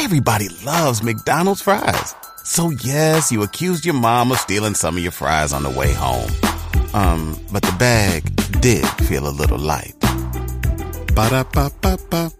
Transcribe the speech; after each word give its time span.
Everybody 0.00 0.48
loves 0.64 1.02
McDonald's 1.02 1.60
fries. 1.60 2.14
So 2.44 2.70
yes, 2.70 3.32
you 3.32 3.42
accused 3.42 3.84
your 3.84 3.96
mom 3.96 4.30
of 4.30 4.38
stealing 4.38 4.74
some 4.74 4.96
of 4.96 5.02
your 5.02 5.10
fries 5.10 5.52
on 5.52 5.64
the 5.64 5.70
way 5.70 5.92
home. 5.92 6.30
Um, 6.94 7.36
but 7.50 7.62
the 7.62 7.74
bag 7.80 8.22
did 8.60 8.86
feel 9.08 9.26
a 9.26 9.34
little 9.34 9.58
light. 9.58 9.98
Ba-da-ba-ba-ba. 11.14 12.30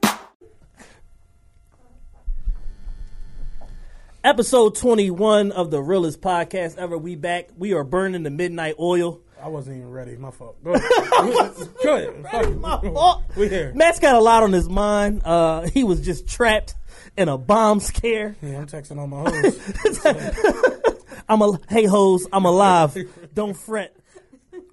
Episode 4.23 4.77
21 4.77 5.51
of 5.51 5.73
the 5.73 5.83
realest 5.83 6.21
podcast 6.21 6.79
ever. 6.79 6.97
We 6.97 7.17
back. 7.17 7.49
We 7.59 7.73
are 7.73 7.83
burning 7.83 8.23
the 8.23 8.31
midnight 8.31 8.77
oil. 8.79 9.21
I 9.43 9.49
wasn't 9.49 9.77
even 9.79 9.91
ready. 9.91 10.17
My 10.17 10.31
fault. 10.31 10.63
Go 10.65 10.73
ahead. 10.73 10.91
Go 11.83 11.97
ahead. 11.97 12.27
Fuck. 12.31 12.57
My 12.57 12.81
fault. 12.81 13.23
We 13.37 13.49
here. 13.49 13.73
Matt's 13.75 14.01
got 14.01 14.17
a 14.17 14.21
lot 14.21 14.43
on 14.43 14.53
his 14.53 14.69
mind. 14.69 15.23
Uh, 15.25 15.69
he 15.69 15.85
was 15.85 16.01
just 16.01 16.27
trapped 16.27 16.75
in 17.17 17.29
a 17.29 17.39
bomb 17.39 17.81
scare. 17.81 18.37
Yeah, 18.43 18.59
I'm 18.59 18.67
texting 18.67 18.99
all 18.99 19.07
my 19.07 19.31
hoes. 19.31 20.95
I'm 21.29 21.43
a 21.43 21.59
hey 21.69 21.85
hoes. 21.85 22.27
I'm 22.33 22.45
alive. 22.45 22.97
Don't 23.35 23.55
fret. 23.55 23.95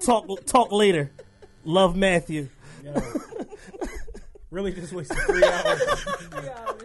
Talk 0.03 0.45
talk 0.45 0.71
later. 0.71 1.11
Love 1.63 1.95
Matthew. 1.95 2.49
Yo. 2.83 2.95
Really 4.49 4.71
just 4.71 4.93
wasted 4.93 5.17
three 5.17 5.43
hours 5.43 6.05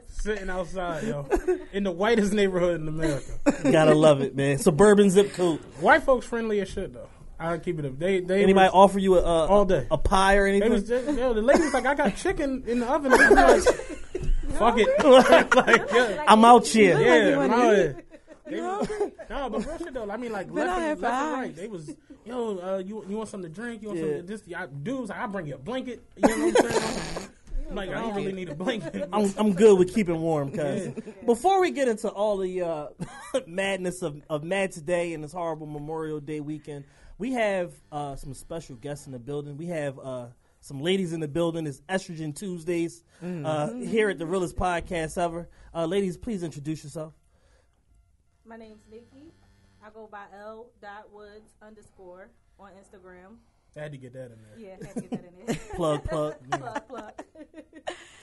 sitting 0.08 0.50
outside, 0.50 1.04
yo. 1.04 1.26
In 1.72 1.84
the 1.84 1.92
whitest 1.92 2.32
neighborhood 2.32 2.80
in 2.80 2.88
America. 2.88 3.32
Gotta 3.70 3.94
love 3.94 4.20
it, 4.22 4.34
man. 4.36 4.58
Suburban 4.58 5.10
zip 5.10 5.32
code. 5.34 5.60
White 5.80 6.02
folks 6.02 6.26
friendly 6.26 6.60
as 6.60 6.68
shit 6.68 6.92
though. 6.92 7.08
I'll 7.40 7.58
keep 7.58 7.78
it 7.78 7.84
up. 7.86 7.98
They 7.98 8.20
they 8.20 8.42
Anybody 8.42 8.66
was, 8.66 8.72
offer 8.74 8.98
you 8.98 9.16
a, 9.18 9.22
a 9.22 9.46
All 9.46 9.64
day. 9.64 9.86
a 9.90 9.96
pie 9.98 10.36
or 10.36 10.46
anything? 10.46 10.70
was 10.72 10.84
just, 10.86 11.06
yo, 11.16 11.32
the 11.32 11.42
lady 11.42 11.60
was 11.62 11.72
like, 11.74 11.86
I 11.86 11.94
got 11.94 12.14
chicken 12.16 12.62
in 12.66 12.80
the 12.80 12.86
oven. 12.90 13.12
I'm 13.12 13.34
like, 13.34 13.62
fuck 14.58 14.74
it. 14.78 15.04
like, 15.56 15.90
yeah, 15.92 16.24
I'm 16.28 16.44
out 16.44 16.66
here. 16.66 17.00
yeah, 17.00 17.36
wanna 17.36 17.54
I'm 17.54 17.60
out 17.60 17.74
here. 17.74 17.96
They 18.46 18.60
was- 18.60 18.88
No, 19.30 19.48
but 19.50 19.64
real 19.66 19.78
shit 19.78 19.94
though. 19.94 20.10
I 20.10 20.16
mean, 20.16 20.32
like 20.32 20.50
left, 20.50 20.78
and, 20.80 21.00
left 21.00 21.14
and 21.14 21.32
right. 21.32 21.56
They 21.56 21.68
was, 21.68 21.90
yo, 22.24 22.58
uh, 22.58 22.78
you 22.78 23.04
you 23.08 23.16
want 23.16 23.28
something 23.28 23.50
to 23.50 23.54
drink? 23.60 23.80
You 23.82 23.88
want 23.88 24.00
Yeah. 24.00 24.06
something? 24.06 24.26
This 24.26 24.42
I, 24.56 24.66
dude 24.66 25.08
like, 25.08 25.18
I 25.18 25.26
bring 25.26 25.46
you 25.46 25.54
a 25.54 25.58
blanket. 25.58 26.02
You 26.16 26.28
know 26.28 26.46
what 26.46 26.64
I'm 26.64 26.70
saying? 26.70 27.28
I'm 27.70 27.76
like, 27.76 27.90
I 27.90 28.00
don't 28.00 28.16
really 28.16 28.32
need 28.32 28.48
a 28.48 28.54
blanket. 28.56 29.08
I'm, 29.12 29.32
I'm 29.38 29.52
good 29.52 29.78
with 29.78 29.94
keeping 29.94 30.20
warm, 30.20 30.50
cuz. 30.50 30.88
Before 31.24 31.60
we 31.60 31.70
get 31.70 31.86
into 31.86 32.08
all 32.08 32.36
the 32.38 32.62
uh, 32.62 32.86
madness 33.46 34.02
of, 34.02 34.20
of 34.28 34.42
Matt's 34.42 34.80
Day 34.80 35.14
and 35.14 35.22
this 35.22 35.30
horrible 35.32 35.68
Memorial 35.68 36.18
Day 36.18 36.40
weekend, 36.40 36.84
we 37.20 37.32
have 37.32 37.74
uh, 37.92 38.16
some 38.16 38.32
special 38.32 38.76
guests 38.76 39.04
in 39.04 39.12
the 39.12 39.18
building. 39.18 39.58
We 39.58 39.66
have 39.66 39.98
uh, 39.98 40.26
some 40.60 40.80
ladies 40.80 41.12
in 41.12 41.20
the 41.20 41.28
building. 41.28 41.66
It's 41.66 41.82
Estrogen 41.82 42.34
Tuesdays 42.34 43.04
uh, 43.22 43.74
here 43.74 44.08
at 44.08 44.18
the 44.18 44.24
realest 44.24 44.56
podcast 44.56 45.18
ever. 45.18 45.46
Uh, 45.74 45.84
ladies, 45.84 46.16
please 46.16 46.42
introduce 46.42 46.82
yourself. 46.82 47.12
My 48.46 48.56
name's 48.56 48.84
Nikki. 48.90 49.34
I 49.84 49.90
go 49.90 50.08
by 50.10 50.24
L. 50.34 50.70
Dot 50.80 51.12
Woods 51.12 51.52
underscore 51.60 52.30
on 52.58 52.70
Instagram. 52.70 53.36
I 53.76 53.80
had 53.80 53.92
to 53.92 53.98
get 53.98 54.14
that 54.14 54.32
in 54.32 54.38
there. 54.42 54.58
Yeah, 54.58 54.86
had 54.86 54.94
to 54.94 55.00
get 55.02 55.10
that 55.10 55.32
in 55.40 55.46
there. 55.46 55.56
Plug, 55.76 56.02
plug. 56.04 56.34
plug, 56.50 56.88
plug. 56.88 57.12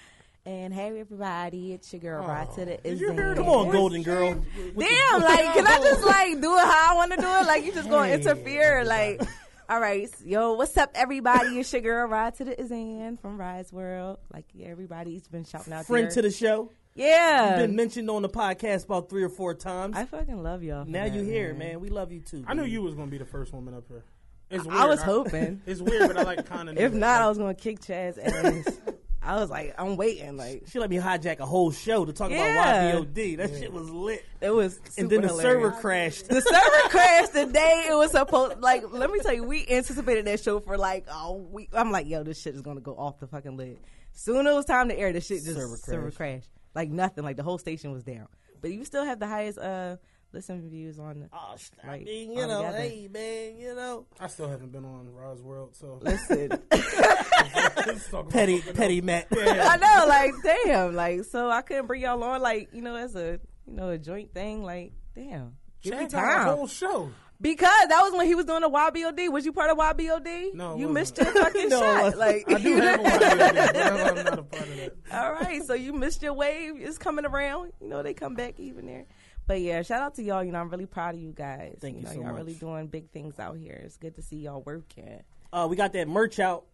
And 0.48 0.74
hey 0.74 0.98
everybody, 1.02 1.74
it's 1.74 1.92
your 1.92 2.00
girl 2.00 2.26
Rod 2.26 2.54
to 2.56 2.64
the 2.64 2.78
Did 2.78 3.02
you 3.02 3.12
hear 3.12 3.32
Izzy. 3.32 3.36
the 3.36 3.42
Come 3.42 3.50
on, 3.50 3.66
voice 3.66 3.74
Golden? 3.74 4.02
Girl. 4.02 4.34
Damn, 4.56 5.22
like 5.22 5.54
can 5.54 5.68
I 5.68 5.78
just 5.84 6.06
like 6.06 6.40
do 6.40 6.56
it 6.56 6.64
how 6.64 6.94
I 6.94 6.96
want 6.96 7.12
to 7.12 7.18
do 7.18 7.28
it? 7.28 7.46
Like 7.46 7.66
you 7.66 7.74
just 7.74 7.90
gonna 7.90 8.08
Hey, 8.08 8.14
interfere? 8.14 8.86
Like, 8.86 9.22
all 9.68 9.82
right, 9.82 10.10
yo, 10.24 10.54
what's 10.54 10.78
up, 10.78 10.92
everybody? 10.96 11.60
It's 11.60 11.74
your 11.74 11.82
girl 11.82 12.08
Rod 12.08 12.34
to 12.36 12.46
the 12.46 12.58
Izan 12.62 13.18
from 13.18 13.38
Ry's 13.38 13.74
World. 13.74 14.20
Like 14.34 14.46
yeah, 14.54 14.68
everybody's 14.68 15.28
been 15.28 15.44
shouting 15.44 15.74
out 15.74 15.86
Friend 15.86 16.06
there. 16.06 16.12
to 16.14 16.22
the 16.22 16.32
show. 16.32 16.72
yeah. 16.96 17.58
Been 17.58 17.76
mentioned 17.76 18.10
on 18.10 18.22
the 18.22 18.30
podcast 18.30 18.86
about 18.86 19.10
three 19.10 19.24
or 19.24 19.30
four 19.30 19.54
times. 19.54 19.98
I 19.98 20.06
fucking 20.06 20.42
love 20.42 20.64
y'all. 20.64 20.86
for 20.86 20.90
now 20.92 21.04
that, 21.04 21.14
you 21.14 21.24
here, 21.24 21.50
man. 21.50 21.60
man. 21.72 21.80
We 21.82 21.90
love 21.90 22.14
you 22.14 22.22
too. 22.22 22.46
I 22.48 22.54
knew 22.54 22.64
you 22.64 22.82
was 22.82 22.94
gonna 22.94 23.12
be 23.12 23.18
the 23.18 23.26
first 23.26 23.52
woman 23.52 23.74
up 23.74 23.84
here. 23.90 24.06
It's 24.50 24.64
weird. 24.64 24.80
I 24.80 24.86
was 24.86 25.02
hoping. 25.02 25.62
It's 25.66 25.82
weird, 25.82 26.08
but 26.08 26.16
I 26.16 26.24
like 26.24 26.46
kind 26.46 26.70
of. 26.70 26.78
If 26.80 26.94
not, 26.94 27.22
I 27.22 27.28
was 27.28 27.38
gonna 27.38 27.54
kick 27.54 27.82
Chad's 27.86 28.18
ass. 28.18 28.66
I 29.28 29.36
was 29.36 29.50
like, 29.50 29.76
I'm 29.78 29.98
waiting. 29.98 30.38
Like 30.38 30.64
She 30.68 30.80
let 30.80 30.90
me 30.90 30.98
hijack 30.98 31.40
a 31.40 31.46
whole 31.46 31.72
show 31.72 32.06
to 32.06 32.14
talk 32.14 32.32
Yeah. 32.32 32.92
about 32.94 33.14
YBOD. 33.14 33.38
That 33.38 33.50
shit 33.50 33.74
was 33.74 33.90
lit. 33.90 34.24
it 34.42 34.50
was, 34.52 34.80
and 34.98 35.10
then 35.10 35.22
the 35.22 35.30
super 35.30 35.42
server 35.42 35.72
crashed. 35.72 36.30
The 36.30 36.42
server 36.42 36.90
crashed 36.90 37.34
the 37.34 37.46
day 37.46 37.88
it 37.90 37.94
was 37.96 38.12
supposed. 38.12 38.60
Like, 38.62 38.84
let 38.92 39.12
me 39.12 39.20
tell 39.20 39.34
you, 39.34 39.44
we 39.44 39.68
anticipated 39.68 40.26
that 40.26 40.40
show 40.40 40.60
for 40.60 40.78
like 40.78 41.06
a 41.12 41.34
week. 41.34 41.70
I'm 41.74 41.92
like, 41.92 42.08
yo, 42.08 42.24
this 42.24 42.42
shit 42.42 42.56
is 42.56 42.62
gonna 42.62 42.80
go 42.82 42.94
off 42.96 43.20
the 43.20 43.28
fucking 43.28 43.58
lid. 43.58 43.78
Soon 44.14 44.48
it 44.48 44.54
was 44.54 44.66
time 44.66 44.90
to 44.90 44.98
air, 44.98 45.12
the 45.14 45.22
shit 45.22 45.44
just 45.44 45.56
Server 45.58 45.76
server, 45.78 46.02
crashed. 46.04 46.18
crashed. 46.18 46.50
Like 46.74 46.90
nothing. 46.90 47.24
Like 47.24 47.36
the 47.36 47.44
whole 47.44 47.58
station 47.58 47.92
was 47.92 48.04
down. 48.04 48.28
But 48.62 48.72
you 48.72 48.86
still 48.86 49.04
have 49.06 49.20
the 49.20 49.28
highest 49.28 49.60
uh 49.60 49.98
listen 50.34 50.70
views 50.70 51.00
on. 51.00 51.20
The, 51.22 51.30
Oh, 51.34 51.56
sh- 51.58 51.70
I 51.84 51.88
Like, 51.88 52.06
mean, 52.06 52.32
you 52.32 52.46
know, 52.48 52.64
altogether. 52.64 52.78
hey 52.80 53.08
man, 53.12 53.58
you 53.58 53.76
know, 53.76 54.06
I 54.20 54.28
still 54.28 54.50
haven't 54.50 54.72
been 54.72 54.86
on 54.86 55.14
Roz 55.14 55.42
World, 55.42 55.76
so 55.76 56.00
listen, 56.02 56.50
let's 56.72 58.10
petty, 58.30 58.62
petty 58.62 58.98
else. 58.98 59.06
Matt. 59.06 59.28
I 59.32 59.78
know. 59.78 60.06
Like, 60.08 60.34
damn. 60.44 60.96
Like, 60.96 61.24
so 61.26 61.50
I 61.50 61.62
couldn't 61.62 61.88
bring 61.88 62.02
y'all 62.02 62.24
on. 62.24 62.42
Like, 62.42 62.70
you 62.74 62.82
know, 62.82 62.96
as 62.96 63.16
a 63.16 63.40
you 63.66 63.74
know 63.74 63.90
a 63.90 63.98
joint 63.98 64.34
thing. 64.34 64.64
Like, 64.64 64.94
damn. 65.16 65.56
Give 65.82 65.94
me 65.94 66.00
Chad 66.02 66.12
got 66.12 66.24
a 66.24 66.46
time. 66.46 66.56
whole 66.58 66.68
show. 66.68 67.10
Because 67.40 67.70
that 67.90 68.02
was 68.02 68.14
when 68.18 68.26
he 68.26 68.34
was 68.34 68.46
doing 68.46 68.62
the 68.62 68.70
YBOD. 68.70 69.32
Was 69.32 69.46
you 69.46 69.54
part 69.54 69.70
of 69.70 69.78
YBOD? 69.78 70.56
No, 70.56 70.76
you 70.76 70.90
missed 70.90 71.18
your 71.20 71.28
fucking 71.28 71.70
No, 71.70 71.80
shot. 71.80 72.18
Like, 72.18 72.52
I 72.52 72.58
do 72.58 72.78
have 72.78 73.00
a 73.00 73.04
one, 73.04 73.20
but 73.20 73.78
I'm 73.78 74.16
not 74.26 74.40
a 74.40 74.44
part 74.44 74.68
of 74.68 74.76
that. 74.78 74.94
all 75.14 75.34
right, 75.34 75.62
so 75.64 75.76
you 75.76 75.94
missed 75.94 76.24
your 76.24 76.34
wave. 76.34 76.74
It's 76.80 76.98
coming 76.98 77.26
around. 77.28 77.74
You 77.80 77.90
know, 77.90 78.02
they 78.02 78.16
come 78.16 78.34
back 78.34 78.60
even 78.60 78.88
there. 78.88 79.06
But 79.48 79.62
yeah, 79.62 79.82
shout 79.82 80.02
out 80.02 80.16
to 80.16 80.24
y'all. 80.24 80.44
You 80.44 80.52
know, 80.52 80.60
I'm 80.60 80.70
really 80.70 80.86
proud 80.86 81.16
of 81.16 81.22
you 81.22 81.32
guys. 81.32 81.78
Thank 81.80 81.98
you 81.98 82.04
know, 82.04 82.10
so 82.10 82.16
y'all 82.16 82.26
much. 82.26 82.36
really 82.36 82.54
doing 82.54 82.88
big 82.88 83.10
things 83.12 83.40
out 83.40 83.58
here. 83.58 83.82
It's 83.86 83.98
good 83.98 84.16
to 84.16 84.22
see 84.22 84.38
y'all 84.38 84.62
working. 84.62 85.24
Uh, 85.54 85.68
we 85.70 85.78
got 85.78 85.94
that 85.94 86.08
merch 86.10 86.40
out 86.40 86.66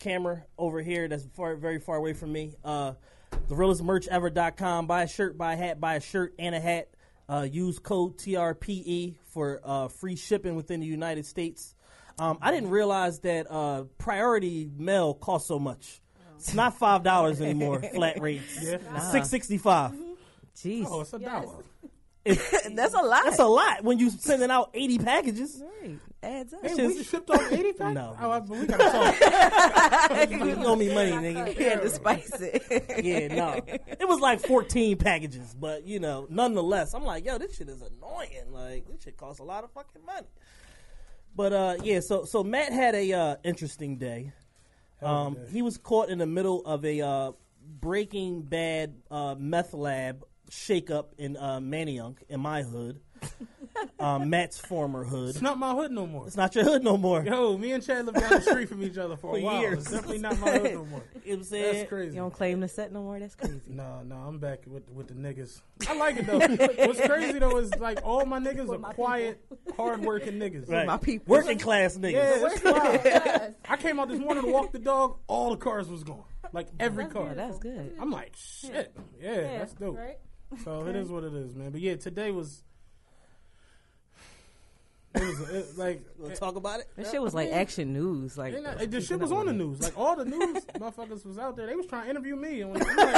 camera 0.00 0.42
over 0.58 0.82
here 0.82 1.06
that's 1.06 1.24
far, 1.34 1.54
very 1.54 1.78
far 1.78 1.96
away 1.96 2.12
from 2.12 2.32
me. 2.32 2.54
Uh, 2.64 2.94
the 3.48 3.54
realestmerchever.com. 3.54 4.86
Buy 4.88 5.02
a 5.04 5.08
shirt, 5.08 5.38
buy 5.38 5.54
a 5.54 5.56
hat, 5.56 5.80
buy 5.80 5.94
a 5.94 6.00
shirt 6.00 6.34
and 6.38 6.54
a 6.54 6.60
hat. 6.60 6.88
Uh, 7.28 7.46
use 7.50 7.78
code 7.78 8.18
TRPE 8.18 9.16
for 9.32 9.60
uh, 9.64 9.88
free 9.88 10.16
shipping 10.16 10.54
within 10.54 10.80
the 10.80 10.86
United 10.86 11.26
States. 11.26 11.74
Um, 12.18 12.38
I 12.40 12.50
didn't 12.50 12.70
realize 12.70 13.18
that 13.20 13.50
uh, 13.50 13.84
priority 13.98 14.70
mail 14.76 15.12
costs 15.14 15.48
so 15.48 15.58
much. 15.58 16.00
It's 16.36 16.54
not 16.54 16.78
five 16.78 17.02
dollars 17.02 17.40
anymore. 17.40 17.82
flat 17.94 18.20
rates. 18.20 18.58
Yeah. 18.62 18.98
Six 19.10 19.28
sixty 19.28 19.58
five. 19.58 19.92
Jeez, 20.56 20.86
Oh, 20.88 21.00
it's 21.02 21.12
a 21.12 21.18
dollar. 21.18 21.64
that's 22.74 22.94
a 22.94 22.98
lot. 23.02 23.24
That's 23.24 23.38
a 23.38 23.46
lot 23.46 23.84
when 23.84 23.98
you 23.98 24.10
sending 24.10 24.50
out 24.50 24.70
eighty 24.74 24.98
packages. 24.98 25.62
Right. 25.82 25.98
Adds 26.22 26.54
up. 26.54 26.62
Hey, 26.62 26.76
Just- 26.76 26.96
we 26.96 27.04
shipped 27.04 27.30
off 27.30 27.52
80 27.52 27.72
packs? 27.78 27.94
No. 27.94 28.16
Oh, 28.18 28.30
I- 28.30 28.38
we 28.40 28.66
gotta 28.66 28.84
talk. 30.10 30.30
You 30.30 30.54
owe 30.64 30.74
me 30.74 30.92
money, 30.92 31.12
nigga. 31.12 31.48
He 31.52 31.62
had 31.62 31.82
to 31.82 31.90
spice 31.90 32.30
it. 32.40 33.04
Yeah, 33.04 33.28
no. 33.28 33.60
It 33.66 34.08
was 34.08 34.18
like 34.18 34.40
14 34.40 34.96
packages, 34.96 35.54
but 35.54 35.86
you 35.86 36.00
know, 36.00 36.26
nonetheless, 36.28 36.94
I'm 36.94 37.04
like, 37.04 37.24
yo, 37.26 37.38
this 37.38 37.56
shit 37.56 37.68
is 37.68 37.80
annoying. 37.82 38.50
Like, 38.50 38.88
this 38.88 39.04
shit 39.04 39.16
costs 39.16 39.38
a 39.40 39.44
lot 39.44 39.62
of 39.62 39.70
fucking 39.72 40.04
money. 40.04 40.26
But 41.36 41.52
uh, 41.52 41.76
yeah, 41.82 42.00
so 42.02 42.24
so 42.24 42.42
Matt 42.42 42.72
had 42.72 42.94
a 42.94 43.12
uh, 43.12 43.36
interesting 43.44 43.98
day. 43.98 44.32
Um, 45.02 45.36
he 45.52 45.60
was 45.62 45.76
caught 45.76 46.08
in 46.08 46.18
the 46.18 46.26
middle 46.26 46.64
of 46.64 46.84
a 46.84 47.02
uh, 47.02 47.32
Breaking 47.80 48.40
Bad 48.42 48.94
uh, 49.10 49.34
meth 49.38 49.74
lab 49.74 50.24
shakeup 50.50 51.06
in 51.18 51.36
uh, 51.36 51.58
Manayunk, 51.60 52.18
in 52.28 52.40
my 52.40 52.62
hood, 52.62 53.00
um, 53.98 54.30
Matt's 54.30 54.58
former 54.58 55.04
hood. 55.04 55.30
It's 55.30 55.42
not 55.42 55.58
my 55.58 55.74
hood 55.74 55.90
no 55.90 56.06
more. 56.06 56.26
It's 56.26 56.36
not 56.36 56.54
your 56.54 56.64
hood 56.64 56.82
no 56.84 56.96
more. 56.96 57.22
Yo, 57.24 57.56
me 57.58 57.72
and 57.72 57.84
Chad 57.84 58.06
lived 58.06 58.18
down 58.18 58.30
the 58.30 58.40
street 58.40 58.68
from 58.68 58.82
each 58.82 58.96
other 58.98 59.16
for, 59.16 59.32
For 59.32 59.38
a 59.38 59.40
while. 59.42 59.60
years. 59.60 59.78
It's 59.80 59.90
definitely 59.90 60.18
not 60.18 60.38
my 60.40 60.50
hood 60.52 60.72
no 60.74 60.84
more. 60.84 61.02
You 61.26 61.32
know 61.32 61.38
what 61.38 61.40
I'm 61.40 61.44
saying? 61.50 61.74
That's 61.74 61.88
crazy. 61.88 62.14
You 62.14 62.20
don't 62.20 62.32
claim 62.32 62.60
the 62.60 62.68
set 62.68 62.92
no 62.92 63.02
more. 63.02 63.18
That's 63.18 63.34
crazy. 63.34 63.60
No, 63.66 64.02
no, 64.04 64.14
I'm 64.14 64.38
back 64.38 64.60
with 64.64 64.88
with 64.90 65.08
the 65.08 65.14
niggas. 65.14 65.60
I 65.88 65.96
like 65.96 66.18
it 66.18 66.26
though. 66.26 66.38
What's 66.86 67.00
crazy 67.00 67.40
though 67.40 67.56
is 67.58 67.74
like 67.80 67.98
all 68.04 68.24
my 68.26 68.38
niggas 68.38 68.70
are 68.72 68.78
quiet, 68.94 69.44
hardworking 69.76 70.34
niggas. 70.34 70.70
Right. 70.70 70.86
My 70.86 70.98
people. 70.98 71.32
Working 71.32 71.58
class 71.58 71.96
niggas. 71.96 72.12
Yeah, 72.12 72.46
it's 72.46 72.64
wild. 72.64 73.54
I 73.68 73.76
came 73.76 73.98
out 73.98 74.08
this 74.08 74.20
morning 74.20 74.44
to 74.44 74.52
walk 74.52 74.70
the 74.70 74.78
dog. 74.78 75.18
All 75.26 75.50
the 75.50 75.56
cars 75.56 75.88
was 75.88 76.04
gone. 76.04 76.22
Like 76.52 76.68
every 76.78 77.06
car. 77.06 77.26
Yeah, 77.26 77.34
that's 77.34 77.58
good. 77.58 77.96
I'm 77.98 78.12
like, 78.12 78.36
shit. 78.36 78.94
Yeah, 79.20 79.58
that's 79.58 79.72
dope. 79.72 79.96
Right? 79.96 80.18
So 80.64 80.86
it 80.86 80.96
is 80.96 81.08
what 81.08 81.24
it 81.24 81.34
is, 81.34 81.54
man. 81.54 81.70
But 81.70 81.80
yeah, 81.80 81.96
today 81.96 82.30
was. 82.30 82.62
It 85.14 85.22
was 85.22 85.48
it, 85.48 85.78
like 85.78 86.02
Wanna 86.18 86.36
talk 86.36 86.56
about 86.56 86.80
it? 86.80 86.88
That 86.96 87.06
shit 87.10 87.22
was 87.22 87.32
like 87.32 87.50
action 87.50 87.92
news. 87.94 88.36
Like 88.36 88.54
Ain't 88.54 88.64
that- 88.64 88.90
the 88.90 89.00
shit 89.00 89.18
was 89.18 89.32
on 89.32 89.46
the 89.46 89.52
news. 89.52 89.80
Like 89.80 89.98
all 89.98 90.14
the 90.14 90.26
news 90.26 90.64
motherfuckers 90.74 91.24
was 91.24 91.38
out 91.38 91.56
there. 91.56 91.66
They 91.66 91.74
was 91.74 91.86
trying 91.86 92.04
to 92.04 92.10
interview 92.10 92.36
me. 92.36 92.60
I'm 92.64 92.74
like, 92.74 92.82
I'm 92.86 92.96
like, 92.96 93.08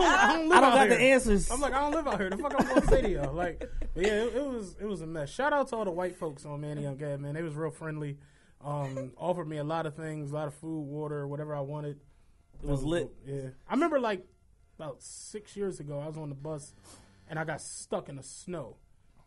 I 0.00 0.32
don't 0.36 0.48
live 0.48 0.58
I 0.58 0.60
don't 0.60 0.64
out 0.64 0.74
got 0.74 0.88
here. 0.88 0.88
the 0.88 1.00
answers. 1.00 1.50
I'm 1.50 1.60
like, 1.60 1.74
I 1.74 1.80
don't 1.80 1.92
live 1.92 2.08
out 2.08 2.18
here. 2.20 2.30
The 2.30 2.38
fuck 2.38 2.54
I'm 2.58 2.66
gonna 2.66 2.86
say 2.86 3.02
to 3.02 3.08
y'all? 3.10 3.32
Like, 3.32 3.60
but 3.94 4.04
yeah, 4.04 4.24
it, 4.24 4.34
it 4.34 4.44
was 4.44 4.76
it 4.80 4.86
was 4.86 5.00
a 5.00 5.06
mess. 5.06 5.30
Shout 5.30 5.52
out 5.52 5.68
to 5.68 5.76
all 5.76 5.84
the 5.84 5.92
white 5.92 6.16
folks 6.16 6.44
on 6.44 6.60
Manayunk 6.60 6.98
Gad, 6.98 7.20
man. 7.20 7.34
They 7.34 7.42
was 7.42 7.54
real 7.54 7.70
friendly. 7.70 8.18
Um, 8.64 9.12
offered 9.16 9.46
me 9.46 9.58
a 9.58 9.64
lot 9.64 9.86
of 9.86 9.94
things, 9.94 10.32
a 10.32 10.34
lot 10.34 10.48
of 10.48 10.54
food, 10.54 10.80
water, 10.82 11.28
whatever 11.28 11.54
I 11.54 11.60
wanted. 11.60 12.00
It 12.62 12.68
was 12.68 12.82
lit. 12.82 13.10
Yeah, 13.26 13.48
I 13.68 13.74
remember 13.74 14.00
like 14.00 14.26
about 14.78 15.02
six 15.02 15.56
years 15.56 15.80
ago. 15.80 16.00
I 16.00 16.06
was 16.06 16.16
on 16.16 16.28
the 16.28 16.34
bus 16.34 16.74
and 17.28 17.38
I 17.38 17.44
got 17.44 17.60
stuck 17.60 18.08
in 18.08 18.16
the 18.16 18.22
snow, 18.22 18.76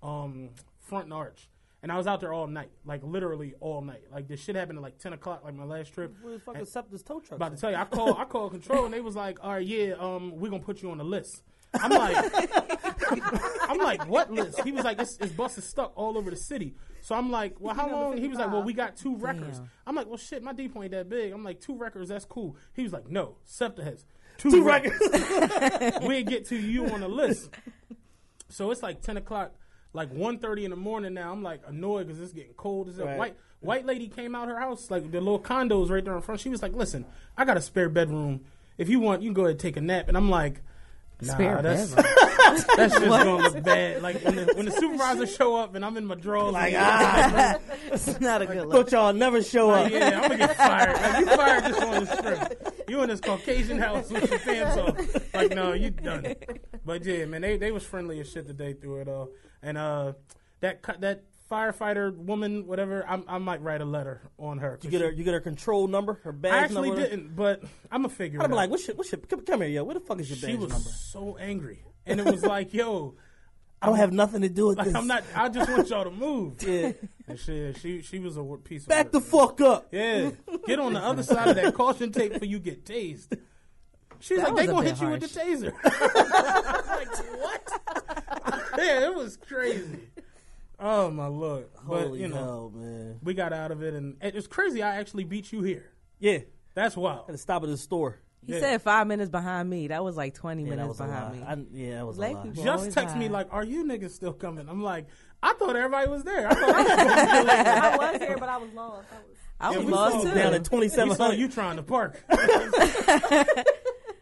um, 0.04 0.50
front 0.80 1.06
and 1.06 1.14
arch. 1.14 1.50
And 1.84 1.92
I 1.92 1.98
was 1.98 2.08
out 2.08 2.22
there 2.22 2.34
all 2.34 2.48
night, 2.48 2.72
like 2.86 3.02
literally 3.04 3.54
all 3.60 3.82
night. 3.82 4.02
Like 4.12 4.28
this 4.28 4.44
shit 4.44 4.56
happened 4.56 4.80
at 4.80 4.84
like 4.84 4.98
ten 4.98 5.14
o'clock, 5.14 5.44
like 5.44 5.54
my 5.54 5.64
last 5.64 5.94
trip. 5.94 6.16
Where 6.22 6.34
the 6.34 6.40
fuck 6.40 6.58
is 6.60 6.76
this 6.92 7.04
tow 7.04 7.20
truck? 7.20 7.38
About 7.38 7.56
to 7.56 7.62
tell 7.62 7.70
you, 7.70 7.78
I 7.78 7.86
called, 7.86 8.18
I 8.18 8.26
called 8.26 8.52
control, 8.52 8.86
and 8.86 8.94
they 8.94 9.00
was 9.00 9.16
like, 9.16 9.38
"All 9.44 9.52
right, 9.52 9.66
yeah, 9.66 9.94
um, 10.00 10.36
we're 10.38 10.50
gonna 10.50 10.64
put 10.64 10.82
you 10.82 10.90
on 10.90 10.98
the 10.98 11.04
list." 11.04 11.44
I'm 11.74 11.92
like, 11.92 12.16
I'm 13.70 13.78
like, 13.78 14.08
what 14.08 14.32
list? 14.32 14.62
He 14.62 14.72
was 14.72 14.84
like, 14.84 14.98
this, 14.98 15.18
this 15.18 15.32
bus 15.32 15.58
is 15.58 15.66
stuck 15.66 15.92
all 15.96 16.18
over 16.18 16.30
the 16.30 16.38
city. 16.38 16.76
So 17.02 17.16
I'm 17.16 17.32
like, 17.32 17.56
well, 17.60 17.76
how 17.76 17.90
long? 17.90 18.18
He 18.18 18.28
was 18.28 18.38
like, 18.38 18.52
well, 18.52 18.64
we 18.64 18.74
got 18.74 18.96
two 18.96 19.16
records. 19.16 19.62
I'm 19.86 19.96
like, 19.96 20.08
well, 20.08 20.18
shit, 20.18 20.44
my 20.44 20.54
depot 20.54 20.84
ain't 20.84 20.92
that 20.92 21.10
big. 21.10 21.32
I'm 21.32 21.44
like, 21.44 21.60
two 21.60 21.78
records, 21.78 22.10
that's 22.10 22.26
cool. 22.26 22.56
He 22.74 22.84
was 22.84 22.94
like, 22.94 23.10
no, 23.10 23.36
SEPTA 23.46 23.84
has 23.84 24.06
two, 24.38 24.52
Two 24.52 24.64
records. 24.64 24.96
records. 25.12 26.00
we 26.08 26.24
get 26.24 26.46
to 26.48 26.56
you 26.56 26.88
on 26.88 27.02
the 27.02 27.08
list. 27.08 27.50
So 28.50 28.72
it's 28.72 28.82
like 28.84 29.02
ten 29.02 29.18
o'clock, 29.18 29.52
like 29.94 30.12
1.30 30.14 30.64
in 30.64 30.72
the 30.72 30.78
morning 30.78 31.14
now. 31.14 31.32
I'm 31.32 31.44
like 31.44 31.62
annoyed 31.68 32.08
because 32.08 32.22
it's 32.22 32.34
getting 32.34 32.54
cold. 32.54 32.90
As 32.90 32.98
Right. 32.98 33.18
White 33.18 33.36
white 33.60 33.86
lady 33.86 34.08
came 34.08 34.36
out 34.36 34.48
her 34.48 34.60
house, 34.60 34.90
like 34.92 35.12
the 35.12 35.20
little 35.20 35.40
condos 35.40 35.90
right 35.90 36.04
there 36.04 36.16
in 36.16 36.22
front. 36.22 36.40
She 36.42 36.50
was 36.50 36.62
like, 36.62 36.74
"Listen, 36.74 37.06
I 37.38 37.46
got 37.46 37.58
a 37.58 37.62
spare 37.62 37.90
bedroom. 37.90 38.42
If 38.78 38.90
you 38.90 39.00
want, 39.00 39.22
you 39.22 39.30
can 39.30 39.34
go 39.34 39.42
ahead 39.44 39.52
and 39.52 39.60
take 39.60 39.78
a 39.78 39.82
nap." 39.82 40.08
And 40.08 40.16
I'm 40.16 40.30
like, 40.30 40.62
Nah, 41.22 41.62
that's 41.62 41.92
that's 42.76 42.94
just 42.94 43.00
gonna 43.06 43.38
look 43.38 43.64
bad. 43.64 44.04
Like 44.04 44.24
when 44.24 44.36
the, 44.36 44.54
when 44.56 44.66
the 44.66 44.72
supervisor 44.72 45.26
show 45.26 45.56
up 45.56 45.74
and 45.74 45.84
I'm 45.84 45.98
in 45.98 46.06
my 46.06 46.14
drawers, 46.16 46.54
like, 46.54 46.76
ah, 46.78 47.58
It's 47.92 48.20
not 48.20 48.44
a 48.44 48.46
good 48.46 48.68
look. 48.68 48.72
But 48.72 48.92
y'all 48.92 49.14
never 49.14 49.42
show 49.42 49.72
up. 49.72 49.92
yeah, 49.92 50.20
I'm 50.22 50.22
gonna 50.30 50.38
get 50.38 50.56
fired. 50.56 50.96
Like, 50.96 51.20
you 51.20 51.26
fired 51.36 51.64
just 51.64 51.82
on 51.82 52.06
the 52.06 52.16
strip. 52.16 52.74
You 52.88 53.02
in 53.02 53.10
this 53.10 53.20
Caucasian 53.20 53.80
house 53.80 54.10
with 54.10 54.30
your 54.30 54.40
pants 54.40 54.78
off. 54.78 55.34
Like, 55.34 55.52
no, 55.54 55.74
you 55.74 55.90
done. 55.90 56.24
It. 56.24 56.66
But 56.86 57.04
yeah, 57.04 57.26
man, 57.26 57.42
they 57.42 57.58
they 57.58 57.72
was 57.72 57.84
friendly 57.84 58.22
as 58.22 58.32
shit 58.32 58.48
today 58.48 58.72
through 58.74 59.02
it 59.02 59.10
all. 59.10 59.28
And 59.62 59.78
uh, 59.78 60.14
that 60.62 60.82
cu- 60.84 60.98
that 61.00 61.26
firefighter 61.50 62.16
woman, 62.16 62.68
whatever, 62.68 63.06
I, 63.08 63.22
I 63.28 63.38
might 63.38 63.62
write 63.62 63.82
a 63.82 63.86
letter 63.86 64.22
on 64.38 64.58
her. 64.60 64.78
You 64.82 64.90
get 64.90 65.02
her, 65.02 65.12
you 65.12 65.24
get 65.24 65.34
her 65.34 65.40
control 65.40 65.88
number, 65.88 66.20
her 66.24 66.32
badge 66.32 66.54
I 66.54 66.58
actually 66.66 66.90
number. 66.90 67.04
didn't, 67.10 67.36
but 67.36 67.64
I'm 67.92 68.02
gonna 68.04 68.10
figure. 68.14 68.40
Be 68.48 68.54
like, 68.54 68.70
what's 68.70 68.88
your, 68.88 68.96
what's 68.96 69.12
your, 69.12 69.22
come, 69.22 69.42
come 69.42 69.62
here, 69.62 69.70
yo. 69.70 69.84
Where 69.84 69.94
the 69.96 70.00
fuck 70.02 70.20
is 70.20 70.30
your 70.30 70.38
bag 70.50 70.60
number?" 70.60 70.76
she 70.76 70.84
was 70.84 71.00
so 71.12 71.38
angry, 71.38 71.84
and 72.06 72.20
it 72.20 72.26
was 72.26 72.44
like, 72.56 72.74
yo, 72.74 73.16
I 73.82 73.86
don't 73.88 73.96
have 73.98 74.12
nothing 74.12 74.42
to 74.42 74.50
do 74.50 74.68
with 74.68 74.78
like 74.78 74.88
this. 74.88 74.96
I'm 74.96 75.08
not. 75.08 75.24
I 75.36 75.50
just 75.50 75.70
want 75.70 75.90
y'all 75.90 76.04
to 76.04 76.12
move. 76.12 76.62
Yeah. 76.64 76.92
And 77.28 77.38
she 77.40 77.74
she 77.80 78.02
she 78.02 78.20
was 78.20 78.38
a 78.38 78.44
piece 78.64 78.84
of 78.84 78.90
Back 78.90 79.06
work, 79.06 79.12
the 79.14 79.20
man. 79.20 79.30
fuck 79.30 79.62
up. 79.62 79.88
Yeah, 79.92 80.32
get 80.66 80.80
on 80.80 80.94
the 80.94 81.00
other 81.02 81.24
side 81.24 81.48
of 81.50 81.56
that 81.56 81.74
caution 81.74 82.12
tape 82.12 82.34
before 82.34 82.48
you 82.48 82.60
get 82.60 82.86
tased. 82.86 83.38
She's 84.20 84.40
That 84.40 84.56
like, 84.56 84.66
they 84.66 84.72
gonna 84.74 84.88
hit 84.90 85.00
you 85.00 85.10
with 85.10 85.22
the 85.22 85.28
taser. 85.28 85.72
I 85.86 86.78
was 86.78 86.88
like 86.88 87.16
what? 87.40 88.78
yeah, 88.80 89.06
it 89.06 89.14
was 89.16 89.38
crazy. 89.38 90.00
Oh 90.80 91.10
my 91.10 91.26
lord! 91.28 91.68
But 91.88 92.04
Holy 92.04 92.22
you 92.22 92.28
know, 92.28 92.36
hell, 92.36 92.72
man. 92.76 93.20
we 93.24 93.34
got 93.34 93.52
out 93.54 93.72
of 93.72 93.82
it, 93.82 93.94
and 93.96 94.16
it's 94.22 94.46
crazy. 94.48 94.84
I 94.84 94.98
actually 94.98 95.24
beat 95.24 95.52
you 95.52 95.62
here. 95.64 95.92
Yeah. 96.20 96.40
That's 96.76 96.94
Had 96.94 97.04
At 97.06 97.28
the 97.30 97.38
stop 97.40 97.64
at 97.64 97.70
the 97.70 97.78
store. 97.78 98.20
He 98.46 98.54
Yeah. 98.54 98.60
said 98.60 98.82
five 98.84 99.08
minutes 99.08 99.32
behind 99.32 99.68
me. 99.68 99.88
That 99.88 100.04
was 100.04 100.16
like 100.16 100.36
20 100.36 100.64
Yeah, 100.64 100.70
minutes 100.70 100.98
behind 101.00 101.36
me. 101.40 101.44
I, 101.44 101.58
yeah, 101.72 101.96
that 101.96 102.06
was 102.06 102.18
Black 102.18 102.32
a 102.32 102.36
lie. 102.36 102.44
people- 102.44 102.64
Just 102.64 102.78
always 102.80 102.94
text 102.94 103.18
me 103.18 103.28
like, 103.30 103.48
"Are 103.52 103.64
you 103.64 103.84
niggas 103.86 104.12
still 104.12 104.34
coming?" 104.34 104.70
I'm 104.70 104.84
like, 104.84 105.08
"I 105.42 105.54
thought 105.54 105.76
everybody 105.76 106.08
was 106.10 106.24
there. 106.24 106.48
I 106.48 106.54
thought 106.54 106.70
I 106.70 106.78
was 106.84 106.88
going 106.96 107.00
to 107.10 107.16
be 107.16 107.48
late." 107.48 107.68
I 107.68 107.98
was 107.98 108.22
here, 108.22 108.38
but 108.38 108.50
I 108.50 108.58
was 108.58 108.72
lost. 108.74 109.08
I 109.12 109.16
was. 109.18 109.38
I 109.60 109.70
was 109.76 109.86
Yeah, 109.86 109.92
lost 109.96 110.16
saw 110.18 110.22
too. 110.22 110.34
Down 110.36 110.54
at 110.54 110.62
We 110.62 110.66
twenty 110.66 110.88
seven 110.90 111.16
saw 111.16 111.24
hundred. 111.26 111.40
you 111.40 111.48
trying 111.50 111.78
to 111.78 111.84
park. 111.84 112.24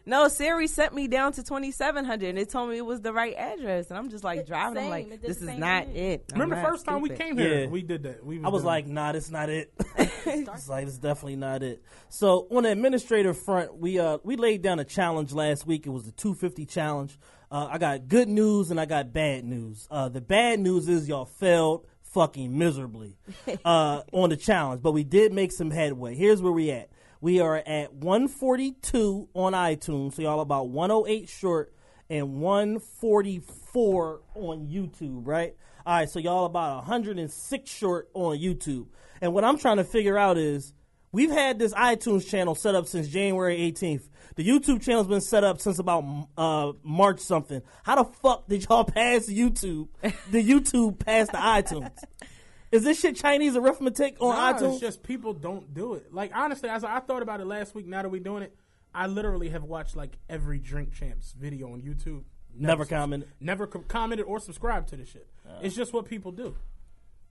No, 0.08 0.28
Siri 0.28 0.68
sent 0.68 0.94
me 0.94 1.08
down 1.08 1.32
to 1.32 1.42
2700 1.42 2.28
and 2.28 2.38
it 2.38 2.48
told 2.48 2.70
me 2.70 2.76
it 2.76 2.86
was 2.86 3.00
the 3.00 3.12
right 3.12 3.34
address. 3.36 3.88
And 3.90 3.98
I'm 3.98 4.08
just 4.08 4.22
like 4.22 4.38
It- 4.40 4.46
driving. 4.46 4.84
I'm 4.84 4.88
like, 4.90 5.20
this 5.20 5.42
is 5.42 5.58
not 5.58 5.86
thing. 5.86 5.96
it. 5.96 6.24
I'm 6.32 6.40
Remember 6.40 6.54
not 6.56 6.62
the 6.64 6.68
first 6.70 6.84
time 6.86 7.00
we 7.00 7.08
stupid. 7.08 7.24
came 7.24 7.36
here? 7.38 7.62
Yeah. 7.62 7.66
We 7.66 7.82
did 7.82 8.04
that. 8.04 8.24
We 8.24 8.36
I 8.42 8.48
was 8.48 8.62
doing 8.62 8.66
like, 8.66 8.86
nah, 8.86 9.10
that's 9.12 9.30
not 9.32 9.48
it. 9.50 9.72
it's 9.98 10.68
like 10.68 10.86
it's 10.86 10.98
definitely 10.98 11.36
not 11.36 11.64
it. 11.64 11.82
So 12.08 12.46
on 12.52 12.62
the 12.62 12.70
administrative 12.70 13.36
front, 13.36 13.76
we 13.78 13.98
uh 13.98 14.18
we 14.22 14.36
laid 14.36 14.62
down 14.62 14.78
a 14.78 14.84
challenge 14.84 15.32
last 15.32 15.66
week. 15.66 15.86
It 15.86 15.90
was 15.90 16.04
the 16.04 16.12
250 16.12 16.66
challenge. 16.66 17.18
Uh, 17.50 17.68
I 17.70 17.78
got 17.78 18.06
good 18.08 18.28
news 18.28 18.70
and 18.70 18.80
I 18.80 18.86
got 18.86 19.12
bad 19.12 19.44
news. 19.44 19.86
Uh, 19.90 20.08
the 20.08 20.20
bad 20.20 20.60
news 20.60 20.88
is 20.88 21.08
y'all 21.08 21.24
failed 21.26 21.86
fucking 22.02 22.56
miserably 22.56 23.16
uh, 23.64 24.02
on 24.12 24.30
the 24.30 24.36
challenge, 24.36 24.82
but 24.82 24.92
we 24.92 25.04
did 25.04 25.32
make 25.32 25.52
some 25.52 25.70
headway. 25.70 26.14
Here's 26.14 26.40
where 26.40 26.52
we 26.52 26.70
at. 26.70 26.90
We 27.26 27.40
are 27.40 27.56
at 27.56 27.92
142 27.92 29.30
on 29.34 29.52
iTunes, 29.52 30.12
so 30.12 30.22
y'all 30.22 30.38
about 30.38 30.68
108 30.68 31.28
short 31.28 31.74
and 32.08 32.40
144 32.40 34.20
on 34.36 34.68
YouTube, 34.68 35.22
right? 35.26 35.56
All 35.84 35.96
right, 35.96 36.08
so 36.08 36.20
y'all 36.20 36.44
about 36.44 36.76
106 36.86 37.68
short 37.68 38.08
on 38.14 38.38
YouTube. 38.38 38.86
And 39.20 39.34
what 39.34 39.42
I'm 39.42 39.58
trying 39.58 39.78
to 39.78 39.84
figure 39.84 40.16
out 40.16 40.38
is 40.38 40.72
we've 41.10 41.32
had 41.32 41.58
this 41.58 41.74
iTunes 41.74 42.30
channel 42.30 42.54
set 42.54 42.76
up 42.76 42.86
since 42.86 43.08
January 43.08 43.58
18th. 43.58 44.08
The 44.36 44.46
YouTube 44.46 44.80
channel's 44.80 45.08
been 45.08 45.20
set 45.20 45.42
up 45.42 45.60
since 45.60 45.80
about 45.80 46.04
uh, 46.38 46.74
March 46.84 47.18
something. 47.18 47.60
How 47.82 48.04
the 48.04 48.04
fuck 48.04 48.46
did 48.46 48.64
y'all 48.68 48.84
pass 48.94 49.26
YouTube? 49.26 49.88
the 50.30 50.48
YouTube 50.48 51.04
past 51.04 51.32
the 51.32 51.38
iTunes? 51.38 51.90
Is 52.76 52.84
this 52.84 53.00
shit 53.00 53.16
Chinese 53.16 53.56
arithmetic 53.56 54.16
on 54.20 54.34
Nah, 54.34 54.52
iTunes? 54.58 54.72
It's 54.72 54.80
just 54.80 55.02
people 55.02 55.32
don't 55.32 55.72
do 55.74 55.94
it. 55.94 56.12
Like 56.12 56.30
honestly, 56.34 56.68
as 56.68 56.84
I 56.84 57.00
thought 57.00 57.22
about 57.22 57.40
it 57.40 57.46
last 57.46 57.74
week, 57.74 57.86
now 57.86 58.02
that 58.02 58.08
we're 58.10 58.20
doing 58.20 58.42
it, 58.42 58.54
I 58.94 59.06
literally 59.06 59.48
have 59.50 59.64
watched 59.64 59.96
like 59.96 60.18
every 60.28 60.58
Drink 60.58 60.92
Champs 60.92 61.32
video 61.32 61.72
on 61.72 61.82
YouTube. 61.82 62.24
Never 62.54 62.84
subs- 62.84 62.90
commented. 62.90 63.28
Never 63.40 63.66
co- 63.66 63.80
commented 63.88 64.26
or 64.26 64.40
subscribed 64.40 64.88
to 64.88 64.96
the 64.96 65.04
shit. 65.06 65.26
it's 65.62 65.74
just 65.76 65.92
what 65.92 66.04
people 66.06 66.32
do. 66.32 66.56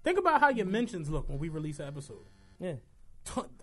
Think 0.04 0.20
about 0.20 0.40
how 0.42 0.50
your 0.50 0.66
mentions 0.68 1.10
look 1.10 1.28
when 1.30 1.40
we 1.40 1.50
release 1.50 1.80
an 1.80 1.88
episode. 1.88 2.26
Yeah. 2.60 2.76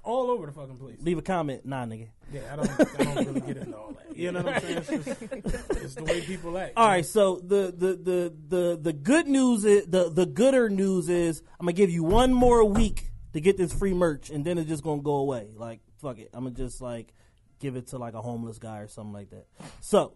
All 0.05 0.31
over 0.31 0.47
the 0.47 0.53
fucking 0.53 0.79
place. 0.79 0.97
Leave 1.01 1.19
a 1.19 1.23
comment. 1.23 1.65
Nah, 1.65 1.85
nigga. 1.85 2.09
Yeah, 2.33 2.41
I 2.53 2.57
don't. 2.57 2.71
I 2.81 3.05
don't 3.05 3.27
really 3.27 3.41
get 3.41 3.57
into 3.59 3.77
all 3.77 3.93
that. 3.93 4.17
You 4.17 4.33
know 4.33 4.43
what 4.43 4.55
I'm 4.55 4.61
saying? 4.61 4.77
It's 4.79 4.89
just 4.89 5.23
it's 5.71 5.95
the 5.95 6.05
way 6.05 6.21
people 6.23 6.59
act. 6.59 6.73
All 6.77 6.89
right, 6.89 7.07
so 7.07 7.37
the 7.37 7.73
the 7.77 7.97
the 7.97 8.35
the 8.49 8.79
the 8.83 8.93
good 8.93 9.29
news 9.29 9.65
is 9.65 9.87
the 9.87 10.11
the 10.11 10.27
gooder 10.27 10.69
news 10.69 11.09
is 11.09 11.43
I'm 11.61 11.67
gonna 11.67 11.75
give 11.75 11.91
you 11.91 12.03
one 12.03 12.33
more 12.33 12.65
week 12.65 13.13
to 13.33 13.41
get 13.41 13.57
this 13.57 13.73
free 13.73 13.95
merch, 13.95 14.31
and 14.31 14.45
then 14.45 14.59
it's 14.59 14.69
just 14.69 14.83
gonna 14.83 15.03
go 15.03 15.17
away. 15.17 15.55
Like 15.57 15.81
fuck 16.01 16.19
it, 16.19 16.31
I'm 16.35 16.45
gonna 16.45 16.57
just 16.57 16.81
like 16.83 17.15
give 17.61 17.77
it 17.77 17.87
to 17.89 17.99
like 17.99 18.15
a 18.15 18.21
homeless 18.21 18.59
guy 18.59 18.79
or 18.79 18.89
something 18.89 19.13
like 19.13 19.31
that. 19.31 19.47
So 19.81 20.15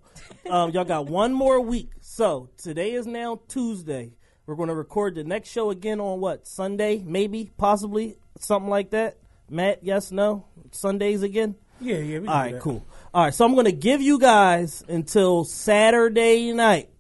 um, 0.51 0.73
y'all 0.73 0.85
got 0.85 1.07
one 1.07 1.33
more 1.33 1.61
week. 1.61 1.91
So 2.01 2.51
today 2.57 2.93
is 2.93 3.07
now 3.07 3.41
Tuesday. 3.47 4.17
We're 4.47 4.57
gonna 4.57 4.75
record 4.75 5.15
the 5.15 5.25
next 5.25 5.51
show 5.51 5.71
again 5.71 6.01
on 6.01 6.21
what 6.21 6.47
Sunday, 6.47 7.03
maybe, 7.07 7.53
possibly 7.57 8.19
something 8.41 8.71
like 8.71 8.91
that. 8.91 9.19
Matt, 9.49 9.81
yes, 9.83 10.11
no, 10.11 10.47
Sundays 10.73 11.23
again. 11.23 11.55
Yeah, 11.81 11.99
yeah. 11.99 12.19
All 12.19 12.25
that. 12.25 12.61
cool. 12.61 12.85
All 13.13 13.25
right, 13.25 13.35
so 13.35 13.45
I'm 13.45 13.53
going 13.55 13.67
to 13.67 13.73
give 13.73 14.01
you 14.03 14.19
guys 14.19 14.85
until 14.89 15.45
Saturday 15.45 16.53
night. 16.53 16.91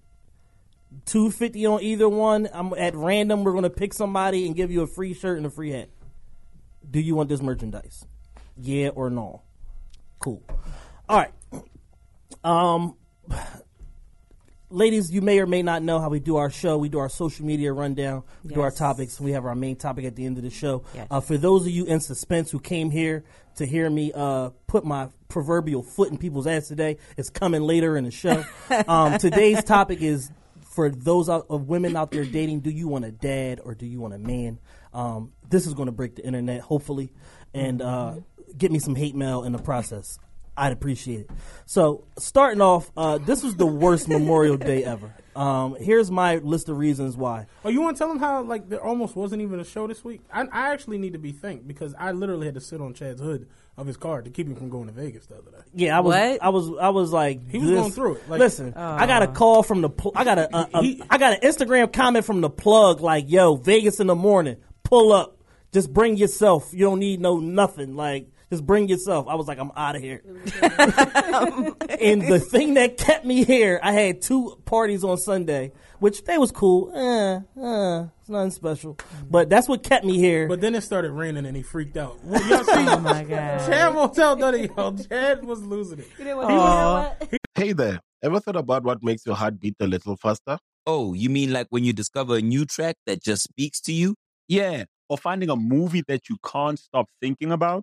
250 1.07 1.67
on 1.67 1.83
either 1.83 2.09
one. 2.09 2.49
I'm 2.53 2.73
at 2.75 2.95
random. 2.95 3.45
We're 3.45 3.53
going 3.53 3.65
to 3.65 3.71
pick 3.71 3.93
somebody 3.93 4.47
and 4.47 4.57
give 4.57 4.71
you 4.71 4.83
a 4.83 4.87
free 4.87 5.15
shirt 5.15 5.37
and 5.37 5.47
a 5.47 5.50
free 5.50 5.71
hat. 5.71 5.88
Do 6.91 7.00
you 7.00 7.15
want 7.15 7.29
this 7.29 7.43
merchandise? 7.43 8.07
Yeah 8.57 8.88
or 8.88 9.11
no? 9.11 9.43
Cool. 10.19 10.43
All 11.09 11.19
right. 11.19 11.33
Um 12.43 12.97
ladies, 14.70 15.11
you 15.11 15.23
may 15.23 15.38
or 15.38 15.46
may 15.46 15.62
not 15.62 15.82
know 15.82 16.00
how 16.00 16.08
we 16.08 16.20
do 16.20 16.37
our 16.37 16.50
show. 16.50 16.78
We 16.78 16.88
do 16.88 16.99
our 16.99 17.08
social 17.08 17.44
media 17.44 17.73
rundown. 17.73 18.23
We 18.42 18.54
do 18.54 18.61
our 18.61 18.70
topics. 18.70 19.20
We 19.20 19.32
have 19.32 19.44
our 19.44 19.54
main 19.54 19.76
topic 19.76 20.04
at 20.04 20.16
the 20.16 20.25
end 20.26 20.37
of 20.38 20.44
the 20.44 20.50
show. 20.50 20.85
Yes. 20.94 21.06
Uh, 21.11 21.20
for 21.20 21.37
those 21.37 21.62
of 21.62 21.73
you 21.73 21.85
in 21.85 22.00
suspense 22.00 22.50
who 22.50 22.61
came 22.61 22.90
here 22.90 23.25
to 23.56 23.66
hear 23.66 23.88
me 23.88 24.12
uh, 24.14 24.50
put 24.66 24.85
my 24.85 25.08
proverbial 25.28 25.82
foot 25.82 26.11
in 26.11 26.18
people's 26.18 26.46
ass 26.46 26.68
today, 26.68 26.99
it's 27.16 27.30
coming 27.30 27.62
later 27.62 27.96
in 27.96 28.04
the 28.04 28.11
show. 28.11 28.44
um, 28.88 29.18
today's 29.18 29.62
topic 29.64 30.02
is 30.02 30.30
for 30.61 30.90
those 30.90 31.28
out, 31.28 31.46
of 31.49 31.68
women 31.68 31.96
out 31.96 32.11
there 32.11 32.25
dating: 32.25 32.61
Do 32.61 32.70
you 32.70 32.88
want 32.88 33.04
a 33.04 33.12
dad 33.12 33.61
or 33.64 33.75
do 33.75 33.87
you 33.87 34.00
want 34.00 34.14
a 34.14 34.18
man? 34.18 34.58
Um, 34.92 35.32
this 35.49 35.66
is 35.66 35.75
going 35.75 35.87
to 35.87 35.92
break 35.92 36.16
the 36.16 36.25
internet, 36.25 36.61
hopefully, 36.61 37.12
and 37.54 37.82
uh, 37.82 38.16
get 38.56 38.73
me 38.73 38.78
some 38.78 38.94
hate 38.94 39.14
mail 39.14 39.44
in 39.44 39.52
the 39.52 39.58
process. 39.58 40.18
I'd 40.56 40.72
appreciate 40.72 41.20
it. 41.20 41.30
So, 41.66 42.04
starting 42.18 42.60
off, 42.60 42.90
uh, 42.96 43.18
this 43.18 43.42
was 43.42 43.56
the 43.56 43.66
worst 43.66 44.08
Memorial 44.08 44.56
Day 44.56 44.84
ever. 44.84 45.12
Um, 45.34 45.76
here's 45.78 46.10
my 46.10 46.36
list 46.36 46.70
of 46.70 46.78
reasons 46.78 47.14
why. 47.14 47.46
Oh, 47.62 47.68
you 47.68 47.82
want 47.82 47.96
to 47.96 47.98
tell 47.98 48.08
them 48.08 48.18
how 48.18 48.42
like 48.42 48.70
there 48.70 48.82
almost 48.82 49.14
wasn't 49.14 49.42
even 49.42 49.60
a 49.60 49.64
show 49.64 49.86
this 49.86 50.02
week? 50.02 50.22
I, 50.32 50.42
I 50.50 50.72
actually 50.72 50.96
need 50.96 51.12
to 51.12 51.18
be 51.18 51.32
thanked 51.32 51.68
because 51.68 51.94
I 51.98 52.12
literally 52.12 52.46
had 52.46 52.54
to 52.54 52.60
sit 52.62 52.80
on 52.80 52.94
Chad's 52.94 53.20
hood 53.20 53.46
of 53.76 53.86
his 53.86 53.98
car 53.98 54.22
to 54.22 54.30
keep 54.30 54.46
him 54.46 54.56
from 54.56 54.70
going 54.70 54.86
to 54.86 54.92
Vegas 54.94 55.26
the 55.26 55.34
other 55.36 55.50
day. 55.50 55.58
Yeah, 55.75 55.98
I 55.98 56.00
was, 56.00 56.14
What? 56.14 56.42
I 56.42 56.48
was, 56.48 56.70
I 56.80 56.88
was 56.88 57.12
like, 57.12 57.50
He 57.50 57.58
was 57.58 57.68
this- 57.68 57.78
going 57.78 57.92
through 57.92 58.14
it, 58.14 58.30
like- 58.30 58.40
listen, 58.40 58.72
I 58.75 59.06
got 59.06 59.22
a 59.22 59.26
call 59.26 59.62
from 59.62 59.82
the, 59.82 59.90
pl- 59.90 60.12
I 60.16 60.25
got 60.25 60.38
a, 60.38 60.56
a, 60.56 60.68
a 60.72 60.82
He- 60.82 61.02
I 61.10 61.18
got 61.18 61.34
an 61.34 61.40
Instagram 61.40 61.92
comment 61.92 62.25
from 62.25 62.40
the 62.40 62.48
plug, 62.48 63.02
like, 63.02 63.26
yo, 63.28 63.56
Vegas 63.56 64.00
in 64.00 64.06
the 64.06 64.14
morning, 64.14 64.56
pull 64.84 65.12
up, 65.12 65.38
just 65.72 65.92
bring 65.92 66.16
yourself. 66.16 66.70
You 66.72 66.86
don't 66.86 66.98
need 67.00 67.20
no 67.20 67.38
nothing, 67.40 67.94
like, 67.94 68.28
Just 68.50 68.65
bring 68.65 68.88
yourself. 68.88 69.26
I 69.29 69.35
was 69.35 69.49
like, 69.49 69.59
I'm 69.59 69.73
out 69.76 69.97
of 69.97 70.03
here. 70.03 70.23
and 70.62 72.23
the 72.23 72.38
thing 72.38 72.75
that 72.75 72.97
kept 72.97 73.25
me 73.25 73.45
here, 73.45 73.81
I 73.83 73.93
had 73.93 74.23
two 74.23 74.61
parties 74.65 75.03
on 75.03 75.19
Sunday, 75.19 75.73
which 75.99 76.23
they 76.25 76.38
was 76.38 76.53
cool. 76.53 76.93
Eh, 76.95 77.41
eh, 77.61 78.05
it's 78.21 78.29
nothing 78.29 78.53
special. 78.53 78.99
But 79.29 79.50
that's 79.50 79.69
what 79.69 79.83
kept 79.83 80.05
me 80.05 80.19
here. 80.19 80.47
But 80.47 80.61
then 80.61 80.76
it 80.76 80.83
started 80.83 81.11
raining 81.11 81.45
and 81.45 81.57
he 81.57 81.62
freaked 81.62 81.97
out. 81.97 82.21
Well, 82.25 82.41
y'all 82.49 82.65
see, 82.65 82.88
Oh 82.88 83.00
my 83.00 83.25
god. 83.25 83.67
Chad 83.67 83.95
won't 83.95 84.15
tell 84.15 84.37
none 84.37 84.55
of 84.55 84.61
y'all. 84.61 84.97
Chad 84.97 85.45
was 85.45 85.62
losing 85.62 85.99
it. 85.99 86.09
You 86.17 86.25
didn't 86.25 86.37
want 86.37 86.49
to 86.50 86.55
know 86.55 87.17
what? 87.21 87.41
Hey 87.55 87.73
there, 87.73 88.00
ever 88.23 88.38
thought 88.38 88.57
about 88.57 88.85
what 88.85 89.03
makes 89.03 89.26
your 89.26 89.35
heart 89.35 89.59
beat 89.59 89.75
a 89.81 89.87
little 89.88 90.17
faster? 90.17 90.59
Oh, 90.87 91.15
you 91.15 91.31
mean 91.31 91.53
like 91.53 91.67
when 91.71 91.83
you 91.83 91.93
discover 91.93 92.37
a 92.37 92.41
new 92.41 92.65
track 92.65 92.95
that 93.07 93.23
just 93.23 93.43
speaks 93.43 93.81
to 93.83 93.93
you? 93.93 94.15
Yeah, 94.47 94.85
or 95.09 95.19
finding 95.19 95.50
a 95.50 95.57
movie 95.57 96.05
that 96.07 96.29
you 96.29 96.37
can't 96.45 96.79
stop 96.79 97.07
thinking 97.21 97.50
about. 97.50 97.83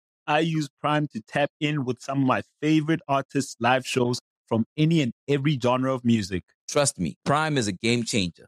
I 0.31 0.39
use 0.39 0.69
Prime 0.79 1.07
to 1.09 1.21
tap 1.27 1.51
in 1.59 1.83
with 1.83 2.01
some 2.01 2.21
of 2.21 2.25
my 2.25 2.41
favorite 2.61 3.01
artists' 3.05 3.57
live 3.59 3.85
shows 3.85 4.19
from 4.47 4.65
any 4.77 5.01
and 5.01 5.11
every 5.27 5.59
genre 5.61 5.93
of 5.93 6.05
music. 6.05 6.43
Trust 6.69 6.97
me, 6.99 7.15
Prime 7.25 7.57
is 7.57 7.67
a 7.67 7.73
game 7.73 8.03
changer. 8.03 8.47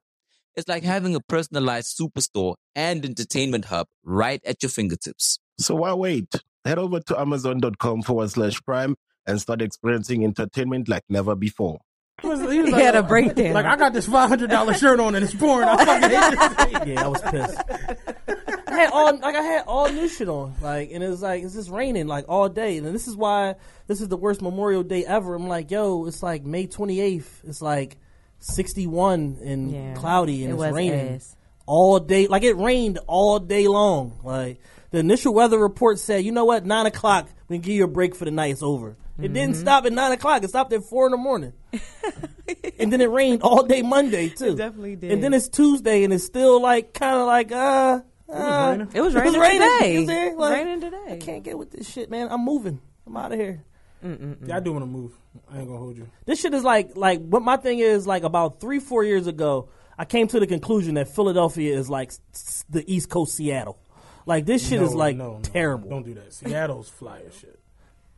It's 0.56 0.70
like 0.70 0.84
having 0.84 1.14
a 1.14 1.20
personalized 1.20 2.00
superstore 2.00 2.56
and 2.74 3.04
entertainment 3.04 3.66
hub 3.66 3.88
right 4.04 4.40
at 4.46 4.64
your 4.64 4.70
fingertips. 4.70 5.40
So 5.60 5.76
why 5.76 5.94
wait? 5.94 6.34
Head 6.64 6.80
over 6.80 7.02
to 7.02 7.20
amazon.com 7.20 8.04
forward 8.04 8.30
slash 8.30 8.62
prime 8.62 8.96
and 9.28 9.42
start 9.42 9.62
experiencing 9.62 10.24
entertainment 10.24 10.88
like 10.88 11.04
never 11.10 11.36
before. 11.36 11.80
He, 12.22 12.28
was, 12.28 12.40
he, 12.40 12.46
was 12.60 12.68
He 12.68 12.72
like, 12.72 12.82
had 12.82 12.96
a 12.96 13.04
breakdown. 13.04 13.54
Like 13.54 13.66
I 13.66 13.76
got 13.76 13.92
this 13.92 14.06
five 14.06 14.30
hundred 14.30 14.52
dollar 14.52 14.74
shirt 14.74 15.02
on 15.02 15.16
and 15.16 15.26
it's 15.26 15.34
boring. 15.34 15.68
I 15.68 15.84
fucking 15.84 16.10
hate 16.10 16.86
this. 16.86 16.88
yeah, 16.88 17.04
I 17.04 17.08
was 17.10 17.22
pissed. 17.24 18.43
I 18.74 18.80
had 18.82 18.92
all 18.92 19.18
like 19.18 19.36
I 19.36 19.42
had 19.42 19.64
all 19.68 19.90
new 19.92 20.08
shit 20.08 20.28
on, 20.30 20.56
like, 20.62 20.92
and 20.92 21.04
it 21.04 21.08
was 21.10 21.22
like 21.22 21.44
it's 21.44 21.54
just 21.54 21.70
raining 21.70 22.08
like 22.08 22.26
all 22.28 22.50
day, 22.50 22.78
and 22.78 22.88
this 22.88 23.08
is 23.08 23.16
why 23.16 23.56
this 23.88 24.02
is 24.02 24.08
the 24.08 24.18
worst 24.18 24.42
Memorial 24.42 24.84
Day 24.84 25.06
ever. 25.06 25.36
I'm 25.36 25.48
like, 25.48 25.70
yo, 25.72 26.06
it's 26.08 26.24
like 26.24 26.44
May 26.44 26.68
28th. 26.68 27.26
It's 27.48 27.62
like 27.62 27.98
61 28.40 29.38
and 29.44 29.72
Yeah. 29.72 29.94
cloudy, 29.96 30.44
and 30.44 30.54
It 30.54 30.62
it's 30.62 30.74
raining 30.76 31.16
ass. 31.16 31.36
all 31.66 32.00
day. 32.00 32.28
Like 32.28 32.44
it 32.44 32.56
rained 32.58 33.00
all 33.08 33.40
day 33.40 33.68
long. 33.68 34.20
Like 34.24 34.60
the 34.92 35.00
initial 35.00 35.34
weather 35.34 35.58
report 35.58 36.00
said, 36.00 36.24
you 36.26 36.32
know 36.32 36.46
what, 36.46 36.66
nine 36.66 36.86
o'clock, 36.86 37.30
we 37.48 37.58
can 37.58 37.62
give 37.62 37.76
you 37.76 37.84
a 37.84 37.88
break 37.88 38.16
for 38.16 38.26
the 38.26 38.32
night. 38.32 38.52
It's 38.52 38.64
over. 38.64 38.90
It 38.92 38.96
Mm-hmm. 39.26 39.34
didn't 39.34 39.56
stop 39.58 39.86
at 39.86 39.94
nine 39.94 40.12
o'clock. 40.12 40.44
It 40.44 40.50
stopped 40.50 40.74
at 40.74 40.84
four 40.86 41.06
in 41.06 41.12
the 41.12 41.18
morning. 41.18 41.54
and 42.80 42.92
then 42.92 43.00
it 43.00 43.10
rained 43.12 43.44
all 43.44 43.64
day 43.64 43.82
Monday 43.84 44.30
too. 44.30 44.54
It 44.54 44.58
definitely 44.58 44.96
did. 44.96 45.12
And 45.12 45.24
then 45.24 45.34
it's 45.36 45.48
Tuesday, 45.50 46.04
and 46.04 46.12
it's 46.12 46.26
still 46.26 46.62
like 46.62 46.94
kind 46.94 47.18
of 47.18 47.28
like 47.28 47.52
uh. 47.52 48.02
Uh. 48.34 48.86
It 48.94 49.02
was 49.02 49.16
It 49.16 49.24
was 49.24 49.36
raining 49.36 49.40
raining. 49.42 49.62
today. 49.80 49.94
You 49.94 50.08
see? 50.08 50.14
It 50.14 50.36
was 50.36 50.50
Like, 50.50 50.58
raining 50.66 50.82
today. 50.82 51.06
I 51.12 51.18
can't 51.18 51.44
get 51.44 51.58
with 51.58 51.72
this 51.72 51.90
shit, 51.90 52.10
man. 52.10 52.28
I'm 52.32 52.44
moving. 52.44 52.80
I'm 53.08 53.18
out 53.18 53.32
of 53.32 53.40
here. 53.40 53.64
Yeah, 54.04 54.58
I 54.58 54.60
do 54.60 54.74
want 54.74 54.84
to 54.84 54.88
move. 54.88 55.14
I 55.50 55.60
ain't 55.60 55.68
gonna 55.68 55.80
hold 55.80 55.96
you. 55.98 56.08
This 56.26 56.42
shit 56.42 56.54
is 56.54 56.64
like 56.64 56.98
like 56.98 57.22
what 57.22 57.42
my 57.42 57.56
thing 57.58 57.80
is 57.80 58.06
like 58.06 58.24
about 58.24 58.60
three 58.60 58.80
four 58.80 59.04
years 59.06 59.28
ago. 59.28 59.70
I 59.98 60.04
came 60.06 60.28
to 60.28 60.40
the 60.42 60.48
conclusion 60.48 60.96
that 60.96 61.08
Philadelphia 61.08 61.78
is 61.78 61.90
like 61.90 62.12
s- 62.34 62.66
the 62.70 62.84
East 62.94 63.10
Coast 63.10 63.36
Seattle. 63.36 63.78
Like 64.26 64.46
this 64.46 64.68
shit 64.68 64.82
No, 64.82 64.88
is 64.88 64.94
like 64.96 65.16
no, 65.16 65.34
no, 65.36 65.40
terrible. 65.42 65.90
Don't 65.90 66.04
do 66.04 66.16
that. 66.16 66.34
Seattle's 66.34 66.90
fly 66.90 67.22
as 67.28 67.38
shit. 67.40 67.60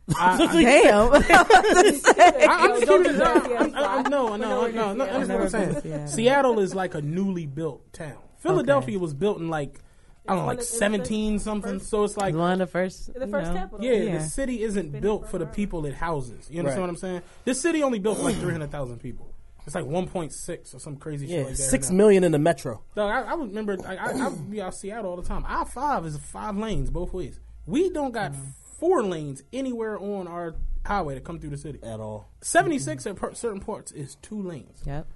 Damn. 0.08 1.12
I, 1.12 2.46
I'm 2.48 2.70
just 2.70 2.86
keeping 2.86 3.06
it 3.06 3.12
do 3.12 3.12
that. 3.18 3.44
down. 3.44 3.52
I'm- 3.60 3.74
I'm- 3.76 4.02
No, 4.10 4.36
no, 4.36 4.66
no, 4.68 4.92
no. 4.92 5.04
Understand 5.04 5.08
what 5.08 5.10
I'm 5.10 5.28
Never 5.28 5.38
been 5.38 5.40
to 5.44 5.50
saying? 5.50 5.80
Seattle. 5.82 6.08
Seattle 6.08 6.58
is 6.60 6.74
like 6.74 6.94
a 6.94 7.02
newly 7.02 7.46
built 7.46 7.92
town. 7.92 8.18
Philadelphia 8.38 8.98
was 8.98 9.14
built 9.14 9.38
in 9.38 9.48
like 9.48 9.80
I 10.28 10.34
don't 10.34 10.42
know, 10.42 10.46
like 10.46 10.58
It's 10.58 10.70
one 10.72 10.92
of- 10.94 11.06
17 11.06 11.38
something. 11.38 11.78
So 11.80 12.04
it's 12.04 12.16
like 12.16 12.34
One 12.34 12.52
of 12.52 12.58
the 12.60 12.66
first. 12.66 13.12
The 13.14 13.26
you 13.26 13.30
first 13.30 13.52
know. 13.52 13.58
capital. 13.58 13.84
yeah, 13.84 13.92
Yeah. 13.92 14.18
the 14.18 14.24
city 14.24 14.62
isn't 14.62 15.00
built 15.00 15.28
for 15.28 15.38
the 15.38 15.46
people 15.46 15.84
it 15.86 15.94
houses. 15.94 16.48
You 16.50 16.60
understand 16.60 16.80
Right. 16.80 16.80
what 16.82 16.90
I'm 16.90 16.96
saying? 16.96 17.22
This 17.44 17.60
city 17.60 17.82
only 17.82 17.98
built 17.98 18.18
for 18.18 18.24
like 18.24 18.36
300,000 18.36 18.98
people. 19.00 19.32
It's 19.66 19.74
like 19.74 19.84
1.6 19.84 20.74
or 20.74 20.78
some 20.78 20.96
crazy 20.96 21.26
shit 21.26 21.36
yeah, 21.38 21.42
like 21.44 21.56
that. 21.56 21.62
six 21.62 21.88
right 21.88 21.96
million 21.96 22.22
in 22.24 22.30
the 22.32 22.38
metro. 22.38 22.82
Dog, 22.94 23.10
I, 23.10 23.32
I 23.32 23.34
remember 23.34 23.76
I, 23.84 23.96
I, 23.96 24.10
I 24.12 24.28
would 24.28 24.48
be 24.50 24.60
out 24.62 24.74
Seattle 24.74 25.10
all 25.10 25.16
the 25.16 25.26
time. 25.26 25.44
I 25.46 25.64
five 25.64 26.06
is 26.06 26.16
five 26.18 26.56
lanes 26.56 26.88
both 26.90 27.12
ways. 27.12 27.40
We 27.66 27.90
don't 27.90 28.12
got 28.12 28.30
Mm-hmm. 28.32 28.42
four 28.78 29.02
lanes 29.02 29.42
anywhere 29.52 29.98
on 29.98 30.28
our 30.28 30.54
highway 30.84 31.14
to 31.16 31.20
come 31.20 31.40
through 31.40 31.50
the 31.50 31.56
city. 31.58 31.80
At 31.82 31.98
all. 31.98 32.28
Seventy 32.42 32.78
six 32.78 33.06
at 33.08 33.16
per- 33.16 33.34
certain 33.34 33.58
parts 33.60 33.90
is 33.90 34.14
two 34.22 34.40
lanes. 34.40 34.82
Yep. 34.86 35.06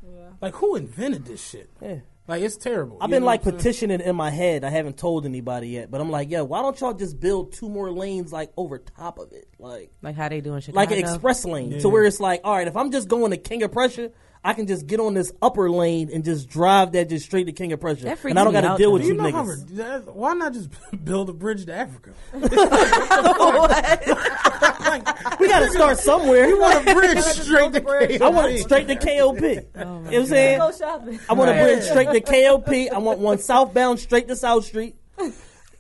Like 0.43 0.55
who 0.57 0.75
invented 0.75 1.27
this 1.27 1.41
shit? 1.49 1.71
Yeah. 1.81 1.99
Like 2.31 2.43
it's 2.43 2.57
terrible. 2.57 2.99
I've 3.01 3.11
been 3.11 3.25
like 3.25 3.45
what 3.45 3.55
I'm 3.55 3.61
saying? 3.61 3.73
petitioning 3.73 4.01
in 4.01 4.17
my 4.17 4.31
head. 4.31 4.65
I 4.65 4.71
haven't 4.71 4.97
told 4.97 5.27
anybody 5.27 5.69
yet, 5.69 5.91
but 5.91 6.01
I'm 6.01 6.11
like, 6.11 6.31
yeah, 6.31 6.41
why 6.43 6.63
don't 6.63 6.81
y'all 6.81 6.95
just 6.95 7.21
build 7.21 7.53
two 7.53 7.69
more 7.69 7.91
lanes 7.91 8.33
like 8.33 8.53
over 8.57 8.79
top 8.79 9.19
of 9.19 9.33
it, 9.33 9.49
like 9.59 9.91
Like 10.01 10.17
how 10.17 10.29
they 10.29 10.41
doing 10.41 10.61
Chicago. 10.61 10.77
like 10.81 10.91
an 10.93 10.99
express 10.99 11.45
lane, 11.45 11.79
to 11.81 11.89
where 11.89 12.05
it's 12.05 12.21
like, 12.21 12.41
all 12.45 12.55
right, 12.55 12.67
if 12.69 12.77
I'm 12.77 12.91
just 12.91 13.09
going 13.09 13.33
to 13.33 13.37
King 13.37 13.63
of 13.65 13.73
Prussia, 13.73 14.11
I 14.43 14.55
can 14.55 14.67
just 14.67 14.87
get 14.87 15.01
on 15.01 15.13
this 15.13 15.33
upper 15.43 15.71
lane 15.71 16.09
and 16.13 16.25
just 16.25 16.49
drive 16.49 16.93
that 16.93 17.11
just 17.11 17.27
straight 17.27 17.45
to 17.45 17.53
King 17.53 17.73
of 17.73 17.81
Prussia, 17.81 18.17
and 18.25 18.39
I 18.39 18.45
don't 18.45 18.55
got 18.55 18.63
to 18.63 18.77
deal 18.83 18.91
with 18.93 19.03
Do 19.03 19.09
you, 19.09 19.15
you 19.15 19.21
know 19.21 19.31
how? 19.31 19.45
niggas. 19.45 19.77
that- 19.77 20.15
Why 20.15 20.33
not 20.33 20.55
just 20.55 20.71
build 21.05 21.29
a 21.29 21.35
bridge 21.35 21.67
to 21.67 21.75
Africa? 21.75 22.13
like, 24.91 25.41
We 25.41 25.49
got 25.49 25.61
to 25.61 25.71
start 25.71 25.99
somewhere. 25.99 26.49
you 26.49 26.59
want 26.59 26.89
a 26.89 26.95
bridge 26.95 27.19
straight 27.19 27.73
to 27.75 28.25
I 28.25 28.29
want 28.31 28.53
it 28.53 28.61
straight 28.63 28.89
to 28.89 28.97
KOP. 28.97 29.41
you 29.43 29.63
know 29.75 30.01
what 30.01 30.15
I'm 30.15 30.27
saying? 30.27 30.59
Go 30.59 30.73
shopping. 30.73 31.21
I 31.29 31.33
want 31.35 31.51
a 31.51 31.55
bridge 31.55 31.83
straight 31.85 32.11
to 32.11 32.21
KOP. 32.21 32.69
I 32.95 32.99
want 32.99 33.19
one 33.19 33.39
southbound 33.39 34.01
straight 34.01 34.29
to 34.29 34.37
South 34.37 34.65
Street. 34.65 34.97
What? 35.17 35.31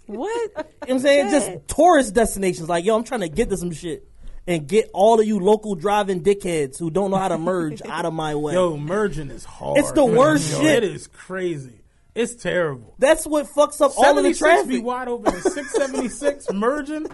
You 0.07 0.17
know 0.17 0.64
what 0.81 0.90
I'm 0.90 0.99
saying? 0.99 1.31
Just 1.31 1.69
tourist 1.69 2.14
destinations. 2.14 2.69
Like, 2.69 2.85
yo, 2.85 2.97
I'm 2.97 3.05
trying 3.05 3.21
to 3.21 3.29
get 3.29 3.49
to 3.50 3.57
some 3.57 3.73
shit. 3.73 4.07
And 4.47 4.66
get 4.66 4.90
all 4.92 5.20
of 5.20 5.26
you 5.26 5.38
local 5.38 5.75
driving 5.75 6.23
dickheads 6.23 6.78
who 6.78 6.90
don't 6.90 7.11
know 7.11 7.18
how 7.18 7.28
to 7.28 7.38
merge 7.38 7.82
out 7.87 8.04
of 8.04 8.12
my 8.12 8.35
way. 8.35 8.54
Yo, 8.54 8.76
merging 8.76 9.30
is 9.30 9.44
hard. 9.44 9.78
It's 9.78 9.92
the 9.92 10.04
worst 10.04 10.50
Yo, 10.50 10.61
shit. 10.62 10.82
It 10.82 10.92
is 10.94 11.06
crazy. 11.06 11.80
It's 12.14 12.35
terrible. 12.35 12.94
That's 12.99 13.25
what 13.26 13.47
fucks 13.47 13.80
up 13.80 13.92
all 13.97 14.18
of 14.18 14.25
the 14.25 14.35
traffic. 14.35 14.68
be 14.68 14.78
wide 14.80 15.06
open 15.06 15.32
and 15.32 15.42
676 15.42 16.47
merging. 16.52 17.06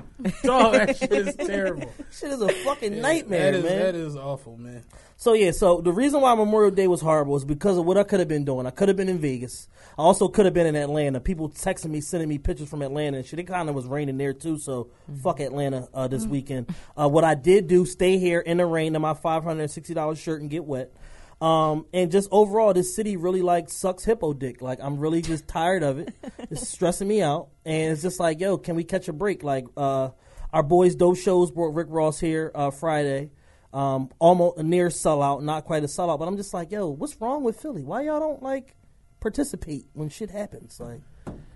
Dog, 0.43 0.73
that 0.73 0.97
shit 0.97 1.13
is 1.13 1.35
terrible. 1.37 1.93
Shit 2.11 2.31
is 2.31 2.41
a 2.41 2.49
fucking 2.49 3.01
nightmare, 3.03 3.53
that 3.53 3.59
is, 3.59 3.65
man. 3.65 3.79
That 3.79 3.95
is 3.95 4.17
awful, 4.17 4.57
man. 4.57 4.83
So 5.19 5.33
yeah, 5.33 5.51
so 5.51 5.81
the 5.81 5.93
reason 5.93 6.21
why 6.21 6.35
Memorial 6.35 6.71
Day 6.71 6.87
was 6.89 7.01
horrible 7.01 7.37
is 7.37 7.45
because 7.45 7.79
of 7.79 7.87
what 7.87 7.97
I 7.97 8.03
could 8.03 8.21
have 8.21 8.29
been 8.29 8.45
doing. 8.45 8.67
I 8.67 8.71
could 8.71 8.89
have 8.89 8.99
been 8.99 9.09
in 9.09 9.19
Vegas. 9.19 9.67
I 9.99 10.03
also 10.03 10.29
could 10.29 10.45
have 10.45 10.53
been 10.53 10.67
in 10.67 10.77
Atlanta. 10.77 11.21
People 11.21 11.49
texting 11.49 11.89
me, 11.89 12.03
sending 12.03 12.29
me 12.29 12.37
pictures 12.37 12.69
from 12.69 12.83
Atlanta 12.83 13.17
and 13.17 13.27
shit. 13.27 13.39
It 13.39 13.45
kind 13.45 13.71
of 13.71 13.75
was 13.75 13.87
raining 13.87 14.19
there 14.19 14.35
too. 14.35 14.59
So 14.59 14.91
fuck 15.23 15.41
Atlanta 15.41 15.89
uh, 15.95 16.07
this 16.07 16.27
weekend. 16.27 16.75
Uh, 17.01 17.09
what 17.09 17.25
I 17.25 17.35
did 17.35 17.67
do, 17.67 17.87
stay 17.87 18.19
here 18.19 18.41
in 18.41 18.59
the 18.59 18.67
rain 18.67 18.95
in 18.95 19.01
my 19.01 19.15
five 19.15 19.43
hundred 19.43 19.63
and 19.63 19.71
sixty 19.71 19.95
dollars 19.95 20.19
shirt 20.19 20.43
and 20.43 20.51
get 20.51 20.65
wet. 20.67 20.93
Um, 21.41 21.87
and 21.95 22.11
just 22.11 22.29
overall, 22.31 22.75
this 22.75 22.95
city 22.95 23.17
really 23.17 23.43
like 23.43 23.71
sucks 23.71 24.05
hippo 24.05 24.35
dick. 24.35 24.61
Like 24.61 24.81
I'm 24.83 24.99
really 24.99 25.23
just 25.23 25.49
tired 25.49 25.83
of 25.83 25.99
it. 25.99 26.15
It's 26.51 26.69
stressing 26.69 27.09
me 27.09 27.23
out, 27.23 27.49
and 27.65 27.93
it's 27.93 28.03
just 28.03 28.21
like, 28.21 28.39
yo, 28.39 28.59
can 28.59 28.77
we 28.77 28.85
catch 28.85 29.09
a 29.09 29.15
break? 29.15 29.43
Like 29.43 29.65
uh, 29.79 30.11
our 30.53 30.63
boys, 30.63 30.95
those 30.95 31.23
shows 31.23 31.51
brought 31.51 31.73
Rick 31.73 31.89
Ross 31.89 32.21
here 32.21 32.53
uh, 32.55 32.71
Friday 32.71 33.31
um, 33.77 34.09
almost 34.19 34.57
a 34.57 34.63
near 34.63 34.89
sellout, 34.89 35.43
not 35.43 35.67
quite 35.67 35.85
a 35.85 35.87
sellout. 35.87 36.19
But 36.19 36.29
I'm 36.29 36.39
just 36.39 36.55
like, 36.55 36.73
yo, 36.73 36.89
what's 36.89 37.21
wrong 37.21 37.45
with 37.45 37.61
Philly? 37.61 37.85
Why 37.85 38.03
y'all 38.03 38.21
don't 38.21 38.43
like 38.43 38.75
participate 39.21 39.87
when 39.93 40.09
shit 40.09 40.31
happens? 40.31 40.81
Like 40.81 41.01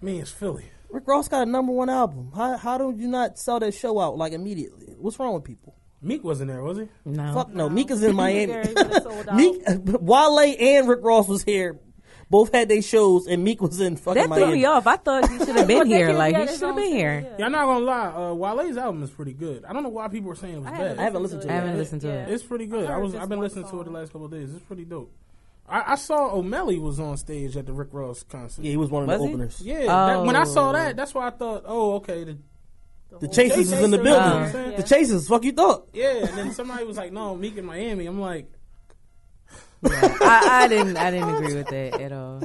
Me, 0.03 0.21
it's 0.21 0.31
Philly. 0.31 0.67
Rick 0.91 1.07
Ross 1.07 1.29
got 1.29 1.49
a 1.49 1.51
number 1.51 1.73
one 1.73 1.89
album. 1.89 2.33
How 2.37 2.59
how 2.59 2.77
do 2.77 2.95
you 2.97 3.09
not 3.09 3.39
sell 3.39 3.59
that 3.61 3.73
show 3.73 3.99
out 3.99 4.19
like 4.19 4.35
immediately? 4.35 4.95
What's 4.99 5.19
wrong 5.19 5.33
with 5.33 5.45
people? 5.45 5.75
Meek 6.03 6.23
wasn't 6.23 6.51
there, 6.51 6.63
was 6.63 6.79
he? 6.79 6.89
No. 7.05 7.33
Fuck 7.33 7.55
no, 7.55 7.69
Meek 7.69 7.91
is 7.91 8.03
in 8.03 8.15
Miami. 8.17 8.47
Gary 8.47 8.75
would've. 8.75 9.35
Meek, 9.35 9.63
Wale 10.01 10.57
and 10.59 10.89
Rick 10.89 11.01
Ross 11.03 11.27
was 11.27 11.43
here. 11.43 11.79
Both 12.31 12.53
had 12.55 12.69
their 12.69 12.81
shows, 12.81 13.27
and 13.27 13.43
Meek 13.43 13.61
was 13.61 13.81
in 13.81 13.97
fucking 13.97 14.15
That 14.23 14.29
threw 14.29 14.45
Miami. 14.47 14.59
me 14.59 14.65
off. 14.65 14.87
I 14.87 14.97
thought 14.97 15.29
he 15.29 15.37
should 15.39 15.57
have 15.57 15.67
been 15.67 15.87
here. 15.89 16.13
Like 16.13 16.37
be 16.37 16.43
he 16.43 16.47
should 16.47 16.61
have 16.63 16.77
been 16.77 16.93
here. 16.93 17.21
yeah. 17.29 17.37
Yeah, 17.41 17.47
I'm 17.47 17.53
not 17.53 17.65
gonna 17.67 17.85
lie. 17.85 18.07
Uh, 18.07 18.35
Wale's 18.35 18.77
album 18.77 19.03
is 19.03 19.11
pretty 19.11 19.33
good. 19.33 19.65
I 19.65 19.73
don't 19.73 19.83
know 19.83 19.89
why 19.89 20.07
people 20.07 20.29
were 20.29 20.37
saying 20.37 20.55
it 20.55 20.59
was 20.59 20.67
I 20.69 20.71
bad. 20.71 20.81
haven't, 20.81 20.99
I 21.01 21.03
haven't 21.03 21.23
listened 21.25 21.43
to 21.43 21.49
I 21.49 21.51
it. 21.51 21.55
haven't 21.57 21.77
listened 21.79 22.01
to 22.03 22.07
Yeah. 22.07 22.27
it. 22.27 22.31
It's 22.33 22.45
pretty 22.45 22.67
good. 22.67 22.89
I, 22.89 22.95
I 22.95 22.97
was. 22.99 23.15
I've 23.17 23.29
been 23.29 23.39
one 23.41 23.49
listening 23.49 23.69
to 23.69 23.81
it 23.81 23.85
the 23.85 23.91
last 23.91 24.13
couple 24.13 24.27
of 24.27 24.31
days. 24.31 24.55
It's 24.55 24.65
pretty 24.65 24.85
dope. 24.85 25.13
I, 25.69 25.93
I 25.93 25.95
saw 25.97 26.31
Omelly 26.35 26.81
was 26.81 27.01
on 27.01 27.17
stage 27.17 27.57
at 27.57 27.67
the 27.67 27.73
Rick 27.73 27.89
Ross 27.93 28.23
concert. 28.23 28.65
Yeah, 28.65 28.71
he 28.71 28.77
was 28.77 28.91
one 28.91 29.03
of 29.03 29.09
Was 29.09 29.19
the 29.21 29.27
he? 29.27 29.33
openers. 29.35 29.61
Yeah, 29.65 29.87
that, 29.87 30.23
when 30.25 30.37
I 30.37 30.45
saw 30.45 30.71
Oh. 30.71 30.73
that, 30.73 30.97
that's 30.97 31.13
why 31.15 31.27
I 31.27 31.31
thought, 31.31 31.65
oh, 31.67 31.95
okay, 31.95 32.23
the 32.25 32.39
The 33.21 33.27
Chasers 33.29 33.73
is 33.73 33.73
in 33.73 33.91
the 33.91 33.99
Chasers, 33.99 34.05
building. 34.05 34.47
you 34.47 34.53
know 34.53 34.67
what 34.69 34.77
The 34.77 34.83
Chasers, 34.85 35.27
fuck 35.29 35.43
you 35.45 35.53
thought. 35.53 35.89
Yeah, 35.93 36.27
and 36.27 36.39
then 36.39 36.53
somebody 36.53 36.85
was 36.85 36.97
like, 36.97 37.13
"No, 37.13 37.35
Meek 37.37 37.57
in 37.57 37.65
Miami." 37.65 38.07
I'm 38.07 38.21
like, 38.21 38.47
I, 39.85 40.63
I 40.65 40.69
didn't. 40.69 40.97
I 40.97 41.11
didn't 41.11 41.35
agree 41.35 41.55
with 41.55 41.69
that 41.69 42.01
at 42.01 42.13
all. 42.13 42.43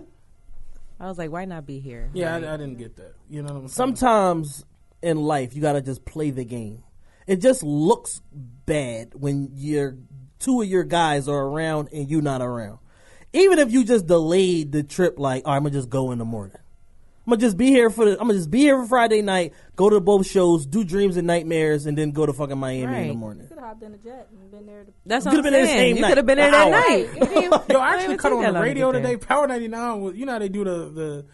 I 0.99 1.07
was 1.07 1.17
like, 1.17 1.31
why 1.31 1.45
not 1.45 1.65
be 1.65 1.79
here? 1.79 2.09
"Yeah, 2.13 2.35
Like, 2.35 2.45
I, 2.45 2.53
I 2.53 2.57
didn't 2.57 2.77
get 2.77 2.95
that." 2.97 3.15
You 3.29 3.41
know 3.41 3.53
what 3.53 3.59
I'm 3.63 3.67
saying? 3.67 3.95
Sometimes 3.95 4.65
in 5.01 5.17
life, 5.17 5.55
you 5.55 5.61
gotta 5.61 5.81
just 5.81 6.05
play 6.05 6.31
the 6.31 6.45
game. 6.45 6.83
It 7.27 7.41
just 7.41 7.63
looks 7.63 8.21
bad 8.31 9.13
when 9.13 9.49
your 9.53 9.97
two 10.39 10.61
of 10.61 10.67
your 10.67 10.83
guys 10.83 11.27
are 11.27 11.47
around 11.47 11.89
and 11.91 12.09
you 12.09 12.21
not 12.21 12.41
around. 12.41 12.79
Even 13.33 13.59
if 13.59 13.71
you 13.71 13.83
just 13.83 14.07
delayed 14.07 14.71
the 14.71 14.83
trip, 14.83 15.19
like, 15.19 15.43
oh, 15.43 15.47
all 15.47 15.53
right, 15.53 15.57
I'm 15.57 15.63
gonna 15.63 15.73
just 15.73 15.89
go 15.89 16.11
in 16.11 16.19
the 16.19 16.25
morning. 16.25 16.57
I'm 17.27 17.31
gonna 17.31 17.41
just 17.41 17.57
be 17.57 17.67
here 17.67 17.89
for 17.89 18.05
the. 18.05 18.11
I'm 18.13 18.27
gonna 18.27 18.35
just 18.35 18.51
be 18.51 18.59
here 18.59 18.79
for 18.81 18.87
Friday 18.87 19.21
night. 19.23 19.53
Go 19.75 19.89
to 19.89 19.99
both 19.99 20.27
shows, 20.27 20.65
do 20.67 20.83
dreams 20.83 21.17
and 21.17 21.25
nightmares, 21.25 21.87
and 21.87 21.97
then 21.97 22.11
go 22.11 22.25
to 22.27 22.33
fucking 22.33 22.57
Miami 22.57 22.83
in 22.83 22.89
the 22.91 22.95
Right. 23.09 23.15
morning. 23.17 23.47
Could 23.47 23.57
have 23.57 23.67
hopped 23.67 23.81
in 23.83 23.93
a 23.93 23.97
jet 23.97 24.27
and 24.31 24.51
been 24.51 24.65
there. 24.67 24.83
To, 24.83 24.91
That's 25.07 25.25
You 25.25 25.29
what 25.29 25.31
could've 25.37 25.43
been 25.45 25.53
there 25.53 25.61
the 25.63 25.67
saying. 25.67 25.79
same 25.79 25.95
You 25.95 26.01
night. 26.03 26.07
could 26.09 26.17
have 26.17 26.25
been 26.27 26.37
there 26.37 26.45
An 26.47 26.51
that 26.51 26.61
hour. 26.61 27.49
night. 27.49 27.69
Yo, 27.71 27.79
I 27.79 27.95
actually 27.95 28.17
cut 28.17 28.31
on 28.31 28.53
the 28.53 28.59
radio 28.61 28.91
today. 28.91 29.17
Power 29.17 29.47
99 29.47 30.01
was, 30.01 30.15
you 30.15 30.25
know 30.27 30.33
how 30.33 30.39
they 30.39 30.49
do 30.49 30.63
the, 30.63 30.71
the 30.91 31.25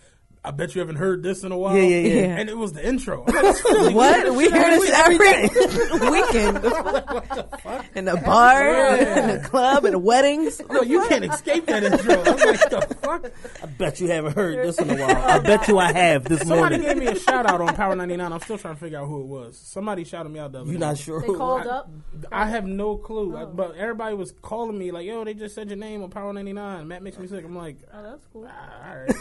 I 0.44 0.50
bet 0.50 0.74
you 0.74 0.80
haven't 0.82 0.96
heard 0.96 1.22
this 1.22 1.44
in 1.44 1.52
a 1.52 1.58
while. 1.58 1.76
Yeah, 1.78 1.84
yeah, 1.84 2.14
yeah. 2.16 2.38
And 2.38 2.50
it 2.50 2.58
was 2.58 2.74
the 2.74 2.84
intro. 2.84 3.24
I'm 3.28 3.36
like, 3.46 3.56
Philly. 3.58 3.94
What? 3.94 4.34
We 4.34 4.50
hear 4.50 4.70
this 4.80 4.90
every 4.92 5.18
weekend. 6.10 6.58
In 7.96 8.06
the 8.06 8.20
bar, 8.26 8.96
in 8.98 9.28
the 9.42 9.48
club, 9.48 9.86
in 9.86 9.92
the 9.92 10.00
weddings. 10.00 10.62
No, 10.70 10.82
you 10.82 11.06
can't 11.08 11.26
escape 11.26 11.66
that 11.68 11.84
intro. 11.84 12.14
I'm 12.22 12.26
like, 12.38 12.70
the 12.70 12.98
fuck? 13.02 13.32
I 13.62 13.66
bet 13.66 14.00
you 14.00 14.08
haven't 14.08 14.34
heard 14.36 14.66
this 14.66 14.80
in 14.80 14.90
a 14.90 14.96
while. 14.96 15.16
I 15.30 15.40
bet 15.40 15.68
you 15.68 15.78
I 15.78 15.92
have 15.92 16.24
this 16.24 16.40
Somebody 16.40 16.78
morning. 16.78 16.82
gave 16.82 16.98
me 16.98 17.08
a 17.08 17.20
shout 17.20 17.46
out 17.46 17.60
on 17.62 17.76
Power 17.76 17.96
99. 17.96 18.32
I'm 18.34 18.40
still 18.42 18.58
trying 18.58 18.76
to 18.76 18.80
figure 18.80 19.00
out 19.00 19.08
who 19.08 19.22
it 19.22 19.28
was. 19.28 19.58
Somebody 19.58 20.04
shouted 20.06 20.30
me 20.30 20.40
out 20.40 20.52
the 20.54 20.62
other 20.62 20.68
You 20.72 20.78
day. 20.80 20.86
not 20.86 20.98
sure? 20.98 21.22
they 21.22 21.28
who- 21.28 21.38
called 21.38 21.68
up. 21.68 21.90
I 22.32 22.48
have 22.48 22.66
no 22.66 22.96
clue. 22.98 23.36
I- 23.36 23.46
but 23.46 23.76
everybody 23.76 24.16
was 24.16 24.34
calling 24.42 24.78
me 24.78 24.92
like, 24.92 25.06
yo, 25.06 25.24
they 25.24 25.34
just 25.34 25.54
said 25.56 25.70
your 25.70 25.78
name 25.78 26.02
on 26.04 26.10
Power 26.10 26.32
99. 26.34 26.88
Matt 26.88 27.04
makes 27.04 27.18
me 27.20 27.28
sick. 27.28 27.44
I'm 27.46 27.56
like, 27.56 27.78
Oh, 27.94 28.04
that's 28.04 28.26
cool. 28.34 28.48
"Ah, 28.50 28.90
all 28.90 28.96
right. 28.98 29.12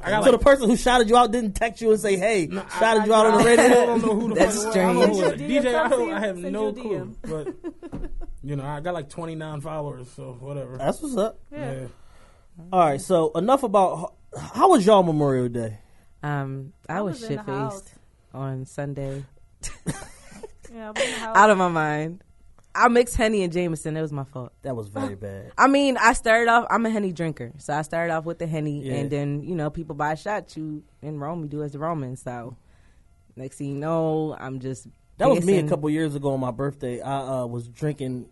I 0.00 0.10
got 0.10 0.22
like, 0.22 0.35
the 0.38 0.44
person 0.44 0.68
who 0.70 0.76
shouted 0.76 1.08
you 1.08 1.16
out 1.16 1.30
didn't 1.32 1.52
text 1.54 1.80
you 1.80 1.90
and 1.92 2.00
say, 2.00 2.16
"Hey, 2.16 2.46
No, 2.46 2.62
I- 2.68 2.78
shouted 2.78 3.00
I- 3.02 3.06
you 3.06 3.14
out 3.14 3.26
on 3.26 3.32
the 3.38 3.38
I 3.50 3.54
radio." 3.56 3.68
don't 3.86 4.02
know 4.02 4.14
who 4.20 4.28
the 4.28 4.34
That's 4.40 4.64
fuck 4.64 4.64
it 4.64 4.66
was. 4.66 4.76
I 4.76 4.80
don't 4.82 4.96
know 4.96 5.14
strange. 5.14 5.40
was. 5.42 5.50
DJ, 5.50 5.74
I, 5.74 5.88
don't, 5.88 6.12
I 6.12 6.20
have 6.20 6.40
Send 6.40 6.52
no 6.52 6.72
clue. 6.72 7.16
But, 7.22 7.54
you 8.42 8.56
know, 8.56 8.64
I 8.64 8.80
got 8.80 8.94
like 8.94 9.08
29 9.10 9.60
followers, 9.60 10.08
so 10.14 10.36
whatever. 10.40 10.76
That's 10.78 11.00
what's 11.02 11.16
up. 11.16 11.38
yeah. 11.52 11.86
All 12.72 12.80
right, 12.80 13.00
so 13.00 13.32
enough 13.34 13.62
about 13.64 14.14
how 14.38 14.70
was 14.70 14.86
y'all 14.86 15.02
Memorial 15.02 15.48
Day? 15.48 15.78
Um, 16.22 16.72
I, 16.88 16.98
I 16.98 17.00
was, 17.02 17.20
was 17.20 17.28
shit 17.28 17.44
faced 17.44 17.92
on 18.32 18.64
Sunday. 18.66 19.24
Yeah, 20.74 20.88
I 20.88 20.90
was 20.90 21.00
in 21.02 21.10
the 21.10 21.18
house. 21.18 21.36
Out 21.36 21.50
of 21.50 21.58
my 21.58 21.68
mind. 21.68 22.22
I 22.76 22.88
mixed 22.88 23.16
Henny 23.16 23.42
and 23.42 23.52
Jameson. 23.52 23.96
It 23.96 24.02
was 24.02 24.12
my 24.12 24.24
fault. 24.24 24.52
That 24.62 24.76
was 24.76 24.88
very 24.88 25.14
bad. 25.26 25.52
I 25.56 25.66
mean, 25.66 25.96
I 25.96 26.12
started 26.12 26.48
off. 26.48 26.66
I'm 26.70 26.84
a 26.86 26.90
Henny 26.90 27.12
drinker, 27.12 27.52
so 27.58 27.74
I 27.74 27.82
started 27.82 28.12
off 28.12 28.24
with 28.24 28.38
the 28.38 28.46
Henny, 28.46 28.82
Yeah. 28.82 28.94
and 28.94 29.10
then 29.10 29.42
you 29.42 29.54
know 29.54 29.70
people 29.70 29.94
buy 29.94 30.12
a 30.12 30.16
shot. 30.16 30.56
You 30.56 30.82
in 31.02 31.18
Rome, 31.18 31.42
you 31.42 31.48
do 31.48 31.62
as 31.62 31.72
the 31.72 31.78
Romans. 31.78 32.22
So 32.22 32.56
next 33.36 33.56
thing 33.58 33.68
you 33.68 33.74
know, 33.76 34.36
I'm 34.38 34.60
just 34.60 34.86
That 35.18 35.28
was 35.28 35.44
me 35.44 35.58
a 35.58 35.68
couple 35.68 35.88
years 35.90 36.14
ago 36.14 36.32
on 36.32 36.40
my 36.40 36.50
birthday. 36.50 37.00
I 37.00 37.42
uh, 37.42 37.46
was 37.46 37.68
drinking 37.68 38.28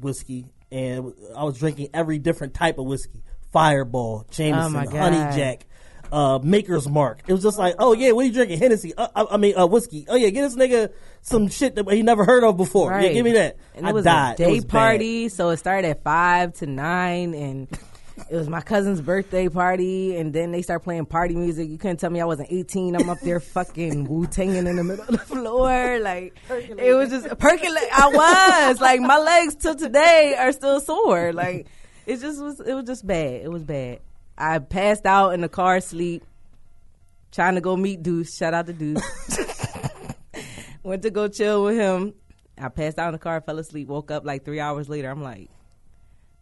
whiskey, 0.00 0.46
and 0.70 1.12
I 1.36 1.44
was 1.44 1.58
drinking 1.58 1.88
every 1.94 2.18
different 2.18 2.54
type 2.54 2.78
of 2.78 2.86
whiskey: 2.86 3.22
Fireball, 3.52 4.26
Jameson, 4.30 4.76
Oh. 4.76 4.96
Honey 4.98 5.36
Jack, 5.36 5.66
uh, 6.12 6.38
Maker's 6.42 6.88
Mark. 6.88 7.22
It 7.26 7.32
was 7.32 7.42
just 7.42 7.58
like, 7.58 7.74
oh 7.78 7.92
yeah, 7.92 8.12
what 8.12 8.22
are 8.24 8.28
you 8.28 8.32
drinking? 8.32 8.58
Hennessy. 8.58 8.94
Uh, 8.96 9.08
I, 9.14 9.26
I 9.32 9.36
mean, 9.36 9.56
uh, 9.58 9.66
whiskey. 9.66 10.06
Oh 10.08 10.16
yeah, 10.16 10.30
get 10.30 10.42
this 10.42 10.56
nigga 10.56 10.92
some 11.22 11.48
shit 11.48 11.74
that 11.76 11.90
he 11.90 12.02
never 12.02 12.24
heard 12.24 12.44
of 12.44 12.56
before. 12.56 12.98
Yeah, 13.00 13.12
give 13.12 13.24
me 13.24 13.32
that. 13.32 13.56
And 13.74 13.86
I 13.86 13.90
it 13.90 13.92
was 13.94 14.04
died. 14.04 14.34
a 14.34 14.44
day 14.44 14.52
was 14.52 14.64
bad. 14.64 14.70
party, 14.70 15.28
so 15.28 15.50
it 15.50 15.58
started 15.58 15.88
at 15.88 16.02
five 16.02 16.54
to 16.54 16.66
nine, 16.66 17.34
and 17.34 17.68
it 18.30 18.34
was 18.34 18.48
my 18.48 18.60
cousin's 18.60 19.00
birthday 19.00 19.48
party. 19.48 20.16
And 20.16 20.32
then 20.32 20.50
they 20.52 20.62
start 20.62 20.82
playing 20.84 21.06
party 21.06 21.34
music. 21.34 21.68
You 21.68 21.78
couldn't 21.78 21.98
tell 21.98 22.10
me 22.10 22.20
I 22.20 22.24
wasn't 22.24 22.50
eighteen. 22.50 22.96
I'm 22.96 23.08
up 23.10 23.20
there 23.20 23.40
fucking 23.40 24.04
wu 24.08 24.26
tanging 24.26 24.66
in 24.66 24.76
the 24.76 24.84
middle 24.84 25.04
of 25.04 25.10
the 25.12 25.18
floor, 25.18 25.98
like 26.00 26.36
it 26.50 26.94
was 26.94 27.10
just 27.10 27.26
percolate. 27.38 27.88
I 27.92 28.66
was 28.68 28.80
like 28.80 29.00
my 29.00 29.18
legs 29.18 29.56
till 29.56 29.74
today 29.74 30.34
are 30.38 30.52
still 30.52 30.80
sore. 30.80 31.32
Like 31.32 31.66
it 32.06 32.20
just 32.20 32.40
was. 32.40 32.60
It 32.60 32.74
was 32.74 32.84
just 32.84 33.06
bad. 33.06 33.42
It 33.42 33.50
was 33.50 33.62
bad. 33.62 34.00
I 34.38 34.60
passed 34.60 35.04
out 35.04 35.30
in 35.34 35.40
the 35.40 35.48
car, 35.48 35.76
asleep, 35.76 36.22
trying 37.32 37.56
to 37.56 37.60
go 37.60 37.76
meet 37.76 38.02
Deuce. 38.02 38.36
Shout 38.36 38.54
out 38.54 38.66
to 38.66 38.72
Deuce. 38.72 39.02
Went 40.82 41.02
to 41.02 41.10
go 41.10 41.28
chill 41.28 41.64
with 41.64 41.76
him. 41.76 42.14
I 42.56 42.68
passed 42.68 42.98
out 42.98 43.08
in 43.08 43.12
the 43.12 43.18
car, 43.18 43.40
fell 43.40 43.58
asleep, 43.58 43.88
woke 43.88 44.10
up 44.10 44.24
like 44.24 44.44
three 44.44 44.60
hours 44.60 44.88
later. 44.88 45.10
I'm 45.10 45.22
like, 45.22 45.50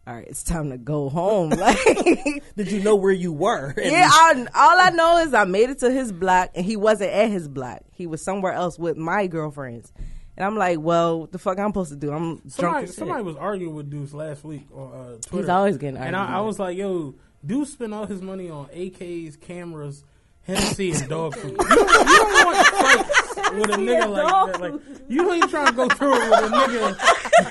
all 0.05 0.13
right, 0.13 0.27
it's 0.27 0.43
time 0.43 0.69
to 0.69 0.77
go 0.77 1.09
home. 1.09 1.49
Like, 1.57 1.77
Did 2.55 2.71
you 2.71 2.81
know 2.81 2.95
where 2.95 3.11
you 3.11 3.33
were? 3.33 3.73
yeah. 3.77 4.07
I, 4.11 4.45
all 4.55 4.79
I 4.79 4.89
know 4.91 5.17
is 5.17 5.33
I 5.33 5.43
made 5.43 5.69
it 5.69 5.79
to 5.79 5.91
his 5.91 6.11
block 6.11 6.51
and 6.55 6.65
he 6.65 6.75
wasn't 6.77 7.11
at 7.11 7.29
his 7.29 7.47
block. 7.47 7.81
He 7.93 8.07
was 8.07 8.23
somewhere 8.23 8.53
else 8.53 8.79
with 8.79 8.95
my 8.95 9.27
girlfriends. 9.27 9.91
And 10.37 10.45
I'm 10.45 10.55
like, 10.55 10.79
well, 10.79 11.25
the 11.25 11.39
fuck 11.39 11.57
I'm 11.59 11.69
supposed 11.69 11.89
to 11.89 11.95
do? 11.97 12.11
I'm 12.11 12.35
drunk 12.35 12.51
Somebody, 12.51 12.83
as 12.83 12.89
shit. 12.91 12.97
somebody 12.99 13.23
was 13.23 13.35
arguing 13.35 13.73
with 13.75 13.89
Deuce 13.89 14.13
last 14.13 14.43
week 14.43 14.67
on 14.71 14.91
uh, 14.93 15.05
Twitter. 15.21 15.37
He's 15.43 15.49
always 15.49 15.77
getting 15.77 15.97
And 15.97 16.15
I, 16.15 16.37
I 16.37 16.41
was 16.41 16.59
like, 16.59 16.77
yo, 16.77 17.15
Deuce 17.45 17.71
spent 17.73 17.93
all 17.93 18.05
his 18.05 18.21
money 18.21 18.49
on 18.49 18.65
AKs, 18.67 19.39
cameras, 19.39 20.03
Hennessy, 20.43 20.91
and 20.95 21.07
dog 21.09 21.35
food. 21.35 21.51
You 21.51 21.57
don't, 21.57 21.69
you 22.09 22.17
don't 22.17 22.45
want 22.45 22.57
to 22.57 22.71
fight 22.73 23.53
with 23.55 23.69
a 23.69 23.73
nigga 23.77 24.09
like 24.09 24.51
that. 24.53 24.61
Like, 24.61 24.81
you 25.09 25.31
ain't 25.33 25.49
trying 25.49 25.67
to 25.67 25.73
go 25.73 25.87
through 25.89 26.13
it 26.15 26.29
with 26.29 26.39
a 26.51 26.55
nigga 26.55 26.97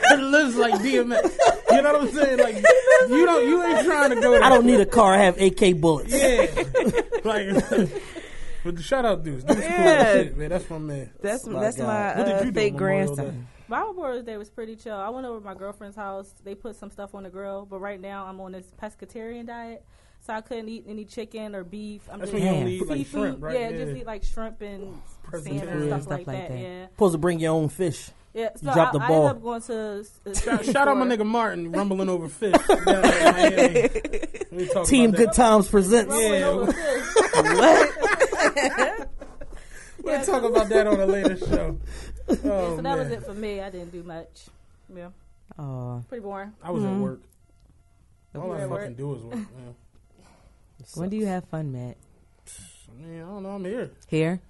that 0.08 0.20
lives 0.20 0.56
like 0.56 0.74
DMX. 0.74 1.36
You 1.70 1.82
know 1.82 1.92
what 1.92 2.02
I'm 2.02 2.08
saying? 2.12 2.38
Like, 2.38 2.56
you 3.08 3.26
don't, 3.26 3.46
you 3.48 3.62
ain't 3.62 3.84
trying 3.86 4.10
to 4.10 4.16
go 4.20 4.30
there. 4.32 4.42
I 4.42 4.48
don't 4.48 4.66
need 4.66 4.80
a 4.80 4.86
car. 4.86 5.14
I 5.14 5.18
have 5.18 5.40
AK 5.40 5.80
bullets. 5.80 6.12
Yeah. 6.12 6.46
like, 7.24 7.48
but 8.64 8.76
the 8.76 8.82
shout 8.82 9.04
out 9.04 9.22
Deuce. 9.24 9.44
Deuce 9.44 9.56
cool 9.56 9.62
Yeah. 9.64 9.70
as 10.06 10.12
shit, 10.26 10.36
man. 10.36 10.48
That's 10.48 10.70
my 10.70 10.78
man. 10.78 11.10
that's 11.22 11.46
My 11.46 11.60
that's 11.60 11.76
God. 11.76 11.86
my 11.86 12.18
What 12.18 12.26
did 12.26 12.34
uh, 12.34 12.38
you 12.40 12.44
do 12.46 12.52
fake 12.52 12.72
on 12.74 12.78
Memorial 12.80 13.06
grandson. 13.16 13.46
My 13.68 13.84
Memorial 13.84 14.22
Day 14.22 14.36
was 14.36 14.48
pretty 14.48 14.76
chill. 14.76 14.94
I 14.96 15.08
went 15.08 15.26
over 15.26 15.40
to 15.40 15.44
my 15.44 15.54
girlfriend's 15.54 15.96
house. 15.96 16.32
They 16.44 16.54
put 16.54 16.76
some 16.76 16.90
stuff 16.90 17.14
on 17.14 17.24
the 17.24 17.30
grill, 17.30 17.66
but 17.68 17.80
right 17.80 18.00
now 18.00 18.26
I'm 18.26 18.40
on 18.40 18.52
this 18.52 18.66
pescatarian 18.80 19.46
diet, 19.46 19.84
so 20.24 20.32
I 20.34 20.40
couldn't 20.40 20.68
eat 20.68 20.84
any 20.86 21.04
chicken 21.04 21.52
or 21.54 21.64
beef. 21.64 22.02
I'm 22.10 22.20
That's 22.20 22.30
just 22.30 22.42
when 22.44 22.52
you 22.54 22.60
only 22.60 22.74
eat 22.76 22.86
like 22.86 22.98
seafood. 22.98 23.20
shrimp, 23.22 23.42
right? 23.42 23.58
Yeah, 23.60 23.72
just 23.72 23.96
eat 23.96 24.06
like 24.06 24.22
shrimp 24.22 24.60
and 24.62 25.00
salmon 25.32 25.68
and 25.68 25.86
stuff, 25.88 26.02
Stuff 26.02 26.10
like, 26.12 26.26
like 26.28 26.36
that. 26.36 26.48
that. 26.50 26.58
Yeah, 26.58 26.86
Supposed 26.90 27.14
to 27.14 27.18
bring 27.18 27.40
your 27.40 27.52
own 27.54 27.68
fish. 27.68 28.10
yeah. 28.34 28.50
So 28.54 28.72
dropped 28.72 28.94
I, 28.94 28.98
the 28.98 29.04
I 29.04 29.08
ball. 29.08 29.26
ended 29.28 29.36
up 29.36 29.42
going 29.42 29.62
to. 29.62 29.74
Uh, 29.74 30.02
a 30.30 30.34
Shout, 30.36 30.64
shout 30.64 30.86
out 30.88 30.96
my 30.96 31.06
nigga 31.06 31.26
Martin 31.26 31.72
rumbling 31.78 32.08
over 32.08 32.28
fish. 32.28 32.54
down 32.68 32.84
there 32.84 33.04
in 33.04 33.34
Miami. 33.34 33.90
We 34.52 34.66
talk 34.68 34.86
Team 34.86 35.10
Good 35.10 35.30
that. 35.30 35.34
Times 35.34 35.68
presents. 35.68 36.14
Yeah, 36.18 36.48
we'll 36.54 36.66
talk 40.24 40.44
about 40.44 40.68
that 40.70 40.86
on 40.86 40.98
a 41.00 41.04
later 41.06 41.36
show. 41.36 41.78
Oh, 42.28 42.34
so 42.34 42.76
that 42.76 42.82
man. 42.82 42.98
was 42.98 43.10
it 43.10 43.24
for 43.24 43.34
me. 43.34 43.60
I 43.60 43.70
didn't 43.70 43.92
do 43.92 44.02
much. 44.02 44.46
Yeah, 44.94 45.08
Oh, 45.58 46.04
pretty 46.08 46.22
boring. 46.22 46.52
I 46.62 46.70
was 46.70 46.84
at 46.84 46.90
mm-hmm. 46.90 47.02
work. 47.02 47.20
All 48.34 48.52
I 48.52 48.60
at 48.60 48.70
work? 48.70 48.80
fucking 48.80 48.96
do 48.96 49.14
is 49.14 49.22
work. 49.22 49.34
Man. 49.34 49.74
when 50.94 51.08
do 51.08 51.16
you 51.16 51.26
have 51.26 51.44
fun, 51.44 51.72
Matt? 51.72 51.96
I 52.88 53.02
mean, 53.02 53.22
I 53.22 53.26
don't 53.26 53.42
know. 53.42 53.50
I'm 53.50 53.64
here. 53.64 53.90
Here. 54.08 54.40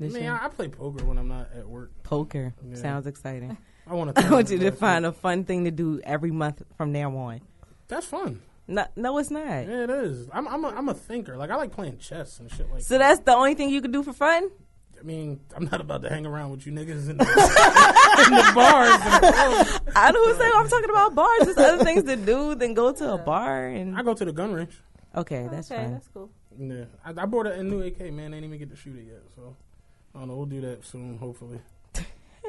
I 0.00 0.04
mean, 0.04 0.22
year? 0.22 0.38
I, 0.40 0.46
I 0.46 0.48
play 0.48 0.68
poker 0.68 1.04
when 1.04 1.18
I'm 1.18 1.28
not 1.28 1.48
at 1.56 1.68
work. 1.68 1.90
Poker 2.02 2.54
Yeah. 2.66 2.76
sounds 2.76 3.06
exciting. 3.06 3.56
I 3.86 3.94
want 3.94 4.14
to. 4.14 4.24
I 4.24 4.30
want 4.30 4.50
you 4.50 4.58
to 4.60 4.72
find 4.72 5.04
a 5.04 5.12
fun 5.12 5.44
thing 5.44 5.64
to 5.64 5.70
do 5.70 6.00
every 6.04 6.30
month 6.30 6.62
from 6.76 6.92
now 6.92 7.16
on. 7.16 7.40
That's 7.88 8.06
fun. 8.06 8.40
No, 8.68 8.86
no, 8.94 9.18
it's 9.18 9.30
not. 9.30 9.44
Yeah, 9.44 9.84
it 9.84 9.90
is. 9.90 10.28
I'm, 10.32 10.46
I'm, 10.46 10.64
a, 10.64 10.68
I'm 10.68 10.88
a 10.88 10.94
thinker. 10.94 11.36
Like 11.36 11.50
I 11.50 11.56
like 11.56 11.72
playing 11.72 11.98
chess 11.98 12.38
and 12.38 12.50
shit 12.50 12.70
like. 12.70 12.78
That. 12.78 12.84
So 12.84 12.98
that's 12.98 13.20
the 13.20 13.34
only 13.34 13.54
thing 13.54 13.70
you 13.70 13.82
can 13.82 13.90
do 13.90 14.02
for 14.02 14.12
fun? 14.12 14.50
I 15.02 15.04
mean, 15.04 15.40
I'm 15.56 15.64
not 15.64 15.80
about 15.80 16.02
to 16.02 16.08
hang 16.08 16.26
around 16.26 16.50
with 16.50 16.64
you 16.64 16.72
niggas 16.72 17.10
in 17.10 17.16
the, 17.16 17.24
in 18.24 18.30
the 18.34 18.52
bars. 18.54 19.00
And 19.02 19.34
clubs. 19.34 19.96
I 19.96 20.12
don't 20.12 20.38
say 20.38 20.50
I'm 20.54 20.68
talking 20.68 20.90
about 20.90 21.14
bars. 21.16 21.40
There's 21.40 21.58
other 21.58 21.84
things 21.84 22.04
to 22.04 22.14
do 22.14 22.54
than 22.54 22.72
go 22.74 22.92
to 22.92 23.14
a 23.14 23.18
bar 23.18 23.66
and 23.66 23.98
I 23.98 24.02
go 24.02 24.14
to 24.14 24.24
the 24.24 24.32
gun 24.32 24.52
range. 24.52 24.78
okay, 25.16 25.48
that's 25.50 25.72
okay, 25.72 25.82
fine. 25.82 25.92
that's 25.92 26.08
cool. 26.08 26.30
Yeah, 26.56 26.84
I, 27.04 27.10
I 27.10 27.26
bought 27.26 27.48
a, 27.48 27.54
a 27.54 27.64
new 27.64 27.82
AK. 27.82 28.12
Man, 28.12 28.32
I 28.32 28.36
ain't 28.36 28.44
even 28.44 28.58
get 28.58 28.70
to 28.70 28.76
shoot 28.76 28.96
it 28.96 29.06
yet. 29.08 29.22
So 29.34 29.56
I 30.14 30.20
don't 30.20 30.28
know. 30.28 30.36
We'll 30.36 30.46
do 30.46 30.60
that 30.60 30.84
soon, 30.84 31.18
hopefully. 31.18 31.58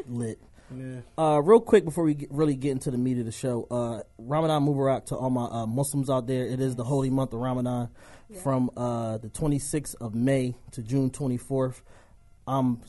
Lit. 0.07 0.39
Yeah. 0.75 1.01
Uh, 1.17 1.39
real 1.39 1.59
quick 1.59 1.85
before 1.85 2.03
we 2.03 2.13
get, 2.13 2.31
really 2.31 2.55
get 2.55 2.71
into 2.71 2.91
the 2.91 2.97
meat 2.99 3.17
of 3.17 3.25
the 3.25 3.31
show, 3.31 3.67
uh, 3.71 4.01
Ramadan 4.19 4.63
Mubarak 4.65 5.05
to 5.07 5.15
all 5.15 5.29
my 5.31 5.45
uh, 5.45 5.65
Muslims 5.65 6.09
out 6.09 6.27
there. 6.27 6.45
It 6.45 6.59
is 6.59 6.75
the 6.75 6.83
holy 6.83 7.09
month 7.09 7.33
of 7.33 7.39
Ramadan 7.39 7.89
from 8.43 8.69
uh, 8.77 9.17
the 9.17 9.29
26th 9.29 9.95
of 9.99 10.13
May 10.15 10.55
to 10.71 10.81
June 10.81 11.09
24th. 11.09 11.81
I'm 12.47 12.82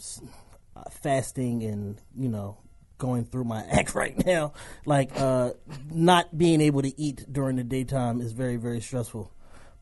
uh, 0.76 0.82
fasting 0.90 1.62
and, 1.62 2.00
you 2.16 2.28
know, 2.28 2.58
going 2.98 3.24
through 3.24 3.44
my 3.44 3.62
act 3.70 3.94
right 3.94 4.24
now. 4.26 4.52
Like, 4.86 5.10
uh, 5.18 5.50
not 5.90 6.36
being 6.36 6.60
able 6.60 6.82
to 6.82 7.00
eat 7.00 7.24
during 7.30 7.56
the 7.56 7.64
daytime 7.64 8.20
is 8.20 8.32
very, 8.32 8.56
very 8.56 8.80
stressful. 8.80 9.30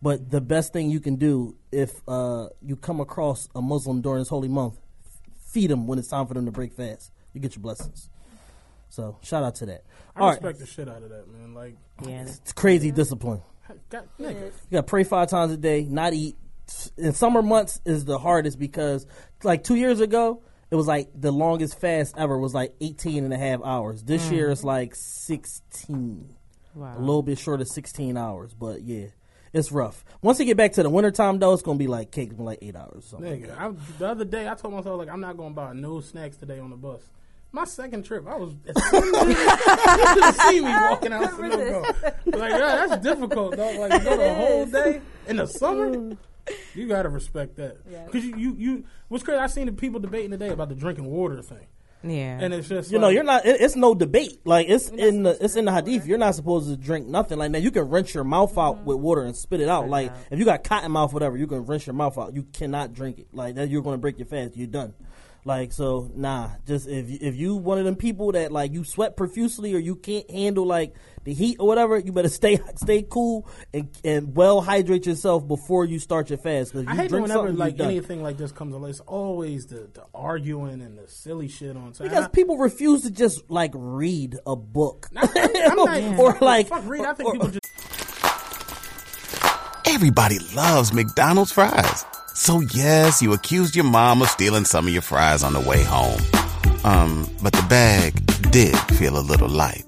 But 0.01 0.31
the 0.31 0.41
best 0.41 0.73
thing 0.73 0.91
you 0.91 0.99
can 1.01 1.17
do 1.17 1.57
if 1.71 2.03
uh, 2.09 2.49
you 2.61 2.75
come 2.77 3.01
across 3.01 3.49
a 3.55 3.63
Muslim 3.63 4.01
during 4.01 4.19
this 4.21 4.29
holy 4.29 4.49
month, 4.49 4.79
feed 5.47 5.71
them 5.71 5.87
when 5.87 5.99
it's 5.99 6.09
time 6.09 6.27
for 6.27 6.35
them 6.35 6.47
to 6.47 6.51
break 6.51 6.73
fast. 6.73 7.13
You 7.33 7.41
get 7.41 7.55
your 7.55 7.63
blessings. 7.63 8.09
So 8.89 9.17
shout 9.23 9.45
out 9.45 9.55
to 9.57 9.67
that. 9.67 9.85
I 10.17 10.21
All 10.21 10.27
right, 10.27 10.33
respect 10.43 10.59
the 10.59 10.67
shit 10.67 10.89
out 10.89 11.03
of 11.03 11.11
that, 11.11 11.27
man. 11.33 11.55
Like, 11.55 11.77
Yeah. 12.07 12.23
it's 12.23 12.53
crazy 12.53 12.91
discipline. 12.91 13.43
God. 13.89 14.09
You 14.19 14.51
got 14.71 14.79
to 14.79 14.83
pray 14.83 15.05
five 15.05 15.29
times 15.29 15.53
a 15.53 15.57
day, 15.57 15.85
not 15.89 16.13
eat. 16.13 16.37
In 16.97 17.13
summer 17.13 17.43
months 17.43 17.81
is 17.85 18.05
the 18.05 18.19
hardest 18.19 18.59
because 18.59 19.07
like 19.45 19.65
two 19.65 19.77
years 19.77 20.01
ago, 20.01 20.43
it 20.71 20.77
was 20.77 20.87
like 20.87 21.09
the 21.15 21.31
longest 21.31 21.79
fast 21.79 22.15
ever 22.17 22.39
was 22.39 22.55
like 22.55 22.75
18 22.81 23.25
and 23.25 23.35
a 23.35 23.37
half 23.37 23.61
hours. 23.63 24.03
This 24.03 24.31
year 24.31 24.51
it's 24.51 24.63
mm. 24.63 24.67
like 24.67 24.95
16. 24.95 26.35
Wow. 26.75 26.95
A 26.97 27.01
little 27.01 27.23
bit 27.23 27.39
short 27.39 27.61
of 27.61 27.69
16 27.69 28.17
hours, 28.17 28.55
but 28.55 28.81
yeah, 28.81 29.09
it's 29.53 29.71
rough. 29.71 30.03
Once 30.23 30.41
you 30.41 30.47
get 30.47 30.57
back 30.57 30.73
to 30.73 30.83
the 30.83 30.89
wintertime 30.89 31.39
though, 31.39 31.53
it's 31.53 31.63
going 31.63 31.77
to 31.77 31.83
be 31.83 31.89
like 31.89 32.11
cake, 32.11 32.33
like 32.39 32.61
eight 32.63 32.75
hours. 32.75 33.05
or 33.05 33.09
something. 33.09 33.43
Nigga, 33.43 33.59
I, 33.59 33.73
the 33.99 34.09
other 34.09 34.25
day 34.25 34.49
I 34.49 34.55
told 34.55 34.73
myself 34.73 34.99
like 34.99 35.11
I'm 35.11 35.21
not 35.21 35.37
gonna 35.37 35.55
buy 35.55 35.75
no 35.75 36.01
snacks 36.01 36.39
today 36.39 36.59
on 36.59 36.71
the 36.71 36.77
bus. 36.77 37.03
My 37.55 37.65
second 37.65 38.05
trip, 38.05 38.27
I 38.27 38.37
was 38.37 38.55
you 38.65 38.73
should 38.73 40.25
have 40.25 40.37
seen 40.37 40.65
me 40.65 40.71
walking 40.71 41.13
out 41.13 41.25
Sunoco. 41.33 42.13
Like 42.33 42.51
yeah, 42.51 42.87
that's 42.87 43.03
difficult, 43.03 43.57
dog. 43.59 43.77
Like 43.77 43.93
you 43.93 44.09
go 44.09 44.17
the 44.17 44.35
whole 44.35 44.65
day 44.65 45.03
in 45.27 45.37
the 45.37 45.47
summer. 45.47 45.91
Mm. 45.91 46.17
You 46.75 46.89
gotta 46.89 47.09
respect 47.09 47.57
that 47.57 47.79
Yeah. 47.91 48.05
because 48.05 48.25
you, 48.25 48.37
you 48.37 48.55
you 48.59 48.85
what's 49.09 49.25
crazy. 49.25 49.39
I 49.39 49.47
seen 49.47 49.67
the 49.67 49.73
people 49.73 50.01
debating 50.01 50.31
today 50.31 50.49
about 50.49 50.69
the 50.69 50.75
drinking 50.75 51.05
water 51.07 51.43
thing, 51.43 51.67
Yeah. 52.03 52.39
and 52.41 52.53
it's 52.55 52.69
just 52.69 52.91
You 52.91 52.99
know, 52.99 53.09
you're 53.09 53.25
not. 53.25 53.45
It, 53.47 53.61
it's 53.61 53.77
no 53.77 53.95
debate. 53.95 54.41
Like 54.45 54.69
it's 54.69 54.89
in 54.89 55.23
the 55.25 55.37
it's 55.45 55.57
in 55.57 55.65
the 55.67 55.73
hadith. 55.73 56.07
You're 56.07 56.19
not 56.19 56.35
supposed 56.35 56.69
to 56.69 56.77
drink 56.77 57.07
nothing. 57.07 57.39
Like 57.39 57.51
now, 57.51 57.59
you 57.59 57.71
can 57.71 57.89
rinse 57.91 58.15
your 58.15 58.25
mouth 58.25 58.57
out 58.57 58.85
with 58.85 58.99
water 58.99 59.23
and 59.23 59.37
spit 59.37 59.61
it 59.61 59.69
out. 59.69 59.89
Like 59.89 60.13
if 60.31 60.39
you 60.39 60.45
got 60.45 60.65
cotton 60.65 60.93
mouth, 60.93 61.13
whatever, 61.13 61.37
you 61.37 61.47
can 61.47 61.67
rinse 61.67 61.87
your 61.87 61.95
mouth 61.95 62.17
out. 62.19 62.35
You 62.35 62.45
cannot 62.53 62.93
drink 62.95 63.19
it. 63.19 63.29
Like 63.33 63.55
that, 63.57 63.69
you're 63.69 63.83
going 63.83 63.95
to 63.95 64.01
break 64.01 64.19
your 64.19 64.27
fast. 64.27 64.57
You're 64.57 64.67
done. 64.67 64.95
Like 65.45 65.73
so, 65.73 66.09
nah. 66.15 66.51
Just 66.69 66.87
if 66.87 67.11
you- 67.11 67.19
if 67.21 67.35
you 67.35 67.57
one 67.57 67.79
of 67.79 67.85
them 67.85 67.97
people 67.97 68.31
that 68.33 68.53
like 68.53 68.73
you 68.73 68.85
sweat 68.85 69.17
profusely 69.17 69.75
or 69.75 69.79
you 69.79 69.97
can't 69.97 70.31
handle 70.31 70.65
like 70.65 70.95
the 71.25 71.35
heat 71.35 71.57
or 71.59 71.67
whatever, 71.67 71.99
you 71.99 72.13
better 72.13 72.29
stay 72.41 72.61
stay 72.77 73.03
cool 73.03 73.49
and 73.75 73.89
and 74.05 74.37
well 74.37 74.61
hydrate 74.61 75.05
yourself 75.05 75.47
before 75.49 75.85
you 75.85 75.99
start 75.99 76.31
your 76.31 76.39
fast. 76.39 76.73
'Cause 76.73 76.85
I 76.87 76.93
you 76.93 76.97
hate 77.01 77.09
drink 77.09 77.23
whenever 77.25 77.49
something, 77.49 77.57
like 77.57 77.81
anything 77.81 78.23
like 78.23 78.37
this 78.39 78.53
comes 78.53 78.73
along. 78.73 78.91
It's 78.91 79.01
always 79.01 79.67
the, 79.67 79.89
the 79.93 80.05
arguing 80.15 80.81
and 80.81 80.97
the 80.97 81.09
silly 81.09 81.49
shit 81.49 81.77
on. 81.77 81.93
So 81.95 82.05
Because 82.05 82.27
I- 82.27 82.29
people 82.29 82.57
refuse 82.59 83.03
to 83.03 83.11
just 83.11 83.51
like 83.51 83.73
read 83.75 84.39
a 84.47 84.55
book, 84.55 85.09
I'm 85.17 85.75
not, 85.77 86.19
or 86.21 86.39
like, 86.41 86.69
fuck 86.69 86.87
Reed. 86.89 87.05
I 87.05 87.15
think 87.15 87.29
or- 87.29 87.33
people 87.33 87.49
just 87.49 87.59
Everybody 89.85 90.39
loves 90.55 90.93
McDonald's 90.93 91.51
fries. 91.53 92.05
So 92.35 92.61
yes, 92.61 93.23
you 93.23 93.33
accused 93.33 93.77
your 93.77 93.85
mom 93.85 94.23
of 94.23 94.29
stealing 94.29 94.64
some 94.64 94.87
of 94.87 94.92
your 94.92 95.03
fries 95.03 95.42
on 95.42 95.53
the 95.53 95.61
way 95.61 95.83
home. 95.85 96.21
Um, 96.85 97.29
but 97.42 97.53
the 97.53 97.64
bag 97.68 98.14
did 98.51 98.77
feel 98.97 99.18
a 99.18 99.21
little 99.21 99.49
light. 99.49 99.85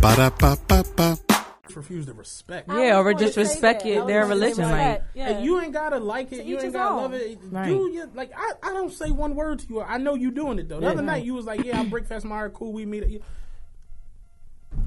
Ba-da-ba-ba-ba. 0.00 1.18
refuse 1.74 2.06
to 2.06 2.12
respect. 2.12 2.68
Yeah, 2.68 2.96
was 2.98 3.06
or 3.06 3.12
gonna 3.12 3.24
just 3.26 3.36
respect 3.36 3.86
it, 3.86 4.00
I 4.00 4.06
their 4.06 4.20
was 4.26 4.30
religion, 4.30 4.68
like- 4.68 5.02
yeah. 5.14 5.34
Hey, 5.38 5.44
you 5.44 5.60
ain't 5.60 5.72
gotta 5.72 5.98
like 5.98 6.32
it. 6.32 6.38
To 6.38 6.44
You 6.44 6.56
each 6.58 6.64
ain't 6.64 6.72
gotta 6.72 6.90
own. 6.94 7.02
love 7.02 7.14
it. 7.14 7.38
Right. 7.52 7.66
Do 7.68 7.88
you 7.92 8.10
like? 8.14 8.32
I, 8.36 8.52
I 8.64 8.72
don't 8.72 8.92
say 8.92 9.12
one 9.12 9.36
word 9.36 9.60
to 9.60 9.66
you. 9.68 9.80
I 9.80 9.96
know 9.98 10.14
you 10.16 10.32
doing 10.32 10.58
it 10.58 10.68
though. 10.68 10.80
The 10.80 10.86
Yeah. 10.86 10.92
other 10.92 11.02
night 11.02 11.24
you 11.24 11.34
was 11.34 11.44
like, 11.46 11.62
"Yeah, 11.64 11.78
I 11.80 11.84
break 11.84 12.06
fast 12.06 12.24
my. 12.24 12.48
Cool, 12.48 12.72
we 12.72 12.84
meet." 12.84 13.22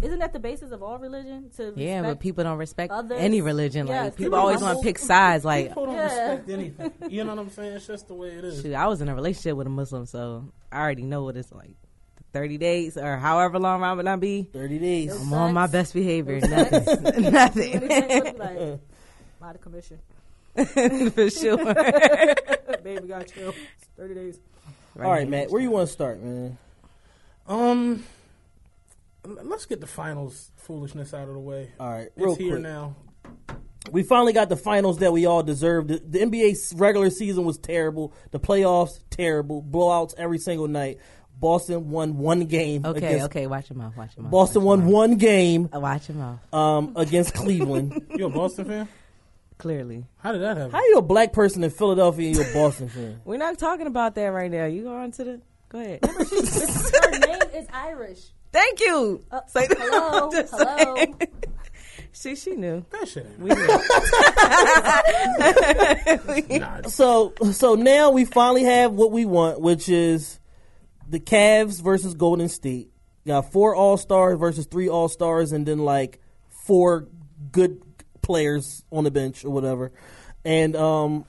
Isn't 0.02 0.20
that 0.20 0.34
the 0.34 0.40
basis 0.40 0.72
of 0.72 0.82
all 0.82 0.98
religion? 0.98 1.50
To 1.58 1.74
Yeah, 1.76 2.02
but 2.02 2.20
people 2.20 2.44
don't 2.44 2.58
respect 2.58 2.92
others. 2.92 3.20
any 3.20 3.42
religion. 3.42 3.86
Yes, 3.88 4.06
like 4.06 4.16
people 4.16 4.26
people 4.32 4.40
always 4.40 4.62
want 4.62 4.80
to 4.80 4.84
pick 4.84 4.98
sides. 4.98 5.46
Like, 5.46 5.68
People 5.70 5.86
don't 5.88 5.96
Yeah. 5.96 6.04
respect 6.32 6.50
anything. 6.50 6.92
You 7.10 7.24
know 7.24 7.36
what 7.36 7.42
I'm 7.44 7.50
saying? 7.52 7.74
It's 7.74 7.86
just 7.88 8.08
the 8.08 8.16
way 8.16 8.30
it 8.30 8.44
is. 8.44 8.62
shoot, 8.64 8.74
I 8.74 8.88
was 8.88 9.02
in 9.02 9.10
a 9.10 9.16
relationship 9.16 9.56
with 9.58 9.68
a 9.68 9.72
Muslim, 9.72 10.06
so 10.08 10.46
I 10.72 10.80
already 10.82 11.04
know 11.04 11.24
what 11.24 11.38
it's 11.38 11.52
like. 11.52 11.76
Thirty 12.34 12.58
days 12.58 12.98
or 12.98 13.18
however 13.18 13.60
long 13.60 13.82
Ramadan 13.82 14.20
be, 14.20 14.44
thirty 14.54 14.80
days. 14.80 15.14
I'm 15.22 15.34
on 15.34 15.54
my 15.54 15.68
best 15.68 15.94
behavior. 15.94 16.40
Nothing, 16.40 16.84
When 17.04 17.34
nothing 17.34 17.82
it's 17.84 18.40
like, 18.40 18.58
like, 18.60 18.80
out 19.44 19.56
of 19.56 19.62
commission. 19.62 20.00
for 21.12 21.30
sure. 21.30 21.58
Baby 22.84 23.08
got 23.08 23.28
chill. 23.28 23.50
It's 23.50 23.88
Thirty 23.98 24.14
days. 24.16 24.40
All 24.98 25.12
right, 25.12 25.28
Matt, 25.28 25.52
where 25.52 25.62
you 25.62 25.70
want 25.72 25.88
to 25.88 25.94
start, 25.94 26.22
man? 26.24 26.58
Um, 27.48 28.04
l- 28.04 28.04
let's 29.26 29.66
get 29.66 29.82
the 29.82 29.88
finals 29.88 30.52
foolishness 30.58 31.14
out 31.14 31.28
of 31.28 31.34
the 31.34 31.40
way. 31.40 31.72
All 31.80 31.90
right, 31.90 32.08
It's 32.08 32.18
real 32.18 32.36
here 32.36 32.52
quick. 32.54 32.62
now. 32.64 32.96
We 33.92 34.04
finally 34.04 34.34
got 34.34 34.50
the 34.50 34.58
finals 34.58 35.00
that 35.00 35.12
we 35.12 35.26
all 35.26 35.42
deserved. 35.44 35.88
The, 35.90 36.00
the 36.06 36.20
NBA 36.20 36.56
's 36.56 36.74
regular 36.76 37.10
season 37.10 37.46
was 37.46 37.58
terrible. 37.58 38.14
The 38.32 38.40
playoffs 38.40 39.00
terrible. 39.10 39.64
Blowouts 39.64 40.14
every 40.18 40.38
single 40.38 40.68
night. 40.68 41.00
Boston 41.40 41.90
won 41.90 42.20
one 42.20 42.46
game. 42.46 42.86
Okay, 42.86 42.98
against, 43.00 43.26
okay, 43.26 43.48
watch 43.48 43.72
your 43.72 43.78
mouth. 43.80 43.98
Watch 43.98 44.16
your 44.16 44.24
mouth. 44.24 44.32
Boston 44.32 44.62
won 44.64 44.82
your 44.82 44.90
one 44.92 45.16
game 45.16 45.64
mouth. 45.64 45.76
Uh, 45.76 45.80
Watch 45.80 46.10
your 46.10 46.18
mouth. 46.20 46.54
um, 46.54 46.94
against 46.96 47.34
Cleveland. 47.34 48.06
You 48.16 48.28
a 48.28 48.30
Boston 48.30 48.66
fan? 48.66 48.88
Clearly, 49.58 50.06
How 50.18 50.32
did 50.32 50.42
that 50.42 50.58
happen? 50.58 50.72
How 50.72 50.78
are 50.80 50.86
you 50.86 50.98
a 50.98 51.02
black 51.04 51.34
person 51.34 51.64
in 51.64 51.70
Philadelphia 51.72 52.28
and 52.28 52.36
you're 52.36 52.50
a 52.50 52.54
Boston 52.54 52.90
fan? 52.90 53.22
we're 53.26 53.38
not 53.38 53.58
talking 53.58 53.88
about 53.88 54.14
that 54.16 54.28
right 54.28 54.52
now. 54.52 54.66
You 54.66 54.84
go 54.84 54.96
on 54.96 55.12
to 55.12 55.24
the. 55.24 55.42
Go 55.70 55.80
ahead. 55.80 56.00
Her 56.06 57.20
name 57.20 57.42
is 57.56 57.68
Irish. 57.74 58.20
Thank 58.52 58.80
you. 58.82 59.24
Uh, 59.32 59.42
Say- 59.48 59.68
hello, 59.70 60.30
hello. 60.52 60.96
saying. 60.96 61.16
she 62.14 62.36
she 62.36 62.56
knew. 62.56 62.86
that 62.92 63.08
shit 63.08 63.26
ain't. 63.26 63.40
We 63.40 63.50
knew. 66.50 66.60
Nah, 66.60 66.82
So 66.88 67.34
so 67.52 67.76
now 67.76 68.12
we 68.12 68.26
finally 68.26 68.64
have 68.64 68.94
what 68.94 69.12
we 69.12 69.26
want, 69.26 69.62
which 69.62 69.88
is 69.90 70.40
the 71.08 71.20
Cavs 71.20 71.82
versus 71.82 72.14
Golden 72.14 72.50
State. 72.50 72.92
You 73.24 73.34
got 73.34 73.52
four 73.52 73.76
All 73.76 73.98
Stars 73.98 74.40
versus 74.40 74.66
three 74.66 74.90
All 74.90 75.08
Stars, 75.08 75.52
and 75.52 75.66
then 75.66 75.80
like 75.80 76.20
four 76.66 77.08
good 77.52 77.82
players 78.22 78.84
on 78.92 79.04
the 79.04 79.12
bench 79.12 79.44
or 79.46 79.50
whatever. 79.52 79.92
And 80.44 80.76
um, 80.76 81.26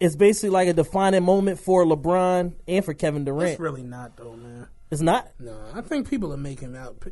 it's 0.00 0.16
basically 0.16 0.50
like 0.50 0.68
a 0.68 0.72
defining 0.72 1.22
moment 1.24 1.58
for 1.60 1.84
LeBron 1.84 2.54
and 2.66 2.84
for 2.84 2.94
Kevin 2.94 3.24
Durant. 3.24 3.50
it's 3.52 3.60
really 3.60 3.82
not 3.82 4.16
though, 4.16 4.34
man. 4.36 4.68
It's 4.90 5.02
not. 5.02 5.28
No, 5.38 5.58
I 5.74 5.80
think 5.82 6.08
people 6.08 6.32
are 6.32 6.38
making 6.38 6.76
out. 6.76 7.04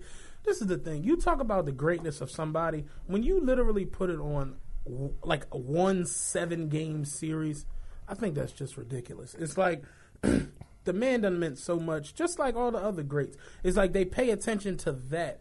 This 0.45 0.61
is 0.61 0.69
the 0.69 0.79
thing. 0.79 1.05
You 1.05 1.17
talk 1.17 1.41
about 1.41 1.67
the 1.67 1.73
greatness 1.73 2.21
of 2.21 2.31
somebody 2.31 2.85
when 3.07 3.23
you 3.23 3.41
literally 3.41 3.85
put 3.85 4.11
it 4.11 4.19
on 4.19 4.57
like 5.23 5.47
a 5.53 5.59
one 5.59 6.07
seven 6.07 6.69
game 6.69 7.05
series. 7.05 7.67
I 8.09 8.15
think 8.15 8.35
that's 8.35 8.53
just 8.53 8.77
ridiculous. 8.77 9.35
It's 9.35 9.59
like 9.59 9.85
the 10.23 10.93
man 10.93 11.23
done 11.23 11.39
meant 11.39 11.59
so 11.59 11.79
much, 11.79 12.15
just 12.15 12.39
like 12.39 12.55
all 12.55 12.71
the 12.71 12.79
other 12.79 13.03
greats. 13.03 13.37
It's 13.63 13.77
like 13.77 13.93
they 13.93 14.05
pay 14.05 14.31
attention 14.31 14.77
to 14.79 14.93
that. 14.93 15.41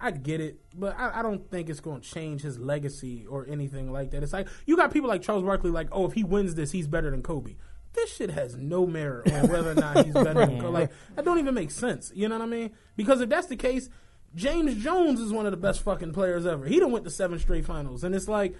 I 0.00 0.12
get 0.12 0.40
it, 0.40 0.60
but 0.74 0.96
I, 0.96 1.18
I 1.18 1.22
don't 1.22 1.50
think 1.50 1.68
it's 1.68 1.80
going 1.80 2.00
to 2.00 2.08
change 2.08 2.42
his 2.42 2.58
legacy 2.58 3.26
or 3.26 3.46
anything 3.48 3.92
like 3.92 4.12
that. 4.12 4.22
It's 4.22 4.32
like 4.32 4.48
you 4.64 4.76
got 4.76 4.92
people 4.92 5.08
like 5.08 5.22
Charles 5.22 5.42
Barkley, 5.42 5.70
like, 5.70 5.88
oh, 5.90 6.06
if 6.06 6.12
he 6.12 6.22
wins 6.22 6.54
this, 6.54 6.70
he's 6.70 6.86
better 6.86 7.10
than 7.10 7.22
Kobe. 7.22 7.56
This 8.00 8.14
shit 8.16 8.30
has 8.30 8.56
no 8.56 8.86
merit 8.86 9.32
on 9.32 9.48
whether 9.50 9.70
or 9.72 9.74
not 9.74 10.04
he's 10.04 10.14
better 10.14 10.46
than 10.46 10.60
Kobe. 10.60 10.68
Like 10.72 10.90
that 11.16 11.24
don't 11.24 11.38
even 11.38 11.54
make 11.54 11.70
sense. 11.70 12.12
You 12.14 12.28
know 12.28 12.36
what 12.38 12.44
I 12.44 12.48
mean? 12.48 12.70
Because 12.96 13.20
if 13.20 13.28
that's 13.28 13.46
the 13.48 13.56
case, 13.56 13.88
James 14.34 14.76
Jones 14.76 15.20
is 15.20 15.32
one 15.32 15.46
of 15.46 15.50
the 15.52 15.56
best 15.56 15.82
fucking 15.82 16.12
players 16.12 16.46
ever. 16.46 16.66
He 16.66 16.78
done 16.80 16.92
went 16.92 17.04
to 17.04 17.10
seven 17.10 17.38
straight 17.38 17.64
finals, 17.64 18.04
and 18.04 18.14
it's 18.14 18.28
like 18.28 18.54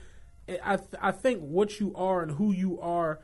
I 0.65 0.77
th- 0.77 0.89
I 1.01 1.13
think 1.13 1.41
what 1.41 1.79
you 1.79 1.93
are 1.95 2.23
and 2.23 2.33
who 2.33 2.53
you 2.53 2.81
are 2.81 3.21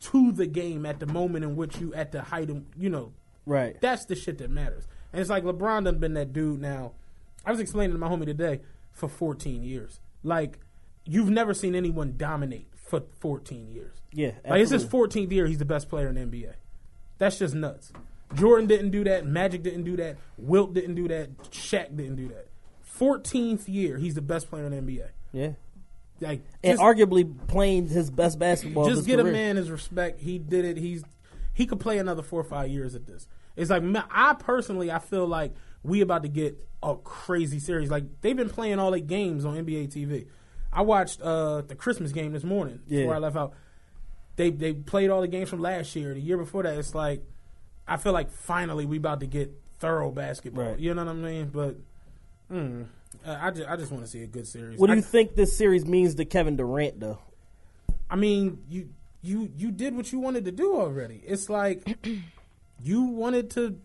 to 0.00 0.30
the 0.32 0.46
game 0.46 0.86
at 0.86 1.00
the 1.00 1.06
moment 1.06 1.44
in 1.44 1.56
which 1.56 1.78
you 1.78 1.92
at 1.94 2.12
the 2.12 2.22
height 2.22 2.50
of 2.50 2.62
you 2.76 2.88
know 2.88 3.12
Right. 3.46 3.80
that's 3.80 4.04
the 4.04 4.14
shit 4.14 4.38
that 4.38 4.50
matters. 4.50 4.86
And 5.12 5.20
it's 5.20 5.30
like 5.30 5.42
LeBron 5.44 5.84
done 5.84 5.98
been 5.98 6.14
that 6.14 6.32
dude 6.32 6.60
now. 6.60 6.92
I 7.44 7.50
was 7.50 7.60
explaining 7.60 7.92
to 7.94 7.98
my 7.98 8.08
homie 8.08 8.26
today 8.26 8.60
for 8.92 9.08
14 9.08 9.62
years. 9.62 10.00
Like 10.22 10.58
you've 11.04 11.30
never 11.30 11.52
seen 11.54 11.74
anyone 11.74 12.14
dominate 12.16 12.68
for 12.88 13.02
14 13.20 13.70
years. 13.70 13.94
Yeah. 14.12 14.32
Like 14.48 14.62
it's 14.62 14.70
his 14.70 14.84
14th 14.84 15.30
year. 15.30 15.46
He's 15.46 15.58
the 15.58 15.64
best 15.64 15.88
player 15.88 16.08
in 16.08 16.14
the 16.14 16.22
NBA. 16.22 16.54
That's 17.18 17.38
just 17.38 17.54
nuts. 17.54 17.92
Jordan 18.34 18.66
didn't 18.66 18.90
do 18.90 19.04
that. 19.04 19.26
Magic 19.26 19.62
didn't 19.62 19.84
do 19.84 19.96
that. 19.96 20.16
Wilt 20.36 20.74
didn't 20.74 20.94
do 20.94 21.08
that. 21.08 21.36
Shaq 21.50 21.96
didn't 21.96 22.16
do 22.16 22.28
that. 22.28 22.48
14th 22.98 23.68
year, 23.68 23.96
he's 23.98 24.14
the 24.14 24.22
best 24.22 24.48
player 24.50 24.66
in 24.66 24.86
the 24.86 24.92
NBA. 24.92 25.08
Yeah. 25.32 25.50
Like 26.20 26.42
And 26.64 26.78
arguably 26.78 27.46
playing 27.46 27.88
his 27.88 28.10
best 28.10 28.38
basketball. 28.38 28.88
just 28.88 29.06
get 29.06 29.20
a 29.20 29.24
man 29.24 29.56
his 29.56 29.70
respect. 29.70 30.20
He 30.20 30.38
did 30.38 30.64
it. 30.64 30.76
He's 30.76 31.04
he 31.54 31.66
could 31.66 31.80
play 31.80 31.98
another 31.98 32.22
four 32.22 32.40
or 32.40 32.44
five 32.44 32.70
years 32.70 32.94
at 32.94 33.06
this. 33.06 33.26
It's 33.56 33.70
like 33.70 33.82
I 34.10 34.34
personally, 34.34 34.90
I 34.90 34.98
feel 34.98 35.26
like 35.26 35.54
we 35.82 36.00
about 36.00 36.22
to 36.22 36.28
get 36.28 36.56
a 36.82 36.96
crazy 36.96 37.58
series. 37.58 37.90
Like 37.90 38.04
they've 38.20 38.36
been 38.36 38.50
playing 38.50 38.78
all 38.78 38.90
the 38.90 39.00
games 39.00 39.44
on 39.44 39.54
NBA 39.54 39.92
TV. 39.92 40.26
I 40.78 40.82
watched 40.82 41.20
uh, 41.20 41.62
the 41.62 41.74
Christmas 41.74 42.12
game 42.12 42.32
this 42.32 42.44
morning 42.44 42.78
Yeah. 42.86 43.00
before 43.00 43.16
I 43.16 43.18
left 43.18 43.36
out. 43.36 43.52
They 44.36 44.50
they 44.50 44.72
played 44.74 45.10
all 45.10 45.20
the 45.22 45.26
games 45.26 45.48
from 45.48 45.60
last 45.60 45.96
year, 45.96 46.14
the 46.14 46.20
year 46.20 46.36
before 46.38 46.62
that. 46.62 46.78
It's 46.78 46.94
like 46.94 47.24
I 47.88 47.96
feel 47.96 48.12
like 48.12 48.30
finally 48.30 48.86
we 48.86 48.98
about 48.98 49.18
to 49.20 49.26
get 49.26 49.50
thorough 49.80 50.12
basketball. 50.12 50.64
Right. 50.70 50.78
You 50.78 50.94
know 50.94 51.04
what 51.04 51.10
I 51.10 51.14
mean? 51.14 51.48
But 51.48 51.76
mm, 52.52 52.86
I 53.26 53.50
just 53.50 53.68
I 53.68 53.74
just 53.74 53.90
want 53.90 54.04
to 54.04 54.10
see 54.10 54.22
a 54.22 54.28
good 54.28 54.46
series. 54.46 54.78
What 54.78 54.86
do 54.86 54.92
I- 54.92 54.96
you 54.96 55.02
think 55.02 55.34
this 55.34 55.58
series 55.58 55.84
means 55.84 56.14
to 56.14 56.24
Kevin 56.24 56.54
Durant, 56.54 57.00
though? 57.00 57.18
I 58.08 58.14
mean, 58.14 58.62
you 58.68 58.90
you 59.20 59.50
you 59.56 59.72
did 59.72 59.96
what 59.96 60.12
you 60.12 60.20
wanted 60.20 60.44
to 60.44 60.52
do 60.52 60.76
already. 60.76 61.20
It's 61.26 61.48
like 61.50 61.98
you 62.80 63.02
wanted 63.02 63.50
to 63.50 63.80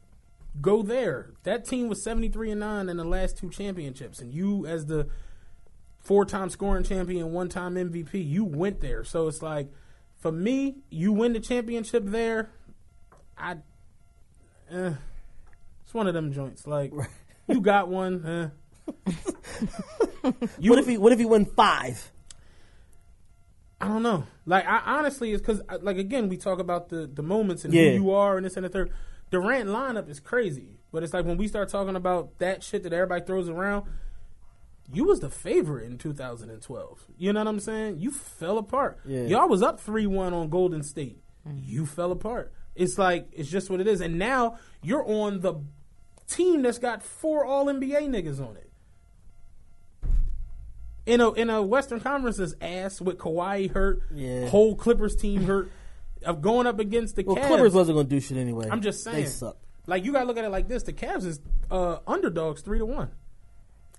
go 0.62 0.84
there. 0.84 1.32
That 1.42 1.66
team 1.66 1.90
was 1.90 2.04
seventy 2.04 2.30
three 2.30 2.52
and 2.52 2.60
nine 2.60 2.88
in 2.90 2.98
the 2.98 3.04
last 3.04 3.38
two 3.40 3.50
championships, 3.50 4.20
and 4.20 4.32
you 4.32 4.68
as 4.68 4.86
the 4.86 5.08
four 6.04 6.26
time 6.26 6.50
scoring 6.50 6.84
champion, 6.84 7.32
one 7.32 7.50
time 7.50 7.76
MVP, 7.76 8.28
you 8.28 8.44
went 8.44 8.82
there. 8.82 9.04
So 9.04 9.28
it's 9.28 9.42
like 9.42 9.70
for 10.20 10.32
me, 10.32 10.76
you 10.90 11.12
win 11.12 11.34
the 11.34 11.40
championship 11.40 12.04
there. 12.06 12.52
I, 13.38 13.58
eh, 14.72 14.94
it's 15.84 15.94
one 15.94 16.08
of 16.08 16.14
them 16.14 16.32
joints. 16.32 16.68
Like 16.68 16.92
you 17.48 17.62
got 17.62 17.88
one. 17.88 18.26
Eh. 18.26 18.50
you 20.60 20.70
what 20.70 20.80
if 20.80 20.88
he 20.88 20.98
what 20.98 21.12
if 21.12 21.20
he 21.20 21.26
win 21.26 21.46
five? 21.46 22.12
I 23.82 23.88
don't 23.88 24.04
know. 24.04 24.26
Like 24.46 24.66
I 24.66 24.82
honestly, 24.98 25.32
it's 25.32 25.42
because 25.42 25.62
like 25.82 25.98
again, 25.98 26.30
we 26.30 26.38
talk 26.38 26.60
about 26.60 26.90
the 26.90 27.10
the 27.12 27.24
moments 27.24 27.66
and 27.66 27.74
Yeah. 27.74 27.90
who 27.90 27.96
you 27.96 28.12
are 28.12 28.38
and 28.38 28.46
this 28.46 28.56
and 28.56 28.66
the 28.66 28.70
third. 28.70 28.92
Durant 29.32 29.68
lineup 29.70 30.10
is 30.10 30.20
crazy, 30.20 30.80
but 30.92 31.02
it's 31.02 31.14
like 31.14 31.26
when 31.26 31.38
we 31.38 31.48
start 31.48 31.68
talking 31.70 31.96
about 31.96 32.38
that 32.38 32.62
shit 32.64 32.84
that 32.84 32.94
everybody 32.94 33.26
throws 33.26 33.50
around. 33.50 33.86
You 34.92 35.06
was 35.06 35.20
the 35.22 35.30
favorite 35.30 35.86
in 35.86 35.98
2012. 35.98 37.06
You 37.18 37.34
know 37.34 37.40
what 37.40 37.48
I'm 37.48 37.60
saying? 37.60 38.00
You 38.00 38.12
fell 38.12 38.58
apart. 38.58 39.00
Yeah. 39.06 39.24
Y'all 39.24 39.48
was 39.48 39.62
up 39.64 39.80
three 39.80 40.06
one 40.08 40.34
on 40.34 40.50
Golden 40.50 40.84
State. 40.84 41.22
You 41.64 41.86
fell 41.86 42.12
apart. 42.12 42.52
It's 42.76 42.98
like 42.98 43.28
it's 43.32 43.50
just 43.50 43.70
what 43.70 43.80
it 43.80 43.88
is. 43.88 44.02
And 44.02 44.18
now 44.20 44.58
you're 44.82 45.06
on 45.06 45.42
the 45.42 45.56
team 46.28 46.62
that's 46.64 46.80
got 46.80 47.04
four 47.04 47.46
All 47.46 47.66
NBA 47.66 48.08
niggas 48.10 48.40
on 48.40 48.56
it 48.58 48.70
in 51.06 51.20
a 51.22 51.32
in 51.34 51.50
a 51.50 51.62
Western 51.62 52.00
Conference's 52.00 52.56
ass 52.62 53.02
with 53.02 53.18
Kawhi 53.18 53.72
hurt, 53.72 54.04
Yeah. 54.14 54.48
whole 54.48 54.76
Clippers 54.76 55.16
team 55.16 55.44
hurt, 55.44 55.70
of 56.26 56.42
going 56.42 56.66
up 56.68 56.80
against 56.80 57.16
the 57.16 57.24
Well, 57.24 57.36
Cavs. 57.36 57.48
Clippers 57.48 57.74
wasn't 57.74 57.98
gonna 57.98 58.08
do 58.08 58.20
shit 58.20 58.38
anyway. 58.38 58.70
I'm 58.72 58.82
just 58.82 59.04
saying, 59.04 59.16
they 59.18 59.24
saying. 59.24 59.34
suck. 59.34 59.58
Like 59.86 60.06
you 60.06 60.14
gotta 60.14 60.26
look 60.26 60.38
at 60.38 60.46
it 60.46 60.50
like 60.50 60.68
this: 60.70 60.84
the 60.84 60.94
Cavs 60.94 61.26
is 61.26 61.42
uh, 61.70 61.98
underdogs 62.08 62.62
three 62.62 62.78
to 62.80 62.86
one, 62.86 63.12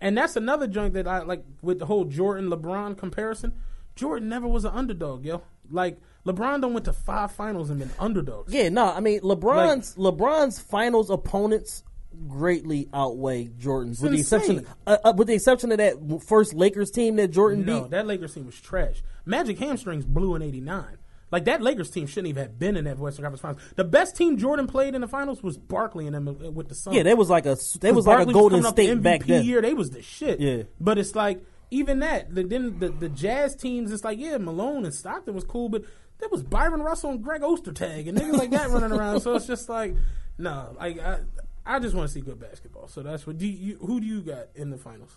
and 0.04 0.16
that's 0.16 0.36
another 0.36 0.68
joint 0.68 0.94
that 0.94 1.08
I 1.08 1.22
like 1.22 1.42
with 1.62 1.80
the 1.80 1.86
whole 1.86 2.04
Jordan 2.04 2.48
LeBron 2.50 2.96
comparison. 2.96 3.52
Jordan 3.96 4.28
never 4.28 4.46
was 4.46 4.64
an 4.64 4.72
underdog, 4.72 5.24
yo. 5.24 5.42
Like 5.70 5.98
LeBron 6.26 6.60
done 6.60 6.74
went 6.74 6.84
to 6.84 6.92
five 6.92 7.32
finals 7.32 7.70
and 7.70 7.78
been 7.80 7.90
underdogs. 7.98 8.52
Yeah, 8.52 8.68
no, 8.68 8.84
I 8.92 9.00
mean 9.00 9.20
LeBron's 9.20 9.96
LeBron's 9.96 10.60
finals 10.60 11.10
opponents 11.10 11.82
greatly 12.28 12.88
outweigh 12.94 13.46
Jordan's, 13.58 14.00
with 14.00 14.12
the 14.12 14.20
exception 14.20 14.66
uh, 14.86 14.98
uh, 15.04 15.12
with 15.16 15.26
the 15.28 15.34
exception 15.34 15.72
of 15.72 15.78
that 15.78 16.22
first 16.24 16.54
Lakers 16.54 16.90
team 16.90 17.16
that 17.16 17.28
Jordan 17.28 17.64
No, 17.64 17.82
beat. 17.82 17.90
that 17.90 18.06
Lakers 18.06 18.34
team 18.34 18.46
was 18.46 18.60
trash. 18.60 19.02
Magic 19.24 19.58
hamstrings 19.58 20.04
blew 20.04 20.34
in 20.36 20.42
'89. 20.42 20.98
Like 21.34 21.46
that 21.46 21.60
Lakers 21.60 21.90
team 21.90 22.06
shouldn't 22.06 22.28
even 22.28 22.44
have 22.44 22.60
been 22.60 22.76
in 22.76 22.84
that 22.84 22.96
Western 22.96 23.24
Conference 23.24 23.40
Finals. 23.40 23.60
The 23.74 23.82
best 23.82 24.14
team 24.14 24.38
Jordan 24.38 24.68
played 24.68 24.94
in 24.94 25.00
the 25.00 25.08
finals 25.08 25.42
was 25.42 25.58
Barkley 25.58 26.06
and 26.06 26.14
them 26.14 26.28
uh, 26.28 26.52
with 26.52 26.68
the 26.68 26.76
Suns. 26.76 26.94
yeah, 26.94 27.02
they 27.02 27.14
was 27.14 27.28
like 27.28 27.44
a 27.44 27.56
they 27.80 27.90
was 27.90 28.06
like 28.06 28.28
a 28.28 28.32
Golden 28.32 28.62
coming 28.62 28.62
the 28.62 28.68
State 28.68 28.98
MVP 28.98 29.02
back 29.02 29.24
then. 29.24 29.44
year. 29.44 29.60
They 29.60 29.74
was 29.74 29.90
the 29.90 30.00
shit. 30.00 30.38
Yeah. 30.38 30.62
but 30.78 30.96
it's 30.96 31.16
like 31.16 31.44
even 31.72 31.98
that. 31.98 32.32
The, 32.32 32.44
then 32.44 32.78
the 32.78 32.88
the 32.88 33.08
Jazz 33.08 33.56
teams. 33.56 33.90
It's 33.90 34.04
like 34.04 34.20
yeah, 34.20 34.38
Malone 34.38 34.84
and 34.84 34.94
Stockton 34.94 35.34
was 35.34 35.42
cool, 35.42 35.68
but 35.68 35.82
there 36.20 36.28
was 36.28 36.44
Byron 36.44 36.82
Russell 36.82 37.10
and 37.10 37.20
Greg 37.20 37.40
Ostertag 37.40 38.08
and 38.08 38.16
niggas 38.16 38.38
like 38.38 38.50
that 38.50 38.70
running 38.70 38.92
around. 38.92 39.18
So 39.18 39.34
it's 39.34 39.48
just 39.48 39.68
like 39.68 39.96
no, 40.38 40.76
like 40.78 41.00
I 41.00 41.18
I 41.66 41.80
just 41.80 41.96
want 41.96 42.06
to 42.06 42.14
see 42.14 42.20
good 42.20 42.38
basketball. 42.38 42.86
So 42.86 43.02
that's 43.02 43.26
what 43.26 43.38
do 43.38 43.48
you 43.48 43.76
who 43.78 43.98
do 43.98 44.06
you 44.06 44.20
got 44.20 44.50
in 44.54 44.70
the 44.70 44.78
finals? 44.78 45.16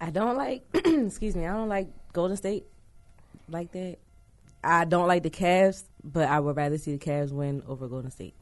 I 0.00 0.08
don't 0.08 0.38
like. 0.38 0.64
excuse 0.74 1.36
me. 1.36 1.46
I 1.46 1.52
don't 1.52 1.68
like 1.68 1.88
Golden 2.14 2.38
State 2.38 2.64
like 3.50 3.70
that. 3.72 3.98
I 4.64 4.84
don't 4.84 5.08
like 5.08 5.22
the 5.22 5.30
Cavs, 5.30 5.84
but 6.04 6.28
I 6.28 6.38
would 6.40 6.56
rather 6.56 6.78
see 6.78 6.96
the 6.96 7.04
Cavs 7.04 7.32
win 7.32 7.62
over 7.66 7.88
Golden 7.88 8.10
State. 8.10 8.34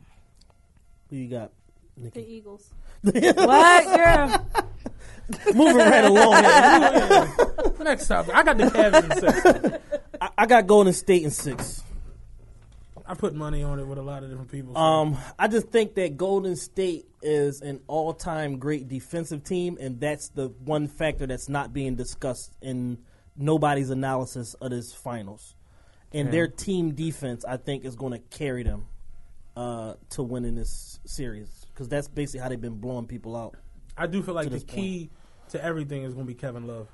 Who 1.09 1.17
you 1.17 1.29
got? 1.29 1.53
The 1.97 2.27
Eagles. 2.27 2.73
what, 3.03 3.97
girl? 3.97 4.47
Moving 5.55 5.77
right 5.77 6.05
along. 6.05 6.45
here. 6.45 7.75
Next 7.85 8.07
topic. 8.09 8.35
I 8.35 8.43
got 8.43 8.59
the 8.59 8.65
Cavs 8.65 9.05
in 9.05 9.21
six. 9.21 10.01
I, 10.21 10.29
I 10.39 10.47
got 10.47 10.67
Golden 10.67 10.93
State 10.93 11.23
in 11.25 11.31
six. 11.31 11.83
I 13.07 13.15
put 13.15 13.35
money 13.35 13.63
on 13.65 13.81
it 13.81 13.87
with 13.87 13.99
a 13.99 14.03
lot 14.03 14.23
of 14.23 14.31
different 14.31 14.53
people. 14.53 14.75
so- 14.75 14.81
Um, 14.81 15.17
I 15.39 15.49
just 15.49 15.69
think 15.71 15.95
that 15.97 16.17
Golden 16.17 16.55
State 16.57 17.07
is 17.23 17.61
an 17.61 17.81
all-time 17.89 18.59
great 18.59 18.87
defensive 18.89 19.43
team, 19.43 19.79
and 19.81 19.99
that's 20.01 20.29
the 20.29 20.49
one 20.65 20.87
factor 20.87 21.27
that's 21.27 21.49
not 21.49 21.73
being 21.73 21.97
discussed 21.97 22.53
in 22.63 22.99
nobody's 23.37 23.91
analysis 23.91 24.55
of 24.55 24.71
this 24.71 24.93
finals. 24.93 25.55
And 26.13 26.33
their 26.33 26.49
team 26.49 26.95
defense, 26.95 27.45
I 27.45 27.57
think, 27.57 27.85
is 27.85 27.95
going 27.95 28.13
to 28.13 28.19
carry 28.19 28.63
them 28.63 28.87
uh, 29.57 29.95
to 30.11 30.23
winning 30.23 30.57
this 30.57 30.99
series 31.05 31.67
because 31.73 31.89
that's 31.89 32.09
basically 32.09 32.41
how 32.41 32.49
they've 32.49 32.61
been 32.61 32.81
blowing 32.81 33.07
people 33.07 33.37
out. 33.37 33.57
I 33.97 34.07
do 34.07 34.23
feel 34.23 34.35
like 34.35 34.47
the 34.47 34.51
this 34.51 34.65
key 34.65 35.11
to 35.51 35.63
everything 35.65 36.03
is 36.03 36.15
going 36.15 36.27
to 36.27 36.33
be 36.33 36.39
Kevin 36.39 36.67
Love. 36.67 36.89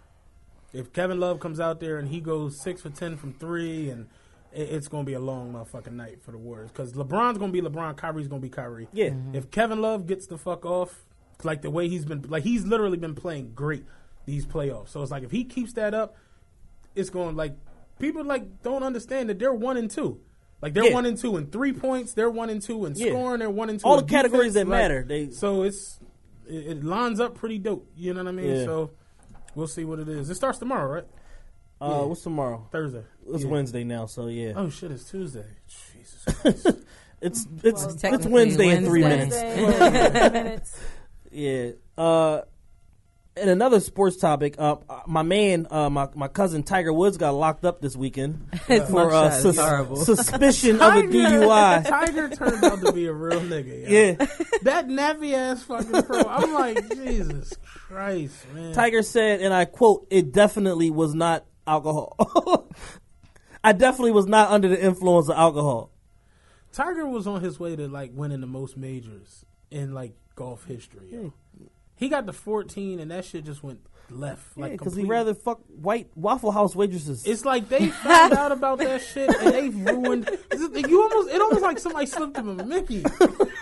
If 0.72 0.92
Kevin 0.92 1.20
Love 1.20 1.40
comes 1.40 1.61
out 1.61 1.81
there 1.81 1.98
and 1.98 2.09
he 2.09 2.20
goes 2.20 2.61
six 2.61 2.83
for 2.83 2.90
ten 2.90 3.16
from 3.16 3.33
three, 3.33 3.90
and 3.90 4.09
it, 4.52 4.68
it's 4.70 4.88
going 4.88 5.05
to 5.05 5.07
be 5.07 5.14
a 5.14 5.20
long 5.20 5.52
motherfucking 5.52 5.92
night 5.92 6.22
for 6.22 6.33
the 6.33 6.38
Warriors 6.38 6.70
because 6.70 6.92
LeBron's 6.92 7.38
going 7.38 7.52
to 7.52 7.62
be 7.62 7.66
LeBron, 7.66 7.96
Kyrie's 7.96 8.29
going 8.29 8.42
to 8.42 8.46
be 8.46 8.50
Kyrie. 8.50 8.88
Yeah, 8.92 9.11
If 9.33 9.50
Kevin 9.50 9.81
Love 9.81 10.07
gets 10.07 10.26
the 10.26 10.37
fuck 10.37 10.66
off, 10.66 11.07
like 11.42 11.62
the 11.62 11.70
way 11.70 11.88
he's 11.88 12.05
been, 12.05 12.22
like 12.29 12.42
he's 12.42 12.66
literally 12.66 12.98
been 12.98 13.14
playing 13.14 13.52
great 13.55 13.85
these 14.24 14.44
playoffs. 14.46 14.88
So 14.88 15.02
it's 15.02 15.11
like 15.11 15.22
if 15.22 15.31
he 15.31 15.44
keeps 15.44 15.74
that 15.74 15.94
up, 15.94 16.16
it's 16.94 17.11
going 17.11 17.37
like 17.37 17.55
people 17.98 18.24
like 18.24 18.62
don't 18.62 18.82
understand 18.82 19.28
that 19.30 19.38
they're 19.38 19.52
one 19.54 19.76
and 19.76 19.90
two. 19.90 20.20
Like 20.62 20.72
they're 20.74 20.85
Yeah. 20.88 20.94
one 20.94 21.06
and 21.06 21.16
two 21.18 21.37
in 21.37 21.46
three 21.46 21.72
points. 21.72 22.14
They're 22.14 22.30
one 22.30 22.48
and 22.50 22.62
two 22.62 22.87
in 22.87 22.94
Yeah. 22.94 23.09
scoring. 23.11 23.40
They're 23.40 23.50
one 23.50 23.68
and 23.70 23.78
two. 23.78 23.87
All 23.87 23.98
in 23.98 24.06
the 24.06 24.11
categories 24.11 24.54
defense. 24.54 24.68
that 24.68 24.70
Like, 24.70 24.82
matter, 24.82 25.04
they- 25.06 25.30
so 25.30 25.62
it's 25.62 25.98
it, 26.48 26.66
it 26.78 26.85
lines 26.85 27.18
up 27.20 27.35
pretty 27.35 27.59
dope. 27.59 27.90
You 27.96 28.14
know 28.14 28.22
what 28.24 28.28
I 28.28 28.32
mean? 28.32 28.54
Yeah. 28.56 28.64
So 28.64 28.90
we'll 29.54 29.66
see 29.66 29.85
what 29.85 29.98
it 29.98 30.09
is. 30.09 30.30
It 30.30 30.35
starts 30.37 30.59
tomorrow, 30.59 30.92
right? 30.92 31.04
uh, 31.80 31.88
Yeah. 31.90 32.02
what's 32.06 32.22
tomorrow? 32.22 32.66
Thursday. 32.72 33.02
It's 33.28 33.44
Yeah. 33.44 33.50
Wednesday 33.50 33.85
now, 33.85 34.06
so 34.06 34.28
yeah, 34.28 34.52
Oh 34.56 34.68
shit! 34.70 34.90
It's 34.92 35.11
Tuesday. 35.11 35.44
Jesus. 35.68 36.76
It's 37.22 37.46
it's 37.64 37.82
Well, 37.82 37.92
it's 37.92 38.00
technically 38.02 38.30
Wednesday 38.30 38.76
in 38.76 38.85
three 38.85 39.00
minutes. 39.02 39.35
Minutes. 39.37 40.80
Yeah. 41.32 41.70
Uh, 41.98 42.42
and 43.37 43.51
another 43.51 43.81
sports 43.81 44.16
topic. 44.16 44.55
Uh, 44.59 44.77
my 45.07 45.22
man, 45.22 45.66
uh, 45.70 45.90
my 45.90 46.09
my 46.14 46.29
cousin 46.29 46.62
Tiger 46.62 46.92
Woods 46.92 47.16
got 47.18 47.31
locked 47.33 47.64
up 47.64 47.81
this 47.81 47.94
weekend 47.96 48.49
for 48.66 49.12
uh, 49.12 49.31
sus- 49.31 50.05
suspicion 50.07 50.77
of 50.81 50.94
a 50.96 51.03
DUI. 51.03 51.85
Tiger 51.88 52.29
turned 52.31 52.64
out 52.64 52.81
to 52.81 52.92
be 52.92 53.07
a 53.07 53.12
real 53.12 53.40
nigga. 53.40 53.83
yo. 53.83 53.88
Yeah. 53.88 54.27
That 54.62 54.88
nappy 54.88 55.35
ass 55.35 55.62
fucking 55.64 56.03
pro. 56.05 56.22
I'm 56.22 56.53
like, 56.55 56.88
Jesus 56.94 57.53
Christ, 57.88 58.35
man. 58.55 58.72
Tiger 58.72 59.03
said, 59.03 59.40
and 59.40 59.53
I 59.53 59.64
quote, 59.66 60.07
"It 60.11 60.33
definitely 60.33 60.90
was 60.90 61.14
not 61.14 61.44
alcohol. 61.66 62.68
I 63.62 63.72
definitely 63.72 64.12
was 64.12 64.27
not 64.27 64.51
under 64.51 64.68
the 64.68 64.83
influence 64.83 65.29
of 65.29 65.37
alcohol." 65.37 65.90
Tiger 66.72 67.07
was 67.07 67.27
on 67.27 67.42
his 67.42 67.59
way 67.59 67.75
to 67.77 67.88
like 67.88 68.11
winning 68.14 68.40
the 68.40 68.46
most 68.46 68.77
majors 68.77 69.44
in 69.70 69.92
like 69.94 70.14
golf 70.35 70.64
history. 70.66 71.09
yo. 71.11 71.33
He 71.96 72.09
got 72.09 72.26
to 72.26 72.32
14 72.32 73.00
and 73.00 73.11
that 73.11 73.24
shit 73.24 73.44
just 73.44 73.62
went 73.62 73.80
left. 74.11 74.56
Like 74.56 74.72
because 74.72 74.92
he 74.94 75.00
completely. 75.02 75.11
rather 75.11 75.35
fuck 75.35 75.61
white 75.68 76.11
Waffle 76.14 76.52
House 76.52 76.76
waitresses. 76.76 77.26
It's 77.26 77.44
like 77.44 77.68
they 77.68 77.88
found 77.88 78.35
out 78.35 78.52
about 78.52 78.78
that 78.78 79.00
shit 79.14 79.28
and 79.35 79.52
they 79.52 79.68
ruined. 79.70 80.28
You 80.52 81.02
almost, 81.02 81.30
it 81.35 81.40
almost 81.40 81.62
like 81.62 81.78
somebody 81.78 82.06
slipped 82.06 82.37
him 82.37 82.61
a 82.61 82.64
Mickey. 82.64 83.04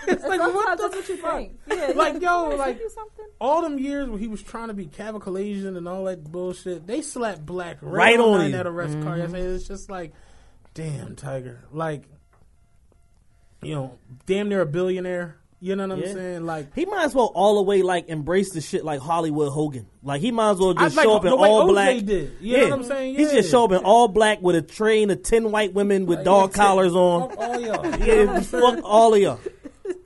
It's 0.07 0.23
like 0.23 0.39
what 0.39 0.77
Sometimes 0.77 0.81
the 0.81 0.87
what 0.99 1.09
you 1.09 1.17
fuck? 1.17 1.35
think. 1.37 1.59
Yeah, 1.67 1.93
Like 1.95 2.21
yeah, 2.21 2.43
yo, 2.43 2.49
they 2.51 2.57
like 2.57 2.77
do 2.77 2.89
something. 2.93 3.25
all 3.41 3.63
them 3.63 3.79
years 3.79 4.07
where 4.07 4.19
he 4.19 4.27
was 4.27 4.43
trying 4.43 4.67
to 4.67 4.75
be 4.75 4.85
Cavalier 4.85 5.43
Asian 5.55 5.75
and 5.77 5.87
all 5.87 6.03
that 6.03 6.23
bullshit, 6.23 6.85
they 6.85 7.01
slapped 7.01 7.43
black 7.43 7.77
right, 7.81 8.15
Right 8.15 8.19
on, 8.19 8.29
on 8.33 8.37
that 8.39 8.45
him. 8.45 8.51
that 8.51 8.67
arrest 8.67 9.01
car. 9.01 9.17
yesterday. 9.17 9.41
It's 9.45 9.67
just 9.67 9.89
like, 9.89 10.13
damn, 10.75 11.15
Tiger, 11.15 11.61
like, 11.71 12.03
you 13.63 13.73
know, 13.73 13.97
damn 14.27 14.47
near 14.47 14.61
a 14.61 14.65
billionaire. 14.67 15.37
You 15.65 15.75
know 15.75 15.87
what 15.87 15.97
I'm 15.97 16.03
Yeah. 16.03 16.13
saying? 16.13 16.45
Like, 16.45 16.75
he 16.75 16.85
might 16.85 17.05
as 17.05 17.15
well 17.15 17.31
all 17.33 17.55
the 17.55 17.63
way 17.63 17.81
like 17.81 18.07
embrace 18.07 18.51
the 18.51 18.61
shit 18.61 18.85
like 18.85 18.99
Hollywood 18.99 19.51
Hogan. 19.51 19.87
Like 20.03 20.21
he 20.21 20.31
might 20.31 20.51
as 20.51 20.57
well 20.59 20.75
just 20.75 20.95
like 20.95 21.03
show 21.05 21.15
up 21.15 21.25
in 21.25 21.31
all 21.31 21.63
OJ 21.63 21.71
black. 21.71 22.05
did. 22.05 22.33
You 22.39 22.57
know 22.57 22.63
what 22.69 22.73
I'm 22.73 22.83
saying? 22.83 23.15
He 23.15 23.23
just 23.23 23.33
Yeah. 23.33 23.41
show 23.41 23.63
up 23.65 23.71
in 23.71 23.79
all 23.79 24.07
black 24.07 24.43
with 24.43 24.55
a 24.55 24.61
train 24.61 25.09
of 25.09 25.23
ten 25.23 25.51
white 25.51 25.73
women 25.73 26.05
with 26.05 26.23
dog 26.23 26.53
collars 26.61 26.93
on. 26.93 27.29
Fuck 27.31 27.39
all 27.39 27.59
y'all. 27.59 27.59
You 27.59 27.71
know 27.71 27.77
what 27.81 28.07
Yeah, 28.07 28.39
fuck 28.41 28.79
all 28.83 29.13
of 29.15 29.19
y'all. 29.19 29.39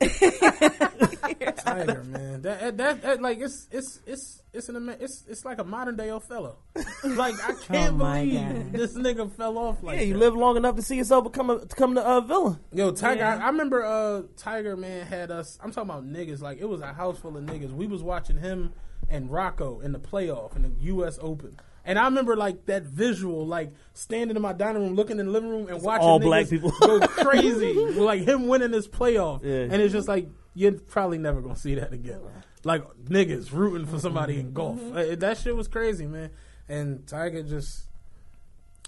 Tiger, 1.56 2.04
man. 2.04 2.42
That, 2.42 2.76
that, 2.78 3.02
that, 3.02 3.20
like 3.22 3.38
it's 3.40 3.68
it's 3.70 4.00
it's 4.06 4.42
it's 4.52 4.68
an 4.68 4.76
ama- 4.76 4.96
it's 4.98 5.24
it's 5.28 5.44
like 5.44 5.58
a 5.58 5.64
modern 5.64 5.96
day 5.96 6.10
Othello. 6.10 6.56
Like 7.04 7.34
I 7.42 7.52
can't 7.54 7.94
Oh, 7.94 7.98
believe 7.98 8.34
God. 8.40 8.72
this 8.72 8.94
nigga 8.94 9.30
fell 9.32 9.58
off 9.58 9.82
like 9.82 9.98
Yeah, 9.98 10.04
you 10.04 10.12
that. 10.14 10.18
live 10.18 10.34
long 10.34 10.56
enough 10.56 10.76
to 10.76 10.82
see 10.82 10.96
yourself 10.96 11.24
become 11.24 11.50
a 11.50 11.58
become 11.58 11.94
the 11.94 12.02
uh, 12.06 12.20
villain. 12.20 12.58
Yo, 12.72 12.92
Tiger, 12.92 13.24
I, 13.24 13.36
I 13.36 13.46
remember 13.48 13.84
uh 13.84 14.22
Tiger 14.36 14.76
man 14.76 15.06
had 15.06 15.30
us. 15.30 15.58
I'm 15.62 15.70
talking 15.72 15.90
about 15.90 16.06
niggas. 16.06 16.40
Like 16.40 16.58
it 16.60 16.68
was 16.68 16.80
a 16.80 16.92
house 16.92 17.18
full 17.18 17.36
of 17.36 17.44
niggas. 17.44 17.72
We 17.72 17.86
was 17.86 18.02
watching 18.02 18.38
him 18.38 18.72
and 19.08 19.30
Rocco 19.30 19.80
in 19.80 19.92
the 19.92 19.98
playoff 19.98 20.56
in 20.56 20.62
the 20.62 20.70
U.S. 20.80 21.18
Open. 21.20 21.58
And 21.84 21.98
I 21.98 22.04
remember 22.04 22.36
like 22.36 22.66
that 22.66 22.82
visual, 22.82 23.46
like 23.46 23.72
standing 23.94 24.36
in 24.36 24.42
my 24.42 24.52
dining 24.52 24.82
room, 24.82 24.94
looking 24.94 25.18
in 25.18 25.26
the 25.26 25.32
living 25.32 25.50
room, 25.50 25.68
and 25.68 25.82
watching 25.82 26.06
all 26.06 26.18
black 26.18 26.48
people. 26.48 26.70
go 26.80 27.00
crazy, 27.00 27.72
like 27.74 28.22
him 28.22 28.48
winning 28.48 28.70
this 28.70 28.86
playoff. 28.86 29.42
Yeah. 29.42 29.72
And 29.72 29.74
it's 29.74 29.92
just 29.92 30.08
like 30.08 30.28
you're 30.54 30.72
probably 30.72 31.18
never 31.18 31.40
gonna 31.40 31.56
see 31.56 31.74
that 31.76 31.92
again. 31.92 32.20
Like 32.64 32.84
niggas 33.04 33.52
rooting 33.52 33.86
for 33.86 33.98
somebody 33.98 34.38
in 34.38 34.52
golf. 34.52 34.80
Uh, 34.94 35.14
that 35.16 35.38
shit 35.38 35.56
was 35.56 35.68
crazy, 35.68 36.06
man. 36.06 36.30
And 36.68 37.06
Tiger 37.06 37.42
just, 37.42 37.84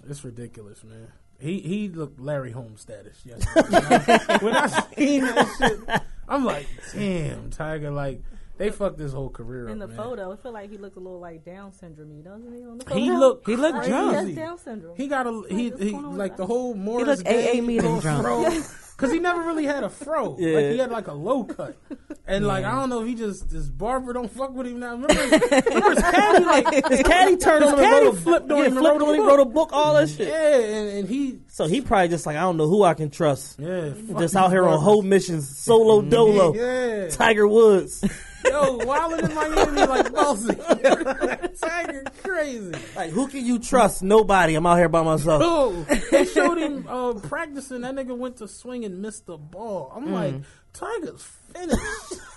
it's 0.09 0.23
ridiculous, 0.25 0.85
man. 0.85 1.09
He 1.41 1.61
he 1.61 1.89
looked 1.89 2.21
Larry 2.21 2.53
Holmes 2.53 2.83
status 2.83 3.19
yesterday. 3.25 4.19
when 4.41 4.55
I 4.55 4.67
seen 4.95 5.23
that 5.23 5.49
shit, 5.59 6.03
I'm 6.29 6.45
like, 6.45 6.67
damn, 6.95 7.51
Tiger, 7.51 7.91
like 7.91 8.23
they 8.63 8.71
fucked 8.71 8.99
his 8.99 9.13
whole 9.13 9.29
career 9.31 9.69
In 9.69 9.83
up, 9.83 9.89
the 9.91 9.95
man. 9.95 10.05
photo, 10.07 10.33
I 10.33 10.37
feel 10.37 10.53
like 10.53 10.71
he 10.71 10.79
looked 10.79 10.97
a 10.97 11.01
little 11.01 11.21
like 11.21 11.45
Down 11.45 11.73
syndrome, 11.73 12.23
doesn't 12.23 12.53
he? 12.55 12.63
On 12.65 12.79
the 12.79 12.95
He 12.95 13.09
photo? 13.09 13.19
looked 13.19 13.47
He 13.49 13.57
looked 13.57 13.79
Like, 13.79 13.89
drunk. 13.89 14.11
He 14.13 14.17
has 14.27 14.35
Down 14.37 14.59
syndrome. 14.59 14.97
He 14.97 15.09
got 15.09 15.27
a 15.27 15.43
he, 15.49 15.71
what's 15.71 15.83
he 15.83 15.91
going 15.93 16.17
like 16.17 16.37
the 16.37 16.47
whole 16.47 16.75
Morris 16.75 17.07
looked 17.19 17.25
Day 17.25 17.59
AA 17.59 17.63
meeting 17.63 17.77
little 17.97 18.01
drunk. 18.01 18.23
fro. 18.23 18.63
Cause 18.99 19.11
he 19.11 19.19
never 19.19 19.43
really 19.43 19.65
had 19.65 19.83
a 19.83 19.89
fro. 19.89 20.37
Yeah. 20.39 20.55
Like 20.55 20.65
he 20.67 20.79
had 20.79 20.93
like 20.93 21.09
a 21.09 21.13
low 21.13 21.43
cut, 21.43 21.77
and 22.25 22.47
like 22.47 22.65
I 22.65 22.71
don't 22.79 22.89
know 22.89 23.01
if 23.03 23.09
he 23.09 23.17
just 23.17 23.51
his 23.51 23.69
barber 23.69 24.13
don't 24.13 24.31
fuck 24.31 24.55
with 24.55 24.69
him 24.69 24.79
now. 24.79 24.93
Remember, 24.93 25.13
his, 25.15 25.33
remember 25.67 25.91
his 25.91 26.03
caddy 26.03 26.45
like 26.45 26.87
His 26.89 27.03
caddy 27.03 27.37
turned 27.37 27.65
on 27.65 27.73
him 27.73 27.79
and 27.81 27.85
caddy 27.89 28.07
wrote 28.07 28.15
a, 28.15 28.21
flipped 28.21 28.51
on 28.53 28.59
yeah, 28.59 28.65
him 28.67 28.77
and 28.77 28.79
flipped 28.87 29.01
wrote 29.01 29.09
a 29.09 29.13
him, 29.15 29.17
book. 29.23 29.29
wrote 29.29 29.41
a 29.41 29.45
book, 29.47 29.71
all 29.73 29.95
that 29.95 30.09
shit. 30.09 30.29
yeah, 30.29 30.57
and, 30.57 30.89
and 30.99 31.09
he 31.09 31.41
So 31.49 31.67
he 31.67 31.81
probably 31.81 32.09
just 32.09 32.27
like 32.27 32.37
I 32.37 32.43
don't 32.43 32.57
know 32.59 32.69
who 32.69 32.85
I 32.85 32.95
can 32.95 33.11
trust. 33.11 33.59
yeah 33.59 33.91
Just 34.21 34.37
out 34.37 34.53
here 34.53 34.69
on 34.69 34.79
whole 34.79 35.03
missions, 35.03 35.49
solo 35.59 36.01
dolo. 36.09 36.55
Yeah, 36.55 37.09
Tiger 37.09 37.49
Woods. 37.49 38.05
yo, 38.45 38.77
wilding 38.79 39.29
in 39.31 39.35
Miami 39.35 39.87
like 39.87 40.13
bossy. 40.13 40.55
Tiger 41.61 42.05
crazy. 42.23 42.73
like 42.97 43.11
who 43.11 43.27
can 43.29 43.45
you 43.45 43.59
trust? 43.59 44.03
Nobody. 44.03 44.55
I'm 44.55 44.67
out 44.67 44.79
here 44.79 44.89
by 44.89 45.03
myself. 45.03 45.43
Oh, 45.45 45.87
they 46.11 46.25
showed 46.25 46.59
him 46.59 46.87
uh, 46.89 47.15
practicing. 47.15 47.83
That 47.83 47.95
nigga 47.95 48.17
went 48.17 48.37
to 48.39 48.49
swing 48.49 48.85
and 48.85 49.01
missed 49.03 49.27
the 49.27 49.37
ball. 49.37 49.93
I'm 49.95 50.13
like, 50.13 50.35
Tiger's 50.73 51.23
finished. 51.53 51.79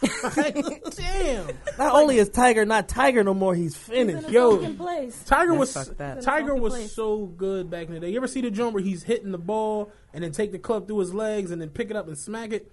like, 0.37 0.55
damn. 0.95 1.47
Not 1.77 1.93
only 1.95 2.17
is 2.17 2.29
Tiger 2.29 2.65
not 2.65 2.87
Tiger 2.89 3.23
no 3.23 3.33
more, 3.33 3.55
he's 3.55 3.77
He's 3.87 3.89
in 3.97 4.07
finished. 4.07 4.29
a 4.29 4.31
Yo. 4.31 5.11
Tiger 5.25 5.53
was. 5.53 5.91
Tiger 6.21 6.55
was 6.55 6.73
place. 6.73 6.93
so 6.93 7.25
good 7.25 7.69
back 7.69 7.87
in 7.87 7.93
the 7.93 7.99
day. 8.01 8.09
You 8.09 8.17
ever 8.17 8.27
see 8.27 8.41
the 8.41 8.51
joint 8.51 8.73
where 8.73 8.83
he's 8.83 9.03
hitting 9.03 9.31
the 9.31 9.37
ball 9.37 9.91
and 10.13 10.23
then 10.23 10.31
take 10.31 10.51
the 10.51 10.59
club 10.59 10.87
through 10.87 10.99
his 10.99 11.13
legs 11.13 11.51
and 11.51 11.61
then 11.61 11.69
pick 11.69 11.89
it 11.89 11.95
up 11.95 12.07
and 12.07 12.17
smack 12.17 12.51
it? 12.51 12.71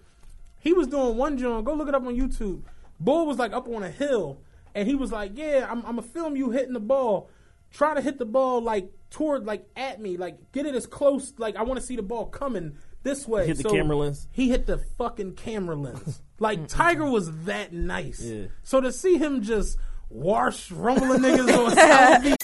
He 0.59 0.73
was 0.73 0.87
doing 0.87 1.17
one 1.17 1.39
jump. 1.39 1.65
Go 1.65 1.75
look 1.75 1.89
it 1.89 1.95
up 1.95 2.05
on 2.07 2.17
YouTube. 2.17 2.63
Bull 3.05 3.27
was 3.27 3.39
like 3.39 3.53
up 3.53 3.69
on 3.69 3.83
a 3.83 3.91
hill 3.91 4.39
and 4.75 4.89
he 4.89 4.95
was 4.95 5.13
like, 5.13 5.33
"Yeah, 5.35 5.67
I'm, 5.69 5.79
I'm 5.79 5.97
gonna 5.97 6.03
film 6.03 6.37
you 6.37 6.51
hitting 6.51 6.73
the 6.73 6.81
ball. 6.81 7.31
Try 7.71 7.95
to 7.95 8.01
hit 8.01 8.19
the 8.19 8.25
ball 8.25 8.61
like 8.63 8.91
toward 9.11 9.45
like 9.45 9.67
at 9.77 10.01
me, 10.01 10.17
like 10.17 10.53
get 10.53 10.67
it 10.67 10.75
as 10.75 10.87
close. 10.87 11.33
Like 11.39 11.57
I 11.57 11.63
want 11.63 11.81
to 11.81 11.87
see 11.87 11.97
the 11.97 12.03
ball 12.03 12.27
coming 12.27 12.77
this 13.03 13.27
way." 13.27 13.47
Hit 13.47 13.59
the 13.59 13.65
camera 13.65 13.97
lens? 13.97 14.29
He 14.31 14.51
hit 14.51 14.67
the 14.67 14.79
fucking 14.79 15.35
camera 15.35 15.77
lens. 15.77 16.21
Like 16.43 16.67
Tiger 16.67 17.09
was 17.09 17.45
that 17.45 17.73
nice. 17.73 18.21
Yeah. 18.21 18.47
So 18.65 18.81
to 18.81 18.91
see 18.91 19.17
him 19.17 19.43
just 19.43 19.79
wash 20.11 20.73
rumbling 20.73 21.21
niggas 21.23 21.57
on 21.57 21.71
South 21.77 22.23
Beach. 22.25 22.37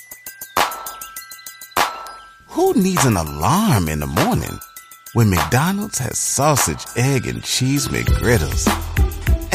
Who 2.50 2.74
needs 2.74 3.04
an 3.04 3.16
alarm 3.16 3.88
in 3.88 3.98
the 3.98 4.06
morning 4.06 4.56
when 5.14 5.30
McDonald's 5.30 5.98
has 5.98 6.16
sausage, 6.16 6.84
egg, 6.94 7.26
and 7.26 7.42
cheese 7.42 7.88
McGriddles 7.88 8.68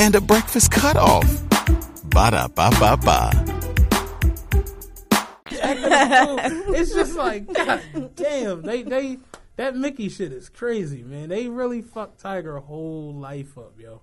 and 0.04 0.16
a 0.16 0.22
breakfast 0.22 0.70
cutoff? 0.70 1.24
Ba 2.10 2.30
da 2.32 2.48
ba 2.50 2.70
ba 2.78 2.98
ba. 2.98 3.32
it's 6.76 6.94
just 6.94 7.16
like, 7.16 7.52
God 7.54 7.82
damn, 8.16 8.63
they 8.63 8.84
they 8.84 9.18
that 9.56 9.78
Mickey 9.78 10.10
shit 10.10 10.34
is 10.34 10.50
crazy, 10.50 11.04
man. 11.04 11.30
They 11.30 11.48
really 11.48 11.82
fucked 11.82 12.20
Tiger 12.20 12.58
whole 12.60 13.13
life 13.13 13.58
up, 13.58 13.80
yo. 13.80 14.02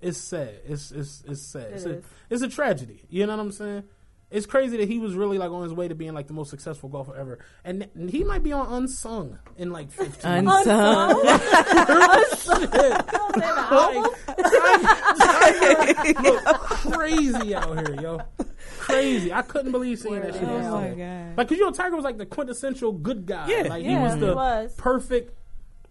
It's 0.00 0.18
sad. 0.18 0.60
It's 0.64 0.92
it's 0.92 1.24
it's 1.26 1.42
sad. 1.42 1.72
it's, 1.72 1.84
a, 1.86 1.98
is. 1.98 2.04
it's 2.30 2.42
a 2.42 2.48
tragedy. 2.48 3.02
You 3.10 3.26
know 3.26 3.36
what 3.36 3.42
I'm 3.42 3.52
saying? 3.52 3.82
It's 4.32 4.46
crazy 4.46 4.78
that 4.78 4.88
he 4.88 4.98
was 4.98 5.14
really 5.14 5.36
like 5.38 5.50
on 5.50 5.62
his 5.62 5.72
way 5.74 5.88
to 5.88 5.94
being 5.94 6.14
like 6.14 6.26
the 6.26 6.32
most 6.32 6.50
successful 6.50 6.88
golfer 6.88 7.14
ever, 7.14 7.38
and 7.64 7.86
and 7.94 8.08
he 8.10 8.24
might 8.24 8.42
be 8.42 8.52
on 8.52 8.66
unsung 8.82 9.38
in 9.58 9.70
like 9.70 9.90
15. 9.92 10.48
Unsung. 10.48 11.22
Look 15.12 16.44
crazy 16.92 17.54
out 17.54 17.78
here, 17.88 18.00
yo. 18.00 18.20
Crazy. 18.78 19.32
I 19.32 19.42
couldn't 19.42 19.72
believe 19.72 19.98
seeing 19.98 20.20
that 20.20 20.34
shit. 20.34 20.42
Oh 20.44 20.70
my 20.80 20.88
God. 20.90 21.36
Like, 21.36 21.48
cause 21.48 21.58
you 21.58 21.64
know, 21.64 21.70
Tiger 21.70 21.94
was 21.96 22.04
like 22.04 22.18
the 22.18 22.26
quintessential 22.26 22.92
good 22.92 23.26
guy. 23.26 23.48
Yeah. 23.48 23.68
like 23.68 23.82
he 23.82 23.90
Yeah, 23.90 24.02
was 24.02 24.14
he 24.14 24.20
the 24.20 24.34
was. 24.34 24.74
perfect. 24.76 25.34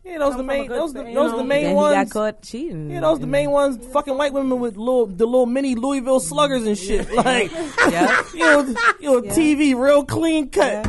Yeah, 0.03 0.17
those 0.17 0.35
the 0.35 0.43
main 0.43 0.67
those 0.67 0.93
the, 0.93 1.03
those 1.03 1.31
the 1.33 1.43
main 1.43 1.63
then 1.65 1.75
ones. 1.75 1.95
he 1.95 2.03
got 2.05 2.09
caught 2.09 2.41
cheating. 2.41 2.89
Yeah, 2.89 3.01
those 3.01 3.19
the 3.19 3.27
main 3.27 3.51
ones. 3.51 3.77
Fucking 3.93 4.17
white 4.17 4.33
women 4.33 4.59
with 4.59 4.75
little 4.75 5.05
the 5.05 5.25
little 5.27 5.45
mini 5.45 5.75
Louisville 5.75 6.19
sluggers 6.19 6.65
and 6.65 6.75
shit. 6.77 7.11
Like 7.13 7.51
Yeah. 7.89 8.23
you 8.33 8.39
know, 8.39 8.61
you 8.99 9.11
know, 9.11 9.21
TV 9.21 9.75
real 9.79 10.03
clean 10.03 10.49
cut. 10.49 10.87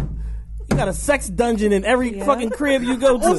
You 0.71 0.77
got 0.77 0.89
a 0.89 0.95
sex 0.95 1.29
dungeon 1.29 1.73
in 1.73 1.85
every 1.85 2.17
Yeah. 2.17 2.25
fucking 2.25 2.51
crib 2.51 2.83
you 2.83 2.97
go 2.97 3.19
to. 3.21 3.35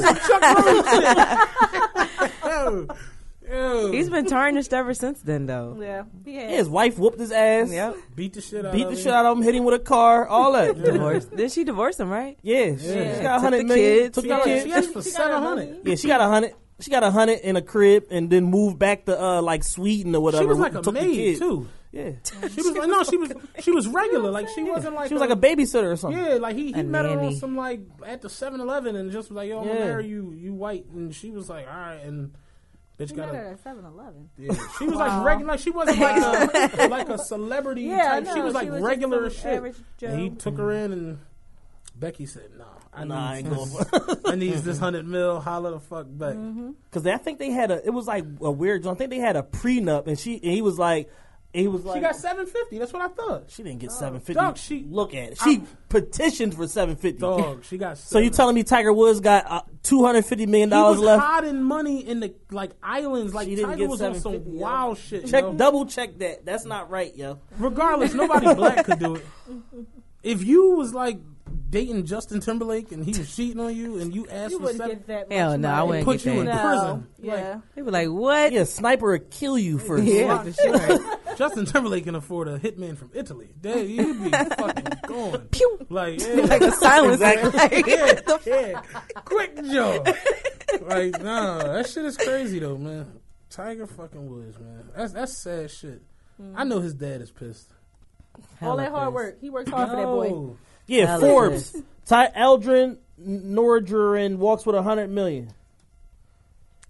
Yo, 3.54 3.82
yo, 3.86 3.92
He's 3.92 4.10
been 4.10 4.26
tarnished 4.26 4.74
ever 4.74 4.94
since 4.94 5.22
then, 5.22 5.46
though. 5.46 5.78
Yeah. 5.80 6.04
Yeah, 6.26 6.48
his 6.50 6.68
wife 6.68 6.98
whooped 6.98 7.20
his 7.20 7.32
ass. 7.32 7.72
Yep. 7.72 7.96
beat 8.16 8.34
the 8.34 8.42
shit 8.42 8.66
out. 8.66 8.74
Beat 8.74 8.84
of 8.86 8.92
the 8.92 8.98
him. 8.98 9.04
shit 9.04 9.14
out 9.14 9.26
of 9.26 9.38
him, 9.38 9.44
hit 9.44 9.56
him 9.56 9.64
with 9.64 9.76
a 9.76 9.80
car, 9.84 10.28
all 10.28 10.54
that. 10.54 10.76
Divorced. 10.84 11.36
Did 11.36 11.52
she 11.52 11.64
divorce 11.64 12.00
him, 12.00 12.10
right? 12.10 12.38
Yeah, 12.42 12.76
she, 12.78 12.88
Yeah. 12.88 13.16
she 13.18 13.22
got 13.22 13.36
a 13.36 13.38
Took 13.38 13.42
hundred 13.44 13.68
the 13.70 13.76
kids. 13.76 14.16
Took 14.16 14.24
She 14.24 14.30
the 14.30 14.36
got, 14.36 14.44
kids. 14.46 14.66
she 14.66 14.72
asked 14.74 14.94
for 14.94 15.02
She 15.04 15.12
got 15.12 15.18
her 15.20 15.24
seven 15.28 15.44
money. 15.44 15.68
hundred. 15.68 15.88
Yeah, 15.88 15.96
she 15.96 16.08
got 16.08 16.22
a 16.22 16.28
hundred. 16.28 16.54
She 16.80 16.92
got 16.92 17.04
a 17.04 17.12
hundred 17.12 17.40
in 17.42 17.56
a 17.56 17.62
crib 17.62 18.06
and 18.10 18.30
then 18.30 18.46
moved 18.46 18.80
back 18.80 19.06
to 19.06 19.22
uh 19.22 19.42
like 19.42 19.64
Sweden 19.64 20.16
or 20.16 20.22
whatever. 20.22 20.44
She 20.44 20.48
was 20.48 20.58
like 20.60 20.76
a 20.76 20.82
took 20.82 20.94
maid 20.96 21.38
too. 21.38 21.68
Yeah, 21.92 22.14
She 22.50 22.62
was 22.64 22.72
like, 22.76 22.90
no, 22.90 23.04
she 23.04 23.18
was 23.18 23.32
she 23.60 23.70
was 23.72 23.88
regular. 23.88 24.32
Like 24.32 24.50
she 24.50 24.64
wasn't 24.64 24.96
like 24.96 25.10
she 25.10 25.14
was 25.14 25.22
like 25.22 25.30
a 25.30 25.36
babysitter 25.36 25.92
or 25.92 25.96
something. 25.96 26.20
Yeah, 26.20 26.34
like 26.36 26.56
he, 26.56 26.72
he 26.74 26.80
A 26.80 26.84
met 26.84 27.06
her 27.06 27.20
on 27.20 27.36
some 27.36 27.56
like 27.56 27.82
at 28.04 28.24
the 28.24 28.30
7-Eleven 28.30 28.96
and 28.96 29.12
just 29.12 29.30
was 29.30 29.36
like, 29.36 29.48
yo, 29.48 29.62
I'm 29.62 29.68
gonna 29.68 29.80
marry 29.80 30.08
you, 30.08 30.34
you 30.36 30.54
white, 30.56 30.88
and 30.88 31.14
she 31.14 31.30
was 31.30 31.50
like, 31.50 31.68
all 31.68 31.74
right, 31.78 32.04
and 32.04 32.34
bitch 33.00 33.10
He 33.10 33.16
got 33.16 33.28
met 33.32 33.36
her 33.36 33.48
a. 33.48 33.52
at 33.52 33.64
7-Eleven. 33.64 34.30
Yeah, 34.38 34.54
she 34.80 34.86
was 34.86 34.96
like 34.96 35.26
regular. 35.26 35.52
Like 35.54 35.60
she 35.60 35.72
wasn't 35.72 36.00
like 36.00 36.74
a 36.80 36.88
like 36.90 37.10
a 37.10 37.18
celebrity 37.18 37.84
Yeah, 37.84 38.20
type. 38.22 38.28
she 38.34 38.42
was 38.42 38.54
like 38.54 38.66
she 38.68 38.72
was 38.72 38.82
regular 38.82 39.30
shit. 39.30 39.64
And 40.02 40.20
he 40.20 40.30
Joe. 40.30 40.36
took 40.36 40.58
her 40.58 40.72
in, 40.72 40.92
and 40.92 41.20
Becky 41.96 42.26
said, 42.26 42.50
"Nah, 42.58 42.66
I 42.94 43.04
Nah, 43.04 43.16
I 43.30 43.42
need 43.42 43.48
ain't 43.48 43.50
this. 43.56 43.84
going 43.84 44.18
I 44.26 44.36
need 44.36 44.54
this 44.56 44.80
hundred 44.86 45.08
mil. 45.08 45.40
Holla 45.40 45.72
the 45.72 45.80
fuck 45.80 46.06
back." 46.10 46.34
Mm-hmm. 46.36 46.72
Because 46.90 47.06
I 47.08 47.18
think 47.18 47.40
they 47.40 47.52
had 47.52 47.72
a. 47.72 47.86
It 47.86 47.92
was 47.92 48.08
like 48.08 48.26
a 48.42 48.52
weird. 48.52 48.86
I 48.88 48.94
think 48.96 49.10
they 49.12 49.20
had 49.20 49.36
a 49.36 49.44
prenup, 49.44 50.08
and 50.08 50.18
she 50.18 50.36
and 50.36 50.52
he 50.54 50.62
was 50.62 50.78
like, 50.80 51.10
he 51.54 51.68
was 51.68 51.86
like, 51.86 51.98
She 51.98 52.02
got 52.02 52.16
seven 52.16 52.46
fifty. 52.46 52.80
That's 52.80 52.92
what 52.92 53.02
I 53.04 53.08
thought. 53.10 53.44
she 53.50 53.62
didn't 53.64 53.80
get 53.80 53.92
seven 53.92 54.20
fifty. 54.20 54.34
Dog, 54.34 54.58
she- 54.58 54.86
look 54.90 55.14
at 55.14 55.32
it. 55.34 55.38
She 55.38 55.52
I'm- 55.58 55.68
petitioned 55.90 56.56
for 56.56 56.68
seven 56.68 56.96
fifty. 56.96 57.20
Dog, 57.20 57.64
she 57.64 57.78
got. 57.78 57.98
So 57.98 58.20
you 58.20 58.30
telling 58.32 58.56
me 58.56 58.64
Tiger 58.64 58.92
Woods 58.92 59.20
got 59.20 59.46
uh, 59.50 59.62
two 59.84 60.04
hundred 60.04 60.26
fifty 60.26 60.46
million 60.48 60.70
he 60.70 60.74
dollars 60.76 60.98
was 60.98 61.06
left? 61.06 61.24
hiding 61.24 61.62
money 61.64 62.08
in 62.08 62.20
the 62.20 62.34
like 62.52 62.72
islands. 62.82 63.34
Like 63.34 63.48
She 63.48 63.56
didn't 63.56 63.70
Tiger 63.72 63.82
get 63.82 63.90
was 63.90 64.02
on 64.02 64.14
some 64.16 64.34
750, 64.34 64.58
yo. 64.58 64.64
wild 64.64 64.98
shit. 64.98 65.28
Check 65.28 65.44
yo. 65.44 65.54
double 65.54 65.86
check 65.86 66.18
that. 66.20 66.46
That's 66.46 66.66
not 66.66 66.90
right, 66.90 67.16
yo. 67.16 67.40
Regardless, 67.60 68.14
nobody 68.14 68.54
black 68.56 68.86
could 68.86 69.00
do 69.00 69.16
it. 69.16 69.26
If 70.24 70.42
you 70.46 70.72
was 70.72 70.94
like 70.94 71.20
dating 71.74 72.06
Justin 72.06 72.40
Timberlake 72.40 72.92
and 72.92 73.04
he 73.04 73.18
was 73.18 73.36
cheating 73.36 73.60
on 73.60 73.76
you 73.76 73.98
and 73.98 74.14
you 74.14 74.28
asked 74.30 74.52
You 74.52 74.60
for 74.60 74.66
wouldn't 74.66 74.82
seven, 74.82 74.98
get 74.98 75.08
that 75.08 75.30
much 75.30 75.36
Hell 75.36 75.58
no, 75.58 75.68
I 75.68 75.72
money. 75.78 75.88
wouldn't 75.88 76.06
put 76.06 76.24
get 76.24 76.34
you 76.34 76.40
in. 76.42 76.46
No. 76.46 76.62
prison. 76.70 77.08
Yeah. 77.20 77.60
They 77.74 77.82
were 77.82 77.92
like, 77.92 78.10
what? 78.10 78.54
Yeah, 78.54 78.64
sniper 78.66 79.12
would 79.12 79.32
kill 79.32 79.58
you 79.58 79.80
first. 79.80 80.04
Yeah, 80.04 80.44
for 80.44 80.54
sure. 80.54 81.18
Justin 81.36 81.66
Timberlake 81.66 82.04
can 82.04 82.14
afford 82.14 82.48
a 82.48 82.60
hitman 82.60 82.96
from 82.96 83.10
Italy. 83.16 83.50
There, 83.60 83.84
you'd 83.84 84.24
be 84.24 84.30
fucking 84.30 84.86
gone. 85.08 85.40
Pew. 85.52 85.86
Like, 85.90 86.20
yeah, 86.28 86.34
Like 86.44 86.62
a 86.62 86.72
silence. 86.74 87.20
Like, 87.20 87.88
yeah, 87.88 88.20
yeah. 88.46 88.82
quick 89.26 89.56
job. 89.66 90.08
like, 90.84 91.24
nah, 91.24 91.58
that 91.58 91.90
shit 91.90 92.06
is 92.06 92.18
crazy 92.18 92.60
though, 92.60 92.78
man. 92.78 93.20
Tiger 93.50 93.88
fucking 93.88 94.30
Woods, 94.30 94.60
man. 94.60 94.90
That's 94.96 95.14
that's 95.14 95.38
sad 95.38 95.72
shit. 95.72 96.04
I 96.40 96.62
hmm. 96.62 96.70
know 96.70 96.80
his 96.82 96.94
dad 96.94 97.22
is 97.22 97.32
pissed. 97.32 97.74
All 98.62 98.78
that 98.78 98.92
hard 98.92 99.14
work. 99.14 99.42
He 99.42 99.50
works 99.50 99.72
hard 99.72 99.90
for 99.90 99.96
that 99.96 100.06
boy. 100.06 100.30
No. 100.30 100.58
Yeah, 100.88 101.06
Hell 101.06 101.20
Forbes. 101.20 101.76
Ty 102.06 102.30
Eldrin 102.38 102.98
Nordegren 103.22 104.38
walks 104.38 104.66
with 104.66 104.76
a 104.76 104.82
hundred 104.84 105.10
million. 105.10 105.54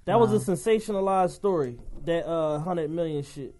That 0.05 0.19
was 0.19 0.33
a 0.33 0.51
sensationalized 0.51 1.31
story. 1.31 1.77
That 2.05 2.27
uh 2.27 2.59
hundred 2.59 2.89
million 2.89 3.23
shit. 3.23 3.55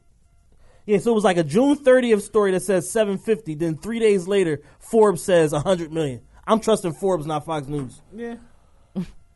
Yeah, 0.85 0.97
so 0.97 1.11
it 1.11 1.15
was 1.15 1.23
like 1.23 1.37
a 1.37 1.43
June 1.43 1.77
30th 1.77 2.23
story 2.23 2.51
that 2.51 2.61
says 2.61 2.89
750. 2.89 3.55
Then 3.55 3.77
three 3.77 3.99
days 3.99 4.27
later, 4.27 4.61
Forbes 4.79 5.21
says 5.21 5.53
100 5.53 5.93
million. 5.93 6.19
I'm 6.45 6.59
trusting 6.59 6.91
Forbes, 6.93 7.25
not 7.25 7.45
Fox 7.45 7.67
News. 7.67 8.01
Yeah. 8.13 8.35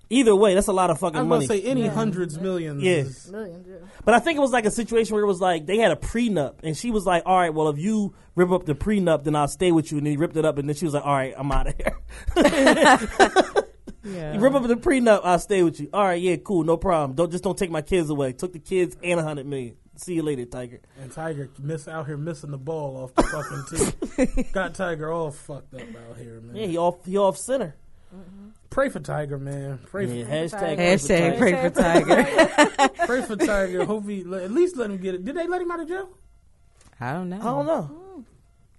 Either 0.09 0.35
way, 0.35 0.53
that's 0.53 0.67
a 0.67 0.73
lot 0.73 0.89
of 0.89 0.99
fucking 0.99 1.19
I'm 1.19 1.27
money. 1.27 1.47
gonna 1.47 1.59
say 1.61 1.67
any 1.67 1.85
hundreds, 1.87 2.39
millions. 2.39 2.81
Yeah. 2.81 2.91
is- 2.97 3.29
Millions, 3.31 3.67
yeah. 3.67 3.75
But 4.05 4.13
I 4.13 4.19
think 4.19 4.37
it 4.37 4.41
was 4.41 4.51
like 4.51 4.65
a 4.65 4.71
situation 4.71 5.15
where 5.15 5.23
it 5.23 5.27
was 5.27 5.41
like 5.41 5.65
they 5.65 5.77
had 5.77 5.91
a 5.91 5.95
prenup, 5.97 6.55
and 6.63 6.77
she 6.77 6.91
was 6.91 7.05
like, 7.05 7.23
"All 7.25 7.37
right, 7.37 7.53
well, 7.53 7.67
if 7.69 7.77
you 7.77 8.13
rip 8.35 8.51
up 8.51 8.65
the 8.65 8.73
prenup, 8.75 9.25
then 9.25 9.35
I'll 9.35 9.49
stay 9.49 9.71
with 9.73 9.91
you." 9.91 9.97
And 9.97 10.07
then 10.07 10.11
he 10.11 10.17
ripped 10.17 10.37
it 10.37 10.45
up, 10.45 10.57
and 10.57 10.69
then 10.69 10.75
she 10.77 10.85
was 10.85 10.93
like, 10.93 11.05
"All 11.05 11.13
right, 11.13 11.33
I'm 11.37 11.51
out 11.51 11.67
of 11.67 11.75
here." 11.75 13.63
Yeah. 14.03 14.33
You 14.35 14.39
rip 14.39 14.53
up 14.53 14.65
the 14.65 14.75
prenup, 14.75 15.21
I'll 15.25 15.37
stay 15.39 15.63
with 15.63 15.81
you. 15.81 15.89
All 15.91 16.01
right, 16.05 16.21
yeah, 16.21 16.37
cool, 16.37 16.63
no 16.63 16.77
problem. 16.77 17.13
Don't 17.17 17.29
just 17.29 17.43
don't 17.43 17.57
take 17.57 17.69
my 17.69 17.81
kids 17.81 18.09
away. 18.09 18.31
Took 18.31 18.53
the 18.53 18.59
kids 18.59 18.95
and 19.03 19.19
a 19.19 19.23
hundred 19.23 19.47
million. 19.47 19.75
See 19.97 20.13
you 20.13 20.23
later, 20.23 20.45
Tiger. 20.45 20.79
And 21.01 21.11
Tiger 21.11 21.49
miss 21.59 21.89
out 21.89 22.05
here 22.05 22.15
missing 22.15 22.51
the 22.51 22.57
ball 22.57 22.95
off 23.03 23.13
the 23.15 23.23
fucking 23.23 24.35
tee. 24.35 24.43
Got 24.53 24.75
Tiger 24.75 25.11
all 25.11 25.31
fucked 25.31 25.73
up 25.73 25.81
out 25.81 26.17
here, 26.17 26.39
man. 26.39 26.55
Yeah, 26.55 26.67
he 26.67 26.77
off 26.77 27.03
he 27.05 27.17
off 27.17 27.35
center. 27.37 27.75
Mm-hmm. 28.15 28.46
Pray 28.77 28.89
for 28.89 28.99
Tiger, 28.99 29.39
man. 29.39 29.79
Pray 29.89 30.05
Yeah, 30.05 30.25
for 30.25 30.31
hashtag 30.31 30.77
Hashtag 30.77 31.37
pray 31.39 31.53
pray 31.53 31.69
for 31.69 31.81
Tiger. 31.81 32.89
pray 33.07 33.21
for 33.23 33.35
Tiger. 33.35 33.85
Hope 33.85 34.07
he 34.07 34.19
at 34.21 34.51
least 34.51 34.77
let 34.77 34.91
him 34.91 34.97
get 34.99 35.15
it. 35.15 35.25
Did 35.25 35.35
they 35.35 35.47
let 35.47 35.63
him 35.63 35.71
out 35.71 35.79
of 35.79 35.87
jail? 35.87 36.07
I 36.99 37.13
don't 37.13 37.27
know. 37.29 37.39
I 37.39 37.43
don't 37.43 37.65
know. 37.65 38.23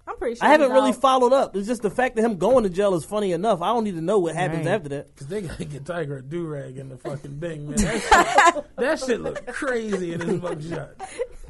I'm 0.07 0.17
pretty 0.17 0.37
sure. 0.37 0.47
I 0.47 0.53
haven't 0.53 0.71
really 0.71 0.91
out. 0.91 1.01
followed 1.01 1.33
up. 1.33 1.57
It's 1.57 1.67
just 1.67 1.83
the 1.83 1.91
fact 1.91 2.15
that 2.15 2.23
him 2.23 2.37
going 2.37 2.63
to 2.63 2.71
jail 2.71 2.95
is 2.95 3.05
funny 3.05 3.33
enough. 3.33 3.61
I 3.61 3.67
don't 3.73 3.83
need 3.83 3.97
to 3.97 4.01
know 4.01 4.21
what 4.21 4.37
happens 4.37 4.67
Right. 4.67 4.73
after 4.75 4.89
that. 4.91 5.09
Because 5.13 5.27
they 5.27 5.41
gotta 5.43 5.65
get 5.65 5.85
Tiger 5.85 6.19
a 6.19 6.23
do 6.23 6.47
rag 6.47 6.79
in 6.79 6.91
the 6.91 6.97
fucking 6.97 7.35
Bing, 7.41 7.67
man. 7.69 7.77
That 7.79 8.55
shit, 8.55 8.65
that 8.77 8.99
shit 9.01 9.21
look 9.21 9.45
crazy 9.49 10.13
in 10.13 10.21
his 10.21 10.39
mugshot. 10.41 10.91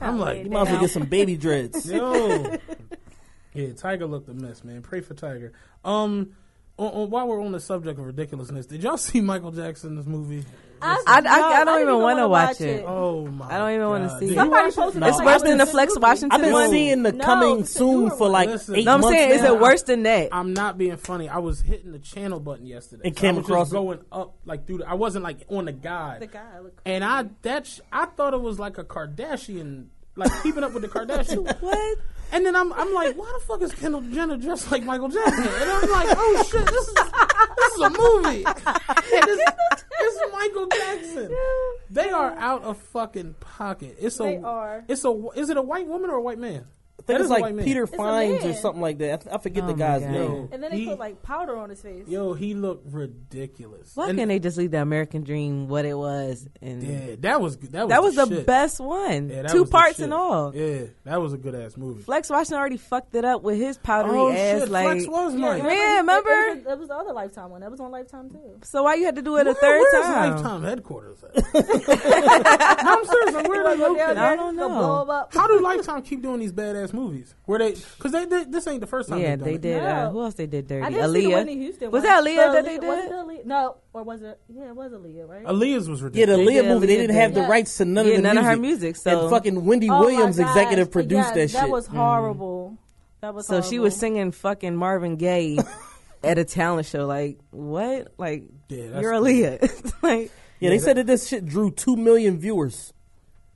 I'm 0.00 0.18
like, 0.18 0.44
You 0.44 0.50
might 0.50 0.62
as 0.62 0.68
well 0.70 0.80
get 0.80 0.90
some 0.90 1.04
baby 1.04 1.36
dreads. 1.36 1.84
Yo. 1.84 2.56
Yeah, 3.52 3.74
Tiger 3.74 4.06
looked 4.06 4.30
a 4.30 4.34
mess, 4.34 4.64
man. 4.64 4.80
Pray 4.80 5.02
for 5.02 5.12
Tiger. 5.12 5.52
Um, 5.84 6.30
on, 6.78 6.86
on, 6.92 7.10
while 7.10 7.26
we're 7.28 7.42
on 7.42 7.52
the 7.52 7.60
subject 7.60 7.98
of 7.98 8.06
ridiculousness, 8.06 8.66
did 8.66 8.82
y'all 8.82 8.96
see 8.96 9.20
Michael 9.20 9.50
Jackson's 9.52 10.06
movie? 10.06 10.44
I, 10.80 10.92
I- 11.08 11.16
I- 11.16 11.18
I 11.18 11.64
don't 11.64 11.78
didn't 11.78 11.80
even 11.88 12.02
wanna 12.02 12.28
wanna 12.28 12.28
watch 12.28 12.60
it. 12.60 12.84
Oh 12.86 13.26
my! 13.26 13.46
I 13.52 13.58
don't 13.58 13.74
even 13.74 13.88
wanna 13.88 14.16
see 14.20 14.26
it. 14.26 14.34
Somebody 14.36 14.68
it? 14.68 14.76
posted 14.76 15.00
No. 15.00 15.06
it 15.08 15.10
It's 15.10 15.22
worse 15.24 15.42
than 15.42 15.58
the 15.58 15.66
Flex 15.66 15.90
movie. 15.94 16.00
Washington 16.02 16.30
I've 16.32 16.40
been 16.40 16.52
one. 16.52 16.70
seeing 16.70 17.02
the 17.02 17.10
No, 17.12 17.24
coming 17.24 17.64
soon 17.64 18.10
for 18.10 18.28
like 18.28 18.48
Listen. 18.48 18.76
eight 18.76 18.84
No, 18.84 18.94
I'm 18.94 19.00
months 19.00 19.18
saying, 19.18 19.30
is 19.32 19.42
it 19.42 19.58
worse 19.60 19.82
than 19.82 20.04
that? 20.04 20.28
I'm 20.30 20.54
not 20.54 20.78
being 20.78 20.96
funny. 20.96 21.28
I 21.28 21.38
was 21.38 21.60
hitting 21.62 21.90
the 21.90 21.98
channel 21.98 22.38
button 22.38 22.64
yesterday. 22.64 23.08
And 23.08 23.16
So 23.16 23.20
came 23.20 23.34
I 23.34 23.38
was 23.38 23.46
across 23.48 23.66
just 23.66 23.72
going 23.72 23.98
up 24.12 24.36
like 24.44 24.68
through. 24.68 24.78
The, 24.78 24.88
I 24.88 24.94
wasn't 24.94 25.24
like 25.24 25.38
on 25.48 25.64
the 25.64 25.72
guide. 25.72 26.20
The 26.22 26.28
guy 26.28 26.60
looked 26.60 26.80
And 26.86 27.02
I 27.02 27.24
that 27.42 27.66
sh- 27.66 27.80
I 27.90 28.06
thought 28.06 28.32
it 28.34 28.40
was 28.40 28.60
like 28.60 28.78
a 28.78 28.84
Kardashian, 28.84 29.86
like 30.14 30.30
keeping 30.44 30.62
up 30.62 30.74
with 30.74 30.82
the 30.84 30.88
Kardashians. 30.96 31.60
What? 31.60 31.98
And 32.32 32.44
then 32.44 32.54
I'm 32.54 32.72
I'm 32.72 32.92
like, 32.92 33.16
why 33.16 33.30
the 33.38 33.44
fuck 33.44 33.62
is 33.62 33.72
Kendall 33.72 34.02
Jenner 34.02 34.36
dressed 34.36 34.70
like 34.70 34.84
Michael 34.84 35.08
Jackson? 35.08 35.44
And 35.44 35.70
I'm 35.70 35.90
like, 35.90 36.16
oh 36.18 36.46
shit, 36.50 36.66
this 36.66 36.88
is 36.88 36.94
this 37.56 37.72
is 37.74 37.80
a 37.80 37.90
movie. 37.90 38.44
it's, 38.46 39.52
it's 40.00 40.32
Michael 40.32 40.66
Jackson. 40.66 41.36
They 41.90 42.10
are 42.10 42.32
out 42.36 42.64
of 42.64 42.78
fucking 42.78 43.34
pocket. 43.40 43.96
It's 44.00 44.20
a 44.20 44.24
They 44.24 44.36
are. 44.36 44.84
It's 44.88 45.04
a 45.04 45.12
is 45.36 45.48
it 45.50 45.56
a 45.56 45.62
white 45.62 45.86
woman 45.86 46.10
or 46.10 46.16
a 46.16 46.22
white 46.22 46.38
man? 46.38 46.66
I 47.00 47.02
think 47.02 47.06
That 47.06 47.14
it's 47.20 47.24
is 47.26 47.30
a 47.30 47.40
white 47.40 47.56
like. 47.56 47.64
Peter 47.64 47.82
a 47.84 47.86
Fines 47.86 48.44
or 48.44 48.52
something 48.54 48.82
like 48.82 48.98
that. 48.98 49.12
I, 49.12 49.16
th- 49.16 49.34
I 49.34 49.38
forget 49.38 49.66
the 49.66 49.72
Oh 49.72 49.76
my 49.76 49.78
guy's 49.78 50.02
God. 50.02 50.10
name. 50.10 50.48
And 50.52 50.62
then 50.62 50.70
they 50.72 50.78
He- 50.78 50.86
put 50.86 50.98
like 50.98 51.22
powder 51.22 51.56
on 51.56 51.70
his 51.70 51.80
face. 51.80 52.06
Yo, 52.08 52.34
he 52.34 52.54
looked 52.54 52.92
ridiculous. 52.92 53.92
Why 53.94 54.08
And- 54.08 54.18
can't 54.18 54.28
they 54.28 54.38
just 54.40 54.58
leave 54.58 54.72
the 54.72 54.82
American 54.82 55.22
Dream 55.22 55.68
what 55.68 55.84
it 55.84 55.94
was? 55.96 56.46
And 56.60 56.82
Yeah, 56.82 57.14
that 57.20 57.40
was 57.40 57.56
that 57.58 57.86
was 57.86 57.88
that 57.90 58.02
was 58.02 58.14
the, 58.16 58.26
shit. 58.26 58.46
best 58.46 58.80
one. 58.80 59.30
Yeah, 59.30 59.42
that 59.42 59.52
Two 59.52 59.60
was 59.62 59.70
parts 59.70 59.96
shit. 59.96 60.04
and 60.04 60.12
all. 60.12 60.54
Yeah, 60.54 60.86
that 61.04 61.22
was 61.22 61.32
a 61.32 61.38
good 61.38 61.54
ass 61.54 61.76
movie. 61.76 62.02
Flex 62.02 62.28
Washington 62.30 62.58
already 62.58 62.76
fucked 62.78 63.14
it 63.14 63.24
up 63.24 63.42
with 63.42 63.56
his 63.58 63.78
powdery 63.78 64.18
oh 64.18 64.30
ass. 64.30 64.60
shit, 64.62 64.68
like, 64.68 64.86
Flex 64.86 65.06
was 65.08 65.34
Mike. 65.34 65.62
Yeah, 65.62 65.94
it- 65.94 66.00
remember? 66.00 66.30
It, 66.30 66.56
was, 66.64 66.66
it 66.66 66.78
was 66.80 66.88
the 66.88 66.94
other 66.94 67.12
Lifetime 67.12 67.50
one. 67.50 67.60
That 67.60 67.70
was 67.70 67.80
on 67.80 67.90
Lifetime 67.92 68.28
too. 68.28 68.58
so 68.64 68.82
why 68.82 68.94
you 68.96 69.04
had 69.06 69.14
to 69.16 69.22
do 69.22 69.36
it 69.36 69.42
a 69.46 69.52
Where- 69.52 69.54
third 69.54 69.80
where's 69.92 70.04
time? 70.04 70.32
Lifetime 70.32 70.62
headquarters 70.64 71.22
at? 71.24 71.34
no, 71.36 71.42
I'm 72.90 73.04
serious. 73.06 73.34
Like, 73.34 73.48
where 73.48 73.64
are 73.66 73.76
they 73.76 73.82
located? 73.82 74.16
I 74.18 74.36
don't 74.36 74.56
know. 74.56 74.68
blow 74.68 75.02
'em 75.02 75.10
up. 75.10 75.32
How 75.32 75.46
do 75.46 75.60
Lifetime 75.60 76.02
keep 76.02 76.22
doing 76.22 76.40
these 76.40 76.52
badass 76.52 76.87
movies? 76.92 77.34
Where 77.46 77.58
they? 77.58 77.72
Because 77.72 78.12
they, 78.12 78.24
they 78.24 78.44
this 78.44 78.66
ain't 78.66 78.80
the 78.80 78.86
first 78.86 79.08
time. 79.08 79.20
Yeah, 79.20 79.30
they've 79.36 79.38
done 79.40 79.46
they 79.48 79.54
it. 79.54 79.60
did. 79.62 79.82
Uh, 79.82 80.10
who 80.10 80.22
else 80.22 80.34
they 80.34 80.46
did 80.46 80.66
dirty? 80.68 80.84
I 80.84 80.90
didn't 80.90 81.12
see 81.12 81.20
the 81.20 81.26
Aaliyah. 81.30 81.34
Whitney 81.36 81.56
Houston 81.58 81.90
Was 81.90 82.02
one. 82.02 82.10
that 82.10 82.24
Aaliyah 82.24 82.36
But 82.36 82.52
that 82.52 82.64
they 82.64 82.78
did? 82.78 83.10
Aaliyah? 83.12 83.44
No, 83.46 83.76
or 83.92 84.02
was 84.02 84.22
it? 84.22 84.40
Yeah, 84.48 84.68
it 84.68 84.76
was 84.76 84.92
Aaliyah, 84.92 85.28
right? 85.28 85.44
Aaliyah's 85.44 85.88
was 85.88 86.00
Yeah, 86.00 86.04
ridiculous. 86.06 86.36
the 86.38 86.44
They 86.44 86.44
Leah 86.46 86.62
did, 86.62 86.68
movie, 86.74 86.86
they 86.86 86.96
didn't 86.96 87.16
have 87.16 87.34
did. 87.34 87.44
the 87.44 87.48
rights 87.48 87.76
to 87.78 87.84
none 87.84 88.06
Yeah, 88.06 88.10
of 88.12 88.16
the 88.18 88.22
none 88.22 88.38
of 88.38 88.44
music. 88.44 88.56
her 88.56 88.60
music, 88.60 88.96
so- 88.96 89.20
and 89.22 89.30
fucking 89.30 89.64
Wendy 89.64 89.88
Oh 89.90 90.00
Williams 90.00 90.38
executive 90.38 90.90
produced 90.90 91.28
yes, 91.28 91.34
that 91.34 91.50
shit. 91.50 91.60
That 91.60 91.70
was 91.70 91.86
horrible. 91.86 92.76
That 93.20 93.34
was 93.34 93.46
So 93.46 93.60
she 93.62 93.78
was 93.78 93.96
singing 93.96 94.30
fucking 94.32 94.76
Marvin 94.76 95.16
Gaye 95.16 95.58
at 96.22 96.38
a 96.38 96.44
talent 96.44 96.86
show. 96.86 97.06
Like 97.06 97.38
what? 97.50 98.14
Like 98.18 98.44
Yeah, 98.68 99.00
you're 99.00 99.12
Aaliyah. 99.12 99.92
like 100.02 100.30
yeah, 100.60 100.70
they 100.70 100.78
said 100.78 100.96
that 100.96 101.06
this 101.06 101.28
shit 101.28 101.44
drew 101.46 101.70
two 101.70 101.96
million 101.96 102.38
viewers. 102.38 102.92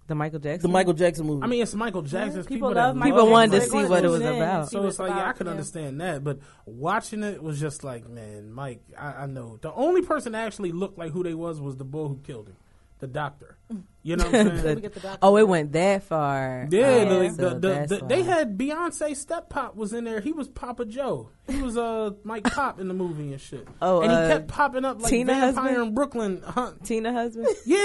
The 0.06 0.14
Michael 0.14 0.38
Jackson. 0.38 0.52
The 0.52 0.58
Jackson. 0.58 0.72
Michael 0.72 0.92
Jackson 0.92 1.26
movie. 1.26 1.42
I 1.42 1.46
mean, 1.46 1.62
it's 1.62 1.74
Michael 1.74 2.02
Jackson's 2.02 2.46
People 2.46 2.70
people, 2.70 2.82
love 2.82 2.94
that 2.94 2.98
Michael 2.98 3.12
People 3.12 3.24
love 3.24 3.32
wanted 3.32 3.60
to 3.60 3.66
see 3.68 3.84
what 3.84 4.04
it 4.04 4.08
was 4.08 4.20
in, 4.20 4.34
about. 4.34 4.70
So 4.70 4.86
it's 4.86 4.98
like, 4.98 5.10
yeah, 5.10 5.16
I 5.16 5.20
about, 5.22 5.36
can 5.36 5.46
yeah. 5.46 5.50
understand 5.52 6.00
that, 6.00 6.24
but 6.24 6.38
watching 6.66 7.22
it 7.22 7.42
was 7.42 7.60
just 7.60 7.84
like, 7.84 8.08
man, 8.08 8.52
Mike, 8.52 8.82
I, 8.98 9.12
I 9.12 9.26
know 9.26 9.58
the 9.62 9.72
only 9.72 10.02
person 10.02 10.32
that 10.32 10.44
actually 10.44 10.72
looked 10.72 10.98
like 10.98 11.12
who 11.12 11.22
they 11.22 11.34
was 11.34 11.60
was 11.60 11.76
the 11.76 11.84
boy 11.84 12.08
who 12.08 12.20
killed 12.24 12.48
him, 12.48 12.56
the 12.98 13.06
doctor. 13.06 13.56
Mm. 13.72 13.84
You 14.04 14.16
know 14.16 14.24
what 14.24 14.34
I'm 14.34 14.58
saying? 14.60 14.62
The- 14.76 14.80
get 14.80 14.94
the 14.94 15.00
doctor 15.00 15.18
oh, 15.22 15.36
it 15.36 15.46
went 15.46 15.72
that 15.72 16.02
far. 16.02 16.66
Yeah, 16.70 16.86
Oh, 17.08 17.18
the, 17.22 17.30
so 17.30 17.48
the, 17.50 17.58
the, 17.58 17.86
the, 18.00 18.06
they 18.06 18.22
had 18.24 18.58
Beyonce 18.58 19.16
step 19.16 19.48
pop 19.48 19.76
was 19.76 19.92
in 19.92 20.02
there. 20.04 20.20
He 20.20 20.32
was 20.32 20.48
Papa 20.48 20.84
Joe. 20.86 21.30
He 21.48 21.62
was 21.62 21.76
uh 21.76 22.10
Mike 22.24 22.44
Pop 22.44 22.80
in 22.80 22.88
the 22.88 22.94
movie 22.94 23.32
and 23.32 23.40
shit. 23.40 23.66
Oh, 23.82 24.00
and 24.00 24.10
he 24.10 24.16
uh, 24.16 24.28
kept 24.28 24.48
popping 24.48 24.84
up 24.84 25.00
like 25.02 25.10
Tina 25.10 25.32
vampire 25.34 25.64
husband? 25.68 25.88
in 25.88 25.94
Brooklyn. 25.94 26.42
Huh? 26.44 26.72
Tina 26.84 27.12
husband. 27.12 27.46
Yeah, 27.66 27.78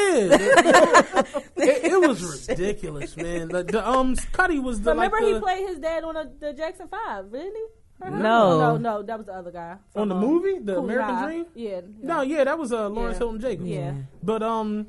it, 1.55 1.91
it 1.91 2.01
was 2.07 2.47
ridiculous, 2.47 3.15
man. 3.17 3.49
The, 3.49 3.63
the 3.63 3.87
um 3.87 4.15
Cutty 4.31 4.59
was 4.59 4.81
the 4.81 4.91
Remember 4.91 5.17
like 5.21 5.33
he 5.33 5.39
played 5.39 5.67
his 5.67 5.79
dad 5.79 6.03
on 6.03 6.15
the, 6.15 6.31
the 6.39 6.53
Jackson 6.53 6.87
Five, 6.87 7.31
didn't 7.31 7.55
he? 7.55 7.65
Or 8.01 8.09
No. 8.11 8.59
no, 8.59 8.77
no, 8.77 9.01
that 9.03 9.17
was 9.17 9.25
the 9.25 9.33
other 9.33 9.51
guy 9.51 9.77
from, 9.91 10.03
on 10.03 10.09
the 10.09 10.15
um, 10.15 10.21
movie, 10.21 10.59
the 10.59 10.75
Cooley 10.75 10.93
American 10.93 11.15
High. 11.15 11.25
Dream. 11.25 11.45
Yeah. 11.55 11.81
No, 12.03 12.21
yeah, 12.21 12.43
that 12.43 12.57
was 12.59 12.71
uh, 12.71 12.89
Lawrence 12.89 13.15
Yeah. 13.15 13.19
Hilton 13.19 13.41
Jacobs. 13.41 13.67
Yeah. 13.69 13.93
But 14.21 14.43
um, 14.43 14.87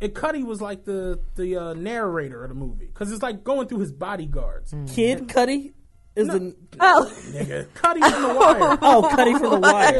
it 0.00 0.14
Cutty 0.14 0.42
was 0.42 0.60
like 0.60 0.84
the 0.84 1.20
the 1.36 1.56
uh, 1.56 1.74
narrator 1.74 2.42
of 2.44 2.48
the 2.50 2.54
movie 2.54 2.86
because 2.86 3.12
it's 3.12 3.22
like 3.22 3.42
going 3.44 3.68
through 3.68 3.80
his 3.80 3.92
bodyguards. 3.92 4.74
Kid 4.94 5.28
Cudi 5.28 5.72
is 6.14 6.28
the 6.28 6.54
Oh, 6.80 7.10
Nigga, 7.30 7.66
Cutty 7.74 8.00
from 8.00 8.22
the 8.22 8.28
Wire. 8.34 8.78
oh 8.82 9.08
Cutty 9.14 9.32
from 9.34 9.50
the 9.50 9.60
Wire. 9.60 9.92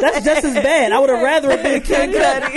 That's 0.00 0.24
just 0.24 0.44
as 0.44 0.54
bad. 0.54 0.92
I 0.92 0.98
would 0.98 1.10
have 1.10 1.22
rather 1.22 1.50
it 1.52 1.62
been 1.62 1.82
Kid 1.82 2.10
Cudi. 2.10 2.52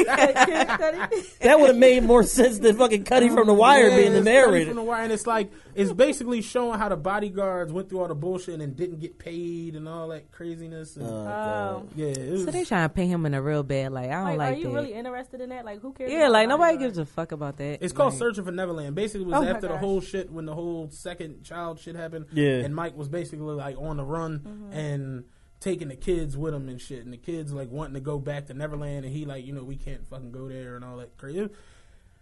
Kid 0.45 0.67
Cudi. 0.67 1.37
That 1.39 1.59
would 1.59 1.67
have 1.69 1.77
made 1.77 2.03
more 2.03 2.23
sense 2.23 2.59
than 2.59 2.75
fucking 2.77 3.03
Cutty 3.05 3.29
from 3.29 3.47
the 3.47 3.53
Wire 3.53 3.89
Yeah, 3.89 3.95
being 3.97 4.11
the 4.13 4.19
it's 4.19 4.25
Cutty 4.27 4.35
narrator. 4.47 4.65
from 4.67 4.75
the 4.77 4.83
Wire, 4.83 5.03
and 5.03 5.11
it's 5.13 5.27
like 5.27 5.51
it's 5.77 5.93
basically 5.93 6.41
showing 6.41 6.79
how 6.79 6.89
the 6.89 6.97
bodyguards 6.97 7.71
went 7.71 7.87
through 7.87 7.99
all 8.01 8.07
the 8.07 8.15
bullshit 8.15 8.59
and 8.59 8.75
didn't 8.75 8.99
get 8.99 9.19
paid 9.19 9.75
and 9.75 9.87
all 9.87 10.07
that 10.09 10.31
craziness. 10.31 10.97
And, 10.97 11.05
Oh. 11.07 11.85
yeah, 11.95 12.07
it 12.07 12.31
was, 12.31 12.43
So 12.45 12.51
they 12.51 12.65
trying 12.65 12.89
to 12.89 12.93
pay 12.93 13.05
him 13.07 13.25
in 13.25 13.33
a 13.33 13.41
real 13.41 13.63
bad 13.63 13.91
light. 13.91 14.09
I 14.09 14.13
don't 14.13 14.23
Like, 14.25 14.37
like, 14.37 14.53
are 14.55 14.57
you 14.57 14.67
that. 14.69 14.73
really 14.73 14.93
interested 14.93 15.39
in 15.41 15.49
that? 15.49 15.63
Like, 15.65 15.81
who 15.81 15.93
cares? 15.93 16.11
yeah, 16.11 16.27
like 16.29 16.49
nobody 16.49 16.77
gives 16.77 16.97
a 16.97 17.05
fuck 17.05 17.31
about 17.31 17.57
that. 17.57 17.79
It's 17.83 17.93
called 17.93 18.15
Searching 18.15 18.43
for 18.43 18.51
Neverland. 18.51 18.95
Basically, 18.95 19.21
it 19.21 19.27
was 19.27 19.35
Oh 19.35 19.43
after 19.47 19.67
the 19.67 19.77
whole 19.77 20.01
shit 20.01 20.31
when 20.31 20.45
the 20.45 20.55
whole 20.55 20.89
second 20.89 21.43
child 21.43 21.79
shit 21.79 21.95
happened. 21.95 22.25
Yeah. 22.33 22.57
and 22.65 22.75
Mike 22.75 22.97
was 22.97 23.07
basically 23.07 23.39
like 23.53 23.77
on 23.79 23.97
the 23.97 24.03
run 24.03 24.39
Mm-hmm. 24.39 24.73
and 24.73 25.23
taking 25.59 25.87
the 25.87 25.95
kids 25.95 26.37
with 26.37 26.53
him 26.53 26.69
and 26.69 26.79
shit, 26.79 27.03
and 27.03 27.11
the 27.11 27.17
kids 27.17 27.51
like 27.51 27.71
wanting 27.71 27.95
to 27.95 27.99
go 27.99 28.19
back 28.19 28.45
to 28.45 28.53
Neverland, 28.53 29.05
and 29.05 29.13
he 29.13 29.25
like, 29.25 29.43
you 29.45 29.53
know, 29.53 29.63
we 29.63 29.75
can't 29.75 30.05
fucking 30.07 30.31
go 30.31 30.47
there 30.47 30.75
and 30.75 30.85
all 30.85 30.97
that 30.97 31.17
crazy. 31.17 31.49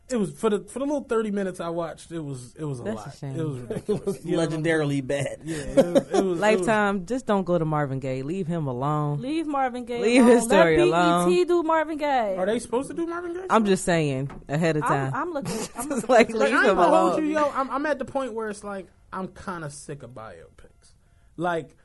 It, 0.10 0.14
it 0.14 0.18
was 0.18 0.32
for 0.32 0.49
the 0.49 0.60
for 0.60 0.80
the 0.80 0.86
little 0.86 1.03
thirty 1.03 1.32
minutes 1.32 1.60
I 1.60 1.70
watched. 1.70 2.12
It 2.12 2.20
was 2.20 2.56
it 2.58 2.66
was 2.66 2.80
a 2.80 2.84
That's 2.84 3.01
a 3.01 3.06
lot. 3.06 3.18
shame. 3.18 3.39
It 3.39 3.43
was 3.47 3.60
It 3.89 4.06
was 4.06 4.26
You 4.26 4.32
know 4.34 4.38
what 4.45 4.53
I'm 4.53 4.64
legendarily 4.64 5.06
bad. 5.06 5.39
Yeah, 5.43 5.58
it 5.58 5.76
was, 5.76 5.86
it 5.86 5.93
was 5.93 6.08
it 6.12 6.24
was- 6.26 6.39
Lifetime, 6.39 7.06
just 7.06 7.26
don't 7.26 7.43
go 7.43 7.58
to 7.58 7.66
Marvin 7.66 7.99
Gaye. 7.99 8.22
Leave 8.22 8.47
him 8.47 8.68
alone. 8.68 9.22
Leave 9.22 9.47
Marvin 9.47 9.86
Gaye. 9.86 10.01
Leave 10.01 10.22
alone. 10.24 10.36
his 10.36 10.43
story 10.45 10.78
Let 10.78 10.88
alone. 10.88 11.30
BET 11.36 11.47
do 11.47 11.64
Marvin 11.64 11.97
Gaye. 11.97 12.36
Are 12.38 12.45
they 12.45 12.60
supposed 12.60 12.89
to 12.89 12.93
do 12.95 13.06
Marvin 13.08 13.34
Gaye? 13.34 13.45
I'm 13.49 13.66
just 13.66 13.84
saying 13.86 14.30
ahead 14.47 14.78
of 14.78 14.84
time. 14.84 15.14
I'm, 15.14 15.22
I'm 15.30 15.34
looking. 15.34 15.58
I'm 15.78 15.89
looking 15.89 16.10
like 16.10 16.30
Like, 16.34 16.51
leave 16.51 16.53
I 16.60 16.70
him 16.72 16.78
alone. 16.78 17.26
you, 17.26 17.34
yo. 17.34 17.49
I'm, 17.53 17.70
I'm 17.72 17.86
at 17.86 17.99
the 17.99 18.06
point 18.06 18.34
where 18.34 18.49
it's 18.49 18.64
like 18.64 18.88
I'm 19.12 19.28
kind 19.30 19.64
of 19.64 19.72
sick 19.74 20.03
of 20.03 20.12
biopics. 20.12 20.93
Like 21.38 21.76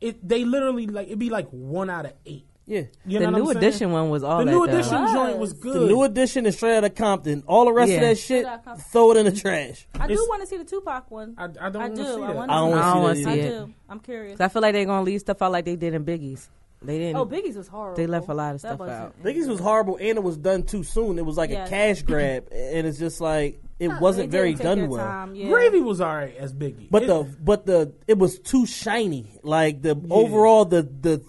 it, 0.00 0.26
they 0.26 0.44
literally 0.44 0.86
like 0.86 1.06
it'd 1.08 1.18
be 1.18 1.30
like 1.30 1.48
one 1.50 1.90
out 1.90 2.06
of 2.06 2.12
eight. 2.26 2.46
Yeah. 2.70 2.82
You 3.04 3.18
the 3.18 3.24
know 3.30 3.38
new 3.38 3.44
what 3.44 3.56
I'm 3.56 3.62
edition 3.62 3.78
saying? 3.80 3.92
one 3.92 4.10
was 4.10 4.22
all 4.22 4.38
The 4.38 4.44
that. 4.44 4.50
new 4.52 4.62
edition 4.64 5.02
Was. 5.02 5.12
joint 5.12 5.38
was 5.38 5.52
good. 5.54 5.74
The 5.74 5.86
new 5.86 6.02
edition 6.04 6.46
is 6.46 6.56
straight 6.56 6.76
out 6.76 6.84
of 6.84 6.94
Compton. 6.94 7.42
All 7.46 7.64
the 7.64 7.72
rest 7.72 7.90
Yeah. 7.90 7.96
of 7.96 8.00
that 8.02 8.14
shit, 8.18 8.44
Straight 8.44 8.44
outta 8.46 8.62
Compton. 8.64 8.84
throw 8.92 9.10
it 9.10 9.16
in 9.16 9.24
the 9.26 9.32
trash. 9.32 9.88
I 9.98 10.06
do 10.06 10.14
want 10.28 10.42
to 10.42 10.46
see 10.46 10.56
the 10.56 10.64
Tupac 10.64 11.10
one. 11.10 11.34
I, 11.36 11.44
I 11.44 11.46
don't 11.48 11.76
I 11.76 11.78
want 11.88 11.96
to 11.96 12.02
do. 12.02 12.08
see 12.08 12.14
I 12.14 12.18
wanna 12.18 12.52
I 12.52 12.56
don't 12.56 12.70
want 12.70 12.82
I 12.82 12.84
don't 12.86 12.94
to 12.96 13.00
wanna 13.02 13.14
see 13.16 13.24
see 13.24 13.30
I 13.30 13.36
that. 13.36 13.44
it. 13.44 13.66
do. 13.66 13.74
I'm 13.88 14.00
curious. 14.00 14.40
I 14.40 14.48
feel 14.48 14.62
like 14.62 14.72
they're 14.72 14.84
gonna 14.84 15.02
leave 15.02 15.20
stuff 15.20 15.42
out 15.42 15.52
like 15.52 15.64
they 15.64 15.76
did 15.76 15.94
in 15.94 16.04
Biggie's. 16.04 16.48
They 16.82 16.98
didn't. 16.98 17.16
Oh, 17.16 17.26
Biggie's 17.26 17.56
was 17.56 17.68
horrible. 17.68 17.96
They 17.96 18.06
left 18.06 18.28
a 18.28 18.32
lot 18.34 18.54
of 18.54 18.62
That 18.62 18.76
stuff 18.76 18.88
out. 18.88 19.22
Biggie's 19.22 19.46
was 19.48 19.60
horrible 19.60 19.96
and 19.96 20.16
it 20.16 20.22
was 20.22 20.38
done 20.38 20.62
too 20.62 20.82
soon. 20.82 21.18
It 21.18 21.26
was 21.26 21.36
like 21.36 21.50
Yes. 21.50 21.68
a 21.68 21.70
cash 21.70 22.02
grab, 22.04 22.46
and 22.52 22.86
it's 22.86 22.98
just 22.98 23.20
like 23.20 23.60
it 23.78 23.88
wasn't 24.00 24.30
very 24.30 24.54
done 24.54 24.88
well. 24.88 25.04
time, 25.04 25.34
yeah. 25.34 25.48
Gravy 25.48 25.80
was 25.80 26.00
alright 26.00 26.36
as 26.38 26.54
Biggie, 26.54 26.88
But 26.90 27.02
It- 27.02 27.06
the 27.08 27.26
but 27.42 27.66
the 27.66 27.92
it 28.06 28.16
was 28.16 28.38
too 28.38 28.64
shiny. 28.64 29.40
Like 29.42 29.82
the 29.82 30.00
overall 30.08 30.64
the 30.64 30.82
the 30.82 31.22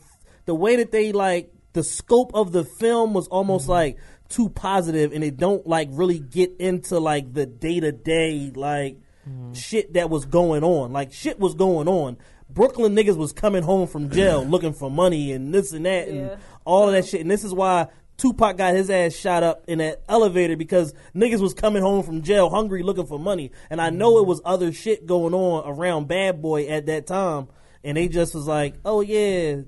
the 0.52 0.56
way 0.56 0.76
that 0.76 0.92
they 0.92 1.14
like 1.14 1.50
the 1.72 1.82
scope 1.82 2.32
of 2.34 2.52
the 2.52 2.66
film 2.66 3.14
was 3.14 3.30
almost 3.30 3.64
mm-hmm. 3.64 3.72
like 3.72 3.98
too 4.28 4.50
positive, 4.50 5.14
and 5.14 5.24
it 5.24 5.38
don't 5.38 5.66
like 5.66 5.88
really 5.94 6.20
get 6.20 6.58
into 6.60 7.00
like 7.00 7.34
the 7.34 7.46
day 7.46 7.80
to 7.80 7.94
day 7.94 8.52
like 8.54 8.98
mm-hmm. 9.26 9.54
shit 9.54 9.94
that 9.94 10.10
was 10.10 10.26
going 10.26 10.62
on. 10.62 10.92
Like 10.92 11.14
shit 11.14 11.40
was 11.40 11.56
going 11.56 11.88
on. 11.88 12.18
Brooklyn 12.50 12.98
niggas 12.98 13.16
was 13.16 13.32
coming 13.32 13.64
home 13.64 13.88
from 13.88 14.10
jail 14.10 14.44
looking 14.44 14.74
for 14.74 14.92
money 14.92 15.32
and 15.32 15.54
this 15.54 15.72
and 15.72 15.86
that 15.86 16.10
Yeah. 16.10 16.14
and 16.14 16.42
all 16.66 16.90
of 16.90 16.96
that 16.96 17.06
shit. 17.06 17.22
And 17.22 17.32
this 17.32 17.46
is 17.46 17.54
why 17.54 17.88
Tupac 18.18 18.58
got 18.58 18.74
his 18.74 18.90
ass 18.90 19.14
shot 19.14 19.44
up 19.44 19.64
in 19.70 19.78
that 19.78 20.04
elevator 20.10 20.58
because 20.58 20.94
niggas 21.16 21.40
was 21.40 21.54
coming 21.54 21.82
home 21.82 22.04
from 22.04 22.24
jail 22.24 22.50
hungry 22.50 22.84
looking 22.84 23.06
for 23.06 23.18
money. 23.18 23.52
And 23.70 23.80
I 23.80 23.90
know 23.90 24.18
it 24.18 24.24
mm-hmm. 24.24 24.28
was 24.28 24.42
other 24.44 24.74
shit 24.74 25.06
going 25.06 25.34
on 25.34 25.64
around 25.66 26.10
Bad 26.10 26.42
Boy 26.42 26.68
at 26.68 26.88
that 26.88 27.08
time. 27.08 27.48
And 27.86 27.96
they 27.96 28.10
just 28.10 28.36
was 28.36 28.48
like, 28.48 28.76
oh 28.84 29.00
yeah, 29.00 29.62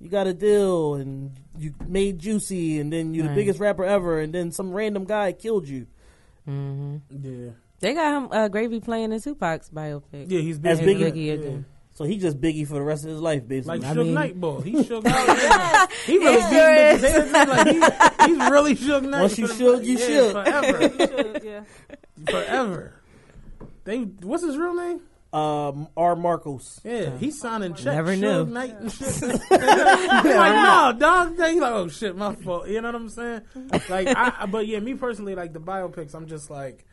you 0.00 0.08
got 0.10 0.26
a 0.26 0.34
deal 0.34 0.94
and 0.94 1.32
you 1.58 1.74
made 1.86 2.18
Juicy 2.18 2.78
and 2.80 2.92
then 2.92 3.14
you're 3.14 3.28
the 3.28 3.34
biggest 3.34 3.58
rapper 3.60 3.84
ever 3.84 4.20
and 4.20 4.32
then 4.32 4.52
some 4.52 4.72
random 4.72 5.04
guy 5.04 5.32
killed 5.32 5.66
you. 5.68 5.86
Mm-hmm. 6.48 6.96
Yeah, 7.22 7.50
They 7.80 7.94
got 7.94 8.14
him 8.16 8.28
uh, 8.30 8.48
Gravy 8.48 8.80
playing 8.80 9.12
in 9.12 9.20
Tupac's 9.20 9.70
biopic. 9.70 10.26
yeah, 10.30 10.40
he's 10.40 10.56
As 10.64 10.80
big. 10.80 10.98
Biggie? 10.98 11.12
Biggie 11.12 11.38
is 11.38 11.44
in. 11.46 11.64
So 11.94 12.04
he 12.04 12.18
just 12.18 12.38
Biggie 12.40 12.68
for 12.68 12.74
the 12.74 12.82
rest 12.82 13.04
of 13.04 13.10
his 13.10 13.20
life, 13.20 13.48
basically. 13.48 13.78
Like 13.78 13.88
I 13.90 13.94
Suge 13.94 14.04
mean- 14.04 14.14
Knight, 14.14 14.38
boy. 14.40 14.60
He 14.60 14.84
shook 14.84 15.04
out. 15.06 15.90
he 16.04 16.18
really 16.18 16.40
He 16.42 16.48
beat 16.50 16.50
sure 16.50 16.74
is. 16.74 17.32
Like 17.32 17.66
he, 17.66 18.26
he's 18.34 18.50
really 18.50 18.74
shook 18.76 19.02
Knight. 19.02 19.20
Once 19.22 19.38
you 19.38 19.46
for 19.46 19.52
the- 19.54 19.58
shook, 19.58 19.84
you 19.84 19.98
yeah, 19.98 20.06
shook. 20.06 20.32
Forever. 20.32 20.82
Should, 21.06 21.42
yeah. 21.44 21.60
forever. 22.30 22.92
They 23.84 23.98
what's 24.00 24.42
his 24.44 24.56
real 24.58 24.74
name? 24.74 25.00
Um, 25.36 25.88
R. 25.96 26.16
Marcos. 26.16 26.80
Yeah, 26.84 27.16
he's 27.18 27.38
signing 27.40 27.74
checks. 27.74 27.84
Never 27.84 28.14
Suge 28.14 28.20
knew. 28.20 28.46
Knight 28.46 28.74
and 28.80 28.92
shit. 28.92 29.22
I'm 29.50 30.24
like, 30.24 30.54
no, 30.54 30.94
dog. 30.98 31.30
He's 31.32 31.38
like, 31.60 31.72
oh 31.72 31.88
shit, 31.88 32.16
my 32.16 32.34
fault. 32.36 32.68
You 32.68 32.80
know 32.80 32.88
what 32.88 32.94
I'm 32.94 33.08
saying? 33.10 33.42
Like, 33.90 34.08
I, 34.08 34.46
but 34.46 34.66
yeah, 34.66 34.80
me 34.80 34.94
personally, 34.94 35.34
like 35.34 35.52
the 35.52 35.60
biopics, 35.60 36.14
I'm 36.14 36.26
just 36.26 36.48
like, 36.50 36.84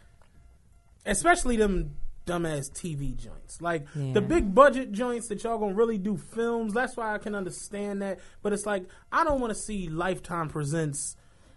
especially 1.06 1.58
them 1.58 1.96
dumbass 2.26 2.72
TV 2.74 3.16
joints, 3.18 3.62
like 3.62 3.86
Yeah. 3.96 4.14
the 4.14 4.22
big 4.22 4.54
budget 4.56 4.92
joints 4.94 5.28
that 5.28 5.44
y'all 5.44 5.58
gonna 5.58 5.74
really 5.76 5.98
do 5.98 6.18
films. 6.18 6.74
That's 6.74 6.96
why 6.96 7.14
I 7.14 7.18
can 7.18 7.36
understand 7.36 8.02
that. 8.02 8.20
But 8.42 8.54
it's 8.54 8.66
like, 8.66 8.86
I 9.12 9.24
don't 9.24 9.42
want 9.42 9.52
to 9.54 9.60
see 9.60 9.90
Lifetime 9.90 10.50
presents. 10.50 11.16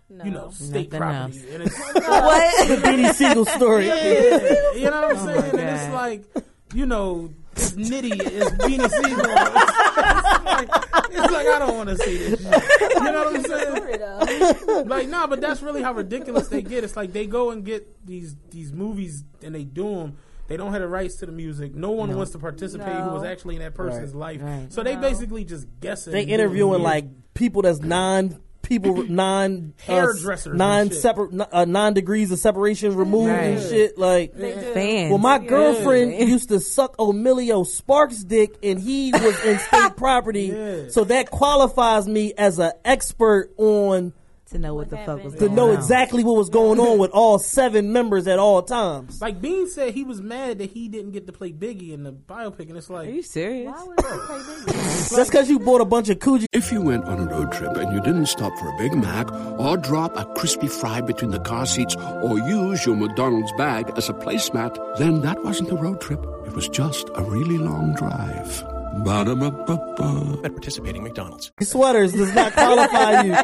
No. 0.08 0.24
You 0.24 0.30
know, 0.30 0.50
state 0.50 0.92
Nothing 0.92 0.98
property, 1.00 1.38
else. 1.40 1.50
and 1.52 1.62
it's 1.64 1.78
What? 1.94 2.68
The 2.68 2.76
Beanie 2.76 3.12
Sigel 3.12 3.44
story. 3.44 3.86
yeah, 3.88 4.72
you 4.74 4.84
know 4.84 5.00
what 5.02 5.16
I'm 5.16 5.16
Oh 5.16 5.26
saying? 5.26 5.58
And 5.58 5.60
it's 5.60 5.92
like, 5.92 6.45
you 6.74 6.86
know, 6.86 7.32
it's 7.52 7.72
nitty, 7.72 8.12
it's 8.20 8.50
Beanie 8.52 8.88
Sigel. 8.90 9.20
It's, 9.20 10.44
like, 10.44 10.68
it's 11.10 11.32
like 11.32 11.46
I 11.46 11.58
don't 11.58 11.76
want 11.76 11.88
to 11.90 11.96
see 11.98 12.16
this 12.16 12.40
shit. 12.42 12.92
You 12.94 13.12
know 13.12 13.24
what 13.24 13.36
I'm 13.36 13.44
saying? 13.44 14.88
Like, 14.88 15.08
no, 15.08 15.26
but 15.26 15.40
that's 15.40 15.62
really 15.62 15.82
how 15.82 15.92
ridiculous 15.92 16.48
they 16.48 16.62
get. 16.62 16.84
It's 16.84 16.96
like 16.96 17.12
they 17.12 17.26
go 17.26 17.50
and 17.50 17.64
get 17.64 18.04
these 18.06 18.36
these 18.50 18.72
movies 18.72 19.24
and 19.42 19.54
they 19.54 19.64
do 19.64 19.94
them. 19.96 20.18
They 20.48 20.56
don't 20.56 20.70
have 20.72 20.80
the 20.80 20.88
rights 20.88 21.16
to 21.16 21.26
the 21.26 21.32
music. 21.32 21.74
No 21.74 21.90
one 21.90 22.14
wants 22.14 22.30
to 22.32 22.38
participate 22.38 22.94
who 22.94 23.10
was 23.10 23.24
actually 23.24 23.56
in 23.56 23.62
that 23.62 23.74
person's 23.74 24.14
life. 24.14 24.40
Right. 24.42 24.72
So 24.72 24.82
they 24.82 24.94
No. 24.94 25.00
basically 25.00 25.44
just 25.44 25.66
guessing. 25.80 26.12
They 26.12 26.22
interviewing 26.22 26.82
like 26.82 27.06
people 27.34 27.62
that's 27.62 27.80
non 27.80 28.40
people 28.66 29.02
non 29.08 29.72
uh, 29.78 29.82
Hairdressers 29.92 30.46
and 30.46 30.58
non 30.58 30.90
separate 30.90 31.30
uh, 31.52 31.64
nine 31.64 31.94
degrees 31.94 32.30
of 32.32 32.38
separation 32.38 32.94
removed 32.96 33.30
and 33.30 33.60
shit 33.62 33.96
like. 33.98 34.34
Fans. 34.36 35.10
Well, 35.10 35.18
my 35.18 35.38
Yeah. 35.40 35.48
girlfriend 35.48 36.12
used 36.14 36.48
to 36.50 36.60
suck 36.60 36.96
Omillio 36.98 37.66
Sparks' 37.66 38.22
dick, 38.24 38.56
and 38.62 38.78
he 38.80 39.12
was 39.12 39.44
in 39.44 39.58
state 39.68 39.96
property, 39.96 40.46
Yeah. 40.54 40.88
so 40.88 41.04
that 41.04 41.30
qualifies 41.30 42.06
me 42.08 42.32
as 42.36 42.58
an 42.58 42.72
expert 42.84 43.50
on 43.56 44.12
to 44.46 44.58
know 44.58 44.74
what, 44.74 44.90
What 44.90 44.90
the 44.90 44.96
fuck 44.98 45.24
was 45.24 45.32
happened? 45.34 45.50
to 45.50 45.54
know 45.56 45.70
on. 45.70 45.74
exactly 45.76 46.22
what 46.24 46.36
was 46.36 46.48
going 46.50 46.78
on 46.78 46.98
with 46.98 47.10
all 47.10 47.38
seven 47.38 47.92
members 47.92 48.26
at 48.28 48.38
all 48.38 48.62
times. 48.62 49.20
Like 49.20 49.40
Bean 49.40 49.68
said, 49.68 49.92
he 49.94 50.04
was 50.04 50.22
mad 50.22 50.58
that 50.58 50.70
he 50.70 50.88
didn't 50.88 51.10
get 51.12 51.26
to 51.26 51.32
play 51.32 51.52
Biggie 51.52 51.92
in 51.92 52.04
the 52.04 52.12
biopic, 52.12 52.68
and 52.68 52.76
it's 52.76 52.88
like, 52.88 53.08
Are 53.08 53.10
you 53.10 53.22
serious? 53.22 53.72
Why 53.72 53.82
would 53.84 53.96
play 53.96 54.38
Biggie? 54.38 55.10
Just 55.16 55.30
because 55.30 55.48
you 55.50 55.58
bought 55.58 55.80
a 55.80 55.84
bunch 55.84 56.08
of 56.10 56.18
Coogi 56.20 56.46
If 56.52 56.70
you 56.72 56.80
went 56.80 57.04
on 57.06 57.20
a 57.20 57.30
road 57.30 57.50
trip 57.52 57.76
and 57.76 57.92
you 57.92 58.00
didn't 58.00 58.26
stop 58.26 58.56
for 58.58 58.68
a 58.68 58.76
Big 58.78 58.94
Mac 58.94 59.30
or 59.58 59.76
drop 59.76 60.16
a 60.16 60.24
crispy 60.34 60.68
fry 60.68 61.00
between 61.00 61.30
the 61.32 61.40
car 61.40 61.66
seats 61.66 61.96
or 61.96 62.38
use 62.38 62.86
your 62.86 62.96
McDonald's 62.96 63.52
bag 63.58 63.90
as 63.96 64.08
a 64.08 64.12
placemat, 64.14 64.98
then 64.98 65.22
that 65.22 65.42
wasn't 65.44 65.70
a 65.70 65.76
road 65.76 66.00
trip. 66.00 66.24
It 66.46 66.52
was 66.54 66.68
just 66.68 67.08
a 67.16 67.22
really 67.22 67.58
long 67.58 67.94
drive. 67.94 68.64
Ba-da-ba-ba-ba. 69.04 70.40
At 70.44 70.52
participating 70.52 71.02
McDonald's. 71.02 71.52
sweaters 71.60 72.12
does 72.12 72.34
not 72.34 72.52
qualify 72.52 73.22
you. 73.22 73.34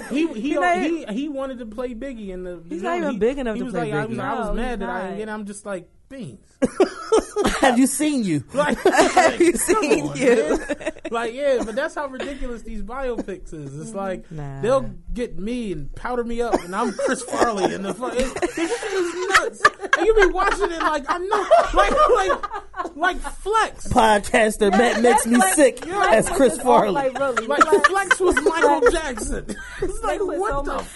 he 0.10 0.40
he 0.40 0.54
not- 0.54 0.78
he, 0.82 1.04
he 1.06 1.28
wanted 1.28 1.58
to 1.58 1.66
play 1.66 1.94
Biggie 1.94 2.28
in 2.30 2.44
the. 2.44 2.60
He's 2.68 2.78
you 2.82 2.88
not 2.88 2.96
even 2.98 3.10
he- 3.12 3.18
big 3.18 3.38
enough 3.38 3.58
to 3.58 3.70
play 3.70 3.92
like, 3.92 3.92
I 3.92 4.06
was, 4.06 4.16
Biggie. 4.16 4.20
I 4.20 4.38
was 4.48 4.56
mad 4.56 4.80
that 4.80 4.88
I 4.88 4.92
not. 4.92 5.02
didn't 5.04 5.18
get. 5.18 5.28
I'm 5.28 5.44
just 5.46 5.66
like 5.66 5.88
beans. 6.14 6.46
Have 7.60 7.78
you 7.78 7.86
seen 7.86 8.24
you? 8.24 8.44
Like, 8.54 8.78
Have 8.82 9.40
you 9.40 9.52
seen 9.56 10.08
on, 10.08 10.16
you? 10.16 10.58
man. 10.58 10.92
Like 11.10 11.34
yeah, 11.34 11.62
but 11.64 11.74
that's 11.74 11.94
how 11.94 12.06
ridiculous 12.06 12.62
these 12.62 12.82
biopics 12.82 13.52
is. 13.52 13.78
It's 13.80 13.90
mm, 13.90 13.94
like 13.94 14.30
Nah. 14.30 14.60
they'll 14.62 14.90
get 15.12 15.38
me 15.38 15.72
and 15.72 15.94
powder 15.94 16.24
me 16.24 16.40
up, 16.40 16.54
and 16.54 16.74
I'm 16.74 16.92
Chris 16.92 17.22
Farley, 17.22 17.74
and 17.74 17.84
the 17.84 17.92
fu- 17.94 18.06
it, 18.06 18.16
this 18.56 18.80
shit 18.80 18.92
is 18.92 19.28
nuts. 19.38 19.62
And 19.98 20.06
you 20.06 20.14
be 20.14 20.26
watching 20.26 20.70
it 20.70 20.80
like 20.80 21.04
I'm 21.08 21.26
not 21.28 21.74
like 21.74 21.92
like 22.10 22.96
like 22.96 23.16
Flex. 23.18 23.88
Podcaster 23.88 24.70
Matt 24.70 25.02
makes 25.02 25.26
me 25.26 25.40
sick 25.52 25.84
yeah, 25.84 26.08
as 26.12 26.28
Chris 26.30 26.58
Farley. 26.60 26.92
Like, 26.92 27.18
really. 27.18 27.46
Like 27.46 27.62
Flex 27.86 28.20
was 28.20 28.36
Michael 28.42 28.90
Jackson. 28.90 29.56
It's 29.82 30.02
like 30.02 30.20
what 30.20 30.50
so 30.50 30.62
the 30.62 30.72
much- 30.74 30.86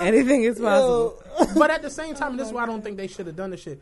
Anything 0.00 0.44
is 0.44 0.58
possible. 0.60 1.22
but 1.56 1.70
at 1.70 1.80
the 1.82 1.88
same 1.90 2.14
time, 2.14 2.32
and 2.32 2.40
this 2.40 2.48
is 2.48 2.52
why 2.52 2.64
I 2.64 2.66
don't 2.66 2.82
think 2.82 2.98
they 2.98 3.06
should 3.06 3.26
have 3.26 3.36
done 3.36 3.50
this 3.50 3.62
shit. 3.62 3.80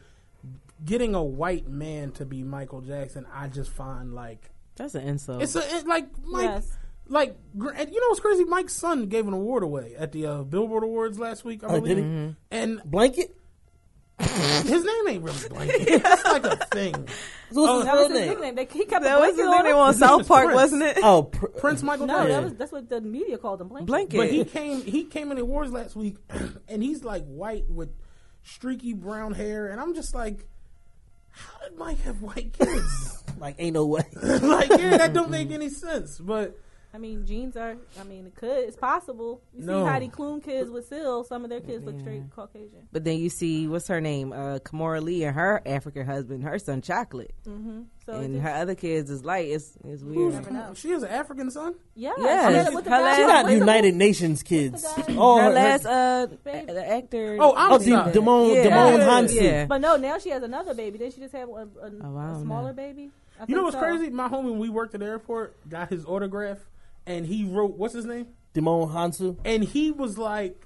Getting 0.84 1.14
a 1.14 1.22
white 1.22 1.68
man 1.68 2.10
to 2.12 2.24
be 2.24 2.42
Michael 2.42 2.80
Jackson, 2.80 3.26
I 3.32 3.48
just 3.48 3.70
find 3.70 4.12
like 4.14 4.50
That's 4.76 4.94
an 4.94 5.02
insult. 5.02 5.42
it's 5.42 5.54
a 5.56 5.60
it, 5.76 5.86
like 5.86 6.06
Mike, 6.24 6.42
Yes. 6.44 6.76
like 7.08 7.36
you 7.54 7.62
know 7.70 8.08
what's 8.08 8.20
crazy? 8.20 8.44
Mike's 8.44 8.74
son 8.74 9.06
gave 9.06 9.26
an 9.28 9.34
award 9.34 9.62
away 9.62 9.94
at 9.96 10.12
the 10.12 10.26
uh, 10.26 10.42
Billboard 10.42 10.82
Awards 10.82 11.18
last 11.18 11.44
week, 11.44 11.62
I 11.62 11.68
Oh, 11.68 11.80
believe, 11.80 11.96
did 11.96 12.04
he? 12.04 12.36
and 12.50 12.82
Blanket? 12.84 13.36
his 14.18 14.84
name 14.84 15.08
ain't 15.08 15.24
really 15.24 15.48
Blanket. 15.48 16.02
That's 16.02 16.24
like 16.24 16.44
a 16.44 16.56
thing. 16.66 16.92
What's 16.92 17.56
Oh, 17.56 17.76
his 17.78 17.84
That 17.84 17.92
real 17.94 18.02
was 18.02 18.10
his 18.12 18.20
name? 18.20 18.28
nickname. 18.30 18.54
They, 18.54 18.64
he 18.78 18.84
kept 18.84 19.04
that 19.04 19.18
was 19.18 19.34
blanket 19.34 19.42
the 19.42 19.48
on 19.56 19.64
name 19.64 19.72
him. 19.74 19.78
on 19.78 19.94
South 19.94 20.28
Park, 20.28 20.44
Prince. 20.46 20.54
wasn't 20.56 20.82
it? 20.82 20.98
Oh, 21.02 21.24
pr- 21.24 21.46
Prince 21.46 21.82
Michael 21.82 22.06
No, 22.06 22.26
that 22.28 22.42
was 22.42 22.54
that's 22.54 22.70
what 22.72 22.88
the 22.88 23.00
media 23.00 23.38
called 23.38 23.60
him. 23.60 23.68
Blanket. 23.68 23.86
Blanket. 23.86 24.16
But 24.16 24.30
he 24.30 24.44
came 24.44 24.82
he 24.82 25.04
came 25.04 25.30
in 25.32 25.36
the 25.36 25.42
awards 25.42 25.72
last 25.72 25.96
week 25.96 26.16
and 26.68 26.82
he's 26.82 27.02
like 27.04 27.24
white 27.26 27.68
with 27.68 27.90
streaky 28.44 28.92
brown 28.92 29.32
hair 29.34 29.68
and 29.68 29.80
I'm 29.80 29.94
just 29.94 30.14
like 30.14 30.46
how 31.36 31.68
did 31.68 31.78
Mike 31.78 32.00
have 32.02 32.22
white 32.22 32.52
kids? 32.52 33.24
like 33.38 33.56
ain't 33.58 33.74
no 33.74 33.86
way. 33.86 34.04
like 34.22 34.70
yeah, 34.70 34.96
that 34.96 35.12
don't 35.12 35.30
make 35.30 35.50
any 35.50 35.68
sense. 35.68 36.18
But 36.18 36.58
I 36.94 36.98
mean, 36.98 37.26
genes 37.26 37.56
are. 37.56 37.76
I 38.00 38.04
mean, 38.04 38.24
it 38.26 38.36
could. 38.36 38.56
It's 38.68 38.76
possible. 38.76 39.42
You 39.52 39.64
No. 39.66 39.84
see 39.84 39.90
Heidi 39.90 40.08
Klum 40.08 40.40
kids 40.44 40.70
with 40.70 40.86
Seal. 40.88 41.24
Some 41.24 41.42
of 41.42 41.50
their 41.50 41.60
kids 41.60 41.84
look 41.84 41.98
straight 41.98 42.22
Caucasian. 42.30 42.86
But 42.92 43.02
then 43.02 43.18
you 43.18 43.28
see 43.30 43.66
what's 43.66 43.88
her 43.88 44.00
name, 44.00 44.32
uh, 44.32 44.60
Kimora 44.60 45.02
Lee, 45.02 45.24
and 45.24 45.34
her 45.34 45.60
African 45.66 46.06
husband, 46.06 46.44
her 46.44 46.56
son 46.60 46.82
Chocolate, 46.82 47.34
Mm-hmm. 47.48 47.82
So 48.06 48.12
and 48.12 48.40
her 48.40 48.50
other 48.50 48.74
kids 48.74 49.10
is 49.10 49.24
light. 49.24 49.48
It's 49.48 49.76
it's 49.84 50.02
weird. 50.02 50.34
never 50.34 50.74
she 50.76 50.90
has 50.90 51.02
an 51.02 51.08
African 51.10 51.50
son? 51.50 51.74
Yeah, 51.96 52.12
Yes. 52.18 52.72
With 52.74 52.84
the 52.84 52.90
Her 52.90 53.00
last- 53.00 53.16
She 53.16 53.22
got 53.22 53.50
United 53.50 53.94
Nations 53.94 54.42
kids. 54.42 54.82
What's 54.84 54.94
the 54.94 55.02
guy? 55.14 55.18
Oh, 55.18 55.36
her 55.38 55.42
her, 55.44 55.50
last 55.50 55.86
uh, 55.86 56.26
Baby. 56.44 56.72
the 56.74 56.86
actor. 56.88 57.38
Oh, 57.40 57.54
I'm 57.56 57.72
oh, 57.72 57.78
D- 57.78 57.90
sorry. 57.90 58.12
Damone, 58.12 58.54
Yeah. 58.56 58.64
Damone 58.66 58.98
Yeah. 58.98 59.08
Hansu. 59.08 59.42
Yeah. 59.42 59.66
But 59.66 59.80
no, 59.80 59.96
now 59.96 60.18
she 60.18 60.28
has 60.30 60.42
another 60.42 60.74
baby. 60.74 60.98
Did 60.98 61.12
she 61.14 61.20
just 61.22 61.32
have 61.34 61.48
a, 61.48 61.52
a, 61.52 61.56
Oh, 61.56 62.16
I 62.16 62.30
a 62.30 62.32
don't 62.34 62.42
smaller 62.42 62.68
know. 62.68 62.72
baby? 62.74 63.10
I 63.40 63.46
You 63.48 63.56
know 63.56 63.62
what's 63.64 63.74
so. 63.74 63.80
crazy? 63.80 64.10
My 64.10 64.28
homie 64.28 64.44
when 64.44 64.58
we 64.58 64.68
worked 64.68 64.94
at 64.94 65.00
the 65.00 65.06
airport 65.06 65.56
got 65.68 65.88
his 65.88 66.04
autograph 66.04 66.58
and 67.06 67.26
he 67.26 67.44
wrote 67.44 67.76
what's 67.76 67.94
his 67.94 68.04
name? 68.04 68.26
Djimon 68.54 68.92
Hounsou. 68.92 69.36
And 69.44 69.64
he 69.64 69.90
was 69.90 70.16
like 70.18 70.60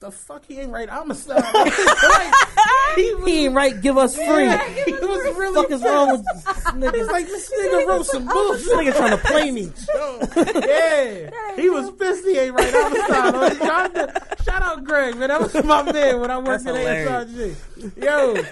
the 0.00 0.10
fuck 0.10 0.46
he 0.46 0.58
ain't 0.58 0.72
right 0.72 0.88
homicide. 0.88 1.42
like, 1.54 1.72
he 2.96 3.14
was, 3.14 3.24
He 3.26 3.44
ain't 3.44 3.54
right. 3.54 3.78
Give 3.82 3.98
us 3.98 4.14
free. 4.16 4.48
he 4.48 4.92
was 4.92 5.36
really 5.36 5.54
fuck 5.54 5.70
is 5.70 5.82
wrong 5.82 6.12
with 6.12 6.24
this 6.34 6.44
He's 6.46 6.64
nigga? 6.74 7.06
like 7.12 7.26
this 7.26 7.50
nigga 7.52 7.86
wrote 7.86 8.06
some 8.06 8.24
bullshit. 8.26 8.64
This 8.64 8.72
nigga 8.74 8.96
trying 8.96 9.10
to 9.10 9.18
play 9.18 9.50
me. 9.50 9.70
yeah, 10.66 11.56
he 11.56 11.68
was 11.68 11.90
pissed. 11.92 12.24
He 12.24 12.38
ain't 12.38 12.54
right 12.54 12.72
homicide. 12.74 13.56
Shout 13.58 13.96
out, 13.96 14.42
shout 14.44 14.62
out 14.62 14.84
Greg, 14.84 15.16
man. 15.16 15.28
That 15.28 15.40
was 15.40 15.54
my 15.64 15.82
man 15.92 16.20
when 16.20 16.30
I 16.30 16.38
worked 16.38 16.66
at 16.66 16.74
ASRG. 16.74 18.02
Yo, 18.02 18.42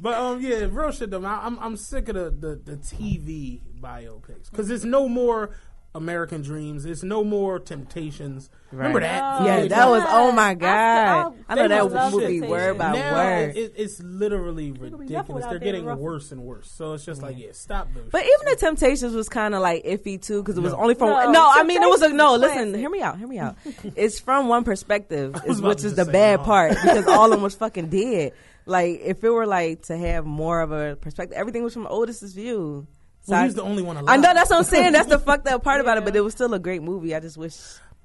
but 0.00 0.14
um, 0.14 0.40
yeah, 0.40 0.66
real 0.70 0.90
shit 0.90 1.10
though. 1.10 1.20
Man, 1.20 1.38
I'm 1.42 1.58
I'm 1.58 1.76
sick 1.76 2.08
of 2.08 2.14
the 2.14 2.30
the, 2.30 2.72
the 2.72 2.76
TV 2.78 3.60
biopics 3.78 4.50
because 4.50 4.70
it's 4.70 4.84
no 4.84 5.08
more 5.08 5.54
American 5.94 6.40
Dreams. 6.40 6.86
It's 6.86 7.02
no 7.02 7.22
more 7.22 7.58
Temptations. 7.58 8.48
Remember 8.70 9.00
Right. 9.00 9.08
that? 9.08 9.42
Yeah, 9.44 9.56
Really 9.56 9.68
that 9.68 9.88
was. 9.90 10.02
Oh 10.08 10.32
my 10.32 10.48
I- 10.50 10.54
god! 10.54 11.34
I, 11.48 11.54
know 11.54 11.68
that 11.68 11.84
was 11.90 11.92
the 11.92 12.18
movie 12.18 12.40
word 12.40 12.78
by 12.78 12.92
now 12.92 13.14
word. 13.14 13.56
It, 13.56 13.74
it's 13.76 14.00
literally 14.00 14.72
ridiculous. 14.72 15.44
They're 15.44 15.58
getting 15.58 15.84
Ruffin. 15.84 16.02
worse 16.02 16.32
and 16.32 16.42
worse. 16.44 16.70
So 16.70 16.94
it's 16.94 17.04
just 17.04 17.20
like, 17.20 17.36
yeah, 17.38 17.48
stop 17.52 17.88
those. 17.94 18.08
But 18.10 18.22
shits. 18.22 18.28
even 18.28 18.46
the 18.52 18.56
Temptations 18.56 19.12
was 19.14 19.28
kind 19.28 19.54
of 19.54 19.60
like 19.60 19.84
iffy 19.84 20.20
too 20.20 20.42
because 20.42 20.56
it 20.56 20.62
was 20.62 20.72
No. 20.72 20.78
only 20.80 20.94
from 20.94 21.10
No, 21.10 21.30
no. 21.32 21.50
I 21.52 21.62
mean, 21.64 21.82
it 21.82 21.88
was 21.88 22.00
a 22.00 22.08
no. 22.08 22.36
Listen, 22.36 22.72
hear 22.72 22.88
me 22.88 23.02
out. 23.02 23.18
Hear 23.18 23.28
me 23.28 23.38
out. 23.38 23.56
it's 23.94 24.18
from 24.18 24.48
one 24.48 24.64
perspective, 24.64 25.34
was 25.46 25.56
is, 25.56 25.58
about 25.58 25.68
which 25.68 25.84
is 25.84 25.94
the 25.94 26.06
bad 26.06 26.40
no. 26.40 26.46
part 26.46 26.70
because 26.82 27.06
all 27.06 27.26
of 27.26 27.30
them 27.32 27.42
was 27.42 27.54
fucking 27.54 27.88
dead. 27.90 28.32
Like 28.64 29.00
if 29.04 29.22
it 29.22 29.28
were 29.28 29.46
like 29.46 29.82
to 29.88 29.96
have 29.98 30.24
more 30.24 30.62
of 30.62 30.72
a 30.72 30.96
perspective, 30.96 31.36
everything 31.36 31.62
was 31.62 31.74
from 31.74 31.86
Otis's 31.86 32.32
view. 32.32 32.86
So 33.22 33.32
well, 33.32 33.40
I- 33.40 33.44
he's 33.44 33.54
the 33.54 33.62
only 33.62 33.82
one 33.82 33.96
alive. 33.96 34.08
I 34.08 34.16
know 34.16 34.34
that's 34.34 34.50
what 34.50 34.58
I'm 34.58 34.64
saying. 34.64 34.92
That's 34.92 35.08
the 35.08 35.18
fucked 35.18 35.46
up 35.48 35.62
part 35.62 35.80
about 35.80 35.98
it, 35.98 36.04
but 36.04 36.14
it 36.16 36.20
was 36.20 36.32
still 36.34 36.52
a 36.54 36.58
great 36.58 36.82
movie. 36.82 37.14
I 37.14 37.20
just 37.20 37.36
wish. 37.38 37.56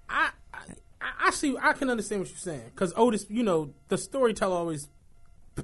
I, 0.09 0.29
I, 0.53 0.59
I 1.27 1.31
see. 1.31 1.55
I 1.61 1.73
can 1.73 1.89
understand 1.89 2.21
what 2.21 2.29
you're 2.29 2.37
saying 2.37 2.63
because 2.73 2.93
Otis, 2.95 3.25
you 3.29 3.43
know, 3.43 3.73
the 3.89 3.97
storyteller 3.97 4.55
always 4.55 4.87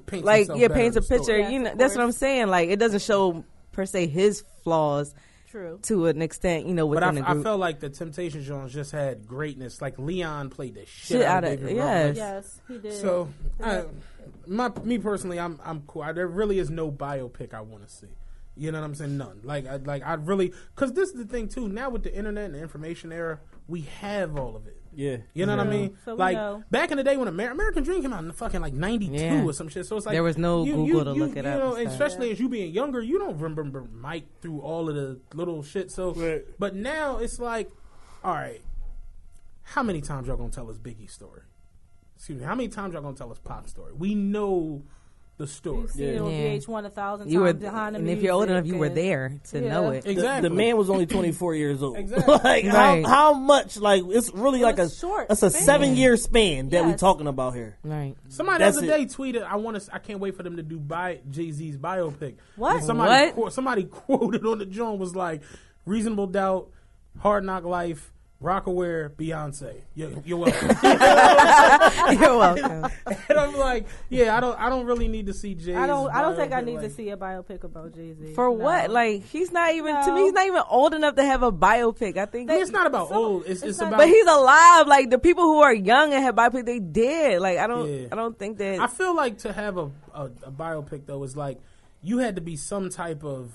paints 0.06 0.26
like 0.26 0.38
himself 0.40 0.58
yeah 0.58 0.68
paints 0.68 0.96
a 0.96 0.98
in 0.98 1.02
the 1.02 1.06
story. 1.06 1.18
picture 1.20 1.38
Yes, 1.38 1.52
you 1.52 1.58
know 1.60 1.72
that's 1.76 1.94
what 1.94 2.02
i'm 2.02 2.10
saying 2.10 2.48
like 2.48 2.68
it 2.68 2.80
doesn't 2.80 3.00
show 3.00 3.44
per 3.70 3.86
se 3.86 4.08
his 4.08 4.42
flaws 4.64 5.14
True. 5.52 5.78
to 5.82 6.06
an 6.06 6.20
extent 6.20 6.66
you 6.66 6.74
know 6.74 6.88
But 6.92 7.04
I, 7.04 7.12
the 7.12 7.30
I 7.30 7.40
felt 7.40 7.60
like 7.60 7.78
the 7.78 7.90
Temptation 7.90 8.42
Jones 8.42 8.74
just 8.74 8.90
had 8.90 9.24
greatness. 9.28 9.80
Like 9.80 9.96
Leon 9.96 10.50
played 10.50 10.74
the 10.74 10.80
shit, 10.84 11.18
Shit 11.18 11.22
out 11.22 11.44
of 11.44 11.50
out 11.50 11.54
of- 11.54 11.60
David 11.60 11.76
yes. 11.76 12.16
Yes, 12.16 12.60
he 12.66 12.78
did. 12.78 12.92
So, 12.94 13.28
I, 13.62 13.84
my 14.48 14.70
me 14.82 14.98
personally, 14.98 15.38
I'm 15.38 15.60
I'm 15.64 15.82
cool. 15.86 16.02
I, 16.02 16.10
there 16.10 16.26
really 16.26 16.58
is 16.58 16.70
no 16.70 16.90
biopic 16.90 17.54
I 17.54 17.60
want 17.60 17.86
to 17.86 17.94
see. 17.94 18.08
You 18.56 18.70
know 18.70 18.80
what 18.80 18.86
I'm 18.86 18.94
saying? 18.94 19.16
None. 19.16 19.40
Like 19.42 19.66
I 19.66 19.76
like 19.76 20.02
I 20.04 20.14
really 20.14 20.52
because 20.74 20.92
this 20.92 21.10
is 21.10 21.16
the 21.16 21.24
thing 21.24 21.48
too. 21.48 21.68
Now 21.68 21.90
with 21.90 22.02
the 22.04 22.14
internet 22.14 22.44
and 22.46 22.54
the 22.54 22.60
information 22.60 23.10
era, 23.12 23.40
we 23.66 23.82
have 24.00 24.38
all 24.38 24.54
of 24.54 24.66
it. 24.68 24.76
Yeah. 24.96 25.16
You 25.32 25.44
know 25.44 25.56
what 25.56 25.66
I 25.66 25.68
mean? 25.68 25.98
So 26.04 26.14
like 26.14 26.36
know. 26.36 26.62
back 26.70 26.92
in 26.92 26.96
the 26.98 27.02
day 27.02 27.16
when 27.16 27.26
Amer- 27.26 27.50
American 27.50 27.82
Dream 27.82 28.00
came 28.00 28.12
out 28.12 28.20
in 28.20 28.28
the 28.28 28.32
fucking 28.32 28.60
like 28.60 28.72
'92 28.72 29.12
Yeah. 29.12 29.42
or 29.44 29.52
some 29.52 29.68
shit. 29.68 29.86
So 29.86 29.96
it's 29.96 30.06
like 30.06 30.12
There 30.12 30.22
was 30.22 30.38
no 30.38 30.64
you, 30.64 30.72
Google 30.74 30.86
you, 30.86 31.04
to 31.04 31.10
you, 31.14 31.26
look 31.26 31.36
it 31.36 31.44
you 31.44 31.50
up 31.50 31.58
Know, 31.58 31.74
and 31.74 31.90
stuff. 31.90 31.92
especially 31.94 32.30
as 32.30 32.38
you 32.38 32.48
being 32.48 32.72
younger, 32.72 33.00
you 33.02 33.18
don't 33.18 33.36
remember 33.38 33.88
Mike 33.92 34.26
through 34.40 34.60
all 34.60 34.88
of 34.88 34.94
the 34.94 35.18
little 35.34 35.64
shit. 35.64 35.90
So, 35.90 36.12
Right. 36.14 36.44
but 36.58 36.76
now 36.76 37.16
it's 37.18 37.40
like, 37.40 37.68
all 38.22 38.34
right, 38.34 38.62
how 39.62 39.82
many 39.82 40.00
times 40.00 40.28
y'all 40.28 40.36
gonna 40.36 40.50
tell 40.50 40.70
us 40.70 40.78
Biggie 40.78 41.10
story? 41.10 41.42
Excuse 42.14 42.38
me, 42.38 42.44
how 42.44 42.54
many 42.54 42.68
times 42.68 42.92
y'all 42.94 43.02
gonna 43.02 43.16
tell 43.16 43.32
us 43.32 43.40
Pop 43.40 43.68
story? 43.68 43.92
We 43.94 44.14
know 44.14 44.84
the 45.36 45.46
story. 45.48 45.80
You've 45.82 45.90
seen 45.90 46.08
it 46.10 46.20
on 46.20 46.30
Yeah. 46.30 46.56
VH1 46.56 46.84
a 46.86 46.90
thousand 46.90 47.28
you 47.30 47.40
were 47.40 47.52
times 47.52 47.62
behind 47.64 47.94
the 47.96 47.98
and 47.98 48.08
if 48.08 48.22
you're 48.22 48.32
old 48.32 48.48
enough 48.48 48.66
you 48.66 48.76
were 48.78 48.88
there 48.88 49.40
to 49.50 49.60
Yeah. 49.60 49.68
know 49.72 49.90
it 49.90 50.04
The- 50.04 50.10
Exactly. 50.12 50.48
The, 50.48 50.54
man 50.54 50.76
was 50.76 50.88
only 50.90 51.06
24 51.06 51.54
years 51.56 51.82
old. 51.82 51.96
Exactly. 51.96 52.34
like 52.44 52.64
Right. 52.66 53.04
how, 53.04 53.32
how 53.32 53.32
much? 53.34 53.76
Like 53.76 54.04
it's 54.06 54.32
really 54.32 54.60
like 54.60 54.78
a 54.78 54.88
short 54.88 55.26
It's 55.30 55.42
a 55.42 55.50
span. 55.50 55.62
seven 55.64 55.96
year 55.96 56.16
span 56.16 56.68
that 56.68 56.84
we 56.84 56.90
Yes. 56.92 57.00
talking 57.00 57.26
about 57.26 57.54
here. 57.54 57.76
right 57.82 58.14
Somebody 58.28 58.58
That's 58.62 58.76
the 58.80 58.92
other 58.92 59.02
it. 59.02 59.08
day 59.08 59.14
tweeted, 59.14 59.42
"I 59.42 59.56
want 59.56 59.80
to. 59.82 59.94
I 59.94 59.98
can't 59.98 60.20
wait 60.20 60.36
for 60.36 60.44
them 60.44 60.56
to 60.56 60.62
do 60.62 60.78
bi- 60.78 61.20
Jay 61.30 61.50
Z's 61.50 61.76
biopic." 61.76 62.34
What? 62.56 62.76
And 62.76 62.84
Somebody, 62.84 63.32
What? 63.32 63.34
Qu- 63.34 63.50
somebody 63.50 63.84
quoted 63.90 64.46
on 64.46 64.58
the 64.58 64.66
joint 64.66 64.98
was 65.00 65.16
like, 65.16 65.42
"Reasonable 65.84 66.28
Doubt, 66.28 66.68
Hard 67.18 67.42
Knock 67.44 67.64
Life, 67.64 68.12
Rocawear, 68.44 69.10
Beyonce." 69.10 69.80
You're, 69.94 70.10
you're 70.24 70.38
welcome. 70.38 70.68
you're 72.20 72.38
welcome 72.38 72.90
and 73.28 73.38
I'm 73.38 73.56
like, 73.56 73.86
"Yeah, 74.10 74.36
I 74.36 74.40
don't. 74.40 74.58
I 74.60 74.68
don't 74.68 74.84
really 74.86 75.08
need 75.08 75.26
to 75.26 75.34
see 75.34 75.54
Jay." 75.54 75.74
I 75.74 75.86
don't. 75.86 76.10
I 76.10 76.20
don't 76.22 76.36
think 76.36 76.52
I 76.52 76.60
need 76.60 76.76
like- 76.76 76.84
to 76.84 76.90
see 76.90 77.08
a 77.10 77.16
biopic 77.16 77.64
about 77.64 77.94
Jay 77.94 78.12
Z. 78.12 78.34
for 78.34 78.50
what 78.50 78.90
like 78.90 79.24
he's 79.26 79.50
not 79.50 79.72
even 79.74 79.94
to 80.04 80.14
me 80.14 80.22
he's 80.24 80.32
not 80.32 80.46
even 80.46 80.62
old 80.68 80.92
enough 80.94 81.14
to 81.16 81.24
have 81.24 81.42
a 81.42 81.50
biopic 81.52 82.16
i 82.18 82.26
think 82.26 82.50
I 82.50 82.54
mean, 82.54 82.62
it's 82.62 82.70
not 82.70 82.86
about 82.86 83.08
Some- 83.08 83.16
old. 83.16 83.42
It's, 83.42 83.62
it's, 83.62 83.62
it's 83.64 83.78
not- 83.80 83.88
about. 83.88 83.98
but 83.98 84.08
he's 84.08 84.26
alive 84.26 84.86
like 84.86 85.10
the 85.10 85.18
people 85.18 85.44
who 85.44 85.60
are 85.60 85.74
young 85.74 86.12
and 86.12 86.22
have 86.22 86.34
biopic 86.34 86.66
they 86.66 86.78
did 86.78 87.40
like 87.40 87.58
i 87.58 87.66
don't 87.66 87.88
Yeah. 87.90 88.08
i 88.12 88.14
don't 88.14 88.38
think 88.38 88.58
that 88.58 88.78
I 88.80 88.86
feel 88.86 89.14
like 89.16 89.38
to 89.38 89.52
have 89.52 89.76
a, 89.78 89.90
a 90.14 90.24
a 90.44 90.50
biopic 90.52 91.06
though 91.06 91.22
is 91.24 91.36
like 91.36 91.58
you 92.02 92.18
had 92.18 92.34
to 92.36 92.42
be 92.42 92.56
some 92.56 92.90
type 92.90 93.24
of 93.24 93.52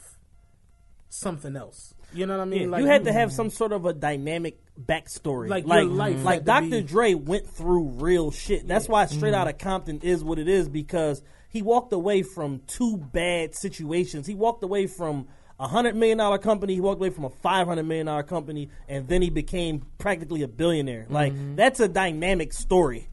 something 1.10 1.56
else. 1.56 1.94
You 2.14 2.26
know 2.26 2.38
what 2.38 2.42
I 2.44 2.46
mean? 2.46 2.62
Yeah, 2.64 2.68
like 2.70 2.82
you 2.82 2.88
had 2.88 3.04
to 3.06 3.14
have 3.14 3.32
some 3.32 3.50
sort 3.52 3.72
of 3.72 3.86
a 3.86 3.94
dynamic 3.94 4.58
backstory. 4.86 5.50
Like 5.50 5.66
like, 5.66 5.84
your 5.84 5.92
life 5.94 6.24
like 6.24 6.46
Dr. 6.46 6.70
be- 6.70 6.82
Dre 6.82 7.14
went 7.14 7.48
through 7.48 7.84
real 8.00 8.32
shit. 8.32 8.68
That's 8.68 8.88
why 8.88 9.06
Straight 9.06 9.34
Mm-hmm. 9.34 9.42
Outta 9.42 9.54
Compton 9.54 10.00
is 10.02 10.24
what 10.24 10.40
it 10.40 10.48
is 10.48 10.70
because 10.70 11.22
he 11.50 11.62
walked 11.62 11.94
away 11.94 12.24
from 12.24 12.62
two 12.68 12.98
bad 12.98 13.56
situations. 13.56 14.28
He 14.28 14.36
walked 14.36 14.64
away 14.64 14.88
from 14.88 15.28
a 15.60 15.68
hundred 15.68 15.96
million 15.96 16.18
dollar 16.18 16.38
company. 16.38 16.74
He 16.76 16.80
walked 16.82 17.00
away 17.02 17.10
from 17.10 17.26
a 17.26 17.30
five 17.30 17.68
hundred 17.68 17.84
million 17.84 18.06
dollar 18.06 18.24
company, 18.24 18.70
and 18.88 19.08
then 19.08 19.22
he 19.22 19.30
became 19.30 19.86
practically 19.98 20.42
a 20.44 20.48
billionaire. 20.48 21.06
Like 21.10 21.34
Mm-hmm. 21.34 21.56
that's 21.56 21.80
a 21.80 21.88
dynamic 21.88 22.54
story. 22.54 23.08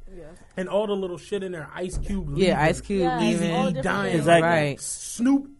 and 0.58 0.68
all 0.70 0.86
the 0.86 0.94
little 0.94 1.18
shit 1.18 1.42
in 1.42 1.52
there. 1.52 1.68
Ice 1.74 1.98
Cube, 1.98 2.36
yeah 2.38 2.44
leaving, 2.46 2.56
ice 2.56 2.80
cube 2.80 3.00
Yeah. 3.02 3.22
Easy 3.22 3.50
All 3.52 3.68
E 3.76 3.82
dying. 3.82 4.16
Exactly. 4.16 4.48
right 4.48 4.80
Snoop 4.80 5.50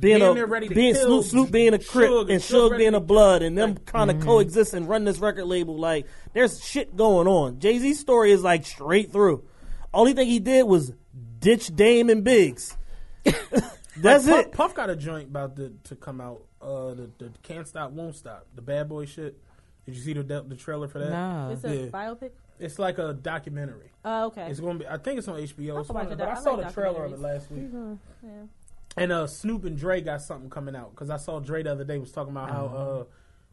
being 0.00 0.18
Damn 0.20 0.36
a 0.36 0.46
ready 0.46 0.68
to 0.68 0.74
being 0.74 0.94
kill 0.94 1.22
Snoop, 1.22 1.24
Snoop 1.24 1.50
being 1.50 1.74
a 1.74 1.78
crip 1.78 2.08
Suge, 2.10 2.30
and 2.30 2.40
Suge 2.40 2.70
Suge 2.70 2.78
being 2.78 2.94
a 2.94 3.00
blood 3.00 3.42
and 3.42 3.58
them 3.58 3.70
Like- 3.70 3.84
kind 3.86 4.10
of 4.10 4.20
coexist 4.20 4.72
and 4.74 4.88
run 4.88 5.04
this 5.04 5.18
record 5.18 5.46
label. 5.46 5.76
Like 5.76 6.06
there's 6.34 6.62
shit 6.64 6.94
going 6.96 7.26
on. 7.26 7.58
Jay 7.58 7.78
Z's 7.78 7.98
story 7.98 8.30
is 8.32 8.42
like 8.42 8.64
straight 8.64 9.10
through. 9.12 9.44
Only 9.92 10.12
thing 10.12 10.28
he 10.28 10.38
did 10.38 10.64
was 10.64 10.92
ditch 11.40 11.74
Dame 11.74 12.10
and 12.10 12.22
Biggs. 12.22 12.76
That's 13.96 14.26
Puff, 14.28 14.46
it. 14.46 14.52
Puff 14.52 14.74
got 14.74 14.90
a 14.90 14.96
joint 14.96 15.28
about 15.30 15.56
to, 15.56 15.74
to 15.84 15.96
come 15.96 16.20
out. 16.20 16.42
Uh, 16.62 16.94
the, 16.94 17.10
the 17.18 17.32
can't 17.42 17.66
stop, 17.66 17.90
won't 17.90 18.14
stop. 18.14 18.46
The 18.54 18.62
bad 18.62 18.88
boy 18.88 19.06
shit. 19.06 19.36
Did 19.86 19.96
you 19.96 20.02
see 20.02 20.12
the 20.12 20.22
the 20.22 20.54
trailer 20.56 20.86
for 20.86 20.98
that? 21.00 21.10
no 21.10 21.50
It's 21.52 21.64
a 21.64 21.74
Yeah. 21.74 21.86
biopic. 21.86 22.30
It's 22.60 22.78
like 22.78 22.98
a 22.98 23.12
documentary. 23.14 23.90
Oh, 24.04 24.26
okay. 24.26 24.48
It's 24.50 24.60
gonna 24.60 24.78
be. 24.80 24.86
I 24.86 24.98
think 24.98 25.18
it's 25.18 25.28
on 25.28 25.36
HBO. 25.40 25.80
It's 25.80 25.88
watch 25.88 26.04
one- 26.06 26.12
it. 26.12 26.18
but 26.18 26.28
I 26.28 26.32
I 26.32 26.40
saw 26.40 26.52
like 26.54 26.66
the 26.68 26.72
trailer 26.72 27.04
of 27.04 27.12
it 27.12 27.20
last 27.20 27.50
week. 27.50 27.70
yeah. 28.22 28.30
And 28.96 29.12
uh, 29.12 29.26
Snoop 29.26 29.64
and 29.64 29.76
Dre 29.76 30.00
got 30.00 30.22
something 30.22 30.50
coming 30.50 30.74
out 30.74 30.90
because 30.90 31.10
I 31.10 31.18
saw 31.18 31.38
Dre 31.40 31.62
the 31.62 31.72
other 31.72 31.84
day 31.84 31.98
was 31.98 32.10
talking 32.10 32.32
about 32.32 32.50
how 32.50 32.66
uh, 32.66 33.04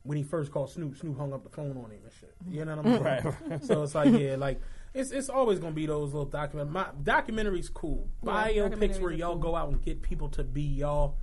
when 0.04 0.18
he 0.18 0.24
first 0.24 0.52
called 0.52 0.70
Snoop, 0.70 0.98
Snoop 0.98 1.18
hung 1.18 1.34
up 1.34 1.44
the 1.44 1.50
phone 1.50 1.72
on 1.72 1.92
him 1.92 2.00
and 2.04 2.12
shit. 2.20 2.34
You 2.50 2.66
know 2.66 2.78
what 2.78 2.86
I 2.86 2.90
mean? 2.90 3.02
Right. 3.04 3.64
So 3.64 3.84
it's 3.84 3.96
like 3.96 4.14
yeah, 4.20 4.36
like 4.38 4.62
it's 4.94 5.12
it's 5.12 5.30
always 5.30 5.60
gonna 5.60 5.74
be 5.74 5.86
those 5.86 6.14
little 6.14 6.30
document. 6.30 6.72
My 6.72 6.88
documentaries 7.04 7.72
cool. 7.74 8.08
Yeah, 8.24 8.32
Biopics 8.32 9.00
where 9.00 9.12
y'all 9.12 9.34
cool. 9.34 9.52
go 9.52 9.56
out 9.56 9.70
and 9.70 9.82
get 9.84 10.02
people 10.02 10.30
to 10.30 10.44
be 10.44 10.62
y'all. 10.62 11.18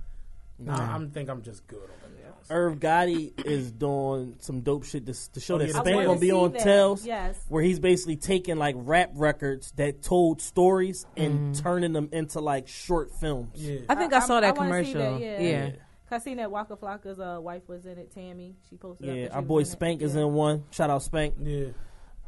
Nah, 0.59 0.95
I'm 0.95 1.09
think 1.09 1.29
I'm 1.29 1.41
just 1.41 1.65
good 1.67 1.79
on 1.79 2.02
that. 2.47 2.53
Irv 2.53 2.79
Gotti 2.79 3.45
is 3.45 3.71
doing 3.71 4.35
some 4.39 4.61
dope 4.61 4.85
shit 4.85 5.05
to, 5.05 5.31
to 5.33 5.39
show 5.39 5.55
Oh, 5.55 5.57
that 5.59 5.67
yeah, 5.67 5.73
Spank 5.79 5.95
wanna 5.95 6.07
gonna 6.07 6.19
be 6.19 6.31
on 6.31 6.51
that. 6.53 6.61
Tells. 6.61 7.05
Yes. 7.05 7.39
where 7.49 7.63
he's 7.63 7.79
basically 7.79 8.15
taking 8.17 8.57
like 8.57 8.75
rap 8.77 9.11
records 9.13 9.71
that 9.77 10.01
told 10.03 10.41
stories 10.41 11.05
and 11.17 11.55
turning 11.55 11.93
them 11.93 12.09
into 12.11 12.39
like 12.39 12.67
short 12.67 13.11
films. 13.19 13.49
Yeah. 13.55 13.79
i 13.89 13.95
think 13.95 14.13
i, 14.13 14.19
saw 14.19 14.39
that 14.39 14.55
wanna 14.57 14.83
see 14.83 14.91
commercial 14.93 15.19
that, 15.19 15.41
yeah. 15.41 15.69
I 16.11 16.19
seen 16.19 16.37
that 16.37 16.51
Waka 16.51 16.75
Flocka's 16.75 17.19
uh, 17.19 17.39
wife 17.41 17.67
was 17.67 17.87
in 17.87 17.97
it. 17.97 18.13
Tammy, 18.13 18.55
she 18.69 18.77
posted. 18.77 19.07
Yeah, 19.07 19.13
that 19.23 19.31
she 19.31 19.35
our 19.35 19.41
boy. 19.41 19.63
Spank 19.63 20.03
is 20.03 20.13
Yeah. 20.13 20.21
in 20.21 20.33
one. 20.33 20.63
Shout 20.69 20.91
out 20.91 21.01
Spank. 21.01 21.33
Yeah. 21.41 21.69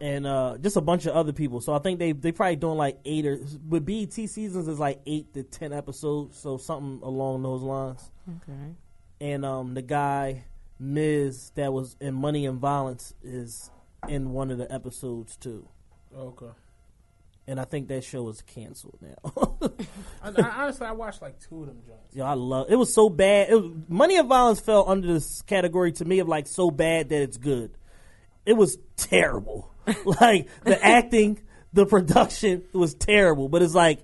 and 0.01 0.25
uh, 0.25 0.57
just 0.59 0.75
a 0.75 0.81
bunch 0.81 1.05
of 1.05 1.15
other 1.15 1.31
people. 1.33 1.61
So 1.61 1.71
I 1.73 1.77
think 1.79 1.99
they 1.99 2.11
they 2.11 2.31
probably 2.31 2.55
doing 2.55 2.77
like 2.79 2.97
eight 3.05 3.27
or 3.27 3.37
but 3.63 3.85
BET 3.85 4.11
seasons 4.11 4.67
is 4.67 4.79
like 4.79 5.01
eight 5.05 5.33
to 5.35 5.43
ten 5.43 5.71
episodes, 5.71 6.35
so 6.39 6.57
something 6.57 6.99
along 7.03 7.43
those 7.43 7.61
lines. 7.61 8.09
okay 8.27 8.73
And 9.21 9.45
um, 9.45 9.73
the 9.73 9.81
guy 9.81 10.45
Miz 10.79 11.51
that 11.55 11.71
was 11.71 11.95
in 11.99 12.13
Money 12.13 12.45
and 12.45 12.59
Violence 12.59 13.13
is 13.23 13.71
in 14.07 14.31
one 14.31 14.51
of 14.51 14.57
the 14.57 14.71
episodes 14.71 15.35
too. 15.37 15.67
Okay. 16.15 16.51
And 17.47 17.59
I 17.59 17.63
think 17.63 17.89
that 17.89 18.03
show 18.03 18.27
is 18.29 18.41
canceled 18.41 18.97
now. 19.01 19.57
I, 20.23 20.29
I, 20.41 20.63
honestly, 20.63 20.87
I 20.87 20.93
watched 20.93 21.21
like 21.21 21.39
two 21.39 21.61
of 21.61 21.67
them 21.67 21.81
joints. 21.85 22.15
Yo, 22.15 22.25
I 22.25 22.33
love 22.33 22.67
it. 22.69 22.75
Was 22.75 22.93
so 22.93 23.07
bad. 23.09 23.49
It 23.49 23.55
was, 23.55 23.71
Money 23.87 24.17
and 24.17 24.27
Violence 24.27 24.59
fell 24.59 24.89
under 24.89 25.13
this 25.13 25.43
category 25.43 25.91
to 25.93 26.05
me 26.05 26.19
of 26.19 26.27
like 26.27 26.47
so 26.47 26.71
bad 26.71 27.09
that 27.09 27.21
it's 27.21 27.37
good. 27.37 27.77
It 28.45 28.53
was 28.53 28.77
terrible. 28.97 29.71
like 30.05 30.47
the 30.63 30.83
acting, 30.83 31.39
the 31.71 31.85
production, 31.85 32.63
was 32.73 32.95
terrible. 32.95 33.47
But 33.47 33.61
it's 33.61 33.75
like 33.75 33.99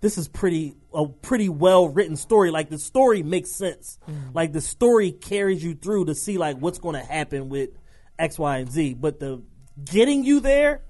this 0.00 0.16
is 0.16 0.28
pretty 0.28 0.74
a 0.92 1.06
pretty 1.06 1.48
well 1.48 1.88
written 1.88 2.16
story. 2.16 2.50
Like 2.50 2.68
the 2.70 2.78
story 2.78 3.22
makes 3.22 3.52
sense. 3.52 3.98
Mm. 4.08 4.34
Like 4.34 4.52
the 4.52 4.60
story 4.60 5.12
carries 5.12 5.62
you 5.62 5.74
through 5.74 6.06
to 6.06 6.14
see 6.14 6.38
like 6.38 6.56
what's 6.56 6.78
going 6.78 6.94
to 6.94 7.06
happen 7.06 7.48
with 7.48 7.70
X, 8.18 8.38
Y, 8.38 8.58
and 8.58 8.70
Z. 8.70 8.94
But 8.94 9.20
the 9.20 9.42
getting 9.84 10.24
you 10.24 10.40
there, 10.40 10.82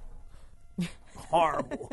horrible, 1.17 1.91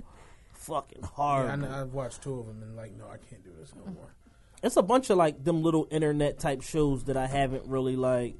fucking 0.53 1.01
Yeah, 1.01 1.07
horrible. 1.13 1.51
I 1.51 1.55
know, 1.55 1.81
I've 1.81 1.93
watched 1.93 2.21
two 2.21 2.39
of 2.39 2.47
them 2.47 2.61
and 2.61 2.75
like, 2.75 2.95
no, 2.95 3.05
I 3.05 3.17
can't 3.17 3.43
do 3.43 3.51
this 3.59 3.73
no 3.75 3.83
mm. 3.83 3.95
more. 3.95 4.13
it's 4.61 4.77
a 4.77 4.83
bunch 4.83 5.09
of 5.09 5.17
like 5.17 5.43
them 5.43 5.63
little 5.63 5.87
internet 5.89 6.39
type 6.39 6.61
shows 6.61 7.05
that 7.05 7.17
I 7.17 7.27
haven't 7.27 7.65
really 7.65 7.95
like 7.95 8.35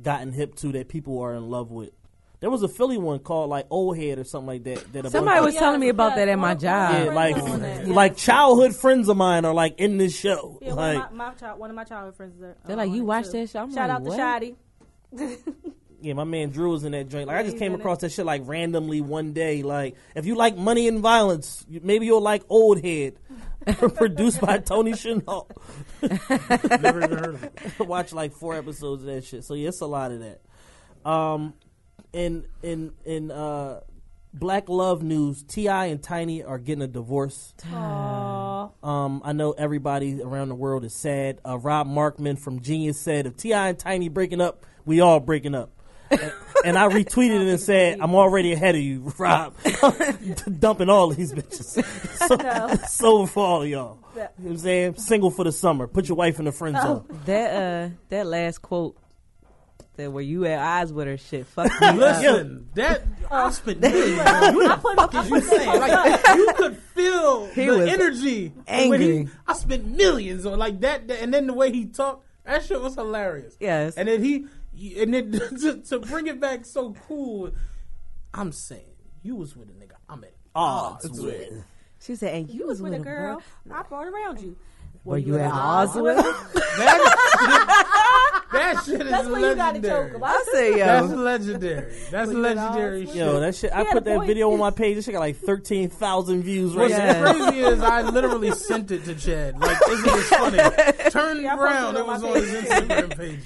gotten 0.00 0.32
hip 0.32 0.56
to 0.56 0.72
that 0.72 0.88
people 0.88 1.20
are 1.20 1.34
in 1.34 1.48
love 1.48 1.70
with. 1.70 1.92
There 2.44 2.50
was 2.50 2.62
a 2.62 2.68
Philly 2.68 2.98
one 2.98 3.20
called 3.20 3.48
like 3.48 3.64
Old 3.70 3.96
Head 3.96 4.18
or 4.18 4.24
something 4.24 4.48
like 4.48 4.64
that. 4.64 4.92
that 4.92 5.06
a 5.06 5.10
Somebody 5.10 5.42
was 5.42 5.54
Yeah, 5.54 5.60
telling 5.60 5.80
me 5.80 5.88
about 5.88 6.14
that 6.16 6.28
at 6.28 6.38
my 6.38 6.54
job. 6.54 7.06
yeah, 7.06 7.10
like 7.14 7.36
on 7.38 7.60
that, 7.60 7.86
yeah. 7.86 7.94
like 7.94 8.18
childhood 8.18 8.76
friends 8.76 9.08
of 9.08 9.16
mine 9.16 9.46
are 9.46 9.54
like 9.54 9.80
in 9.80 9.96
this 9.96 10.14
show. 10.14 10.58
Yeah, 10.60 10.74
like 10.74 10.98
one, 10.98 11.06
of 11.06 11.12
my, 11.14 11.28
my 11.28 11.34
child, 11.36 11.58
one 11.58 11.70
of 11.70 11.76
my 11.76 11.84
childhood 11.84 12.16
friends. 12.16 12.42
Are, 12.42 12.54
They're 12.66 12.76
uh, 12.76 12.84
like, 12.84 12.92
you 12.92 13.02
watch 13.06 13.24
too. 13.24 13.30
that 13.32 13.48
show? 13.48 13.60
I'm 13.60 13.72
Shout 13.72 13.88
like, 13.88 13.96
out 13.96 14.02
what? 14.02 14.50
to 15.14 15.16
Shotty. 15.16 15.38
Yeah, 16.02 16.12
my 16.12 16.24
man 16.24 16.50
Drew 16.50 16.70
was 16.70 16.84
in 16.84 16.92
that 16.92 17.08
joint. 17.08 17.28
Like 17.28 17.38
I 17.38 17.44
just 17.44 17.56
came 17.56 17.72
in 17.72 17.80
across 17.80 18.02
that 18.02 18.12
shit 18.12 18.26
like 18.26 18.42
randomly 18.44 19.00
one 19.00 19.32
day. 19.32 19.62
Like 19.62 19.96
if 20.14 20.26
you 20.26 20.34
like 20.34 20.54
Money 20.54 20.86
and 20.86 21.00
Violence, 21.00 21.64
maybe 21.66 22.04
you'll 22.04 22.20
like 22.20 22.42
Old 22.50 22.84
Head, 22.84 23.14
produced 23.94 24.42
by 24.42 24.58
Tony 24.58 24.92
Chenault. 24.92 25.48
Never 26.02 27.04
even 27.04 27.18
heard 27.18 27.34
of 27.36 27.44
it. 27.44 27.78
Watch 27.78 28.12
like 28.12 28.34
four 28.34 28.54
episodes 28.54 29.02
of 29.02 29.06
that 29.06 29.24
shit. 29.24 29.44
So 29.44 29.54
yeah, 29.54 29.68
it's 29.68 29.80
a 29.80 29.86
lot 29.86 30.12
of 30.12 30.20
that. 30.20 30.42
Um, 31.10 31.54
in 32.14 32.46
in 32.62 32.92
in 33.04 33.30
uh, 33.30 33.80
Black 34.32 34.68
Love 34.68 35.02
news, 35.02 35.42
Ti 35.42 35.68
and 35.68 36.02
Tiny 36.02 36.42
are 36.42 36.58
getting 36.58 36.82
a 36.82 36.88
divorce. 36.88 37.52
Aw. 37.72 38.68
Um, 38.82 39.22
I 39.24 39.32
know 39.32 39.52
everybody 39.52 40.20
around 40.22 40.48
the 40.48 40.54
world 40.54 40.84
is 40.84 40.94
sad. 40.94 41.40
Uh, 41.46 41.58
Rob 41.58 41.86
Markman 41.86 42.38
from 42.38 42.60
Genius 42.60 42.98
said, 43.00 43.26
"If 43.26 43.36
Ti 43.36 43.52
and 43.52 43.78
Tiny 43.78 44.08
breaking 44.08 44.40
up, 44.40 44.64
we 44.84 45.00
all 45.00 45.20
breaking 45.20 45.54
up." 45.54 45.70
and, 46.10 46.32
and 46.64 46.78
I 46.78 46.86
retweeted 46.88 47.42
it 47.42 47.48
and 47.48 47.60
said, 47.60 47.98
"I'm 48.00 48.14
already 48.14 48.52
ahead 48.52 48.74
of 48.74 48.80
you, 48.80 49.12
Rob, 49.18 49.54
dumping 50.58 50.88
all 50.88 51.08
these 51.10 51.32
bitches." 51.32 51.84
So, 52.24 52.36
No. 52.36 52.74
so 52.88 53.26
for 53.26 53.44
all 53.44 53.66
y'all, 53.66 53.98
you 54.14 54.20
know 54.20 54.28
what 54.38 54.50
I'm 54.52 54.56
saying, 54.56 54.94
single 54.96 55.30
for 55.30 55.44
the 55.44 55.52
summer. 55.52 55.86
Put 55.86 56.08
your 56.08 56.16
wife 56.16 56.38
in 56.38 56.46
the 56.46 56.52
friend 56.52 56.74
zone. 56.76 57.04
That 57.26 57.50
uh, 57.54 57.94
that 58.08 58.26
last 58.26 58.62
quote 58.62 58.96
that 59.96 60.10
where 60.12 60.22
you 60.22 60.44
at 60.46 60.58
odds 60.58 60.92
with 60.92 61.06
her 61.06 61.16
shit. 61.16 61.46
Fuck 61.46 61.66
me 61.80 61.86
up. 61.86 61.96
Listen, 61.96 62.68
that 62.74 63.02
I 63.30 63.50
spent 63.50 63.80
millions. 63.80 64.20
on. 64.20 64.54
What 64.54 64.82
the 64.82 64.94
fuck 64.94 65.14
is 65.24 65.30
you 65.30 65.40
saying? 65.40 65.80
Like 65.80 66.26
you 66.36 66.52
could 66.56 66.76
feel 66.76 67.46
He 67.54 67.66
the 67.66 67.76
was 67.78 67.88
energy 67.88 68.48
when 68.48 68.64
angry. 68.66 69.16
he. 69.24 69.28
I 69.46 69.52
spent 69.54 69.86
millions 69.86 70.46
on 70.46 70.58
like 70.58 70.80
that, 70.80 71.08
that- 71.08 71.22
and 71.22 71.32
then 71.32 71.46
the 71.46 71.54
way 71.54 71.70
he 71.72 71.86
talked, 71.86 72.24
that 72.44 72.64
shit 72.64 72.80
was 72.80 72.94
hilarious. 72.94 73.56
Yes. 73.60 73.94
and 73.96 74.08
then 74.08 74.22
he, 74.22 74.46
and 75.00 75.14
then 75.14 75.32
to, 75.32 75.76
to 75.88 75.98
bring 76.00 76.26
it 76.26 76.40
back 76.40 76.66
so 76.66 76.94
cool. 77.06 77.52
I'm 78.32 78.50
saying 78.52 78.82
you 79.22 79.36
was 79.36 79.56
with 79.56 79.68
a 79.68 79.72
nigga. 79.72 79.92
I'm 80.08 80.24
at 80.24 80.32
Odds 80.56 81.04
odds 81.06 81.20
with. 81.20 81.34
with. 81.50 81.64
She 82.00 82.16
said, 82.16 82.34
and 82.34 82.50
you 82.50 82.66
was 82.66 82.82
with 82.82 82.92
a 82.92 82.96
a 82.96 82.98
girl. 82.98 83.42
I 83.72 83.82
brought 83.82 84.06
around 84.06 84.40
you. 84.40 84.56
Were 85.04 85.18
you 85.18 85.38
at 85.38 85.50
odds 85.52 85.94
with? 85.96 86.16
That, 86.16 87.14
that 88.52 88.82
shit 88.84 89.00
is 89.02 89.10
That's 89.10 89.28
what 89.28 89.40
you 89.40 89.54
got 89.54 89.74
to 89.74 89.80
legendary. 89.80 90.10
choke 90.10 90.14
I 90.14 90.16
about. 90.16 90.44
say, 90.46 90.78
That's 90.78 91.12
legendary. 91.12 91.94
That's 92.10 92.28
Were 92.30 92.38
legendary 92.38 93.06
shit. 93.06 93.14
Yo, 93.16 93.40
that 93.40 93.54
shit. 93.54 93.72
I 93.72 93.80
He 93.80 93.84
had 93.84 93.92
put 93.92 94.04
that 94.04 94.16
point. 94.16 94.26
video 94.28 94.52
on 94.52 94.58
my 94.58 94.70
page. 94.70 94.96
This 94.96 95.04
shit 95.04 95.12
got 95.12 95.20
like 95.20 95.36
thirteen 95.36 95.88
thousand 95.90 96.42
views 96.42 96.74
right 96.74 96.90
What's 96.90 96.96
now. 96.96 97.04
Yeah. 97.04 97.32
crazy 97.32 97.58
is 97.60 97.80
I 97.80 98.02
literally 98.02 98.50
sent 98.52 98.90
it 98.90 99.04
to 99.04 99.14
Chad. 99.14 99.58
Like, 99.58 99.76
isn't 99.88 100.08
funny? 100.24 100.58
Turned 101.10 101.42
Yeah, 101.42 101.58
around, 101.58 101.96
it 101.96 102.00
it 102.00 102.02
on 102.02 102.06
was 102.06 102.22
on 102.24 102.34
his 102.34 102.50
Instagram 102.50 103.18
page. 103.18 103.40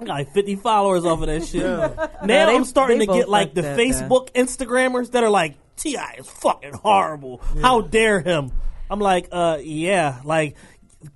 I 0.00 0.04
got 0.04 0.08
like 0.14 0.32
50 0.32 0.56
followers 0.56 1.04
off 1.04 1.20
of 1.20 1.26
that 1.26 1.44
shit. 1.44 1.62
Yeah. 1.62 1.92
Now 1.96 2.08
Nah, 2.22 2.26
they- 2.26 2.54
I'm 2.56 2.64
starting 2.64 3.00
to 3.00 3.06
get 3.06 3.28
like 3.28 3.54
the 3.54 3.72
up, 3.72 3.78
Facebook 3.78 4.32
Instagrammers 4.32 5.10
that 5.12 5.24
are 5.24 5.30
like, 5.30 5.56
Ti 5.76 5.96
is 6.18 6.28
fucking 6.28 6.74
horrible. 6.74 7.40
How 7.60 7.80
dare 7.80 8.20
him? 8.20 8.52
I'm 8.92 9.00
like, 9.00 9.28
uh, 9.32 9.58
yeah, 9.62 10.20
like, 10.24 10.56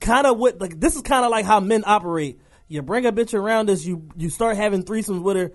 kind 0.00 0.26
of 0.26 0.38
what 0.38 0.60
like 0.60 0.80
this 0.80 0.96
is 0.96 1.02
kind 1.02 1.24
of 1.24 1.30
like 1.30 1.44
how 1.44 1.60
men 1.60 1.84
operate. 1.86 2.40
You 2.68 2.80
bring 2.82 3.04
a 3.06 3.12
bitch 3.12 3.34
around 3.34 3.68
us, 3.70 3.84
you 3.84 4.08
you 4.16 4.30
start 4.30 4.56
having 4.56 4.82
threesomes 4.82 5.22
with 5.22 5.36
her. 5.36 5.52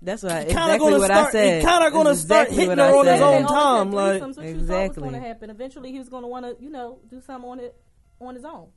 that's 0.00 0.22
what 0.22 0.32
I, 0.32 0.40
You 0.46 0.54
kind 0.54 0.70
of 0.70 0.76
exactly 0.76 0.78
gonna 0.90 0.98
what 1.00 1.06
start. 1.10 1.26
I 1.28 1.30
said. 1.32 1.62
You 1.62 1.68
kind 1.68 1.84
of 1.84 1.92
gonna 1.92 2.08
That's 2.10 2.20
start 2.20 2.48
exactly 2.48 2.56
hitting 2.64 2.68
what 2.70 2.78
her 2.78 2.84
I 2.94 2.98
on 2.98 3.06
his 3.06 3.14
said. 3.18 3.22
own 3.22 3.42
They 3.42 3.48
time. 3.48 3.56
always 3.56 3.94
had 3.94 3.94
Like, 3.94 4.22
threesomes, 4.22 4.36
what 4.36 4.46
you 4.46 4.52
thought 4.52 4.54
was 4.54 4.62
Exactly. 4.62 5.02
going 5.02 5.12
to 5.22 5.28
happen. 5.28 5.50
Eventually, 5.50 5.92
he 5.92 5.98
was 5.98 6.08
going 6.08 6.22
to 6.22 6.28
want 6.28 6.46
to, 6.46 6.56
you 6.64 6.70
know, 6.70 6.98
do 7.10 7.20
something 7.20 7.50
on 7.50 7.60
it 7.60 7.74
on 8.20 8.34
his 8.36 8.44
own. 8.44 8.68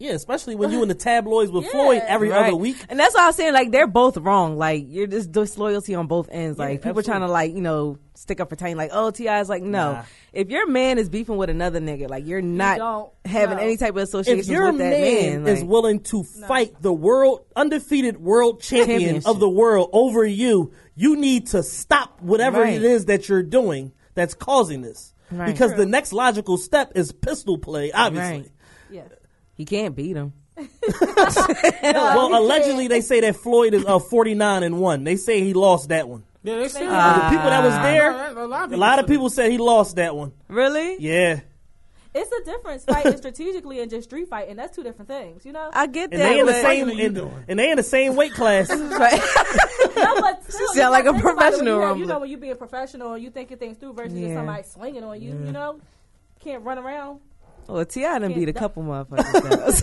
Yeah, 0.00 0.12
especially 0.12 0.56
when 0.56 0.72
you 0.72 0.82
in 0.82 0.88
the 0.88 0.94
tabloids 0.94 1.52
with 1.52 1.64
Yeah. 1.66 1.70
Floyd 1.70 2.02
every 2.06 2.30
Right. 2.30 2.46
other 2.48 2.56
week. 2.56 2.76
And 2.88 2.98
that's 2.98 3.14
why 3.14 3.26
I'm 3.26 3.32
saying 3.32 3.52
like 3.52 3.70
they're 3.70 3.86
both 3.86 4.16
wrong. 4.16 4.56
Like 4.56 4.84
you're 4.88 5.06
just 5.06 5.30
disloyalty 5.30 5.94
on 5.94 6.06
both 6.08 6.28
ends. 6.32 6.58
Yeah, 6.58 6.64
Like 6.64 6.78
people 6.82 6.98
absolutely. 7.00 7.02
trying 7.04 7.20
to 7.20 7.28
like 7.28 7.54
you 7.54 7.60
know 7.60 7.98
stick 8.14 8.40
up 8.40 8.48
for 8.50 8.56
Tiny. 8.56 8.74
Like 8.74 8.90
oh 8.92 9.10
Ti 9.12 9.28
is 9.28 9.48
like 9.48 9.62
no. 9.62 9.92
Nah. 9.92 10.02
If 10.32 10.48
your 10.48 10.66
man 10.68 10.98
is 10.98 11.08
beefing 11.08 11.36
with 11.36 11.50
another 11.50 11.80
nigga, 11.80 12.08
like 12.08 12.26
you're 12.26 12.40
not 12.42 12.78
don't. 12.78 13.10
having 13.24 13.58
No. 13.58 13.62
any 13.62 13.76
type 13.76 13.90
of 13.90 13.98
association. 13.98 14.40
if 14.40 14.46
your 14.48 14.66
with 14.72 14.78
that 14.78 14.90
man, 14.90 15.44
man. 15.44 15.54
is 15.56 15.62
willing 15.62 16.00
to 16.04 16.24
fight 16.24 16.80
the 16.80 16.92
world 16.92 17.44
undefeated 17.54 18.18
world 18.18 18.62
champion 18.62 19.22
of 19.26 19.38
the 19.38 19.48
world 19.50 19.90
over 19.92 20.24
you, 20.24 20.72
you 20.96 21.16
need 21.16 21.48
to 21.48 21.62
stop 21.62 22.20
whatever 22.22 22.62
Right. 22.62 22.74
it 22.74 22.82
is 22.84 23.04
that 23.06 23.28
you're 23.28 23.42
doing 23.42 23.92
that's 24.14 24.34
causing 24.34 24.80
this. 24.82 25.12
Right. 25.32 25.46
Because 25.46 25.74
the 25.74 25.86
next 25.86 26.12
logical 26.12 26.56
step 26.56 26.92
is 26.96 27.12
pistol 27.12 27.56
play, 27.58 27.92
obviously. 27.92 28.50
Right. 29.60 29.68
Yes. 29.68 29.68
he 29.68 29.76
can't 29.76 29.94
beat 29.96 30.16
him. 30.16 30.32
Well, 31.82 32.34
allegedly 32.36 32.88
they 32.88 33.00
say 33.00 33.20
that 33.20 33.36
Floyd 33.36 33.74
is 33.74 33.84
uh, 33.84 33.98
49 33.98 34.62
and 34.62 34.80
1. 34.80 35.04
They 35.04 35.16
say 35.16 35.40
he 35.42 35.54
lost 35.54 35.88
that 35.90 36.08
one. 36.08 36.24
Yeah, 36.42 36.56
they 36.56 36.68
said 36.68 36.82
the 36.82 37.28
people 37.30 37.50
that 37.50 37.62
was 37.64 37.74
there, 37.74 38.38
a 38.38 38.46
lot 38.46 38.72
a 38.72 38.76
lot 38.76 38.98
of 38.98 39.06
people 39.06 39.28
said 39.28 39.50
he 39.50 39.58
lost 39.58 39.96
that 39.96 40.16
one. 40.16 40.32
Really? 40.48 40.96
Yeah. 40.98 41.40
It's 42.12 42.32
a 42.32 42.44
difference 42.44 42.84
fighting 42.84 43.16
strategically 43.18 43.80
and 43.80 43.88
just 43.90 44.08
street 44.08 44.28
fighting. 44.28 44.56
That's 44.56 44.74
two 44.74 44.82
different 44.82 45.08
things, 45.08 45.44
you 45.44 45.52
know? 45.52 45.70
I 45.72 45.86
get 45.86 46.10
that. 46.10 46.16
And 46.20 46.22
that. 46.22 46.28
they 46.30 46.40
in 46.40 46.46
the 46.46 46.52
same 46.52 46.88
are 46.88 47.28
and, 47.28 47.44
and 47.48 47.58
they 47.58 47.70
in 47.70 47.76
the 47.76 47.82
same 47.84 48.16
weight 48.16 48.32
class. 48.32 48.68
no, 48.70 48.76
but 48.78 50.42
still, 50.50 50.66
sound 50.68 50.76
you 50.76 50.90
like 50.90 51.04
a 51.04 51.12
think 51.12 51.22
it 51.22 51.24
when 51.24 51.36
professional 51.36 51.74
you 51.74 51.80
have- 51.86 51.98
You 51.98 52.06
know, 52.06 52.18
when 52.18 52.30
you 52.30 52.36
being 52.36 52.56
professional 52.56 53.12
and 53.12 53.22
you 53.22 53.30
thinking 53.30 53.58
things 53.58 53.76
through 53.76 53.92
versus 53.92 54.12
just 54.14 54.26
Yeah. 54.26 54.34
somebody 54.36 54.62
swinging 54.64 55.04
on 55.04 55.20
you, 55.22 55.30
you 55.30 55.52
know? 55.52 55.78
Can't 56.40 56.64
run 56.64 56.78
around. 56.78 57.20
Well, 57.70 57.84
Ti 57.84 58.00
done 58.02 58.32
beat 58.34 58.48
a 58.48 58.52
Can't- 58.52 58.56
couple 58.56 58.82
motherfuckers. 58.82 59.80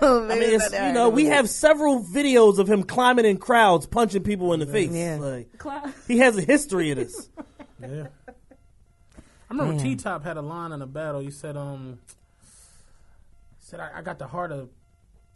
though. 0.00 0.24
I 0.24 0.34
mean, 0.34 0.42
it's, 0.60 0.72
you 0.72 0.92
know, 0.92 1.08
we 1.08 1.26
have 1.26 1.48
several 1.48 2.02
videos 2.04 2.58
of 2.58 2.68
him 2.68 2.82
climbing 2.82 3.24
in 3.24 3.36
crowds, 3.38 3.86
punching 3.86 4.22
people 4.24 4.52
in 4.52 4.60
the 4.60 4.66
face. 4.66 4.90
Yeah. 4.90 5.18
Like, 5.20 5.48
he 6.06 6.18
has 6.18 6.36
a 6.36 6.42
history 6.42 6.90
of 6.90 6.98
this. 6.98 7.28
Yeah. 7.80 8.08
I 9.50 9.54
remember 9.54 9.80
T 9.80 9.94
Top 9.94 10.24
had 10.24 10.36
a 10.36 10.42
line 10.42 10.72
in 10.72 10.82
a 10.82 10.86
battle. 10.86 11.20
He 11.20 11.30
said, 11.30 11.56
um, 11.56 12.00
said 13.60 13.78
I, 13.78 13.90
I 13.98 14.02
got 14.02 14.18
the 14.18 14.26
heart 14.26 14.50
of 14.50 14.68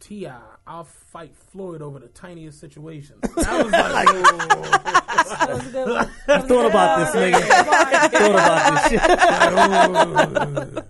Ti. 0.01 0.27
I'll 0.67 0.83
fight 0.83 1.33
Floyd 1.51 1.81
over 1.81 1.99
the 1.99 2.09
tiniest 2.09 2.59
situation. 2.59 3.15
That 3.37 3.63
was 3.63 3.71
like, 3.71 4.07
That 5.39 5.49
was 5.53 5.67
a 5.67 5.71
good 5.71 5.89
one. 5.89 6.09
I 6.27 6.41
thought 6.41 6.65
about 6.65 7.13
this, 7.13 7.15
nigga. 7.15 7.39
thought 8.11 8.31
about 8.31 8.89
this 8.89 10.73
shit. 10.75 10.85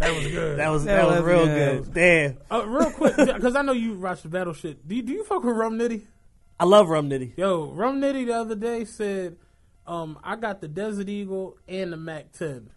That 0.00 0.16
was 0.16 0.26
good. 0.26 0.58
That 0.58 0.68
was 0.70 0.84
That 0.84 0.96
that, 0.96 1.06
was, 1.06 1.16
was 1.16 1.24
real 1.24 1.46
good. 1.46 1.84
good. 1.84 1.94
Damn, 1.94 2.38
uh, 2.50 2.66
real 2.66 2.90
quick, 2.90 3.16
because 3.16 3.54
I 3.54 3.62
know 3.62 3.72
you 3.72 3.94
watch 3.94 4.22
the 4.22 4.28
battle 4.28 4.52
shit. 4.54 4.86
Do 4.86 4.94
you, 4.96 5.02
do 5.02 5.12
you 5.12 5.24
fuck 5.24 5.44
with 5.44 5.54
Rum 5.56 5.78
Nitty? 5.78 6.02
I 6.58 6.64
love 6.64 6.88
Rum 6.88 7.08
Nitty. 7.08 7.36
Yo, 7.36 7.70
Rum 7.70 8.00
Nitty 8.00 8.26
the 8.26 8.34
other 8.34 8.54
day 8.54 8.84
said, 8.84 9.36
um, 9.86 10.18
I 10.24 10.36
got 10.36 10.60
the 10.60 10.68
Desert 10.68 11.08
Eagle 11.08 11.56
and 11.68 11.92
the 11.92 11.96
Mac 11.96 12.32
10. 12.32 12.70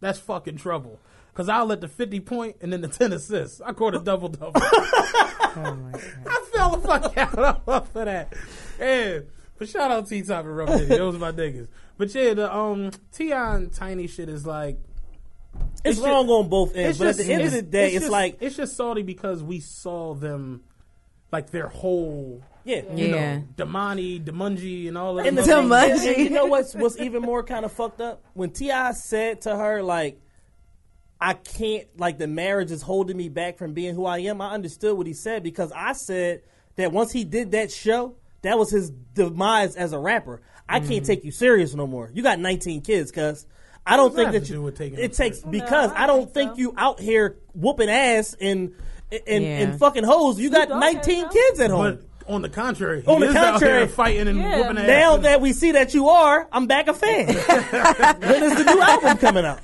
That's 0.00 0.18
fucking 0.18 0.56
trouble. 0.56 0.98
Because 1.32 1.48
I'll 1.48 1.64
let 1.66 1.80
the 1.80 1.88
50 1.88 2.20
point 2.20 2.56
and 2.60 2.72
then 2.72 2.80
the 2.82 2.88
10 2.88 3.12
assists. 3.12 3.60
I 3.60 3.72
caught 3.72 3.94
a 3.94 4.00
double 4.00 4.28
double. 4.28 4.52
I 4.64 6.44
fell 6.52 6.76
the 6.76 6.86
fuck 6.86 7.16
out 7.16 7.62
off 7.66 7.94
of 7.96 8.04
that. 8.04 8.32
Yeah. 8.78 9.20
But 9.58 9.68
shout 9.68 9.90
out 9.90 10.08
T 10.08 10.22
Top 10.22 10.44
and 10.44 10.56
Rum 10.56 10.68
Nitty. 10.68 10.88
Those 10.88 11.14
are 11.14 11.18
my 11.18 11.32
niggas. 11.32 11.68
But 11.96 12.14
yeah, 12.14 12.34
the 12.34 12.54
um 12.54 12.90
Ti 13.12 13.32
and 13.32 13.72
Tiny 13.72 14.06
shit 14.08 14.28
is 14.28 14.44
like 14.44 14.78
It's, 15.84 15.98
It's 15.98 16.06
wrong 16.06 16.26
just- 16.26 16.32
on 16.32 16.48
both 16.48 16.76
ends, 16.76 16.98
but 16.98 17.08
at 17.08 17.16
the 17.16 17.32
end 17.32 17.42
of 17.42 17.52
the 17.52 17.62
day, 17.62 17.86
it's, 17.92 18.00
just, 18.00 18.10
like 18.12 18.36
it's 18.40 18.56
just 18.56 18.76
salty 18.76 19.02
because 19.02 19.42
we 19.42 19.60
saw 19.60 20.14
them 20.14 20.62
like 21.32 21.50
their 21.50 21.68
whole 21.68 22.42
yeah, 22.64 22.82
you 22.94 23.08
Yeah. 23.08 23.36
know, 23.38 23.44
Damani, 23.56 24.22
Damunji, 24.22 24.86
and 24.86 24.96
all 24.96 25.18
of 25.18 25.26
And 25.26 25.36
them. 25.36 25.44
the 25.44 25.50
Too 25.52 25.58
thing- 25.60 25.68
much. 25.68 25.90
and- 25.90 26.00
and 26.06 26.16
you 26.18 26.30
know 26.30 26.46
what's 26.46 26.74
what's 26.76 26.96
even 27.00 27.22
more 27.22 27.42
kind 27.42 27.64
of 27.64 27.72
fucked 27.72 28.00
up 28.00 28.22
when 28.34 28.50
Ti 28.50 28.70
said 28.92 29.40
to 29.42 29.56
her 29.56 29.82
like, 29.82 30.20
"I 31.20 31.34
can't 31.34 31.86
like 31.98 32.18
the 32.18 32.28
marriage 32.28 32.70
is 32.70 32.82
holding 32.82 33.16
me 33.16 33.28
back 33.28 33.58
from 33.58 33.72
being 33.72 33.94
who 33.96 34.04
I 34.06 34.18
am." 34.18 34.40
I 34.40 34.52
understood 34.52 34.96
what 34.96 35.06
he 35.08 35.12
said 35.12 35.42
because 35.42 35.72
I 35.74 35.92
said 35.94 36.42
that 36.76 36.92
once 36.92 37.10
he 37.12 37.24
did 37.24 37.50
that 37.52 37.72
show, 37.72 38.14
that 38.42 38.56
was 38.58 38.70
his 38.70 38.90
demise 38.90 39.74
as 39.74 39.92
a 39.92 39.98
rapper. 39.98 40.40
I 40.68 40.78
Mm-hmm. 40.78 40.88
can't 40.88 41.06
take 41.06 41.24
you 41.24 41.32
serious 41.32 41.74
no 41.74 41.86
more. 41.88 42.10
You 42.14 42.22
got 42.22 42.38
19 42.38 42.82
kids, 42.82 43.10
cuz. 43.10 43.46
I 43.86 43.96
don't 43.96 44.14
think 44.14 44.26
that 44.28 44.32
that 44.32 44.38
have 44.38 44.46
to 44.46 44.52
you. 44.52 44.58
do 44.58 44.62
with 44.62 44.80
it 44.80 45.12
takes 45.12 45.40
serious? 45.40 45.40
because 45.44 45.90
No, 45.90 45.96
I 45.96 46.04
I 46.04 46.06
don't 46.06 46.24
think 46.32 46.32
think 46.32 46.50
so. 46.52 46.56
you 46.60 46.74
out 46.76 47.00
here 47.00 47.36
whooping 47.54 47.88
ass 47.90 48.36
and 48.40 48.74
and, 49.26 49.44
Yeah. 49.44 49.58
and 49.60 49.78
fucking 49.78 50.04
hoes. 50.04 50.38
You 50.40 50.50
got 50.50 50.68
19 50.70 51.28
kids 51.28 51.60
at 51.60 51.70
home. 51.70 51.98
But 52.26 52.32
on 52.32 52.40
the 52.42 52.48
contrary, 52.48 53.02
On 53.06 53.20
he 53.20 53.24
the 53.26 53.30
is 53.30 53.36
out 53.36 53.50
contrary. 53.54 53.78
here 53.80 53.88
fighting 53.88 54.28
and 54.28 54.38
Yeah. 54.38 54.58
whooping 54.60 54.78
ass. 54.78 54.86
Now 54.88 55.16
that 55.18 55.40
we 55.40 55.52
see 55.52 55.72
that 55.72 55.92
you 55.94 56.08
are, 56.08 56.48
I'm 56.52 56.66
back 56.66 56.88
a 56.88 56.94
fan. 56.94 57.26
when 57.26 58.42
is 58.42 58.54
the 58.54 58.64
new 58.74 58.80
album 58.80 59.18
coming 59.18 59.44
out? 59.44 59.60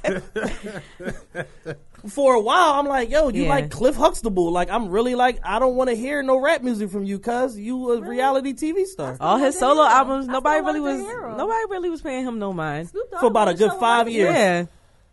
For 2.07 2.35
a 2.35 2.41
while, 2.41 2.75
I'm 2.75 2.87
like, 2.87 3.11
yo, 3.11 3.29
you 3.29 3.43
Yeah. 3.45 3.49
like 3.49 3.71
Cliff 3.71 3.97
Huxtable. 3.97 4.53
Like, 4.53 4.71
I'm 4.71 4.89
really 4.89 5.15
like, 5.17 5.41
I 5.43 5.59
don't 5.59 5.75
want 5.75 5.91
to 5.91 5.97
hear 5.97 6.23
no 6.23 6.37
rap 6.39 6.63
music 6.63 6.91
from 6.91 7.03
you, 7.05 7.19
cuz 7.19 7.59
you 7.59 7.93
a 7.93 8.01
reality 8.01 8.53
TV 8.55 8.85
star. 8.87 9.17
All 9.21 9.37
his 9.37 9.59
solo 9.59 9.83
him. 9.85 9.91
albums, 9.91 10.27
nobody 10.29 10.61
really 10.65 10.81
was 10.81 10.99
to 10.99 11.03
hear 11.05 11.25
him. 11.29 11.37
nobody 11.37 11.65
really 11.71 11.91
was 11.91 12.01
paying 12.01 12.25
him 12.27 12.39
no 12.39 12.53
mind. 12.53 12.91
For 13.19 13.27
about 13.27 13.49
a 13.49 13.55
good 13.55 13.73
five 13.81 14.09
years. 14.09 14.33
Yeah. 14.35 14.67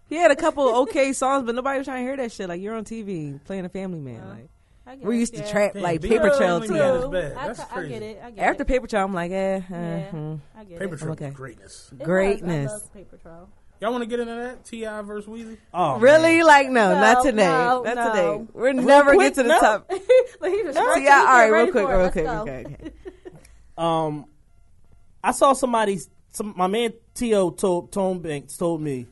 He 0.08 0.16
had 0.18 0.30
a 0.30 0.36
couple 0.36 0.68
okay 0.84 1.14
songs, 1.14 1.46
but 1.46 1.56
nobody 1.56 1.80
was 1.80 1.88
trying 1.88 2.04
to 2.04 2.08
hear 2.08 2.18
that 2.18 2.32
shit. 2.32 2.48
Like 2.48 2.62
you're 2.62 2.76
on 2.76 2.84
TV 2.86 3.44
playing 3.46 3.66
a 3.66 3.70
family 3.70 4.00
man. 4.00 4.48
Like 4.86 5.04
We 5.04 5.18
used 5.18 5.34
to 5.34 5.40
yeah. 5.42 5.52
trap 5.52 5.76
like 5.76 6.02
Big 6.02 6.12
paper 6.12 6.30
trail 6.38 6.56
only 6.58 6.68
too. 6.68 6.76
got 6.76 6.96
his 7.02 7.10
bag. 7.10 7.34
I, 7.36 7.48
That's 7.48 7.60
I 7.62 7.64
crazy. 7.66 7.90
get 7.90 8.02
it. 8.04 8.22
I 8.24 8.30
get 8.30 8.44
After 8.46 8.62
it. 8.62 8.68
paper 8.68 8.86
trail, 8.86 9.04
I'm 9.06 9.14
like, 9.16 9.32
eh, 9.32 9.56
uh, 9.58 9.62
Yeah, 9.72 10.10
hmm. 10.12 10.36
I 10.56 10.64
get 10.64 10.78
Paper 10.80 10.94
it. 10.94 11.00
Trail 11.00 11.12
okay. 11.14 11.30
greatness. 11.32 11.90
It 11.92 11.98
was. 11.98 12.06
Greatness. 12.06 12.70
I 12.70 12.74
love 12.76 12.94
paper 12.94 13.18
trail. 13.18 13.50
Y'all 13.82 13.92
want 13.92 14.04
to 14.04 14.08
get 14.10 14.20
into 14.20 14.34
that? 14.34 14.64
Ti 14.66 14.86
versus 15.04 15.26
Weezy. 15.30 15.58
Oh, 15.74 16.00
Really? 16.00 16.44
Like, 16.44 16.70
no, 16.70 16.94
No, 16.94 17.02
not 17.02 17.24
today. 17.24 17.46
no, 17.46 17.84
not 17.84 17.96
no. 17.96 18.10
today. 18.12 18.52
We're 18.54 18.74
never 18.74 19.14
quick, 19.14 19.36
get 19.36 19.36
to 19.36 19.44
the 19.44 19.50
no. 19.50 19.60
top. 19.60 19.90
like 20.40 20.54
he 20.54 20.64
was 20.64 20.76
See, 20.76 20.82
stretching, 20.82 21.04
yeah, 21.04 21.26
all 21.28 21.38
right, 21.38 21.48
real 21.52 21.72
quick, 21.72 21.86
for 21.86 21.98
real 21.98 22.12
quick, 22.12 22.26
okay, 22.28 22.66
okay. 22.66 22.92
Um, 23.78 24.28
I 25.22 25.32
saw 25.32 25.52
somebody, 25.52 26.00
some 26.32 26.54
my 26.56 26.68
man 26.68 26.94
T.O. 27.14 27.50
told 27.52 27.92
Tone 27.92 28.20
Banks 28.20 28.56
told 28.56 28.82
me 28.82 29.08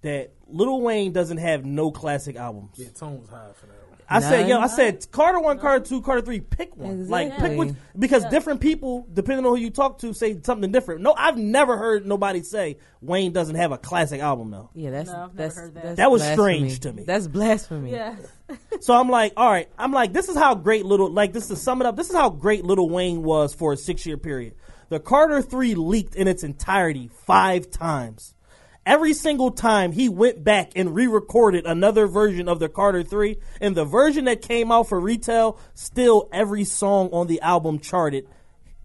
that 0.00 0.32
Lil 0.48 0.80
Wayne 0.80 1.12
doesn't 1.12 1.36
have 1.36 1.66
no 1.66 1.90
classic 1.90 2.36
albums. 2.36 2.70
Yeah, 2.76 2.88
tone 2.98 3.20
was 3.20 3.28
high 3.28 3.50
for 3.54 3.66
that 3.66 3.75
one. 4.08 4.22
I 4.24 4.28
said, 4.28 4.48
yo, 4.48 4.58
I 4.60 4.66
said 4.66 5.06
Carter 5.10 5.40
one, 5.40 5.58
Carter 5.58 5.84
two, 5.84 6.00
Carter 6.02 6.22
three. 6.22 6.40
Pick 6.40 6.76
one. 6.76 7.08
Like 7.08 7.28
pick 7.30 7.34
Exactly. 7.36 7.56
one 7.56 7.76
because 7.98 8.24
different 8.26 8.60
people, 8.60 9.06
depending 9.12 9.44
on 9.46 9.56
who 9.56 9.60
you 9.62 9.70
talk 9.70 9.98
to, 10.00 10.12
say 10.14 10.40
something 10.42 10.70
different. 10.72 11.00
No, 11.02 11.14
I've 11.16 11.36
never 11.36 11.76
heard 11.76 12.06
nobody 12.06 12.42
say 12.42 12.78
Wayne 13.00 13.32
doesn't 13.32 13.56
have 13.56 13.72
a 13.72 13.78
classic 13.78 14.20
album 14.20 14.50
though. 14.50 14.70
Yeah, 14.74 14.90
that's 14.90 15.10
No, 15.10 15.14
I've 15.24 15.34
never 15.34 15.36
that's, 15.36 15.56
heard 15.56 15.74
that. 15.74 15.82
that's 15.82 15.96
That 15.96 16.10
was 16.10 16.22
blasphemy. 16.22 16.56
strange 16.58 16.80
to 16.80 16.92
me. 16.92 17.04
That's 17.04 17.26
blasphemy. 17.28 17.90
Yeah. 17.92 18.16
So 18.80 18.94
I'm 18.94 19.08
like, 19.08 19.32
all 19.36 19.50
right. 19.50 19.68
I'm 19.76 19.90
like, 19.90 20.12
this 20.12 20.28
is 20.28 20.36
how 20.36 20.54
great 20.54 20.84
little 20.86 21.10
like 21.10 21.32
this 21.32 21.48
to 21.48 21.56
sum 21.56 21.80
it 21.80 21.86
up. 21.86 21.96
This 21.96 22.10
is 22.10 22.14
how 22.14 22.30
great 22.30 22.64
Little 22.64 22.88
Wayne 22.88 23.24
was 23.24 23.52
for 23.54 23.72
a 23.72 23.76
six 23.76 24.06
year 24.06 24.16
period. 24.18 24.54
The 24.88 25.00
Carter 25.00 25.42
Three 25.42 25.74
leaked 25.74 26.14
in 26.14 26.28
its 26.28 26.44
entirety 26.44 27.10
five 27.26 27.70
times. 27.72 28.34
Every 28.86 29.14
single 29.14 29.50
time 29.50 29.90
he 29.90 30.08
went 30.08 30.44
back 30.44 30.70
and 30.76 30.94
re-recorded 30.94 31.66
another 31.66 32.06
version 32.06 32.48
of 32.48 32.60
the 32.60 32.68
Carter 32.68 33.02
3 33.02 33.36
and 33.60 33.74
the 33.74 33.84
version 33.84 34.26
that 34.26 34.42
came 34.42 34.70
out 34.70 34.88
for 34.88 35.00
retail, 35.00 35.58
still 35.74 36.28
every 36.32 36.62
song 36.62 37.10
on 37.12 37.26
the 37.26 37.40
album 37.40 37.80
charted. 37.80 38.28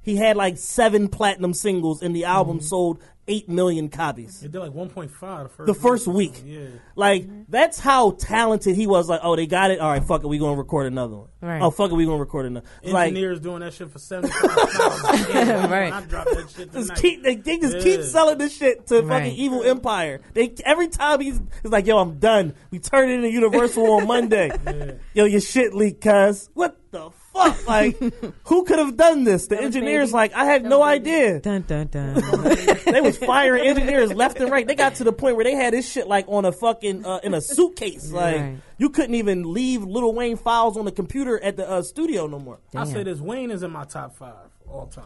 He 0.01 0.15
had 0.15 0.35
like 0.35 0.57
seven 0.57 1.07
platinum 1.07 1.53
singles 1.53 2.01
and 2.01 2.15
the 2.15 2.25
album 2.25 2.57
mm-hmm. 2.57 2.65
sold 2.65 2.99
8 3.31 3.49
million 3.49 3.89
copies 3.89 4.41
They 4.41 4.47
did 4.47 4.59
like 4.59 4.71
1.5 4.73 5.09
the 5.43 5.49
first 5.49 5.67
the 5.67 5.73
first 5.73 6.07
week. 6.07 6.41
Yeah. 6.45 6.65
Like 6.95 7.27
that's 7.49 7.79
how 7.79 8.11
talented 8.11 8.75
he 8.75 8.87
was. 8.87 9.07
Like, 9.09 9.21
oh, 9.23 9.35
they 9.35 9.47
got 9.47 9.71
it. 9.71 9.79
All 9.79 9.89
right, 9.89 10.03
fuck 10.03 10.23
it. 10.23 10.27
We 10.27 10.37
gonna 10.37 10.57
record 10.57 10.87
another 10.87 11.15
one. 11.17 11.27
Right. 11.41 11.61
Oh, 11.61 11.71
fuck 11.71 11.91
it. 11.91 11.95
We 11.95 12.05
gonna 12.05 12.17
record 12.17 12.45
another. 12.45 12.65
It's 12.81 12.91
Like, 12.93 13.09
Engineers 13.09 13.39
doing 13.39 13.61
that 13.61 13.73
shit 13.73 13.89
for 13.91 13.99
seventy 13.99 14.31
five 14.33 14.51
thousand. 14.69 15.71
Right. 15.71 15.93
I 15.93 16.01
dropped 16.01 16.31
that 16.31 16.49
shit 16.55 16.71
just 16.73 16.95
keep 16.95 17.23
they, 17.23 17.35
they 17.35 17.57
just 17.57 17.79
keep 17.79 18.01
selling 18.01 18.37
this 18.37 18.55
shit 18.55 18.87
to 18.87 19.01
Right. 19.01 19.23
fucking 19.23 19.37
Evil 19.37 19.63
Empire. 19.63 20.21
They 20.33 20.53
every 20.65 20.87
time 20.89 21.21
he's, 21.21 21.39
he's 21.61 21.71
like, 21.71 21.87
yo, 21.87 21.97
I'm 21.97 22.19
done. 22.19 22.53
We 22.71 22.79
turn 22.79 23.09
it 23.09 23.13
into 23.13 23.29
Universal 23.31 23.89
on 23.91 24.07
Monday. 24.07 24.51
Yo, 25.13 25.25
your 25.25 25.41
shit 25.41 25.73
leaked, 25.73 26.01
cuz. 26.01 26.49
What 26.53 26.77
the 26.91 27.11
fuck? 27.33 27.67
Like, 27.67 27.97
who 28.45 28.63
could 28.65 28.79
have 28.79 28.97
done 28.97 29.23
this? 29.23 29.47
The 29.47 29.59
engineers 29.61 30.09
Baby. 30.09 30.13
like, 30.13 30.33
I 30.33 30.45
had 30.45 30.63
That 30.63 30.69
no 30.69 30.81
idea. 30.83 31.39
Dun 31.39 31.61
dun 31.63 31.87
dun. 31.87 32.13
they 32.85 33.01
was 33.01 33.17
firing 33.17 33.65
engineers 33.67 34.13
left 34.13 34.39
and 34.39 34.51
right. 34.51 34.65
They 34.67 34.75
got 34.75 34.95
to 34.95 35.03
the 35.03 35.13
point 35.13 35.35
where 35.35 35.45
they 35.45 35.55
had 35.55 35.73
this 35.73 35.89
shit 35.91 36.07
like 36.07 36.25
on 36.27 36.45
a 36.45 36.51
fucking 36.51 37.05
uh, 37.05 37.19
in 37.23 37.33
a 37.33 37.41
suitcase. 37.41 38.11
Like 38.11 38.35
Right. 38.37 38.57
you 38.77 38.89
couldn't 38.89 39.15
even 39.15 39.53
leave 39.53 39.83
Little 39.83 40.13
Wayne 40.13 40.37
files 40.37 40.77
on 40.77 40.85
the 40.85 40.91
computer 40.91 41.41
at 41.43 41.57
the 41.57 41.69
uh, 41.69 41.81
studio 41.81 42.27
no 42.27 42.39
more. 42.39 42.59
I 42.75 42.85
say 42.85 43.03
this: 43.03 43.19
Wayne 43.19 43.51
is 43.51 43.63
in 43.63 43.71
my 43.71 43.83
top 43.85 44.15
five 44.15 44.49
all 44.67 44.87
time. 44.87 45.05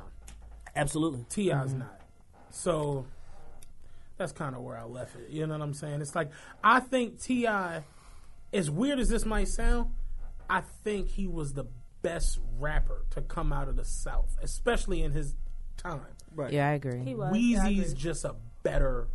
Absolutely. 0.76 1.26
Ti's 1.30 1.52
Mm-hmm. 1.52 1.80
not. 1.80 2.02
So 2.52 3.06
that's 4.18 4.32
kind 4.32 4.56
of 4.56 4.62
where 4.62 4.78
I 4.78 4.84
left 4.86 5.16
it. 5.16 5.30
You 5.30 5.46
know 5.48 5.54
what 5.58 5.62
I'm 5.64 5.74
saying? 5.74 6.02
It's 6.02 6.16
like 6.16 6.32
I 6.64 6.80
think 6.80 7.22
Ti, 7.22 7.48
as 8.54 8.72
weird 8.72 9.00
as 9.00 9.10
this 9.10 9.26
might 9.26 9.48
sound, 9.50 9.90
I 10.50 10.62
think 10.84 11.10
he 11.10 11.28
was 11.28 11.54
the 11.54 11.66
best 12.06 12.40
rapper 12.60 13.06
to 13.12 13.22
come 13.22 13.52
out 13.54 13.68
of 13.68 13.76
the 13.76 13.86
South, 13.86 14.38
especially 14.42 15.02
in 15.02 15.12
his 15.12 15.36
time. 15.78 16.02
Right. 16.34 16.52
Yeah, 16.54 16.70
I 16.70 16.74
agree. 16.74 17.04
He 17.04 17.16
was. 17.16 17.36
Yeah, 17.36 17.64
Weezy's 17.66 17.92
agree. 17.92 18.02
just 18.02 18.26
a 18.26 18.36
better 18.64 19.08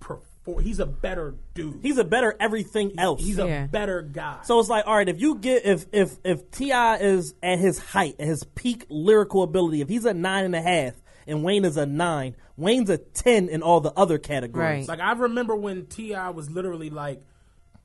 perform. 0.00 0.62
He's 0.62 0.78
a 0.80 0.86
better 0.86 1.34
dude. 1.54 1.80
He's 1.82 1.96
a 1.98 2.04
better 2.04 2.36
everything 2.38 2.98
else. 2.98 3.22
He's 3.24 3.38
Yeah. 3.38 3.64
a 3.64 3.68
better 3.68 4.02
guy. 4.02 4.40
so 4.44 4.58
it's 4.60 4.68
like, 4.68 4.86
all 4.86 4.94
right, 4.96 5.08
if 5.08 5.20
you 5.20 5.36
get 5.36 5.64
if 5.64 5.86
if 5.92 6.16
if 6.24 6.50
Ti 6.50 6.70
is 7.00 7.34
at 7.42 7.58
his 7.58 7.78
height, 7.78 8.16
at 8.18 8.26
his 8.26 8.44
peak 8.54 8.84
lyrical 8.90 9.42
ability, 9.42 9.80
if 9.80 9.88
he's 9.88 10.04
a 10.04 10.12
nine 10.12 10.44
and 10.44 10.54
a 10.54 10.60
half 10.60 10.94
and 11.26 11.42
Wayne 11.42 11.64
is 11.64 11.78
a 11.78 11.86
nine, 11.86 12.36
Wayne's 12.58 12.90
a 12.90 12.98
ten 12.98 13.48
in 13.48 13.62
all 13.62 13.80
the 13.80 13.92
other 13.92 14.18
categories. 14.18 14.86
Right. 14.86 14.98
Like 14.98 15.00
I 15.00 15.12
remember 15.12 15.56
when 15.56 15.86
Ti 15.86 16.12
was 16.34 16.50
literally 16.50 16.90
like, 16.90 17.22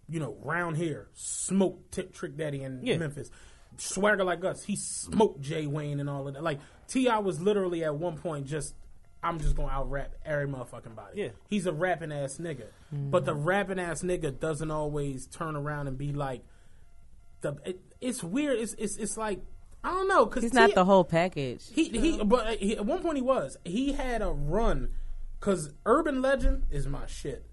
you 0.10 0.20
know, 0.20 0.36
round 0.44 0.76
here, 0.76 1.08
smoked 1.14 1.94
Tip 1.94 2.14
Trick 2.14 2.36
Daddy 2.36 2.64
in 2.64 2.82
Yeah. 2.84 2.98
Memphis, 2.98 3.30
swagger 3.78 4.24
like 4.24 4.44
us. 4.44 4.64
He 4.64 4.76
smoked 4.76 5.42
Jay 5.42 5.68
Wayne 5.68 6.00
and 6.00 6.10
all 6.10 6.28
of 6.28 6.34
that. 6.34 6.44
Like 6.44 6.60
Ti 6.88 7.10
was 7.22 7.42
literally 7.42 7.84
at 7.84 7.96
one 7.96 8.18
point 8.18 8.46
just, 8.48 8.76
I'm 9.22 9.40
just 9.40 9.56
gonna 9.56 9.72
out 9.72 9.90
rap 9.90 10.14
every 10.26 10.48
motherfucking 10.48 10.96
body. 10.96 11.22
Yeah. 11.22 11.30
he's 11.50 11.66
a 11.66 11.74
rapping 11.74 12.12
ass 12.12 12.38
nigga, 12.38 12.68
but 12.92 13.26
the 13.26 13.34
rapping 13.36 13.80
ass 13.80 14.02
nigga 14.02 14.38
doesn't 14.40 14.72
always 14.72 15.28
turn 15.28 15.56
around 15.56 15.88
and 15.88 15.98
be 15.98 16.12
like, 16.14 16.42
the. 17.42 17.58
It, 17.66 17.80
it's 18.02 18.24
weird. 18.24 18.60
It's 18.60 18.74
it's 18.78 18.96
it's 18.98 19.18
like 19.18 19.42
I 19.84 19.92
don't 19.92 20.08
know 20.08 20.26
because 20.26 20.44
He's 20.44 20.54
not 20.54 20.74
the 20.74 20.86
whole 20.86 21.04
package. 21.04 21.66
he 21.72 21.90
he, 21.90 22.24
but 22.24 22.48
uh, 22.48 22.52
he, 22.52 22.78
at 22.78 22.86
one 22.86 23.02
point 23.02 23.18
he 23.18 23.22
was. 23.22 23.58
He 23.66 23.94
had 23.94 24.22
a 24.22 24.30
run 24.30 24.90
because 25.40 25.74
Urban 25.86 26.22
Legend 26.22 26.64
is 26.72 26.88
my 26.88 27.06
shit. 27.08 27.46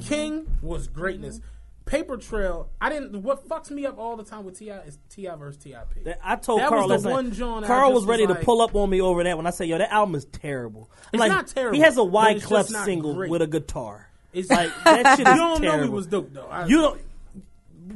King 0.00 0.58
was 0.62 0.88
greatness. 0.88 1.40
Paper 1.84 2.16
Trail. 2.16 2.68
I 2.80 2.88
didn't. 2.90 3.22
What 3.22 3.48
fucks 3.48 3.70
me 3.70 3.86
up 3.86 3.98
all 3.98 4.16
the 4.16 4.24
time 4.24 4.44
with 4.44 4.58
Ti 4.58 4.70
is 4.70 4.98
Ti 5.10 5.28
versus 5.38 5.62
Tip. 5.62 5.88
That- 6.04 6.20
I 6.22 6.36
told 6.36 6.60
That 6.60 6.68
Carl 6.68 6.88
was 6.88 7.02
the 7.02 7.10
one 7.10 7.30
night. 7.30 7.34
John 7.34 7.64
Carl 7.64 7.92
was 7.92 8.04
ready 8.04 8.26
was 8.26 8.36
to 8.38 8.44
pull 8.44 8.60
up 8.62 8.74
on 8.74 8.88
me 8.88 9.00
over 9.00 9.24
that 9.24 9.36
when 9.36 9.46
I 9.46 9.50
said, 9.50 9.68
"Yo, 9.68 9.78
that 9.78 9.92
album 9.92 10.14
is 10.14 10.24
terrible." 10.26 10.90
It's 11.12 11.20
like, 11.20 11.30
not 11.30 11.48
terrible, 11.48 11.76
He 11.76 11.82
has 11.82 11.96
a 11.98 12.04
but 12.04 12.36
Wyclef 12.36 12.84
single 12.84 13.14
great. 13.14 13.30
with 13.30 13.42
a 13.42 13.46
guitar. 13.46 14.08
It's 14.32 14.48
Like 14.50 14.70
that 14.84 15.16
shit 15.18 15.26
is 15.26 15.34
you 15.34 15.40
don't 15.40 15.62
know 15.62 15.82
he 15.82 15.88
was 15.88 16.06
dope 16.06 16.32
though. 16.32 16.46
I- 16.46 16.66
You 16.66 16.76
don't. 16.82 17.00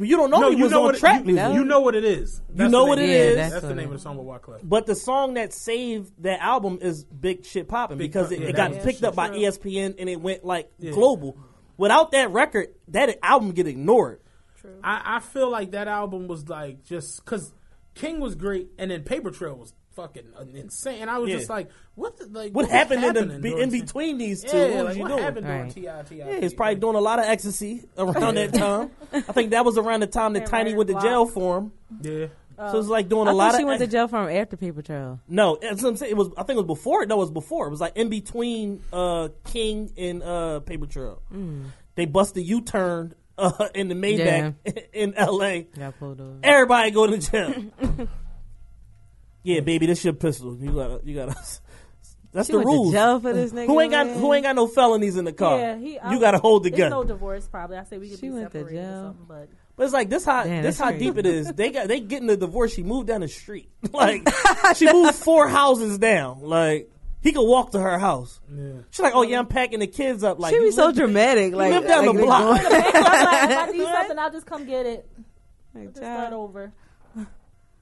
You 0.01 0.16
don't 0.16 0.30
know 0.30 0.41
no, 0.41 0.51
he 0.51 0.57
you 0.57 0.64
was 0.64 0.72
know 0.72 0.80
on 0.80 0.84
what 0.87 0.97
trap 0.99 1.20
you, 1.20 1.34
music. 1.34 1.55
You 1.55 1.64
know 1.64 1.80
what 1.80 1.95
it 1.95 2.05
is. 2.05 2.43
That's 2.51 2.70
know 2.70 2.82
the 2.82 2.89
what 2.89 2.99
name. 2.99 3.09
it 3.09 3.12
Yeah, 3.12 3.18
is. 3.18 3.37
that's 3.37 3.53
That's 3.55 3.66
the 3.66 3.74
name 3.76 3.87
of 3.87 3.93
the 3.95 3.99
song 4.01 4.16
with 4.18 4.26
Wyclef. 4.26 4.61
But 4.64 4.84
the 4.84 4.97
song 4.97 5.34
that 5.34 5.55
saved 5.55 6.12
that 6.22 6.41
album 6.41 6.80
is 6.82 7.05
"Big 7.05 7.47
Shit 7.47 7.68
Poppin'" 7.68 7.97
Big 7.97 8.11
because 8.12 8.30
it, 8.32 8.41
yeah, 8.41 8.49
it 8.49 8.57
got 8.57 8.72
picked 8.82 9.05
up 9.05 9.14
by. 9.14 9.30
ESPN 9.30 9.95
and 9.99 10.09
it 10.11 10.20
went 10.20 10.45
like 10.45 10.70
global. 10.91 11.39
Without 11.77 12.12
that 12.12 12.31
record, 12.33 12.68
that 12.89 13.18
album 13.22 13.53
get 13.53 13.66
ignored. 13.66 14.20
I, 14.83 15.16
I 15.16 15.20
feel 15.20 15.51
like 15.51 15.72
that 15.72 15.87
album 15.89 16.27
was 16.27 16.49
like 16.49 16.85
just 16.85 17.24
because 17.24 17.53
King 17.95 18.18
was 18.20 18.35
great, 18.35 18.68
and 18.79 18.91
then 18.91 19.03
Paper 19.05 19.31
Trail 19.31 19.55
was 19.55 19.72
fucking 19.95 20.24
insane. 20.55 21.01
And 21.03 21.11
I 21.11 21.18
was 21.18 21.31
Yeah. 21.31 21.37
just 21.37 21.49
like, 21.49 21.70
what? 21.95 22.16
The, 22.18 22.27
like 22.27 22.53
What 22.53 22.64
was 22.64 22.70
happened 22.72 23.05
in, 23.05 23.14
the, 23.14 23.39
during 23.39 23.59
in 23.62 23.70
Ti- 23.70 23.81
between 23.83 24.18
these 24.18 24.43
two? 24.43 24.57
Yeah, 24.57 24.64
what 24.68 24.77
was 24.77 24.85
like 24.85 24.97
you 24.97 25.03
what 25.03 25.09
doing? 25.09 25.22
happened 25.22 25.47
during 25.47 25.62
Right. 25.62 25.74
Ti? 26.09 26.14
Ti? 26.14 26.18
Yeah, 26.18 26.41
he's 26.41 26.53
probably 26.53 26.74
doing 26.74 26.97
a 26.97 27.01
lot 27.01 27.18
of 27.20 27.27
ecstasy 27.27 27.85
around 27.97 28.35
that 28.37 28.53
time. 28.55 28.91
I 29.12 29.20
think 29.33 29.51
that 29.53 29.64
was 29.64 29.79
around 29.79 30.01
the 30.01 30.07
time 30.09 30.33
that 30.35 30.41
Yeah, 30.41 30.47
Tiny 30.47 30.74
went 30.74 30.89
to 30.91 31.01
jail 31.01 31.27
for 31.27 31.59
him. 31.59 31.72
Yeah. 32.03 32.27
So 32.59 32.78
it's 32.78 32.88
like 32.88 33.09
doing 33.09 33.28
I 33.28 33.32
a 33.32 33.34
lot 33.34 33.44
thought 33.52 33.54
of. 33.54 33.61
she 33.61 33.64
went 33.64 33.80
to 33.80 33.86
jail 33.86 34.09
from 34.09 34.28
after 34.28 34.57
Paper 34.57 34.82
Trail. 34.82 35.20
No, 35.28 35.59
that's 35.61 35.82
what 35.82 35.90
I'm 35.90 35.96
saying. 35.96 36.12
It 36.12 36.16
was. 36.16 36.28
I 36.36 36.42
think 36.42 36.57
it 36.59 36.66
was 36.66 36.78
before. 36.78 37.04
No, 37.07 37.16
it 37.16 37.18
was 37.18 37.30
before. 37.30 37.66
It 37.66 37.70
was 37.70 37.80
like 37.80 37.96
in 37.96 38.09
between 38.09 38.82
uh, 38.92 39.28
King 39.44 39.92
and 39.96 40.22
uh, 40.22 40.61
Paper 40.61 40.86
Trail. 40.86 41.22
They 41.96 42.04
busted 42.07 42.46
U 42.46 42.61
turn 42.62 43.14
uh, 43.38 43.68
in 43.74 43.88
the 43.88 43.94
Maybach 43.94 44.54
in 44.92 45.14
L.A. 45.14 45.62
Got 45.78 45.98
pulled 45.98 46.20
over. 46.20 46.38
Everybody 46.42 46.90
go 46.90 47.07
to 47.07 47.18
jail. 47.18 47.54
yeah, 49.42 49.61
baby, 49.61 49.86
this 49.86 50.04
your 50.04 50.14
pistol. 50.14 50.57
You 50.57 50.72
got. 50.72 51.00
to 51.02 51.07
You 51.09 51.14
got. 51.14 51.28
to 51.36 51.36
That's 52.32 52.48
She 52.48 52.52
the 52.52 52.59
rules. 52.59 52.92
jail 52.92 53.18
for 53.18 53.32
this 53.32 53.52
nigga. 53.52 53.66
Who 53.66 53.80
ain't 53.80 53.92
got 53.92 54.07
man. 54.09 54.18
Who 54.18 54.34
ain't 54.34 54.42
got 54.44 54.57
no 54.57 54.66
felonies 54.66 55.16
in 55.16 55.24
the 55.24 55.32
car? 55.32 55.59
Yeah, 55.59 55.78
he. 55.78 55.98
You 56.11 56.20
got 56.20 56.32
to 56.32 56.38
hold 56.38 56.64
the 56.64 56.68
it's 56.68 56.76
gun. 56.76 56.90
no 56.90 57.02
divorce, 57.02 57.48
probably. 57.48 57.78
I 57.78 57.84
say 57.84 57.96
we 57.96 58.11
could 58.11 58.18
She 58.18 58.26
be 58.28 58.34
went 58.34 58.52
to 58.52 58.59
separated 58.59 58.84
or 58.84 58.92
something, 58.94 59.24
but 59.26 59.48
But 59.77 59.85
it's 59.85 59.93
like 59.93 60.09
this 60.09 60.24
how 60.24 60.45
Damn, 60.45 60.62
this 60.62 60.79
that's 60.79 60.79
how 60.79 60.91
crazy. 60.97 61.05
deep 61.05 61.18
it 61.18 61.27
is. 61.27 61.53
They 61.53 61.70
got 61.70 61.87
they 61.89 62.01
getting 62.01 62.27
the 62.29 62.37
divorce. 62.37 62.72
She 62.74 62.83
moved 62.83 63.09
down 63.09 63.20
the 63.20 63.29
street. 63.29 63.70
Like 63.93 64.27
she 64.77 64.91
moved 64.91 65.14
four 65.16 65.49
houses 65.49 65.99
down. 65.99 66.41
Like 66.41 66.91
he 67.22 67.33
could 67.33 67.47
walk 67.47 67.72
to 67.72 67.79
her 67.81 67.99
house. 67.99 68.41
Yeah. 68.51 68.72
She's 68.91 69.01
like, 69.01 69.14
oh 69.14 69.22
yeah, 69.22 69.39
I'm 69.39 69.47
packing 69.47 69.81
the 69.81 69.87
kids 69.87 70.24
up. 70.24 70.39
Like 70.39 70.51
She 70.55 70.57
you 70.61 70.66
be 70.66 70.70
so 70.72 70.87
live- 70.87 70.97
dramatic. 70.97 71.55
Like 71.55 71.72
live 71.72 71.87
down 71.87 72.07
like 72.07 72.14
the 72.14 72.20
they 72.20 72.24
block. 72.24 72.43
I'm 72.64 72.72
like, 72.72 73.51
if 73.51 73.59
I 73.59 73.66
need 73.72 73.83
something, 73.85 74.18
I'll 74.18 74.31
just 74.33 74.47
come 74.47 74.64
get 74.64 74.87
it. 74.87 75.09
Like, 75.74 75.89
Just 75.89 75.99
start 75.99 76.33
over. 76.33 76.72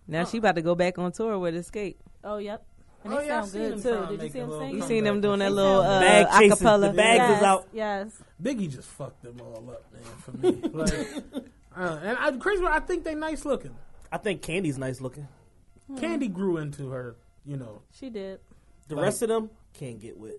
Now 0.06 0.24
she 0.24 0.38
about 0.38 0.56
to 0.56 0.62
go 0.62 0.74
back 0.74 0.98
on 0.98 1.12
tour 1.12 1.38
with 1.38 1.54
Xscape. 1.54 1.96
Oh, 2.22 2.38
yep. 2.38 2.64
And 3.04 3.12
Oh, 3.12 3.18
they 3.18 3.26
yeah, 3.26 3.40
sound 3.42 3.52
good 3.52 3.82
too. 3.82 4.06
Did 4.16 4.22
you 4.22 4.28
see 4.30 4.38
a 4.38 4.42
them 4.42 4.50
little 4.50 4.66
sing? 4.66 4.76
You 4.76 4.82
seen 4.82 5.04
them 5.04 5.20
doing 5.20 5.38
that 5.40 5.52
little 5.52 5.80
uh, 5.80 6.00
Bag 6.00 6.26
acapella? 6.26 6.80
The 6.90 6.96
bag 6.96 7.16
yes, 7.18 7.30
was 7.30 7.42
out. 7.42 7.68
Yes. 7.72 8.22
Biggie 8.42 8.70
just 8.70 8.88
fucked 8.88 9.22
them 9.22 9.40
all 9.40 9.70
up, 9.70 9.84
man. 9.92 10.02
For 10.18 10.32
me, 10.32 10.50
like, 10.72 11.44
uh, 11.76 11.98
and 12.02 12.18
I, 12.18 12.30
crazy. 12.38 12.62
part, 12.62 12.74
I 12.74 12.80
think 12.84 13.04
they 13.04 13.14
nice 13.14 13.44
looking. 13.44 13.74
I 14.12 14.18
think 14.18 14.42
Kandi's 14.42 14.78
nice 14.78 15.00
looking. 15.00 15.26
Kandi 15.92 16.32
grew 16.32 16.56
into 16.58 16.90
her. 16.90 17.16
You 17.44 17.56
know, 17.58 17.82
She 17.92 18.08
did. 18.10 18.40
The 18.88 18.94
Like- 18.96 19.04
rest 19.04 19.22
of 19.22 19.28
them 19.28 19.50
can't 19.74 20.00
get 20.00 20.16
with. 20.18 20.36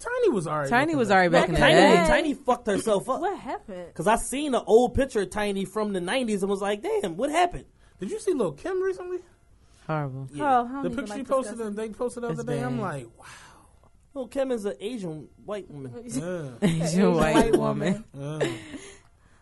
Tiny 0.00 0.28
was 0.30 0.46
alright. 0.46 0.68
Tiny 0.68 0.94
was 0.94 1.08
though. 1.08 1.14
already 1.14 1.28
back 1.32 1.48
in 1.48 1.54
the 1.54 1.60
Back 1.60 1.70
Tiny, 1.72 1.80
in 1.84 1.90
the 1.90 1.96
day. 1.96 2.02
day. 2.02 2.08
Tiny 2.08 2.34
fucked 2.34 2.66
herself 2.68 3.08
up. 3.08 3.20
What 3.20 3.36
happened? 3.38 3.92
Cause 3.94 4.06
I 4.06 4.14
seen 4.16 4.54
an 4.54 4.62
old 4.66 4.94
picture 4.94 5.22
of 5.22 5.30
Tiny 5.30 5.64
from 5.64 5.92
the 5.92 5.98
'90s 6.00 6.40
and 6.42 6.48
was 6.50 6.60
like, 6.62 6.82
damn, 6.82 7.16
what 7.16 7.30
happened? 7.30 7.64
Did 7.98 8.10
you 8.12 8.20
see 8.20 8.32
Lil 8.32 8.52
Kim 8.52 8.80
recently? 8.80 9.18
Horrible. 9.88 10.28
Oh, 10.38 10.82
The 10.82 10.90
picture 10.90 11.06
like 11.06 11.18
she 11.18 11.24
posted, 11.24 11.54
discussing. 11.56 11.74
that 11.74 11.82
they 11.82 11.88
posted 11.90 12.22
the 12.22 12.28
other 12.28 12.34
It's 12.42 12.44
day. 12.44 12.60
I'm 12.62 12.80
like, 12.80 13.06
wow. 13.18 13.24
Well, 14.14 14.26
Kim 14.28 14.52
is 14.52 14.64
an 14.64 14.74
Asian 14.80 15.28
white 15.44 15.68
woman. 15.70 15.92
Yeah. 16.06 16.50
Asian 16.62 17.14
white 17.16 17.56
woman. 17.56 18.04
yeah. 18.16 18.38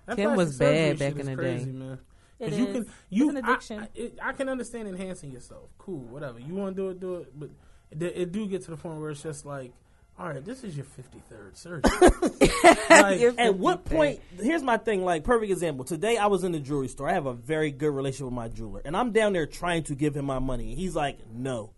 That 0.06 0.16
Kim 0.16 0.34
was 0.36 0.58
bad 0.58 0.98
back 0.98 1.16
in 1.16 1.26
the 1.26 1.34
crazy, 1.36 1.64
day. 1.66 1.70
Man. 1.72 1.98
It 2.38 2.50
'Cause 2.50 2.58
you 2.58 2.66
can 2.66 2.86
you 3.10 3.28
It's 3.30 3.38
an 3.38 3.44
I- 3.44 3.48
addiction. 3.50 3.80
I, 3.80 3.88
it, 3.94 4.18
I 4.22 4.32
can 4.32 4.48
understand 4.48 4.88
enhancing 4.88 5.30
yourself. 5.32 5.70
Cool, 5.78 6.00
whatever. 6.00 6.38
You 6.38 6.54
want 6.54 6.76
to 6.76 6.82
do 6.82 6.88
it, 6.90 7.00
do 7.00 7.14
it. 7.16 7.38
But 7.38 7.50
it, 7.90 8.02
it 8.02 8.32
do 8.32 8.46
get 8.46 8.62
to 8.64 8.70
the 8.72 8.76
point 8.76 9.00
where 9.00 9.10
it's 9.10 9.22
just 9.22 9.46
like, 9.46 9.72
all 10.18 10.28
right, 10.28 10.44
this 10.44 10.62
is 10.64 10.76
your 10.76 10.84
fifty 10.84 11.18
third 11.30 11.56
surgery. 11.56 11.90
like, 12.90 13.20
You're 13.20 13.34
At 13.38 13.56
what 13.58 13.84
point? 13.84 14.20
Here's 14.40 14.62
my 14.62 14.76
thing. 14.76 15.04
Like 15.04 15.24
perfect 15.24 15.50
example. 15.50 15.84
Today 15.84 16.16
I 16.18 16.26
was 16.26 16.44
in 16.44 16.52
the 16.52 16.60
jewelry 16.60 16.88
store. 16.88 17.08
I 17.08 17.12
have 17.14 17.26
a 17.26 17.34
very 17.34 17.70
good 17.70 17.90
relationship 17.90 18.26
with 18.26 18.34
my 18.34 18.48
jeweler, 18.48 18.82
and 18.84 18.96
I'm 18.96 19.12
down 19.12 19.32
there 19.32 19.46
trying 19.46 19.84
to 19.84 19.94
give 19.94 20.14
him 20.16 20.24
my 20.26 20.38
money. 20.38 20.70
And 20.70 20.78
he's 20.78 20.94
like, 20.94 21.18
"No, 21.32 21.70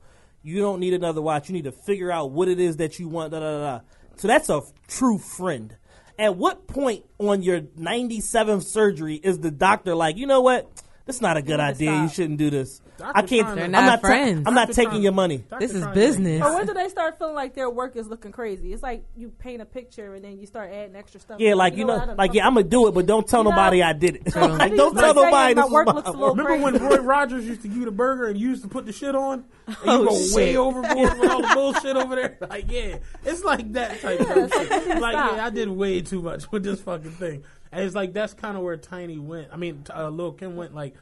you 0.42 0.60
don't 0.60 0.80
need 0.80 0.94
another 0.94 1.22
watch. 1.22 1.48
You 1.48 1.52
need 1.54 1.64
to 1.64 1.72
figure 1.72 2.10
out 2.10 2.30
what 2.32 2.48
it 2.48 2.58
is 2.60 2.76
that 2.78 2.98
you 2.98 3.08
want." 3.08 3.30
Da 3.32 3.40
da 3.40 3.58
da. 3.58 3.78
da. 3.78 3.80
So 4.16 4.26
that's 4.28 4.48
a 4.50 4.56
f- 4.56 4.72
true 4.88 5.18
friend. 5.18 5.76
At 6.18 6.36
what 6.36 6.66
point 6.66 7.04
on 7.18 7.42
your 7.42 7.60
97th 7.60 8.64
surgery 8.64 9.16
is 9.16 9.38
the 9.38 9.52
doctor 9.52 9.94
like, 9.94 10.16
you 10.16 10.26
know 10.26 10.40
what? 10.40 10.82
That's 11.08 11.20
not 11.22 11.36
a 11.38 11.42
good 11.42 11.52
need 11.52 11.56
to 11.56 11.62
idea. 11.88 12.02
You 12.02 12.08
shouldn't 12.10 12.38
do 12.38 12.50
this. 12.50 12.80
Doctor 12.98 13.12
I 13.18 13.22
can't. 13.22 13.40
trying 13.42 13.56
to- 13.56 13.62
I'm 13.64 13.72
They're 13.72 13.80
not 13.80 13.86
not. 13.86 14.00
ta- 14.02 14.08
friends. 14.08 14.42
I'm 14.46 14.54
not 14.54 14.60
Doctor 14.68 14.74
taking 14.74 14.90
trying- 14.90 15.02
your 15.02 15.12
money. 15.12 15.38
Doctor 15.38 15.66
This 15.66 15.74
is 15.74 15.82
trying 15.82 15.94
business. 15.94 16.42
Or 16.42 16.54
when 16.54 16.66
do 16.66 16.74
they 16.74 16.88
start 16.88 17.18
feeling 17.18 17.34
like 17.34 17.54
their 17.54 17.70
work 17.70 17.96
is 17.96 18.06
looking 18.08 18.30
crazy? 18.30 18.72
It's 18.74 18.82
like 18.82 19.04
you 19.16 19.30
paint 19.30 19.62
a 19.62 19.64
picture 19.64 20.14
and 20.14 20.22
then 20.24 20.38
you 20.38 20.46
start 20.46 20.70
adding 20.70 20.94
extra 20.96 21.18
stuff. 21.20 21.40
Yeah, 21.40 21.54
like 21.54 21.76
you 21.76 21.84
know, 21.86 21.94
what, 21.94 22.02
I 22.02 22.06
done 22.06 22.16
like 22.18 22.34
yeah, 22.34 22.46
I'm 22.46 22.54
gonna 22.54 22.66
do 22.68 22.86
it, 22.88 22.92
but 22.92 23.06
don't 23.06 23.26
tell 23.26 23.40
You 23.40 23.44
know? 23.44 23.50
nobody 23.50 23.82
I 23.82 23.92
did 23.94 24.16
it. 24.16 24.22
like, 24.36 24.74
don't 24.76 24.94
tell 24.94 25.14
start 25.14 25.16
nobody 25.16 25.54
saying 25.54 25.56
my 25.56 25.66
work 25.66 25.86
looks 25.86 26.08
a 26.08 26.12
work. 26.12 26.20
little 26.20 26.34
Remember 26.36 26.62
when. 26.62 26.74
Roy 26.82 26.96
Rogers 26.98 27.46
used 27.46 27.62
to 27.62 27.68
give 27.68 27.78
you 27.78 27.84
the 27.86 27.90
burger 27.90 28.26
and 28.26 28.38
you 28.38 28.50
used 28.50 28.62
to 28.62 28.68
put 28.68 28.84
the 28.84 28.92
shit 28.92 29.14
on? 29.14 29.44
And 29.66 29.76
you 29.76 29.82
Oh, 29.86 30.04
go 30.06 30.36
way 30.36 30.56
overboard 30.56 31.18
with 31.18 31.30
all 31.30 31.40
the 31.42 31.50
bullshit 31.54 31.96
over 31.96 32.14
there? 32.16 32.36
Like, 32.50 32.70
yeah. 32.70 32.98
It's 33.24 33.42
like 33.44 33.72
that 33.72 34.00
type 34.02 34.20
of 34.20 34.52
shit. 34.52 34.88
Like, 35.00 35.14
yeah, 35.14 35.46
I 35.46 35.50
did 35.50 35.68
way 35.70 36.00
too 36.02 36.20
much 36.20 36.50
with 36.52 36.64
this 36.64 36.80
fucking 36.80 37.12
thing. 37.12 37.44
And 37.72 37.84
it's 37.84 37.94
like, 37.94 38.12
that's 38.12 38.34
kind 38.34 38.56
of 38.56 38.62
where 38.62 38.76
Tiny 38.76 39.18
went. 39.18 39.48
I 39.52 39.56
mean, 39.56 39.84
uh, 39.94 40.08
Lil 40.08 40.32
Kim 40.32 40.56
went, 40.56 40.74
like, 40.74 40.94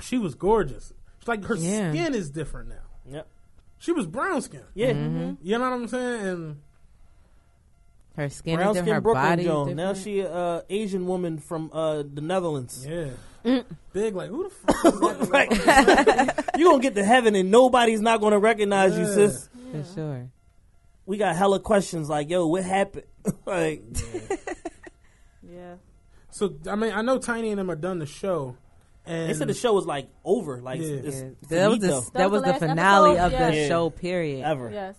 she 0.00 0.16
was 0.18 0.34
gorgeous. 0.34 0.92
It's 1.18 1.28
like 1.28 1.44
her 1.44 1.54
Yeah. 1.54 1.90
skin 1.92 2.14
is 2.14 2.30
different 2.30 2.70
now. 2.70 2.76
Yep. 3.10 3.26
She 3.78 3.92
was 3.92 4.06
brown 4.06 4.40
skin. 4.42 4.62
Yeah, 4.74 4.92
Mm-hmm. 4.92 5.34
You 5.42 5.58
know 5.58 5.64
what 5.70 5.72
I'm 5.74 5.88
saying? 5.88 6.26
And 6.26 6.56
Her 8.16 8.28
skin 8.28 8.56
brown 8.56 8.70
is 8.70 8.74
different. 8.76 8.86
skin 8.86 8.94
Her 8.94 9.00
Brooklyn 9.00 9.24
body 9.24 9.44
Joan. 9.44 9.68
is 9.70 9.74
Now 9.76 9.94
she 9.94 10.20
a 10.20 10.32
uh, 10.32 10.62
Asian 10.70 11.06
woman 11.06 11.38
from 11.38 11.70
uh, 11.72 12.02
the 12.02 12.20
Netherlands. 12.20 12.86
yeah. 12.88 13.10
Big, 13.94 14.14
like, 14.14 14.28
who 14.28 14.44
the 14.44 14.50
fuck 14.50 14.84
is 14.84 15.00
that? 15.00 15.28
Right. 15.30 16.44
you 16.58 16.64
gonna 16.66 16.82
get 16.82 16.94
to 16.96 17.04
heaven 17.04 17.34
and 17.34 17.50
nobody's 17.50 18.00
not 18.02 18.20
gonna 18.20 18.38
recognize 18.38 18.96
you, 18.98 19.04
Yeah. 19.06 19.14
sis. 19.14 19.48
for 19.72 19.84
sure. 19.94 20.30
We 21.06 21.16
got 21.16 21.34
hella 21.36 21.58
questions 21.58 22.08
like, 22.10 22.28
yo, 22.30 22.46
what 22.46 22.64
happened? 22.64 23.06
like, 23.46 23.82
Yeah. 24.14 24.36
So, 26.30 26.54
I 26.68 26.76
mean, 26.76 26.92
I 26.92 27.02
know 27.02 27.18
Tiny 27.18 27.50
and 27.50 27.58
them 27.58 27.70
are 27.70 27.76
done 27.76 27.98
the 27.98 28.06
show. 28.06 28.56
And 29.06 29.28
they 29.30 29.34
said 29.34 29.48
the 29.48 29.54
show 29.54 29.72
was 29.72 29.86
like 29.86 30.08
over. 30.24 30.60
Like, 30.60 30.80
Yeah. 30.80 30.86
it's, 30.88 31.20
Yeah. 31.20 31.26
it's 31.40 31.48
That 31.48 31.70
was 31.70 31.78
the, 31.80 31.88
finito 31.88 32.10
that 32.14 32.30
was 32.30 32.42
the 32.42 32.52
the 32.52 32.58
finale 32.58 33.18
episode, 33.18 33.24
of 33.24 33.48
the 33.52 33.56
yeah. 33.56 33.68
show. 33.68 33.90
Period. 33.90 34.44
ever. 34.44 34.70
Yes. 34.70 34.96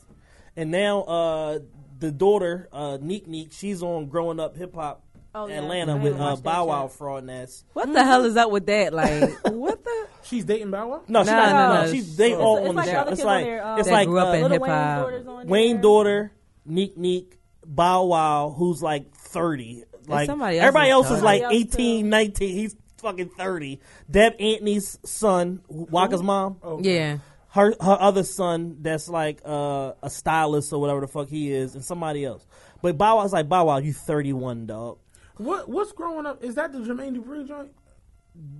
And 0.57 0.71
now 0.71 1.01
uh, 1.03 1.59
the 1.99 2.11
daughter, 2.11 2.67
uh, 2.73 2.97
Neek 2.99 3.27
Neek, 3.27 3.51
she's 3.53 3.81
on 3.83 4.07
Growing 4.07 4.39
Up 4.39 4.57
Hip 4.57 4.73
Hop 4.75 5.03
Oh. 5.33 5.47
Atlanta 5.47 5.93
I 5.95 5.99
with 6.03 6.19
uh, 6.19 6.35
Bow 6.35 6.65
Wow 6.65 6.81
yet. 6.83 6.91
fraud 6.91 7.29
ass. 7.29 7.63
What 7.71 7.93
the 7.93 8.03
hell 8.03 8.25
is 8.25 8.35
up 8.35 8.51
with 8.51 8.65
that? 8.65 8.91
Like, 8.93 9.31
what 9.45 9.81
the? 9.81 10.07
She's 10.23 10.43
dating 10.43 10.71
Bow 10.71 10.89
Wow? 10.89 11.01
No, 11.07 11.21
she's 11.21 11.27
No, 11.31 11.35
not. 11.37 11.49
no, 11.69 11.73
No, 11.75 11.85
no. 11.85 11.91
she's 11.91 12.17
they 12.17 12.31
It's- 12.33 12.41
all 12.41 12.57
it's 12.57 12.67
on 12.69 12.75
like 12.75 12.85
the 12.87 12.91
the 12.91 12.97
show. 13.05 13.11
It's 13.13 13.23
like 13.23 13.45
there, 13.45 13.65
um, 13.65 13.79
it's 13.79 13.89
like 13.89 14.07
grew 14.09 14.19
up 14.19 14.27
uh, 14.27 14.45
in 14.45 14.51
hip 14.51 14.61
hop. 14.65 15.01
daughter's 15.05 15.25
Wayne 15.47 15.79
daughter, 15.79 16.33
Neek 16.65 16.97
Neek, 16.97 17.39
Bow 17.65 18.03
Wow, 18.07 18.53
who's 18.57 18.83
like 18.83 19.15
30. 19.15 19.85
Like 20.07 20.25
somebody 20.27 20.59
else 20.59 20.67
everybody 20.67 20.89
else 20.91 21.11
is 21.11 21.21
like 21.23 21.41
Somebody 21.41 21.63
else, 21.63 21.75
18, 21.75 22.09
19. 22.09 22.49
He's 22.55 22.75
fucking 22.97 23.29
30. 23.37 23.79
Deb 24.09 24.37
Antney's 24.39 24.99
son, 25.05 25.61
Waka's 25.69 26.21
mom, 26.23 26.57
Yeah. 26.81 27.17
her 27.49 27.73
her 27.81 27.97
other 27.99 28.23
son 28.23 28.77
that's 28.81 29.09
like 29.09 29.41
uh, 29.45 29.93
a 30.03 30.09
stylist 30.09 30.71
or 30.73 30.79
whatever 30.79 31.01
the 31.01 31.07
fuck 31.07 31.27
he 31.29 31.51
is, 31.51 31.75
and 31.75 31.83
somebody 31.83 32.23
else. 32.25 32.45
But 32.81 32.97
Bow 32.97 33.17
Wow's 33.17 33.33
like 33.33 33.47
Bow 33.49 33.65
Wow, 33.65 33.77
you 33.77 33.93
31, 33.93 34.65
dog. 34.67 34.97
What 35.37 35.69
What's 35.69 35.91
growing 35.91 36.25
up? 36.25 36.43
Is 36.43 36.55
that 36.55 36.71
the 36.73 36.79
Jermaine 36.79 37.15
Dupri 37.17 37.47
joint? 37.47 37.71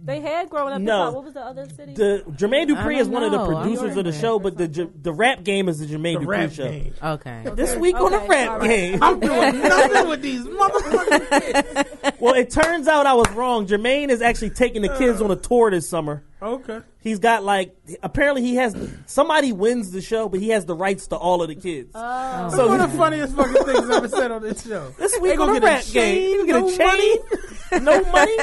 They 0.03 0.19
had 0.19 0.49
growing 0.49 0.73
up. 0.73 0.81
No. 0.81 0.91
hip 0.97 1.05
hop. 1.05 1.13
What 1.13 1.23
was 1.25 1.33
the 1.35 1.41
other 1.45 1.69
city? 1.69 1.93
The 1.93 2.23
Jermaine 2.31 2.67
Dupri 2.67 2.95
I 2.97 2.99
is 3.01 3.07
one 3.07 3.23
of 3.23 3.31
the 3.31 3.37
know. 3.37 3.45
Producers 3.61 3.95
of 3.95 4.03
the 4.05 4.11
show, 4.11 4.39
but 4.39 4.57
the 4.57 4.67
J- 4.67 4.89
the 4.99 5.13
rap 5.13 5.43
game 5.43 5.69
is 5.69 5.77
the 5.79 5.85
Jermaine 5.85 6.19
The 6.19 6.25
Dupri 6.25 6.51
show. 6.51 6.67
game. 6.69 6.93
Okay. 7.01 7.43
This 7.55 7.75
week 7.75 7.95
on 7.95 8.11
the 8.11 8.19
rap 8.19 8.49
all 8.49 8.59
right. 8.59 8.67
game. 8.67 8.99
I'm 9.03 9.19
doing 9.19 9.59
nothing 9.61 10.09
with 10.09 10.21
these 10.23 10.41
motherfuckers. 10.43 12.19
Well, 12.19 12.33
it 12.33 12.49
turns 12.49 12.87
out 12.87 13.05
I 13.05 13.13
was 13.13 13.29
wrong. 13.31 13.67
Jermaine 13.67 14.09
is 14.09 14.21
actually 14.21 14.49
taking 14.51 14.81
the 14.81 14.89
kids 14.97 15.21
on 15.21 15.29
a 15.31 15.35
tour 15.35 15.69
this 15.71 15.87
summer. 15.89 16.23
Okay. 16.41 16.79
He's 16.99 17.19
got 17.19 17.43
like 17.43 17.75
apparently 18.03 18.41
he 18.43 18.55
has 18.55 18.75
somebody 19.05 19.51
wins 19.51 19.91
the 19.91 20.01
show, 20.01 20.29
but 20.29 20.39
he 20.39 20.49
has 20.49 20.65
the 20.65 20.75
rights 20.75 21.07
to 21.07 21.15
all 21.15 21.41
of 21.41 21.47
the 21.47 21.55
kids. 21.55 21.91
Oh. 21.95 21.99
That's 22.01 22.57
one 22.57 22.79
of 22.81 22.91
the 22.91 22.97
funniest 22.97 23.35
fucking 23.35 23.63
things 23.65 23.79
I've 23.79 23.91
ever 23.91 24.07
said 24.09 24.31
on 24.31 24.41
this 24.43 24.65
show. 24.67 24.89
this 24.97 25.13
They 25.13 25.19
week 25.19 25.39
on 25.39 25.47
gonna 25.47 25.53
the 25.55 25.59
get 25.61 25.69
a 25.71 25.75
rap 25.77 25.85
game, 25.93 26.29
you 26.31 26.45
get 26.45 26.59
no 26.59 26.67
a 26.67 26.77
chain, 26.77 27.83
no 27.83 28.03
money, 28.11 28.37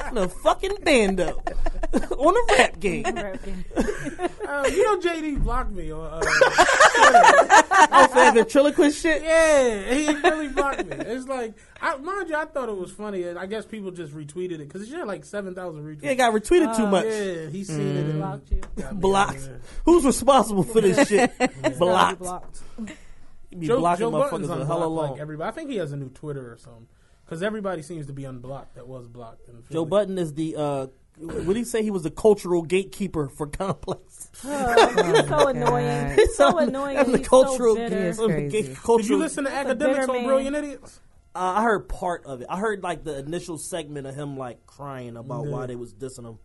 and 0.00 0.18
a 0.18 0.28
fucking 0.28 0.76
bando 0.82 1.28
on 1.92 2.34
the 2.34 2.54
rap 2.58 2.78
game. 2.80 3.04
Rap 3.04 3.42
game. 3.44 3.64
Uh, 3.76 4.64
you 4.70 4.84
know, 4.84 4.98
JD 5.00 5.42
blocked 5.42 5.70
me. 5.72 5.90
On, 5.92 6.00
uh, 6.00 6.20
Oh, 7.90 8.06
for 8.08 8.14
that 8.16 8.34
ventriloquist 8.34 9.00
shit. 9.00 9.22
yeah, 9.22 9.92
he 9.94 10.06
really 10.14 10.48
blocked 10.48 10.84
me. 10.86 10.96
It's 10.98 11.26
like, 11.26 11.54
I, 11.80 11.96
mind 11.96 12.28
you, 12.28 12.34
I 12.36 12.44
thought 12.44 12.68
it 12.68 12.76
was 12.76 12.90
funny. 12.90 13.22
and 13.22 13.38
I 13.38 13.46
guess 13.46 13.64
people 13.64 13.90
just 13.90 14.12
retweeted 14.14 14.54
it 14.54 14.58
because 14.68 14.82
it 14.82 14.94
had 14.94 15.06
like 15.06 15.24
seven 15.24 15.54
thousand 15.54 15.84
retweets. 15.84 16.02
Yeah, 16.04 16.10
it 16.10 16.16
got 16.16 16.34
retweeted 16.34 16.76
too 16.76 16.86
much. 16.86 17.04
Yeah, 17.06 17.48
he 17.48 17.64
seen 17.64 17.80
it. 17.96 18.04
And 18.06 18.18
Blocked 18.18 18.50
you. 18.50 18.60
Blocked. 18.94 19.50
Who's 19.84 20.04
responsible 20.04 20.64
for 20.64 20.80
this 20.80 21.08
shit? 21.08 21.30
Blocked. 21.78 22.18
Blocked. 22.20 22.60
You 23.50 23.56
be 23.56 23.66
Joe, 23.66 23.78
blocking 23.78 24.00
Joe 24.00 24.10
Budden's 24.10 24.46
motherfuckers 24.46 24.50
a 24.50 24.52
unblocked 24.60 24.68
hella 24.68 24.84
long. 24.84 25.10
like 25.12 25.20
everybody. 25.22 25.48
I 25.48 25.52
think 25.52 25.70
he 25.70 25.76
has 25.76 25.90
a 25.92 25.96
new 25.96 26.10
Twitter 26.10 26.52
or 26.52 26.58
something. 26.58 26.86
Because 27.24 27.42
everybody 27.42 27.80
seems 27.80 28.06
to 28.08 28.12
be 28.12 28.26
unblocked 28.26 28.74
that 28.74 28.86
was 28.86 29.08
blocked. 29.08 29.48
In 29.48 29.54
Joe 29.54 29.62
Philly. 29.70 29.86
Budden 29.88 30.18
is 30.18 30.34
the 30.34 30.54
uh, 30.56 30.86
what 31.18 31.46
did 31.46 31.56
he 31.56 31.64
say? 31.64 31.82
He 31.82 31.90
was 31.90 32.02
the 32.02 32.10
cultural 32.10 32.60
gatekeeper 32.62 33.28
for 33.30 33.46
Complex. 33.46 34.28
Oh, 34.44 35.12
he's 35.14 35.26
so 35.28 35.48
annoying. 35.48 36.14
He's 36.14 36.36
so 36.36 36.58
annoying. 36.58 36.98
I'm 36.98 37.10
the 37.10 37.18
He's 37.18 37.26
cultural, 37.28 37.74
so 37.74 37.88
bitter. 37.88 38.12
He 38.12 38.16
crazy. 38.18 38.48
gate- 38.68 38.76
cultural. 38.76 38.98
Did 38.98 39.08
you 39.08 39.16
listen 39.16 39.44
to 39.44 39.50
Akademiks 39.50 39.78
bitter 39.78 40.00
on 40.02 40.06
man. 40.08 40.24
Brilliant 40.26 40.56
Idiots? 40.56 41.00
Uh, 41.34 41.54
I 41.58 41.62
heard 41.62 41.88
part 41.88 42.24
of 42.26 42.40
it. 42.40 42.46
I 42.50 42.58
heard 42.58 42.82
like 42.82 43.04
the 43.04 43.18
initial 43.18 43.58
segment 43.58 44.06
of 44.06 44.14
him 44.14 44.36
like 44.36 44.66
crying 44.66 45.16
about 45.16 45.44
Yeah. 45.46 45.50
why 45.52 45.66
they 45.66 45.76
was 45.76 45.92
dissing 45.94 46.24
him. 46.24 46.38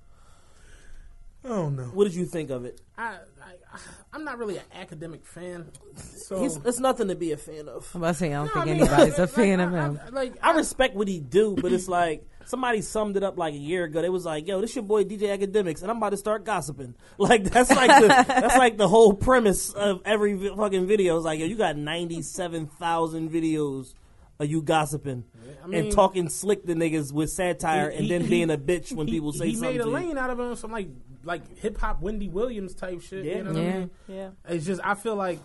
Oh 1.45 1.67
no, 1.69 1.83
What 1.85 2.05
did 2.05 2.15
you 2.15 2.25
think 2.25 2.51
of 2.51 2.63
it? 2.63 2.79
I, 2.97 3.15
I 3.43 3.77
I'm 4.13 4.23
not 4.23 4.37
really 4.37 4.55
an 4.57 4.63
academic 4.73 5.25
fan. 5.25 5.71
So 5.95 6.39
He's, 6.41 6.55
it's 6.63 6.79
nothing 6.79 7.09
to 7.09 7.15
be 7.15 7.33
a 7.33 7.37
fan 7.37 7.67
of. 7.67 7.89
I'm 7.93 8.01
about 8.01 8.07
to 8.09 8.13
say 8.13 8.33
I 8.33 8.45
don't 8.45 8.55
No, 8.55 8.61
I 8.61 8.63
think 8.65 8.77
mean, 8.79 8.87
anybody's 8.87 9.19
a 9.19 9.27
fan 9.27 9.59
I- 9.59 9.63
of 9.65 9.71
him. 9.73 9.99
I, 10.05 10.09
like 10.11 10.33
I 10.41 10.51
respect 10.53 10.95
what 10.95 11.09
he 11.09 11.19
do, 11.19 11.57
but 11.61 11.73
it's 11.73 11.89
like 11.89 12.25
somebody 12.45 12.81
summed 12.81 13.17
it 13.17 13.23
up 13.23 13.37
like 13.37 13.55
a 13.55 13.57
year 13.57 13.83
ago. 13.83 14.01
They 14.01 14.07
was 14.09 14.23
like, 14.23 14.47
"Yo, 14.47 14.61
this 14.61 14.73
your 14.73 14.83
boy 14.83 15.03
DJ 15.03 15.37
Akademiks," 15.37 15.81
and 15.81 15.91
I'm 15.91 15.97
about 15.97 16.11
to 16.11 16.17
start 16.17 16.45
gossiping. 16.45 16.95
Like 17.17 17.43
that's 17.43 17.69
like 17.71 17.89
the 18.01 18.07
that's 18.07 18.57
like 18.57 18.77
the 18.77 18.87
whole 18.87 19.13
premise 19.13 19.73
of 19.73 20.01
every 20.05 20.35
vi- 20.35 20.55
fucking 20.55 20.87
video. 20.87 21.17
It's 21.17 21.25
like, 21.25 21.39
yo, 21.39 21.45
you 21.45 21.57
got 21.57 21.75
ninety 21.75 22.21
seven 22.21 22.67
thousand 22.67 23.31
videos 23.31 23.95
of 24.39 24.49
you 24.49 24.61
gossiping 24.61 25.23
I 25.63 25.67
mean, 25.67 25.85
and 25.85 25.91
talking 25.91 26.27
slick 26.29 26.65
to 26.65 26.73
niggas 26.73 27.11
with 27.13 27.29
satire, 27.31 27.89
he- 27.91 27.97
and 27.97 28.05
he- 28.05 28.09
then 28.09 28.27
being 28.27 28.49
a 28.49 28.57
bitch 28.57 28.91
when 28.93 29.07
he- 29.07 29.13
people 29.13 29.31
say 29.33 29.47
he 29.49 29.55
something. 29.55 29.71
He 29.71 29.77
made 29.77 29.81
a 29.81 29.83
to 29.85 29.89
you. 29.89 29.95
lane 29.95 30.17
out 30.17 30.29
of 30.29 30.39
him, 30.39 30.55
some 30.55 30.71
like 30.71 30.89
like 31.23 31.57
hip 31.59 31.77
hop 31.77 32.01
Wendy 32.01 32.27
Williams 32.27 32.73
type 32.73 32.99
shit. 33.01 33.23
Yeah. 33.25 33.37
you 33.37 33.43
know 33.43 33.51
what 33.51 33.59
I 33.59 33.63
Yeah. 33.63 33.79
mean? 33.79 33.89
Yeah. 34.07 34.29
It's 34.49 34.65
just 34.65 34.81
I 34.83 34.95
feel 34.95 35.15
like 35.15 35.39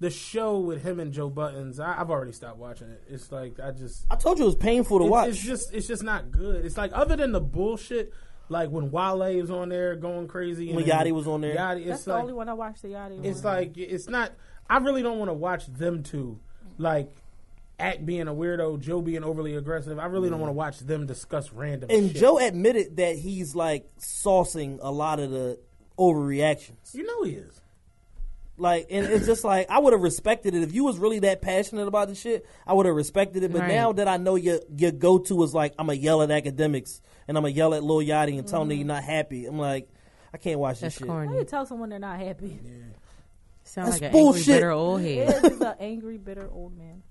the 0.00 0.08
show 0.10 0.58
with 0.60 0.82
him 0.82 1.00
and 1.00 1.12
Joe 1.12 1.28
Budden's. 1.28 1.80
I, 1.80 2.00
I've 2.00 2.08
already 2.10 2.32
stopped 2.32 2.56
watching 2.58 2.88
it. 2.88 3.02
It's 3.08 3.30
like 3.32 3.58
I 3.60 3.72
just 3.72 4.06
I 4.10 4.16
told 4.16 4.38
you 4.38 4.44
it 4.44 4.46
was 4.46 4.54
painful 4.54 4.98
to 5.00 5.04
it's, 5.04 5.10
watch. 5.10 5.28
it's 5.30 5.38
just 5.42 5.74
it's 5.74 5.86
just 5.88 6.02
not 6.04 6.30
good. 6.30 6.64
It's 6.64 6.78
like 6.78 6.92
other 6.94 7.16
than 7.16 7.32
the 7.32 7.40
bullshit, 7.40 8.12
like 8.48 8.70
when 8.70 8.90
Wale 8.90 9.36
was 9.40 9.50
on 9.50 9.68
there 9.68 9.96
going 9.96 10.28
crazy, 10.28 10.72
When 10.72 10.84
and 10.84 10.92
Yachty 10.92 11.12
was 11.12 11.26
on 11.26 11.40
there. 11.42 11.56
Yachty, 11.56 11.84
That's 11.86 11.98
it's 11.98 12.04
the 12.04 12.12
like 12.12 12.22
only 12.22 12.32
one 12.32 12.48
I 12.48 12.54
watched. 12.54 12.82
The 12.82 12.88
Yachty. 12.88 13.24
it's 13.24 13.42
one. 13.42 13.54
like 13.54 13.76
it's 13.76 14.08
not. 14.08 14.32
I 14.70 14.78
really 14.78 15.02
don't 15.02 15.18
want 15.18 15.28
to 15.30 15.34
watch 15.34 15.66
them 15.66 16.02
two, 16.04 16.38
like 16.78 17.10
act 17.78 18.04
being 18.04 18.28
a 18.28 18.34
weirdo, 18.34 18.80
Joe 18.80 19.00
being 19.00 19.24
overly 19.24 19.54
aggressive. 19.54 19.98
I 19.98 20.06
really 20.06 20.30
don't 20.30 20.40
want 20.40 20.50
to 20.50 20.54
watch 20.54 20.80
them 20.80 21.06
discuss 21.06 21.52
random. 21.52 21.90
and 21.90 22.08
shit. 22.08 22.16
Joe 22.16 22.38
admitted 22.38 22.96
that 22.96 23.16
he's 23.16 23.54
like 23.54 23.88
saucing 23.98 24.78
a 24.82 24.90
lot 24.90 25.20
of 25.20 25.30
the 25.30 25.58
overreactions. 25.98 26.94
you 26.94 27.04
know 27.04 27.22
he 27.22 27.32
is. 27.32 27.60
Like, 28.60 28.88
and 28.90 29.06
it's 29.06 29.24
just 29.24 29.44
like 29.44 29.70
I 29.70 29.78
would 29.78 29.92
have 29.92 30.02
respected 30.02 30.54
it 30.54 30.64
if 30.64 30.74
you 30.74 30.82
was 30.82 30.98
really 30.98 31.20
that 31.20 31.40
passionate 31.40 31.86
about 31.86 32.08
the 32.08 32.16
shit. 32.16 32.44
I 32.66 32.72
would 32.74 32.86
have 32.86 32.94
respected 32.96 33.44
it. 33.44 33.52
But 33.52 33.60
Right. 33.62 33.68
now 33.68 33.92
that 33.92 34.08
I 34.08 34.16
know 34.16 34.34
your 34.34 34.58
your 34.76 34.90
go 34.90 35.18
to 35.18 35.42
is 35.44 35.54
like 35.54 35.74
I'm 35.78 35.86
gonna 35.86 35.98
yell 35.98 36.22
at 36.22 36.28
Akademiks 36.30 37.00
and 37.28 37.36
I'm 37.38 37.44
gonna 37.44 37.54
yell 37.54 37.72
at 37.74 37.84
Lil 37.84 37.98
Yachty 37.98 38.36
and 38.36 38.48
tell 38.48 38.60
them 38.60 38.70
mm-hmm. 38.70 38.78
you're 38.78 38.86
not 38.88 39.04
happy. 39.04 39.46
I'm 39.46 39.58
like, 39.60 39.88
I 40.34 40.38
can't 40.38 40.58
watch 40.58 40.80
That's 40.80 40.96
this 40.96 41.06
shit. 41.06 41.08
How 41.08 41.22
you 41.22 41.44
tell 41.44 41.66
someone 41.66 41.88
they're 41.88 42.00
not 42.00 42.18
happy? 42.18 42.58
Sound 43.62 43.92
That's 43.92 44.00
like 44.00 44.08
an 44.10 44.12
bullshit. 44.12 44.48
angry, 44.48 44.54
bitter 44.56 44.70
old 44.72 45.00
head. 45.02 45.28
is. 45.28 45.40
He's 45.52 45.60
an 45.60 45.74
angry, 45.78 46.18
bitter 46.18 46.50
old 46.50 46.76
man. 46.76 47.02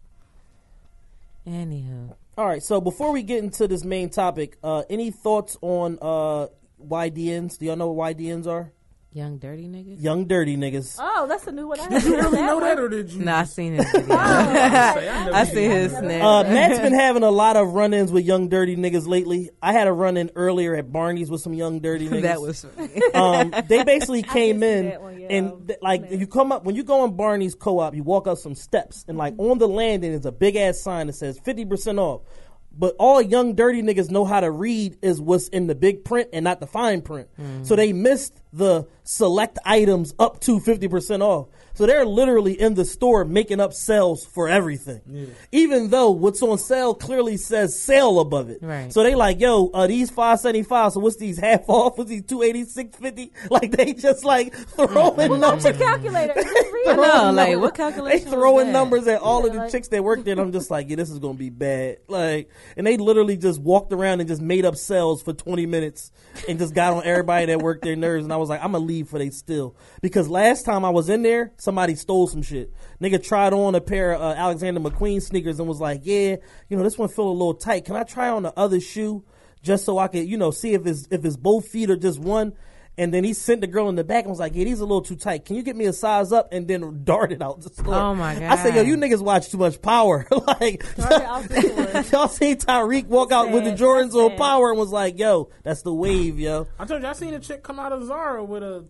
Anywho, 1.47 2.13
All 2.37 2.45
right, 2.45 2.61
so 2.61 2.81
before 2.81 3.13
we 3.13 3.23
get 3.23 3.41
into 3.41 3.69
this 3.69 3.85
main 3.85 4.09
topic, 4.09 4.57
uh, 4.63 4.83
any 4.89 5.11
thoughts 5.11 5.57
on 5.61 5.97
uh, 6.01 6.47
YDNs? 6.85 7.57
Do 7.57 7.65
y'all 7.65 7.77
know 7.77 7.91
what 7.91 8.17
YDNs 8.17 8.47
are? 8.47 8.73
Young 9.17 9.37
dirty 9.39 9.67
niggas. 9.67 10.01
Young 10.01 10.25
dirty 10.27 10.55
niggas. 10.55 10.95
Oh, 10.99 11.25
that's 11.27 11.45
a 11.47 11.51
new 11.51 11.67
one. 11.67 11.79
I 11.79 11.89
Did 11.89 12.03
you 12.03 12.15
haven't 12.15 12.31
really 12.31 12.45
know 12.45 12.59
that, 12.59 12.75
one. 12.77 12.85
or 12.85 12.89
did 12.89 13.09
you? 13.11 13.25
Nah, 13.25 13.39
I 13.39 13.43
seen 13.45 13.73
it. 13.75 13.85
video. 13.91 14.15
I 14.15 15.03
never 15.03 15.33
I 15.35 15.43
seen 15.45 15.53
seen 15.55 15.71
his 15.71 15.91
snap. 15.91 16.23
Uh, 16.23 16.43
Matt's 16.43 16.79
been 16.79 16.93
having 16.99 17.23
a 17.23 17.31
lot 17.31 17.57
of 17.57 17.69
run-ins 17.73 18.11
with 18.11 18.25
young 18.25 18.47
dirty 18.49 18.75
niggas 18.75 19.07
lately. 19.07 19.49
I 19.61 19.73
had 19.73 19.87
a 19.87 19.91
run-in 19.91 20.31
earlier 20.35 20.75
at 20.75 20.91
Barney's 20.91 21.29
with 21.31 21.41
some 21.41 21.53
young 21.53 21.79
dirty 21.79 22.07
niggas. 22.09 22.21
that 22.21 22.41
was 22.41 22.63
funny. 22.63 23.01
um, 23.13 23.53
they 23.67 23.83
basically 23.83 24.21
came 24.23 24.61
in 24.63 25.01
one, 25.01 25.19
yeah. 25.19 25.27
and 25.29 25.67
th- 25.67 25.79
like 25.81 26.09
you 26.11 26.27
come 26.27 26.51
up 26.51 26.63
when 26.63 26.75
you 26.75 26.83
go 26.83 27.03
in 27.03 27.15
Barney's 27.17 27.55
co-op, 27.55 27.95
you 27.95 28.03
walk 28.03 28.27
up 28.27 28.37
some 28.37 28.55
steps 28.55 29.03
and 29.07 29.17
like 29.17 29.33
on 29.37 29.57
the 29.57 29.67
landing 29.67 30.13
is 30.13 30.25
a 30.25 30.31
big 30.31 30.55
ass 30.55 30.79
sign 30.81 31.07
that 31.07 31.13
says 31.13 31.39
fifty 31.43 31.65
percent 31.65 31.99
off. 31.99 32.21
But 32.79 32.95
all 32.99 33.21
young 33.21 33.55
dirty 33.55 33.81
niggas 33.81 34.11
know 34.11 34.23
how 34.23 34.39
to 34.39 34.51
read 34.51 34.97
is 35.01 35.19
what's 35.19 35.47
in 35.47 35.65
the 35.65 35.73
big 35.73 36.05
print 36.05 36.29
and 36.31 36.43
not 36.43 36.59
the 36.59 36.67
fine 36.67 37.01
print. 37.01 37.27
So 37.63 37.75
they 37.75 37.91
missed 37.91 38.39
the 38.53 38.87
select 39.03 39.57
items 39.65 40.13
up 40.19 40.39
to 40.41 40.59
fifty 40.59 40.87
percent 40.87 41.23
off. 41.23 41.47
So 41.77 41.85
they're 41.85 42.05
literally 42.05 42.59
in 42.59 42.73
the 42.73 42.83
store 42.85 43.23
making 43.23 43.59
up 43.59 43.71
sales 43.71 44.25
for 44.25 44.49
everything, 44.49 45.31
even 45.51 45.89
though 45.91 46.09
what's 46.11 46.41
on 46.41 46.57
sale 46.57 46.95
clearly 46.95 47.37
says 47.37 47.79
sale 47.79 48.19
above 48.19 48.49
it. 48.49 48.59
Right. 48.63 48.91
So 48.91 49.03
they 49.03 49.13
like, 49.13 49.39
yo, 49.39 49.67
uh, 49.73 49.85
these 49.87 50.09
five 50.09 50.39
seventy 50.39 50.63
five. 50.63 50.93
So 50.93 50.99
what's 50.99 51.17
these 51.17 51.37
half 51.37 51.69
off? 51.69 51.97
What's 51.97 52.09
these 52.09 52.23
two 52.23 52.41
eighty 52.41 52.63
six 52.65 52.97
fifty? 52.97 53.31
Like 53.51 53.71
they 53.71 53.93
just 53.93 54.25
like 54.25 54.53
throwing 54.55 55.39
numbers. 55.39 55.77
Calculator. 55.77 56.33
Just 56.35 56.47
read 56.73 56.87
I 56.87 56.95
know, 56.95 57.31
like 57.31 57.57
what 57.57 57.73
They 57.75 57.77
calculation? 57.77 58.25
was 58.25 58.33
throwing 58.33 58.71
numbers 58.71 59.07
at 59.07 59.21
all 59.21 59.45
of 59.45 59.53
the 59.53 59.59
like- 59.59 59.71
chicks 59.71 59.87
that 59.89 60.03
work 60.03 60.23
there. 60.23 60.31
And 60.33 60.41
I'm 60.41 60.51
just 60.51 60.71
like, 60.71 60.89
yeah, 60.89 60.95
this 60.95 61.09
is 61.09 61.19
gonna 61.19 61.35
be 61.37 61.49
bad. 61.49 61.97
Like, 62.07 62.49
and 62.75 62.85
they 62.87 62.97
literally 62.97 63.37
just 63.37 63.61
walked 63.61 63.93
around 63.93 64.19
and 64.19 64.27
just 64.27 64.41
made 64.41 64.65
up 64.65 64.75
sales 64.75 65.21
for 65.21 65.33
20 65.33 65.65
minutes 65.67 66.11
and 66.49 66.57
just 66.59 66.73
got 66.73 66.93
on 66.93 67.03
everybody 67.05 67.45
that 67.47 67.61
worked 67.61 67.83
their 67.83 67.95
nerves. 67.95 68.23
And 68.23 68.33
I 68.33 68.37
was 68.37 68.49
like, 68.49 68.63
I'm 68.63 68.71
gonna 68.71 68.83
leave 68.83 69.09
for 69.09 69.19
they 69.19 69.29
still 69.29 69.75
because 70.01 70.27
last 70.27 70.63
time 70.65 70.83
I 70.83 70.89
was 70.89 71.09
in 71.09 71.21
there, 71.21 71.53
somebody 71.67 71.95
stole 71.95 72.27
some 72.27 72.41
shit. 72.41 72.73
Nigga 73.01 73.21
tried 73.21 73.51
on 73.51 73.75
a 73.75 73.81
pair 73.81 74.13
of 74.13 74.21
uh, 74.21 74.33
Alexander 74.37 74.79
McQueen 74.79 75.21
sneakers 75.21 75.59
and 75.59 75.67
was 75.67 75.81
like, 75.81 75.99
yeah, 76.05 76.37
you 76.69 76.77
know, 76.77 76.83
this 76.83 76.97
one 76.97 77.09
feel 77.09 77.27
a 77.27 77.29
little 77.29 77.55
tight. 77.55 77.83
Can 77.83 77.97
I 77.97 78.03
try 78.03 78.29
on 78.29 78.43
the 78.43 78.57
other 78.57 78.79
shoe 78.79 79.25
just 79.63 79.83
so 79.83 79.97
I 79.97 80.07
could, 80.07 80.25
you 80.25 80.37
know, 80.37 80.51
see 80.51 80.73
if 80.75 80.87
it's 80.87 81.09
if 81.11 81.25
it's 81.25 81.35
both 81.35 81.67
feet 81.67 81.89
or 81.89 81.97
just 81.97 82.19
one? 82.19 82.53
And 82.99 83.13
then 83.13 83.23
he 83.23 83.33
sent 83.33 83.61
the 83.61 83.67
girl 83.67 83.89
in 83.89 83.95
the 83.95 84.03
back 84.03 84.23
and 84.23 84.31
was 84.31 84.39
like, 84.39 84.55
"Yeah, 84.55 84.63
these 84.63 84.79
are 84.79 84.83
a 84.83 84.87
little 84.87 85.03
too 85.03 85.17
tight. 85.17 85.45
Can 85.45 85.55
you 85.55 85.61
get 85.61 85.75
me 85.75 85.85
a 85.85 85.93
size 85.93 86.31
up?" 86.31 86.51
And 86.51 86.67
then 86.67 87.01
darted 87.03 87.43
out 87.43 87.61
the 87.61 87.69
store. 87.69 87.93
Oh, 87.93 88.15
my 88.15 88.33
god! 88.33 88.43
I 88.43 88.55
said, 88.55 88.75
"Yo, 88.75 88.81
you 88.81 88.95
niggas 88.97 89.21
watch 89.21 89.49
too 89.49 89.59
much 89.59 89.79
Power. 89.83 90.25
like, 90.47 90.83
Darted 90.95 91.49
the 91.49 92.09
y'all 92.11 92.27
seen 92.27 92.55
Tariq 92.55 93.05
walk 93.05 93.31
out 93.31 93.51
with 93.51 93.65
the 93.65 93.71
Jordans 93.71 94.15
on. 94.15 94.35
Power 94.37 94.71
and 94.71 94.79
was 94.79 94.89
like, 94.89 95.19
"Yo, 95.19 95.49
that's 95.61 95.83
the 95.83 95.93
wave, 95.93 96.39
yo." 96.39 96.65
I 96.79 96.85
told 96.85 97.03
you 97.03 97.07
I 97.07 97.13
seen 97.13 97.35
a 97.35 97.39
chick 97.39 97.61
come 97.61 97.77
out 97.77 97.91
of 97.91 98.03
Zara 98.03 98.43
with 98.43 98.63
a 98.63 98.85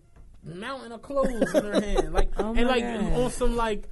mountain 0.48 0.92
of 0.92 1.02
clothes 1.02 1.54
in 1.54 1.64
her 1.64 1.80
hand, 1.80 2.12
like 2.14 2.30
Oh 2.36 2.54
and 2.54 2.66
like 2.66 2.82
God. 2.82 3.12
on 3.14 3.30
some 3.30 3.56
like. 3.56 3.88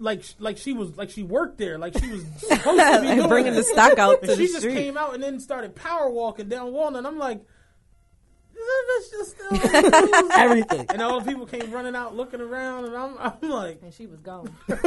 Like, 0.00 0.24
like 0.40 0.58
she 0.58 0.72
was, 0.72 0.96
like 0.96 1.08
she 1.10 1.22
worked 1.22 1.56
there, 1.56 1.78
like 1.78 1.96
she 1.96 2.10
was 2.10 2.24
supposed 2.38 2.64
to 2.80 3.00
be 3.00 3.06
and 3.06 3.16
doing 3.18 3.28
bringing 3.28 3.52
it. 3.52 3.56
the 3.56 3.62
stock 3.62 3.96
out 3.96 4.18
And 4.22 4.30
to 4.30 4.36
she 4.36 4.46
the 4.46 4.52
just 4.52 4.58
street. 4.58 4.74
came 4.74 4.96
out 4.96 5.14
and 5.14 5.22
then 5.22 5.38
started 5.38 5.76
power 5.76 6.10
walking 6.10 6.48
down 6.48 6.72
Walnut. 6.72 7.06
I'm 7.06 7.16
like, 7.16 7.38
is 8.54 8.60
that 8.60 8.84
bitch 8.90 9.10
just 9.12 9.30
still? 9.30 10.30
Everything. 10.36 10.86
and 10.88 11.00
all 11.00 11.20
the 11.20 11.30
people 11.30 11.46
came 11.46 11.70
running 11.70 11.94
out, 11.94 12.14
looking 12.16 12.40
around, 12.40 12.86
and 12.86 12.96
I'm, 12.96 13.16
I'm 13.18 13.48
like, 13.48 13.82
And 13.82 13.94
she 13.94 14.06
was 14.06 14.18
gone. 14.18 14.52
like, 14.68 14.82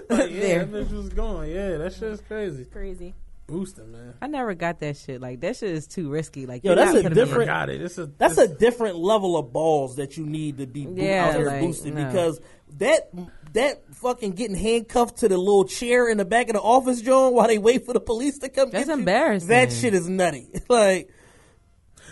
yeah, 0.00 0.06
There. 0.08 0.64
that 0.64 0.72
bitch 0.72 0.90
was 0.92 1.08
gone. 1.10 1.48
Yeah, 1.48 1.76
that 1.76 1.92
shit's 1.94 2.20
crazy. 2.22 2.64
Crazy. 2.64 3.14
Boosting, 3.48 3.90
man. 3.90 4.12
I 4.20 4.26
never 4.26 4.52
got 4.54 4.78
that 4.80 4.98
shit. 4.98 5.22
Like 5.22 5.40
that 5.40 5.56
shit 5.56 5.70
is 5.70 5.86
too 5.86 6.10
risky. 6.10 6.44
Like 6.44 6.62
Yo, 6.64 6.74
that's 6.74 6.90
a 6.90 6.94
putting 6.96 7.14
me 7.14 7.20
in- 7.20 7.26
different- 7.26 7.46
Got 7.48 7.70
it. 7.70 7.80
It's 7.80 7.96
a 7.96 8.04
That's 8.06 8.34
it's- 8.34 8.50
a 8.50 8.54
different 8.54 8.96
level 8.98 9.38
of 9.38 9.52
balls 9.54 9.96
that 9.96 10.18
you 10.18 10.26
need 10.26 10.58
to 10.58 10.66
be 10.66 10.84
bo- 10.84 11.02
Yeah, 11.02 11.26
out 11.28 11.32
there 11.32 11.46
like, 11.46 11.60
boosted 11.62 11.94
no. 11.94 12.06
because 12.06 12.40
that 12.76 13.10
that 13.54 13.82
fucking 13.94 14.32
getting 14.32 14.54
handcuffed 14.54 15.18
to 15.20 15.28
the 15.28 15.38
little 15.38 15.64
chair 15.64 16.10
in 16.10 16.18
the 16.18 16.26
back 16.26 16.48
of 16.50 16.54
the 16.56 16.60
office, 16.60 17.00
John, 17.00 17.32
while 17.32 17.46
they 17.48 17.56
wait 17.56 17.86
for 17.86 17.94
the 17.94 18.00
police 18.00 18.38
to 18.40 18.50
come. 18.50 18.68
That's 18.68 18.84
get 18.86 18.92
you, 18.94 18.98
embarrassing. 18.98 19.48
That 19.48 19.72
shit 19.72 19.94
is 19.94 20.06
nutty. 20.06 20.48
like 20.68 21.08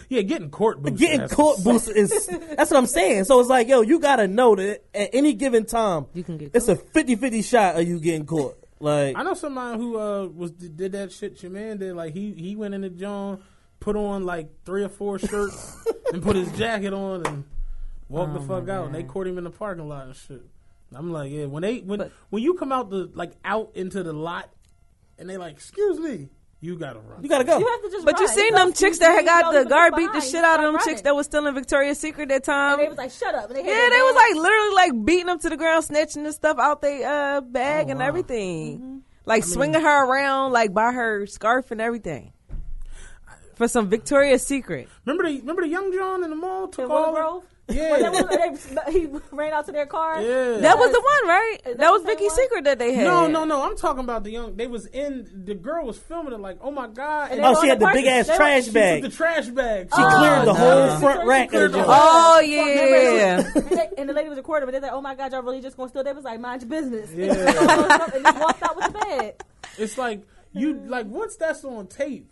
yeah, 0.08 0.22
getting 0.22 0.48
court 0.50 0.80
boosted. 0.80 0.98
getting 0.98 1.20
That's 1.20 1.34
caught 1.34 1.62
boosted 1.62 1.96
is 1.98 2.26
that's 2.56 2.70
what 2.70 2.78
I'm 2.78 2.86
saying. 2.86 3.24
So 3.24 3.40
it's 3.40 3.50
like, 3.50 3.68
yo, 3.68 3.82
you 3.82 3.98
gotta 4.00 4.26
know 4.26 4.54
that 4.56 4.84
at 4.94 5.10
any 5.12 5.34
given 5.34 5.66
time, 5.66 6.06
You 6.14 6.24
can 6.24 6.38
get 6.38 6.52
it's 6.54 6.68
a 6.68 6.76
50-50 6.76 7.44
shot 7.44 7.78
of 7.78 7.86
you 7.86 8.00
getting 8.00 8.24
caught. 8.24 8.56
Like 8.80 9.16
I 9.16 9.22
know 9.22 9.34
somebody 9.34 9.78
who 9.78 9.98
uh 9.98 10.26
was 10.26 10.50
did 10.52 10.92
that 10.92 11.12
shit 11.12 11.42
your 11.42 11.52
man 11.52 11.78
did. 11.78 11.94
Like 11.94 12.12
he 12.12 12.32
he 12.32 12.54
went 12.56 12.74
into 12.74 12.90
John, 12.90 13.42
put 13.80 13.96
on 13.96 14.24
like 14.24 14.48
three 14.64 14.84
or 14.84 14.88
four 14.88 15.18
shirts, 15.18 15.76
and 16.12 16.22
put 16.22 16.36
his 16.36 16.50
jacket 16.52 16.92
on 16.92 17.26
and 17.26 17.44
walked 18.08 18.34
the 18.34 18.40
Oh, 18.40 18.42
fuck 18.42 18.66
my 18.66 18.74
out. 18.74 18.86
And 18.86 18.94
they 18.94 19.02
God. 19.02 19.12
caught 19.12 19.26
him 19.26 19.38
in 19.38 19.44
the 19.44 19.50
parking 19.50 19.88
lot 19.88 20.06
and 20.06 20.14
shit. 20.16 20.42
I'm 20.94 21.10
like, 21.12 21.30
yeah, 21.32 21.46
when 21.46 21.62
they 21.62 21.78
when 21.78 21.98
But- 22.00 22.12
when 22.30 22.42
you 22.42 22.54
come 22.54 22.70
out 22.72 22.90
the 22.90 23.10
like 23.14 23.32
out 23.44 23.70
into 23.74 24.02
the 24.02 24.12
lot, 24.12 24.50
and 25.18 25.28
they 25.30 25.36
like, 25.38 25.54
excuse 25.54 25.98
me, 25.98 26.28
you 26.60 26.76
gotta 26.76 26.98
run. 27.00 27.22
you 27.22 27.28
gotta 27.28 27.44
go. 27.44 27.58
You 27.58 27.66
have 27.66 27.82
to 27.82 27.90
just 27.90 28.04
But 28.04 28.18
you 28.18 28.28
seen 28.28 28.54
them 28.54 28.72
chicks 28.72 28.98
that 28.98 29.12
had 29.12 29.24
got 29.24 29.52
the 29.52 29.64
guard 29.68 29.92
look 29.92 29.98
beat 30.00 30.12
the 30.12 30.20
shit 30.20 30.42
out 30.42 30.58
of 30.58 30.64
start 30.64 30.72
them 30.72 30.80
chicks 30.84 31.02
that 31.02 31.14
was 31.14 31.26
still 31.26 31.46
in 31.46 31.54
Victoria's 31.54 31.98
Secret 31.98 32.28
that 32.30 32.44
time. 32.44 32.74
And 32.74 32.82
they 32.82 32.88
was 32.88 32.98
like, 32.98 33.10
shut 33.10 33.34
up. 33.34 33.48
And 33.50 33.56
they 33.56 33.62
had 33.62 33.68
yeah, 33.68 33.74
their 33.76 33.90
they 33.90 34.02
was 34.02 34.14
like 34.14 34.34
literally 34.36 34.74
like 34.74 35.04
beating 35.04 35.26
them 35.26 35.38
to 35.40 35.48
the 35.50 35.56
ground, 35.56 35.84
snatching 35.84 36.22
the 36.24 36.32
stuff 36.32 36.58
out 36.58 36.80
they 36.82 37.04
uh 37.04 37.40
bag 37.42 37.86
Oh, 37.86 37.90
and 37.90 37.98
wow. 38.00 38.06
everything, 38.06 38.78
Mm-hmm. 38.78 38.98
like 39.26 39.44
swinging 39.44 39.80
her 39.82 40.04
around 40.06 40.52
like 40.52 40.72
by 40.72 40.92
her 40.92 41.26
scarf 41.26 41.70
and 41.70 41.80
everything 41.80 42.32
for 43.54 43.68
some 43.68 43.88
Victoria's 43.88 44.44
Secret. 44.46 44.88
Remember 45.04 45.28
the 45.30 45.38
remember 45.40 45.62
the 45.62 45.68
young 45.68 45.92
John 45.92 46.24
in 46.24 46.30
the 46.30 46.36
mall 46.36 46.68
took 46.68 46.86
In 46.86 46.90
all 46.90 47.12
Willow 47.12 47.14
Grove? 47.40 47.44
Yeah 47.68 47.90
When 47.90 48.02
they 48.02 48.08
was- 48.10 48.64
they- 48.86 48.92
he 48.92 49.06
ran 49.32 49.52
out 49.52 49.66
to 49.66 49.72
their 49.72 49.86
car. 49.86 50.20
yeah. 50.22 50.58
That 50.58 50.78
was 50.78 50.92
the 50.92 51.00
one, 51.00 51.28
right? 51.28 51.58
That 51.64 51.78
That 51.78 51.90
was 51.90 52.02
the 52.02 52.08
Vicky's 52.08 52.30
one? 52.30 52.36
Secret 52.36 52.64
that 52.64 52.78
they 52.78 52.94
had. 52.94 53.04
No, 53.04 53.26
no, 53.26 53.44
no. 53.44 53.62
I'm 53.62 53.76
talking 53.76 54.04
about 54.04 54.22
the 54.24 54.30
young. 54.30 54.54
They 54.56 54.66
was 54.68 54.86
in. 54.86 55.28
The 55.44 55.54
girl 55.54 55.84
was 55.86 55.98
filming 55.98 56.32
it 56.32 56.40
like, 56.40 56.58
oh 56.60 56.70
my 56.70 56.86
god. 56.86 57.32
And 57.32 57.40
And 57.44 57.56
Oh, 57.56 57.60
she 57.60 57.68
had 57.68 57.80
the 57.80 57.84
parking- 57.86 58.02
big 58.04 58.10
ass 58.12 58.26
they 58.28 58.36
trash 58.36 58.64
she 58.66 58.70
bag. 58.70 59.02
the 59.02 59.08
trash 59.08 59.48
bag. 59.48 59.88
She 59.94 60.00
oh, 60.02 60.16
cleared 60.16 60.40
the 60.42 60.44
no. 60.46 60.54
whole 60.54 60.98
front 61.00 61.20
She 61.22 61.26
rack. 61.28 61.48
cleared 61.50 61.64
of 61.66 61.72
the 61.72 61.78
the 61.78 61.84
whole- 61.84 61.94
Oh 61.96 62.38
And 62.40 62.48
yeah. 62.48 63.42
they- 63.60 63.90
and 63.98 64.08
the 64.08 64.12
lady 64.14 64.28
was 64.28 64.38
recording, 64.38 64.66
but 64.66 64.72
they 64.72 64.80
said, 64.86 64.92
"Oh 64.94 65.00
my 65.00 65.14
God, 65.14 65.32
y'all 65.32 65.42
really 65.42 65.60
just 65.60 65.76
gonna 65.76 65.88
steal?" 65.88 66.04
They 66.04 66.12
was 66.12 66.24
like, 66.24 66.38
"Mind 66.40 66.62
your 66.62 66.68
business." 66.70 67.10
Yeah. 67.12 67.32
and 68.14 68.24
just 68.24 68.38
walked 68.38 68.62
out 68.62 68.76
with 68.76 68.86
the 68.86 68.92
bag. 68.98 69.34
It's 69.78 69.98
like 69.98 70.22
you 70.52 70.74
like 70.86 71.06
once 71.06 71.36
that's 71.36 71.64
on 71.64 71.86
tape. 71.88 72.30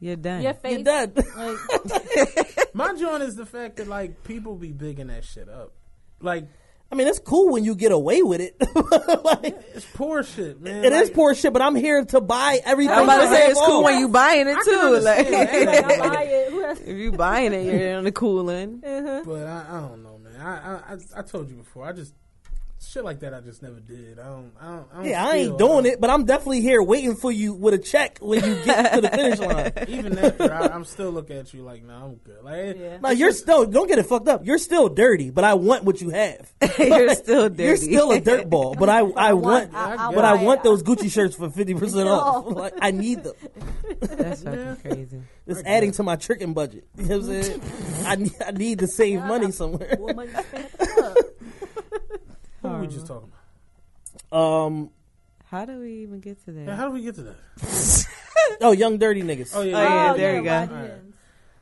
You're 0.00 0.16
done. 0.16 0.42
Your 0.42 0.52
You're 0.52 0.54
face. 0.54 0.84
done. 0.84 1.12
Like, 1.36 2.68
My 2.74 2.94
joint 2.94 3.22
is 3.22 3.34
the 3.36 3.46
fact 3.46 3.76
that 3.76 3.88
like 3.88 4.22
people 4.24 4.54
be 4.56 4.72
bigging 4.72 5.08
that 5.08 5.24
shit 5.24 5.48
up. 5.48 5.72
Like 6.20 6.46
I 6.90 6.94
mean, 6.94 7.06
it's 7.06 7.18
cool 7.18 7.52
when 7.52 7.64
you 7.64 7.74
get 7.74 7.92
away 7.92 8.22
with 8.22 8.40
it. 8.40 8.56
like, 9.24 9.54
it's 9.74 9.84
poor 9.92 10.22
shit, 10.22 10.58
man. 10.58 10.84
it 10.84 10.92
is 10.94 11.08
Like, 11.08 11.14
poor 11.14 11.34
shit, 11.34 11.52
but 11.52 11.60
I'm 11.60 11.74
here 11.74 12.02
to 12.02 12.20
buy 12.22 12.60
everything. 12.64 12.94
I'm 12.94 13.04
about 13.04 13.18
to 13.18 13.24
you 13.24 13.34
say 13.34 13.46
it's 13.50 13.60
cool 13.60 13.84
when 13.84 13.98
you 14.00 14.08
buying 14.08 14.48
it 14.48 14.56
I 14.56 14.62
too. 14.64 14.70
understand 14.70 15.66
Like 15.66 15.98
buy 15.98 16.22
it. 16.22 16.78
If 16.86 16.96
you 16.96 17.12
buying 17.12 17.52
it, 17.52 17.64
you're 17.66 17.98
on 17.98 18.04
the 18.04 18.12
cool 18.12 18.48
end. 18.50 18.82
Uh-huh. 18.84 19.22
But 19.26 19.46
I, 19.46 19.66
I 19.68 19.80
don't 19.80 20.02
know, 20.02 20.18
man. 20.18 20.40
I, 20.40 20.54
I 20.54 20.94
I 20.94 20.96
I 21.18 21.22
told 21.22 21.50
you 21.50 21.56
before. 21.56 21.84
I 21.84 21.92
just 21.92 22.14
shit 22.80 23.04
like 23.04 23.20
that. 23.20 23.34
I 23.34 23.40
just 23.40 23.62
never 23.62 23.80
did. 23.80 24.18
I 24.18 24.24
don't. 24.24 24.52
I 24.60 24.66
don't. 24.66 24.86
I 24.92 24.96
don't 24.96 25.04
Yeah, 25.06 25.24
I 25.26 25.34
ain't 25.36 25.52
uh, 25.52 25.56
doing 25.56 25.86
it, 25.86 26.00
but 26.00 26.10
I'm 26.10 26.24
definitely 26.24 26.60
here 26.60 26.82
waiting 26.82 27.14
for 27.16 27.30
you 27.32 27.52
with 27.54 27.74
a 27.74 27.78
check 27.78 28.18
when 28.20 28.44
you 28.44 28.54
get 28.64 28.94
to 28.94 29.00
the 29.00 29.08
finish 29.10 29.38
line. 29.38 29.72
Even 29.88 30.18
after, 30.18 30.52
I, 30.52 30.66
I'm 30.68 30.84
still 30.84 31.10
looking 31.10 31.36
at 31.36 31.52
you 31.52 31.62
like, 31.62 31.82
nah, 31.84 32.04
I'm 32.04 32.14
good. 32.16 32.42
Like, 32.42 32.76
Yeah. 32.78 32.98
No, 33.02 33.10
you're 33.10 33.32
still 33.32 33.66
don't 33.66 33.86
get 33.88 33.98
it 33.98 34.06
fucked 34.06 34.28
up. 34.28 34.46
You're 34.46 34.58
still 34.58 34.88
dirty, 34.88 35.30
but 35.30 35.44
I 35.44 35.54
want 35.54 35.84
what 35.84 36.00
you 36.00 36.10
have. 36.10 36.50
you're 36.78 37.14
still 37.14 37.48
dirty. 37.48 37.62
You're 37.64 37.76
still 37.76 38.10
a 38.12 38.20
dirt 38.20 38.48
ball, 38.48 38.74
but 38.78 38.88
I 38.88 39.00
I 39.00 39.32
want 39.34 39.74
I- 39.74 39.94
I 40.08 40.14
but 40.14 40.24
I 40.24 40.36
buy 40.36 40.42
want 40.44 40.62
those 40.62 40.82
Gucci 40.82 41.10
shirts 41.10 41.36
for 41.36 41.50
fifty 41.50 41.74
percent 41.74 42.08
off. 42.08 42.46
Like 42.46 42.74
I 42.80 42.90
need 42.90 43.24
them. 43.24 43.34
That's 44.00 44.42
fucking 44.42 44.76
crazy. 44.76 45.22
It's 45.46 45.62
adding 45.64 45.92
to 45.92 46.02
my 46.02 46.16
tricking 46.16 46.52
budget. 46.54 46.86
You 46.96 47.04
know 47.06 47.18
what 47.18 47.28
I'm 47.28 47.42
saying? 47.42 47.62
I 48.06 48.16
need 48.16 48.32
I 48.46 48.50
need 48.52 48.78
to 48.80 48.86
save 48.86 49.20
money 49.24 49.50
somewhere. 49.50 49.96
What 49.98 50.14
money 50.16 50.30
you 50.30 50.42
spend 50.42 50.64
at 50.64 50.78
the 50.78 50.86
club? 50.86 51.16
What 52.68 52.74
were 52.76 52.86
we 52.86 52.92
just 52.92 53.06
talking 53.06 53.30
about? 54.32 54.38
Um. 54.66 54.90
How 55.50 55.64
do 55.64 55.78
we 55.80 56.02
even 56.02 56.20
get 56.20 56.44
to 56.44 56.52
Yeah, 56.52 56.66
that? 56.66 56.76
how 56.76 56.88
do 56.88 56.92
we 56.94 57.02
get 57.02 57.14
to 57.16 57.22
that? 57.22 57.36
Oh, 58.60 58.72
young 58.72 58.96
dirty 58.98 59.22
niggas. 59.22 59.52
Oh 59.54 59.62
yeah, 59.62 59.76
Oh, 59.76 59.82
yeah, 59.82 60.12
Oh, 60.12 60.16
there 60.16 60.36
you 60.36 60.42
go. 60.42 60.50
YDNs. 60.50 61.12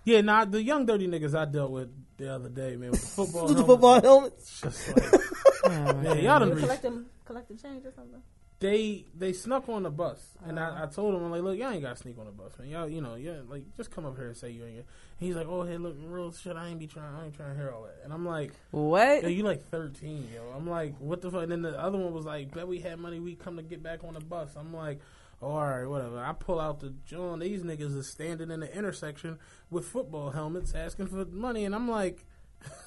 yeah. 0.04 0.20
Nah, 0.22 0.44
the 0.44 0.62
young 0.62 0.86
dirty 0.86 1.06
niggas 1.08 1.34
I 1.36 1.44
dealt 1.44 1.70
with 1.72 1.88
the 2.16 2.32
other 2.32 2.48
day, 2.48 2.76
man, 2.76 2.90
with 2.92 3.00
the 3.00 3.06
football. 3.06 3.46
With 3.48 3.56
the 3.58 3.64
football 3.64 4.00
helmets. 4.00 4.60
Just 4.60 4.88
like, 4.88 5.04
yeah, 5.64 6.14
y'all 6.14 6.38
done 6.38 6.48
You 6.48 6.54
reached 6.54 6.60
collecting 6.66 7.04
collecting 7.24 7.58
change 7.58 7.84
or 7.86 7.92
something? 7.92 8.22
They 8.58 9.04
they 9.14 9.32
snuck 9.32 9.68
on 9.68 9.82
the 9.82 9.90
bus, 9.90 10.18
and 10.46 10.58
I, 10.58 10.68
uh-huh. 10.68 10.84
I 10.84 10.86
told 10.86 11.14
him 11.14 11.24
I'm 11.24 11.30
like, 11.30 11.42
look, 11.42 11.58
y'all 11.58 11.72
ain't 11.72 11.82
got 11.82 11.96
to 11.96 12.02
sneak 12.02 12.18
on 12.18 12.24
the 12.24 12.32
bus, 12.32 12.52
man. 12.58 12.68
Y'all, 12.68 12.88
you 12.88 13.02
know, 13.02 13.14
yeah, 13.14 13.40
like 13.48 13.64
just 13.76 13.90
come 13.90 14.06
up 14.06 14.16
here 14.16 14.28
and 14.28 14.36
say 14.36 14.50
you 14.50 14.64
ain't. 14.64 14.76
And 14.76 14.84
he's 15.18 15.36
like, 15.36 15.46
oh, 15.46 15.62
hey, 15.62 15.76
look, 15.76 15.94
real 16.02 16.32
shit. 16.32 16.56
I 16.56 16.68
ain't 16.68 16.78
be 16.78 16.86
trying. 16.86 17.14
I 17.14 17.26
ain't 17.26 17.34
trying 17.34 17.50
to 17.50 17.56
hear 17.56 17.70
all 17.70 17.82
that. 17.82 18.00
And 18.02 18.14
I'm 18.14 18.24
like, 18.24 18.52
What? 18.70 19.22
yo, 19.22 19.28
you 19.28 19.42
like 19.42 19.68
13, 19.70 20.30
yo. 20.34 20.52
I'm 20.56 20.68
like, 20.68 20.94
what 20.98 21.20
the 21.20 21.30
fuck? 21.30 21.42
And 21.42 21.52
then 21.52 21.62
the 21.62 21.78
other 21.78 21.98
one 21.98 22.14
was 22.14 22.24
like, 22.24 22.54
bet 22.54 22.66
we 22.66 22.80
had 22.80 22.98
money, 22.98 23.20
we 23.20 23.34
come 23.34 23.56
to 23.56 23.62
get 23.62 23.82
back 23.82 24.04
on 24.04 24.14
the 24.14 24.20
bus. 24.20 24.50
I'm 24.56 24.74
like. 24.74 25.00
Oh, 25.42 25.50
all 25.50 25.66
right, 25.66 25.84
whatever. 25.84 26.18
I 26.18 26.32
pull 26.32 26.58
out 26.58 26.80
the 26.80 26.94
John. 27.04 27.40
These 27.40 27.62
niggas 27.62 27.94
is 27.94 28.08
standing 28.08 28.50
in 28.50 28.60
the 28.60 28.74
intersection 28.74 29.38
with 29.68 29.84
football 29.84 30.30
helmets, 30.30 30.74
asking 30.74 31.08
for 31.08 31.26
money, 31.26 31.66
and 31.66 31.74
I'm 31.74 31.90
like, 31.90 32.24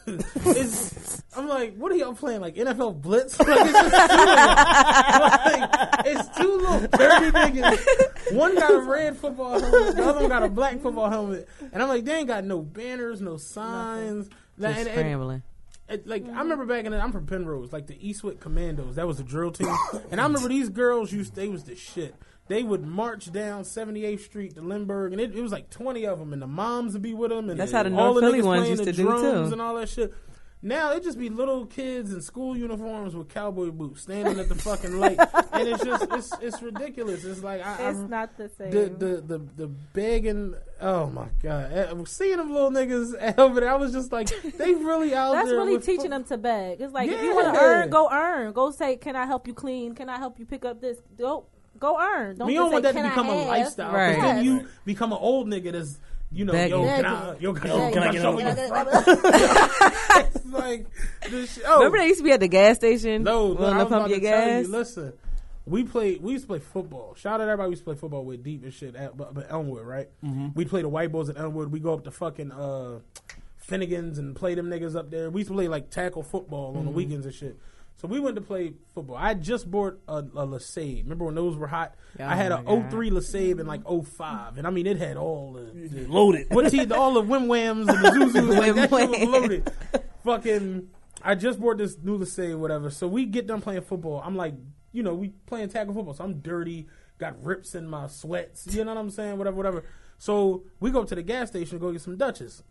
it's, 0.08 1.22
I'm 1.38 1.48
like, 1.48 1.76
what 1.76 1.92
are 1.92 1.96
y'all 1.96 2.16
playing? 2.16 2.42
Like 2.42 2.56
NFL 2.56 3.02
Blitz? 3.02 3.38
Like, 3.48 3.60
it's 3.60 3.72
just 3.74 4.10
two. 4.10 4.26
Like, 5.20 6.06
it's 6.06 6.38
two 6.38 6.58
little 6.58 6.80
dirty 6.88 7.32
niggas. 7.32 8.34
One 8.36 8.56
got 8.56 8.72
a 8.74 8.80
red 8.82 9.18
football 9.18 9.60
helmet, 9.60 9.96
the 9.96 10.04
other 10.04 10.20
one 10.22 10.30
got 10.30 10.44
a 10.44 10.50
black 10.50 10.80
football 10.82 11.10
helmet, 11.10 11.48
and 11.72 11.82
I'm 11.82 11.90
like, 11.90 12.06
they 12.06 12.16
ain't 12.16 12.28
got 12.28 12.44
no 12.44 12.62
banners, 12.62 13.22
no 13.22 13.38
signs. 13.38 14.30
Like, 14.58 14.76
Just 14.76 14.80
and- 14.80 14.88
and- 14.90 14.98
scrambling. 14.98 15.44
it, 15.90 16.08
like 16.08 16.26
I 16.28 16.40
remember 16.42 16.66
back 16.66 16.86
in 16.86 16.92
the, 16.92 17.00
I'm 17.00 17.12
from 17.12 17.26
Penrose, 17.26 17.72
like 17.74 17.88
the 17.88 17.98
Eastwood 18.08 18.40
Commandos. 18.40 18.96
That 18.96 19.08
was 19.08 19.18
the 19.18 19.24
drill 19.24 19.52
team, 19.52 19.74
and 20.12 20.20
I 20.20 20.24
remember 20.26 20.50
these 20.50 20.70
girls 20.70 21.12
used 21.12 21.36
they 21.36 21.48
was 21.48 21.64
the 21.66 21.76
shit. 21.76 22.16
They 22.50 22.64
would 22.64 22.86
march 22.86 23.32
down 23.32 23.64
78th 23.64 24.20
Street 24.22 24.56
to 24.56 24.62
Lindbergh, 24.62 25.14
and 25.14 25.22
it, 25.22 25.34
it 25.36 25.42
was 25.42 25.52
like 25.52 25.70
20 25.70 26.06
of 26.06 26.20
them, 26.20 26.34
and 26.34 26.42
the 26.42 26.48
moms 26.48 26.94
would 26.94 27.02
be 27.02 27.14
with 27.14 27.30
them, 27.30 27.50
and 27.50 27.58
That's 27.60 27.72
how 27.72 27.84
the 27.84 27.90
all 27.96 28.12
North 28.14 28.16
the 28.16 28.22
Philly 28.22 28.42
ones 28.42 28.68
used 28.70 28.84
to 28.84 28.92
do, 28.92 29.04
too. 29.06 29.50
and 29.54 29.62
all 29.62 29.76
that 29.76 29.88
shit. 29.88 30.14
Now 30.62 30.92
it 30.92 31.04
just 31.04 31.18
be 31.18 31.30
little 31.30 31.66
kids 31.66 32.12
in 32.14 32.22
school 32.22 32.58
uniforms 32.58 33.16
with 33.16 33.30
cowboy 33.30 33.72
boots 33.72 34.02
standing 34.02 34.38
at 34.42 34.50
the 34.50 34.56
fucking 34.56 35.00
light, 35.00 35.18
and 35.54 35.68
it's 35.70 35.82
just 35.86 36.06
it's 36.12 36.34
it's 36.42 36.62
ridiculous. 36.62 37.24
It's 37.24 37.42
like 37.42 37.66
I, 37.66 37.92
It's 37.92 38.00
I, 38.00 38.08
not 38.08 38.36
the 38.36 38.50
same. 38.50 38.72
the 38.72 38.90
the 38.90 39.22
the 39.22 39.38
the 39.56 39.68
begging. 39.68 40.56
Oh 40.82 41.06
my 41.12 41.28
god! 41.42 41.72
Eh, 41.72 41.94
Seeing 42.08 42.36
them 42.38 42.52
little 42.52 42.72
niggas 42.72 43.36
over 43.38 43.62
there, 43.62 43.72
I 43.72 43.76
was 43.76 43.94
just 43.94 44.12
like, 44.12 44.28
they 44.58 44.74
really 44.74 45.16
out 45.16 45.32
That's 45.32 45.48
there. 45.48 45.56
That's 45.60 45.66
really 45.68 45.80
teaching 45.80 46.06
fo- 46.12 46.18
them 46.18 46.24
to 46.26 46.38
beg. 46.38 46.82
It's 46.82 46.92
like 46.94 47.10
if 47.10 47.22
you 47.24 47.34
want 47.36 47.54
to 47.54 47.62
earn, 47.62 47.90
go 47.90 48.10
earn. 48.12 48.52
Go 48.52 48.72
say, 48.72 48.98
"Can 48.98 49.16
I 49.16 49.26
help 49.28 49.48
you 49.48 49.54
clean? 49.54 49.96
Can 49.96 50.10
I 50.10 50.18
help 50.18 50.40
you 50.40 50.46
pick 50.46 50.66
up 50.66 50.82
this?" 50.82 50.98
Go, 51.18 51.46
go 51.78 52.00
earn. 52.02 52.38
Don't 52.38 52.48
We 52.48 52.54
don't 52.56 52.72
want 52.72 52.86
say, 52.86 52.92
that 52.94 53.02
to 53.04 53.10
become 53.10 53.30
a 53.30 53.36
have?" 53.38 53.48
lifestyle. 53.48 53.88
'cause 53.92 53.96
Right. 53.96 54.22
Then 54.22 54.36
Yes. 54.38 54.46
you 54.46 54.68
become 54.86 55.12
an 55.12 55.20
old 55.22 55.48
nigga 55.48 55.72
that's, 55.74 56.00
you 56.32 56.46
know, 56.46 56.52
Begging. 56.54 56.80
yo, 56.82 56.86
can 56.86 57.06
I, 57.06 57.26
Begging. 57.32 57.42
yo, 57.42 57.54
can, 57.54 57.68
yo, 57.70 57.92
Can 57.92 58.04
I 58.04 58.12
get 58.12 58.22
show 58.22 58.30
on 58.30 58.36
me 58.38 58.44
the 58.44 58.54
the 58.54 58.68
front? 58.68 60.36
it's 60.36 60.46
like, 60.46 60.86
this 61.30 61.54
shit, 61.56 61.64
oh, 61.68 61.78
Remember 61.78 61.98
they 62.00 62.08
used 62.08 62.20
to 62.20 62.24
be 62.24 62.32
at 62.32 62.40
the 62.40 62.48
gas 62.48 62.76
station? 62.78 63.24
no, 63.24 63.54
no, 63.54 63.54
I 63.54 63.56
to 63.56 63.62
was 63.62 63.70
about 63.72 63.90
pump 63.90 64.06
to 64.06 64.12
your 64.12 64.20
tell 64.20 64.46
gas. 64.48 64.66
you, 64.66 64.72
listen, 64.72 65.14
we 65.66 65.84
played, 65.84 66.22
we 66.22 66.34
used 66.34 66.44
to 66.46 66.48
play 66.48 66.60
football. 66.60 67.14
Shout 67.16 67.36
out 67.42 67.48
everybody 67.48 67.68
we 67.70 67.72
used 67.74 67.82
to 67.82 67.86
play 67.86 67.96
football 67.96 68.26
with 68.26 68.44
deep 68.44 68.64
and 68.64 68.74
shit 68.74 68.96
at, 68.96 69.16
but, 69.16 69.34
but 69.34 69.48
Elmwood, 69.52 69.86
right? 69.86 70.10
We 70.56 70.66
play 70.66 70.82
the 70.82 70.90
white 70.90 71.12
boys 71.12 71.30
at 71.30 71.38
Elmwood. 71.38 71.72
We 71.72 71.80
go 71.80 71.94
up 71.94 72.04
to 72.06 72.12
fucking, 72.12 72.52
uh, 72.52 73.00
Finnegan's 73.58 74.18
and 74.18 74.36
play 74.36 74.56
them 74.56 74.68
niggas 74.70 74.96
up 74.96 75.12
there. 75.12 75.30
We 75.30 75.42
used 75.42 75.50
to 75.50 75.54
play 75.56 75.68
like 75.68 75.92
tackle 75.92 76.24
football 76.24 76.76
on 76.78 76.86
the 76.86 76.92
weekends 76.92 77.26
and 77.28 77.36
shit. 77.36 77.56
So 78.02 78.08
we 78.08 78.22
went 78.22 78.38
to 78.38 78.42
play 78.42 78.74
football. 78.96 79.18
I 79.18 79.34
just 79.34 79.70
bought 79.70 80.00
a, 80.08 80.20
a 80.20 80.48
LeSabre. 80.48 81.04
Remember 81.04 81.26
when 81.26 81.36
those 81.36 81.58
were 81.58 81.68
hot? 81.68 81.96
I 82.18 82.24
oh 82.24 82.28
had 82.30 82.52
Oh 82.54 82.56
a 82.56 82.62
my 82.64 82.82
God. 82.84 82.92
03 82.92 83.10
LeSabre 83.12 83.60
in 83.60 83.68
like 83.68 83.82
05. 83.86 84.58
And 84.58 84.66
I 84.66 84.70
mean, 84.70 84.88
it 84.88 84.98
had 84.98 85.18
all 85.18 85.52
the, 85.52 85.88
the 85.90 86.08
Loaded. 86.08 86.48
what 86.50 86.72
teeth, 86.72 86.94
all 86.94 87.14
the 87.14 87.24
Wim 87.24 87.48
Whams 87.48 87.90
and 87.90 87.98
the 88.06 88.10
Zuzus, 88.10 88.58
like 88.58 88.76
that 88.76 88.90
shit 88.90 89.10
was 89.10 89.30
loaded. 89.30 89.72
Fucking, 90.24 90.90
I 91.22 91.36
just 91.36 91.60
bought 91.60 91.78
this 91.78 91.98
new 92.02 92.18
LeSabre, 92.18 92.58
whatever. 92.58 92.90
So 92.90 93.06
we 93.06 93.26
get 93.26 93.48
done 93.48 93.60
playing 93.60 93.82
football. 93.82 94.22
I'm 94.24 94.38
like, 94.38 94.54
you 94.94 95.04
know, 95.04 95.14
we 95.14 95.30
playing 95.46 95.68
tackle 95.68 95.94
football. 95.94 96.14
So 96.14 96.24
I'm 96.24 96.40
dirty, 96.40 96.88
got 97.18 97.44
rips 97.44 97.76
in 97.76 97.86
my 97.86 98.08
sweats. 98.08 98.66
You 98.74 98.86
know 98.86 98.94
what 98.94 99.00
I'm 99.02 99.10
saying? 99.10 99.38
Whatever, 99.38 99.58
whatever. 99.58 99.84
So 100.18 100.64
we 100.80 100.90
go 100.92 101.04
to 101.04 101.16
the 101.16 101.24
gas 101.24 101.50
station 101.50 101.78
to 101.78 101.86
go 101.86 101.92
get 101.92 102.02
some 102.02 102.16
Dutches. 102.16 102.64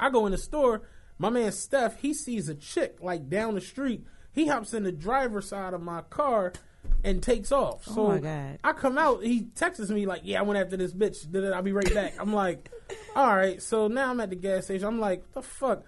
I 0.00 0.08
go 0.08 0.24
in 0.24 0.32
the 0.32 0.38
store. 0.38 0.82
My 1.18 1.30
man 1.30 1.52
Steph, 1.52 2.00
he 2.00 2.12
sees 2.12 2.48
a 2.48 2.54
chick 2.54 2.96
like 3.00 3.28
down 3.28 3.54
the 3.54 3.60
street. 3.60 4.04
He 4.34 4.46
hops 4.46 4.74
in 4.74 4.82
the 4.82 4.92
driver's 4.92 5.48
side 5.48 5.74
of 5.74 5.80
my 5.82 6.02
car 6.02 6.52
and 7.02 7.22
takes 7.22 7.52
off. 7.52 7.84
Oh 7.88 7.94
so 7.94 8.00
Oh 8.02 8.08
my 8.08 8.18
God. 8.18 8.58
I 8.64 8.72
come 8.72 8.98
out. 8.98 9.22
He 9.22 9.42
texts 9.54 9.88
me 9.90 10.06
like, 10.06 10.22
"Yeah, 10.24 10.40
I 10.40 10.42
went 10.42 10.58
after 10.60 10.76
this 10.76 10.92
bitch. 10.92 11.30
Then 11.30 11.52
I'll 11.52 11.62
be 11.62 11.72
right 11.72 11.92
back." 11.94 12.14
I'm 12.18 12.32
like, 12.34 12.70
"All 13.14 13.34
right." 13.34 13.62
So 13.62 13.88
now 13.88 14.10
I'm 14.10 14.20
at 14.20 14.30
the 14.30 14.36
gas 14.36 14.64
station. 14.64 14.86
I'm 14.86 15.00
like, 15.00 15.32
"The 15.32 15.42
fuck." 15.42 15.84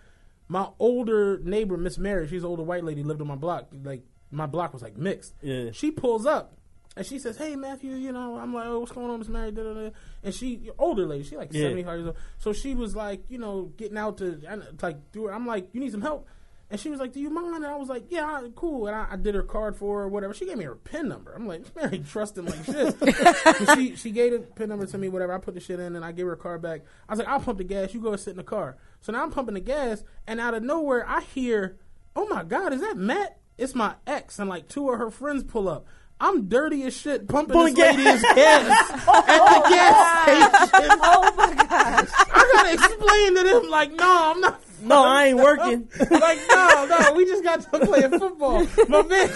My 0.48 0.68
older 0.78 1.38
neighbor, 1.38 1.76
Miss 1.76 1.98
Mary, 1.98 2.28
she's 2.28 2.44
an 2.44 2.48
older 2.48 2.62
white 2.62 2.84
lady, 2.84 3.02
lived 3.02 3.20
on 3.20 3.26
my 3.26 3.34
block. 3.34 3.66
Like 3.82 4.04
my 4.30 4.46
block 4.46 4.72
was 4.72 4.82
like 4.82 4.96
mixed. 4.96 5.34
Yeah. 5.42 5.70
She 5.72 5.90
pulls 5.90 6.24
up 6.24 6.56
and 6.96 7.04
she 7.04 7.18
says, 7.18 7.36
"Hey 7.36 7.56
Matthew, 7.56 7.94
you 7.94 8.12
know," 8.12 8.36
I'm 8.36 8.54
like, 8.54 8.66
"Oh, 8.66 8.78
what's 8.78 8.92
going 8.92 9.10
on, 9.10 9.18
Miss 9.18 9.28
Mary?" 9.28 9.50
Da, 9.50 9.64
da, 9.64 9.74
da. 9.74 9.90
And 10.22 10.32
she, 10.32 10.70
older 10.78 11.04
lady, 11.04 11.24
she 11.24 11.36
like 11.36 11.52
Yeah. 11.52 11.62
75 11.64 11.96
years 11.98 12.06
old. 12.06 12.16
So 12.38 12.52
she 12.52 12.74
was 12.74 12.94
like, 12.94 13.24
you 13.28 13.38
know, 13.38 13.72
getting 13.76 13.98
out 13.98 14.18
to 14.18 14.40
like 14.82 15.10
do. 15.12 15.26
it. 15.28 15.32
I'm 15.32 15.46
like, 15.46 15.68
"You 15.72 15.80
need 15.80 15.90
some 15.92 16.02
help." 16.02 16.28
And 16.68 16.80
she 16.80 16.90
was 16.90 16.98
like, 16.98 17.12
"Do 17.12 17.20
you 17.20 17.30
mind?" 17.30 17.56
And 17.56 17.66
I 17.66 17.76
was 17.76 17.88
like, 17.88 18.06
"Yeah, 18.08 18.42
cool." 18.56 18.88
And 18.88 18.96
I, 18.96 19.06
I 19.12 19.16
did 19.16 19.36
her 19.36 19.42
card 19.42 19.76
for 19.76 19.98
her, 19.98 20.04
or 20.04 20.08
whatever. 20.08 20.34
She 20.34 20.46
gave 20.46 20.58
me 20.58 20.64
her 20.64 20.74
pin 20.74 21.08
number. 21.08 21.32
I'm 21.32 21.46
like, 21.46 21.64
Mary, 21.76 22.00
trust 22.00 22.36
him 22.36 22.46
like 22.46 22.64
shit. 22.64 22.96
She 23.76 23.94
she 23.94 24.10
gave 24.10 24.32
the 24.32 24.40
pin 24.40 24.70
number 24.70 24.86
to 24.86 24.98
me, 24.98 25.08
whatever. 25.08 25.32
I 25.32 25.38
put 25.38 25.54
the 25.54 25.60
shit 25.60 25.78
in, 25.78 25.94
and 25.94 26.04
I 26.04 26.10
gave 26.10 26.26
her 26.26 26.32
a 26.32 26.36
card 26.36 26.62
back. 26.62 26.82
I 27.08 27.12
was 27.12 27.20
like, 27.20 27.28
"I'll 27.28 27.40
pump 27.40 27.58
the 27.58 27.64
gas. 27.64 27.94
You 27.94 28.00
go 28.00 28.16
sit 28.16 28.32
in 28.32 28.36
the 28.36 28.42
car." 28.42 28.76
So 29.00 29.12
now 29.12 29.22
I'm 29.22 29.30
pumping 29.30 29.54
the 29.54 29.60
gas, 29.60 30.02
and 30.26 30.40
out 30.40 30.54
of 30.54 30.64
nowhere, 30.64 31.08
I 31.08 31.20
hear, 31.20 31.78
"Oh 32.16 32.26
my 32.26 32.42
god, 32.42 32.72
is 32.72 32.80
that 32.80 32.96
Matt?" 32.96 33.38
It's 33.58 33.74
my 33.74 33.94
ex, 34.06 34.38
and 34.38 34.50
like 34.50 34.68
two 34.68 34.90
of 34.90 34.98
her 34.98 35.10
friends 35.10 35.44
pull 35.44 35.68
up. 35.68 35.86
I'm 36.18 36.48
dirty 36.48 36.82
as 36.84 36.96
shit, 36.96 37.28
pumping 37.28 37.52
Pulling 37.52 37.74
this 37.74 37.96
lady's 37.96 38.22
gas 38.22 38.90
at 39.08 39.62
the 39.62 39.68
gas 39.68 40.68
station. 40.68 40.98
Oh 41.02 41.34
my 41.36 41.54
god! 41.54 42.08
I 42.32 42.50
gotta 42.54 42.72
explain 42.72 43.36
to 43.36 43.42
them 43.42 43.70
like, 43.70 43.92
no, 43.92 44.32
I'm 44.34 44.40
not. 44.40 44.62
No, 44.82 45.04
I 45.04 45.26
ain't 45.26 45.38
working. 45.38 45.88
Like, 46.10 46.38
no, 46.48 46.86
no, 46.86 47.12
we 47.14 47.24
just 47.24 47.42
got 47.42 47.60
to 47.60 47.86
playing 47.86 48.18
football. 48.18 48.66
My 48.88 49.02
man, 49.02 49.28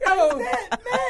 yo, 0.00 0.38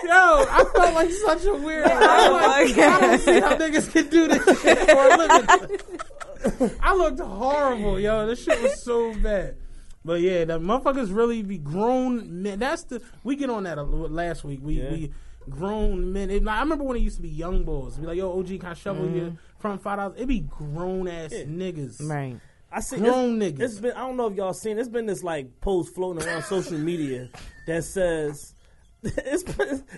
yo, 0.05 0.47
I 0.49 0.65
felt 0.75 0.95
like 0.95 1.11
such 1.11 1.45
a 1.45 1.55
weird. 1.55 1.87
Oh 1.87 1.91
I'm 1.91 2.33
like, 2.67 2.79
I 2.79 3.01
don't 3.01 3.19
see 3.19 3.41
how 3.41 3.57
niggas 3.57 3.93
can 3.93 4.09
do 4.09 4.29
this 4.29 4.61
shit 4.63 4.79
for 4.79 5.09
a 5.09 5.17
living. 5.17 6.79
I 6.83 6.95
looked 6.95 7.21
horrible, 7.21 8.01
yo. 8.01 8.27
This 8.27 8.43
shit 8.45 8.61
was 8.63 8.83
so 8.83 9.15
bad. 9.15 9.57
But 10.05 10.21
yeah, 10.21 10.45
the 10.45 10.59
motherfuckers 10.59 11.15
really 11.15 11.43
be 11.43 11.59
grown 11.59 12.43
men. 12.43 12.59
That's 12.59 12.85
the 12.85 13.01
we 13.23 13.37
get 13.37 13.51
on 13.51 13.65
that 13.65 13.79
a, 13.79 13.83
last 13.83 14.45
week. 14.45 14.61
We 14.63 14.83
Yeah. 14.83 14.91
we 14.91 15.13
grown 15.49 16.13
men. 16.13 16.31
It, 16.31 16.47
I 16.47 16.61
remember 16.61 16.85
when 16.85 16.97
it 16.97 17.01
used 17.01 17.17
to 17.17 17.23
be 17.23 17.29
young 17.29 17.65
boys. 17.65 17.97
Be 17.97 18.07
like, 18.07 18.17
yo, 18.17 18.39
OG, 18.39 18.47
can 18.47 18.67
I 18.67 18.75
shovel 18.75 19.09
your 19.09 19.27
mm-hmm. 19.27 19.37
front 19.59 19.83
five 19.83 19.99
dollars? 19.99 20.15
It'd 20.17 20.29
be 20.29 20.41
grown 20.41 21.09
ass 21.09 21.33
niggas. 21.33 22.09
Right. 22.09 22.39
I 22.73 22.81
see 22.81 22.99
Grown 22.99 23.41
it's, 23.43 23.59
niggas. 23.59 23.63
It's 23.63 23.79
been 23.81 23.93
I 23.93 24.01
don't 24.01 24.17
know 24.17 24.29
if 24.29 24.35
y'all 24.35 24.55
seen. 24.55 24.79
It's 24.79 24.89
been 24.89 25.07
this 25.07 25.23
like 25.23 25.61
post 25.61 25.95
floating 25.95 26.27
around 26.27 26.43
social 26.45 26.79
media 26.79 27.29
that 27.67 27.85
says 27.85 28.55
it's 29.03 29.45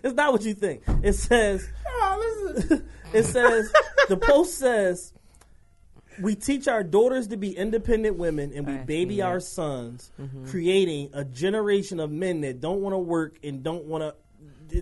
it's 0.02 0.14
not 0.14 0.32
what 0.32 0.42
you 0.42 0.54
think. 0.54 0.82
It 1.02 1.12
says 1.12 1.68
Oh, 1.86 2.80
it 3.12 3.24
says 3.24 3.72
the 4.08 4.16
post 4.16 4.58
says 4.58 5.12
we 6.20 6.34
teach 6.34 6.68
our 6.68 6.82
daughters 6.82 7.28
to 7.28 7.36
be 7.36 7.56
independent 7.56 8.16
women 8.16 8.52
and 8.54 8.66
we 8.66 8.76
baby 8.78 9.22
our 9.22 9.40
sons, 9.40 10.10
mm-hmm. 10.20 10.46
creating 10.46 11.10
a 11.12 11.24
generation 11.24 12.00
of 12.00 12.10
men 12.10 12.40
that 12.42 12.60
don't 12.60 12.80
want 12.80 12.94
to 12.94 12.98
work 12.98 13.38
and 13.42 13.62
don't 13.62 13.84
want 13.84 14.02
to 14.02 14.14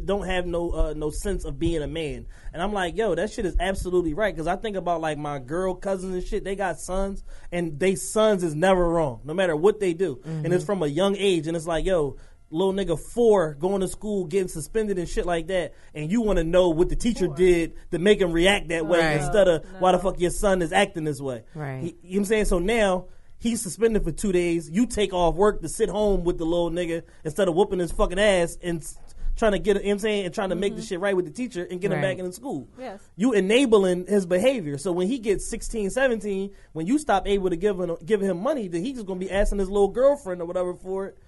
don't 0.05 0.27
have 0.27 0.47
no 0.47 0.71
uh, 0.71 0.95
no 0.97 1.11
sense 1.11 1.45
of 1.45 1.59
being 1.59 1.83
a 1.83 1.87
man. 1.87 2.27
And 2.53 2.63
I'm 2.63 2.73
like, 2.73 2.97
yo, 2.97 3.15
that 3.15 3.31
shit 3.31 3.45
is 3.47 3.57
absolutely 3.61 4.15
right 4.15 4.35
because 4.35 4.47
I 4.47 4.57
think 4.57 4.77
about 4.77 5.01
like 5.01 5.19
my 5.19 5.39
girl 5.39 5.75
cousins 5.75 6.15
and 6.15 6.25
shit. 6.25 6.45
They 6.45 6.57
got 6.57 6.79
sons, 6.81 7.25
and 7.51 7.79
they 7.79 7.95
sons 7.95 8.43
is 8.43 8.55
never 8.55 8.89
wrong, 8.89 9.21
no 9.25 9.35
matter 9.35 9.57
what 9.57 9.81
they 9.81 9.95
do, 9.95 10.21
and 10.25 10.53
it's 10.53 10.65
from 10.65 10.83
a 10.83 10.87
young 10.87 11.17
age. 11.17 11.47
And 11.47 11.57
it's 11.57 11.67
like, 11.67 11.85
yo, 11.85 12.17
little 12.51 12.73
nigga 12.75 12.99
four 12.99 13.55
going 13.55 13.81
to 13.81 13.89
school 13.89 14.27
getting 14.27 14.49
suspended 14.49 14.99
and 14.99 15.09
shit 15.09 15.25
like 15.27 15.47
that, 15.47 15.73
and 15.95 16.11
you 16.11 16.21
want 16.21 16.39
to 16.39 16.45
know 16.45 16.69
what 16.69 16.89
the 16.91 16.97
teacher 16.97 17.27
did 17.29 17.73
to 17.91 17.99
make 17.99 18.21
him 18.21 18.31
react 18.33 18.69
that 18.69 18.87
way 18.87 18.99
Right. 18.99 19.21
instead 19.21 19.49
of 19.49 19.65
No. 19.65 19.79
why 19.79 19.93
the 19.93 19.99
fuck 19.99 20.21
your 20.21 20.31
son 20.31 20.61
is 20.63 20.73
acting 20.73 21.05
this 21.05 21.21
way. 21.21 21.45
Right. 21.55 21.81
He- 21.83 21.87
you 21.87 21.93
know 21.93 21.97
what 22.11 22.17
I'm 22.19 22.25
saying? 22.27 22.45
So 22.45 22.59
now 22.59 23.07
he's 23.39 23.63
suspended 23.63 24.05
for 24.05 24.13
two 24.13 24.33
days. 24.33 24.69
You 24.71 24.85
take 24.87 25.15
off 25.15 25.35
work 25.35 25.63
to 25.63 25.69
sit 25.69 25.89
home 25.89 26.25
with 26.25 26.37
the 26.39 26.45
little 26.45 26.71
nigga 26.71 27.03
instead 27.25 27.49
of 27.49 27.55
whooping 27.55 27.79
his 27.79 27.91
fucking 27.91 28.19
ass 28.21 28.59
and 28.63 28.81
s- 28.83 28.97
trying 29.37 29.53
to 29.53 29.59
get, 29.59 29.77
you 29.79 29.85
know 29.85 29.93
I'm 29.93 29.99
saying, 29.99 30.27
and 30.27 30.35
trying 30.35 30.51
to 30.51 30.55
make 30.57 30.77
the 30.77 30.83
shit 30.83 31.01
right 31.01 31.17
with 31.17 31.25
the 31.25 31.31
teacher 31.33 31.67
and 31.69 31.81
get 31.81 31.91
him 31.91 31.99
Right. 32.01 32.17
back 32.17 32.19
into 32.19 32.33
school. 32.33 32.69
Yes. 32.79 33.01
You 33.17 33.33
enabling 33.33 34.07
his 34.07 34.27
behavior. 34.27 34.77
So 34.79 34.93
when 34.93 35.09
he 35.09 35.19
gets 35.19 35.49
16, 35.49 35.91
17, 35.91 36.51
when 36.73 36.87
you 36.87 36.99
stop 36.99 37.27
able 37.27 37.51
to 37.51 37.57
give 37.57 37.79
him, 37.81 37.97
give 38.05 38.21
him 38.21 38.43
money, 38.43 38.69
then 38.69 38.85
he's 38.85 38.95
just 38.95 39.07
going 39.07 39.19
to 39.21 39.27
be 39.27 39.33
asking 39.33 39.59
his 39.59 39.71
little 39.71 39.89
girlfriend 39.89 40.41
or 40.43 40.45
whatever 40.45 40.75
for 40.75 41.07
it. 41.07 41.19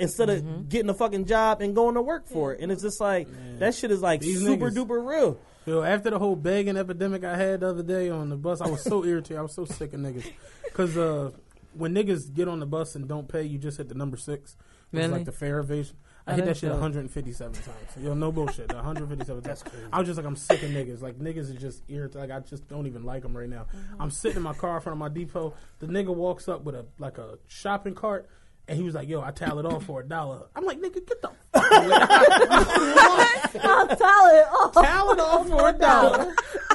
Instead 0.00 0.28
of 0.28 0.68
getting 0.68 0.90
a 0.90 0.94
fucking 0.94 1.24
job 1.24 1.60
and 1.62 1.72
going 1.72 1.94
to 1.94 2.02
work 2.02 2.26
for 2.28 2.52
it, 2.52 2.60
and 2.60 2.72
it's 2.72 2.82
just 2.82 3.00
like 3.00 3.28
that 3.60 3.76
shit 3.76 3.92
is 3.92 4.02
like 4.02 4.20
These 4.20 4.40
super 4.40 4.68
niggas. 4.68 4.74
duper 4.86 5.06
real. 5.06 5.38
Yo, 5.66 5.82
after 5.82 6.10
the 6.10 6.18
whole 6.18 6.34
begging 6.34 6.76
epidemic 6.76 7.22
I 7.22 7.36
had 7.36 7.60
the 7.60 7.68
other 7.68 7.84
day 7.84 8.10
on 8.10 8.28
the 8.28 8.36
bus, 8.36 8.60
I 8.60 8.68
was 8.68 8.82
so 8.82 9.04
irritated. 9.06 9.38
I 9.38 9.42
was 9.42 9.54
so 9.54 9.64
sick 9.64 9.92
of 9.94 10.00
niggas. 10.00 10.28
Cause 10.74 10.96
uh, 10.96 11.30
when 11.74 11.94
niggas 11.94 12.34
get 12.34 12.48
on 12.48 12.58
the 12.58 12.66
bus 12.66 12.96
and 12.96 13.06
don't 13.06 13.28
pay, 13.28 13.44
you 13.44 13.56
just 13.56 13.76
hit 13.78 13.88
the 13.88 13.94
number 13.94 14.16
six. 14.16 14.56
It's 14.56 14.58
Really? 14.92 15.08
like 15.08 15.24
the 15.26 15.32
fare 15.32 15.60
evasion. 15.60 15.96
I 16.26 16.34
hit 16.34 16.46
that 16.46 16.56
shit 16.56 16.70
157 16.70 17.52
times. 17.52 17.66
Yo, 18.00 18.14
no 18.14 18.32
bullshit. 18.32 18.72
157 18.72 19.42
times. 19.42 19.64
I 19.92 19.98
was 19.98 20.08
just 20.08 20.16
like, 20.16 20.26
I'm 20.26 20.36
sick 20.36 20.62
of 20.62 20.70
niggas. 20.70 21.02
Like 21.02 21.18
niggas 21.18 21.50
is 21.50 21.56
just 21.56 21.82
irritated. 21.88 22.28
Like 22.28 22.30
I 22.30 22.40
just 22.40 22.66
don't 22.68 22.86
even 22.86 23.04
like 23.04 23.22
them 23.22 23.36
right 23.36 23.48
now. 23.48 23.66
Mm-hmm. 23.76 24.02
I'm 24.02 24.10
sitting 24.10 24.38
in 24.38 24.42
my 24.42 24.54
car 24.54 24.76
in 24.76 24.82
front 24.82 24.94
of 24.94 24.98
my 24.98 25.08
depot. 25.08 25.54
The 25.80 25.86
nigga 25.86 26.14
walks 26.14 26.48
up 26.48 26.64
with 26.64 26.74
a 26.74 26.86
like 26.98 27.18
a 27.18 27.38
shopping 27.46 27.94
cart. 27.94 28.28
And 28.66 28.78
he 28.78 28.84
was 28.84 28.94
like, 28.94 29.08
"Yo, 29.08 29.20
I 29.20 29.30
tally 29.30 29.60
it 29.60 29.66
off 29.66 29.84
for 29.84 30.00
a 30.00 30.08
dollar." 30.08 30.46
I'm 30.56 30.64
like, 30.64 30.80
"Nigga, 30.80 30.94
get 31.06 31.20
the 31.20 31.30
fuck 31.52 31.72
away." 31.72 33.34
I'm 33.62 33.96
solid. 33.96 34.46
Oh, 34.50 34.70
tally 34.74 35.12
it 35.12 35.20
off 35.20 35.48
for 35.48 35.68
a 35.68 35.72
dollar. 35.72 36.34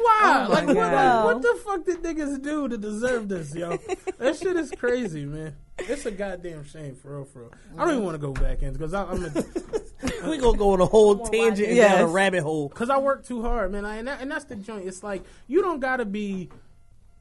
Why? 0.00 0.46
Oh 0.46 0.52
like, 0.52 0.66
what, 0.66 0.74
God. 0.74 1.24
what 1.24 1.42
the 1.42 1.60
fuck 1.64 1.84
did 1.84 2.02
niggas 2.02 2.42
do 2.42 2.68
to 2.68 2.78
deserve 2.78 3.28
this, 3.28 3.54
yo? 3.54 3.76
That 4.18 4.36
shit 4.36 4.56
is 4.56 4.70
crazy, 4.70 5.24
man. 5.24 5.56
It's 5.78 6.06
a 6.06 6.10
goddamn 6.10 6.64
shame, 6.64 6.94
for 6.94 7.16
real, 7.16 7.24
for 7.24 7.40
real. 7.42 7.52
I 7.76 7.84
don't 7.84 7.94
even 7.94 8.04
want 8.04 8.14
to 8.14 8.18
go 8.18 8.32
back 8.32 8.62
in 8.62 8.72
because 8.72 8.94
I'm 8.94 9.22
we 10.28 10.38
gonna 10.38 10.56
go 10.56 10.72
on 10.72 10.80
a 10.80 10.86
whole 10.86 11.26
tangent 11.26 11.68
and 11.68 11.76
down 11.76 12.00
a 12.02 12.06
rabbit 12.06 12.42
hole. 12.42 12.68
because 12.68 12.90
I 12.90 12.98
work 12.98 13.24
too 13.24 13.42
hard, 13.42 13.72
man. 13.72 13.84
I, 13.84 13.96
and, 13.96 14.08
that, 14.08 14.20
and 14.20 14.30
that's 14.30 14.44
the 14.44 14.56
joint. 14.56 14.86
It's 14.86 15.02
like 15.02 15.24
you 15.46 15.62
don't 15.62 15.80
gotta 15.80 16.04
be 16.04 16.50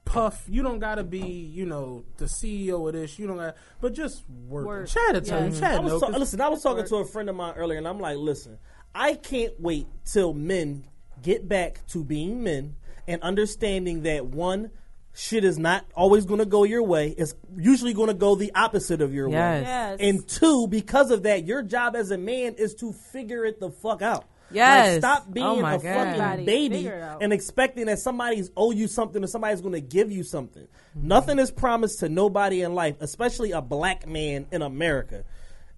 puff. 0.10 0.44
You 0.48 0.64
don't 0.64 0.80
gotta 0.80 1.04
be, 1.04 1.20
you 1.20 1.66
know, 1.66 2.04
the 2.18 2.26
CEO 2.26 2.88
of 2.88 2.94
this. 2.94 3.18
You 3.20 3.28
don't 3.28 3.38
got, 3.38 3.56
but 3.80 3.94
just 3.94 4.24
work. 4.48 4.66
Work. 4.66 4.88
Chad 4.88 5.14
will 5.14 5.22
tell 5.22 5.40
you. 5.40 5.46
I 5.64 5.80
was 5.80 5.92
know, 5.94 6.00
ta- 6.00 6.18
listen, 6.18 6.42
I 6.42 6.50
was 6.50 6.62
talking 6.64 6.86
to 6.86 6.96
a 6.98 7.06
friend 7.06 7.30
of 7.30 7.36
mine 7.36 7.54
earlier, 7.56 7.78
and 7.78 7.88
I'm 7.88 8.00
like, 8.00 8.18
listen, 8.18 8.58
I 8.94 9.14
can't 9.14 9.54
wait 9.60 9.88
till 10.06 10.34
men 10.34 10.86
get 11.22 11.48
back 11.48 11.86
to 11.88 12.04
being 12.04 12.44
men 12.44 12.76
and 13.08 13.22
understanding 13.22 14.04
that 14.04 14.26
one, 14.26 14.72
shit 15.14 15.44
is 15.44 15.58
not 15.60 15.86
always 15.96 16.26
going 16.26 16.40
to 16.40 16.46
go 16.46 16.64
your 16.64 16.84
way. 16.84 17.10
It's 17.18 17.34
usually 17.58 17.94
going 17.94 18.08
to 18.08 18.14
go 18.14 18.36
the 18.36 18.52
opposite 18.56 19.02
of 19.02 19.14
your 19.14 19.30
Yes. 19.30 19.36
way. 19.38 19.62
Yes. 19.68 19.98
And 20.00 20.28
two, 20.28 20.68
because 20.68 21.12
of 21.12 21.24
that, 21.24 21.46
your 21.46 21.62
job 21.62 21.96
as 21.96 22.12
a 22.12 22.18
man 22.18 22.56
is 22.58 22.74
to 22.76 22.94
figure 22.94 23.44
it 23.46 23.60
the 23.60 23.70
fuck 23.70 24.02
out. 24.02 24.26
Yes. 24.52 24.94
Like, 24.94 25.00
stop 25.02 25.26
oh 25.28 25.32
being 25.32 25.46
Oh 25.46 25.60
a 25.60 25.62
God. 25.62 25.72
fucking 25.72 25.90
Everybody 25.90 26.46
baby 26.46 26.76
figure 26.78 26.98
it 26.98 27.04
out. 27.04 27.24
and 27.24 27.34
expecting 27.34 27.86
that 27.86 28.00
somebody's 28.00 28.52
owe 28.58 28.72
you 28.72 28.88
something 28.88 29.24
or 29.24 29.28
somebody's 29.28 29.62
going 29.62 29.74
to 29.74 29.82
give 29.82 30.12
you 30.12 30.24
something. 30.24 30.68
Nothing 30.96 31.40
is 31.40 31.52
promised 31.52 32.00
to 32.00 32.10
nobody 32.10 32.62
in 32.62 32.74
life, 32.74 32.96
especially 33.00 33.52
a 33.52 33.62
black 33.62 34.08
man 34.08 34.48
in 34.52 34.62
America. 34.62 35.24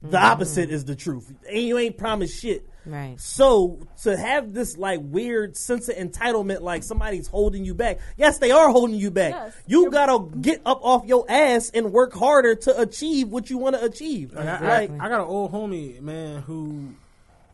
The 0.02 0.18
mm-hmm. 0.18 0.26
opposite 0.26 0.72
is 0.72 0.85
the 0.85 0.95
truth. 0.95 1.31
And 1.48 1.61
you 1.61 1.77
ain't 1.77 1.98
promised 1.98 2.41
shit. 2.41 2.68
Right. 2.85 3.19
So 3.19 3.88
to 4.02 4.18
have 4.18 4.53
this 4.53 4.76
like 4.76 4.99
weird 5.03 5.56
sense 5.56 5.89
of 5.89 5.95
entitlement, 5.95 6.61
like 6.61 6.84
somebody's 6.84 7.27
holding 7.27 7.64
you 7.64 7.76
back. 7.76 7.99
Yes, 8.18 8.39
they 8.39 8.49
are 8.49 8.69
holding 8.69 8.95
you 8.95 9.11
back. 9.11 9.34
Yes. 9.34 9.53
You 9.68 9.91
gotta 9.91 10.26
get 10.41 10.61
up 10.65 10.80
off 10.81 11.06
your 11.06 11.30
ass 11.30 11.69
and 11.72 11.91
work 11.91 12.14
harder 12.14 12.56
to 12.56 12.81
achieve 12.81 13.27
what 13.27 13.52
you 13.52 13.60
want 13.60 13.76
to 13.76 13.84
achieve. 13.84 14.34
Like, 14.34 14.48
I, 14.48 14.68
Like, 14.68 14.91
I, 14.99 15.06
I 15.06 15.10
got 15.10 15.22
an 15.22 15.27
old 15.27 15.52
homie, 15.52 16.02
man, 16.02 16.41
who 16.41 16.95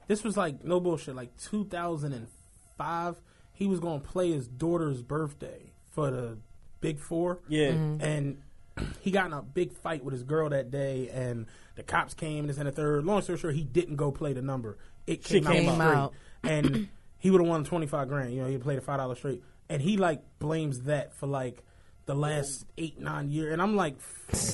this 0.08 0.24
was 0.24 0.36
like 0.38 0.64
no 0.64 0.80
bullshit, 0.80 1.16
like 1.16 1.36
2005. 1.38 3.16
He 3.54 3.68
was 3.68 3.80
gonna 3.80 4.00
play 4.00 4.32
his 4.32 4.48
daughter's 4.48 5.02
birthday 5.02 5.72
for 5.92 6.12
the 6.12 6.38
Big 6.82 7.00
Four. 7.00 7.40
Yeah. 7.48 7.72
Mm-hmm. 7.72 7.98
Mhm. 7.98 8.04
and 8.04 8.42
he 9.02 9.12
got 9.12 9.26
in 9.28 9.34
a 9.34 9.42
big 9.42 9.74
fight 9.74 10.04
with 10.04 10.14
his 10.14 10.24
girl 10.24 10.50
that 10.50 10.70
day, 10.70 11.10
and 11.12 11.48
the 11.76 11.84
cops 11.84 12.14
came. 12.14 12.48
This 12.48 12.58
and 12.58 12.68
the 12.68 12.72
third. 12.72 13.06
Long 13.06 13.22
story 13.22 13.38
short, 13.40 13.56
he 13.56 13.64
didn't 13.64 13.96
go 13.96 14.12
play 14.12 14.34
the 14.34 14.42
number. 14.42 14.78
It 15.08 15.24
came, 15.24 15.44
came 15.44 15.70
out, 15.82 15.96
out. 15.96 16.14
and 16.44 16.88
he 17.18 17.32
would 17.32 17.42
have 17.42 17.48
won 17.50 17.64
twenty 17.64 17.88
five 17.88 18.08
grand. 18.08 18.34
You 18.34 18.42
know, 18.44 18.48
he 18.48 18.58
played 18.58 18.78
a 18.78 18.82
five 18.82 18.98
dollar 19.00 19.16
straight, 19.16 19.42
and 19.70 19.82
he 19.82 19.98
like 19.98 20.22
blames 20.40 20.82
that 20.82 21.14
for 21.16 21.26
like 21.28 21.64
the 22.08 22.16
last 22.16 22.66
eight 22.78 23.00
nine 23.00 23.30
years. 23.30 23.54
And 23.54 23.62
I'm 23.62 23.76
like, 23.76 23.98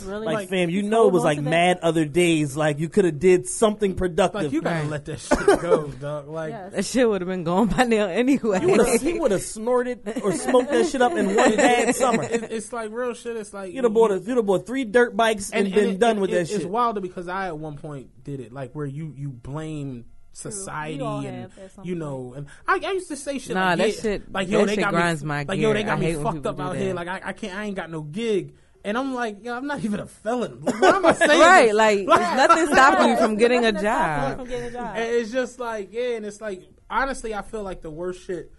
really? 0.05 0.25
like, 0.25 0.49
fam, 0.49 0.69
you 0.71 0.81
know 0.83 1.07
it 1.07 1.13
was 1.13 1.23
like 1.23 1.39
mad 1.39 1.79
other 1.83 2.03
days. 2.03 2.57
Like 2.57 2.79
you 2.79 2.89
could 2.89 3.05
have 3.05 3.19
did 3.19 3.47
something 3.47 3.93
productive. 3.95 4.41
Like 4.43 4.51
you 4.51 4.61
gotta 4.61 4.87
let 4.87 5.05
that 5.05 5.19
shit 5.19 5.61
go, 5.61 5.87
dog. 5.87 6.27
Like 6.27 6.71
That 6.71 6.83
shit 6.83 7.07
would 7.07 7.21
have 7.21 7.27
been 7.27 7.43
gone 7.43 7.67
by 7.67 7.83
now 7.85 8.07
anyway. 8.07 8.59
He 8.59 8.65
would've- 8.65 9.01
he 9.01 9.19
would 9.19 9.31
have 9.31 9.41
snorted 9.43 10.21
or 10.23 10.31
smoked 10.33 10.71
that 10.71 10.87
shit 10.87 11.01
up 11.01 11.13
in 11.13 11.27
one 11.35 11.55
bad 11.55 11.95
summer. 11.95 12.23
It- 12.23 12.51
it's 12.51 12.73
like 12.73 12.91
real 12.91 13.13
shit. 13.13 13.37
It's 13.37 13.53
like 13.53 13.71
You'd 13.71 13.83
have 13.83 13.93
bought, 13.93 14.11
a, 14.11 14.19
you'd 14.19 14.35
have 14.37 14.45
bought 14.45 14.65
three 14.65 14.83
dirt 14.83 15.15
bikes 15.15 15.51
and, 15.51 15.71
been 15.73 15.89
it- 15.91 15.99
done 15.99 16.17
it- 16.17 16.21
with 16.21 16.29
it- 16.31 16.33
that 16.33 16.41
It's 16.41 16.51
shit. 16.63 16.69
wilder 16.69 17.01
because 17.01 17.27
I 17.27 17.47
at 17.47 17.57
one 17.57 17.77
point 17.77 18.23
did 18.23 18.39
it, 18.39 18.51
like 18.51 18.73
where 18.73 18.85
you 18.85 19.13
you 19.15 19.29
blame 19.29 20.05
society 20.33 20.97
We 21.01 21.27
and 21.27 21.41
have 21.43 21.57
at 21.59 21.71
some 21.71 21.85
you 21.85 21.95
know, 21.95 22.33
and 22.35 22.47
I, 22.67 22.79
I 22.83 22.91
used 22.91 23.07
to 23.09 23.15
say 23.15 23.39
shit 23.39 23.55
Nah, 23.55 23.69
like 23.69 23.77
that 23.77 23.95
yeah, 23.95 24.01
shit- 24.01 24.31
like 24.31 24.49
yo 24.49 24.59
that 24.59 24.65
they 24.67 24.75
shit 24.75 24.83
got 24.83 24.91
grinds 24.91 25.23
me, 25.23 25.27
my 25.27 25.45
like 25.47 25.59
yo 25.59 25.73
they 25.73 25.83
got 25.83 25.97
I 25.97 26.01
me 26.01 26.13
fucked 26.15 26.45
up 26.45 26.59
out 26.59 26.73
that. 26.73 26.81
here, 26.81 26.93
like 26.93 27.07
I, 27.07 27.21
I 27.23 27.33
can't 27.33 27.55
I 27.55 27.65
ain't 27.65 27.75
got 27.75 27.89
no 27.89 28.01
gig. 28.01 28.55
And 28.85 28.97
I'm 28.97 29.13
like, 29.13 29.45
yo, 29.45 29.55
I'm 29.55 29.65
not 29.65 29.81
even 29.81 30.01
a 30.01 30.05
felon. 30.07 30.59
Like, 30.61 30.81
Why 30.81 30.89
am 30.97 31.05
I 31.05 31.13
saying 31.13 31.39
Right, 31.39 31.67
this? 31.67 31.73
like, 31.73 31.97
there's 32.05 32.35
nothing 32.35 32.67
stopping 32.67 33.09
you 33.11 33.15
from 33.17 33.37
getting 33.37 33.63
a 33.63 33.71
Nothing 33.71 33.79
stopping 33.79 34.23
you 34.23 34.27
job. 34.27 34.37
from 34.39 34.47
getting 34.49 34.65
a 34.67 34.71
job. 34.71 34.95
And 34.97 35.03
it's 35.15 35.31
just 35.31 35.57
like, 35.59 35.93
yeah, 35.93 36.15
and 36.17 36.25
it's 36.25 36.41
like, 36.41 36.63
honestly, 36.89 37.33
I 37.33 37.43
feel 37.43 37.63
like 37.63 37.81
the 37.81 37.89
worst 37.89 38.25
shit 38.25 38.51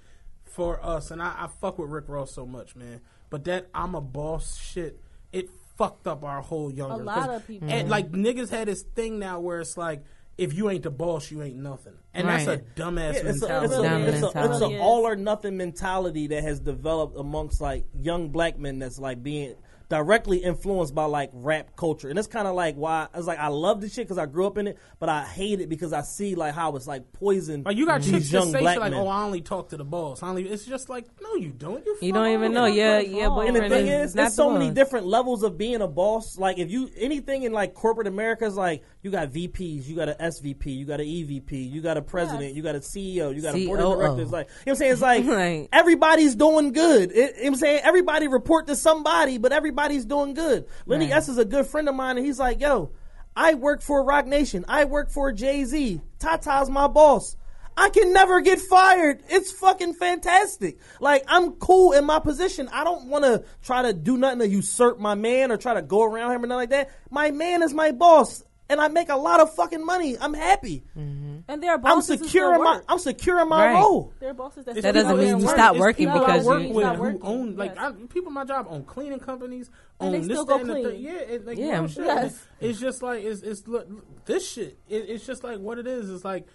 for 0.45 0.83
us, 0.83 1.11
and 1.11 1.21
I, 1.21 1.27
I 1.41 1.49
fuck 1.61 1.79
with 1.79 1.91
Rick 1.91 2.07
Ross 2.09 2.33
so 2.33 2.47
much, 2.47 2.75
man. 2.75 3.03
But 3.29 3.45
that 3.45 3.67
I'm 3.75 3.95
a 3.95 4.01
boss 4.01 4.57
shit, 4.59 4.99
it 5.31 5.51
fucked 5.77 6.07
up 6.07 6.25
our 6.25 6.41
whole 6.41 6.73
younger. 6.73 7.03
A 7.03 7.05
lot 7.05 7.29
of 7.29 7.47
people. 7.47 7.69
And 7.69 7.83
mm-hmm. 7.83 7.91
like 7.91 8.11
niggas 8.13 8.49
had 8.49 8.69
this 8.69 8.83
thing 8.83 9.19
now 9.19 9.41
where 9.41 9.61
it's 9.61 9.77
like, 9.77 10.05
if 10.37 10.55
you 10.55 10.71
ain't 10.71 10.83
the 10.83 10.91
boss, 10.91 11.31
you 11.31 11.43
ain't 11.43 11.57
nothing, 11.57 11.99
and 12.15 12.29
that's 12.29 12.47
a 12.47 12.59
dumbass 12.59 13.15
Yeah, 13.15 13.21
it's 13.31 13.43
a, 13.43 13.49
mentality. 13.49 13.65
it's, 13.67 13.75
a, 13.75 13.83
Dumb 13.83 14.03
it's, 14.03 14.23
a, 14.23 14.27
it's 14.27 14.35
mentality. 14.35 14.75
a 14.77 14.81
all 14.81 15.07
or 15.07 15.17
nothing 15.17 15.57
mentality 15.57 16.27
that 16.29 16.43
has 16.43 16.61
developed 16.61 17.17
amongst 17.19 17.61
like 17.61 17.87
young 18.01 18.29
black 18.31 18.59
men 18.59 18.79
that's 18.79 18.99
like 18.99 19.23
being 19.23 19.55
directly 19.91 20.39
influenced 20.39 20.95
by 20.95 21.05
like 21.05 21.29
rap 21.35 21.77
culture 21.77 22.09
and 22.09 22.19
it's 22.19 22.27
kind 22.27 22.49
of 22.49 22.55
like 22.55 22.75
why 22.75 23.07
it's 23.15 23.27
like 23.27 23.39
I 23.39 23.49
love 23.49 23.83
this 23.83 23.93
shit 23.93 24.07
because 24.07 24.17
I 24.17 24.25
grew 24.25 24.47
up 24.47 24.57
in 24.57 24.67
it 24.67 24.79
but 24.99 25.11
I 25.11 25.25
hate 25.25 25.61
it 25.61 25.69
because 25.69 25.93
I 25.93 26.01
see 26.01 26.35
like 26.35 26.55
how 26.55 26.75
it's 26.77 26.87
like 26.87 27.13
poison 27.13 27.65
Like 27.65 27.77
you 27.77 27.85
got 27.85 28.01
these 28.01 28.11
chicks 28.13 28.31
that 28.31 28.39
young 28.39 28.51
say 28.51 28.61
black 28.61 28.75
shit 28.77 28.81
like, 28.81 28.91
men 28.93 29.01
"Oh, 29.01 29.09
I 29.09 29.23
only 29.25 29.43
talk 29.43 29.69
to 29.69 29.77
the 29.77 29.85
boss." 29.85 30.23
I 30.23 30.31
only. 30.31 30.49
It's 30.49 30.65
just 30.65 30.89
like, 30.89 31.05
no, 31.21 31.35
you 31.35 31.51
don't. 31.51 31.85
You, 31.85 31.99
You 32.01 32.13
don't 32.15 32.29
even 32.33 32.55
know. 32.55 32.65
Yeah, 32.65 32.99
yeah, 33.01 33.27
wrong. 33.27 33.47
and 33.47 33.57
the 33.57 33.69
thing 33.69 33.87
is 33.87 34.09
is, 34.11 34.15
there's 34.15 34.35
so 34.35 34.49
the 34.49 34.55
many 34.59 34.71
boss. 34.71 34.75
different 34.75 35.07
levels 35.07 35.43
of 35.43 35.59
being 35.59 35.83
a 35.83 35.87
boss. 35.87 36.39
Like 36.39 36.59
if 36.59 36.71
you 36.71 36.89
anything 36.97 37.43
in 37.43 37.53
like 37.53 37.75
corporate 37.75 38.07
America 38.07 38.47
is 38.47 38.57
like 38.57 38.83
you 39.03 39.11
got 39.11 39.29
VPs, 39.33 39.87
you 39.87 39.95
got 39.97 40.09
an 40.09 40.17
SVP, 40.19 40.67
you 40.75 40.87
got 40.87 41.01
an 41.01 41.07
EVP, 41.07 41.71
you 41.71 41.83
got 41.83 41.99
a 41.99 42.03
president, 42.05 42.45
Yes. 42.49 42.55
you 42.55 42.63
got 42.63 42.75
a 42.77 42.81
CEO, 42.81 43.35
you 43.35 43.41
got 43.43 43.55
a 43.55 43.67
board 43.67 43.81
of 43.81 43.99
directors. 43.99 44.31
Like 44.31 44.49
you 44.49 44.53
know 44.53 44.61
what 44.65 44.73
I'm 44.73 44.77
saying? 44.77 44.93
It's 44.93 45.03
like 45.03 45.27
Right. 45.29 45.69
everybody's 45.73 46.35
doing 46.37 46.73
good. 46.73 47.11
It, 47.11 47.15
you 47.17 47.23
know 47.23 47.29
what 47.33 47.47
I'm 47.47 47.55
saying 47.57 47.81
everybody 47.85 48.29
report 48.29 48.67
to 48.69 48.77
somebody, 48.77 49.39
but 49.39 49.53
everybody's 49.53 50.05
doing 50.05 50.35
good. 50.35 50.67
Lenny 50.87 51.07
Right. 51.07 51.15
S 51.17 51.29
is 51.29 51.39
a 51.39 51.45
good 51.45 51.67
friend 51.67 51.89
of 51.89 51.95
mine, 51.95 52.17
and 52.17 52.25
he's 52.27 52.39
like, 52.39 52.61
yo. 52.61 52.91
I 53.37 53.55
work 53.55 53.83
for 53.83 54.05
Roc 54.05 54.27
Nation. 54.27 54.65
I 54.69 54.85
work 54.85 55.11
for 55.11 55.33
Jay 55.33 55.65
Z. 55.65 56.01
Tata's 56.21 56.71
my 56.71 56.87
boss. 56.87 57.37
I 57.77 57.89
can 57.89 58.13
never 58.13 58.41
get 58.41 58.61
fired. 58.61 59.25
It's 59.29 59.51
fucking 59.51 59.95
fantastic. 59.95 60.79
Like 61.01 61.25
I'm 61.27 61.55
cool 61.55 61.91
in 61.95 62.05
my 62.05 62.21
position. 62.21 62.69
I 62.73 62.85
don't 62.85 63.09
want 63.09 63.25
to 63.25 63.43
try 63.65 63.83
to 63.83 63.93
do 63.93 64.17
nothing 64.17 64.39
to 64.39 64.47
usurp 64.47 65.01
my 65.01 65.17
man 65.17 65.51
or 65.51 65.57
try 65.57 65.75
to 65.75 65.83
go 65.83 66.05
around 66.05 66.31
him 66.31 66.45
or 66.45 66.47
nothing 66.47 66.59
like 66.61 66.71
that. 66.71 66.91
My 67.11 67.33
man 67.33 67.65
is 67.65 67.75
my 67.75 67.91
boss, 67.91 68.45
and 68.75 68.81
I 68.83 68.89
make 68.89 69.09
a 69.09 69.17
lot 69.17 69.41
of 69.41 69.55
fucking 69.55 69.85
money. 69.85 70.17
I'm 70.21 70.35
happy. 70.35 70.85
Mm-hmm. 70.99 71.37
and 71.49 71.63
there 71.63 71.71
are 71.73 71.79
bosses 71.79 72.11
I'm 72.11 72.17
bosses 72.17 72.27
secure 72.27 72.55
still 72.55 72.55
in 72.55 72.65
my. 72.65 72.81
I'm 72.89 72.99
secure 72.99 73.41
in 73.41 73.49
my 73.49 73.67
Right. 73.67 73.81
role. 73.81 74.13
There 74.21 74.31
are 74.31 74.35
bosses 74.35 74.65
that, 74.65 74.73
It's 74.77 74.81
still 74.81 74.93
That 74.93 75.01
doesn't 75.03 75.19
mean 75.19 75.39
you 75.39 75.47
work- 75.47 75.55
stop 75.57 75.77
working 75.77 76.07
people 76.09 76.21
because 76.21 76.45
I 76.45 76.49
work 76.49 76.63
you- 76.63 76.69
with 76.75 76.87
who 76.87 77.01
working. 77.01 77.21
own 77.23 77.57
like 77.57 77.75
Yes. 77.77 77.85
I, 77.85 78.07
people 78.07 78.29
in 78.29 78.35
my 78.35 78.45
job 78.45 78.67
own 78.69 78.85
cleaning 78.85 79.21
companies, 79.21 79.71
And 80.01 80.13
they 80.15 80.23
still 80.23 80.45
that, 80.45 80.53
go 80.53 80.59
and 80.61 80.69
the 80.69 80.73
clean. 80.75 80.85
third. 80.85 80.97
Yeah, 80.99 81.13
it, 81.13 81.47
like, 81.47 81.59
Yeah. 81.59 81.79
real 81.79 81.89
shit. 81.89 82.05
Yes. 82.07 82.47
It's 82.61 82.81
just 82.81 83.03
like 83.03 83.23
it's 83.25 83.43
it's 83.43 83.67
look, 83.69 83.87
this 84.27 84.51
shit. 84.51 84.79
It, 84.89 85.09
it's 85.09 85.25
just 85.27 85.45
like 85.45 85.59
what 85.59 85.79
it 85.79 85.87
is. 85.87 86.11
It's 86.11 86.25
like 86.25 86.47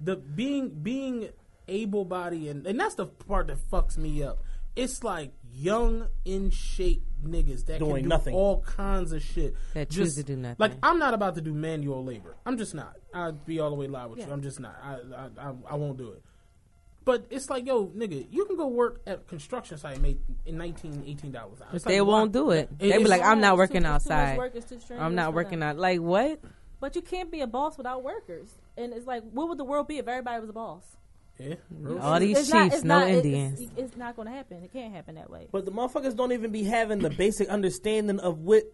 the 0.00 0.16
being 0.16 0.68
being 0.82 1.28
able 1.68 2.04
body 2.04 2.48
and 2.48 2.66
and 2.66 2.78
that's 2.78 2.94
the 2.96 3.06
part 3.06 3.46
that 3.48 3.56
fucks 3.70 3.96
me 3.98 4.22
up. 4.22 4.38
It's 4.76 5.02
like 5.02 5.32
young 5.54 6.08
in 6.24 6.50
shape 6.50 7.02
niggas 7.24 7.66
that 7.66 7.78
Doing 7.78 7.94
can 7.94 8.02
do 8.04 8.08
nothing. 8.08 8.34
all 8.34 8.60
kinds 8.62 9.12
of 9.12 9.22
shit. 9.22 9.54
That 9.74 9.88
choose 9.90 10.14
to 10.16 10.22
do 10.22 10.36
nothing. 10.36 10.56
Like 10.58 10.72
I'm 10.82 10.98
not 10.98 11.14
about 11.14 11.34
to 11.36 11.40
do 11.40 11.52
manual 11.54 12.04
labor. 12.04 12.36
I'm 12.44 12.58
just 12.58 12.74
not. 12.74 12.96
I'll 13.14 13.32
be 13.32 13.60
all 13.60 13.70
the 13.70 13.76
way 13.76 13.86
live 13.86 14.10
with 14.10 14.20
you. 14.26 14.32
I'm 14.32 14.42
just 14.42 14.60
not. 14.60 14.76
I, 14.82 14.94
I 15.16 15.48
I 15.48 15.52
I 15.70 15.74
won't 15.76 15.96
do 15.98 16.10
it. 16.12 16.22
But 17.04 17.26
it's 17.28 17.50
like, 17.50 17.66
yo, 17.66 17.88
nigga, 17.88 18.26
you 18.30 18.46
can 18.46 18.56
go 18.56 18.66
work 18.66 19.02
at 19.06 19.16
a 19.16 19.20
construction 19.24 19.76
site 19.76 19.94
and 19.94 20.02
make 20.02 20.18
in 20.46 20.56
19 20.56 21.04
18 21.06 21.30
dollars 21.32 21.60
an. 21.60 21.66
But 21.70 21.76
It's 21.76 21.84
they 21.84 22.00
like, 22.00 22.08
won't 22.08 22.30
why? 22.30 22.40
do 22.40 22.50
it. 22.52 22.70
It- 22.78 22.88
They 22.92 22.98
be 22.98 23.04
like, 23.04 23.22
I'm 23.22 23.40
not 23.40 23.48
It's 23.48 23.54
too- 23.54 23.58
working 23.58 23.82
too 23.82 23.88
much 23.88 23.94
outside. 23.96 24.38
work, 24.38 24.52
it's 24.54 24.66
too 24.68 24.80
strenuous 24.80 25.04
I'm 25.06 25.14
not 25.14 25.34
working 25.34 25.62
out. 25.62 25.76
Like 25.76 26.00
what? 26.00 26.40
But 26.80 26.96
you 26.96 27.02
can't 27.02 27.30
be 27.30 27.40
a 27.42 27.46
boss 27.46 27.76
without 27.78 28.02
workers. 28.02 28.54
And 28.76 28.92
it's 28.92 29.06
like, 29.06 29.22
what 29.32 29.48
would 29.48 29.58
the 29.58 29.64
world 29.64 29.86
be 29.86 29.98
if 29.98 30.08
everybody 30.08 30.40
was 30.40 30.48
a 30.50 30.52
boss? 30.54 30.82
Yeah, 31.38 31.54
real 31.70 31.98
All 31.98 32.20
these 32.20 32.38
It's 32.38 32.50
chiefs, 32.50 32.76
it's 32.76 32.84
no 32.84 33.00
not- 33.00 33.08
Indians. 33.08 33.60
It's, 33.60 33.72
it's 33.76 33.96
not 33.96 34.14
going 34.16 34.28
to 34.28 34.34
happen. 34.34 34.62
It 34.62 34.72
can't 34.72 34.94
happen 34.94 35.16
that 35.16 35.28
way. 35.30 35.48
But 35.50 35.64
the 35.64 35.72
motherfuckers 35.72 36.14
don't 36.16 36.32
even 36.32 36.52
be 36.52 36.62
having 36.62 37.00
the 37.00 37.10
basic 37.10 37.48
understanding 37.48 38.20
of 38.20 38.38
what 38.40 38.64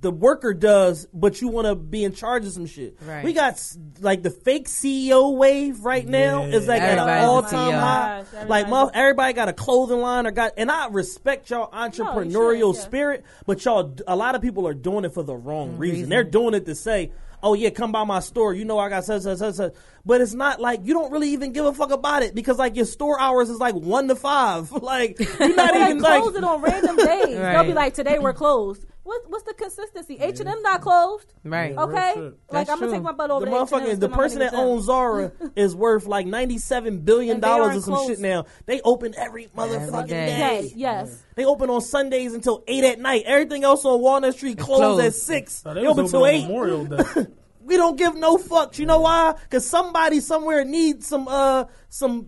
the 0.00 0.10
worker 0.10 0.54
does, 0.54 1.06
but 1.12 1.42
you 1.42 1.48
want 1.48 1.66
to 1.66 1.74
be 1.74 2.04
in 2.04 2.14
charge 2.14 2.46
of 2.46 2.52
some 2.52 2.64
shit. 2.64 2.96
Right. 3.02 3.22
We 3.22 3.34
got 3.34 3.62
like 4.00 4.22
the 4.22 4.30
fake 4.30 4.66
CEO 4.66 5.36
wave 5.36 5.84
right 5.84 6.06
now 6.08 6.46
Yeah. 6.46 6.56
is 6.56 6.66
like 6.66 6.80
at 6.80 6.96
an 6.96 7.24
all 7.24 7.42
time 7.42 7.74
high. 7.74 8.22
Gosh, 8.22 8.32
Like 8.48 8.64
everybody's- 8.64 8.70
mo- 8.70 8.90
everybody 8.94 9.32
got 9.34 9.48
a 9.50 9.52
clothing 9.52 10.00
line 10.00 10.26
or 10.26 10.30
got, 10.30 10.52
and 10.56 10.70
I 10.70 10.88
respect 10.88 11.50
y'all 11.50 11.70
entrepreneurial 11.70 12.72
should, 12.74 12.80
yeah. 12.80 12.86
spirit, 12.86 13.24
but 13.44 13.62
y'all, 13.62 13.94
a 14.06 14.16
lot 14.16 14.34
of 14.34 14.40
people 14.40 14.66
are 14.66 14.72
doing 14.72 15.04
it 15.04 15.12
for 15.12 15.22
the 15.22 15.34
wrong 15.36 15.74
mm, 15.74 15.78
reason. 15.78 15.96
reason. 15.96 16.08
They're 16.10 16.24
doing 16.24 16.54
it 16.54 16.64
to 16.64 16.74
say. 16.74 17.12
Oh 17.42 17.54
yeah, 17.54 17.70
come 17.70 17.92
by 17.92 18.04
my 18.04 18.20
store. 18.20 18.54
You 18.54 18.64
know 18.64 18.78
I 18.78 18.88
got 18.88 19.04
such 19.04 19.22
such 19.22 19.38
such 19.38 19.54
such. 19.54 19.74
But 20.04 20.20
it's 20.20 20.34
not 20.34 20.60
like 20.60 20.80
you 20.84 20.94
don't 20.94 21.10
really 21.12 21.30
even 21.30 21.52
give 21.52 21.64
a 21.64 21.72
fuck 21.72 21.90
about 21.90 22.22
it 22.22 22.34
because 22.34 22.58
like 22.58 22.76
your 22.76 22.86
store 22.86 23.20
hours 23.20 23.50
is 23.50 23.58
like 23.58 23.74
one 23.74 24.08
to 24.08 24.16
five. 24.16 24.70
Like 24.80 25.18
you're 25.18 25.54
not 25.54 25.72
They 25.72 25.84
even 25.84 25.98
like 25.98 26.22
close 26.22 26.34
it 26.34 26.42
on 26.44 26.62
random 26.62 26.96
days. 26.96 27.36
They'll 27.36 27.64
be 27.64 27.74
like, 27.74 27.94
today 27.94 28.18
we're 28.18 28.32
closed. 28.32 28.84
What, 29.02 29.22
what's 29.28 29.44
the 29.44 29.54
consistency? 29.54 30.18
H 30.20 30.40
and 30.40 30.48
M 30.48 30.62
not 30.62 30.82
closed. 30.82 31.32
Right. 31.42 31.76
Okay, 31.76 32.14
like 32.16 32.34
That's 32.50 32.70
I'm 32.70 32.76
gonna 32.78 32.86
true. 32.88 32.92
take 32.92 33.02
my 33.02 33.12
butt 33.12 33.28
the 33.28 33.34
over 33.34 33.46
to 33.46 33.50
H&M, 33.50 33.66
motherfucking 33.66 34.00
the 34.00 34.08
person 34.10 34.40
that 34.40 34.52
owns 34.52 34.84
Zara 34.84 35.32
is 35.56 35.74
worth 35.74 36.06
like 36.06 36.26
ninety 36.26 36.58
seven 36.58 36.98
billion 36.98 37.40
dollars 37.40 37.76
or 37.76 37.80
some 37.80 37.94
closed. 37.94 38.10
shit 38.10 38.20
now. 38.20 38.44
They 38.66 38.80
open 38.82 39.14
every 39.16 39.46
motherfucking 39.56 40.06
day. 40.08 40.26
day. 40.26 40.62
Yes, 40.62 40.74
yes. 40.76 41.22
They 41.34 41.44
open 41.46 41.70
on 41.70 41.80
Sundays 41.80 42.34
until 42.34 42.62
eight 42.68 42.84
at 42.84 42.98
night. 42.98 43.22
Everything 43.26 43.64
else 43.64 43.84
on 43.84 44.00
Walnut 44.00 44.34
Street 44.34 44.58
closed, 44.58 44.80
closed. 44.82 45.04
at 45.04 45.14
six. 45.14 45.54
So 45.62 45.72
they 45.72 45.80
they 45.82 45.86
open 45.86 46.00
open 46.04 46.10
till 46.10 46.26
eight. 46.26 46.42
Memorial 46.42 46.84
Day. 46.84 47.04
We 47.62 47.76
don't 47.76 47.96
give 47.96 48.16
no 48.16 48.36
fucks. 48.36 48.78
You 48.80 48.86
know 48.86 49.00
why? 49.00 49.32
Because 49.44 49.64
somebody 49.64 50.18
somewhere 50.18 50.64
needs 50.64 51.06
some 51.06 51.28
uh 51.28 51.66
some 51.88 52.26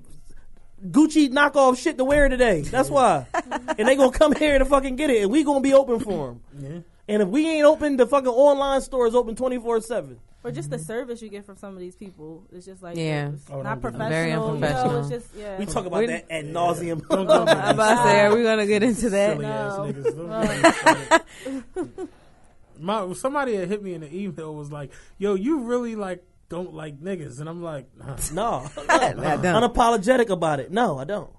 Gucci 0.84 1.30
knockoff 1.30 1.78
shit 1.78 1.96
to 1.98 2.04
wear 2.04 2.28
today. 2.28 2.62
That's 2.62 2.90
why. 2.90 3.26
and 3.78 3.86
they 3.88 3.94
gonna 3.96 4.10
come 4.10 4.34
here 4.34 4.58
to 4.58 4.64
fucking 4.64 4.96
get 4.96 5.10
it, 5.10 5.22
and 5.22 5.30
we 5.30 5.44
gonna 5.44 5.60
be 5.60 5.74
open 5.74 6.00
for 6.00 6.36
them. 6.54 6.84
And 7.08 7.22
if 7.22 7.28
we 7.28 7.48
ain't 7.48 7.64
open, 7.66 7.96
the 7.96 8.06
fucking 8.06 8.28
online 8.28 8.80
store 8.80 9.06
is 9.06 9.14
open 9.14 9.36
twenty 9.36 9.58
four 9.58 9.80
seven. 9.80 10.18
Or 10.44 10.50
just 10.50 10.70
the 10.70 10.78
service 10.80 11.22
you 11.22 11.28
get 11.28 11.46
from 11.46 11.56
some 11.56 11.74
of 11.74 11.78
these 11.78 11.94
people. 11.94 12.42
It's 12.52 12.66
just 12.66 12.82
like 12.82 12.96
Yeah. 12.96 13.28
it's 13.28 13.44
Oh, 13.48 13.62
not 13.62 13.80
don't 13.80 13.92
do 13.92 13.98
that. 13.98 14.08
professional. 14.08 14.56
Very 14.58 14.72
You 14.72 14.88
know, 14.92 14.98
it's 14.98 15.08
just 15.08 15.26
yeah. 15.38 15.56
We 15.58 15.66
talk 15.66 15.86
about 15.86 16.00
We- 16.00 16.06
that 16.06 16.26
ad 16.32 16.46
nauseum. 16.46 17.06
Don't 17.08 17.26
go 17.26 17.44
there. 17.44 17.54
I'm 17.56 17.74
about 17.76 18.02
to 18.02 18.10
say, 18.10 18.20
are 18.22 18.34
we 18.34 18.42
gonna 18.42 18.66
get 18.66 18.82
into 18.82 19.08
that? 19.10 19.34
Silly 19.36 19.46
ass 19.46 19.76
No. 19.78 19.84
niggas. 19.84 20.16
Don't 20.16 20.30
get 20.48 21.74
me 21.76 21.82
started. 21.84 22.08
My 22.80 23.12
somebody 23.12 23.54
had 23.54 23.68
hit 23.68 23.82
me 23.84 23.94
in 23.94 24.00
the 24.00 24.12
email 24.12 24.54
was 24.54 24.72
like, 24.72 24.90
"Yo, 25.18 25.34
you 25.34 25.60
really 25.60 25.94
like 25.94 26.24
don't 26.52 26.74
like 26.74 27.00
niggas," 27.00 27.40
and 27.40 27.48
I'm 27.48 27.62
like, 27.62 27.86
nah. 27.98 28.16
No, 28.32 28.70
I 28.88 29.12
don't. 29.14 29.44
unapologetic 29.44 30.28
about 30.28 30.60
it. 30.60 30.70
No, 30.70 30.98
I 30.98 31.04
don't. 31.04 31.30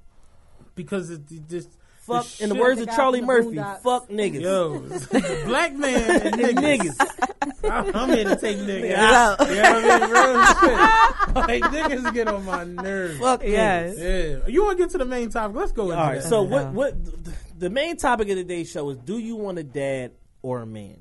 because 0.76 1.10
it, 1.11 1.22
it 1.31 1.48
just 1.48 1.69
Fuck. 2.02 2.26
the 2.26 2.44
In 2.44 2.49
the 2.49 2.56
words 2.56 2.81
of 2.81 2.88
Charlie 2.90 3.22
Murphy, 3.22 3.56
Boondocks. 3.57 3.81
fuck 3.81 4.10
niggas. 4.10 4.41
Yo, 4.41 4.80
black 5.45 5.73
man 5.73 6.22
and 6.26 6.41
And 6.41 6.57
niggas. 6.57 6.98
niggas. 6.98 7.90
I'm 7.95 8.10
here 8.10 8.26
to 8.26 8.35
take 8.35 8.57
niggas 8.57 8.94
out. 8.95 9.40
out. 9.40 9.49
You 9.49 9.56
know 9.56 9.72
what 9.72 9.85
I 9.85 9.99
mean? 9.99 10.10
Real 10.11 10.45
shit. 10.45 11.35
Like 11.35 11.64
niggas 11.64 12.14
get 12.14 12.27
on 12.27 12.44
my 12.45 12.64
nerves. 12.65 13.19
Fuck 13.19 13.44
Yes. 13.44 13.95
niggas. 13.95 14.40
Yeah, 14.41 14.48
you 14.52 14.64
want 14.65 14.77
to 14.80 14.84
get 14.84 14.91
to 14.91 14.98
the 14.98 15.06
main 15.06 15.30
topic? 15.30 15.56
Let's 15.56 15.72
go 15.72 15.84
All 15.84 15.90
right. 15.91 16.15
that. 16.22 16.27
So 16.27 16.44
Yeah. 16.44 16.49
what? 16.49 16.73
What? 16.73 17.60
The 17.60 17.69
main 17.69 17.95
topic 17.95 18.27
of 18.30 18.35
today's 18.35 18.69
show 18.69 18.90
is: 18.90 18.98
Do 18.98 19.18
you 19.18 19.38
want 19.38 19.60
a 19.60 19.64
dad 19.64 20.11
or 20.41 20.60
a 20.61 20.65
man? 20.65 20.98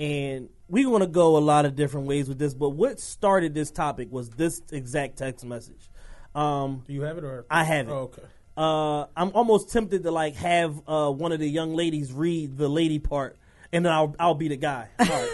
And 0.00 0.48
we're 0.66 0.88
going 0.88 1.02
to 1.02 1.06
go 1.06 1.36
a 1.36 1.38
lot 1.38 1.66
of 1.66 1.76
different 1.76 2.06
ways 2.06 2.26
with 2.26 2.38
this. 2.38 2.54
But 2.54 2.70
what 2.70 2.98
started 2.98 3.54
this 3.54 3.70
topic 3.70 4.10
was 4.10 4.30
this 4.30 4.62
exact 4.72 5.18
text 5.18 5.44
message. 5.44 5.90
Um, 6.34 6.82
Do 6.86 6.92
you 6.94 7.02
have 7.02 7.18
it 7.18 7.24
or 7.24 7.44
I 7.50 7.64
have 7.64 7.88
it. 7.88 7.92
Oh, 7.92 8.10
okay. 8.12 8.22
uh, 8.56 9.06
I'm 9.16 9.30
almost 9.34 9.70
tempted 9.70 10.02
to 10.04 10.10
like 10.10 10.36
have 10.36 10.80
uh, 10.88 11.10
one 11.10 11.32
of 11.32 11.38
the 11.38 11.48
young 11.48 11.74
ladies 11.74 12.12
read 12.12 12.56
the 12.56 12.68
lady 12.68 12.98
part, 12.98 13.36
and 13.72 13.84
then 13.84 13.92
I'll 13.92 14.14
I'll 14.18 14.34
be 14.34 14.48
the 14.48 14.56
guy. 14.56 14.88
All 15.00 15.06
right. 15.06 15.30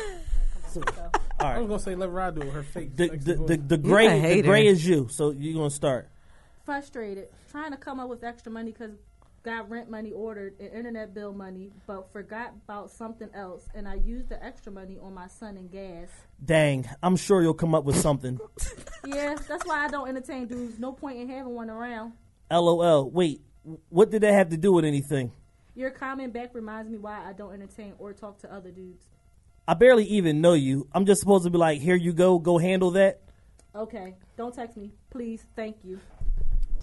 So, 0.68 0.82
all 1.40 1.46
I 1.46 1.58
was 1.58 1.68
gonna 1.68 1.78
say 1.80 1.94
let 1.94 2.10
Rod 2.10 2.34
do 2.34 2.42
it. 2.42 2.50
Her 2.50 2.62
fake. 2.62 2.96
The, 2.96 3.08
the, 3.08 3.34
the, 3.34 3.56
the 3.58 3.76
gray 3.76 4.08
the 4.08 4.18
hater. 4.18 4.48
gray 4.48 4.66
is 4.66 4.86
you. 4.86 5.08
So 5.10 5.30
you're 5.30 5.54
gonna 5.54 5.70
start. 5.70 6.08
frustrated 6.64 7.28
trying 7.50 7.70
to 7.72 7.76
come 7.76 8.00
up 8.00 8.08
with 8.08 8.24
extra 8.24 8.50
money 8.50 8.72
because 8.72 8.92
got 9.46 9.70
rent 9.70 9.88
money 9.88 10.10
ordered 10.10 10.54
and 10.58 10.72
internet 10.72 11.14
bill 11.14 11.32
money, 11.32 11.70
but 11.86 12.12
forgot 12.12 12.52
about 12.64 12.90
something 12.90 13.30
else, 13.32 13.68
and 13.76 13.86
I 13.86 13.94
used 13.94 14.28
the 14.28 14.44
extra 14.44 14.72
money 14.72 14.98
on 15.00 15.14
my 15.14 15.28
son 15.28 15.56
and 15.56 15.70
gas. 15.70 16.08
Dang, 16.44 16.88
I'm 17.00 17.14
sure 17.14 17.40
you'll 17.40 17.54
come 17.54 17.72
up 17.72 17.84
with 17.84 17.96
something. 17.96 18.40
Yeah, 19.06 19.36
that's 19.48 19.64
why 19.64 19.84
I 19.84 19.88
don't 19.88 20.08
entertain 20.08 20.48
dudes. 20.48 20.80
No 20.80 20.90
point 20.90 21.18
in 21.18 21.28
having 21.28 21.54
one 21.54 21.70
around. 21.70 22.14
LOL. 22.50 23.08
Wait, 23.08 23.40
what 23.88 24.10
did 24.10 24.22
that 24.22 24.34
have 24.34 24.48
to 24.48 24.56
do 24.56 24.72
with 24.72 24.84
anything? 24.84 25.30
Your 25.76 25.90
comment 25.90 26.32
back 26.32 26.52
reminds 26.52 26.90
me 26.90 26.98
why 26.98 27.24
I 27.24 27.32
don't 27.32 27.54
entertain 27.54 27.94
or 28.00 28.12
talk 28.12 28.40
to 28.40 28.52
other 28.52 28.72
dudes. 28.72 29.06
I 29.68 29.74
barely 29.74 30.06
even 30.06 30.40
know 30.40 30.54
you. 30.54 30.88
I'm 30.92 31.06
just 31.06 31.20
supposed 31.20 31.44
to 31.44 31.50
be 31.50 31.58
like, 31.58 31.80
here 31.80 31.94
you 31.94 32.12
go, 32.12 32.40
go 32.40 32.58
handle 32.58 32.90
that. 32.92 33.20
Okay, 33.76 34.16
don't 34.36 34.52
text 34.52 34.76
me, 34.76 34.90
please. 35.10 35.46
Thank 35.54 35.76
you. 35.84 36.00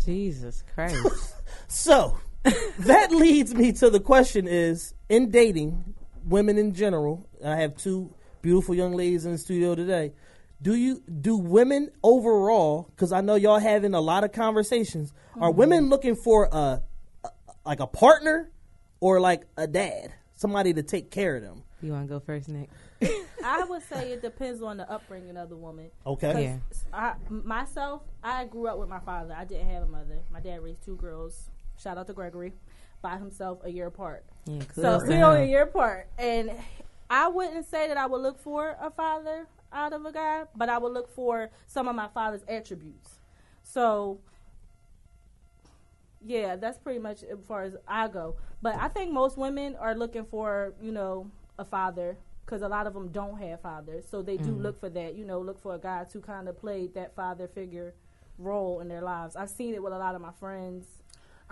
Jesus 0.03 0.63
Christ. 0.73 1.35
So 1.67 2.17
that 2.79 3.11
leads 3.11 3.53
me 3.53 3.71
to 3.73 3.89
the 3.89 3.99
question: 3.99 4.47
Is 4.47 4.93
in 5.09 5.31
dating, 5.31 5.95
women 6.25 6.57
in 6.57 6.73
general. 6.73 7.27
I 7.43 7.57
have 7.57 7.77
two 7.77 8.13
beautiful 8.41 8.75
young 8.75 8.93
ladies 8.93 9.25
in 9.25 9.31
the 9.31 9.37
studio 9.37 9.75
today. 9.75 10.13
Do 10.61 10.75
you 10.75 11.01
do 11.21 11.37
women 11.37 11.89
overall? 12.03 12.89
Because 12.95 13.11
I 13.11 13.21
know 13.21 13.35
y'all 13.35 13.59
having 13.59 13.93
a 13.93 14.01
lot 14.01 14.23
of 14.23 14.31
conversations. 14.31 15.13
Are 15.35 15.49
mm-hmm. 15.49 15.59
women 15.59 15.89
looking 15.89 16.15
for 16.15 16.47
a, 16.51 16.81
a 17.23 17.29
like 17.65 17.79
a 17.79 17.87
partner 17.87 18.51
or 18.99 19.19
like 19.19 19.43
a 19.57 19.67
dad, 19.67 20.13
somebody 20.35 20.73
to 20.73 20.83
take 20.83 21.11
care 21.11 21.35
of 21.35 21.43
them? 21.43 21.63
you 21.83 21.91
want 21.91 22.07
to 22.07 22.13
go 22.13 22.19
first, 22.19 22.47
Nick? 22.47 22.69
I 23.43 23.65
would 23.65 23.83
say 23.83 24.13
it 24.13 24.21
depends 24.21 24.61
on 24.61 24.77
the 24.77 24.89
upbringing 24.89 25.35
of 25.35 25.49
the 25.49 25.57
woman. 25.57 25.91
Okay. 26.05 26.43
Yeah. 26.43 26.77
I, 26.93 27.15
myself, 27.29 28.03
I 28.23 28.45
grew 28.45 28.67
up 28.67 28.77
with 28.77 28.87
my 28.87 28.99
father. 28.99 29.35
I 29.37 29.43
didn't 29.43 29.69
have 29.69 29.83
a 29.83 29.87
mother. 29.87 30.19
My 30.31 30.39
dad 30.39 30.63
raised 30.63 30.85
two 30.85 30.95
girls. 30.95 31.49
Shout 31.83 31.97
out 31.97 32.07
to 32.07 32.13
Gregory, 32.13 32.53
by 33.01 33.17
himself 33.17 33.59
a 33.63 33.69
year 33.69 33.87
apart. 33.87 34.23
Yeah, 34.45 34.61
So 34.73 34.81
kudos 34.81 35.03
to 35.03 35.09
we 35.09 35.15
him. 35.15 35.23
only 35.23 35.41
a 35.43 35.45
year 35.47 35.63
apart, 35.63 36.07
and 36.17 36.51
I 37.09 37.27
wouldn't 37.27 37.65
say 37.65 37.87
that 37.89 37.97
I 37.97 38.05
would 38.05 38.21
look 38.21 38.39
for 38.39 38.77
a 38.79 38.89
father 38.89 39.47
out 39.73 39.91
of 39.91 40.05
a 40.05 40.11
guy, 40.11 40.43
but 40.55 40.69
I 40.69 40.77
would 40.77 40.93
look 40.93 41.13
for 41.13 41.49
some 41.67 41.87
of 41.87 41.95
my 41.95 42.07
father's 42.07 42.43
attributes. 42.47 43.19
So, 43.63 44.19
yeah, 46.25 46.55
that's 46.55 46.77
pretty 46.77 46.99
much 46.99 47.23
as 47.23 47.39
far 47.45 47.63
as 47.63 47.75
I 47.87 48.07
go. 48.07 48.37
But 48.61 48.75
I 48.75 48.87
think 48.87 49.11
most 49.11 49.37
women 49.37 49.75
are 49.75 49.95
looking 49.95 50.25
for, 50.25 50.73
you 50.81 50.91
know, 50.91 51.29
a 51.59 51.65
father 51.65 52.17
because 52.45 52.61
a 52.61 52.67
lot 52.67 52.87
of 52.87 52.93
them 52.93 53.09
don't 53.09 53.37
have 53.39 53.61
fathers, 53.61 54.05
so 54.09 54.21
they 54.21 54.37
do 54.37 54.51
mm-hmm. 54.51 54.63
look 54.63 54.79
for 54.79 54.89
that. 54.89 55.15
You 55.15 55.25
know, 55.25 55.39
look 55.41 55.59
for 55.59 55.75
a 55.75 55.79
guy 55.79 56.05
to 56.11 56.19
kind 56.21 56.47
of 56.47 56.57
play 56.57 56.87
that 56.87 57.15
father 57.15 57.47
figure 57.47 57.93
role 58.37 58.79
in 58.79 58.87
their 58.87 59.01
lives. 59.01 59.35
I've 59.35 59.49
seen 59.49 59.73
it 59.73 59.83
with 59.83 59.93
a 59.93 59.97
lot 59.97 60.15
of 60.15 60.21
my 60.21 60.31
friends. 60.39 61.02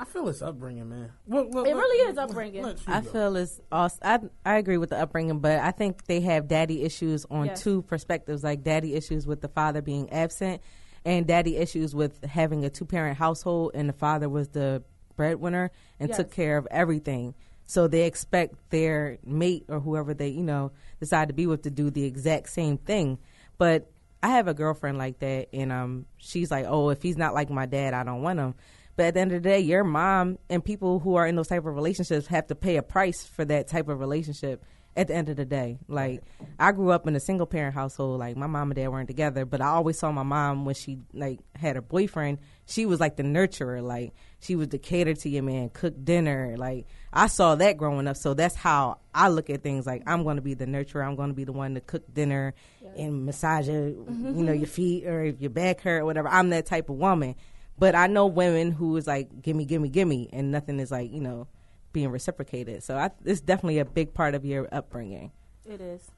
I 0.01 0.05
feel 0.05 0.27
it's 0.29 0.41
upbringing, 0.41 0.89
man. 0.89 1.11
Well, 1.27 1.45
well, 1.51 1.63
It 1.63 1.75
let- 1.75 1.79
really 1.79 2.09
is 2.11 2.17
upbringing. 2.17 2.63
let 2.63 2.77
you 2.87 2.91
I 2.91 3.01
go. 3.01 3.11
feel 3.11 3.35
it's 3.35 3.61
also, 3.71 3.99
I, 4.01 4.19
I 4.43 4.55
agree 4.55 4.77
with 4.79 4.89
the 4.89 4.97
upbringing, 4.99 5.37
but 5.39 5.59
I 5.59 5.69
think 5.69 6.05
they 6.07 6.21
have 6.21 6.47
daddy 6.47 6.81
issues 6.81 7.23
on 7.29 7.45
Yes. 7.45 7.61
two 7.61 7.83
perspectives, 7.83 8.43
like 8.43 8.63
daddy 8.63 8.95
issues 8.95 9.27
with 9.27 9.41
the 9.41 9.47
father 9.47 9.79
being 9.83 10.09
absent 10.09 10.59
and 11.05 11.27
daddy 11.27 11.55
issues 11.55 11.93
with 11.93 12.23
having 12.25 12.65
a 12.65 12.69
two 12.71 12.85
parent 12.85 13.19
household 13.19 13.71
and 13.75 13.87
the 13.87 13.93
father 13.93 14.27
was 14.27 14.47
the 14.49 14.81
breadwinner 15.15 15.69
and 15.99 16.09
Yes. 16.09 16.17
took 16.17 16.31
care 16.31 16.57
of 16.57 16.67
everything. 16.71 17.35
So 17.67 17.87
they 17.87 18.07
expect 18.07 18.55
their 18.71 19.19
mate 19.23 19.65
or 19.67 19.79
whoever 19.79 20.15
they, 20.15 20.29
you 20.29 20.41
know, 20.43 20.71
decide 20.99 21.27
to 21.27 21.33
be 21.35 21.45
with 21.45 21.61
to 21.61 21.69
do 21.69 21.91
the 21.91 22.05
exact 22.05 22.49
same 22.49 22.77
thing. 22.77 23.19
But 23.59 23.91
I 24.23 24.29
have 24.29 24.47
a 24.47 24.55
girlfriend 24.55 24.97
like 24.97 25.19
that 25.19 25.49
and 25.53 25.71
um 25.71 26.05
she's 26.17 26.49
like, 26.49 26.65
"Oh, 26.67 26.89
if 26.89 27.03
he's 27.03 27.17
not 27.17 27.35
like 27.35 27.51
my 27.51 27.67
dad, 27.67 27.93
I 27.93 28.03
don't 28.03 28.23
want 28.23 28.39
him." 28.39 28.55
But 28.95 29.07
at 29.07 29.13
the 29.15 29.19
end 29.21 29.31
of 29.31 29.41
the 29.43 29.49
day, 29.49 29.59
your 29.59 29.83
mom 29.83 30.37
and 30.49 30.63
people 30.63 30.99
who 30.99 31.15
are 31.15 31.25
in 31.25 31.35
those 31.35 31.47
type 31.47 31.65
of 31.65 31.75
relationships 31.75 32.27
have 32.27 32.47
to 32.47 32.55
pay 32.55 32.77
a 32.77 32.83
price 32.83 33.25
for 33.25 33.45
that 33.45 33.67
type 33.67 33.87
of 33.87 33.99
relationship. 33.99 34.63
At 34.93 35.07
the 35.07 35.15
end 35.15 35.29
of 35.29 35.37
the 35.37 35.45
day, 35.45 35.79
like 35.87 36.21
I 36.59 36.73
grew 36.73 36.91
up 36.91 37.07
in 37.07 37.15
a 37.15 37.19
single 37.21 37.47
parent 37.47 37.73
household. 37.73 38.19
Like 38.19 38.35
my 38.35 38.47
mom 38.47 38.71
and 38.71 38.75
dad 38.75 38.89
weren't 38.89 39.07
together, 39.07 39.45
but 39.45 39.61
I 39.61 39.67
always 39.67 39.97
saw 39.97 40.11
my 40.11 40.23
mom 40.23 40.65
when 40.65 40.75
she 40.75 40.99
like 41.13 41.39
had 41.55 41.77
her 41.77 41.81
boyfriend. 41.81 42.39
She 42.65 42.85
was 42.85 42.99
like 42.99 43.15
the 43.15 43.23
nurturer. 43.23 43.81
Like 43.81 44.11
she 44.41 44.57
was 44.57 44.67
the 44.67 44.77
cater 44.77 45.13
to 45.13 45.29
your 45.29 45.43
man, 45.43 45.69
cook 45.69 45.93
dinner. 46.03 46.55
Like 46.57 46.87
I 47.13 47.27
saw 47.27 47.55
that 47.55 47.77
growing 47.77 48.05
up. 48.05 48.17
So 48.17 48.33
that's 48.33 48.53
how 48.53 48.97
I 49.15 49.29
look 49.29 49.49
at 49.49 49.63
things. 49.63 49.87
Like 49.87 50.03
I'm 50.07 50.23
going 50.23 50.35
to 50.35 50.41
be 50.41 50.55
the 50.55 50.65
nurturer. 50.65 51.07
I'm 51.07 51.15
going 51.15 51.29
to 51.29 51.35
be 51.35 51.45
the 51.45 51.53
one 51.53 51.75
to 51.75 51.79
cook 51.79 52.03
dinner 52.13 52.53
and 52.97 53.25
massage 53.25 53.69
your, 53.69 53.87
you 53.87 54.43
know, 54.43 54.51
your 54.51 54.67
feet 54.67 55.05
or 55.07 55.23
if 55.23 55.39
your 55.39 55.51
back 55.51 55.79
hurt 55.79 56.01
or 56.01 56.05
whatever. 56.05 56.27
I'm 56.27 56.49
that 56.49 56.65
type 56.65 56.89
of 56.89 56.97
woman. 56.97 57.35
But 57.77 57.95
I 57.95 58.07
know 58.07 58.27
women 58.27 58.71
who 58.71 58.95
is 58.97 59.07
like, 59.07 59.41
gimme, 59.41 59.65
gimme, 59.65 59.89
gimme, 59.89 60.29
and 60.31 60.51
nothing 60.51 60.79
is 60.79 60.91
like, 60.91 61.11
you 61.11 61.21
know, 61.21 61.47
being 61.93 62.09
reciprocated. 62.09 62.83
So 62.83 62.97
I, 62.97 63.11
it's 63.25 63.41
definitely 63.41 63.79
a 63.79 63.85
big 63.85 64.13
part 64.13 64.35
of 64.35 64.45
your 64.45 64.67
upbringing. 64.71 65.31
It 65.65 65.81
is. 65.81 66.11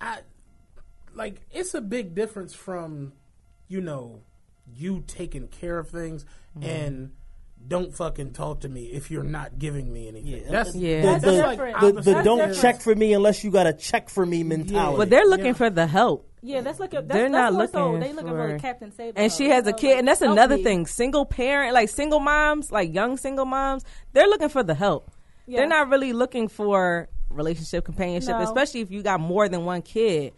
I 0.00 0.18
like 1.14 1.40
it's 1.50 1.74
a 1.74 1.80
big 1.80 2.14
difference 2.14 2.54
from 2.54 3.12
you 3.66 3.80
know 3.80 4.20
you 4.74 5.02
taking 5.06 5.48
care 5.48 5.78
of 5.78 5.88
things 5.88 6.24
mm-hmm. 6.56 6.68
and 6.68 7.12
don't 7.66 7.94
fucking 7.94 8.32
talk 8.32 8.60
to 8.60 8.68
me 8.68 8.84
if 8.84 9.10
you're 9.10 9.24
not 9.24 9.58
giving 9.58 9.92
me 9.92 10.08
anything. 10.08 10.26
Yeah. 10.26 10.50
That's 10.50 10.74
Yeah. 10.74 11.02
that's, 11.02 11.24
the, 11.24 11.32
like 11.32 11.58
the, 11.58 11.64
the 11.64 11.88
opposite. 11.88 12.24
don't 12.24 12.38
different. 12.38 12.60
check 12.60 12.80
for 12.80 12.94
me 12.94 13.12
unless 13.12 13.42
you 13.42 13.50
got 13.50 13.66
a 13.66 13.72
check 13.72 14.08
for 14.08 14.24
me 14.24 14.44
mentality. 14.44 14.96
But 14.96 15.10
they're 15.10 15.26
looking 15.26 15.46
Yeah. 15.46 15.52
for 15.54 15.70
the 15.70 15.86
help. 15.86 16.27
Yeah, 16.42 16.60
that's 16.60 16.78
looking. 16.78 17.00
That's, 17.00 17.12
They're 17.12 17.30
that's 17.30 17.32
not 17.32 17.52
more 17.52 17.66
so, 17.68 17.86
looking 17.92 18.00
They 18.00 18.12
looking 18.12 18.30
for, 18.30 18.50
for- 18.50 18.58
Captain 18.58 18.92
Save. 18.92 19.14
and 19.16 19.32
she 19.32 19.48
has 19.50 19.66
a 19.66 19.72
kid, 19.72 19.98
and 19.98 20.06
that's 20.08 20.20
another 20.22 20.56
me. 20.56 20.62
thing. 20.64 20.86
Single 20.86 21.24
parent, 21.26 21.74
like 21.74 21.88
single 21.88 22.20
moms, 22.20 22.70
like 22.72 22.92
young 22.94 23.16
single 23.16 23.44
moms, 23.44 23.84
they're 24.12 24.28
looking 24.28 24.48
for 24.48 24.62
the 24.62 24.74
help. 24.74 25.10
Yeah. 25.46 25.58
They're 25.60 25.68
not 25.68 25.88
really 25.88 26.12
looking 26.12 26.48
for 26.48 27.08
relationship 27.30 27.84
companionship, 27.84 28.30
No. 28.30 28.40
especially 28.42 28.80
if 28.80 28.90
you 28.90 29.02
got 29.02 29.20
more 29.20 29.48
than 29.48 29.64
one 29.64 29.82
kid. 29.82 30.32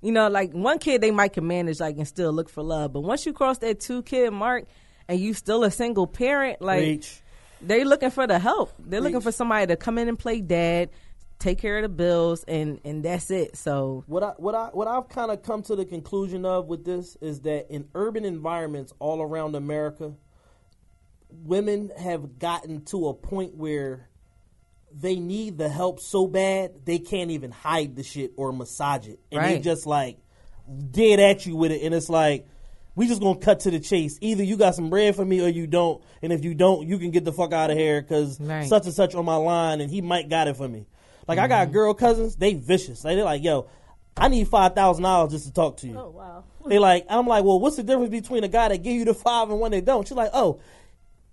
You 0.00 0.10
know, 0.12 0.28
like 0.28 0.52
one 0.52 0.78
kid 0.78 1.00
they 1.00 1.10
might 1.10 1.32
can 1.32 1.46
manage, 1.46 1.78
like 1.80 1.96
and 1.96 2.08
still 2.08 2.32
look 2.32 2.48
for 2.48 2.62
love. 2.62 2.92
But 2.92 3.00
once 3.00 3.24
you 3.26 3.32
cross 3.32 3.58
that 3.58 3.78
two 3.80 4.02
kid 4.02 4.30
mark, 4.32 4.64
and 5.08 5.18
you 5.20 5.34
still 5.34 5.64
a 5.64 5.70
single 5.70 6.06
parent, 6.06 6.62
like 6.62 6.78
Preach. 6.80 7.20
they 7.60 7.84
looking 7.84 8.10
for 8.10 8.26
the 8.26 8.38
help. 8.38 8.72
They're 8.78 9.00
looking 9.00 9.20
for 9.20 9.32
somebody 9.32 9.66
to 9.66 9.76
come 9.76 9.98
in 9.98 10.08
and 10.08 10.18
play 10.18 10.40
dad, 10.40 10.90
take 11.42 11.58
care 11.58 11.76
of 11.78 11.82
the 11.82 11.88
bills, 11.88 12.44
and 12.44 12.80
and 12.84 13.02
that's 13.04 13.30
it. 13.30 13.56
So 13.56 14.04
What 14.06 14.22
I 14.22 14.28
what 14.38 14.54
I 14.54 14.66
what 14.72 14.86
I've 14.88 15.08
kind 15.08 15.30
of 15.30 15.42
come 15.42 15.62
to 15.64 15.76
the 15.76 15.84
conclusion 15.84 16.44
of 16.44 16.66
with 16.66 16.84
this 16.84 17.16
is 17.20 17.40
that 17.40 17.70
in 17.70 17.88
urban 17.94 18.24
environments 18.24 18.92
all 18.98 19.20
around 19.20 19.54
America, 19.56 20.14
women 21.30 21.90
have 21.98 22.38
gotten 22.38 22.84
to 22.86 23.08
a 23.08 23.14
point 23.14 23.56
where 23.56 24.08
they 24.94 25.16
need 25.16 25.58
the 25.58 25.68
help 25.68 25.98
so 26.00 26.26
bad 26.26 26.84
they 26.84 26.98
can't 26.98 27.30
even 27.30 27.50
hide 27.50 27.96
the 27.96 28.02
shit 28.02 28.32
or 28.36 28.52
massage 28.52 29.08
it, 29.08 29.18
and 29.30 29.42
they 29.44 29.54
Right. 29.54 29.62
just 29.62 29.86
like 29.86 30.18
dead 30.90 31.18
at 31.18 31.44
you 31.46 31.56
with 31.56 31.72
it, 31.72 31.82
and 31.82 31.94
it's 31.94 32.08
like. 32.08 32.46
We 32.94 33.08
just 33.08 33.22
gonna 33.22 33.38
cut 33.38 33.60
to 33.60 33.70
the 33.70 33.80
chase. 33.80 34.18
Either 34.20 34.44
you 34.44 34.58
got 34.58 34.74
some 34.74 34.90
bread 34.90 35.16
for 35.16 35.24
me 35.24 35.40
or 35.40 35.48
you 35.48 35.66
don't, 35.66 36.02
and 36.20 36.30
if 36.30 36.44
you 36.44 36.52
don't, 36.52 36.86
you 36.86 36.98
can 36.98 37.10
get 37.10 37.24
the 37.24 37.32
fuck 37.32 37.50
out 37.54 37.70
of 37.70 37.78
here 37.78 38.02
because 38.02 38.38
Right. 38.38 38.68
such 38.68 38.84
and 38.84 38.92
such 38.94 39.14
on 39.14 39.24
my 39.24 39.36
line, 39.36 39.80
and 39.80 39.90
he 39.90 40.02
might 40.02 40.28
got 40.28 40.46
it 40.46 40.58
for 40.58 40.68
me. 40.68 40.84
Like 41.28 41.38
I 41.38 41.42
Mm-hmm. 41.42 41.48
got 41.50 41.72
girl 41.72 41.94
cousins, 41.94 42.36
they 42.36 42.54
vicious. 42.54 43.04
Like, 43.04 43.16
they're 43.16 43.24
like, 43.24 43.42
yo, 43.44 43.68
I 44.16 44.28
need 44.28 44.48
five 44.48 44.74
thousand 44.74 45.04
dollars 45.04 45.32
just 45.32 45.46
to 45.46 45.52
talk 45.52 45.78
to 45.78 45.88
you. 45.88 45.98
Oh 45.98 46.10
wow. 46.10 46.44
They 46.68 46.78
like, 46.78 47.06
I'm 47.10 47.26
like, 47.26 47.42
well, 47.44 47.58
what's 47.58 47.76
the 47.76 47.82
difference 47.82 48.10
between 48.10 48.44
a 48.44 48.48
guy 48.48 48.68
that 48.68 48.78
give 48.84 48.92
you 48.92 49.04
the 49.04 49.14
five 49.14 49.50
and 49.50 49.58
one 49.58 49.72
that 49.72 49.84
don't? 49.84 50.06
She's 50.06 50.16
like, 50.16 50.30
oh, 50.32 50.60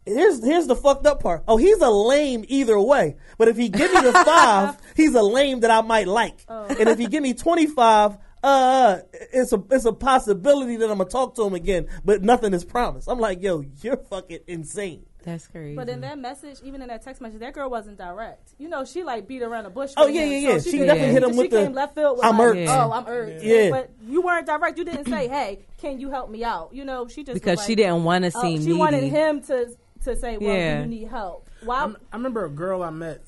here's 0.06 0.44
here's 0.44 0.66
the 0.68 0.76
fucked 0.76 1.06
up 1.06 1.22
part. 1.22 1.44
Oh, 1.48 1.58
he's 1.58 1.80
a 1.82 1.90
lame 1.90 2.46
either 2.48 2.80
way. 2.80 3.16
But 3.38 3.48
if 3.48 3.58
he 3.58 3.70
give 3.70 3.94
me 3.94 4.02
the 4.02 4.12
five, 4.26 4.78
he's 4.96 5.14
a 5.14 5.22
lame 5.22 5.60
that 5.60 5.72
I 5.72 5.82
might 5.82 6.08
like. 6.08 6.40
And 6.48 6.90
if 6.90 6.98
he 6.98 7.06
give 7.08 7.22
me 7.22 7.34
twenty 7.34 7.68
five, 7.68 8.18
uh, 8.44 9.00
it's 9.34 9.54
a 9.54 9.62
it's 9.70 9.86
a 9.86 9.94
possibility 9.94 10.78
that 10.78 10.90
I'm 10.90 10.98
gonna 10.98 11.10
talk 11.10 11.36
to 11.36 11.44
him 11.46 11.54
again. 11.54 11.88
But 12.04 12.24
nothing 12.24 12.54
is 12.56 12.66
promised. 12.66 13.08
I'm 13.08 13.20
like, 13.20 13.42
yo, 13.44 13.64
you're 13.82 13.98
fucking 13.98 14.40
insane. 14.48 15.06
That's 15.24 15.48
crazy. 15.48 15.76
But 15.76 15.90
in 15.90 16.02
that 16.02 16.18
message, 16.18 16.60
even 16.64 16.82
in 16.82 16.88
that 16.88 17.04
text 17.04 17.22
message, 17.22 17.40
that 17.40 17.54
girl 17.54 17.70
wasn't 17.70 17.98
direct. 17.98 18.54
You 18.58 18.70
know, 18.70 18.86
she 18.86 19.04
like 19.04 19.28
beat 19.28 19.42
around 19.42 19.66
the 19.66 19.70
bush. 19.70 19.92
Oh, 19.98 20.06
with 20.06 20.16
yeah, 20.16 20.22
him, 20.22 20.32
yeah, 20.32 20.40
so 20.40 20.54
yeah. 20.54 20.60
She 20.60 20.72
came- 20.72 20.86
definitely 20.88 21.14
hit 21.14 21.24
him 21.24 21.32
she 21.32 21.38
with 21.38 21.52
the, 21.52 21.64
came 21.64 21.74
left 21.74 21.96
field. 21.96 22.18
With 22.18 22.26
"I'm 22.26 22.38
like, 22.38 22.48
irked." 22.48 22.70
Oh, 22.70 22.92
I'm 22.92 23.08
irked. 23.08 23.44
Yeah. 23.44 23.70
But 23.70 23.92
you 24.08 24.22
weren't 24.22 24.46
direct. 24.46 24.78
You 24.78 24.86
didn't 24.86 25.08
say, 25.08 25.28
"Hey, 25.28 25.60
can 25.80 26.00
you 26.00 26.10
help 26.10 26.30
me 26.30 26.44
out?" 26.44 26.70
You 26.74 26.86
know, 26.86 27.08
she 27.08 27.24
just 27.24 27.34
was 27.34 27.42
because 27.42 27.58
like, 27.58 27.68
she 27.68 27.76
didn't 27.76 28.04
want 28.04 28.24
to 28.26 28.32
oh, 28.34 28.40
uh, 28.40 28.42
seem 28.42 28.64
She 28.64 28.74
wanted 28.74 29.04
him 29.04 29.42
to 29.44 29.76
to 30.06 30.16
say, 30.16 30.38
"Well, 30.38 30.56
Yeah. 30.56 30.78
do 30.78 30.90
you 30.90 31.00
need 31.02 31.08
help?" 31.10 31.50
Why? 31.64 31.80
I'm- 31.82 31.98
I 32.14 32.16
remember 32.16 32.46
a 32.46 32.50
girl 32.50 32.82
I 32.82 32.90
met. 32.90 33.22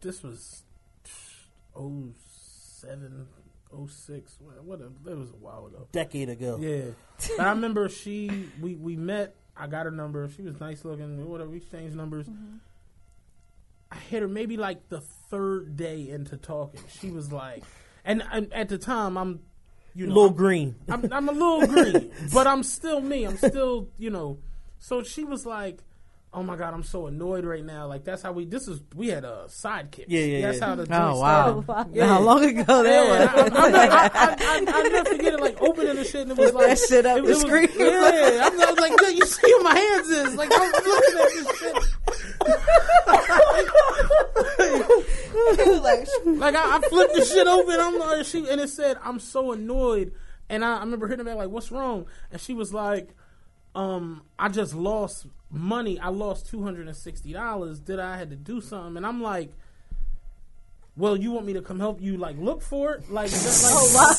This 0.00 0.22
was 0.22 0.62
07, 1.74 3.26
06. 3.88 4.36
What? 4.40 4.64
what 4.64 4.80
a, 4.80 4.86
it 5.10 5.16
was 5.16 5.30
a 5.30 5.36
while 5.36 5.66
ago. 5.66 5.88
Decade 5.92 6.28
ago. 6.28 6.58
Yeah, 6.60 6.92
but 7.36 7.46
I 7.46 7.50
remember 7.50 7.88
she. 7.88 8.48
We 8.60 8.74
we 8.74 8.96
met. 8.96 9.34
I 9.58 9.66
got 9.66 9.86
her 9.86 9.90
number. 9.90 10.28
She 10.36 10.42
was 10.42 10.60
nice 10.60 10.84
looking. 10.84 11.28
Whatever. 11.28 11.50
We 11.50 11.58
exchanged 11.58 11.96
numbers. 11.96 12.26
Mm-hmm. 12.26 12.56
I 13.90 13.96
hit 13.96 14.22
her 14.22 14.28
maybe 14.28 14.56
like 14.56 14.88
the 14.88 15.00
third 15.30 15.76
day 15.76 16.08
into 16.10 16.36
talking. 16.36 16.80
She 17.00 17.10
was 17.10 17.32
like, 17.32 17.62
and, 18.04 18.22
and 18.32 18.52
at 18.52 18.68
the 18.68 18.78
time 18.78 19.16
I'm, 19.16 19.40
you 19.94 20.06
know, 20.06 20.14
Little 20.14 20.28
I'm- 20.30 20.36
green. 20.36 20.74
I'm, 20.88 21.12
I'm 21.12 21.28
a 21.28 21.32
little 21.32 21.66
green, 21.66 22.12
but 22.34 22.46
I'm 22.46 22.62
still 22.62 23.00
me. 23.00 23.24
I'm 23.24 23.36
still, 23.38 23.88
you 23.98 24.10
know. 24.10 24.38
So 24.78 25.02
she 25.02 25.24
was 25.24 25.46
like, 25.46 25.78
"Oh 26.36 26.42
my 26.42 26.54
god, 26.54 26.74
I'm 26.74 26.82
so 26.84 27.06
annoyed 27.06 27.44
right 27.44 27.64
now." 27.64 27.86
Like 27.88 28.04
that's 28.04 28.22
how 28.22 28.30
we. 28.32 28.44
This 28.44 28.68
is 28.68 28.80
we 28.94 29.08
had 29.08 29.24
a 29.24 29.46
sidekick. 29.48 30.04
Yeah, 30.08 30.20
yeah, 30.20 30.40
That's 30.46 30.58
yeah. 30.60 30.66
how 30.66 30.74
the 30.76 30.86
joint 30.86 31.00
Oh 31.00 31.20
wow! 31.20 31.62
started. 31.62 31.96
Yeah. 31.96 32.06
How 32.08 32.20
long 32.20 32.44
ago 32.44 32.82
that 32.82 32.86
Yeah, 32.86 33.42
was? 33.42 33.52
I, 33.52 33.56
I'm 33.64 33.72
like, 33.72 33.90
I, 33.90 34.06
I, 34.06 34.36
I, 34.38 34.64
I 34.68 34.82
never 34.88 35.10
forget 35.10 35.34
it. 35.34 35.40
Like 35.40 35.60
opening 35.62 35.96
the 35.96 36.04
shit, 36.04 36.22
and 36.28 36.30
it 36.32 36.36
was 36.38 36.52
like 36.52 36.66
that 36.68 36.78
shit 36.78 37.06
up 37.06 37.18
it, 37.18 37.22
the 37.24 37.28
was- 37.30 37.40
screen. 37.40 37.68
Yeah, 37.76 38.40
I'm, 38.44 38.60
I 38.60 38.70
was 38.70 38.78
like, 38.78 38.92
"Yo, 39.00 39.08
you 39.08 39.24
see 39.26 39.54
where 39.54 39.62
my 39.64 39.74
hands 39.78 40.08
is? 40.08 40.34
Like 40.36 40.50
I'm 40.52 40.70
looking 40.70 41.18
at 41.18 41.30
this 41.32 41.58
shit. 41.58 41.76
like 46.40 46.54
I, 46.54 46.76
I 46.76 46.88
flipped 46.88 47.14
the 47.14 47.24
shit 47.24 47.46
open. 47.46 47.76
I'm 47.80 47.98
like, 47.98 48.24
she 48.26 48.48
and 48.48 48.60
it 48.60 48.68
said, 48.68 48.98
"I'm 49.02 49.18
so 49.18 49.52
annoyed." 49.52 50.12
And 50.48 50.64
I, 50.64 50.76
I 50.76 50.80
remember 50.80 51.08
hitting 51.08 51.24
her 51.26 51.30
back 51.32 51.38
like, 51.38 51.50
"What's 51.50 51.70
wrong?" 51.70 52.06
And 52.30 52.40
she 52.40 52.54
was 52.54 52.72
like, 52.72 53.10
"Um, 53.74 54.22
I 54.38 54.48
just 54.48 54.74
lost 54.74 55.26
money. 55.56 55.98
I 55.98 56.08
lost 56.08 56.46
two 56.46 56.62
hundred 56.62 56.86
and 56.86 56.96
sixty 56.96 57.32
dollars. 57.32 57.80
Did 57.80 57.98
I 57.98 58.16
had 58.16 58.30
to 58.30 58.36
do 58.36 58.60
something?" 58.60 58.96
And 58.96 59.06
I'm 59.06 59.22
like. 59.22 59.52
Well, 60.98 61.14
you 61.14 61.30
want 61.30 61.44
me 61.44 61.52
to 61.52 61.60
come 61.60 61.78
help 61.78 62.00
you 62.00 62.16
like 62.16 62.38
look 62.38 62.62
for 62.62 62.94
it, 62.94 63.10
like, 63.10 63.28
that, 63.28 63.90
like 63.94 64.16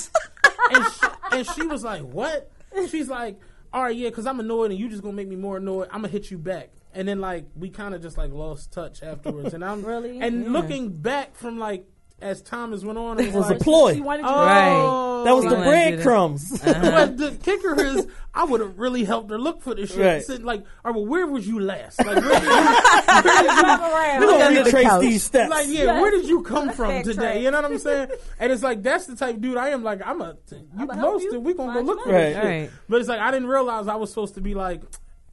oh, 0.54 0.72
and, 0.76 0.86
she, 0.94 1.08
and 1.32 1.48
she 1.56 1.66
was 1.66 1.84
like, 1.84 2.04
"What?" 2.04 2.52
She's 2.92 3.08
like, 3.10 3.40
"All 3.74 3.82
right, 3.82 3.96
yeah, 3.96 4.10
because 4.10 4.28
I'm 4.28 4.40
annoyed, 4.40 4.70
and 4.70 4.80
you 4.80 4.88
just 4.88 5.02
gonna 5.02 5.16
make 5.16 5.28
me 5.28 5.36
more 5.36 5.58
annoyed. 5.58 5.88
I'm 5.92 6.02
gonna 6.02 6.10
hit 6.10 6.30
you 6.30 6.38
back." 6.38 6.70
And 6.94 7.08
then 7.08 7.20
like 7.20 7.46
we 7.56 7.70
kind 7.72 7.96
of 7.96 8.04
just 8.04 8.16
like 8.16 8.32
lost 8.32 8.72
touch 8.74 9.02
afterwards. 9.02 9.56
And 9.56 9.66
I'm 9.66 9.82
Really? 9.86 10.20
and 10.20 10.54
looking 10.54 10.90
back 10.90 11.36
from 11.36 11.58
like 11.58 11.88
as 12.20 12.42
time 12.42 12.72
has 12.72 12.84
went 12.84 12.98
on, 12.98 13.20
it 13.20 13.28
It 13.28 13.34
was 13.34 13.46
a 13.48 13.54
like, 13.54 13.60
ploy. 13.62 13.94
She 13.94 14.02
wanted 14.02 14.24
you. 14.24 14.30
oh, 14.30 14.46
Right. 14.46 15.24
That 15.26 15.36
was 15.36 15.44
She 15.44 15.50
the 15.50 15.56
wanted 15.56 15.68
you 15.68 15.86
to- 15.92 15.96
breadcrumbs. 15.98 16.60
but 16.64 16.76
uh-huh. 16.78 17.06
the 17.08 17.32
kicker 17.44 17.82
is, 17.84 18.08
I 18.34 18.44
would 18.46 18.62
have 18.62 18.78
really 18.80 19.04
helped 19.04 19.30
her 19.32 19.38
look 19.38 19.62
for 19.62 19.76
this 19.76 19.90
shit. 19.92 20.00
Right. 20.00 20.24
Said, 20.24 20.44
like, 20.44 20.62
all 20.86 20.92
right, 20.92 20.96
well, 20.96 21.06
where 21.06 21.28
was 21.28 21.48
you 21.48 21.60
last? 21.60 22.00
Like, 22.00 22.16
where 22.24 22.40
did 22.40 22.44
you, 22.44 22.50
where 22.52 23.22
did 23.24 23.42
you 23.42 23.62
Drive 23.62 23.82
around. 23.82 24.20
We 24.20 24.26
Look 24.26 24.40
gonna 24.40 24.56
the 24.56 24.64
retrace 24.64 24.98
these 25.00 25.24
steps. 25.24 25.50
like, 25.50 25.68
yeah, 25.68 25.84
Yes. 25.84 26.02
where 26.02 26.12
did 26.12 26.28
you 26.28 26.42
come 26.44 26.70
from 26.72 26.92
Backtrack. 26.92 27.04
today? 27.04 27.44
You 27.44 27.52
know 27.52 27.62
what 27.62 27.72
I'm 27.72 27.78
saying? 27.80 28.10
And 28.40 28.52
it's 28.52 28.64
like 28.64 28.82
that's 28.84 29.06
the 29.06 29.16
type 29.16 29.36
of 29.36 29.42
dude 29.42 29.58
I 29.58 29.70
am. 29.70 29.84
Like, 29.84 30.02
I'm 30.06 30.22
a 30.22 30.38
you 30.52 30.68
I'ma 30.80 30.96
most 30.96 31.24
you 31.24 31.40
we 31.40 31.54
gonna 31.54 31.74
go 31.74 31.82
look 31.82 32.02
for 32.04 32.12
money. 32.12 32.24
this 32.24 32.36
shit. 32.36 32.44
Right. 32.46 32.70
But 32.90 33.00
it's 33.02 33.10
like 33.10 33.20
I 33.20 33.32
didn't 33.32 33.48
realize 33.48 33.88
I 33.88 33.96
was 33.96 34.10
supposed 34.10 34.36
to 34.36 34.42
be 34.42 34.54
like, 34.56 34.82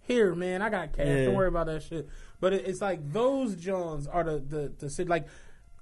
here, 0.00 0.34
man, 0.34 0.60
I 0.62 0.68
got 0.70 0.92
cash. 0.92 1.06
Yeah. 1.06 1.24
Don't 1.26 1.34
worry 1.34 1.48
about 1.48 1.66
that 1.66 1.82
shit. 1.82 2.08
But 2.40 2.52
it, 2.52 2.66
it's 2.66 2.80
like 2.80 3.12
those 3.12 3.54
Johns 3.56 4.06
are 4.06 4.24
the 4.24 4.38
the 4.38 4.72
the 4.78 4.90
sit 4.90 5.08
like. 5.08 5.26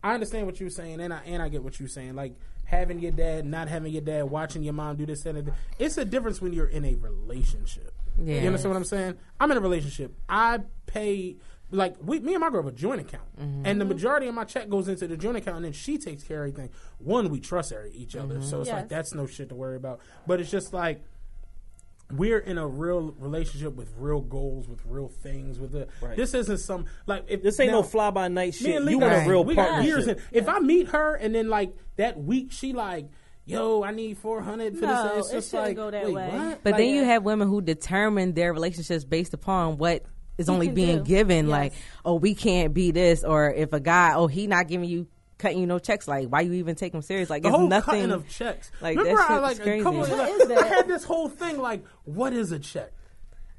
I 0.03 0.15
understand 0.15 0.47
what 0.47 0.61
you're 0.61 0.71
saying, 0.71 1.01
and 1.01 1.13
I 1.13 1.21
and 1.27 1.43
I 1.43 1.49
get 1.49 1.63
what 1.63 1.79
you're 1.79 1.89
saying. 1.89 2.15
Like 2.15 2.35
having 2.65 2.99
your 2.99 3.13
dad, 3.13 3.45
not 3.47 3.69
having 3.69 3.93
your 3.93 4.03
dad, 4.03 4.25
watching 4.25 4.63
your 4.63 4.73
mom 4.73 4.97
do 4.97 5.07
this 5.07 5.25
and 5.27 5.47
that. 5.47 5.55
It's 5.79 5.99
a 5.99 6.05
difference 6.05 6.41
when 6.41 6.53
you're 6.53 6.67
in 6.67 6.85
a 6.85 6.95
relationship. 6.97 7.93
Yeah. 8.19 8.41
You 8.41 8.47
understand 8.47 8.75
what 8.75 8.79
I'm 8.79 8.85
saying? 8.85 9.15
I'm 9.41 9.51
in 9.51 9.57
a 9.57 9.61
relationship. 9.61 10.15
I 10.29 10.61
pay 10.87 11.37
like 11.71 11.97
we, 12.03 12.21
me 12.21 12.35
and 12.35 12.41
my 12.41 12.51
girl 12.51 12.63
have 12.63 12.73
a 12.73 12.77
joint 12.77 13.01
account, 13.01 13.41
mm-hmm. 13.41 13.65
and 13.65 13.81
the 13.81 13.85
majority 13.85 14.27
of 14.27 14.35
my 14.35 14.45
check 14.45 14.69
goes 14.69 14.89
into 14.89 15.09
the 15.09 15.17
joint 15.17 15.39
account, 15.39 15.57
and 15.57 15.65
then 15.65 15.73
she 15.73 15.99
takes 15.99 16.23
care 16.23 16.45
of 16.45 16.51
everything. 16.51 16.71
One, 16.99 17.31
we 17.31 17.41
trust 17.41 17.73
each 17.93 18.15
other, 18.15 18.43
so 18.43 18.61
it's 18.61 18.69
Yes. 18.69 18.77
like 18.77 18.89
that's 18.89 19.15
no 19.15 19.27
shit 19.27 19.49
to 19.49 19.55
worry 19.55 19.77
about. 19.77 20.01
But 20.27 20.41
it's 20.41 20.51
just 20.51 20.73
like 20.73 21.03
we're 22.17 22.39
in 22.39 22.59
a 22.59 22.67
real 22.67 23.15
relationship 23.19 23.75
with 23.75 23.93
real 23.97 24.21
goals, 24.21 24.69
with 24.69 24.81
real 24.87 25.09
things. 25.09 25.59
With 25.59 25.73
the 25.73 25.89
Right. 26.01 26.17
this 26.17 26.35
isn't 26.35 26.59
some 26.59 26.85
like 27.07 27.25
if 27.29 27.43
This 27.43 27.59
ain't 27.61 27.71
now- 27.73 27.79
no 27.79 27.83
fly 27.83 28.11
by 28.11 28.29
night 28.29 28.47
me 28.47 28.53
shit. 28.53 28.77
and 28.77 28.85
You 28.85 28.91
Lee 28.91 28.95
want 28.97 29.13
got- 29.15 29.27
a 29.27 29.31
real 29.31 29.45
we 29.45 29.55
got 29.55 29.85
years 29.85 30.05
partnership. 30.05 30.33
in. 30.33 30.39
If 30.43 30.49
I 30.49 30.59
meet 30.61 30.89
her 30.89 31.15
and 31.15 31.35
then 31.35 31.49
like 31.49 31.75
that 31.97 32.23
week 32.23 32.53
she 32.53 32.73
like, 32.73 33.07
yo, 33.45 33.83
I 33.83 33.91
need 33.93 34.19
four 34.19 34.41
hundred 34.43 34.77
for 34.77 34.87
No, 34.87 35.17
this. 35.17 35.27
It's 35.27 35.31
it 35.31 35.35
just 35.37 35.51
shouldn't 35.51 35.69
like, 35.69 35.77
go 35.77 35.91
that 35.91 36.05
wait, 36.07 36.15
way. 36.15 36.29
what? 36.29 36.61
But 36.63 36.73
Like, 36.73 36.79
then 36.81 36.95
you 36.95 37.05
have 37.05 37.23
women 37.25 37.49
who 37.49 37.61
determine 37.61 38.35
their 38.35 38.53
relationships 38.53 39.05
based 39.05 39.35
upon 39.35 39.79
what 39.79 40.05
is 40.39 40.49
only 40.49 40.69
being 40.69 40.99
do. 40.99 41.05
given. 41.05 41.47
Yes. 41.47 41.51
Like, 41.51 41.73
oh, 42.05 42.15
we 42.15 42.35
can't 42.35 42.73
be 42.73 42.91
this, 42.91 43.23
or 43.25 43.53
if 43.53 43.73
a 43.73 43.81
guy, 43.81 44.13
oh, 44.15 44.27
he 44.29 44.47
not 44.47 44.67
giving 44.69 44.89
you 44.89 45.07
cutting 45.43 45.59
you 45.59 45.67
no 45.67 45.79
checks. 45.79 46.09
Like, 46.09 46.29
why 46.29 46.41
you 46.41 46.55
even 46.55 46.75
take 46.77 46.93
them 46.93 47.03
serious? 47.03 47.29
Like, 47.29 47.43
the 47.43 47.49
it's 47.49 47.57
whole 47.57 47.69
nothing. 47.69 47.85
cutting 47.95 48.11
of 48.13 48.29
checks. 48.29 48.71
like, 48.81 48.97
Remember, 48.97 49.21
that 49.21 49.31
I 49.31 49.39
like 49.41 49.59
a 49.59 49.63
crazy. 49.63 49.83
couple. 49.83 50.01
What 50.01 50.11
like, 50.11 50.31
is 50.33 50.49
that? 50.49 50.59
I 50.59 50.67
had 50.69 50.89
this 50.89 51.05
whole 51.05 51.29
thing 51.29 51.59
like, 51.59 51.85
what 52.05 52.33
is 52.33 52.53
a 52.53 52.59
check? 52.59 52.93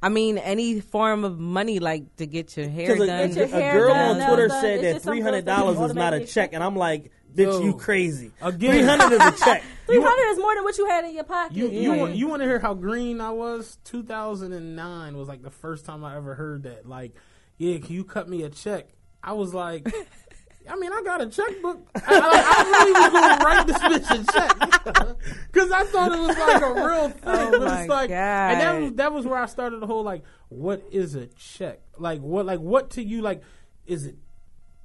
I 0.02 0.10
mean, 0.10 0.38
any 0.38 0.82
form 0.82 1.24
of 1.24 1.40
money, 1.40 1.80
like 1.80 2.16
to 2.18 2.26
get 2.26 2.58
your 2.58 2.68
hair 2.68 2.88
Because 2.88 3.04
a, 3.04 3.08
done. 3.08 3.30
a- 3.30 3.34
your 3.36 3.46
a 3.46 3.48
hair 3.48 3.74
girl 3.80 3.94
done, 3.94 4.22
on 4.22 4.28
Twitter 4.28 4.48
done. 4.50 4.62
said 4.62 4.84
that 4.84 4.94
just 4.94 5.06
some 5.06 5.12
three 5.12 5.20
girls 5.22 5.30
hundred 5.32 5.46
that 5.46 5.58
dollars 5.58 5.80
is 5.92 5.96
not 5.96 6.14
a 6.14 6.26
check, 6.26 6.50
and 6.54 6.62
I'm 6.62 6.76
like, 6.76 7.12
bitch, 7.34 7.64
you 7.64 7.74
crazy. 7.76 8.32
Again. 8.42 8.72
Three 8.72 8.82
hundred 8.82 9.14
is 9.16 9.22
a 9.22 9.32
check. 9.46 9.64
Three 9.86 10.02
hundred 10.02 10.32
is 10.32 10.40
more 10.40 10.56
than 10.56 10.64
what 10.66 10.78
you 10.78 10.88
had 10.88 11.06
in 11.06 11.14
your 11.16 11.24
pocket. 11.24 11.56
You 11.56 11.70
you 11.70 11.94
Yeah. 11.96 12.08
you 12.08 12.28
want 12.28 12.42
to 12.42 12.46
hear 12.48 12.60
how 12.60 12.74
green 12.74 13.22
I 13.22 13.30
was? 13.32 13.78
2009 13.86 15.16
was 15.18 15.28
like 15.30 15.42
the 15.42 15.52
first 15.52 15.86
time 15.86 16.04
I 16.04 16.18
ever 16.18 16.36
heard 16.36 16.64
that. 16.64 16.86
Like, 16.88 17.14
yeah, 17.58 17.78
can 17.80 17.96
you 17.96 18.04
cut 18.04 18.28
me 18.28 18.44
a 18.44 18.50
check? 18.50 18.88
I 19.24 19.32
was 19.32 19.54
like, 19.54 19.88
I 20.70 20.76
mean, 20.76 20.92
I 20.94 21.02
got 21.04 21.22
a 21.22 21.28
checkbook. 21.28 21.88
I, 21.96 22.02
I, 22.08 22.54
I 22.58 22.70
really 22.70 22.92
was 22.94 23.12
going 23.12 23.40
to 23.40 23.46
write 23.46 23.68
this 23.68 23.78
bitch 23.80 24.20
a 24.22 24.32
check 24.32 25.18
because 25.52 25.72
I 25.72 25.84
thought 25.86 26.12
it 26.14 26.20
was 26.20 26.38
like 26.38 26.62
a 26.62 26.74
real 26.74 26.86
oh 26.88 27.10
thing. 27.10 27.20
Oh 27.26 27.52
but 27.52 27.62
my 27.62 27.80
it's 27.82 27.90
like, 27.90 28.10
and 28.12 28.62
that 28.62 28.82
was 28.82 28.94
that 28.94 29.14
was 29.14 29.26
where 29.26 29.40
I 29.40 29.46
started 29.48 29.80
the 29.82 29.88
whole 29.88 30.04
like, 30.04 30.24
what 30.50 30.84
is 30.92 31.16
a 31.16 31.28
check? 31.28 31.82
Like 31.98 32.22
what? 32.22 32.46
Like 32.46 32.60
what 32.60 32.92
to 32.92 33.04
you? 33.04 33.22
Like, 33.22 33.42
is 33.86 34.06
it 34.06 34.16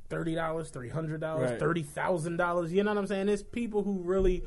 thirty 0.09 0.35
dollars, 0.35 0.71
three 0.71 0.89
hundred 0.89 1.21
dollars, 1.21 1.51
Right. 1.51 1.61
thirty 1.61 1.83
thousand 1.83 2.37
dollars? 2.39 2.73
You 2.73 2.83
know 2.83 2.91
what 2.91 2.99
I'm 2.99 3.07
saying? 3.07 3.27
There's 3.27 3.43
people 3.43 3.83
who 3.83 4.01
really. 4.03 4.43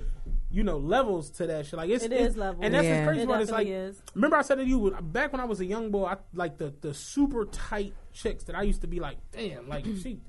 You 0.53 0.63
know 0.63 0.79
levels 0.79 1.29
to 1.37 1.47
that 1.47 1.65
shit. 1.65 1.75
Like 1.77 1.89
it's, 1.89 2.03
It 2.03 2.11
it's 2.11 2.31
is 2.31 2.37
levels. 2.37 2.61
and 2.61 2.73
that's 2.73 2.83
Yeah. 2.85 2.99
the 2.99 3.07
crazy 3.07 3.21
It 3.21 3.27
part. 3.29 3.41
It's 3.41 3.51
like 3.51 3.67
is. 3.67 4.01
remember 4.13 4.35
I 4.35 4.41
said 4.41 4.55
to 4.55 4.65
you 4.65 4.91
back 5.01 5.31
when 5.31 5.39
I 5.39 5.45
was 5.45 5.61
a 5.61 5.65
young 5.65 5.91
boy, 5.91 6.07
I 6.07 6.17
like 6.33 6.57
the 6.57 6.73
the 6.81 6.93
super 6.93 7.45
tight 7.45 7.93
chicks 8.11 8.43
that 8.43 8.55
I 8.57 8.63
used 8.63 8.81
to 8.81 8.87
be 8.87 8.99
like, 8.99 9.15
damn, 9.31 9.69
like 9.69 9.85
she, 9.85 10.19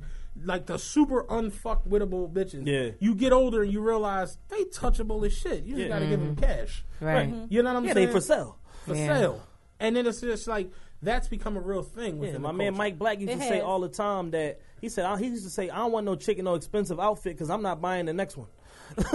like 0.44 0.66
the 0.66 0.78
super 0.78 1.24
unfuck 1.24 1.86
wittable 1.86 2.32
bitches. 2.32 2.66
Yeah. 2.66 2.92
You 3.00 3.14
get 3.14 3.32
older 3.32 3.62
and 3.62 3.72
you 3.72 3.80
realize 3.80 4.38
they 4.48 4.64
touchable 4.64 5.24
as 5.26 5.36
shit. 5.36 5.64
You 5.64 5.76
just 5.76 5.82
Yeah. 5.82 5.88
gotta 5.88 6.06
give 6.06 6.20
them 6.20 6.36
mm-hmm. 6.36 6.44
cash. 6.44 6.84
Right. 7.00 7.28
Mm-hmm. 7.28 7.46
You 7.50 7.62
know 7.62 7.70
what 7.70 7.76
I'm 7.78 7.84
Yeah, 7.84 7.92
saying? 7.94 8.06
they 8.06 8.12
for 8.12 8.20
sale. 8.20 8.58
For 8.86 8.94
Yeah. 8.94 9.18
sale. 9.18 9.42
And 9.80 9.96
then 9.96 10.06
it's 10.06 10.20
just 10.20 10.46
like 10.48 10.70
that's 11.02 11.28
become 11.28 11.56
a 11.56 11.60
real 11.60 11.82
thing. 11.82 12.14
Yeah, 12.14 12.20
within 12.20 12.42
my 12.42 12.52
the 12.52 12.58
man. 12.58 12.76
Mike 12.76 12.98
Black 12.98 13.18
used 13.20 13.32
It 13.32 13.38
to 13.40 13.42
say 13.42 13.60
all 13.60 13.80
the 13.80 13.88
time 13.88 14.30
that 14.30 14.60
he 14.80 14.88
said 14.88 15.04
uh, 15.04 15.16
he 15.16 15.26
used 15.26 15.44
to 15.44 15.50
say 15.50 15.68
I 15.68 15.78
don't 15.78 15.92
want 15.92 16.06
no 16.06 16.14
chick 16.14 16.38
in 16.38 16.44
no 16.44 16.54
expensive 16.54 16.98
outfit 17.00 17.34
because 17.34 17.50
I'm 17.50 17.62
not 17.62 17.80
buying 17.80 18.06
the 18.06 18.12
next 18.14 18.36
one. 18.36 18.48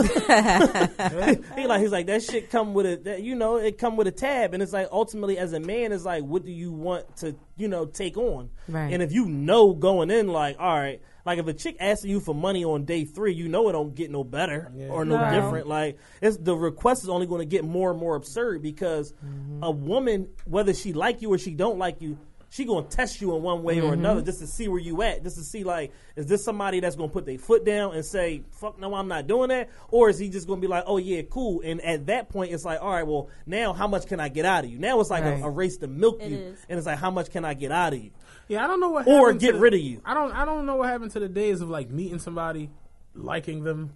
he 1.55 1.67
like 1.67 1.81
he's 1.81 1.91
like 1.91 2.07
that 2.07 2.23
shit 2.23 2.49
come 2.49 2.73
with 2.73 2.85
a 2.85 2.95
that, 3.03 3.21
you 3.21 3.35
know 3.35 3.57
it 3.57 3.77
come 3.77 3.95
with 3.95 4.07
a 4.07 4.11
tab. 4.11 4.53
And 4.53 4.63
it's 4.63 4.73
like 4.73 4.87
ultimately 4.91 5.37
as 5.37 5.53
a 5.53 5.59
man 5.59 5.91
it's 5.91 6.05
like 6.05 6.23
what 6.23 6.45
do 6.45 6.51
you 6.51 6.71
want 6.71 7.17
to 7.17 7.35
you 7.57 7.67
know 7.67 7.85
take 7.85 8.17
on? 8.17 8.49
Right. 8.67 8.91
and 8.93 9.03
if 9.03 9.11
you 9.11 9.25
know 9.25 9.73
going 9.73 10.09
in 10.09 10.27
like 10.27 10.57
all 10.59 10.79
right 10.79 11.01
like 11.25 11.39
if 11.39 11.47
a 11.47 11.53
chick 11.53 11.77
asking 11.79 12.11
you 12.11 12.19
for 12.19 12.33
money 12.33 12.63
on 12.65 12.85
day 12.85 13.05
three 13.05 13.33
you 13.33 13.47
know 13.49 13.69
it 13.69 13.73
don't 13.73 13.93
get 13.93 14.09
no 14.09 14.23
better 14.23 14.71
or 14.89 15.05
no, 15.05 15.17
No. 15.17 15.41
different. 15.41 15.67
Like 15.67 15.97
it's 16.21 16.37
the 16.37 16.55
request 16.55 17.03
is 17.03 17.09
only 17.09 17.27
going 17.27 17.41
to 17.41 17.45
get 17.45 17.63
more 17.63 17.91
and 17.91 17.99
more 17.99 18.15
absurd 18.15 18.61
because 18.61 19.13
mm-hmm. 19.13 19.63
a 19.63 19.71
woman 19.71 20.29
whether 20.45 20.73
she 20.73 20.93
like 20.93 21.21
you 21.21 21.31
or 21.33 21.37
she 21.37 21.53
don't 21.53 21.77
like 21.77 22.01
you 22.01 22.17
she 22.49 22.65
gonna 22.65 22.87
test 22.87 23.19
you 23.21 23.35
in 23.35 23.43
one 23.43 23.61
way 23.63 23.79
or 23.79 23.83
mm-hmm. 23.91 23.93
another 23.93 24.21
just 24.21 24.39
to 24.39 24.47
see 24.47 24.67
where 24.67 24.79
you 24.79 25.01
at, 25.01 25.23
just 25.23 25.37
to 25.37 25.43
see 25.43 25.63
like, 25.63 25.91
is 26.15 26.27
this 26.27 26.43
somebody 26.43 26.79
that's 26.79 26.95
gonna 26.95 27.09
put 27.09 27.25
their 27.25 27.37
foot 27.37 27.65
down 27.65 27.93
and 27.93 28.05
say, 28.05 28.43
"Fuck 28.51 28.79
no, 28.79 28.93
I'm 28.95 29.07
not 29.07 29.27
doing 29.27 29.49
that," 29.49 29.69
or 29.89 30.09
is 30.09 30.17
he 30.17 30.29
just 30.29 30.47
gonna 30.47 30.61
be 30.61 30.67
like, 30.67 30.85
"Oh 30.87 30.97
yeah, 30.97 31.23
cool"? 31.29 31.61
And 31.63 31.81
at 31.81 32.05
that 32.07 32.29
point, 32.29 32.53
it's 32.53 32.63
like, 32.65 32.81
all 32.81 32.91
right, 32.91 33.05
well, 33.05 33.29
now 33.45 33.73
how 33.73 33.87
much 33.87 34.07
can 34.07 34.19
I 34.19 34.29
get 34.29 34.45
out 34.45 34.63
of 34.63 34.71
you? 34.71 34.79
Now 34.79 34.99
it's 35.01 35.09
like 35.09 35.23
Right. 35.23 35.41
a, 35.41 35.45
a 35.45 35.49
race 35.49 35.77
to 35.77 35.87
milk 35.87 36.21
It 36.21 36.31
you, 36.31 36.37
is. 36.37 36.65
and 36.69 36.77
it's 36.77 36.87
like, 36.87 36.99
how 36.99 37.11
much 37.11 37.31
can 37.31 37.43
I 37.43 37.53
get 37.53 37.71
out 37.71 37.93
of 37.93 38.03
you? 38.03 38.11
Yeah, 38.47 38.63
I 38.63 38.67
don't 38.67 38.79
know 38.79 38.89
what 38.89 39.07
Or 39.07 39.27
happened 39.27 39.39
get 39.41 39.51
to- 39.51 39.59
rid 39.59 39.73
of 39.73 39.81
you. 39.81 40.01
I 40.05 40.13
don't 40.13 40.31
I 40.31 40.45
don't 40.45 40.65
know 40.65 40.77
what 40.77 40.87
happened 40.89 41.11
to 41.11 41.19
the 41.19 41.27
days 41.29 41.59
of 41.61 41.69
like 41.69 41.89
meeting 41.89 42.19
somebody, 42.19 42.69
liking 43.13 43.63
them, 43.65 43.91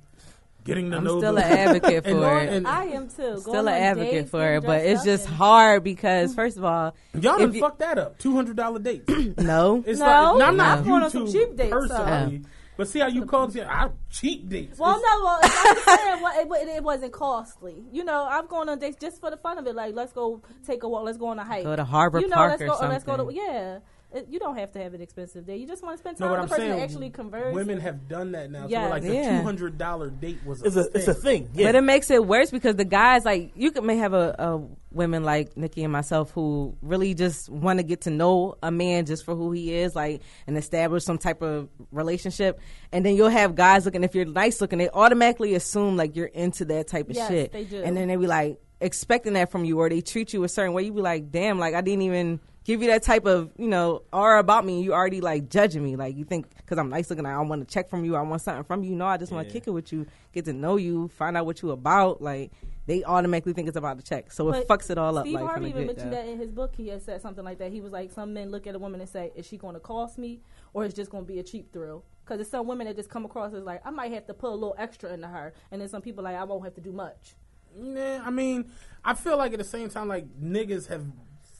getting 0.64 0.92
to 0.92 0.98
I'm 0.98 1.04
know 1.04 1.20
still 1.20 1.34
them. 1.36 1.44
an 1.52 1.58
advocate 1.58 2.06
And- 2.06 2.20
for 2.20 2.38
and- 2.40 2.66
it. 2.66 2.70
I 2.70 2.86
am 2.86 3.08
too. 3.08 3.40
Still 3.40 3.54
Going 3.54 3.68
an 3.68 3.74
advocate 3.74 4.30
for 4.30 4.54
it, 4.56 4.64
but 4.64 4.82
it's 4.86 5.04
just 5.04 5.28
and- 5.28 5.36
hard 5.36 5.84
because 5.84 6.34
first 6.36 6.58
of 6.58 6.64
all, 6.66 6.96
Y'all 7.14 7.38
done 7.40 7.50
if 7.50 7.56
you- 7.56 7.62
fucked 7.62 7.80
that 7.80 7.98
up. 7.98 8.18
Two 8.20 8.34
hundred 8.36 8.56
dollar 8.58 8.80
dates. 8.80 9.08
no, 9.38 9.84
It's 9.86 10.00
No, 10.00 10.06
like, 10.06 10.38
no, 10.40 10.46
I'm 10.46 10.58
not 10.58 10.84
going 10.84 11.04
on 11.04 11.10
some 11.12 11.32
cheap 11.32 11.56
dates, 11.56 11.72
personally. 11.72 12.44
But 12.78 12.88
see 12.88 13.00
how 13.00 13.08
you 13.08 13.26
called 13.26 13.56
it? 13.56 13.68
I 13.68 13.90
cheap 14.10 14.48
dates. 14.50 14.80
Well, 14.80 14.98
It's- 14.98 15.04
no, 15.12 15.24
well, 15.26 15.40
I'm 15.44 15.76
just 15.76 15.86
saying 15.86 16.22
well, 16.24 16.62
it, 16.62 16.68
it, 16.68 16.76
it 16.78 16.84
wasn't 16.84 17.12
costly. 17.12 17.84
You 17.92 18.04
know, 18.04 18.26
I'm 18.28 18.48
going 18.48 18.70
on 18.70 18.80
dates 18.80 18.98
just 19.00 19.20
for 19.20 19.30
the 19.30 19.38
fun 19.38 19.58
of 19.60 19.68
it. 19.68 19.76
Like, 19.76 19.94
let's 19.94 20.14
go 20.14 20.42
take 20.66 20.82
a 20.84 20.90
walk. 20.90 21.04
Let's 21.04 21.18
go 21.18 21.28
on 21.28 21.38
a 21.38 21.44
hike. 21.44 21.64
Go 21.66 21.76
to 21.76 21.84
Harbor 21.84 22.22
you 22.22 22.28
know, 22.30 22.36
Park 22.38 22.52
let's 22.52 22.62
or 22.64 22.68
go, 22.68 22.78
or 22.86 22.88
let's 22.90 23.04
go 23.04 23.18
to 23.18 23.34
yeah. 23.34 23.80
It, 24.14 24.28
you 24.30 24.40
don't 24.40 24.58
have 24.58 24.72
to 24.74 24.80
have 24.84 24.94
an 24.94 25.02
expensive 25.02 25.46
day. 25.46 25.56
You 25.58 25.66
just 25.68 25.82
want 25.84 25.96
to 25.96 26.00
spend 26.00 26.18
time 26.18 26.28
but 26.28 26.32
with 26.32 26.40
I'm 26.42 26.46
the 26.46 26.50
person 26.50 26.68
saying 26.68 26.78
that 26.80 26.84
actually 26.84 27.10
converse. 27.12 27.56
women 27.56 27.80
have 27.80 28.10
done 28.10 28.34
that 28.34 28.52
now. 28.52 28.64
So 28.64 28.68
Yes. 28.70 28.90
like 28.92 29.04
the 29.04 29.10
two 29.14 29.42
hundred 29.44 29.78
dollar 29.78 30.10
date 30.10 30.40
was 30.46 30.62
a 30.62 30.66
It's 30.66 30.76
a 30.76 30.98
it's 30.98 31.08
a 31.08 31.14
thing. 31.14 31.50
Yeah, 31.54 31.68
But 31.68 31.76
it 31.76 31.82
makes 31.82 32.12
it 32.12 32.26
worse 32.26 32.52
because 32.52 32.76
the 32.76 32.84
guys 32.86 33.24
like 33.24 33.54
you 33.56 33.72
could 33.72 33.84
may 33.86 33.96
have 33.98 34.14
a, 34.14 34.36
a 34.38 34.62
women 34.92 35.24
like 35.24 35.56
Nikki 35.56 35.84
and 35.84 35.94
myself 35.94 36.32
who 36.32 36.76
really 36.82 37.14
just 37.14 37.50
want 37.50 37.80
to 37.80 37.84
get 37.84 38.02
to 38.02 38.10
know 38.10 38.56
a 38.62 38.70
man 38.72 39.06
just 39.06 39.24
for 39.24 39.34
who 39.34 39.52
he 39.54 39.74
is, 39.74 39.96
like 39.96 40.22
and 40.46 40.58
establish 40.58 41.06
some 41.06 41.18
type 41.18 41.42
of 41.42 41.70
relationship. 41.92 42.60
And 42.92 43.06
then 43.06 43.16
you'll 43.16 43.30
have 43.30 43.56
guys 43.56 43.86
looking 43.86 44.04
if 44.04 44.14
you're 44.16 44.26
nice 44.26 44.60
looking, 44.60 44.80
they 44.80 44.90
automatically 44.90 45.56
assume 45.56 45.96
like 45.96 46.16
you're 46.18 46.26
into 46.28 46.66
that 46.66 46.88
type 46.88 47.10
of 47.10 47.16
Yes, 47.16 47.30
shit. 47.30 47.54
they 47.54 47.64
do. 47.64 47.82
And 47.82 47.96
then 47.96 48.10
they 48.10 48.16
be 48.18 48.28
like 48.28 48.60
expecting 48.82 49.34
that 49.34 49.52
from 49.52 49.64
you 49.64 49.80
or 49.80 49.88
they 49.90 50.02
treat 50.02 50.34
you 50.34 50.44
a 50.44 50.50
certain 50.50 50.74
way. 50.74 50.84
You 50.84 50.92
be 50.92 51.02
like, 51.02 51.32
damn, 51.32 51.60
like 51.60 51.76
I 51.76 51.82
didn't 51.82 52.02
even 52.02 52.40
give 52.72 52.82
you 52.82 52.88
that 52.88 53.04
type 53.04 53.26
of 53.26 53.52
you 53.58 53.68
know 53.68 54.02
aura 54.14 54.40
about 54.40 54.66
me. 54.66 54.82
You 54.82 54.94
already 54.94 55.20
like 55.20 55.50
judging 55.50 55.84
me. 55.84 55.98
Like 55.98 56.16
you 56.16 56.24
think 56.24 56.56
because 56.56 56.78
I'm 56.78 56.90
nice 56.90 57.10
looking, 57.10 57.26
I 57.26 57.40
want 57.42 57.68
to 57.68 57.72
check 57.72 57.90
from 57.90 58.06
you. 58.06 58.16
I 58.16 58.22
want 58.22 58.42
something 58.42 58.64
from 58.64 58.84
you. 58.84 58.96
No, 58.96 59.08
I 59.08 59.18
just 59.18 59.32
want 59.32 59.48
to 59.48 59.54
kick 59.54 59.68
it 59.68 59.72
with 59.72 59.92
you, 59.92 60.08
get 60.32 60.46
to 60.46 60.54
know 60.54 60.78
you, 60.78 61.10
find 61.10 61.36
out 61.36 61.46
what 61.46 61.62
you 61.62 61.72
about. 61.72 62.22
Like 62.22 62.52
they 62.88 63.04
automatically 63.04 63.54
think 63.54 63.68
it's 63.68 63.78
about 63.78 63.98
the 63.98 64.04
check, 64.04 64.32
so 64.32 64.52
it 64.54 64.68
fucks 64.68 64.90
it 64.90 64.98
all 64.98 65.18
up. 65.18 65.26
Steve 65.26 65.36
like, 65.36 65.46
Harvey 65.46 65.70
even 65.70 65.88
mentioned 65.88 66.14
that 66.14 66.26
in 66.28 66.38
his 66.38 66.52
book. 66.52 66.74
He 66.76 66.88
had 66.88 67.02
said 67.02 67.22
something 67.22 67.44
like 67.44 67.60
that. 67.60 67.72
He 67.72 67.82
was 67.82 67.92
like, 67.92 68.10
some 68.12 68.34
men 68.34 68.52
look 68.52 68.66
at 68.68 68.76
a 68.76 68.80
woman 68.80 69.02
and 69.02 69.10
say, 69.10 69.32
"Is 69.36 69.46
she 69.46 69.58
going 69.58 69.74
to 69.74 69.82
cost 69.82 70.18
me, 70.18 70.40
or 70.74 70.86
is 70.86 70.94
just 70.94 71.12
going 71.12 71.26
to 71.26 71.28
be 71.28 71.40
a 71.40 71.44
cheap 71.44 71.74
thrill?" 71.74 72.06
Because 72.24 72.38
there's 72.38 72.50
some 72.50 72.68
women 72.68 72.88
that 72.88 72.96
just 72.96 73.10
come 73.10 73.26
across 73.26 73.54
as 73.54 73.64
like, 73.64 73.86
I 73.86 73.90
might 73.90 74.12
have 74.14 74.28
to 74.28 74.34
put 74.34 74.52
a 74.52 74.54
little 74.54 74.76
extra 74.78 75.14
into 75.14 75.28
her, 75.28 75.54
and 75.72 75.82
then 75.82 75.90
some 75.90 76.02
people 76.02 76.24
like, 76.24 76.36
I 76.36 76.44
won't 76.44 76.64
have 76.64 76.76
to 76.76 76.82
do 76.82 76.94
much. 76.94 77.36
Nah, 77.76 78.26
I 78.26 78.30
mean, 78.30 78.72
I 79.04 79.14
feel 79.14 79.38
like 79.38 79.54
at 79.54 79.60
the 79.60 79.66
same 79.66 79.90
time, 79.90 80.08
like 80.08 80.26
niggas 80.40 80.88
have 80.88 81.06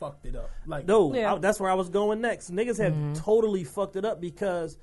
fucked 0.02 0.26
it 0.26 0.36
up. 0.36 0.50
Like 0.66 0.88
No, 0.88 1.14
Yeah. 1.14 1.36
I- 1.36 1.38
that's 1.38 1.60
where 1.60 1.70
I 1.70 1.76
was 1.76 1.90
going 1.90 2.20
next. 2.22 2.52
Niggas 2.52 2.80
have 2.80 2.94
Mm-hmm. 2.94 3.14
totally 3.14 3.64
fucked 3.64 3.96
it 3.96 4.04
up 4.04 4.20
because 4.20 4.78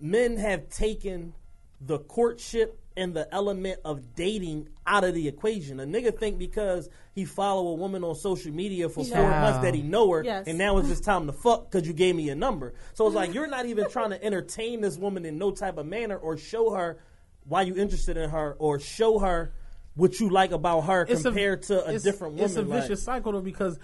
men 0.00 0.36
have 0.38 0.68
taken 0.70 1.34
the 1.80 1.98
courtship 1.98 2.78
and 2.96 3.14
the 3.14 3.32
element 3.34 3.80
of 3.84 4.14
dating 4.14 4.68
out 4.86 5.02
of 5.04 5.14
the 5.14 5.26
equation. 5.26 5.80
A 5.80 5.84
nigga 5.84 6.16
think 6.16 6.38
because 6.38 6.88
he 7.14 7.24
follow 7.24 7.68
a 7.68 7.74
woman 7.74 8.04
on 8.04 8.14
social 8.14 8.52
media 8.52 8.88
for 8.88 9.04
He 9.04 9.10
four 9.10 9.28
months 9.30 9.60
that 9.60 9.74
he 9.74 9.82
know 9.82 10.10
her, 10.12 10.22
Yes. 10.22 10.46
and 10.46 10.58
now 10.58 10.78
it's 10.78 10.88
just 10.88 11.02
time 11.04 11.26
to 11.26 11.32
fuck 11.32 11.70
because 11.70 11.86
you 11.86 11.94
gave 11.94 12.14
me 12.14 12.28
a 12.28 12.34
number. 12.34 12.74
So 12.94 13.06
it's 13.06 13.16
like 13.16 13.32
you're 13.34 13.46
not 13.46 13.66
even 13.66 13.88
trying 13.90 14.10
to 14.10 14.22
entertain 14.22 14.80
this 14.82 14.98
woman 14.98 15.24
in 15.24 15.38
no 15.38 15.50
type 15.50 15.78
of 15.78 15.86
manner 15.86 16.16
or 16.16 16.36
show 16.36 16.70
her 16.70 16.98
why 17.44 17.62
you 17.62 17.74
interested 17.76 18.16
in 18.16 18.30
her 18.30 18.54
or 18.58 18.78
show 18.78 19.18
her 19.20 19.52
what 20.00 20.18
you 20.20 20.28
like 20.30 20.50
about 20.52 20.82
her 20.82 21.04
compared 21.04 21.62
to 21.64 21.84
a 21.84 21.98
different 21.98 22.34
woman. 22.34 22.44
It's 22.46 22.56
a 22.56 22.62
like- 22.62 22.82
vicious 22.82 23.02
cycle 23.02 23.32
though 23.32 23.40
because 23.40 23.78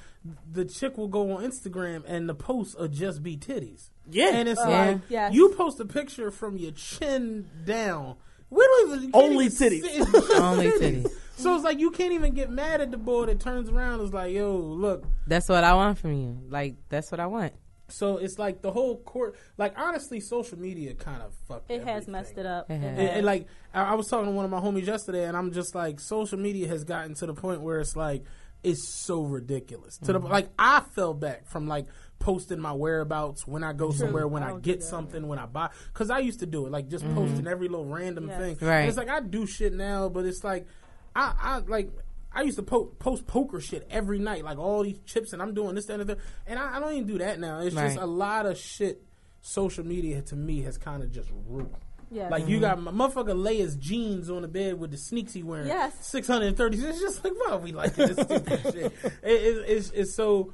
the 0.50 0.64
chick 0.64 0.96
will 0.98 1.08
go 1.08 1.32
on 1.36 1.44
Instagram 1.44 2.02
and 2.06 2.28
the 2.28 2.34
posts 2.34 2.74
will 2.74 2.88
just 2.88 3.22
be 3.22 3.36
titties. 3.36 3.90
Yeah. 4.10 4.30
and 4.34 4.48
it's 4.48 4.60
Uh, 4.60 4.70
like 4.70 5.00
yes. 5.08 5.34
you 5.34 5.50
post 5.56 5.78
a 5.80 5.84
picture 5.84 6.30
from 6.30 6.56
your 6.56 6.72
chin 6.72 7.48
down. 7.64 8.16
We 8.50 8.64
don't 8.64 8.98
even 8.98 9.10
Only 9.14 9.46
even 9.46 9.58
titties. 9.58 9.82
see- 9.82 9.88
it's 9.88 10.10
just 10.12 10.30
Only 10.40 10.70
titties. 10.80 11.10
So 11.36 11.54
it's 11.54 11.64
like 11.64 11.78
you 11.80 11.90
can't 11.90 12.12
even 12.12 12.32
get 12.32 12.48
mad 12.50 12.80
at 12.80 12.90
the 12.90 12.96
boy 12.96 13.26
that 13.26 13.40
turns 13.40 13.68
around. 13.68 13.94
and 14.00 14.02
is 14.04 14.14
like, 14.14 14.32
yo, 14.32 14.56
look. 14.56 15.04
That's 15.26 15.48
what 15.48 15.64
I 15.64 15.74
want 15.74 15.98
from 15.98 16.12
you. 16.14 16.38
Like 16.48 16.76
that's 16.88 17.10
what 17.10 17.20
I 17.20 17.26
want. 17.26 17.52
So 17.88 18.16
it's 18.16 18.38
like 18.38 18.62
the 18.62 18.70
whole 18.72 18.96
court. 19.02 19.36
Like 19.58 19.74
honestly, 19.78 20.20
social 20.20 20.58
media 20.58 20.94
kind 20.94 21.22
of 21.22 21.32
fucked. 21.48 21.70
It 21.70 21.80
has 21.84 21.88
everything. 22.08 22.12
messed 22.12 22.38
it 22.38 22.46
up. 22.46 22.70
It 22.70 22.74
It. 22.74 22.84
And, 22.84 22.98
and, 22.98 23.26
like 23.26 23.46
I, 23.72 23.82
I 23.82 23.94
was 23.94 24.08
talking 24.08 24.26
to 24.26 24.32
one 24.32 24.44
of 24.44 24.50
my 24.50 24.60
homies 24.60 24.86
yesterday, 24.86 25.24
and 25.24 25.36
I'm 25.36 25.52
just 25.52 25.74
like, 25.74 26.00
social 26.00 26.38
media 26.38 26.66
has 26.68 26.84
gotten 26.84 27.14
to 27.16 27.26
the 27.26 27.34
point 27.34 27.60
where 27.60 27.80
it's 27.80 27.96
like 27.96 28.24
it's 28.62 28.88
so 28.88 29.22
ridiculous. 29.22 29.98
To 29.98 30.12
the 30.12 30.18
Mm-hmm. 30.18 30.28
like, 30.32 30.48
I 30.58 30.80
fell 30.96 31.14
back 31.14 31.46
from 31.46 31.68
like 31.68 31.86
posting 32.18 32.58
my 32.58 32.72
whereabouts 32.72 33.46
when 33.46 33.62
I 33.62 33.72
go 33.72 33.92
somewhere, 33.92 34.26
when 34.26 34.42
I 34.42 34.46
I, 34.46 34.50
don't 34.50 34.62
get 34.62 34.80
that. 34.80 34.86
something, 34.86 35.28
when 35.28 35.38
I 35.38 35.46
buy, 35.46 35.68
because 35.92 36.10
I 36.10 36.18
used 36.20 36.40
to 36.40 36.46
do 36.46 36.66
it, 36.66 36.72
like 36.72 36.88
just 36.88 37.04
posting 37.14 37.46
every 37.46 37.68
little 37.68 37.84
random 37.86 38.28
Yes. 38.28 38.40
thing. 38.40 38.56
Right. 38.66 38.80
And 38.80 38.88
it's 38.88 38.96
like 38.98 39.10
I 39.10 39.20
do 39.20 39.46
shit 39.46 39.72
now, 39.74 40.08
but 40.08 40.24
it's 40.24 40.42
like 40.42 40.66
I, 41.14 41.34
I 41.40 41.58
like. 41.58 41.90
I 42.36 42.42
used 42.42 42.58
to 42.58 42.62
po- 42.62 42.92
post 42.98 43.26
poker 43.26 43.60
shit 43.60 43.86
every 43.90 44.18
night, 44.18 44.44
like 44.44 44.58
all 44.58 44.82
these 44.82 44.98
chips, 45.06 45.32
and 45.32 45.40
I'm 45.40 45.54
doing 45.54 45.74
this, 45.74 45.86
that, 45.86 45.98
and 45.98 46.08
the 46.08 46.12
other. 46.12 46.22
And 46.46 46.58
I, 46.58 46.76
I 46.76 46.80
don't 46.80 46.92
even 46.92 47.06
do 47.06 47.18
that 47.18 47.40
now. 47.40 47.60
It's 47.60 47.74
just 47.74 47.96
a 47.96 48.06
lot 48.06 48.46
of 48.46 48.58
shit. 48.58 49.02
Social 49.40 49.86
media 49.86 50.22
to 50.22 50.36
me 50.36 50.62
has 50.62 50.76
kind 50.76 51.02
of 51.02 51.12
just 51.12 51.30
ruined. 51.48 51.70
Yeah. 52.10 52.28
Like 52.28 52.48
you 52.48 52.60
got 52.60 52.80
my 52.80 52.90
motherfucker 52.90 53.40
lay 53.40 53.56
his 53.58 53.76
jeans 53.76 54.28
on 54.28 54.42
the 54.42 54.48
bed 54.48 54.78
with 54.78 54.90
the 54.90 54.96
sneaks 54.96 55.32
he 55.32 55.42
wearing. 55.42 55.68
Yes. 55.68 55.94
six 56.06 56.26
hundred 56.26 56.48
and 56.48 56.56
thirty. 56.56 56.78
It's 56.78 57.00
just 57.00 57.24
like 57.24 57.32
why 57.34 57.52
are 57.52 57.58
we 57.58 57.72
like 57.72 57.94
this 57.94 58.12
stupid 58.12 58.60
shit? 58.62 58.76
It, 58.76 58.92
it, 59.24 59.64
it's, 59.68 59.90
it's 59.92 60.14
so. 60.14 60.52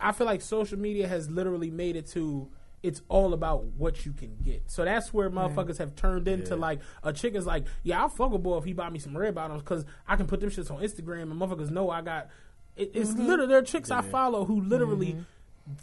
I 0.00 0.12
feel 0.12 0.26
like 0.26 0.42
social 0.42 0.78
media 0.78 1.06
has 1.08 1.30
literally 1.30 1.70
made 1.70 1.96
it 1.96 2.06
to. 2.08 2.48
It's 2.84 3.00
all 3.08 3.32
about 3.34 3.64
what 3.78 4.04
you 4.06 4.12
can 4.12 4.36
get. 4.44 4.62
So 4.70 4.84
that's 4.84 5.12
where 5.12 5.30
motherfuckers 5.30 5.78
have 5.78 5.96
turned 5.96 6.28
into 6.28 6.54
like 6.54 6.80
a 7.02 7.12
chick 7.12 7.34
is 7.34 7.46
like, 7.46 7.64
yeah, 7.82 8.00
I'll 8.02 8.08
fuck 8.10 8.32
a 8.32 8.38
boy 8.38 8.58
if 8.58 8.64
he 8.64 8.72
buy 8.74 8.90
me 8.90 8.98
some 8.98 9.16
red 9.16 9.34
bottoms 9.34 9.62
because 9.62 9.84
I 10.06 10.16
can 10.16 10.26
put 10.26 10.40
them 10.40 10.50
shits 10.50 10.70
on 10.70 10.80
Instagram 10.82 11.22
and 11.22 11.32
motherfuckers 11.40 11.70
know 11.70 11.90
I 11.90 12.02
got. 12.02 12.28
It, 12.76 12.90
it's 12.94 13.10
Mm-hmm. 13.10 13.26
literally 13.26 13.48
there 13.48 13.58
are 13.58 13.62
chicks 13.62 13.90
I 13.90 14.02
follow 14.02 14.44
who 14.44 14.60
literally 14.60 15.16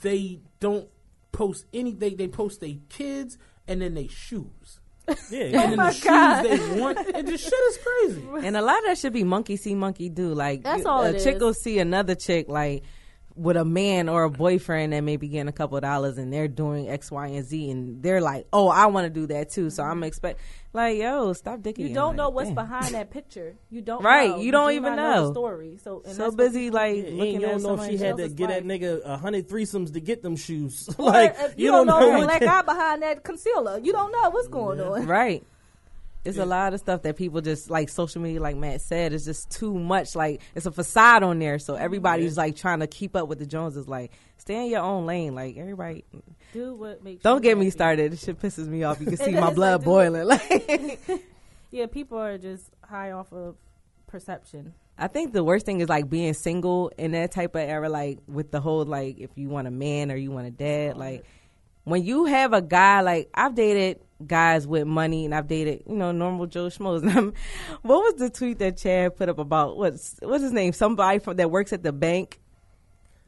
they 0.02 0.40
don't 0.60 0.88
post 1.32 1.66
anything. 1.74 2.00
They 2.00 2.14
they 2.14 2.28
post 2.28 2.60
their 2.62 2.76
kids 2.90 3.38
and 3.68 3.82
then 3.82 3.94
they 3.94 4.08
shoes. 4.08 4.80
yeah, 5.32 5.40
and 5.46 5.54
then 5.72 5.78
my 5.78 5.92
the 5.92 6.02
God. 6.06 6.46
shoes 6.46 6.60
they 6.74 6.80
want. 6.80 6.98
And 7.16 7.28
the 7.28 7.38
shit 7.38 7.54
is 7.54 7.80
crazy. 7.84 8.24
And 8.48 8.56
a 8.56 8.62
lot 8.62 8.78
of 8.80 8.86
that 8.86 8.98
should 9.00 9.14
be 9.14 9.24
monkey 9.24 9.58
see, 9.58 9.74
monkey 9.74 10.10
do. 10.10 10.34
Like 10.34 10.62
That's 10.64 10.86
all 10.86 11.04
a 11.04 11.12
it 11.14 11.24
chick 11.24 11.38
is. 11.38 11.42
will 11.42 11.54
see 11.56 11.80
another 11.80 12.14
chick 12.16 12.48
like 12.48 12.84
with 13.36 13.58
a 13.58 13.66
man 13.66 14.10
or 14.10 14.24
a 14.24 14.30
boyfriend 14.30 14.94
that 14.94 15.02
may 15.02 15.18
be 15.18 15.28
getting 15.28 15.48
a 15.48 15.54
couple 15.54 15.78
of 15.78 15.84
dollars 15.84 16.18
and 16.18 16.32
they're 16.32 16.48
doing 16.48 16.90
X, 16.90 17.12
Y, 17.12 17.28
and 17.28 17.46
Z, 17.46 17.70
and 17.70 18.02
they're 18.04 18.22
like, 18.22 18.48
"Oh, 18.52 18.68
I 18.68 18.88
want 18.88 19.06
to 19.06 19.10
do 19.10 19.28
that 19.28 19.50
too." 19.50 19.70
So 19.70 19.84
I'm 19.84 19.96
mm-hmm. 19.96 20.04
expect 20.04 20.40
like, 20.74 20.98
yo, 20.98 21.34
stop 21.34 21.60
dicking. 21.60 21.90
You 21.90 21.94
don't 21.94 22.16
know 22.16 22.30
what's 22.30 22.52
behind 22.52 22.94
that 22.96 23.12
picture. 23.12 23.58
You 23.70 23.82
don't 23.82 24.02
Right, 24.04 24.30
know. 24.30 24.40
you 24.40 24.52
don't 24.52 24.70
do 24.70 24.76
even 24.76 24.96
not 24.96 25.16
know. 25.16 25.28
the 25.28 25.34
story. 25.34 25.78
So 25.84 26.02
and 26.06 26.16
so 26.16 26.32
busy 26.32 26.70
like 26.70 26.96
Yeah, 26.96 27.12
looking 27.12 27.34
you 27.34 27.40
don't 27.42 27.62
know 27.62 27.82
if 27.82 27.90
she 27.90 27.98
had 27.98 28.18
to 28.18 28.30
get 28.30 28.48
that 28.50 28.64
nigga 28.64 29.02
a 29.04 29.18
hundred 29.18 29.50
threesomes 29.50 29.92
to 29.94 30.00
get 30.00 30.22
them 30.22 30.36
shoes. 30.36 30.90
Like 31.02 31.36
if 31.40 31.58
you, 31.58 31.72
don't 31.72 31.88
know, 31.88 32.00
know 32.00 32.24
black 32.24 32.42
guy 32.42 32.62
behind 32.62 33.02
that 33.02 33.24
concealer. 33.24 33.80
You 33.80 33.92
don't 33.92 34.12
know 34.12 34.30
what's 34.30 34.48
going 34.48 34.80
on. 34.80 35.08
Right. 35.08 35.44
It's 36.24 36.38
a 36.38 36.46
lot 36.46 36.74
of 36.74 36.80
stuff 36.80 37.02
that 37.02 37.16
people 37.18 37.42
just 37.42 37.70
like 37.72 37.90
social 37.90 38.22
media, 38.22 38.40
like 38.40 38.56
Matt 38.56 38.82
said, 38.82 39.12
is 39.12 39.26
just 39.26 39.50
too 39.50 39.74
much. 39.74 40.16
Like 40.16 40.42
it's 40.54 40.68
a 40.68 40.72
facade 40.72 41.24
on 41.24 41.40
there, 41.40 41.58
so 41.58 41.74
everybody's 41.76 42.38
like 42.38 42.56
trying 42.56 42.80
to 42.82 42.88
keep 42.88 43.16
up 43.16 43.28
with 43.28 43.40
the 43.40 43.46
Joneses. 43.48 43.88
Like 43.88 44.12
stay 44.38 44.66
in 44.66 44.72
your 44.72 44.82
own 44.82 45.08
lane. 45.08 45.34
Like 45.34 45.58
everybody, 45.58 46.04
Do 46.54 46.76
what 46.76 47.04
makes 47.04 47.24
don't 47.24 47.42
get 47.42 47.58
me 47.58 47.72
started. 47.72 48.12
This 48.12 48.24
shit 48.24 48.40
pisses 48.40 48.68
me 48.68 48.84
off. 48.84 49.00
You 49.00 49.08
can 49.08 49.18
see 49.26 49.32
my 49.32 49.52
blood 49.54 49.80
dude. 49.80 49.86
boiling. 49.86 50.28
Like 50.28 51.26
Yeah, 51.72 51.88
people 51.88 52.20
are 52.20 52.38
just 52.38 52.70
high 52.84 53.12
off 53.12 53.32
of 53.34 53.56
perception. 54.08 54.74
I 54.98 55.08
think 55.08 55.34
the 55.34 55.44
worst 55.44 55.66
thing 55.66 55.80
is 55.80 55.90
like 55.90 56.10
being 56.10 56.34
single 56.34 56.92
in 56.98 57.14
that 57.14 57.32
type 57.32 57.56
of 57.56 57.62
era, 57.62 57.90
like 57.90 58.20
with 58.28 58.52
the 58.52 58.60
whole 58.62 58.86
like 58.86 59.18
if 59.20 59.32
you 59.36 59.50
want 59.50 59.68
a 59.68 59.72
man 59.72 60.12
or 60.12 60.16
you 60.16 60.30
want 60.32 60.48
a 60.48 60.52
dad, 60.52 60.98
like 60.98 61.26
when 61.84 62.04
you 62.04 62.26
have 62.26 62.54
a 62.54 62.62
guy 62.62 63.02
like 63.02 63.30
I've 63.34 63.56
dated 63.56 64.00
guys 64.26 64.68
with 64.68 64.86
money 64.86 65.26
and 65.26 65.34
I've 65.34 65.48
dated 65.48 65.84
you 65.88 65.96
know 65.96 66.12
normal 66.12 66.46
Joe 66.46 66.68
schmoes. 66.68 67.02
What 67.82 68.00
was 68.04 68.16
the 68.16 68.30
tweet 68.30 68.60
that 68.60 68.78
Chad 68.78 69.16
put 69.16 69.30
up 69.30 69.40
about 69.40 69.78
what's 69.78 70.20
what's 70.22 70.44
his 70.44 70.54
name? 70.54 70.74
Somebody 70.74 71.20
from 71.20 71.38
that 71.38 71.50
works 71.50 71.74
at 71.74 71.84
the 71.84 71.94
bank 71.94 72.41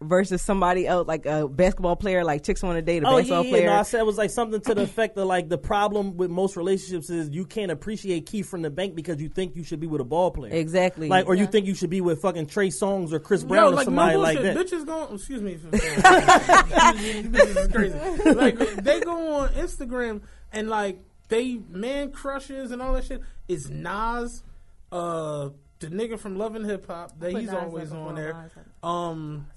versus 0.01 0.41
somebody 0.41 0.85
else 0.85 1.07
like 1.07 1.25
a 1.25 1.47
basketball 1.47 1.95
player. 1.95 2.23
Like 2.23 2.43
chicks 2.43 2.61
want 2.61 2.75
to 2.77 2.81
date 2.81 3.03
a 3.03 3.07
Oh 3.07 3.11
yeah, 3.11 3.21
basketball 3.21 3.43
yeah. 3.45 3.49
player. 3.51 3.65
No, 3.67 3.73
I 3.79 3.83
said 3.83 3.99
it 4.01 4.05
was 4.05 4.17
like 4.17 4.29
something 4.31 4.59
to 4.61 4.75
the 4.75 4.81
effect 4.81 5.17
of 5.17 5.27
like 5.27 5.47
the 5.49 5.57
problem 5.57 6.17
with 6.17 6.29
most 6.29 6.57
relationships 6.57 7.09
is 7.09 7.29
you 7.29 7.45
can't 7.45 7.71
appreciate 7.71 8.25
Keith 8.25 8.49
from 8.49 8.61
the 8.63 8.69
bank 8.69 8.95
because 8.95 9.21
you 9.21 9.29
think 9.29 9.55
you 9.55 9.63
should 9.63 9.79
be 9.79 9.87
with 9.87 10.01
a 10.01 10.05
ball 10.05 10.31
player. 10.31 10.53
exactly. 10.53 11.07
Like, 11.07 11.27
or 11.27 11.35
you 11.35 11.47
think 11.47 11.65
you 11.67 11.75
should 11.75 11.89
be 11.89 12.01
with 12.01 12.21
fucking 12.21 12.47
Trey 12.47 12.67
Songz 12.69 13.13
or 13.13 13.19
Chris 13.19 13.43
Yo, 13.43 13.47
Brown 13.47 13.73
or 13.73 13.75
like 13.75 13.85
somebody 13.85 14.15
no 14.15 14.19
like 14.21 14.37
bullshit. 14.37 14.55
that. 14.55 14.65
Bitches 14.67 14.85
going, 14.85 15.15
Excuse 15.15 15.41
me. 15.41 15.55
Bitches 15.71 17.57
is 17.57 17.67
crazy. 17.67 18.33
Like 18.33 18.57
they 18.57 18.99
go 18.99 19.35
on 19.35 19.49
Instagram 19.49 20.21
and 20.51 20.69
like 20.69 20.99
they 21.29 21.59
man 21.69 22.11
crushes 22.11 22.71
and 22.71 22.81
all 22.81 22.93
that 22.93 23.05
shit. 23.05 23.21
It's 23.47 23.69
Nas, 23.69 24.43
uh, 24.91 25.49
the 25.79 25.87
nigga 25.87 26.19
from 26.19 26.37
Love 26.37 26.55
and 26.55 26.65
Hip 26.65 26.87
Hop. 26.87 27.19
That 27.19 27.31
he's 27.31 27.47
Nas 27.47 27.55
always 27.55 27.91
on 27.91 28.15
there. 28.15 28.33
Nas. 28.33 28.51
Um, 28.83 29.47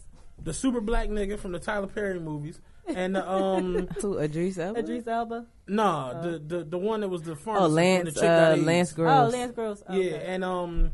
the 0.43 0.53
super 0.55 0.81
black 0.81 1.09
nigga 1.09 1.39
from 1.39 1.53
the 1.53 1.59
Tyler 1.59 1.87
Perry 1.87 2.21
movies. 2.21 2.61
And 2.87 3.17
the, 3.17 3.29
um, 3.29 3.89
to 4.01 4.19
Idris 4.19 4.59
Elba? 4.59 4.79
Idris 4.79 5.07
Elba. 5.09 5.47
nah, 5.67 6.21
the, 6.23 6.39
the 6.39 6.65
the 6.65 6.79
one 6.79 7.01
that 7.01 7.09
was 7.09 7.23
the 7.23 7.35
pharmacist. 7.35 7.71
Oh, 7.71 7.75
Lance, 7.75 8.05
the 8.05 8.13
chick 8.13 8.23
got 8.23 8.53
uh, 8.53 8.55
AIDS. 8.55 8.65
Lance 8.65 8.95
Oh, 8.99 9.29
Lance 9.33 9.53
Gross. 9.53 9.83
Yeah, 9.91 10.13
and 10.17 10.45
um, 10.45 10.93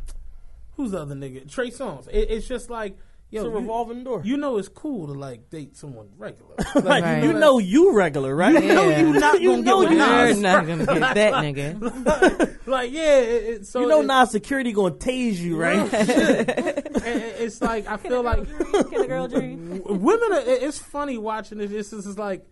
who's 0.76 0.92
the 0.92 1.00
other 1.00 1.14
nigga? 1.14 1.50
Trey 1.50 1.70
Songz. 1.70 2.08
It, 2.08 2.30
it's 2.30 2.48
just 2.48 2.70
like 2.70 2.96
yo, 3.32 3.40
it's 3.40 3.46
a 3.46 3.50
you- 3.50 3.56
revolving 3.58 4.04
door. 4.04 4.22
you 4.24 4.36
know 4.36 4.58
it's 4.58 4.68
cool 4.68 5.08
to 5.08 5.12
like 5.14 5.50
date 5.50 5.76
someone 5.76 6.08
regular. 6.16 6.54
Like, 6.58 6.74
like, 6.84 7.02
Right. 7.04 7.24
you 7.24 7.32
know 7.32 7.58
you 7.58 7.92
regular, 7.94 8.34
right? 8.36 8.54
You 8.62 8.74
know 8.74 8.88
you 8.96 9.12
not 9.14 9.40
You 9.40 9.50
gonna 9.50 9.62
know 9.62 9.80
get 9.82 9.90
with 9.90 9.98
you- 9.98 9.98
Nas. 9.98 10.34
You're 10.36 10.42
not 10.52 10.66
gonna 10.66 10.86
get 10.86 11.14
that 11.14 11.34
nigga. 11.34 12.66
like 12.66 12.92
yeah, 12.92 13.18
it, 13.18 13.44
it, 13.44 13.66
so 13.66 13.80
you 13.80 13.88
know 13.88 14.00
it- 14.02 14.06
Nas 14.06 14.30
security 14.30 14.72
gonna 14.72 14.94
tase 14.94 15.38
you, 15.38 15.56
right? 15.56 15.88
it- 15.92 16.86
it- 16.86 17.36
it's 17.40 17.60
like 17.60 17.88
I 17.88 17.96
feel 17.96 18.22
like 18.22 18.46
Can 18.90 19.00
a 19.02 19.06
girl 19.08 19.26
dream? 19.28 19.82
women. 19.84 20.32
Are, 20.32 20.42
it's 20.46 20.78
funny 20.78 21.18
watching 21.18 21.60
it. 21.60 21.72
It's 21.72 21.90
just 21.90 22.06
it's 22.06 22.18
like 22.18 22.46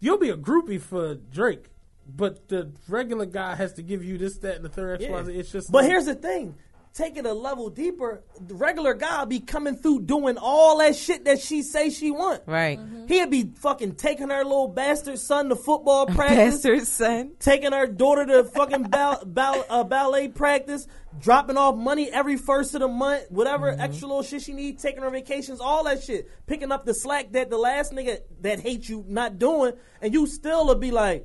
you'll 0.00 0.18
be 0.18 0.30
a 0.30 0.36
groupie 0.36 0.80
for 0.80 1.14
Drake, 1.14 1.66
but 2.06 2.48
the 2.48 2.72
regular 2.88 3.26
guy 3.26 3.54
has 3.54 3.74
to 3.74 3.82
give 3.82 4.04
you 4.04 4.18
this, 4.18 4.38
that, 4.38 4.56
and 4.56 4.64
the 4.64 4.68
third. 4.68 5.02
X, 5.02 5.10
Y, 5.10 5.22
Z. 5.24 5.32
It's 5.34 5.52
just. 5.52 5.70
But 5.72 5.82
like- 5.82 5.90
here's 5.90 6.06
the 6.06 6.14
thing. 6.14 6.54
Take 6.92 7.16
it 7.16 7.24
a 7.24 7.32
level 7.32 7.70
deeper. 7.70 8.24
The 8.40 8.54
regular 8.54 8.94
guy 8.94 9.24
be 9.24 9.38
coming 9.38 9.76
through 9.76 10.02
doing 10.02 10.36
all 10.36 10.78
that 10.78 10.96
shit 10.96 11.24
that 11.26 11.40
she 11.40 11.62
say 11.62 11.88
she 11.88 12.10
want. 12.10 12.42
Right. 12.46 12.80
He'd 13.06 13.30
be 13.30 13.52
fucking 13.60 13.94
taking 13.94 14.28
her 14.28 14.42
little 14.42 14.66
bastard 14.66 15.20
son 15.20 15.50
to 15.50 15.56
football 15.56 16.06
practice, 16.06 16.56
Bastard 16.56 16.86
son. 16.88 17.32
taking 17.38 17.70
her 17.70 17.86
daughter 17.86 18.26
to 18.26 18.42
fucking 18.42 18.84
ball, 18.84 19.22
ball, 19.24 19.64
uh, 19.70 19.84
ballet 19.84 20.26
practice, 20.28 20.88
dropping 21.20 21.56
off 21.56 21.76
money 21.76 22.10
every 22.10 22.36
first 22.36 22.74
of 22.74 22.80
the 22.80 22.88
month, 22.88 23.24
whatever 23.30 23.68
extra 23.70 24.08
little 24.08 24.24
shit 24.24 24.42
she 24.42 24.52
need, 24.52 24.80
taking 24.80 25.02
her 25.02 25.10
vacations, 25.10 25.60
all 25.60 25.84
that 25.84 26.02
shit, 26.02 26.28
picking 26.48 26.72
up 26.72 26.84
the 26.84 26.94
slack 26.94 27.30
that 27.32 27.50
the 27.50 27.58
last 27.58 27.92
nigga 27.92 28.18
that 28.40 28.58
hates 28.58 28.88
you 28.88 29.04
not 29.06 29.38
doing, 29.38 29.74
and 30.02 30.12
you 30.12 30.26
still 30.26 30.66
will 30.66 30.74
be 30.74 30.90
like, 30.90 31.24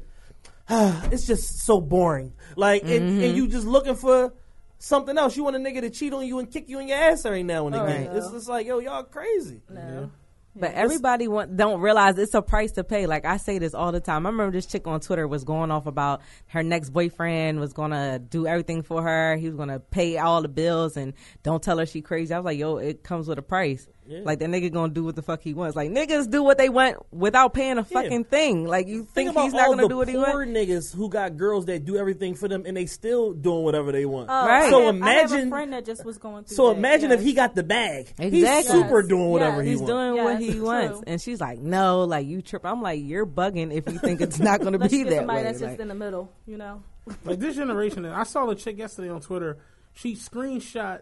ah, 0.69 1.07
it's 1.11 1.25
just 1.25 1.65
so 1.65 1.81
boring. 1.81 2.33
Like, 2.55 2.83
and, 2.83 3.23
and 3.23 3.35
you 3.35 3.47
just 3.47 3.65
looking 3.65 3.95
for 3.95 4.31
something 4.77 5.18
else. 5.18 5.35
You 5.35 5.43
want 5.43 5.56
a 5.56 5.60
nigga 5.60 5.81
to 5.81 5.89
cheat 5.89 6.14
on 6.14 6.26
you 6.26 6.39
and 6.39 6.49
kick 6.49 6.69
you 6.69 6.80
in 6.80 6.88
your 6.88 6.97
ass 6.97 7.26
every 7.26 7.43
now 7.43 7.68
and 7.68 7.76
again. 7.76 8.07
Right. 8.07 8.18
It's 8.18 8.31
just 8.31 8.49
like, 8.49 8.68
yo, 8.68 8.80
y'all 8.80 9.03
crazy. 9.03 9.61
No. 9.69 10.11
But 10.57 10.73
everybody 10.73 11.27
want, 11.27 11.57
don't 11.57 11.81
realize 11.81 12.18
it's 12.18 12.34
a 12.34 12.41
price 12.41 12.72
to 12.73 12.85
pay. 12.85 13.07
Like 13.07 13.26
I 13.26 13.35
say 13.35 13.60
this 13.60 13.73
all 13.73 13.91
the 13.91 13.99
time. 13.99 14.26
I 14.26 14.30
remember 14.30 14.53
this 14.53 14.65
chick 14.65 14.88
on 14.88 15.02
Twitter 15.02 15.27
was 15.27 15.43
going 15.43 15.69
off 15.69 15.85
about 15.85 16.22
her 16.47 16.64
next 16.64 16.91
boyfriend 16.91 17.60
was 17.60 17.73
gonna 17.73 18.19
do 18.19 18.47
everything 18.47 18.81
for 18.81 19.02
her. 19.02 19.35
He 19.35 19.47
was 19.47 19.57
gonna 19.57 19.80
pay 19.81 20.18
all 20.18 20.41
the 20.41 20.47
bills 20.47 20.95
and 20.95 21.14
don't 21.43 21.61
tell 21.61 21.77
her 21.77 21.85
she 21.85 22.02
crazy. 22.02 22.34
I 22.34 22.39
was 22.39 22.45
like, 22.45 22.57
yo, 22.57 22.77
it 22.77 23.03
comes 23.03 23.27
with 23.27 23.38
a 23.38 23.41
price. 23.41 23.85
Like 24.07 24.40
that 24.40 24.49
nigga 24.49 24.72
gonna 24.72 24.94
do 24.94 25.03
what 25.03 25.15
the 25.15 25.22
fuck 25.23 25.41
he 25.41 25.53
wants. 25.53 25.76
Like 25.76 25.90
niggas 25.90 26.30
do 26.30 26.44
what 26.44 26.57
they 26.57 26.69
want 26.69 26.98
without 27.11 27.53
paying 27.53 27.77
a 27.80 27.84
fucking 27.84 28.26
thing. 28.26 28.65
Like 28.65 28.88
you 28.88 29.03
Think 29.06 29.34
think, 29.34 29.40
he's 29.45 29.53
not 29.53 29.68
gonna 29.69 29.88
do 29.88 29.98
what 29.98 30.07
he 30.07 30.15
wants? 30.15 30.32
poor 30.32 30.45
niggas 30.45 30.95
who 30.95 31.10
got 31.10 31.38
girls 31.38 31.65
that 31.65 31.86
do 31.86 31.98
everything 31.98 32.36
for 32.36 32.48
them 32.48 32.64
and 32.65 32.77
they 32.77 32.86
still 32.86 33.34
doing 33.34 33.64
whatever 33.64 33.91
they 33.91 34.06
want. 34.06 34.30
Oh, 34.30 34.45
Right. 34.45 34.64
I 34.65 34.69
So 34.69 34.86
have- 34.86 35.02
I 35.02 35.10
have 35.14 35.32
imagine- 35.32 35.48
a 35.48 35.49
friend 35.49 35.73
that 35.73 35.86
just 35.86 36.06
was 36.06 36.18
going 36.19 36.44
through. 36.44 36.56
So 36.56 36.69
that, 36.69 36.77
imagine 36.77 37.11
if 37.11 37.22
he 37.22 37.34
got 37.34 37.56
the 37.56 37.64
bag. 37.64 38.14
Exactly. 38.19 38.32
He's 38.40 38.68
super 38.69 38.99
Yes. 39.02 39.07
doing 39.10 39.30
whatever 39.32 39.57
Yes. 39.57 39.65
he 39.65 39.69
He's 39.72 39.80
wants. 39.80 39.91
doing 39.91 40.23
what 40.23 40.41
Yes, 40.41 40.41
he 40.41 40.52
true. 40.57 40.65
wants, 40.65 41.03
and 41.07 41.22
she's 41.22 41.41
like, 41.41 41.60
"No, 41.60 42.03
like 42.03 42.27
you 42.27 42.41
trip." 42.41 42.65
I'm 42.65 42.82
like, 42.82 43.02
"You're 43.03 43.26
bugging 43.26 43.73
if 43.73 43.91
you 43.91 43.98
think 43.99 44.22
it's 44.22 44.40
not 44.40 44.60
going 44.61 44.73
to 44.73 44.80
Let's 44.80 44.91
be 44.91 44.99
get 44.99 45.10
that 45.10 45.15
somebody 45.18 45.38
way." 45.40 45.44
that's 45.44 45.61
Like, 45.61 45.69
just 45.72 45.82
in 45.82 45.88
the 45.88 45.95
middle. 45.95 46.30
You 46.45 46.57
know. 46.57 46.84
Like 47.23 47.40
this 47.40 47.56
generation, 47.56 48.06
I 48.06 48.23
saw 48.23 48.49
a 48.49 48.56
chick 48.56 48.77
yesterday 48.77 49.10
on 49.10 49.22
Twitter. 49.22 49.57
She 49.94 50.14
screenshot 50.15 51.02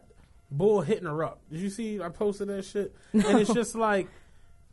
Bull 0.55 0.81
hitting 0.81 1.05
her 1.07 1.23
up. 1.23 1.41
Did 1.51 1.61
you 1.61 1.69
see? 1.69 2.01
I 2.01 2.09
posted 2.09 2.47
that 2.49 2.63
shit, 2.65 2.95
and 3.13 3.39
it's 3.39 3.53
just 3.53 3.73
like 3.75 4.05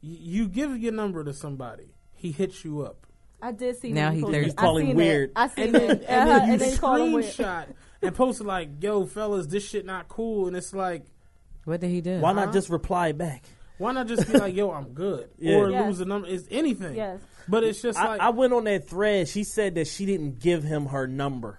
y- 0.02 0.16
you 0.20 0.48
give 0.48 0.76
your 0.78 0.92
number 0.92 1.24
to 1.24 1.32
somebody, 1.32 1.94
he 2.12 2.32
hits 2.32 2.64
you 2.64 2.82
up, 2.82 3.06
I 3.40 3.52
did 3.52 3.78
see. 3.80 3.92
Now 3.92 4.10
that 4.10 4.16
he 4.16 4.22
posted- 4.22 4.44
thirsty. 4.44 4.50
You 4.62 4.68
I 4.68 4.80
him 4.80 4.86
seen 4.88 4.96
weird. 4.96 5.30
That. 5.34 5.40
I 5.40 5.48
seen 5.48 5.64
and 5.64 5.74
then, 5.74 5.90
and 5.90 6.00
Uh-huh, 6.02 6.24
then 6.38 6.46
you 6.46 6.52
and 6.52 6.60
then 6.60 6.70
he 6.72 6.76
called 6.78 7.00
screenshot 7.00 7.66
and 8.02 8.14
posted 8.14 8.46
like, 8.46 8.68
"Yo, 8.82 9.06
fellas, 9.06 9.46
this 9.46 9.66
shit 9.66 9.86
not 9.86 10.08
cool," 10.08 10.46
and 10.48 10.56
it's 10.56 10.74
like. 10.74 11.04
what 11.64 11.80
did 11.80 11.88
he 11.90 12.00
do? 12.02 12.18
Why 12.20 12.32
not 12.32 12.52
just 12.52 12.68
reply 12.68 13.12
back? 13.12 13.44
Why 13.78 13.92
not 13.92 14.06
just 14.08 14.30
be 14.30 14.36
like, 14.38 14.54
"Yo, 14.54 14.70
I'm 14.72 14.92
good," 14.92 15.30
Yeah. 15.38 15.56
or 15.56 15.70
Yes. 15.70 15.86
lose 15.86 15.98
the 15.98 16.04
number? 16.04 16.28
Is 16.28 16.46
anything? 16.50 16.94
Yes. 16.96 17.20
But 17.48 17.64
it's 17.64 17.80
just 17.80 17.98
I, 17.98 18.06
like 18.08 18.20
I 18.20 18.28
went 18.30 18.52
on 18.52 18.64
that 18.64 18.86
thread. 18.86 19.26
She 19.28 19.44
said 19.44 19.76
that 19.76 19.86
she 19.86 20.04
didn't 20.04 20.38
give 20.40 20.62
him 20.62 20.86
her 20.86 21.06
number. 21.06 21.58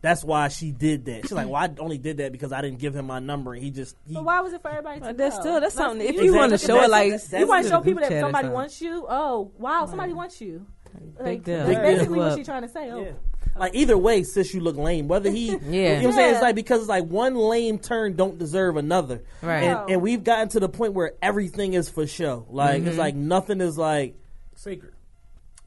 That's 0.00 0.22
why 0.22 0.46
she 0.48 0.70
did 0.70 1.06
that. 1.06 1.22
She's 1.22 1.32
like, 1.32 1.46
"Well, 1.48 1.56
I 1.56 1.68
only 1.80 1.98
did 1.98 2.18
that 2.18 2.30
because 2.30 2.52
I 2.52 2.60
didn't 2.62 2.78
give 2.78 2.94
him 2.94 3.06
my 3.06 3.18
number, 3.18 3.54
and 3.54 3.62
he 3.62 3.70
just 3.70 3.96
he, 4.06 4.14
But 4.14 4.24
why 4.24 4.40
was 4.40 4.52
it 4.52 4.62
for 4.62 4.68
everybody 4.70 5.00
to 5.00 5.06
But 5.06 5.16
that's 5.16 5.34
know? 5.36 5.40
still 5.40 5.52
that's 5.60 5.74
Let's- 5.74 5.88
something. 5.90 6.06
If 6.06 6.14
you 6.16 6.22
you 6.24 6.34
want 6.34 6.52
to 6.52 6.58
show 6.58 6.80
it, 6.82 6.88
like 6.90 7.10
That's- 7.10 7.32
you 7.40 7.46
want 7.48 7.64
to 7.64 7.70
show 7.70 7.80
people 7.80 8.00
that 8.02 8.08
group 8.08 8.20
chat 8.20 8.24
or 8.24 8.26
somebody 8.26 8.48
wants 8.48 8.80
you. 8.80 9.06
Oh, 9.08 9.50
wow, 9.58 9.86
somebody 9.86 10.12
wants 10.12 10.40
you. 10.40 10.66
Like, 11.20 11.42
deal. 11.44 11.56
That's 11.58 11.68
Big 11.68 11.76
deal. 11.76 11.82
basically 11.84 12.18
what 12.18 12.28
Look. 12.28 12.38
she's 12.38 12.46
trying 12.46 12.62
to 12.62 12.68
say. 12.68 12.90
Oh, 12.90 13.00
Yeah. 13.02 13.10
Like 13.56 13.74
either 13.74 13.98
way, 13.98 14.22
sis, 14.22 14.54
you 14.54 14.60
look 14.60 14.76
lame. 14.76 15.08
Whether 15.08 15.30
he, 15.30 15.48
yeah, 15.48 15.56
you 15.62 15.80
know 15.80 15.94
what 15.96 16.04
I'm 16.06 16.12
saying? 16.12 16.34
It's 16.34 16.42
like 16.42 16.54
because 16.54 16.80
it's 16.80 16.88
like 16.88 17.04
one 17.06 17.34
lame 17.34 17.78
turn 17.80 18.14
don't 18.14 18.38
deserve 18.38 18.76
another. 18.76 19.22
Right. 19.42 19.64
And, 19.64 19.72
No. 19.72 19.86
and 19.88 20.02
we've 20.02 20.22
gotten 20.22 20.48
to 20.50 20.60
the 20.60 20.68
point 20.68 20.92
where 20.92 21.14
everything 21.20 21.72
is 21.74 21.88
for 21.88 22.06
show. 22.06 22.46
Like 22.50 22.80
Mm-hmm. 22.82 22.88
it's 22.88 22.98
like 22.98 23.16
nothing 23.16 23.60
is 23.60 23.76
like 23.76 24.14
sacred. 24.54 24.92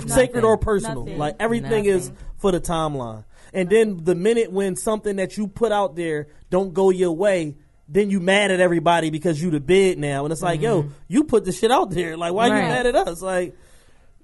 sacred 0.08 0.44
or 0.46 0.58
personal. 0.58 1.04
Nothing. 1.04 1.18
Like 1.20 1.36
everything 1.40 1.84
is 1.86 2.12
for 2.38 2.52
the 2.52 2.62
timeline. 2.62 3.26
And 3.54 3.70
then 3.70 4.04
the 4.04 4.16
minute 4.16 4.52
when 4.52 4.76
something 4.76 5.18
that 5.18 5.38
you 5.38 5.48
put 5.48 5.72
out 5.72 5.96
there 5.96 6.28
don't 6.50 6.74
go 6.74 6.90
your 6.90 7.12
way, 7.12 7.56
then 7.88 8.10
you 8.10 8.20
mad 8.20 8.52
at 8.52 8.60
everybody 8.60 9.10
because 9.10 9.42
you 9.42 9.52
the 9.52 9.60
bid 9.60 9.98
now. 10.00 10.24
And 10.26 10.32
it's 10.32 10.42
like, 10.42 10.62
yo, 10.62 10.90
you 11.08 11.26
put 11.26 11.44
the 11.46 11.52
shit 11.52 11.72
out 11.72 11.90
there. 11.92 12.16
Like 12.16 12.34
why 12.34 12.48
you 12.48 12.54
Mm-hmm. 12.54 12.68
Mad 12.70 12.86
at 12.88 12.96
us? 12.96 13.22
Like 13.22 13.56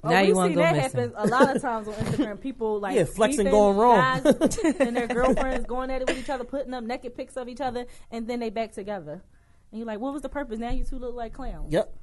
Oh, 0.03 0.09
Now 0.09 0.21
we 0.21 0.27
you 0.27 0.35
wanna 0.35 0.49
see 0.51 0.55
go 0.55 0.61
that 0.61 0.75
missing. 0.75 0.99
happen 0.99 1.13
a 1.17 1.27
lot 1.27 1.55
of 1.55 1.61
times 1.61 1.87
on 1.87 1.93
Instagram. 1.95 2.39
People 2.39 2.79
like 2.79 2.95
Yeah, 2.95 3.05
flexing 3.05 3.49
going 3.49 3.77
wrong. 3.77 4.21
and 4.79 4.95
their 4.95 5.07
girlfriends 5.07 5.65
going 5.65 5.89
at 5.89 6.01
it 6.03 6.07
with 6.07 6.19
each 6.19 6.29
other, 6.29 6.43
putting 6.43 6.73
up 6.73 6.83
naked 6.83 7.15
pics 7.17 7.35
of 7.35 7.49
each 7.49 7.59
other, 7.61 7.87
and 8.11 8.27
then 8.27 8.39
they 8.39 8.49
back 8.51 8.71
together. 8.73 9.23
And 9.71 9.79
you're 9.79 9.87
like, 9.87 9.99
what 9.99 10.13
was 10.13 10.21
the 10.21 10.29
purpose? 10.29 10.59
Now 10.59 10.69
you 10.69 10.83
two 10.83 10.99
look 10.99 11.15
like 11.15 11.33
clowns. 11.33 11.73
Yep. 11.73 11.93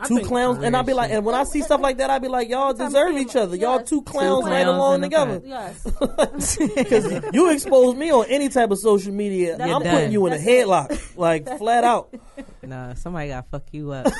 I 0.00 0.06
Two 0.06 0.20
clowns, 0.20 0.62
and 0.62 0.76
I'll 0.76 0.82
be 0.84 0.92
like, 0.94 1.10
and 1.10 1.24
when 1.24 1.34
I 1.34 1.44
see 1.44 1.60
stuff 1.62 1.80
like 1.80 1.98
that, 1.98 2.08
I'll 2.10 2.20
be 2.20 2.28
like, 2.28 2.48
y'all 2.48 2.72
deserve 2.72 3.16
each 3.16 3.32
them, 3.32 3.42
other. 3.44 3.56
Y'all 3.56 3.82
two 3.82 4.02
clowns 4.02 4.44
Two 4.44 4.50
right 4.50 4.62
clowns 4.64 4.76
along 4.76 4.94
in 4.96 5.04
a 5.04 5.06
together. 5.06 5.42
Yes. 5.44 6.68
Because 6.78 7.34
you 7.34 7.50
expose 7.50 7.94
me 7.96 8.12
on 8.12 8.26
any 8.28 8.48
type 8.48 8.70
of 8.70 8.78
social 8.78 9.12
media, 9.12 9.56
That's 9.56 9.70
I'm 9.72 9.82
it. 9.82 9.90
putting 9.90 10.12
you 10.12 10.26
in 10.26 10.32
a 10.32 10.36
That's 10.36 10.48
it. 10.48 10.66
headlock, 10.66 11.16
like 11.16 11.58
flat 11.58 11.84
out. 11.84 12.14
Nah, 12.60 12.92
somebody 12.94 13.28
got 13.30 13.44
to 13.44 13.50
fuck 13.50 13.62
you 13.72 13.92
up. 13.92 14.12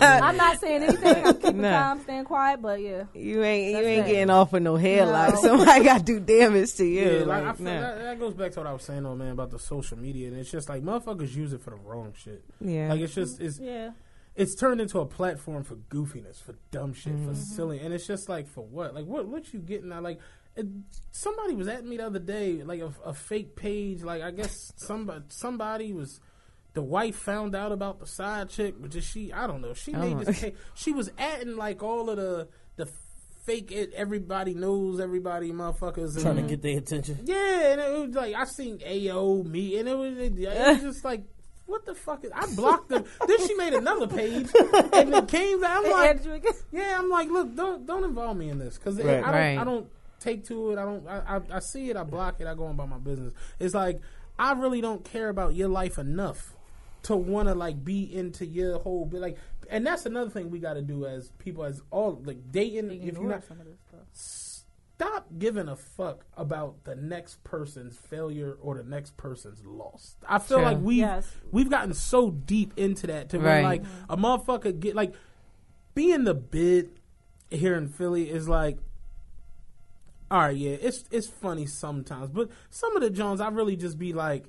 I'm 0.00 0.36
not 0.38 0.58
saying 0.58 0.84
anything. 0.84 1.26
I'm 1.26 1.34
keeping 1.34 1.60
Nah. 1.60 1.82
calm, 1.82 2.00
staying 2.00 2.24
quiet, 2.24 2.62
but 2.62 2.80
yeah. 2.80 3.04
You 3.14 3.42
ain't 3.42 3.72
you 3.78 3.84
ain't 3.86 4.06
it. 4.06 4.10
getting 4.10 4.30
off 4.30 4.52
with 4.52 4.62
no 4.62 4.74
headlock. 4.74 5.34
No. 5.34 5.40
Somebody 5.42 5.84
got 5.84 5.98
to 5.98 6.04
do 6.04 6.20
damage 6.20 6.72
to 6.76 6.84
you. 6.86 7.18
Yeah, 7.18 7.24
like, 7.24 7.42
I 7.42 7.46
like, 7.48 7.56
feel 7.56 7.64
nah. 7.66 7.80
that, 7.80 7.98
that 7.98 8.18
goes 8.18 8.32
back 8.34 8.52
to 8.52 8.60
what 8.60 8.66
I 8.68 8.72
was 8.72 8.82
saying 8.84 9.02
though, 9.02 9.14
man, 9.16 9.32
about 9.32 9.50
the 9.50 9.58
social 9.58 9.98
media, 9.98 10.28
and 10.28 10.38
it's 10.38 10.50
just 10.50 10.68
like 10.70 10.82
motherfuckers 10.82 11.34
use 11.34 11.52
it 11.52 11.60
for 11.60 11.70
the 11.70 11.76
wrong 11.76 12.14
shit. 12.16 12.42
Yeah. 12.60 12.88
Like 12.90 13.00
it's 13.00 13.14
just 13.14 13.38
it's 13.40 13.58
Yeah. 13.58 13.90
It's 14.34 14.54
turned 14.54 14.80
into 14.80 14.98
a 15.00 15.06
platform 15.06 15.62
for 15.64 15.76
goofiness, 15.76 16.42
for 16.42 16.54
dumb 16.70 16.92
shit, 16.94 17.12
Mm-hmm. 17.14 17.28
for 17.28 17.34
silly, 17.34 17.80
and 17.80 17.92
it's 17.92 18.06
just 18.06 18.28
like 18.28 18.48
for 18.48 18.64
what? 18.64 18.94
Like 18.94 19.04
what? 19.06 19.26
What 19.26 19.52
you 19.52 19.60
getting? 19.60 19.92
out? 19.92 20.02
Like 20.02 20.18
it, 20.56 20.66
somebody 21.10 21.54
was 21.54 21.68
at 21.68 21.84
me 21.84 21.96
the 21.98 22.06
other 22.06 22.18
day, 22.18 22.62
like 22.62 22.80
a, 22.80 22.92
a 23.04 23.12
fake 23.14 23.56
page. 23.56 24.02
Like 24.02 24.22
I 24.22 24.30
guess 24.30 24.72
somebody 24.76 25.24
somebody 25.28 25.92
was. 25.92 26.20
The 26.74 26.82
wife 26.82 27.16
found 27.16 27.54
out 27.54 27.70
about 27.70 28.00
the 28.00 28.06
side 28.06 28.48
chick, 28.48 28.76
but 28.80 28.90
just 28.92 29.12
she, 29.12 29.30
I 29.30 29.46
don't 29.46 29.60
know. 29.60 29.74
She 29.74 29.92
made 29.92 30.14
Oh. 30.16 30.24
this. 30.24 30.40
Case, 30.40 30.54
she 30.74 30.92
was 30.92 31.10
adding 31.18 31.56
like 31.58 31.82
all 31.82 32.08
of 32.08 32.16
the 32.16 32.48
the 32.76 32.88
fake. 33.44 33.70
It, 33.70 33.92
everybody 33.94 34.54
knows 34.54 34.98
everybody, 34.98 35.52
motherfuckers. 35.52 36.18
Trying 36.22 36.36
to 36.36 36.42
get 36.42 36.62
their 36.62 36.78
attention. 36.78 37.18
yeah, 37.24 37.72
and 37.72 37.80
it 37.82 38.06
was 38.06 38.14
like 38.16 38.34
I 38.34 38.44
seen 38.46 38.80
AO 38.86 39.42
me, 39.42 39.76
and 39.78 39.86
it 39.86 39.94
was, 39.98 40.16
it 40.16 40.32
was 40.34 40.80
just 40.94 41.04
like, 41.04 41.24
what 41.72 41.84
the 41.86 41.94
fuck 41.94 42.22
is? 42.24 42.30
I 42.34 42.46
blocked 42.54 42.88
them. 42.90 43.04
then 43.26 43.46
she 43.46 43.54
made 43.54 43.72
another 43.74 44.06
page, 44.06 44.48
and 44.92 45.14
it 45.14 45.28
came. 45.28 45.60
back. 45.60 45.78
I'm 45.78 45.90
like, 45.90 46.10
added 46.10 46.24
you 46.26 46.32
again. 46.34 46.52
yeah, 46.70 46.96
I'm 46.98 47.08
like, 47.08 47.28
look, 47.28 47.56
don't 47.56 47.84
don't 47.86 48.04
involve 48.04 48.36
me 48.36 48.50
in 48.50 48.58
this 48.58 48.78
because 48.78 48.96
Right. 48.98 49.06
I 49.18 49.20
don't 49.22 49.32
Right. 49.32 49.58
I 49.58 49.64
don't 49.64 49.86
take 50.20 50.44
to 50.46 50.70
it. 50.72 50.78
I 50.78 50.84
don't. 50.84 51.08
I, 51.08 51.36
I 51.36 51.40
I 51.56 51.58
see 51.58 51.90
it. 51.90 51.96
I 51.96 52.04
block 52.04 52.40
it. 52.40 52.46
I 52.46 52.54
go 52.54 52.66
on 52.66 52.72
about 52.72 52.90
my 52.90 52.98
business. 52.98 53.32
It's 53.58 53.74
like 53.74 54.00
I 54.38 54.52
really 54.52 54.80
don't 54.80 55.04
care 55.04 55.28
about 55.30 55.54
your 55.54 55.68
life 55.68 55.98
enough 55.98 56.54
to 57.04 57.16
want 57.16 57.48
to 57.48 57.54
like 57.54 57.84
be 57.84 58.14
into 58.14 58.46
your 58.46 58.78
whole 58.78 59.06
bit 59.06 59.20
like. 59.20 59.38
And 59.70 59.86
that's 59.86 60.04
another 60.06 60.28
thing 60.30 60.50
we 60.50 60.58
got 60.58 60.74
to 60.74 60.82
do 60.82 61.06
as 61.06 61.30
people, 61.38 61.64
as 61.64 61.80
all 61.90 62.20
like 62.24 62.52
dating. 62.52 62.90
If 62.90 63.14
you're 63.14 63.24
not, 63.28 63.44
Some 63.48 63.60
of 63.60 63.66
this 63.66 63.78
stuff. 63.88 64.64
Stop 65.02 65.26
giving 65.38 65.68
a 65.68 65.76
fuck 65.76 66.24
about 66.36 66.84
the 66.84 66.94
next 66.94 67.42
person's 67.44 67.96
failure 67.96 68.56
or 68.60 68.76
the 68.76 68.84
next 68.88 69.16
person's 69.16 69.64
loss. 69.64 70.16
I 70.28 70.38
feel 70.38 70.58
True. 70.58 70.66
like 70.66 70.78
we've 70.80 70.98
Yes. 70.98 71.30
we've 71.50 71.70
gotten 71.70 71.94
so 71.94 72.30
deep 72.30 72.72
into 72.76 73.06
that 73.08 73.28
to 73.30 73.38
where 73.38 73.62
Right. 73.62 73.62
like 73.64 73.82
a 74.08 74.16
motherfucker 74.16 74.78
get 74.78 74.94
like 74.94 75.14
being 75.94 76.24
the 76.24 76.34
bid 76.34 76.90
here 77.50 77.74
in 77.76 77.88
Philly 77.88 78.30
is 78.30 78.48
like 78.48 78.78
all 80.30 80.38
right, 80.38 80.56
yeah, 80.56 80.70
it's 80.80 81.04
it's 81.10 81.26
funny 81.26 81.66
sometimes, 81.66 82.30
but 82.30 82.48
some 82.70 82.96
of 82.96 83.02
the 83.02 83.10
Jones 83.10 83.40
I 83.40 83.48
really 83.48 83.76
just 83.76 83.98
be 83.98 84.14
like, 84.14 84.46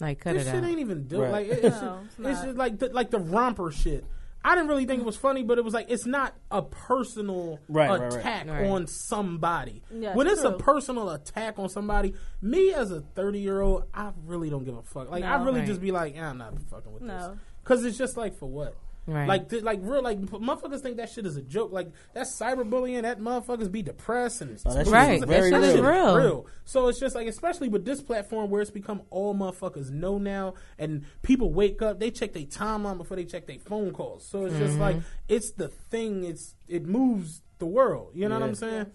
like, 0.00 0.20
cut 0.20 0.32
this 0.34 0.46
it 0.46 0.50
shit 0.52 0.64
out. 0.64 0.70
ain't 0.70 0.78
even 0.78 1.06
do 1.06 1.20
Right. 1.20 1.30
like 1.32 1.46
it- 1.48 1.64
it's, 1.64 1.80
No, 1.82 2.00
it's 2.04 2.12
it's 2.14 2.18
not. 2.18 2.44
just 2.46 2.56
like 2.56 2.78
the, 2.78 2.88
like 2.90 3.10
the 3.10 3.18
romper 3.18 3.70
shit. 3.70 4.04
I 4.44 4.54
didn't 4.54 4.68
really 4.68 4.86
think 4.86 5.00
it 5.00 5.04
was 5.06 5.16
funny, 5.16 5.42
but 5.42 5.58
it 5.58 5.64
was 5.64 5.74
like 5.74 5.86
it's 5.90 6.06
not 6.06 6.34
a 6.50 6.62
personal 6.62 7.58
Right, 7.68 7.90
right, 7.90 8.00
right. 8.00 8.12
attack 8.14 8.46
Right. 8.48 8.66
on 8.66 8.86
somebody. 8.86 9.82
Yeah, 9.90 10.14
when 10.14 10.26
it's 10.26 10.42
a 10.42 10.52
personal 10.52 11.10
attack 11.10 11.58
on 11.58 11.68
somebody, 11.68 12.14
me 12.40 12.72
as 12.72 12.90
a 12.92 13.00
thirty 13.00 13.40
year 13.40 13.60
old, 13.60 13.84
I 13.92 14.12
really 14.26 14.48
don't 14.50 14.64
give 14.64 14.76
a 14.76 14.82
fuck. 14.82 15.10
Like 15.10 15.24
I 15.24 15.42
really 15.42 15.60
Right. 15.60 15.66
just 15.66 15.80
be 15.80 15.90
like, 15.92 16.14
"Yeah, 16.14 16.30
I'm 16.30 16.38
not 16.38 16.54
fucking 16.70 16.92
with 16.92 17.06
this 17.06 17.30
because 17.62 17.84
it's 17.84 17.98
just 17.98 18.16
like 18.16 18.36
for 18.38 18.46
what. 18.46 18.74
Right. 19.08 19.26
Like, 19.26 19.48
th- 19.48 19.62
like 19.62 19.80
real, 19.82 20.02
like 20.02 20.20
motherfuckers 20.20 20.80
think 20.80 20.98
that 20.98 21.08
shit 21.08 21.24
is 21.24 21.36
a 21.36 21.42
joke. 21.42 21.72
Like 21.72 21.90
that's 22.12 22.38
cyberbullying. 22.38 23.02
That 23.02 23.20
motherfuckers 23.20 23.72
be 23.72 23.80
depressed 23.80 24.42
and 24.42 24.60
Oh, 24.66 24.74
that 24.74 24.86
Right. 24.86 25.18
is 25.18 25.24
very 25.24 25.50
That 25.50 25.62
shit 25.62 25.76
is 25.76 25.80
real. 25.80 26.16
real. 26.16 26.46
So 26.66 26.88
it's 26.88 27.00
just 27.00 27.14
like, 27.14 27.26
especially 27.26 27.68
with 27.68 27.86
this 27.86 28.02
platform 28.02 28.50
where 28.50 28.60
it's 28.60 28.70
become 28.70 29.00
all 29.08 29.34
motherfuckers 29.34 29.90
know 29.90 30.18
now, 30.18 30.54
and 30.78 31.06
people 31.22 31.50
wake 31.52 31.80
up, 31.80 31.98
they 31.98 32.10
check 32.10 32.34
their 32.34 32.42
timeline 32.44 32.98
before 32.98 33.16
they 33.16 33.24
check 33.24 33.46
their 33.46 33.58
phone 33.58 33.92
calls. 33.92 34.26
So 34.26 34.44
it's 34.44 34.58
just 34.58 34.78
like 34.78 34.96
mm-hmm. 34.96 35.06
it's 35.28 35.52
the 35.52 35.68
thing. 35.68 36.24
It's 36.24 36.54
it 36.68 36.84
moves 36.84 37.40
the 37.58 37.66
world. 37.66 38.10
You 38.14 38.28
know 38.28 38.38
what 38.38 38.46
I'm 38.46 38.54
saying? 38.54 38.86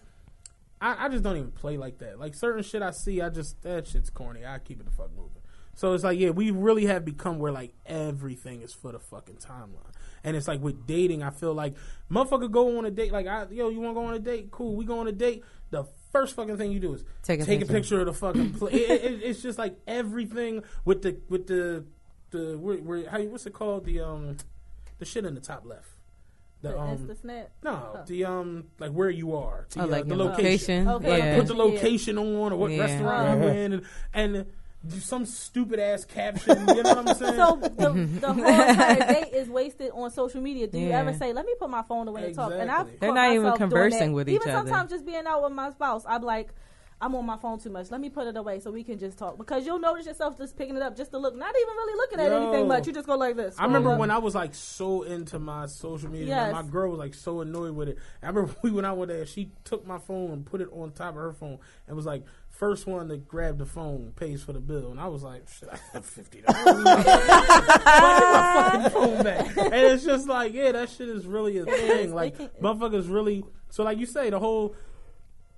I, 0.80 1.06
I 1.06 1.10
just 1.10 1.24
don't 1.24 1.38
even 1.38 1.52
play 1.52 1.78
like 1.78 1.98
that. 2.00 2.20
Like 2.20 2.36
certain 2.36 2.62
shit 2.62 2.84
I 2.84 2.92
see, 2.92 3.20
I 3.20 3.30
just 3.30 3.62
that 3.64 3.88
shit's 3.88 4.12
corny. 4.12 4.46
I 4.46 4.60
keep 4.60 4.80
it 4.80 4.86
the 4.86 4.92
fuck 4.92 5.10
moving. 5.16 5.42
So 5.76 5.94
it's 5.94 6.04
like, 6.04 6.20
yeah, 6.20 6.30
we 6.30 6.52
really 6.52 6.86
have 6.86 7.04
become 7.04 7.40
where 7.40 7.52
like 7.52 7.74
everything 7.86 8.62
is 8.62 8.74
for 8.74 8.92
the 8.92 9.00
fucking 9.00 9.38
timeline. 9.38 9.92
And 10.24 10.38
it's 10.38 10.48
like 10.48 10.62
with 10.62 10.88
dating, 10.88 11.22
I 11.24 11.30
feel 11.32 11.54
like 11.54 11.74
motherfucker 12.10 12.50
go 12.50 12.78
on 12.78 12.86
a 12.86 12.92
date. 12.92 13.12
Like, 13.12 13.28
I, 13.28 13.46
yo, 13.52 13.70
you 13.70 13.80
want 13.82 13.96
to 13.96 14.00
go 14.02 14.06
on 14.08 14.14
a 14.14 14.20
date? 14.20 14.52
Cool, 14.52 14.76
we 14.76 14.86
go 14.86 15.00
on 15.00 15.08
a 15.08 15.12
date. 15.12 15.44
The 15.72 15.86
first 16.12 16.36
fucking 16.36 16.58
thing 16.58 16.72
you 16.72 16.80
do 16.80 16.94
is 16.94 17.04
Take 17.24 17.42
a 17.42 17.46
take 17.46 17.60
picture. 17.60 17.74
a 17.74 17.76
picture 17.76 18.00
of 18.02 18.06
the 18.06 18.14
fucking. 18.14 18.54
Pl- 18.54 18.68
it, 18.68 18.76
it, 18.76 19.22
it's 19.24 19.42
just 19.42 19.58
like 19.58 19.76
everything 19.88 20.64
with 20.86 21.02
the 21.02 21.18
with 21.30 21.48
the 21.48 21.84
the 22.32 22.58
where, 22.58 22.78
where, 22.78 23.10
how 23.10 23.18
you- 23.18 23.30
what's 23.30 23.46
it 23.46 23.54
called 23.54 23.86
the 23.86 24.00
um 24.02 24.38
the 25.00 25.06
shit 25.06 25.26
in 25.26 25.34
the 25.36 25.42
top 25.42 25.66
left. 25.66 25.88
The, 26.62 26.70
The 26.70 26.80
um 26.80 26.98
Insta 27.00 27.20
snap. 27.20 27.50
no 27.62 28.04
the 28.08 28.24
um 28.24 28.66
like 28.80 28.92
where 28.92 29.10
you 29.10 29.36
are 29.36 29.66
the, 29.72 29.82
Oh, 29.82 29.84
uh, 29.84 29.88
like 29.88 30.08
the 30.08 30.16
location. 30.16 30.86
location. 30.86 30.88
Okay. 30.88 31.10
Like, 31.10 31.24
Yeah. 31.24 31.38
put 31.40 31.48
the 31.48 31.54
location 31.56 32.18
on 32.18 32.54
or 32.54 32.56
what 32.56 32.72
Yeah. 32.72 32.80
restaurant 32.80 33.42
you 33.42 33.48
in 33.50 33.74
and, 33.74 33.86
and 34.14 34.46
do 34.86 35.00
some 35.00 35.26
stupid 35.26 35.80
ass 35.80 36.04
caption. 36.06 36.60
You 36.68 36.84
know 36.84 36.96
what 36.96 37.10
I'm 37.10 37.16
saying? 37.16 37.36
So 37.36 37.56
the, 37.62 37.70
the 38.20 38.34
whole 38.34 38.46
entire 38.46 38.96
day 39.00 39.30
is 39.34 39.48
wasted 39.48 39.92
on 39.94 40.12
social 40.12 40.42
media. 40.42 40.68
Do 40.68 40.78
you 40.78 40.90
Yeah. 40.90 41.00
ever 41.00 41.14
say, 41.14 41.32
"Let 41.34 41.46
me 41.46 41.54
put 41.58 41.70
my 41.70 41.84
phone 41.84 42.08
away 42.10 42.26
and 42.26 42.36
talk"? 42.36 42.52
And 42.54 42.70
I've 42.70 43.00
They're 43.00 43.14
not 43.14 43.34
even 43.34 43.54
conversing 43.54 44.12
with 44.14 44.28
each 44.30 44.36
Even 44.36 44.50
other. 44.50 44.60
sometimes 44.70 44.92
just 44.92 45.06
being 45.06 45.26
out 45.26 45.42
with 45.44 45.54
my 45.54 45.72
spouse, 45.72 46.04
I'm 46.08 46.22
like, 46.24 46.54
I'm 47.04 47.14
on 47.16 47.26
my 47.26 47.36
phone 47.36 47.60
too 47.60 47.70
much. 47.70 47.92
Let 47.92 48.00
me 48.00 48.10
put 48.10 48.28
it 48.28 48.38
away 48.38 48.62
so 48.62 48.72
we 48.72 48.82
can 48.82 48.98
just 48.98 49.18
talk. 49.18 49.38
Because 49.38 49.66
you'll 49.66 49.78
notice 49.80 50.06
yourself 50.06 50.38
just 50.38 50.58
picking 50.58 50.78
it 50.78 50.82
up 50.82 50.96
just 50.96 51.12
to 51.12 51.18
look, 51.18 51.36
not 51.36 51.54
even 51.54 51.76
really 51.76 51.96
looking 51.98 52.20
at 52.22 52.32
Yo. 52.32 52.42
anything 52.44 52.68
much. 52.70 52.88
You 52.88 52.94
just 52.94 53.08
go 53.08 53.18
like 53.18 53.36
this. 53.36 53.56
I 53.60 53.66
remember 53.66 53.92
up. 53.92 54.00
when 54.00 54.10
I 54.10 54.20
was 54.20 54.34
like 54.36 54.56
so 54.56 55.02
into 55.02 55.38
my 55.38 55.66
social 55.66 56.10
media, 56.10 56.28
Yes. 56.28 56.56
and 56.56 56.66
my 56.66 56.72
girl 56.72 56.92
was 56.92 57.00
like 57.00 57.14
so 57.14 57.42
annoyed 57.42 57.76
with 57.76 57.90
it. 57.90 57.98
I 58.22 58.28
remember 58.28 58.56
we 58.62 58.72
went 58.72 58.88
out 58.88 58.96
with 58.98 59.10
her. 59.10 59.26
She 59.26 59.52
took 59.66 59.86
my 59.86 59.98
phone 59.98 60.32
and 60.32 60.46
put 60.46 60.62
it 60.62 60.70
on 60.72 60.92
top 60.92 61.10
of 61.10 61.16
her 61.16 61.34
phone, 61.34 61.60
and 61.88 61.98
was 61.98 62.06
like, 62.06 62.24
first 62.50 62.88
one 62.88 63.10
to 63.10 63.18
grab 63.18 63.58
the 63.58 63.66
phone 63.66 64.14
pays 64.16 64.42
for 64.42 64.54
the 64.54 64.62
bill." 64.62 64.90
And 64.92 65.00
I 65.00 65.08
was 65.08 65.24
like, 65.24 65.50
"Shit, 65.50 65.68
I 65.74 65.78
have 65.92 66.06
fifty 66.06 66.40
dollars. 66.42 66.84
my 66.86 68.70
fucking 68.72 68.92
phone 68.92 69.24
back." 69.24 69.58
And 69.58 69.74
it's 69.74 70.06
just 70.06 70.28
like, 70.28 70.54
yeah, 70.54 70.72
that 70.72 70.90
shit 70.90 71.10
is 71.10 71.26
really 71.26 71.58
a 71.58 71.66
thing. 71.66 72.14
Like, 72.16 72.38
motherfuckers 72.62 73.12
really. 73.12 73.44
So, 73.70 73.84
like 73.84 73.98
you 73.98 74.06
say, 74.06 74.30
the 74.30 74.40
whole. 74.40 74.76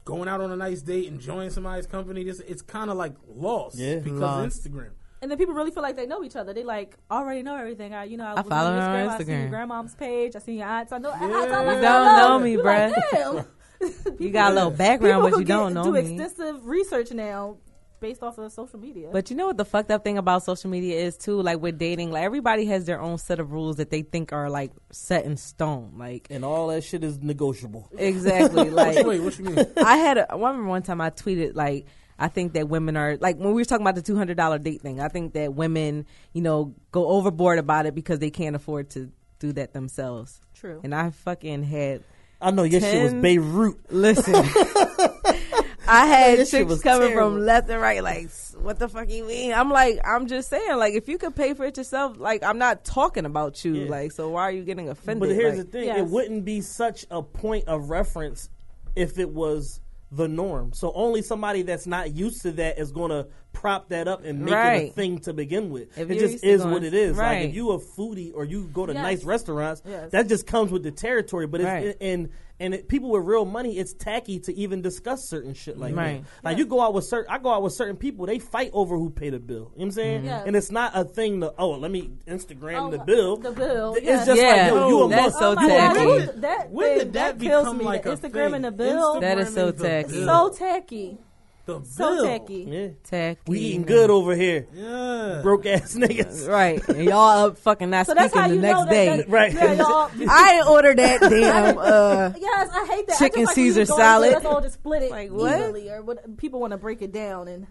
Going 0.06 0.30
out 0.30 0.40
on 0.40 0.52
a 0.52 0.56
nice 0.56 0.82
date, 0.82 1.08
enjoying 1.08 1.50
somebody's 1.50 1.88
company, 1.88 2.24
this 2.24 2.40
it's 2.42 2.62
kind 2.62 2.90
of 2.92 2.98
like 2.98 3.14
lost 3.28 3.78
Yeah. 3.78 3.96
because 3.98 4.20
Lost. 4.20 4.64
Instagram. 4.64 4.92
And 5.22 5.32
then 5.32 5.38
people 5.40 5.56
really 5.56 5.72
feel 5.72 5.82
like 5.82 5.96
they 5.96 6.06
know 6.06 6.24
each 6.24 6.36
other. 6.36 6.54
They 6.54 6.64
like 6.64 6.96
already 7.10 7.42
know 7.42 7.56
everything. 7.56 7.94
I, 7.96 8.04
you 8.04 8.16
know, 8.18 8.26
I, 8.26 8.34
was 8.36 8.46
follow 8.48 8.70
on 8.70 8.76
your 8.76 8.84
her 8.84 8.90
on 8.90 9.10
Instagram, 9.10 9.10
I 9.10 9.18
see 9.24 9.32
your 9.32 9.40
Instagram. 9.42 9.50
grandmom's 9.50 9.96
page. 9.96 10.36
I 10.36 10.40
see 10.40 10.58
your 10.58 10.68
aunts. 10.68 10.92
I 10.92 10.98
know. 11.00 11.10
I, 11.10 11.16
I, 11.16 11.28
Yeah. 11.28 11.36
I, 11.36 11.76
You 11.76 11.82
don't 11.82 12.18
know 12.18 12.40
me, 12.40 12.52
You're 12.52 12.64
bruh. 12.64 13.36
Like, 13.36 14.20
You 14.20 14.30
got 14.30 14.52
a 14.52 14.56
little 14.56 14.72
background, 14.86 15.24
People 15.26 15.32
but 15.32 15.40
you 15.40 15.46
don't 15.46 15.70
get, 15.70 15.74
know 15.74 15.84
do 15.86 15.92
me. 15.94 16.00
extensive 16.00 16.66
research 16.68 17.12
now 17.12 17.58
based 18.00 18.24
off 18.24 18.38
of 18.38 18.52
social 18.52 18.80
media. 18.80 19.10
But 19.12 19.30
you 19.30 19.36
know 19.36 19.48
what 19.48 19.58
the 19.58 19.66
fucked 19.66 19.92
up 19.92 20.04
thing 20.04 20.18
about 20.18 20.44
social 20.44 20.70
media 20.70 21.00
is 21.00 21.18
too? 21.18 21.42
Like 21.42 21.62
with 21.62 21.78
dating, 21.78 22.12
like 22.12 22.24
everybody 22.24 22.66
has 22.68 22.86
their 22.86 23.00
own 23.02 23.18
set 23.18 23.40
of 23.40 23.52
rules 23.52 23.78
that 23.78 23.90
they 23.90 24.02
think 24.02 24.34
are 24.34 24.50
like 24.50 24.72
set 24.92 25.26
in 25.26 25.38
stone. 25.38 25.94
Like 25.98 26.28
And 26.30 26.46
all 26.46 26.68
that 26.68 26.84
shit 26.84 27.04
is 27.04 27.20
negotiable. 27.22 27.90
exactly. 27.98 28.70
like 28.70 29.06
Wait, 29.06 29.20
what 29.22 29.38
you 29.38 29.46
mean? 29.46 29.66
I 29.78 29.98
had 29.98 30.18
a, 30.18 30.32
I 30.32 30.36
remember 30.36 30.68
one 30.68 30.84
time 30.84 31.02
I 31.02 31.10
tweeted 31.10 31.56
like 31.56 31.86
I 32.18 32.28
think 32.30 32.54
that 32.54 32.70
women 32.70 32.96
are 32.96 33.18
like 33.18 33.38
when 33.38 33.50
we 33.50 33.62
were 33.62 33.66
talking 33.66 33.86
about 33.86 33.96
the 33.96 34.02
two 34.02 34.16
hundred 34.16 34.38
dollar 34.38 34.58
date 34.58 34.82
thing. 34.82 35.00
I 35.02 35.10
think 35.10 35.34
that 35.34 35.54
women, 35.54 36.06
you 36.34 36.42
know, 36.42 36.74
go 36.92 37.08
overboard 37.08 37.60
about 37.60 37.86
it 37.86 37.94
because 37.96 38.20
they 38.20 38.30
can't 38.30 38.56
afford 38.56 38.90
to 38.92 39.12
do 39.40 39.52
that 39.54 39.74
themselves. 39.74 40.40
True. 40.54 40.80
And 40.84 40.96
I 40.96 41.10
fucking 41.10 41.64
had 41.64 42.04
I 42.42 42.52
know 42.52 42.64
your 42.64 42.82
shit 42.82 43.04
was 43.04 43.14
Beirut. 43.14 43.78
listen. 43.92 44.34
I 45.88 46.06
had 46.08 46.40
This 46.40 46.52
chicks 46.52 46.82
coming 46.82 47.10
terrible. 47.10 47.36
from 47.36 47.46
left 47.46 47.70
and 47.70 47.82
right, 47.82 48.04
like, 48.04 48.30
what 48.62 48.80
the 48.80 48.88
fuck 48.90 49.10
you 49.10 49.24
mean? 49.26 49.54
I'm 49.54 49.70
like, 49.70 50.00
I'm 50.06 50.28
just 50.28 50.50
saying, 50.50 50.78
like, 50.78 50.94
if 50.94 51.08
you 51.08 51.18
could 51.18 51.36
pay 51.36 51.54
for 51.54 51.66
it 51.66 51.78
yourself, 51.78 52.18
like, 52.20 52.44
I'm 52.44 52.58
not 52.58 52.84
talking 52.86 53.26
about 53.26 53.64
you, 53.64 53.74
Yeah. 53.74 53.90
like, 53.90 54.12
so 54.12 54.30
why 54.30 54.44
are 54.44 54.52
you 54.52 54.64
getting 54.64 54.90
offended? 54.90 55.28
But 55.28 55.36
here's 55.36 55.58
Like, 55.58 55.66
the 55.68 55.72
thing: 55.72 55.86
Yes. 55.88 56.00
it 56.00 56.06
wouldn't 56.08 56.46
be 56.46 56.62
such 56.62 57.06
a 57.12 57.22
point 57.22 57.68
of 57.68 57.90
reference 57.90 58.50
if 58.96 59.20
it 59.20 59.30
was 59.30 59.82
the 60.12 60.28
norm. 60.28 60.72
So 60.74 60.94
only 60.94 61.22
somebody 61.22 61.62
that's 61.64 61.88
not 61.88 62.16
used 62.16 62.44
to 62.44 62.52
that 62.54 62.80
is 62.80 62.92
going 62.92 63.10
to 63.12 63.28
prop 63.52 63.90
that 63.90 64.08
up 64.08 64.24
and 64.24 64.42
make 64.46 64.54
it 64.54 64.90
a 64.90 64.92
thing 64.94 65.20
to 65.20 65.34
begin 65.34 65.70
with. 65.72 65.98
If 65.98 66.10
it 66.10 66.20
just 66.20 66.44
is 66.44 66.62
going- 66.62 66.74
what 66.74 66.84
it 66.84 66.94
is. 66.94 67.18
Like 67.18 67.50
if 67.50 67.56
you 67.56 67.72
a 67.72 67.80
foodie 67.80 68.32
or 68.34 68.46
you 68.46 68.70
go 68.74 68.86
to 68.86 68.94
Yes. 68.94 69.02
nice 69.02 69.24
restaurants, 69.26 69.82
Yes. 69.86 70.12
that 70.12 70.28
just 70.28 70.46
comes 70.48 70.72
with 70.72 70.84
the 70.84 70.92
territory. 70.92 71.48
But 71.48 71.62
it's 71.62 71.68
Right. 71.68 71.98
and 72.00 72.30
and 72.60 72.74
it, 72.74 72.88
people 72.88 73.10
with 73.12 73.24
real 73.26 73.44
money, 73.46 73.78
it's 73.78 73.94
tacky 73.94 74.40
to 74.40 74.54
even 74.56 74.82
discuss 74.82 75.28
certain 75.28 75.54
shit 75.54 75.78
like 75.78 75.96
Right. 75.96 76.24
that. 76.24 76.44
Like 76.44 76.58
you 76.58 76.66
go 76.66 76.80
out 76.82 76.94
with 76.94 77.04
certain, 77.06 77.30
I 77.32 77.38
go 77.38 77.50
out 77.52 77.64
with 77.64 77.74
certain 77.74 77.98
people, 77.98 78.26
they 78.26 78.40
fight 78.40 78.70
over 78.74 78.96
who 78.98 79.10
pay 79.10 79.30
the 79.30 79.40
bill. 79.40 79.56
You 79.56 79.62
know 79.62 79.70
what 79.76 79.84
I'm 79.86 79.92
saying? 79.92 80.22
Mhm. 80.22 80.26
Yes. 80.26 80.44
And 80.48 80.56
it's 80.56 80.72
not 80.72 80.92
a 80.96 81.04
thing 81.04 81.42
to 81.42 81.54
oh 81.58 81.72
let 81.72 81.92
me 81.92 82.12
Instagram 82.28 82.88
Oh, 82.88 82.92
the 82.92 83.00
bill. 83.00 83.38
the 83.38 83.52
bill, 83.52 83.96
It's 83.96 84.06
yes. 84.06 84.26
just 84.26 84.42
Yeah. 84.42 84.52
like 84.52 84.72
yo, 84.72 84.88
you 84.88 85.04
a 85.04 85.10
That's 85.10 85.34
mother- 85.34 85.56
so 85.58 85.64
oh 85.64 85.68
tacky. 85.68 85.96
God, 86.00 86.08
When 86.08 86.20
that, 86.20 86.26
did- 86.34 86.42
that, 86.42 86.72
when 86.72 86.98
did 86.98 87.14
that 87.14 87.40
kills 87.40 87.64
become 87.66 87.78
me. 87.78 87.86
like 87.86 88.04
the 88.04 88.12
a 88.14 88.18
Instagram 88.18 88.32
thing? 88.46 88.54
and 88.56 88.66
the 88.66 88.72
bill. 88.72 89.20
That 89.20 89.40
is 89.40 89.54
so 89.54 89.72
tacky. 89.72 90.24
so 90.26 90.50
tacky. 90.50 91.18
The 91.66 91.84
So 91.84 92.16
bill. 92.16 92.26
tacky. 92.26 92.66
Yeah. 92.70 92.88
Tacky. 93.04 93.40
We 93.48 93.60
eating 93.60 93.84
good 93.84 94.10
over 94.12 94.36
here. 94.36 94.68
Yeah. 94.74 95.40
Broke 95.42 95.66
ass 95.66 95.96
niggas. 96.00 96.48
Right. 96.48 96.88
And 96.90 97.04
y'all 97.06 97.48
up 97.48 97.58
fucking 97.58 97.90
not 97.90 98.06
So 98.06 98.14
that's 98.14 98.32
speaking 98.34 98.42
how 98.42 98.48
the 98.50 98.56
you 98.56 98.62
next 98.62 98.86
day. 98.90 99.18
that 99.18 99.30
Right. 99.30 99.52
Yeah, 99.54 99.74
y'all, 99.74 100.12
I 100.30 100.54
ain't 100.60 100.68
ordered 100.68 100.98
that 101.00 101.22
damn 101.30 101.78
uh 101.80 102.34
Yes, 102.40 102.70
I 102.72 102.86
hate 102.92 103.08
that. 103.08 103.18
Chicken 103.18 103.40
I 103.40 103.42
just 103.46 103.48
like 103.50 103.56
Caesar 103.56 103.86
salad. 103.86 104.28
say, 104.30 104.34
Let's 104.36 104.46
all 104.46 104.62
just 104.62 104.76
split 104.76 105.02
it 105.04 105.12
Like, 105.12 105.32
what? 105.32 105.60
evenly, 105.60 105.90
or 105.90 106.04
what? 106.04 106.38
People 106.38 106.60
want 106.60 106.72
to 106.72 106.78
break 106.78 107.02
it 107.02 107.12
down 107.12 107.48
and 107.48 107.66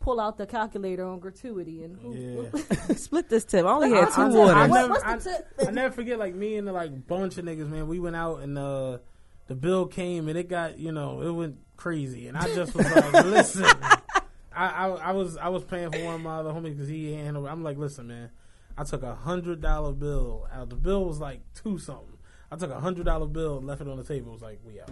pull 0.00 0.18
out 0.20 0.36
the 0.38 0.46
calculator 0.46 1.06
on 1.06 1.20
gratuity 1.20 1.82
and. 1.84 1.98
Yeah. 2.52 2.94
split 2.96 3.28
this 3.30 3.44
tip. 3.44 3.64
I 3.66 3.70
only 3.70 3.90
had 3.92 4.06
two 4.14 4.20
I, 4.22 4.28
waters. 4.28 4.54
I, 4.56 4.66
What- 4.66 4.80
never, 4.80 4.88
what's 4.92 5.24
the 5.24 5.44
I. 5.64 5.68
I 5.68 5.70
never 5.70 5.94
forget 5.94 6.18
like 6.18 6.34
me 6.34 6.56
and 6.56 6.66
the 6.68 6.72
like 6.72 7.06
bunch 7.06 7.38
of 7.38 7.44
niggas, 7.46 7.68
man. 7.68 7.86
We 7.88 7.98
went 7.98 8.16
out 8.16 8.40
and 8.40 8.58
uh, 8.58 8.98
the 9.50 9.56
bill 9.56 9.84
came 9.84 10.28
and 10.28 10.38
it 10.38 10.48
got 10.48 10.78
you 10.78 10.92
know 10.92 11.20
it 11.22 11.32
went 11.32 11.56
crazy, 11.76 12.28
and 12.28 12.38
I 12.38 12.54
just 12.54 12.72
was 12.72 12.88
like, 12.88 13.12
listen, 13.24 13.64
I, 13.64 14.04
I 14.54 14.86
I 14.86 15.10
was 15.10 15.36
I 15.36 15.48
was 15.48 15.64
paying 15.64 15.90
for 15.90 16.04
one 16.04 16.14
of 16.14 16.20
my 16.20 16.36
other 16.36 16.50
homies 16.50 16.76
because 16.76 16.86
he 16.88 17.12
ain't 17.14 17.24
handled. 17.24 17.48
I'm 17.48 17.64
like, 17.64 17.76
listen, 17.76 18.06
man, 18.06 18.30
I 18.78 18.84
took 18.84 19.02
a 19.02 19.12
hundred 19.12 19.60
dollar 19.60 19.92
bill 19.92 20.46
out. 20.52 20.68
The 20.70 20.76
bill 20.76 21.04
was 21.04 21.18
like 21.18 21.40
two 21.52 21.78
something. 21.78 22.16
I 22.48 22.56
took 22.56 22.70
a 22.70 22.78
hundred 22.78 23.06
dollar 23.06 23.26
bill, 23.26 23.58
and 23.58 23.66
left 23.66 23.80
it 23.80 23.88
on 23.88 23.96
the 23.96 24.04
table. 24.04 24.30
It 24.30 24.34
was 24.34 24.42
like, 24.42 24.60
we 24.64 24.80
out. 24.80 24.88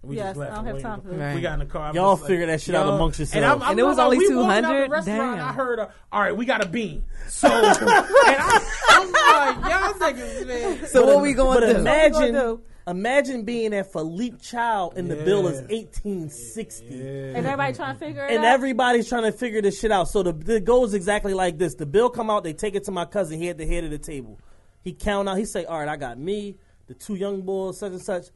We 0.00 0.14
Yes, 0.14 0.36
left 0.36 0.52
I 0.52 0.54
don't 0.54 0.66
have 0.66 0.80
time 0.80 1.00
for 1.00 1.08
this. 1.08 1.34
We 1.34 1.40
got 1.40 1.54
in 1.54 1.58
the 1.58 1.66
car. 1.66 1.88
I'm 1.88 1.94
Y'all 1.96 2.12
just 2.12 2.22
like, 2.22 2.28
figure 2.28 2.46
that 2.46 2.60
shit 2.60 2.76
out 2.76 2.86
yo. 2.86 2.94
amongst 2.94 3.18
And, 3.18 3.28
I'm, 3.34 3.34
yourselves. 3.42 3.64
I'm 3.64 3.70
And 3.72 3.80
it 3.80 3.82
was 3.82 3.96
like, 3.96 4.04
only 4.04 4.18
we 4.18 4.36
walking 4.36 4.64
out 4.64 4.70
200? 4.86 5.04
Damn. 5.04 5.40
I 5.40 5.52
heard, 5.52 5.80
uh, 5.80 5.88
all 6.12 6.20
right, 6.20 6.36
we 6.36 6.46
got 6.46 6.64
a 6.64 6.68
bean. 6.68 7.02
So, 7.26 7.48
and 7.52 7.76
I, 7.82 8.60
I'm 8.90 9.60
like, 9.60 9.70
y'all 9.72 9.94
niggas, 9.94 10.46
man. 10.46 10.86
So 10.86 11.04
what 11.04 11.20
we 11.20 11.32
going 11.34 11.58
But 11.60 11.66
to 11.66 11.72
do? 11.74 11.80
imagine, 11.80 12.32
do? 12.32 12.60
Imagine 12.88 13.42
being 13.44 13.74
at 13.74 13.92
Philippe 13.92 14.38
Chow 14.40 14.90
and 14.96 15.10
the 15.10 15.16
bill 15.16 15.46
is 15.46 15.60
Yeah. 15.68 15.76
1860. 15.76 17.00
And 17.36 17.46
everybody 17.46 17.72
trying 17.74 17.94
to 17.94 17.98
figure 18.00 18.24
it 18.24 18.30
And 18.34 18.44
out. 18.44 18.52
everybody's 18.54 19.08
trying 19.08 19.24
to 19.24 19.32
figure 19.32 19.60
this 19.62 19.78
shit 19.78 19.92
out. 19.92 20.08
So 20.08 20.22
the 20.22 20.54
it 20.56 20.64
goes 20.64 20.94
exactly 20.94 21.34
like 21.34 21.58
this. 21.58 21.74
The 21.74 21.86
bill 21.86 22.08
come 22.10 22.30
out, 22.30 22.44
they 22.44 22.52
take 22.54 22.74
it 22.74 22.84
to 22.84 22.90
my 22.90 23.04
cousin. 23.04 23.38
He 23.38 23.48
at 23.48 23.58
the 23.58 23.66
head 23.66 23.84
of 23.84 23.90
the 23.90 23.98
table. 23.98 24.38
He 24.82 24.92
count 24.92 25.28
out. 25.28 25.36
He 25.38 25.44
say, 25.44 25.64
"All 25.64 25.78
right, 25.78 25.88
I 25.88 25.96
got 25.96 26.18
me, 26.18 26.56
the 26.86 26.94
two 26.94 27.14
young 27.14 27.42
boys, 27.42 27.78
such 27.78 27.92
and 27.92 28.00
such, 28.00 28.26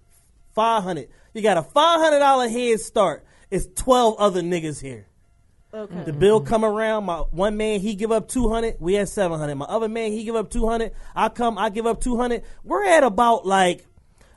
five 0.54 0.82
hundred. 0.82 1.08
You 1.32 1.40
got 1.42 1.56
a 1.56 1.62
five 1.62 2.00
hundred 2.00 2.18
dollar 2.18 2.48
head 2.48 2.80
start. 2.80 3.24
It's 3.50 3.66
twelve 3.74 4.16
other 4.18 4.42
niggas 4.42 4.80
here. 4.82 5.06
okay. 5.72 6.02
The 6.04 6.12
bill 6.12 6.40
come 6.42 6.64
around. 6.64 7.04
My 7.04 7.18
one 7.30 7.56
man 7.56 7.80
he 7.80 7.94
give 7.94 8.12
up 8.12 8.28
two 8.28 8.50
hundred. 8.50 8.76
We 8.80 8.94
had 8.94 9.08
seven 9.08 9.38
hundred. 9.38 9.54
My 9.54 9.64
other 9.66 9.88
man 9.88 10.12
he 10.12 10.24
give 10.24 10.36
up 10.36 10.50
two 10.50 10.68
hundred. 10.68 10.92
I 11.16 11.28
come. 11.30 11.56
I 11.56 11.70
give 11.70 11.86
up 11.86 12.00
two 12.02 12.16
hundred. 12.18 12.42
We're 12.64 12.84
at 12.84 13.02
about 13.04 13.46
like 13.46 13.86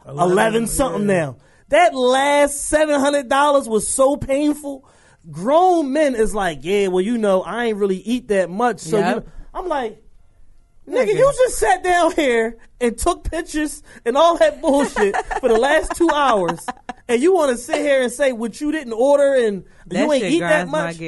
eleven 0.07 0.67
something 0.67 1.07
yeah. 1.07 1.19
now. 1.19 1.37
That 1.69 1.95
last 1.95 2.63
seven 2.63 2.99
hundred 2.99 3.29
dollars 3.29 3.67
was 3.67 3.87
so 3.87 4.17
painful. 4.17 4.87
Grown 5.31 5.91
men 5.91 6.13
is 6.13 6.35
like, 6.35 6.59
yeah, 6.61 6.87
well, 6.87 7.01
you 7.01 7.17
know, 7.17 7.41
I 7.41 7.65
ain't 7.65 7.77
really 7.77 7.97
eat 7.97 8.27
that 8.27 8.49
much. 8.49 8.79
So 8.79 8.99
Yep. 8.99 9.15
you, 9.15 9.31
I'm 9.55 9.67
like, 9.67 10.03
nigga, 10.87 11.07
you 11.07 11.33
just 11.35 11.57
sat 11.57 11.83
down 11.83 12.11
here 12.11 12.57
and 12.79 12.95
took 12.95 13.29
pictures 13.29 13.81
and 14.05 14.15
all 14.15 14.37
that 14.37 14.61
bullshit 14.61 15.15
for 15.39 15.49
the 15.49 15.57
last 15.57 15.95
two 15.95 16.09
hours, 16.11 16.63
and 17.07 17.21
you 17.21 17.33
want 17.33 17.51
to 17.51 17.57
sit 17.57 17.77
here 17.77 18.03
and 18.03 18.11
say 18.11 18.33
what 18.33 18.61
you 18.61 18.71
didn't 18.71 18.93
order 18.93 19.33
and 19.33 19.65
That 19.87 19.99
you 19.99 20.13
ain't 20.13 20.21
shit 20.21 20.31
eat 20.33 20.39
that 20.41 20.67
much. 20.67 20.99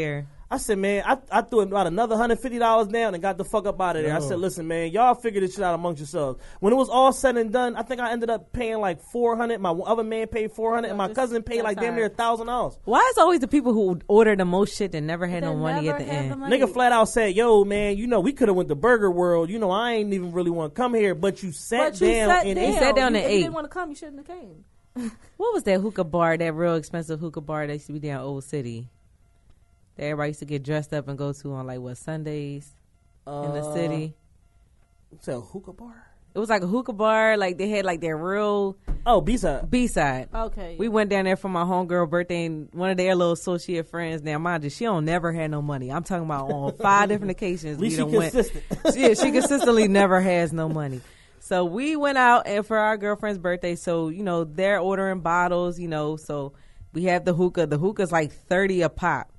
My 0.50 0.56
gear. 0.56 0.58
I 0.58 0.58
said, 0.58 0.78
man, 0.78 1.04
I, 1.06 1.18
I 1.32 1.42
threw 1.42 1.60
about 1.62 1.88
another 1.88 2.16
hundred 2.18 2.40
fifty 2.40 2.58
dollars 2.60 2.88
down 2.88 3.14
and 3.14 3.22
got 3.22 3.38
the 3.38 3.44
fuck 3.46 3.66
up 3.66 3.80
out 3.82 3.96
of 3.96 4.04
there. 4.04 4.16
I 4.16 4.20
said, 4.20 4.40
listen, 4.40 4.68
man, 4.68 4.92
y'all 4.92 5.14
figure 5.16 5.42
this 5.42 5.56
shit 5.56 5.64
out 5.64 5.76
amongst 5.76 6.00
yourselves. 6.00 6.42
When 6.60 6.74
it 6.74 6.76
was 6.76 6.90
all 6.90 7.12
said 7.12 7.38
and 7.38 7.52
done, 7.52 7.76
I 7.76 7.84
think 7.84 8.02
I 8.02 8.12
ended 8.12 8.30
up 8.30 8.54
paying 8.54 8.80
like 8.80 9.02
four 9.12 9.36
hundred. 9.36 9.60
My 9.60 9.72
other 9.72 10.04
man 10.04 10.28
paid 10.28 10.52
four 10.52 10.74
hundred, 10.74 10.90
and 10.90 10.98
my 10.98 11.08
just 11.08 11.16
cousin 11.16 11.44
paid 11.44 11.64
like 11.64 11.80
damn 11.80 11.96
near 11.96 12.06
a 12.06 12.10
thousand 12.10 12.48
dollars. 12.48 12.78
Why 12.86 13.06
is 13.12 13.18
always 13.18 13.40
the 13.42 13.48
people 13.48 13.74
who 13.74 14.00
order 14.08 14.36
the 14.36 14.46
most 14.46 14.76
shit 14.78 14.92
that 14.94 15.02
never 15.02 15.28
had 15.28 15.44
no 15.44 15.56
money 15.56 15.90
at 15.90 15.98
never 15.98 16.00
the 16.00 16.06
have 16.12 16.24
end? 16.24 16.32
the 16.32 16.36
money. 16.38 16.58
Nigga 16.60 16.72
flat 16.74 16.92
out 16.92 17.10
said, 17.10 17.36
"Yo, 17.36 17.64
man, 17.64 17.98
you 17.98 18.08
know 18.08 18.20
we 18.20 18.34
could 18.34 18.48
have 18.48 18.56
went 18.58 18.70
to 18.70 18.76
Burger 18.76 19.12
World. 19.12 19.50
You 19.50 19.60
know 19.60 19.72
I 19.72 19.94
ain't 19.94 20.14
even 20.14 20.32
really 20.32 20.52
want 20.52 20.74
to 20.74 20.82
come 20.82 20.94
here, 20.94 21.14
but 21.16 21.44
you 21.44 21.52
sat 21.52 21.94
But 21.94 22.02
you 22.02 22.12
down 22.12 22.30
sat 22.30 22.46
and 22.46 22.56
down. 22.56 22.66
ate." 22.66 22.80
sat 22.80 22.96
down 22.96 23.14
You- 23.14 23.20
and 23.22 23.26
if 23.28 23.32
you 23.34 23.40
didn't 23.40 23.54
want 23.54 23.66
to 23.66 23.70
come, 23.70 23.90
you 23.90 23.96
shouldn't 23.96 24.28
have 24.28 24.38
came. 24.40 24.64
What 25.38 25.54
was 25.54 25.64
that 25.64 25.80
hookah 25.82 26.06
bar? 26.06 26.38
That 26.38 26.54
real 26.56 26.76
expensive 26.76 27.20
hookah 27.20 27.42
bar 27.42 27.68
that 27.68 27.74
used 27.74 27.86
to 27.88 27.94
be 27.94 28.00
down 28.00 28.22
Old 28.22 28.44
City. 28.44 28.90
That 29.98 30.04
everybody 30.04 30.30
used 30.30 30.40
to 30.40 30.46
get 30.46 30.64
dressed 30.64 30.94
up 30.94 31.08
and 31.08 31.18
go 31.18 31.34
to 31.34 31.54
on 31.54 31.68
like 31.68 31.80
what 31.80 31.98
Sundays 31.98 32.74
in 33.26 33.34
the 33.54 33.60
Uh, 33.62 33.74
city. 33.74 34.14
It's 35.12 35.28
a 35.28 35.40
hookah 35.40 35.74
bar. 35.74 36.04
It 36.36 36.40
was 36.40 36.50
like 36.50 36.62
a 36.62 36.68
hookah 36.68 36.94
bar. 36.94 37.36
Like 37.38 37.58
they 37.58 37.68
had 37.70 37.84
like 37.86 38.00
their 38.02 38.16
real 38.16 38.78
Oh, 39.06 39.22
B 39.22 39.38
side. 39.38 39.72
B 39.72 39.88
side. 39.88 40.28
Okay. 40.34 40.76
We 40.78 40.90
went 40.90 41.10
down 41.10 41.24
there 41.26 41.38
for 41.38 41.48
my 41.50 41.64
homegirl 41.64 42.10
birthday, 42.10 42.46
and 42.46 42.68
one 42.74 42.90
of 42.90 42.98
their 42.98 43.16
little 43.16 43.32
associate 43.34 43.88
friends. 43.88 44.22
Now, 44.22 44.38
mind 44.38 44.66
you, 44.66 44.70
she 44.70 44.84
don't 44.84 45.06
never 45.06 45.32
had 45.32 45.50
no 45.50 45.62
money. 45.62 45.92
I'm 45.92 46.04
talking 46.04 46.26
about 46.26 46.52
on 46.52 46.74
five 46.78 47.08
different 47.10 47.32
occasions. 47.32 47.80
We 47.80 47.90
she 47.90 47.96
done 47.98 48.12
went. 48.12 48.34
consistent. 48.34 48.64
yeah, 48.98 49.14
she 49.14 49.32
consistently 49.32 49.88
never 49.88 50.20
has 50.22 50.52
no 50.54 50.68
money. 50.70 51.00
So 51.40 51.64
we 51.64 51.96
went 51.96 52.18
out 52.18 52.46
and 52.46 52.66
for 52.68 52.78
our 52.78 52.98
girlfriend's 52.98 53.40
birthday. 53.40 53.76
So 53.76 54.10
you 54.10 54.24
know 54.24 54.44
they're 54.44 54.80
ordering 54.80 55.22
bottles. 55.22 55.80
You 55.80 55.88
know, 55.88 56.18
so 56.18 56.54
we 56.94 57.06
have 57.06 57.24
the 57.26 57.34
hookah. 57.34 57.66
The 57.68 57.78
hookah's 57.78 58.12
like 58.12 58.32
thirty 58.34 58.82
a 58.82 58.90
pop. 58.90 59.32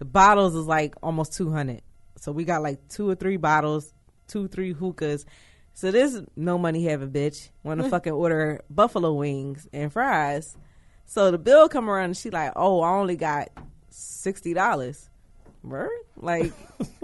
The 0.00 0.06
bottles 0.06 0.54
is 0.54 0.66
like 0.66 0.94
almost 1.02 1.34
two 1.34 1.50
hundred. 1.50 1.82
So 2.16 2.32
we 2.32 2.44
got 2.44 2.62
like 2.62 2.88
two 2.88 3.10
or 3.10 3.14
three 3.14 3.36
bottles, 3.36 3.92
two 4.28 4.48
three 4.48 4.72
hookahs. 4.72 5.26
So 5.74 5.90
this 5.90 6.18
no 6.34 6.56
money 6.56 6.84
having 6.84 7.10
bitch 7.10 7.50
want 7.62 7.82
to 7.82 7.88
fucking 7.90 8.14
order 8.14 8.62
buffalo 8.70 9.12
wings 9.12 9.68
and 9.74 9.92
fries. 9.92 10.56
So 11.04 11.30
the 11.30 11.36
bill 11.36 11.68
come 11.68 11.90
around 11.90 12.04
and 12.06 12.16
she 12.16 12.30
like, 12.30 12.52
oh, 12.56 12.80
I 12.80 12.92
only 12.92 13.16
got 13.16 13.50
sixty 13.90 14.54
dollars. 14.54 15.10
Like, 16.16 16.54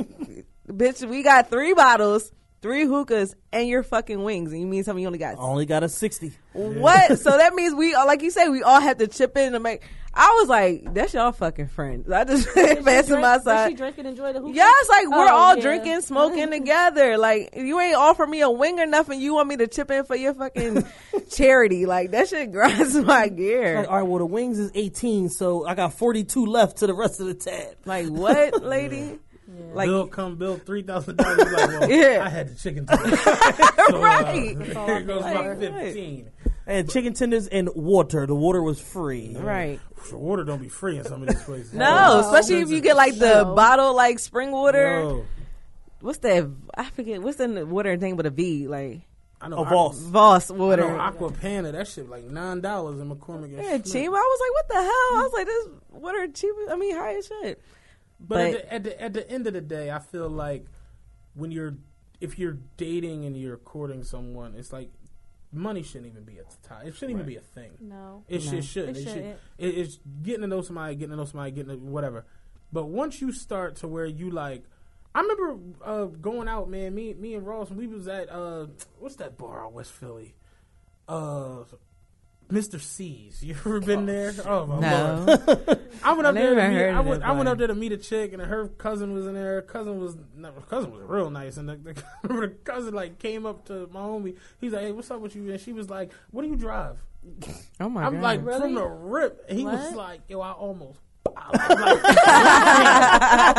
bitch, 0.66 1.06
we 1.06 1.22
got 1.22 1.50
three 1.50 1.74
bottles, 1.74 2.32
three 2.62 2.86
hookahs, 2.86 3.34
and 3.52 3.68
your 3.68 3.82
fucking 3.82 4.24
wings, 4.24 4.52
and 4.52 4.60
you 4.62 4.66
mean 4.66 4.84
something 4.84 5.02
you 5.02 5.06
only 5.06 5.18
got 5.18 5.34
I 5.34 5.42
only 5.42 5.66
got 5.66 5.82
a 5.82 5.90
sixty. 5.90 6.32
what? 6.54 7.18
so 7.18 7.36
that 7.36 7.52
means 7.52 7.74
we, 7.74 7.94
all 7.94 8.06
like 8.06 8.22
you 8.22 8.30
say, 8.30 8.48
we 8.48 8.62
all 8.62 8.80
have 8.80 8.96
to 8.98 9.06
chip 9.06 9.36
in 9.36 9.52
to 9.52 9.60
make. 9.60 9.82
I 10.18 10.34
was 10.40 10.48
like, 10.48 10.94
that's 10.94 11.12
y'all 11.12 11.30
fucking 11.32 11.68
friends. 11.68 12.10
I 12.10 12.24
just 12.24 12.48
Did 12.54 12.78
she 12.78 12.82
passing 12.84 13.08
drink- 13.08 13.20
my 13.22 13.34
did 13.36 13.44
side. 13.44 13.68
she 13.68 13.74
drink 13.76 13.98
and 13.98 14.06
enjoy 14.08 14.32
the 14.32 14.40
hookah? 14.40 14.54
Yes, 14.54 14.88
like 14.88 15.10
we're 15.10 15.28
Oh, 15.28 15.34
all 15.36 15.56
yeah. 15.56 15.62
drinking, 15.62 16.00
smoking 16.00 16.50
together. 16.50 17.18
Like 17.18 17.50
you 17.54 17.78
ain't 17.78 17.96
offer 17.96 18.26
me 18.26 18.40
a 18.40 18.50
wing 18.50 18.80
or 18.80 18.86
nothing. 18.86 19.20
You 19.20 19.34
want 19.34 19.48
me 19.48 19.58
to 19.58 19.66
chip 19.66 19.90
in 19.90 20.04
for 20.04 20.16
your 20.16 20.32
fucking 20.32 20.84
charity? 21.30 21.84
Like 21.84 22.12
that 22.12 22.28
shit 22.28 22.50
grinds 22.50 22.94
my 23.04 23.28
gear. 23.28 23.76
Like, 23.80 23.88
all 23.90 23.96
right, 23.98 24.02
well 24.02 24.18
the 24.20 24.26
wings 24.26 24.58
is 24.58 24.70
eighteen, 24.74 25.28
so 25.28 25.66
I 25.66 25.74
got 25.74 25.92
forty 25.92 26.24
two 26.24 26.46
left 26.46 26.78
to 26.78 26.86
the 26.86 26.94
rest 26.94 27.20
of 27.20 27.26
the 27.26 27.34
tab. 27.34 27.76
Like 27.84 28.06
what, 28.08 28.62
lady? 28.64 29.18
Like 29.72 29.86
bill 29.86 30.06
come 30.08 30.36
bill 30.36 30.56
three 30.56 30.82
thousand 30.82 31.16
dollars. 31.18 31.38
Like, 31.38 31.68
well, 31.68 31.90
Yeah. 31.90 32.22
I 32.24 32.28
had 32.30 32.48
the 32.48 32.54
chicken 32.58 32.84
tenders. 32.86 33.20
so, 33.20 33.30
uh, 33.32 33.98
Right. 34.00 34.56
here 34.60 35.02
goes 35.02 35.22
my 35.22 35.48
Right. 35.48 36.26
Fifteen. 36.66 36.78
And 36.80 36.90
chicken 36.90 37.14
tenders 37.14 37.46
and 37.48 37.68
water. 37.74 38.26
The 38.26 38.34
water 38.34 38.62
was 38.62 38.80
free. 38.80 39.36
right. 39.36 39.80
The 40.10 40.18
water 40.18 40.44
don't 40.44 40.60
be 40.60 40.68
free 40.68 40.98
in 40.98 41.04
some 41.04 41.22
of 41.22 41.28
these 41.28 41.42
places. 41.44 41.72
No, 41.72 42.20
especially 42.20 42.60
if 42.60 42.68
you 42.70 42.80
get 42.80 42.96
like 42.96 43.18
the 43.18 43.42
No. 43.44 43.54
bottle 43.54 43.94
like 43.94 44.18
spring 44.18 44.50
water. 44.52 45.00
No. 45.00 45.24
What's 46.00 46.18
that? 46.18 46.50
I 46.76 46.84
forget. 46.90 47.22
What's 47.22 47.38
the 47.38 47.64
water 47.66 47.96
thing 47.96 48.16
with 48.16 48.26
a 48.26 48.30
V? 48.30 48.68
Like 48.68 49.00
I 49.40 49.48
know. 49.48 49.58
A 49.58 49.64
Voss. 49.64 49.98
Voss 50.00 50.50
I, 50.50 50.54
I 50.54 50.58
water. 50.58 50.88
know 50.88 51.00
Acqua 51.00 51.32
Panna. 51.32 51.72
That 51.72 51.88
shit 51.88 52.08
like 52.08 52.24
nine 52.24 52.60
dollars 52.60 53.00
in 53.00 53.08
McCormick. 53.10 53.44
And 53.44 53.52
Yeah, 53.58 53.78
cheap. 53.78 54.06
I 54.06 54.10
was 54.10 54.40
like, 54.40 54.52
what 54.52 54.68
the 54.68 54.74
hell? 54.74 54.84
I 54.84 55.22
was 55.22 55.32
like, 55.32 55.46
this 55.46 55.68
water 56.02 56.28
cheap. 56.28 56.52
I 56.70 56.76
mean, 56.76 56.94
high 56.96 57.16
as 57.16 57.26
shit. 57.26 57.62
But, 58.20 58.52
But- 58.52 58.54
at, 58.54 58.60
the, 58.62 58.72
at 58.72 58.82
the 58.84 59.02
at 59.02 59.12
the 59.14 59.30
end 59.30 59.46
of 59.46 59.52
the 59.54 59.60
day, 59.60 59.90
I 59.90 59.98
feel 59.98 60.28
like 60.28 60.66
when 61.34 61.50
you're 61.50 61.74
if 62.20 62.38
you're 62.38 62.58
dating 62.76 63.24
and 63.24 63.36
you're 63.36 63.56
courting 63.58 64.02
someone, 64.04 64.54
it's 64.56 64.72
like 64.72 64.90
money 65.56 65.82
shouldn't 65.82 66.06
even 66.06 66.24
be 66.24 66.38
a 66.38 66.44
tie. 66.66 66.84
It 66.84 66.94
shouldn't 66.94 67.16
even 67.18 67.26
be 67.26 67.36
a 67.36 67.40
thing. 67.40 67.72
No. 67.80 68.22
It 68.28 68.44
No. 68.44 68.50
should 68.50 68.64
shouldn't. 68.64 68.96
It 68.96 69.00
It 69.00 69.04
should. 69.04 69.12
shouldn't. 69.14 69.38
It, 69.58 69.66
it's 69.78 69.98
getting 70.22 70.42
to 70.42 70.46
know 70.46 70.62
somebody, 70.62 70.94
getting 70.94 71.10
to 71.10 71.16
know 71.16 71.24
somebody, 71.24 71.50
getting 71.50 71.70
to 71.70 71.76
whatever. 71.84 72.24
But 72.72 72.86
once 72.86 73.20
you 73.20 73.32
start 73.32 73.76
to 73.76 73.88
where 73.88 74.06
you 74.06 74.30
like, 74.30 74.64
I 75.14 75.20
remember 75.20 75.56
uh, 75.84 76.04
going 76.06 76.46
out, 76.48 76.68
man. 76.68 76.94
Me, 76.94 77.14
me 77.14 77.34
and 77.34 77.46
Ross, 77.46 77.70
we 77.70 77.86
was 77.86 78.06
at 78.06 78.30
uh, 78.30 78.66
what's 78.98 79.16
that 79.16 79.38
bar 79.38 79.64
out 79.64 79.72
West 79.72 79.92
Philly? 79.92 80.34
Uh, 81.08 81.64
Mr. 82.50 82.80
C's. 82.80 83.42
You 83.42 83.54
ever 83.54 83.80
been 83.80 84.08
oh, 84.08 84.12
there? 84.12 84.34
Oh 84.46 84.66
my 84.66 84.74
lord! 84.74 85.26
No. 85.26 85.78
I 86.04 86.12
went 86.12 86.26
up 86.26 86.36
I 86.36 86.40
there. 86.40 86.54
To 86.54 86.68
meet, 86.68 86.84
I 86.84 87.00
went. 87.00 87.22
I 87.24 87.32
went 87.32 87.48
up 87.48 87.58
there 87.58 87.66
to 87.66 87.74
meet 87.74 87.92
a 87.92 87.96
chick, 87.96 88.32
and 88.32 88.40
her 88.40 88.68
cousin 88.68 89.12
was 89.12 89.26
in 89.26 89.34
there. 89.34 89.54
Her 89.56 89.62
cousin 89.62 89.98
was 90.00 90.16
no, 90.36 90.52
her 90.52 90.60
cousin 90.60 90.92
was 90.92 91.02
real 91.02 91.30
nice, 91.30 91.56
and 91.56 91.68
the, 91.68 91.76
the, 91.76 91.94
the 92.28 92.48
cousin 92.62 92.94
like 92.94 93.18
came 93.18 93.46
up 93.46 93.64
to 93.66 93.88
my 93.92 94.00
homie. 94.00 94.36
He's 94.60 94.72
like, 94.72 94.82
"Hey, 94.82 94.92
what's 94.92 95.10
up 95.10 95.20
with 95.20 95.34
you?" 95.34 95.50
And 95.50 95.60
she 95.60 95.72
was 95.72 95.90
like, 95.90 96.12
"What 96.30 96.42
do 96.42 96.48
you 96.48 96.56
drive?" 96.56 96.98
Oh 97.80 97.88
my 97.88 98.02
god. 98.02 98.06
I'm 98.06 98.14
god. 98.14 98.22
like 98.22 98.44
Really? 98.44 98.60
from 98.60 98.74
the 98.74 98.86
rip. 98.86 99.44
And 99.48 99.58
he 99.58 99.64
was 99.64 99.94
like, 99.94 100.20
"Yo, 100.28 100.40
I 100.40 100.52
almost." 100.52 101.00
I'm 101.36 101.50
like, 101.80 102.02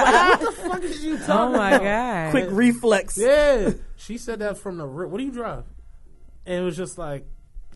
what 0.05 0.39
the 0.39 0.51
fuck 0.51 0.81
is 0.83 1.03
you 1.03 1.15
oh, 1.15 1.17
talking 1.17 1.55
oh 1.55 1.57
my 1.57 1.71
about? 1.71 1.83
god. 1.83 2.31
Quick 2.31 2.47
reflex. 2.49 3.17
Yeah, 3.17 3.71
she 3.97 4.17
said 4.17 4.39
that 4.39 4.57
from 4.57 4.77
the 4.77 4.85
rip. 4.85 5.09
What 5.09 5.17
do 5.17 5.25
you 5.25 5.31
drive? 5.31 5.65
And 6.45 6.61
it 6.61 6.65
was 6.65 6.77
just 6.77 6.97
like, 6.97 7.25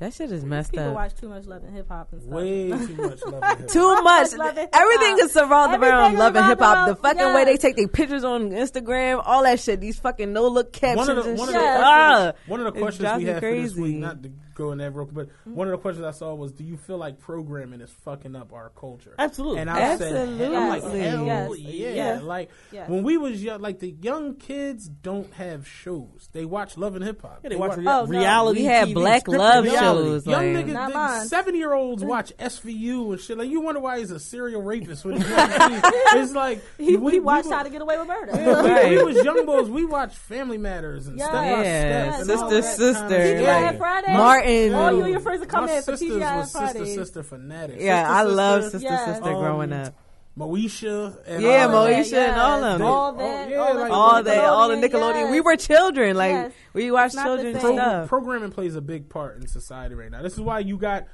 That 0.01 0.13
shit 0.15 0.31
is 0.31 0.43
messed 0.43 0.71
People 0.71 0.87
up. 0.87 0.95
watch 0.95 1.13
too 1.13 1.29
much 1.29 1.45
love 1.45 1.63
and 1.63 1.75
hip 1.75 1.87
hop 1.87 2.11
and 2.11 2.21
stuff. 2.23 2.33
Way 2.33 2.69
too 2.69 2.95
much 2.95 3.21
love. 3.23 3.43
and 3.43 3.59
hip-hop. 3.59 3.67
Too 3.69 4.01
much. 4.01 4.33
Love. 4.33 4.57
Everything 4.73 5.17
is 5.19 5.31
surrounded 5.31 5.75
Everything 5.75 5.93
around 5.93 6.13
is 6.13 6.17
love 6.19 6.35
and 6.35 6.45
hip 6.47 6.59
hop. 6.59 6.87
The 6.89 6.95
fucking 6.95 7.21
around- 7.21 7.35
way 7.35 7.45
they 7.45 7.57
take 7.57 7.75
their 7.75 7.87
pictures 7.87 8.23
on 8.23 8.49
Instagram, 8.49 9.21
all 9.23 9.43
that 9.43 9.59
shit. 9.59 9.79
These 9.79 9.99
fucking 9.99 10.33
no 10.33 10.47
look 10.47 10.73
captions 10.73 11.07
One 11.07 11.17
of 11.19 11.23
the 11.23 11.29
and 11.29 11.39
one 11.39 11.49
of 11.49 11.53
shit. 11.53 11.61
the 11.61 11.65
Yes. 11.67 11.81
Ah, 11.85 12.33
One 12.47 12.59
of 12.61 12.73
the 12.73 12.79
questions 12.81 13.09
we 13.13 13.17
me 13.19 13.23
had 13.25 13.35
for 13.43 13.51
this 13.51 13.73
crazy. 13.73 13.81
week, 13.81 13.95
not 13.97 14.23
to 14.23 14.31
go 14.55 14.71
in 14.71 14.77
that 14.79 14.91
real 14.95 15.05
quick, 15.05 15.29
but 15.45 15.51
one 15.53 15.67
of 15.67 15.71
the 15.71 15.77
questions 15.77 16.05
I 16.05 16.11
saw 16.11 16.33
was, 16.33 16.51
"Do 16.51 16.63
you 16.63 16.77
feel 16.77 16.97
like 16.97 17.19
programming 17.19 17.81
is 17.81 17.89
fucking 18.05 18.35
up 18.35 18.53
our 18.53 18.69
culture?" 18.79 19.15
Absolutely. 19.19 19.59
And 19.61 19.69
I 19.69 19.97
said, 19.97 20.15
Absolutely. 20.15 20.55
I'm 20.57 20.69
like, 20.69 20.83
hell 20.83 21.25
Yes. 21.25 21.57
yeah! 21.59 21.89
Yes. 21.93 22.21
Like 22.23 22.49
Yes. 22.71 22.89
when 22.89 23.03
we 23.03 23.17
was 23.17 23.43
young, 23.43 23.61
like 23.61 23.79
the 23.79 23.91
young 24.01 24.35
kids 24.35 24.87
don't 24.87 25.31
have 25.33 25.67
shows; 25.67 26.29
they 26.33 26.45
watch 26.45 26.77
Love 26.77 26.95
and 26.95 27.03
Hip 27.03 27.21
Hop. 27.21 27.39
Yeah, 27.43 27.49
they 27.49 27.55
watch 27.55 27.77
rea- 27.77 27.85
Oh, 27.87 28.05
no. 28.05 28.19
reality. 28.19 28.59
We 28.61 28.65
had 28.65 28.87
TV, 28.89 28.93
black 28.93 29.27
love 29.27 29.63
reality. 29.63 29.79
shows. 30.09 30.27
Young 30.27 30.53
like, 30.53 30.65
niggas, 30.65 31.25
seven 31.27 31.55
year 31.55 31.73
olds 31.73 32.03
mm. 32.03 32.07
watch 32.07 32.31
SVU 32.37 33.11
and 33.13 33.19
shit. 33.21 33.37
Like 33.37 33.49
you 33.49 33.61
wonder 33.61 33.79
why 33.81 33.99
he's 33.99 34.11
a 34.11 34.19
serial 34.19 34.61
rapist 34.61 35.03
when 35.05 35.17
he's 35.17 35.29
young. 35.29 35.81
It's 35.83 36.33
like 36.33 36.61
He, 36.77 36.97
we, 36.97 37.13
he 37.13 37.19
we 37.19 37.19
watched 37.19 37.47
were- 37.47 37.55
How 37.55 37.63
to 37.63 37.69
Get 37.69 37.81
Away 37.81 37.97
with 37.97 38.07
Murder. 38.07 38.31
Yeah, 38.35 38.89
we, 38.89 38.97
we 38.97 39.03
was 39.03 39.23
young 39.23 39.45
boys. 39.45 39.69
We 39.69 39.85
watched 39.85 40.15
Family 40.17 40.57
Matters 40.57 41.07
and 41.07 41.17
Yes. 41.17 41.27
Step 41.27 41.41
by 41.41 41.45
Yeah, 41.63 42.11
Step. 42.13 42.21
and 42.21 42.31
all 42.43 42.49
Sister, 42.49 42.61
sister, 42.61 43.07
kind 43.09 43.39
of 43.39 43.45
like 43.45 43.77
Fridays. 43.77 44.17
Martin. 44.17 44.40
All 44.75 44.91
you 44.93 45.01
and 45.03 45.11
your 45.11 45.19
friends 45.19 45.39
would 45.39 45.49
come 45.49 45.65
My 45.65 45.73
in 45.73 45.81
for 45.83 45.97
sisters 45.97 46.17
TGI 46.21 46.37
was 46.37 46.51
sister 46.51 46.59
Fridays. 46.73 46.95
sister 46.95 47.23
fanatics. 47.23 47.81
Yeah, 47.83 48.03
Sister, 48.03 48.13
I 48.13 48.23
love 48.23 48.63
Sister, 48.63 48.79
Sister 48.79 48.93
Yes. 48.93 49.05
Sister 49.17 49.33
growing 49.33 49.73
Um, 49.73 49.81
up. 49.81 49.93
Moesha. 50.37 51.17
And 51.27 51.43
Yeah, 51.43 51.67
all 51.67 51.85
that. 51.85 51.95
Moesha 52.05 52.13
and 52.29 52.39
all 52.39 52.63
of 52.63 52.79
them. 52.79 52.87
All 52.87 53.13
Oh, 53.13 53.17
that. 53.17 53.49
yeah, 53.49 53.57
all, 53.57 53.65
like- 53.75 53.83
that 53.83 53.91
All 53.91 54.23
that, 54.23 54.45
all 54.45 54.69
the 54.69 54.75
Nickelodeon, 54.75 54.89
Nickelodeon. 54.89 55.21
yes. 55.23 55.31
We 55.31 55.41
were 55.41 55.55
children. 55.57 56.15
Like 56.15 56.31
Yes. 56.31 56.51
we 56.73 56.89
watched 56.91 57.15
not 57.15 57.23
the 57.23 57.43
children's 57.43 57.59
stuff. 57.59 58.07
Programming 58.09 58.51
plays 58.51 58.75
a 58.75 58.81
big 58.81 59.09
part 59.09 59.37
in 59.37 59.47
society 59.47 59.93
right 59.95 60.09
now. 60.09 60.21
This 60.21 60.33
is 60.33 60.39
why 60.41 60.59
you 60.59 60.77
got 60.77 61.05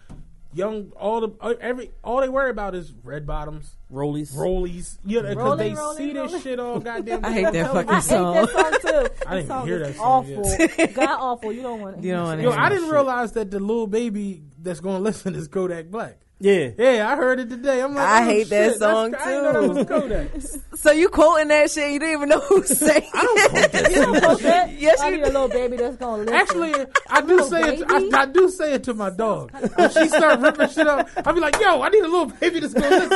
young 0.53 0.91
all 0.99 1.21
the 1.21 1.29
uh, 1.41 1.53
every 1.61 1.91
all 2.03 2.21
they 2.21 2.29
worry 2.29 2.49
about 2.49 2.75
is 2.75 2.93
red 3.03 3.25
bottoms, 3.27 3.75
Rollies. 3.91 4.33
rollies. 4.35 4.97
Yeah, 5.05 5.21
because 5.21 5.35
Rolling, 5.35 5.57
they 5.57 5.73
rolling, 5.73 5.97
see 5.97 6.13
this 6.13 6.43
shit 6.43 6.59
all 6.59 6.79
goddamn. 6.81 7.23
I 7.25 7.31
hate 7.33 7.51
that 7.53 7.71
fucking 7.73 7.89
I 7.89 7.95
hate 7.95 8.03
song. 8.03 8.33
that 8.35 8.49
song 8.49 8.71
too. 8.81 8.87
I 9.27 9.35
That 9.35 9.35
didn't 9.35 9.47
song 9.47 9.67
hear 9.67 9.79
that 9.79 9.95
song 9.95 10.05
awful. 10.05 10.87
God 10.93 11.17
awful. 11.19 11.53
You 11.53 11.61
don't 11.61 11.81
want 11.81 11.97
it. 11.97 12.03
You 12.03 12.13
don't 12.13 12.23
want 12.25 12.39
to 12.39 12.43
Yo, 12.43 12.51
I 12.51 12.69
didn't 12.69 12.85
shit. 12.85 12.93
realize 12.93 13.31
that 13.33 13.51
the 13.51 13.59
little 13.59 13.87
baby 13.87 14.43
that's 14.59 14.79
gonna 14.79 14.99
listen 14.99 15.35
is 15.35 15.47
Kodak 15.47 15.87
Black. 15.87 16.17
Yeah. 16.39 16.69
Yeah, 16.77 17.09
I 17.11 17.15
heard 17.15 17.39
it 17.39 17.49
today. 17.49 17.81
I'm 17.81 17.95
like, 17.95 18.05
I 18.07 18.22
oh, 18.22 18.26
hate 18.26 18.49
that 18.49 18.72
shit, 18.73 18.80
that's- 18.80 18.95
song, 18.95 19.15
I 19.15 19.26
didn't 19.26 19.43
know 19.43 19.76
that 19.76 20.31
was 20.31 20.51
too. 20.51 20.59
So 20.77 20.91
you 20.91 21.09
quoting 21.09 21.47
that 21.47 21.72
shit? 21.72 21.91
You 21.93 21.99
didn't 21.99 22.14
even 22.14 22.30
know 22.30 22.39
who 22.41 22.61
saying 22.64 23.01
It. 23.03 23.09
I 23.15 23.22
don't 23.23 23.49
quote 23.49 23.72
that. 23.72 23.89
You 23.91 23.95
don't 23.95 24.22
post 24.23 24.43
that? 24.43 24.80
Yes, 24.80 25.01
I 25.01 25.09
you 25.09 25.18
need 25.18 25.23
a 25.23 25.26
little 25.31 25.47
baby 25.47 25.77
that's 25.77 25.97
gonna 25.97 26.23
listen. 26.23 26.35
Actually, 26.35 26.73
I 27.09 27.22
do 27.22 27.43
say 27.43 27.61
it. 27.73 27.88
baby? 27.88 28.14
I, 28.14 28.22
I 28.22 28.26
do 28.27 28.49
say 28.49 28.73
it 28.73 28.84
to 28.84 28.93
my 28.93 29.09
dog. 29.09 29.51
When 29.76 29.89
she 29.89 30.07
start 30.09 30.39
ripping 30.39 30.69
shit 30.69 30.85
up, 30.88 31.09
I 31.26 31.31
be 31.31 31.39
like, 31.39 31.59
"Yo, 31.59 31.81
I 31.81 31.89
need 31.89 32.03
a 32.03 32.07
little 32.07 32.27
baby 32.27 32.59
that's 32.59 32.73
gonna 32.76 32.89
listen." 32.97 33.14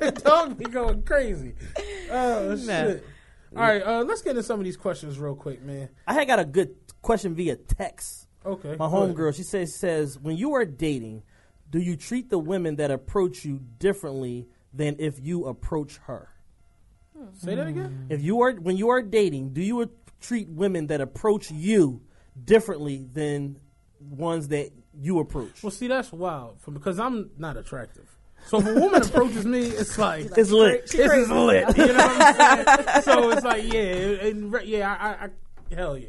the 0.00 0.20
dog 0.24 0.58
be 0.58 0.64
going 0.64 1.02
crazy. 1.04 1.54
Oh 2.10 2.56
shit! 2.56 3.06
All 3.54 3.62
right, 3.62 3.82
uh, 3.82 4.02
let's 4.02 4.22
get 4.22 4.30
into 4.30 4.42
some 4.42 4.58
of 4.58 4.64
these 4.64 4.76
questions 4.76 5.18
real 5.20 5.36
quick, 5.36 5.62
man. 5.62 5.88
I 6.08 6.14
had 6.14 6.26
got 6.26 6.40
a 6.40 6.44
good 6.44 6.74
question 7.02 7.34
via 7.36 7.54
text. 7.56 8.26
Okay, 8.44 8.70
My 8.70 8.88
go 8.88 8.96
ahead. 8.96 9.14
homegirl, 9.16 9.34
she 9.36 9.44
says, 9.44 9.72
says, 9.76 10.18
when 10.18 10.36
you 10.36 10.54
are 10.54 10.64
dating, 10.64 11.22
do 11.72 11.78
you 11.80 11.96
treat 11.96 12.28
the 12.28 12.38
women 12.38 12.76
that 12.76 12.90
approach 12.90 13.44
you 13.46 13.58
differently 13.78 14.46
than 14.74 14.96
if 14.98 15.18
you 15.18 15.46
approach 15.46 15.96
her? 16.06 16.28
Say 17.38 17.54
that 17.54 17.66
again. 17.66 18.06
If 18.10 18.22
you 18.22 18.42
are 18.42 18.52
when 18.52 18.76
you 18.76 18.90
are 18.90 19.00
dating, 19.00 19.54
do 19.54 19.62
you 19.62 19.90
treat 20.20 20.48
women 20.48 20.88
that 20.88 21.00
approach 21.00 21.50
you 21.50 22.02
differently 22.44 23.06
than 23.12 23.58
ones 24.00 24.48
that 24.48 24.70
you 25.00 25.18
approach? 25.18 25.62
Well, 25.62 25.70
see, 25.70 25.86
that's 25.86 26.12
wild 26.12 26.60
for 26.60 26.72
because 26.72 26.98
I'm 26.98 27.30
not 27.38 27.56
attractive. 27.56 28.06
So 28.48 28.58
if 28.58 28.66
a 28.66 28.74
woman 28.74 29.02
approaches 29.06 29.46
me, 29.46 29.60
it's 29.66 29.96
like 29.98 30.26
It's 30.36 30.50
lit. 30.50 30.90
This 30.90 31.10
is 31.12 31.30
lit. 31.30 31.76
You 31.78 31.86
know 31.86 31.94
what 31.94 32.40
I'm 32.40 32.74
saying? 32.86 33.02
so 33.02 33.30
it's 33.30 33.44
like, 33.44 33.72
yeah, 33.72 33.80
and, 33.80 34.54
yeah, 34.64 34.92
I, 34.92 35.06
I, 35.08 35.24
I, 35.26 35.74
hell 35.74 35.96
yeah. 35.96 36.08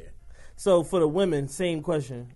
So 0.56 0.84
for 0.84 1.00
the 1.00 1.08
women, 1.08 1.48
same 1.48 1.82
question. 1.84 2.34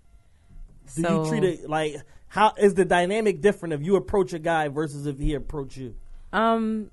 Do 0.96 1.02
So- 1.02 1.24
you 1.24 1.30
treat 1.30 1.44
it 1.44 1.70
like 1.70 1.96
how 2.28 2.54
is 2.58 2.74
the 2.74 2.86
dynamic 2.86 3.42
different 3.42 3.74
if 3.74 3.82
you 3.82 3.96
approach 3.96 4.34
a 4.34 4.40
guy 4.40 4.68
versus 4.68 5.06
if 5.06 5.18
he 5.18 5.34
approach 5.34 5.78
you? 5.78 5.96
Um, 6.34 6.92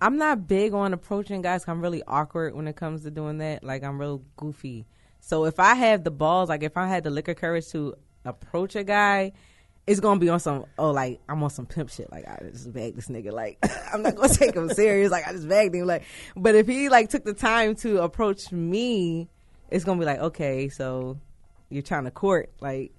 I'm 0.00 0.16
not 0.16 0.46
big 0.46 0.72
on 0.72 0.92
approaching 0.94 1.42
guys. 1.42 1.64
I'm 1.68 1.82
really 1.82 2.02
awkward 2.06 2.54
when 2.54 2.66
it 2.68 2.76
comes 2.76 3.02
to 3.02 3.10
doing 3.10 3.38
that. 3.38 3.62
Like 3.62 3.82
I'm 3.82 4.00
real 4.00 4.22
goofy. 4.36 4.86
So 5.20 5.44
if 5.44 5.60
I 5.60 5.74
have 5.74 6.04
the 6.04 6.10
balls, 6.10 6.48
like 6.48 6.62
if 6.62 6.76
I 6.76 6.86
had 6.86 7.04
the 7.04 7.10
liquor 7.10 7.34
courage 7.34 7.68
to 7.72 7.94
approach 8.24 8.76
a 8.76 8.84
guy, 8.84 9.32
it's 9.86 10.00
gonna 10.00 10.20
be 10.20 10.28
on 10.28 10.40
some 10.40 10.64
oh 10.78 10.92
like 10.92 11.20
I'm 11.28 11.42
on 11.42 11.50
some 11.50 11.66
pimp 11.66 11.90
shit. 11.90 12.10
Like 12.10 12.26
I 12.26 12.38
just 12.50 12.72
bagged 12.72 12.96
this 12.96 13.08
nigga. 13.08 13.32
Like 13.32 13.58
I'm 13.92 14.02
not 14.02 14.14
gonna 14.14 14.32
take 14.32 14.54
him 14.54 14.70
serious. 14.70 15.10
Like 15.10 15.26
I 15.26 15.32
just 15.32 15.48
bagged 15.48 15.74
him. 15.74 15.86
Like 15.86 16.04
but 16.36 16.54
if 16.54 16.66
he 16.66 16.88
like 16.88 17.10
took 17.10 17.24
the 17.24 17.34
time 17.34 17.74
to 17.76 18.02
approach 18.02 18.50
me, 18.52 19.28
it's 19.68 19.84
gonna 19.84 20.00
be 20.00 20.06
like 20.06 20.20
okay, 20.20 20.68
so 20.68 21.18
you're 21.68 21.82
trying 21.82 22.04
to 22.04 22.10
court. 22.10 22.50
Like 22.60 22.92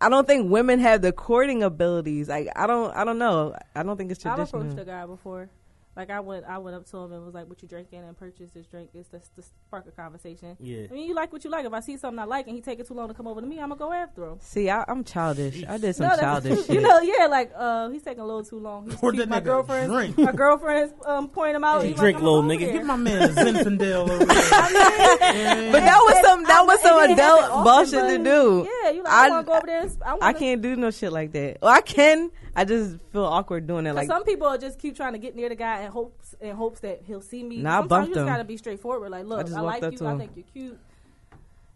I 0.00 0.08
don't 0.08 0.26
think 0.26 0.50
women 0.50 0.78
have 0.80 1.02
the 1.02 1.12
courting 1.12 1.62
abilities. 1.62 2.28
Like 2.28 2.48
I 2.54 2.66
don't 2.66 2.94
I 2.94 3.04
don't 3.04 3.18
know. 3.18 3.56
I 3.74 3.82
don't 3.82 3.96
think 3.96 4.10
it's 4.10 4.20
traditional. 4.20 4.62
I've 4.62 4.70
approached 4.70 4.88
a 4.88 4.90
guy 4.90 5.06
before. 5.06 5.48
Like 5.96 6.10
I 6.10 6.20
went, 6.20 6.44
I 6.44 6.58
went 6.58 6.76
up 6.76 6.84
to 6.90 6.96
him 6.98 7.12
and 7.12 7.24
was 7.24 7.32
like, 7.32 7.48
"What 7.48 7.62
you 7.62 7.68
drinking?" 7.68 8.00
and 8.00 8.14
purchased 8.18 8.52
this 8.52 8.66
drink. 8.66 8.90
It's 8.92 9.08
to, 9.08 9.18
to 9.18 9.42
spark 9.42 9.86
a 9.88 9.90
conversation. 9.92 10.54
Yeah. 10.60 10.88
I 10.90 10.92
mean, 10.92 11.08
you 11.08 11.14
like 11.14 11.32
what 11.32 11.42
you 11.42 11.48
like. 11.48 11.64
If 11.64 11.72
I 11.72 11.80
see 11.80 11.96
something 11.96 12.18
I 12.18 12.24
like 12.24 12.46
and 12.46 12.54
he 12.54 12.60
take 12.60 12.78
it 12.80 12.86
too 12.86 12.92
long 12.92 13.08
to 13.08 13.14
come 13.14 13.26
over 13.26 13.40
to 13.40 13.46
me, 13.46 13.58
I'm 13.58 13.70
gonna 13.70 13.78
go 13.78 13.92
after 13.94 14.24
him. 14.26 14.38
See, 14.42 14.68
I, 14.68 14.84
I'm 14.88 15.04
childish. 15.04 15.64
I 15.66 15.78
did 15.78 15.96
some 15.96 16.08
No, 16.08 16.16
childish 16.16 16.58
shit. 16.66 16.74
You 16.74 16.80
know, 16.82 17.00
yeah, 17.00 17.26
like 17.28 17.50
uh, 17.56 17.88
he's 17.88 18.02
taking 18.02 18.20
a 18.20 18.26
little 18.26 18.44
too 18.44 18.58
long. 18.58 18.84
He's 18.90 18.96
Pour 18.96 19.12
that 19.12 19.26
my 19.30 19.40
girlfriend, 19.40 20.16
my 20.18 20.32
girlfriend's 20.32 20.92
um, 21.06 21.28
pointing 21.28 21.56
him 21.56 21.64
out. 21.64 21.80
Hey, 21.80 21.88
He's 21.88 21.96
drink, 21.96 22.16
like, 22.16 22.24
little 22.24 22.42
nigga. 22.42 22.64
over 22.64 22.72
Get 22.72 22.84
my 22.84 22.96
man 22.96 23.22
a 23.22 23.28
Zinfandel 23.32 24.10
over 24.10 24.18
there. 24.18 24.26
but 25.72 25.80
that 25.80 26.00
was 26.04 26.20
some 26.26 26.42
that 26.44 26.66
was 26.66 26.80
some 26.82 27.10
adult 27.10 27.64
bullshit 27.64 28.18
to 28.18 28.22
do. 28.22 28.68
Yeah, 28.84 28.90
you 28.90 29.02
like, 29.02 29.12
I, 29.12 29.26
I- 29.26 29.30
want 29.30 29.46
to 29.46 29.50
go 29.50 29.56
over 29.56 29.66
there. 29.66 29.80
and- 29.80 29.96
I, 30.04 30.16
I 30.28 30.32
can't 30.34 30.60
do 30.60 30.76
no 30.76 30.90
shit 30.90 31.10
like 31.10 31.32
that. 31.32 31.58
Well, 31.62 31.72
I 31.72 31.80
can. 31.80 32.30
I 32.56 32.64
just 32.64 32.96
feel 33.12 33.24
awkward 33.24 33.66
doing 33.66 33.84
it. 33.86 33.90
'cause 33.90 33.96
Like 33.96 34.06
some 34.08 34.24
people 34.24 34.56
just 34.58 34.78
keep 34.78 34.96
trying 34.96 35.12
to 35.12 35.18
get 35.18 35.36
near 35.36 35.48
the 35.50 35.54
guy 35.54 35.80
and 35.80 35.92
hopes 35.92 36.34
and 36.40 36.56
hopes 36.56 36.80
that 36.80 37.02
he'll 37.04 37.20
see 37.20 37.42
me. 37.44 37.58
Nah, 37.58 37.70
I 37.70 37.72
Sometimes 37.80 37.88
bumped 37.88 38.08
you 38.08 38.14
just 38.14 38.22
him. 38.22 38.26
gotta 38.32 38.44
be 38.44 38.56
straightforward. 38.56 39.10
Like, 39.10 39.26
look, 39.26 39.46
just 39.46 39.56
I, 39.56 39.60
walked 39.62 39.74
like 39.74 39.82
up 39.84 39.92
you. 39.92 39.98
to 39.98 40.06
I 40.06 40.12
him. 40.12 40.18
think 40.18 40.32
you're 40.36 40.44
cute. 40.52 40.78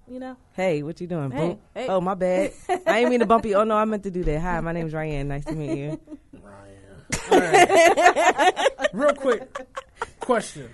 You 0.09 0.19
know, 0.19 0.37
hey, 0.55 0.83
what 0.83 1.01
you 1.01 1.07
doing? 1.07 1.31
Hey, 1.31 1.49
Boom. 1.51 1.59
hey. 1.75 1.87
Oh, 1.89 2.01
my 2.01 2.15
bad. 2.15 2.53
I 2.87 2.99
ain't 3.01 3.11
mean 3.11 3.21
to 3.21 3.27
bump 3.27 3.45
you. 3.47 3.55
Oh 3.55 3.63
no, 3.65 3.77
I 3.77 3.85
meant 3.85 4.03
to 4.05 4.11
do 4.11 4.25
that. 4.25 4.41
Hi, 4.41 4.59
my 4.61 4.73
name's 4.73 4.93
Ry-Ann. 4.93 5.29
Nice 5.29 5.45
to 5.45 5.53
meet 5.53 5.79
you. 5.79 6.01
Ry-Ann. 7.31 7.61
Real 8.93 9.15
quick 9.15 9.57
question. 10.21 10.69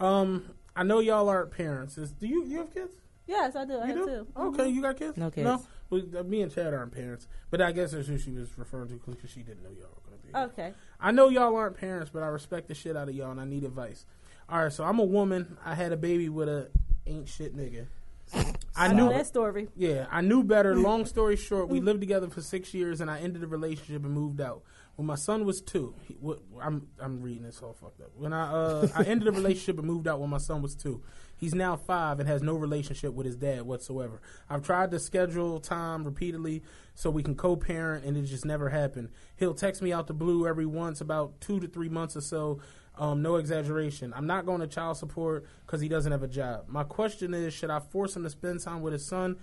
Um, 0.00 0.46
I 0.74 0.82
know 0.82 0.98
y'all 1.00 1.28
aren't 1.28 1.50
parents. 1.52 1.96
Is, 1.98 2.10
do 2.12 2.26
you 2.26 2.44
you 2.44 2.58
have 2.58 2.72
kids? 2.74 2.92
yes, 3.26 3.54
I 3.56 3.64
do. 3.64 3.74
I 3.78 3.86
You 3.88 3.96
have 3.96 4.06
do? 4.06 4.06
two. 4.06 4.26
Okay, 4.36 4.68
you 4.68 4.82
got 4.82 4.96
kids? 4.96 5.16
No 5.16 5.30
kids. 5.30 5.44
No, 5.44 5.62
well, 5.90 6.02
uh, 6.18 6.22
me 6.22 6.42
and 6.42 6.52
Chad 6.52 6.74
aren't 6.74 6.92
parents, 6.92 7.28
but 7.50 7.60
I 7.60 7.72
guess 7.72 7.92
that's 7.92 8.08
who 8.08 8.18
she 8.18 8.32
was 8.32 8.56
referring 8.56 8.88
to 8.88 8.94
because 8.94 9.30
she 9.30 9.42
didn't 9.42 9.62
know 9.62 9.70
y'all 9.70 9.90
were 9.94 10.10
gonna 10.10 10.46
be. 10.46 10.52
Okay. 10.52 10.72
I 11.00 11.10
know 11.10 11.28
y'all 11.28 11.54
aren't 11.54 11.76
parents, 11.76 12.10
but 12.12 12.22
I 12.22 12.26
respect 12.26 12.68
the 12.68 12.74
shit 12.74 12.96
out 12.96 13.08
of 13.08 13.14
y'all, 13.14 13.30
and 13.30 13.40
I 13.40 13.44
need 13.44 13.64
advice. 13.64 14.06
All 14.48 14.62
right, 14.62 14.72
so 14.72 14.84
I'm 14.84 14.98
a 14.98 15.04
woman. 15.04 15.56
I 15.64 15.74
had 15.74 15.92
a 15.92 15.96
baby 15.96 16.28
with 16.28 16.48
a 16.48 16.70
ain't 17.06 17.28
shit 17.28 17.56
nigga. 17.56 17.86
I 18.76 18.92
knew 18.92 19.08
that 19.08 19.26
story. 19.26 19.68
Yeah, 19.76 20.06
I 20.10 20.20
knew 20.20 20.42
better. 20.42 20.74
Long 20.76 21.06
story 21.06 21.36
short, 21.36 21.68
we 21.68 21.80
lived 21.80 22.00
together 22.00 22.28
for 22.28 22.42
six 22.42 22.74
years, 22.74 23.00
and 23.00 23.10
I 23.10 23.20
ended 23.20 23.42
the 23.42 23.46
relationship 23.46 24.04
and 24.04 24.12
moved 24.12 24.40
out. 24.40 24.62
When 24.96 25.06
my 25.06 25.14
son 25.14 25.44
was 25.44 25.60
two, 25.60 25.94
he, 26.06 26.14
what, 26.14 26.40
I'm 26.60 26.88
I'm 26.98 27.20
reading 27.22 27.44
this 27.44 27.60
all 27.62 27.74
fucked 27.74 28.00
up. 28.00 28.10
When 28.16 28.32
I 28.32 28.50
uh, 28.50 28.88
I 28.94 29.02
ended 29.04 29.28
the 29.28 29.32
relationship 29.40 29.78
and 29.78 29.86
moved 29.86 30.08
out 30.08 30.20
when 30.20 30.30
my 30.30 30.38
son 30.38 30.62
was 30.62 30.74
two. 30.74 31.02
He's 31.36 31.54
now 31.54 31.76
five 31.76 32.18
and 32.18 32.28
has 32.28 32.42
no 32.42 32.54
relationship 32.54 33.12
with 33.12 33.26
his 33.26 33.36
dad 33.36 33.62
whatsoever. 33.62 34.20
I've 34.48 34.62
tried 34.62 34.90
to 34.92 34.98
schedule 34.98 35.60
time 35.60 36.04
repeatedly 36.04 36.62
so 36.94 37.10
we 37.10 37.22
can 37.22 37.34
co-parent, 37.34 38.04
and 38.04 38.16
it 38.16 38.22
just 38.22 38.44
never 38.44 38.70
happened. 38.70 39.10
He'll 39.36 39.54
text 39.54 39.82
me 39.82 39.92
out 39.92 40.06
the 40.06 40.14
blue 40.14 40.46
every 40.46 40.66
once 40.66 41.00
about 41.00 41.40
two 41.40 41.60
to 41.60 41.68
three 41.68 41.90
months 41.90 42.16
or 42.16 42.22
so. 42.22 42.60
Um, 42.98 43.20
no 43.20 43.36
exaggeration. 43.36 44.14
I'm 44.16 44.26
not 44.26 44.46
going 44.46 44.62
to 44.62 44.66
child 44.66 44.96
support 44.96 45.44
because 45.66 45.82
he 45.82 45.88
doesn't 45.88 46.10
have 46.10 46.22
a 46.22 46.28
job. 46.28 46.64
My 46.68 46.82
question 46.82 47.34
is, 47.34 47.52
should 47.52 47.68
I 47.68 47.80
force 47.80 48.16
him 48.16 48.22
to 48.22 48.30
spend 48.30 48.60
time 48.60 48.80
with 48.80 48.94
his 48.94 49.04
son? 49.04 49.36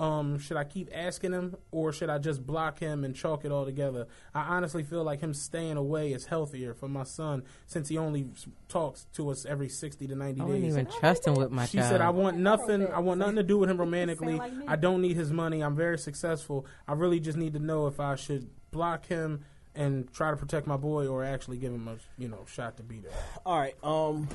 Um, 0.00 0.38
should 0.38 0.56
I 0.56 0.64
keep 0.64 0.88
asking 0.94 1.32
him, 1.32 1.56
or 1.70 1.92
should 1.92 2.08
I 2.08 2.16
just 2.16 2.46
block 2.46 2.78
him 2.78 3.04
and 3.04 3.14
chalk 3.14 3.44
it 3.44 3.52
all 3.52 3.66
together? 3.66 4.06
I 4.34 4.40
honestly 4.56 4.82
feel 4.82 5.04
like 5.04 5.20
him 5.20 5.34
staying 5.34 5.76
away 5.76 6.12
is 6.14 6.24
healthier 6.24 6.72
for 6.72 6.88
my 6.88 7.04
son 7.04 7.42
since 7.66 7.90
he 7.90 7.98
only 7.98 8.28
talks 8.68 9.06
to 9.12 9.28
us 9.28 9.44
every 9.44 9.68
sixty 9.68 10.06
to 10.06 10.14
ninety 10.14 10.40
I 10.40 10.44
wouldn't 10.44 10.64
days. 10.64 10.72
even 10.72 10.86
trust 10.86 11.26
him 11.26 11.34
with 11.34 11.50
my 11.50 11.66
She 11.66 11.76
child. 11.76 11.90
said, 11.90 12.00
"I 12.00 12.08
want 12.10 12.38
nothing. 12.38 12.86
I 12.86 12.98
want 13.00 13.18
nothing 13.20 13.36
to 13.36 13.42
do 13.42 13.58
with 13.58 13.68
him 13.68 13.76
romantically. 13.76 14.36
like. 14.38 14.52
I 14.66 14.76
don't 14.76 15.02
need 15.02 15.16
his 15.16 15.30
money. 15.30 15.60
I'm 15.62 15.76
very 15.76 15.98
successful. 15.98 16.64
I 16.88 16.94
really 16.94 17.20
just 17.20 17.36
need 17.36 17.52
to 17.52 17.58
know 17.60 17.86
if 17.86 18.00
I 18.00 18.14
should 18.16 18.48
block 18.70 19.04
him 19.04 19.44
and 19.74 20.10
try 20.14 20.30
to 20.30 20.36
protect 20.38 20.66
my 20.66 20.76
boy, 20.78 21.08
or 21.08 21.22
actually 21.24 21.58
give 21.58 21.74
him 21.74 21.86
a 21.88 21.96
you 22.16 22.28
know 22.28 22.46
shot 22.46 22.78
to 22.78 22.82
be 22.82 23.00
there." 23.00 23.12
All 23.44 23.58
right. 23.58 23.76
Um, 23.82 24.28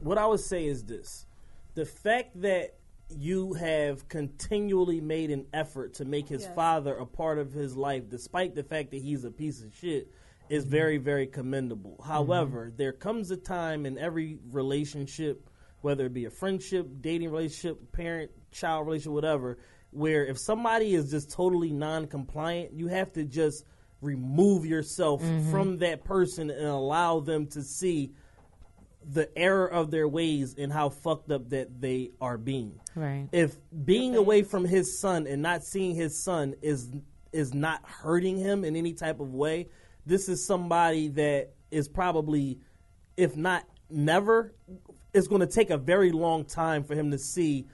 what 0.00 0.16
I 0.16 0.24
would 0.24 0.40
say 0.40 0.64
is 0.64 0.84
this: 0.84 1.26
the 1.74 1.84
fact 1.84 2.40
that 2.40 2.76
you 3.16 3.54
have 3.54 4.08
continually 4.08 5.00
made 5.00 5.30
an 5.30 5.46
effort 5.52 5.94
to 5.94 6.04
make 6.04 6.28
his 6.28 6.42
Yes. 6.42 6.54
father 6.54 6.94
a 6.96 7.06
part 7.06 7.38
of 7.38 7.52
his 7.52 7.76
life, 7.76 8.08
despite 8.08 8.54
the 8.54 8.62
fact 8.62 8.90
that 8.90 9.02
he's 9.02 9.24
a 9.24 9.30
piece 9.30 9.62
of 9.62 9.74
shit, 9.74 10.12
is 10.48 10.64
mm-hmm. 10.64 10.70
very, 10.70 10.98
very 10.98 11.26
commendable. 11.26 11.96
Mm-hmm. 12.00 12.10
However, 12.10 12.72
there 12.76 12.92
comes 12.92 13.30
a 13.30 13.36
time 13.36 13.86
in 13.86 13.98
every 13.98 14.38
relationship, 14.50 15.48
whether 15.80 16.06
it 16.06 16.14
be 16.14 16.26
a 16.26 16.30
friendship, 16.30 16.88
dating 17.00 17.30
relationship, 17.30 17.92
parent 17.92 18.30
child 18.50 18.86
relationship, 18.86 19.12
whatever, 19.12 19.58
where 19.90 20.26
if 20.26 20.38
somebody 20.38 20.94
is 20.94 21.10
just 21.10 21.30
totally 21.30 21.72
non 21.72 22.06
compliant, 22.06 22.72
you 22.72 22.88
have 22.88 23.12
to 23.12 23.24
just 23.24 23.64
remove 24.00 24.66
yourself 24.66 25.22
mm-hmm. 25.22 25.50
from 25.50 25.78
that 25.78 26.04
person 26.04 26.50
and 26.50 26.66
allow 26.66 27.20
them 27.20 27.46
to 27.46 27.62
see 27.62 28.12
the 29.10 29.36
error 29.36 29.66
of 29.66 29.90
their 29.90 30.08
ways 30.08 30.54
and 30.56 30.72
how 30.72 30.88
fucked 30.88 31.30
up 31.30 31.50
that 31.50 31.80
they 31.80 32.10
are 32.20 32.38
being. 32.38 32.80
Right. 32.94 33.28
If 33.32 33.56
being 33.84 34.16
away 34.16 34.42
from 34.42 34.64
his 34.64 34.98
son 34.98 35.26
and 35.26 35.42
not 35.42 35.64
seeing 35.64 35.94
his 35.94 36.22
son 36.22 36.54
is 36.62 36.90
is 37.32 37.54
not 37.54 37.80
hurting 37.88 38.36
him 38.36 38.64
in 38.64 38.76
any 38.76 38.92
type 38.92 39.20
of 39.20 39.32
way, 39.32 39.68
this 40.04 40.28
is 40.28 40.44
somebody 40.46 41.08
that 41.08 41.54
is 41.70 41.88
probably 41.88 42.58
if 43.16 43.36
not 43.36 43.64
never 43.90 44.54
it's 45.14 45.28
going 45.28 45.40
to 45.40 45.46
take 45.46 45.70
a 45.70 45.76
very 45.76 46.10
long 46.10 46.44
time 46.44 46.84
for 46.84 46.94
him 46.94 47.10
to 47.10 47.18
see 47.18 47.66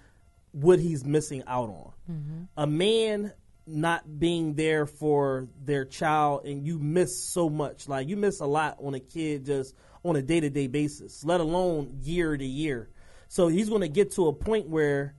what 0.52 0.80
he's 0.80 1.04
missing 1.04 1.42
out 1.46 1.68
on. 1.68 1.92
Mm-hmm. 2.10 2.42
A 2.56 2.66
man 2.66 3.32
not 3.66 4.18
being 4.18 4.54
there 4.54 4.86
for 4.86 5.46
their 5.62 5.84
child 5.84 6.46
and 6.46 6.66
you 6.66 6.78
miss 6.78 7.22
so 7.22 7.48
much. 7.48 7.86
Like 7.86 8.08
you 8.08 8.16
miss 8.16 8.40
a 8.40 8.46
lot 8.46 8.78
on 8.82 8.94
a 8.94 9.00
kid 9.00 9.44
just 9.44 9.74
on 10.04 10.16
a 10.16 10.22
day 10.22 10.40
to 10.40 10.50
day 10.50 10.66
basis, 10.66 11.24
let 11.24 11.40
alone 11.40 11.98
year 12.02 12.36
to 12.36 12.44
year. 12.44 12.88
So 13.28 13.48
he's 13.48 13.68
going 13.68 13.82
to 13.82 13.88
get 13.88 14.12
to 14.12 14.28
a 14.28 14.32
point 14.32 14.68
where 14.68 15.14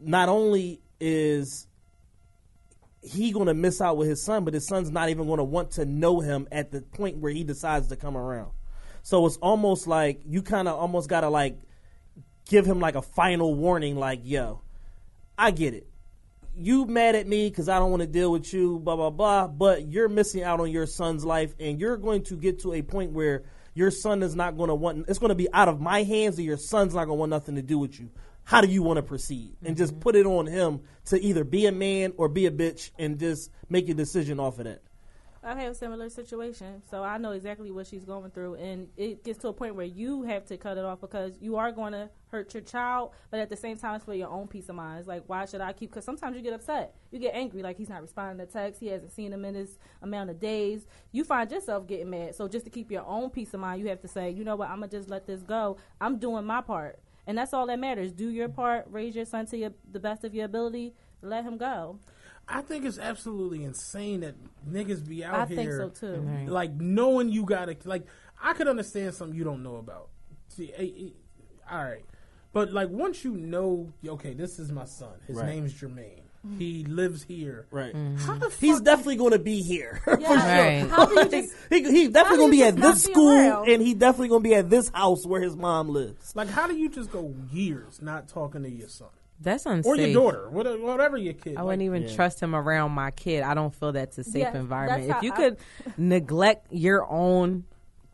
not 0.00 0.28
only 0.28 0.80
is 1.00 1.66
he 3.02 3.30
going 3.30 3.46
to 3.46 3.54
miss 3.54 3.80
out 3.80 3.96
with 3.96 4.08
his 4.08 4.22
son, 4.22 4.44
but 4.44 4.54
his 4.54 4.66
son's 4.66 4.90
not 4.90 5.08
even 5.08 5.26
going 5.26 5.38
to 5.38 5.44
want 5.44 5.72
to 5.72 5.84
know 5.84 6.20
him 6.20 6.48
at 6.50 6.72
the 6.72 6.82
point 6.82 7.18
where 7.18 7.32
he 7.32 7.44
decides 7.44 7.88
to 7.88 7.96
come 7.96 8.16
around. 8.16 8.50
So 9.02 9.24
it's 9.26 9.36
almost 9.36 9.86
like 9.86 10.20
you 10.26 10.42
kind 10.42 10.66
of 10.66 10.76
almost 10.76 11.08
got 11.08 11.20
to 11.20 11.28
like 11.28 11.60
give 12.48 12.66
him 12.66 12.80
like 12.80 12.96
a 12.96 13.02
final 13.02 13.54
warning, 13.54 13.96
like, 13.96 14.20
yo, 14.24 14.62
I 15.38 15.52
get 15.52 15.74
it. 15.74 15.86
You 16.58 16.86
mad 16.86 17.14
at 17.14 17.26
me 17.26 17.48
because 17.48 17.68
I 17.68 17.78
don't 17.78 17.90
want 17.90 18.00
to 18.00 18.08
deal 18.08 18.32
with 18.32 18.52
you, 18.52 18.78
blah, 18.78 18.96
blah, 18.96 19.10
blah, 19.10 19.46
but 19.46 19.86
you're 19.86 20.08
missing 20.08 20.42
out 20.42 20.58
on 20.58 20.70
your 20.70 20.86
son's 20.86 21.24
life, 21.24 21.54
and 21.60 21.78
you're 21.78 21.98
going 21.98 22.22
to 22.24 22.36
get 22.36 22.60
to 22.60 22.72
a 22.72 22.82
point 22.82 23.12
where 23.12 23.44
your 23.76 23.90
son 23.90 24.22
is 24.22 24.34
not 24.34 24.56
going 24.56 24.68
to 24.68 24.74
want, 24.74 25.04
it's 25.06 25.18
going 25.18 25.28
to 25.28 25.34
be 25.36 25.52
out 25.52 25.68
of 25.68 25.80
my 25.80 26.02
hands, 26.02 26.38
and 26.38 26.46
your 26.46 26.56
son's 26.56 26.94
not 26.94 27.04
going 27.04 27.18
to 27.18 27.20
want 27.20 27.30
nothing 27.30 27.56
to 27.56 27.62
do 27.62 27.78
with 27.78 28.00
you. 28.00 28.10
How 28.42 28.62
do 28.62 28.68
you 28.68 28.82
want 28.82 28.96
to 28.96 29.02
proceed? 29.02 29.56
And 29.62 29.76
just 29.76 29.92
mm-hmm. 29.92 30.00
put 30.00 30.16
it 30.16 30.24
on 30.24 30.46
him 30.46 30.80
to 31.06 31.20
either 31.20 31.44
be 31.44 31.66
a 31.66 31.72
man 31.72 32.14
or 32.16 32.28
be 32.28 32.46
a 32.46 32.50
bitch 32.50 32.90
and 32.98 33.18
just 33.18 33.50
make 33.68 33.88
a 33.90 33.94
decision 33.94 34.40
off 34.40 34.58
of 34.58 34.64
that. 34.64 34.82
I've 35.46 35.58
had 35.58 35.70
a 35.70 35.74
similar 35.74 36.10
situation, 36.10 36.82
so 36.90 37.04
I 37.04 37.18
know 37.18 37.30
exactly 37.30 37.70
what 37.70 37.86
she's 37.86 38.04
going 38.04 38.32
through, 38.32 38.56
and 38.56 38.88
it 38.96 39.22
gets 39.22 39.38
to 39.42 39.48
a 39.48 39.52
point 39.52 39.76
where 39.76 39.86
you 39.86 40.24
have 40.24 40.44
to 40.46 40.56
cut 40.56 40.76
it 40.76 40.84
off 40.84 41.00
because 41.00 41.34
you 41.40 41.54
are 41.54 41.70
going 41.70 41.92
to 41.92 42.10
hurt 42.32 42.52
your 42.52 42.64
child, 42.64 43.12
but 43.30 43.38
at 43.38 43.48
the 43.48 43.56
same 43.56 43.76
time, 43.76 43.94
it's 43.94 44.04
for 44.04 44.12
your 44.12 44.28
own 44.28 44.48
peace 44.48 44.68
of 44.68 44.74
mind. 44.74 44.98
It's 44.98 45.06
like, 45.06 45.22
why 45.28 45.44
should 45.44 45.60
I 45.60 45.72
keep? 45.72 45.90
Because 45.90 46.04
sometimes 46.04 46.36
you 46.36 46.42
get 46.42 46.52
upset, 46.52 46.96
you 47.12 47.20
get 47.20 47.32
angry, 47.32 47.62
like 47.62 47.78
he's 47.78 47.88
not 47.88 48.02
responding 48.02 48.44
to 48.44 48.52
texts, 48.52 48.80
he 48.80 48.88
hasn't 48.88 49.12
seen 49.12 49.32
him 49.32 49.44
in 49.44 49.54
this 49.54 49.78
amount 50.02 50.30
of 50.30 50.40
days. 50.40 50.84
You 51.12 51.22
find 51.22 51.48
yourself 51.48 51.86
getting 51.86 52.10
mad. 52.10 52.34
So 52.34 52.48
just 52.48 52.64
to 52.64 52.70
keep 52.70 52.90
your 52.90 53.06
own 53.06 53.30
peace 53.30 53.54
of 53.54 53.60
mind, 53.60 53.80
you 53.80 53.88
have 53.88 54.00
to 54.00 54.08
say, 54.08 54.30
you 54.30 54.42
know 54.42 54.56
what, 54.56 54.68
I'm 54.68 54.80
gonna 54.80 54.90
just 54.90 55.08
let 55.08 55.28
this 55.28 55.42
go. 55.42 55.76
I'm 56.00 56.18
doing 56.18 56.44
my 56.44 56.60
part, 56.60 56.98
and 57.24 57.38
that's 57.38 57.54
all 57.54 57.68
that 57.68 57.78
matters. 57.78 58.10
Do 58.10 58.30
your 58.30 58.48
part, 58.48 58.86
raise 58.90 59.14
your 59.14 59.24
son 59.24 59.46
to 59.46 59.56
your, 59.56 59.70
the 59.92 60.00
best 60.00 60.24
of 60.24 60.34
your 60.34 60.46
ability, 60.46 60.92
let 61.22 61.44
him 61.44 61.56
go. 61.56 62.00
I 62.48 62.60
think 62.62 62.84
it's 62.84 62.98
absolutely 62.98 63.64
insane 63.64 64.20
that 64.20 64.34
niggas 64.68 65.06
be 65.06 65.24
out 65.24 65.34
I 65.34 65.46
here. 65.46 65.56
think 65.56 65.72
so 65.72 65.88
too. 66.16 66.46
Like 66.48 66.72
knowing 66.74 67.28
you 67.30 67.44
gotta 67.44 67.76
like 67.84 68.04
I 68.42 68.52
could 68.52 68.68
understand 68.68 69.14
something 69.14 69.36
you 69.36 69.44
don't 69.44 69.62
know 69.62 69.76
about. 69.76 70.08
See, 70.48 70.72
eh, 70.76 70.88
eh, 71.06 71.08
all 71.70 71.82
right, 71.84 72.04
but 72.52 72.72
like 72.72 72.88
once 72.90 73.24
you 73.24 73.32
know, 73.36 73.92
okay, 74.06 74.32
this 74.34 74.58
is 74.60 74.70
my 74.70 74.84
son. 74.84 75.14
His 75.26 75.36
Right. 75.36 75.46
name's 75.46 75.74
Jermaine. 75.74 76.22
He 76.60 76.84
lives 76.84 77.24
here. 77.24 77.66
Right. 77.72 77.92
How 78.18 78.38
the 78.38 78.48
He's 78.60 78.76
fuck- 78.76 78.84
definitely 78.84 79.16
going 79.16 79.32
to 79.32 79.40
be 79.40 79.62
here. 79.62 80.00
for 80.04 80.16
sure. 80.20 80.36
Right. 80.36 80.86
How 80.88 81.06
do 81.06 81.14
you 81.14 81.28
just 81.28 81.52
He, 81.70 81.82
he's 81.82 82.10
definitely 82.10 82.38
going 82.38 82.50
to 82.52 82.56
be 82.56 82.62
at 82.62 82.76
this 82.76 83.04
be 83.04 83.12
school, 83.12 83.32
around? 83.36 83.68
and 83.68 83.82
he 83.82 83.94
definitely 83.94 84.28
going 84.28 84.44
to 84.44 84.48
be 84.48 84.54
at 84.54 84.70
this 84.70 84.88
house 84.90 85.26
where 85.26 85.40
his 85.40 85.56
mom 85.56 85.88
lives. 85.88 86.36
like 86.36 86.48
how 86.48 86.68
do 86.68 86.76
you 86.76 86.88
just 86.88 87.10
go 87.10 87.34
years 87.50 88.00
not 88.00 88.28
talking 88.28 88.62
to 88.62 88.70
your 88.70 88.86
son 88.88 89.08
That's 89.40 89.66
unsafe. 89.66 89.86
or 89.90 89.96
your 89.96 90.12
daughter, 90.14 90.48
whatever, 90.48 90.78
whatever 90.78 91.16
your 91.16 91.34
kid? 91.34 91.56
I 91.56 91.62
wouldn't 91.62 91.80
Like, 91.82 91.86
even 91.86 92.02
Yeah. 92.08 92.14
trust 92.14 92.40
him 92.42 92.54
around 92.54 92.92
my 92.92 93.10
kid. 93.10 93.42
I 93.42 93.54
don't 93.54 93.74
feel 93.74 93.92
that's 93.92 94.16
a 94.18 94.24
safe 94.24 94.42
Yeah, 94.42 94.56
environment. 94.56 95.10
If 95.10 95.22
you 95.22 95.32
I- 95.32 95.36
could 95.36 95.56
neglect 95.98 96.72
your 96.72 97.06
own, 97.10 97.64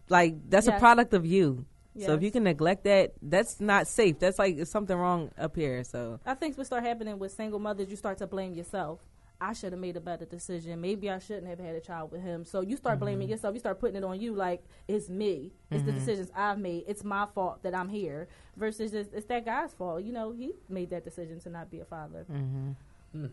like 0.09 0.35
that's 0.51 0.67
a 0.67 0.79
product 0.79 1.15
of 1.15 1.25
you. 1.25 1.65
So 1.99 2.15
if 2.15 2.23
you 2.23 2.31
can 2.31 2.45
neglect 2.45 2.85
that, 2.85 3.13
that's 3.21 3.61
not 3.61 3.87
safe. 3.87 4.19
That's 4.19 4.39
like 4.39 4.67
something 4.67 4.97
wrong 4.97 5.31
up 5.39 5.55
here. 5.55 5.85
So 5.85 6.19
I 6.25 6.35
think 6.35 6.57
what 6.57 6.67
start 6.67 6.83
happening 6.85 7.19
with 7.19 7.33
single 7.33 7.59
mothers, 7.59 7.91
you 7.91 7.97
start 7.97 8.17
to 8.19 8.27
blame 8.27 8.55
yourself. 8.55 8.99
I 9.43 9.53
should 9.55 9.73
have 9.73 9.81
made 9.81 9.97
a 9.97 10.01
better 10.01 10.25
decision. 10.25 10.81
Maybe 10.81 11.11
I 11.11 11.19
shouldn't 11.19 11.49
have 11.49 11.59
had 11.59 11.75
a 11.75 11.81
child 11.81 12.13
with 12.13 12.23
him. 12.23 12.45
So 12.45 12.61
you 12.61 12.77
start 12.77 13.01
blaming 13.01 13.27
Mm-hmm. 13.27 13.33
yourself. 13.33 13.55
You 13.55 13.61
start 13.61 13.81
putting 13.81 13.97
it 13.97 14.05
on 14.05 14.21
you, 14.21 14.35
like 14.35 14.63
it's 14.87 15.09
me. 15.09 15.53
It's 15.71 15.83
the 15.83 15.91
mm-hmm. 15.91 15.99
decisions 15.99 16.31
I've 16.35 16.59
made. 16.59 16.85
It's 16.87 17.03
my 17.03 17.27
fault 17.35 17.63
that 17.65 17.75
I'm 17.75 17.89
here. 17.89 18.29
Versus 18.57 18.95
it's, 18.95 19.13
it's 19.13 19.27
that 19.27 19.45
guy's 19.45 19.75
fault. 19.75 20.05
You 20.05 20.13
know, 20.13 20.31
he 20.31 20.53
made 20.69 20.91
that 20.91 21.05
decision 21.05 21.41
to 21.41 21.51
not 21.51 21.71
be 21.71 21.81
a 21.81 21.85
father. 21.85 22.25
Mm-hmm. 22.31 22.71
Hmm. 23.13 23.27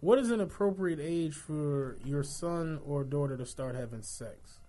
What 0.00 0.18
is 0.18 0.30
an 0.30 0.40
appropriate 0.40 1.00
age 1.00 1.34
for 1.34 1.96
your 2.04 2.22
son 2.22 2.80
or 2.86 3.04
daughter 3.04 3.36
to 3.36 3.46
start 3.46 3.74
having 3.74 4.02
sex? 4.02 4.60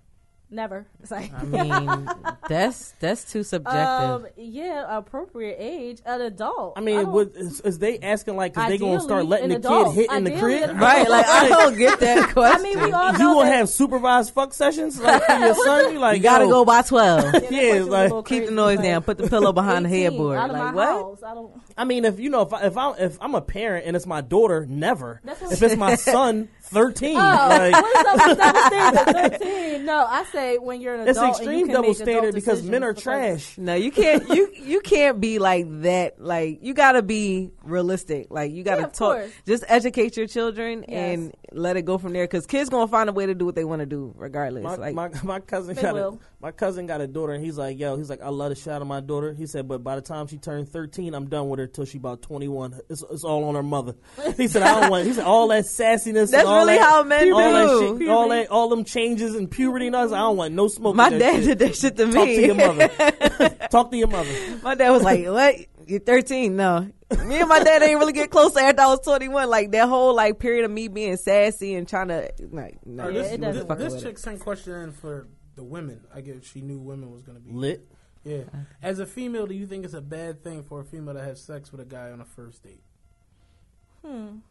Never. 0.54 0.86
It's 1.02 1.10
like 1.10 1.32
I 1.34 1.44
mean, 1.44 2.08
that's 2.48 2.92
that's 3.00 3.32
too 3.32 3.44
subjective. 3.44 3.80
um, 3.82 4.26
yeah, 4.38 4.86
appropriate 4.98 5.56
age, 5.60 6.00
an 6.06 6.22
adult. 6.22 6.74
I 6.78 6.82
mean, 6.82 6.98
don't- 7.06 7.12
what, 7.12 7.32
is, 7.36 7.60
is 7.62 7.80
they 7.80 7.98
asking 7.98 8.36
like, 8.38 8.56
is 8.56 8.68
they 8.68 8.78
going 8.78 9.00
to 9.00 9.04
start 9.04 9.26
letting 9.26 9.50
the 9.50 9.56
adult. 9.56 9.96
kid 9.96 10.02
hit 10.10 10.12
in 10.16 10.24
the 10.26 10.38
crib? 10.38 10.80
right? 10.80 11.10
Like 11.10 11.26
I 11.26 11.48
don't 11.50 11.76
get 11.78 12.00
that 12.02 12.30
question. 12.34 12.38
I 12.38 12.60
question. 12.62 12.64
mean, 12.80 12.80
we 12.88 12.92
all 12.92 13.12
You 13.14 13.18
know 13.18 13.34
gonna 13.34 13.50
have 13.52 13.68
supervised 13.70 14.32
fuck 14.36 14.54
sessions 14.54 15.00
like 15.00 15.24
for 15.26 15.34
your 15.40 15.56
son? 15.56 15.84
You 15.94 16.00
like 16.00 16.18
you 16.18 16.24
gotta 16.24 16.46
yo, 16.46 16.50
go 16.52 16.66
by 16.66 16.84
twelve. 16.84 17.34
Yeah, 17.50 17.50
Yeah, 17.50 17.74
like, 17.84 18.04
little 18.10 18.22
Keep 18.24 18.46
the 18.46 18.52
noise 18.52 18.78
but 18.78 18.84
down. 18.84 19.02
Put 19.04 19.18
the 19.18 19.28
pillow 19.30 19.54
behind 19.54 19.86
the 19.86 19.90
headboard. 19.90 20.38
Out 20.38 20.52
of 20.52 20.56
Like 20.56 20.64
my 20.66 20.74
what? 20.74 20.88
house. 20.88 21.24
I 21.24 21.34
don't. 21.34 21.52
I 21.76 21.84
mean, 21.86 22.06
if 22.06 22.20
you 22.20 22.30
know, 22.30 22.44
if 22.44 22.54
I, 22.54 22.66
if 22.68 22.78
I'm 22.78 22.96
if 23.00 23.18
I'm 23.20 23.34
a 23.34 23.42
parent 23.42 23.88
and 23.88 23.96
it's 23.96 24.06
my 24.06 24.22
daughter, 24.22 24.68
never. 24.70 25.20
That's 25.24 25.42
what- 25.42 25.52
If 25.52 25.64
it's 25.64 25.76
my 25.76 25.96
son, 25.96 26.50
thirteen. 26.64 27.18
Oh, 27.18 27.20
like, 27.50 27.74
what's 27.74 28.10
up 28.10 28.28
with 28.30 28.38
double 28.38 28.60
standard? 28.68 29.40
Thirteen. 29.40 29.86
No, 29.86 30.06
I 30.08 30.24
say 30.32 30.58
when 30.58 30.82
you're 30.82 30.96
an 30.96 31.08
it's 31.08 31.18
adult. 31.18 31.38
and 31.40 31.46
you 31.46 31.52
extreme 31.52 31.66
can 31.68 31.74
double 31.76 31.88
make 31.90 31.98
standard 31.98 32.34
because 32.36 32.64
men 32.64 32.84
are 32.84 32.94
trash. 32.94 33.58
No, 33.58 33.76
you 33.76 33.92
can't. 33.92 34.28
You 34.30 34.52
you 34.62 34.82
can't 34.82 35.20
be 35.20 35.40
like 35.40 35.66
that. 35.82 36.20
Like 36.22 36.60
you 36.62 36.74
gotta 36.74 37.02
be 37.02 37.52
realistic. 37.64 38.28
Like 38.30 38.52
you 38.52 38.64
gotta 38.64 38.82
Yeah, 38.82 38.88
talk. 38.88 39.16
course. 39.18 39.32
Just 39.46 39.64
educate 39.68 40.16
your 40.18 40.28
children 40.28 40.86
Yes. 40.88 41.14
and 41.20 41.34
let 41.52 41.78
it 41.78 41.84
go 41.84 41.98
from 41.98 42.14
there. 42.14 42.24
Because 42.26 42.46
kids 42.46 42.70
gonna 42.70 42.88
find 42.88 43.10
a 43.10 43.14
way 43.14 43.26
to 43.26 43.36
do 43.36 43.46
what 43.46 43.56
they 43.56 43.66
want 43.66 43.82
to 43.82 43.86
do, 43.86 44.14
regardless. 44.18 44.64
My, 44.64 44.76
like 44.76 44.96
my 44.96 45.10
my 45.24 45.40
cousin 45.40 45.76
They 45.76 45.82
got 45.82 45.98
a, 45.98 46.18
my 46.40 46.52
cousin 46.52 46.88
got 46.88 47.02
a 47.02 47.08
daughter 47.08 47.34
and 47.34 47.44
he's 47.44 47.58
like, 47.58 47.78
yo, 47.78 47.98
he's 47.98 48.10
like, 48.10 48.22
I 48.22 48.30
love 48.30 48.50
the 48.50 48.56
shot 48.56 48.82
of 48.82 48.88
my 48.88 49.00
daughter. 49.02 49.34
He 49.34 49.48
said, 49.48 49.68
but 49.68 49.84
by 49.84 49.96
the 49.96 50.02
time 50.02 50.28
she 50.28 50.38
turned 50.38 50.70
thirteen, 50.70 51.14
I'm 51.14 51.28
done 51.28 51.50
with 51.50 51.60
her 51.60 51.68
till 51.68 51.86
she 51.86 51.98
about 51.98 52.22
twenty 52.22 52.48
one. 52.48 52.80
It's, 52.90 53.04
it's 53.12 53.24
all 53.24 53.44
on 53.46 53.56
her 53.56 53.64
mother. 53.64 53.96
He 54.38 54.48
said, 54.48 54.64
I 54.64 54.80
don't 54.82 54.90
want. 54.90 55.06
He 55.06 55.14
said 55.14 55.26
all 55.26 55.48
that 55.50 55.66
sassiness. 55.66 56.32
That's 56.32 56.34
and 56.34 56.48
all 56.48 56.63
really 56.66 56.78
that, 56.78 56.90
how 56.90 57.04
men 57.04 57.34
all 57.34 57.40
That 57.40 57.98
shit, 58.00 58.10
all 58.10 58.30
that, 58.30 58.50
all 58.50 58.70
them 58.70 58.84
changes 58.84 59.36
and 59.36 59.50
puberty 59.50 59.88
and 59.88 59.96
all 59.96 60.08
that. 60.08 60.16
I 60.16 60.20
don't 60.20 60.38
want 60.38 60.54
no 60.54 60.68
smoke. 60.68 60.96
my 60.96 61.10
dad 61.10 61.44
shit. 61.44 61.46
did 61.46 61.60
that 61.60 61.76
shit 61.76 61.98
to 61.98 62.06
me. 62.08 62.14
Talk 62.14 62.26
to 62.26 62.46
your 62.46 62.56
mother. 62.56 63.58
Talk 63.72 63.92
to 63.92 63.98
your 63.98 64.08
mother. 64.08 64.60
my 64.64 64.76
dad 64.76 64.92
was 64.92 65.04
like, 65.04 65.26
"What? 65.28 65.56
You're 65.88 66.00
13? 66.00 66.56
No." 66.56 66.90
Me 67.26 67.40
and 67.40 67.48
my 67.48 67.64
dad 67.64 67.84
ain't 67.84 68.00
really 68.00 68.14
get 68.14 68.32
close 68.32 68.56
after 68.58 68.82
I 68.82 68.88
was 68.88 69.02
21. 69.02 69.48
Like 69.48 69.72
that 69.72 69.88
whole 69.88 70.16
like 70.16 70.40
period 70.40 70.66
of 70.66 70.72
me 70.72 70.88
being 70.88 71.18
sassy 71.18 71.76
and 71.76 71.88
trying 71.88 72.08
to 72.08 72.32
like, 72.52 72.84
no, 72.86 73.10
Yeah, 73.10 73.22
this 73.22 73.32
it 73.34 73.42
this, 73.42 73.92
this 73.92 74.04
chick 74.04 74.18
sent 74.18 74.40
question 74.40 74.74
in 74.82 74.92
for 74.92 75.28
the 75.56 75.64
women. 75.64 76.02
I 76.14 76.22
guess 76.22 76.44
she 76.44 76.62
knew 76.62 76.80
women 76.80 77.12
was 77.12 77.22
going 77.22 77.38
to 77.38 77.44
be 77.44 77.52
Lit. 77.54 77.88
Yeah. 78.24 78.44
As 78.82 79.00
a 79.00 79.06
female, 79.06 79.48
do 79.48 79.54
you 79.54 79.68
think 79.68 79.86
it's 79.86 79.94
a 79.94 80.02
bad 80.02 80.44
thing 80.44 80.64
for 80.64 80.80
a 80.80 80.86
female 80.86 81.14
to 81.14 81.22
have 81.22 81.38
sex 81.38 81.72
with 81.72 81.82
a 81.82 81.86
guy 81.86 82.10
on 82.12 82.22
a 82.22 82.26
first 82.26 82.64
date? 82.64 82.82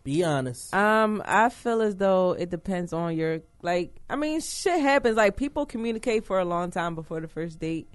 Be 0.05 0.25
honest. 0.25 0.75
Um, 0.75 1.23
I 1.25 1.49
feel 1.51 1.83
as 1.83 1.97
though 1.97 2.33
it 2.33 2.51
depends 2.51 2.93
on 2.93 3.17
your 3.17 3.41
like. 3.63 4.01
I 4.09 4.17
mean, 4.17 4.41
shit 4.41 4.81
happens. 4.81 5.17
Like 5.17 5.37
people 5.37 5.67
communicate 5.67 6.25
for 6.25 6.39
a 6.39 6.45
long 6.45 6.71
time 6.71 6.95
before 6.95 7.21
the 7.21 7.29
first 7.29 7.59
date, 7.61 7.89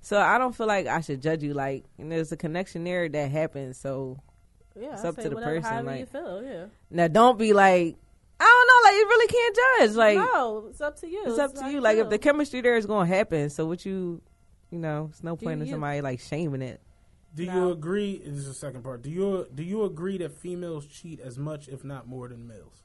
so 0.00 0.18
I 0.18 0.38
don't 0.38 0.54
feel 0.54 0.66
like 0.66 0.86
I 0.86 1.00
should 1.00 1.20
judge 1.22 1.42
you. 1.42 1.52
Like, 1.54 1.84
and 1.98 2.10
there's 2.10 2.32
a 2.32 2.36
connection 2.36 2.84
there 2.84 3.08
that 3.08 3.30
happens. 3.30 3.76
So 3.78 4.18
Yeah, 4.74 4.94
It's 4.94 5.04
I 5.04 5.08
up 5.08 5.16
say 5.16 5.24
to 5.24 5.28
the 5.28 5.34
whatever, 5.36 5.56
person, 5.56 5.70
However 5.70 5.90
like- 5.90 6.00
you 6.00 6.06
feel, 6.06 6.42
yeah. 6.44 6.64
now, 6.90 7.08
don't 7.08 7.38
be 7.38 7.52
like, 7.52 7.96
I 8.40 8.44
don't 8.44 8.66
know. 8.66 8.88
Like, 8.90 8.94
you 8.98 9.06
really 9.06 9.26
can't 9.28 9.56
judge. 9.90 9.96
Like, 9.96 10.16
no, 10.34 10.66
it's 10.70 10.80
up 10.80 10.98
to 11.00 11.06
you. 11.08 11.22
it's 11.26 11.38
up 11.38 11.54
to 11.56 11.70
you. 11.70 11.80
Like, 11.80 11.98
if 11.98 12.08
the 12.08 12.18
chemistry 12.18 12.62
there 12.62 12.76
is 12.76 12.86
going 12.86 13.08
to 13.08 13.14
happen, 13.14 13.50
so 13.50 13.66
what 13.66 13.84
you, 13.84 14.20
you 14.70 14.78
know, 14.78 15.08
it's 15.10 15.22
no 15.22 15.36
Do 15.36 15.44
point 15.44 15.60
in 15.60 15.66
you. 15.66 15.72
somebody 15.74 16.00
like 16.00 16.20
shaming 16.20 16.62
it. 16.62 16.80
Do 17.34 17.44
you 17.44 17.70
agree? 17.70 18.18
This 18.24 18.38
is 18.40 18.46
the 18.48 18.54
second 18.54 18.82
part. 18.82 19.02
Do 19.02 19.10
you 19.10 19.46
do 19.54 19.62
you 19.62 19.84
agree 19.84 20.18
that 20.18 20.32
females 20.32 20.86
cheat 20.86 21.20
as 21.20 21.38
much, 21.38 21.68
if 21.68 21.82
not 21.84 22.06
more, 22.06 22.28
than 22.28 22.46
males? 22.46 22.82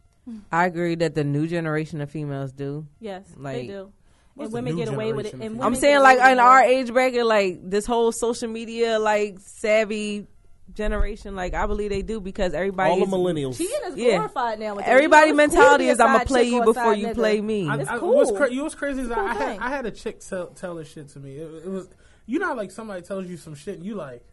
I 0.52 0.66
agree 0.66 0.96
that 0.96 1.16
the 1.16 1.24
new 1.24 1.48
generation 1.48 2.02
of 2.02 2.10
females 2.12 2.52
do. 2.52 2.86
Yes, 3.00 3.26
Like- 3.38 3.56
they 3.58 3.68
do. 3.68 3.92
And 4.40 4.52
women 4.54 4.76
get 4.76 4.90
away 4.90 5.14
with 5.14 5.26
it. 5.26 5.32
generation 5.32 5.58
And 5.58 5.64
I'm 5.66 5.74
saying 5.76 6.00
like 6.02 6.20
in 6.20 6.38
our 6.40 6.62
age 6.62 6.94
bracket, 6.94 7.26
like 7.26 7.60
this 7.64 7.86
whole 7.88 8.12
social 8.12 8.48
media 8.50 9.00
like 9.00 9.40
savvy 9.40 10.28
generation, 10.74 11.36
like 11.36 11.54
I 11.54 11.66
believe 11.66 11.90
they 11.90 12.02
do 12.04 12.20
because 12.20 12.54
everybody 12.54 12.92
All 12.92 13.00
the 13.00 13.06
millennials. 13.06 13.58
Cheating 13.58 13.76
is 13.88 13.96
Yeah. 13.96 14.18
glorified 14.18 14.60
now. 14.60 14.76
Everybody 14.78 15.30
You 15.30 15.34
know, 15.34 15.44
it's 15.44 15.54
cool 15.54 15.58
mentality 15.64 15.88
is 15.90 16.00
I'm 16.00 16.14
gonna 16.14 16.26
play 16.26 16.44
you 16.44 16.64
before 16.64 16.94
you 16.94 17.08
nigga. 17.08 17.14
play 17.16 17.42
me. 17.42 17.68
I, 17.68 17.78
It's 17.78 17.90
I, 17.90 17.98
cool. 17.98 18.16
What's, 18.16 18.32
cra- 18.32 18.50
you 18.52 18.58
know 18.58 18.64
what's 18.64 18.76
crazy 18.76 19.02
is 19.02 19.08
Cool 19.08 19.18
I, 19.18 19.34
had. 19.34 19.60
I 19.60 19.70
had 19.70 19.86
a 19.86 19.92
chick 19.92 20.20
tell, 20.20 20.48
tell 20.48 20.76
this 20.76 20.92
shit 20.92 21.08
to 21.10 21.20
me. 21.20 21.38
It, 21.38 21.66
it 21.66 21.70
was 21.70 21.88
you 22.28 22.38
know 22.40 22.48
how, 22.48 22.56
like 22.56 22.72
somebody 22.72 23.02
tells 23.02 23.26
you 23.28 23.38
some 23.38 23.56
shit 23.56 23.78
and 23.78 23.86
you 23.86 23.96
like. 23.96 24.24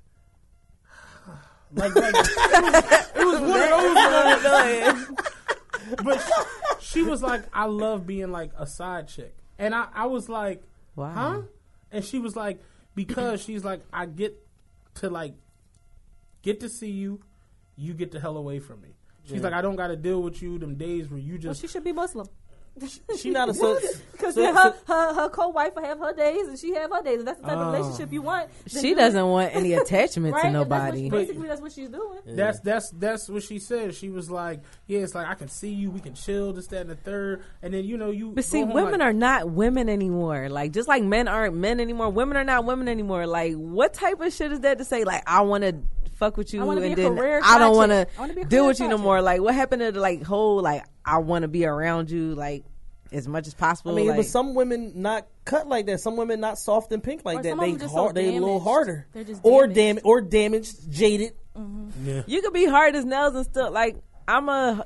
Like, 1.75 1.95
like 1.95 2.15
it 3.17 3.27
was 3.27 3.41
one 3.41 4.33
of 4.33 4.43
those. 4.43 6.05
but 6.05 6.21
she, 6.21 6.99
she 6.99 7.03
was 7.03 7.23
like, 7.23 7.43
"I 7.53 7.65
love 7.67 8.07
being 8.07 8.31
like 8.33 8.51
a 8.59 8.67
side 8.67 9.09
chick," 9.09 9.35
and 9.59 9.75
I, 9.75 9.87
I 9.95 10.07
was 10.07 10.29
like, 10.29 10.63
Wow. 10.97 11.11
"Huh?" 11.13 11.43
And 11.91 12.05
she 12.05 12.19
was 12.19 12.37
like, 12.37 12.61
"Because 12.95 13.43
she's 13.43 13.65
like, 13.65 13.81
I 13.93 14.07
get 14.07 14.35
to 14.97 15.11
like 15.11 15.35
get 16.43 16.61
to 16.61 16.69
see 16.69 16.91
you, 16.91 17.21
you 17.77 17.95
get 17.95 18.13
the 18.13 18.21
hell 18.21 18.37
away 18.37 18.61
from 18.61 18.81
me." 18.81 18.91
She's 19.25 19.43
like, 19.43 19.53
"I 19.55 19.63
don't 19.63 19.77
got 19.77 19.89
to 19.89 19.97
deal 19.97 20.23
with 20.23 20.43
you 20.43 20.59
them 20.59 20.75
days 20.77 21.09
where 21.11 21.19
you 21.19 21.33
Well, 21.35 21.41
just." 21.43 21.61
she 21.61 21.67
should 21.67 21.85
be 21.85 21.93
Muslim. 21.93 22.29
She 23.19 23.31
not 23.31 23.49
a 23.49 23.55
so, 23.55 23.79
Because 24.13 24.35
so- 24.35 24.43
so- 24.43 24.53
her, 24.55 24.75
her, 24.87 25.15
her 25.15 25.29
co-wife 25.29 25.75
will 25.77 25.85
have 25.85 25.99
her 26.01 26.13
days 26.13 26.49
and 26.49 26.59
she 26.59 26.75
have 26.75 26.91
her 26.91 27.03
days. 27.03 27.21
If 27.21 27.27
that's 27.27 27.41
the 27.41 27.47
type 27.47 27.57
of 27.57 27.69
Oh. 27.69 27.73
relationship 27.73 28.13
you 28.13 28.21
oh. 28.23 28.27
want. 28.27 28.51
She 28.67 28.89
you- 28.91 28.95
doesn't 28.97 29.27
want 29.27 29.55
any 29.55 29.73
attachment 29.81 30.35
right? 30.35 30.43
to 30.43 30.49
If 30.49 30.53
that's 30.55 30.69
what 30.71 30.77
nobody. 30.79 31.03
she- 31.05 31.11
basically, 31.11 31.49
that's 31.49 31.61
what 31.61 31.73
she's 31.73 31.89
doing. 31.89 32.19
That's 32.27 32.61
that's 32.61 32.91
that's 32.91 33.29
what 33.29 33.43
she 33.45 33.59
said. 33.59 33.95
She 33.95 34.09
was 34.09 34.31
like, 34.31 34.61
"Yeah, 34.87 35.01
it's 35.01 35.15
like 35.15 35.29
I 35.29 35.35
can 35.35 35.49
see 35.49 35.71
you, 35.73 35.91
we 35.91 36.01
can 36.01 36.15
chill, 36.15 36.53
this, 36.53 36.67
that, 36.69 36.81
and 36.83 36.91
the 36.91 36.97
third, 36.97 37.43
and 37.63 37.73
then 37.73 37.85
you 37.85 37.97
know 37.97 38.11
you." 38.11 38.33
But 38.33 38.45
see, 38.45 38.65
women 38.65 39.01
like, 39.01 39.09
are 39.09 39.13
not 39.13 39.51
women 39.51 39.89
anymore. 39.89 40.49
Like 40.49 40.73
just 40.73 40.89
like 40.89 41.03
men 41.05 41.29
aren't 41.29 41.55
men 41.55 41.79
anymore, 41.81 42.11
women 42.11 42.37
are 42.37 42.45
not 42.45 42.65
women 42.65 42.89
anymore. 42.89 43.27
Like 43.27 43.55
what 43.55 43.95
type 43.95 44.21
of 44.21 44.33
shit 44.33 44.51
is 44.53 44.61
that 44.61 44.79
to 44.79 44.85
say? 44.85 45.05
Like 45.05 45.23
I 45.27 45.43
want 45.43 45.63
to 45.65 45.77
fuck 46.15 46.37
with 46.37 46.53
you, 46.55 46.61
I 46.61 46.65
wanna 46.65 46.81
be 46.81 46.89
and 46.89 46.99
a 46.99 47.03
then 47.15 47.41
I 47.45 47.59
don't 47.59 47.77
want 47.77 47.93
to 47.93 48.05
chick. 48.07 48.15
I 48.17 48.21
wanna 48.21 48.35
be 48.35 48.41
a 48.43 48.45
deal 48.45 48.67
with 48.67 48.81
you 48.81 48.89
no 48.89 48.99
more. 48.99 49.21
Like 49.23 49.41
what 49.41 49.55
happened 49.55 49.81
to 49.83 49.93
the 49.93 50.01
like 50.01 50.23
whole 50.23 50.63
like 50.63 50.85
I 51.05 51.19
want 51.19 51.43
to 51.43 51.49
be 51.49 51.65
around 51.67 52.11
you 52.11 52.35
like 52.35 52.65
as 53.13 53.29
much 53.29 53.47
as 53.47 53.55
possible. 53.55 53.93
I 53.93 53.95
mean, 53.95 54.09
like, 54.09 54.17
but 54.17 54.27
some 54.27 54.55
women 54.55 54.93
not 54.97 55.27
cut 55.45 55.69
like 55.69 55.87
that. 55.87 56.01
Some 56.01 56.17
women 56.17 56.41
not 56.41 56.59
soft 56.59 56.91
and 56.93 57.03
pink 57.03 57.25
like 57.25 57.43
that. 57.43 57.57
They 57.59 57.73
them 57.73 57.89
hard. 57.89 58.09
so 58.09 58.13
they 58.13 58.29
a 58.37 58.41
little 58.41 58.61
harder. 58.61 59.07
They're 59.13 59.25
just 59.25 59.41
or 59.45 59.67
damaged. 59.67 59.77
damaged 59.77 60.07
or 60.07 60.21
damaged, 60.21 60.91
jaded. 60.93 61.33
Mm-hmm. 61.57 62.21
you 62.27 62.43
could 62.43 62.53
be 62.53 62.67
hard 62.67 62.97
as 62.97 63.05
nails 63.05 63.35
and 63.37 63.45
stuff. 63.45 63.73
Like 63.73 63.97
I'm 64.27 64.49
a 64.49 64.85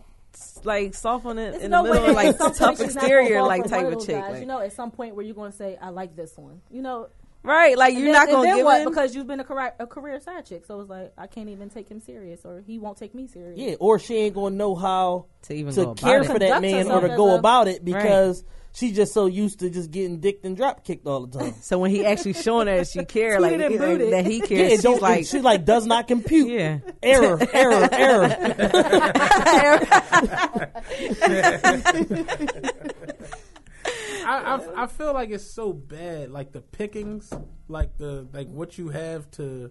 like 0.65 0.95
soft 0.95 1.25
on 1.27 1.39
it 1.39 1.53
There's 1.53 1.63
in 1.65 1.71
no 1.71 1.83
the 1.83 1.91
way 1.91 1.99
middle, 1.99 2.15
that 2.15 2.17
like 2.17 2.27
at 2.29 2.39
some 2.39 2.53
tough 2.53 2.77
point 2.79 2.95
not 2.95 3.03
exterior, 3.03 3.35
gonna 3.37 3.47
like 3.49 3.63
type 3.65 3.73
one 3.85 3.87
of 3.87 3.93
those 3.95 4.07
chick. 4.07 4.17
guys. 4.21 4.31
like- 4.33 4.41
you 4.41 4.47
know, 4.47 4.61
at 4.61 4.73
some 4.73 4.91
point 4.91 5.15
where 5.15 5.25
you're 5.25 5.35
going 5.35 5.51
to 5.51 5.57
say, 5.57 5.79
"I 5.81 5.89
like 5.89 6.15
this 6.15 6.37
one." 6.37 6.61
You 6.71 6.83
know, 6.83 7.09
right? 7.43 7.77
Like 7.78 7.94
you're 7.94 8.05
then- 8.05 8.12
not 8.12 8.28
gonna 8.28 8.43
then 8.43 8.56
give 8.56 8.65
what? 8.65 8.81
in. 8.82 8.89
because 8.89 9.15
you've 9.15 9.27
been 9.27 9.40
a 9.40 9.44
career, 9.44 9.73
a 9.78 9.86
career 9.86 10.20
side 10.20 10.44
chick. 10.47 10.65
So 10.66 10.81
it's 10.81 10.90
like 10.90 11.12
I 11.19 11.27
can't 11.27 11.48
even 11.48 11.70
take 11.70 11.89
him 11.89 12.01
serious, 12.01 12.44
or 12.44 12.62
he 12.66 12.78
won't 12.78 12.98
take 12.98 13.15
me 13.15 13.27
serious. 13.27 13.59
Yeah, 13.59 13.74
or 13.81 13.98
she 13.98 14.16
ain't 14.16 14.35
gonna 14.35 14.55
know 14.56 14.74
how 14.74 15.27
To 15.44 15.55
even 15.55 15.73
to 15.74 15.85
go 15.85 15.90
about 15.90 15.97
care 15.98 16.20
it. 16.23 16.27
for 16.27 16.39
that 16.39 16.52
Conduct 16.55 16.62
man 16.62 16.90
or 16.90 17.01
to 17.02 17.09
go 17.16 17.31
a- 17.31 17.39
about 17.39 17.69
it 17.69 17.85
because 17.85 18.44
she's 18.73 18.94
just 18.94 19.12
so 19.15 19.27
used 19.27 19.60
to 19.60 19.70
just 19.70 19.90
getting 19.90 20.20
dicked 20.20 20.44
and 20.44 20.56
drop 20.56 20.85
kicked 20.85 21.06
all 21.06 21.27
the 21.27 21.39
time. 21.39 21.55
So 21.62 21.78
when 21.78 21.90
he 21.90 22.05
actually 22.05 22.35
showing 22.35 22.66
her 22.69 22.77
that 22.78 22.89
she 22.89 23.05
care, 23.05 23.40
like 23.40 23.52
Tweeted 23.55 23.66
and 23.66 24.01
like, 24.02 24.10
that 24.10 24.27
he 24.27 24.40
cares, 24.40 24.60
it 24.60 24.70
she's 24.77 24.82
don't, 24.82 25.01
like, 25.02 25.27
she 25.27 25.40
like 25.40 25.65
does 25.65 25.86
not 25.86 26.06
compute. 26.09 26.48
yeah. 26.51 26.78
error, 27.02 27.39
Error, 27.52 27.89
error, 27.93 28.36
error. 29.47 30.82
I, 34.29 34.57
I 34.57 34.83
I 34.85 34.87
feel 34.87 35.15
like 35.15 35.31
it's 35.31 35.55
so 35.55 35.73
bad, 35.73 36.31
like 36.31 36.53
the 36.53 36.61
pickings, 36.61 37.33
like 37.69 37.97
the 37.97 38.27
like 38.33 38.49
what 38.49 38.77
you 38.77 38.89
have 38.91 39.31
to, 39.33 39.71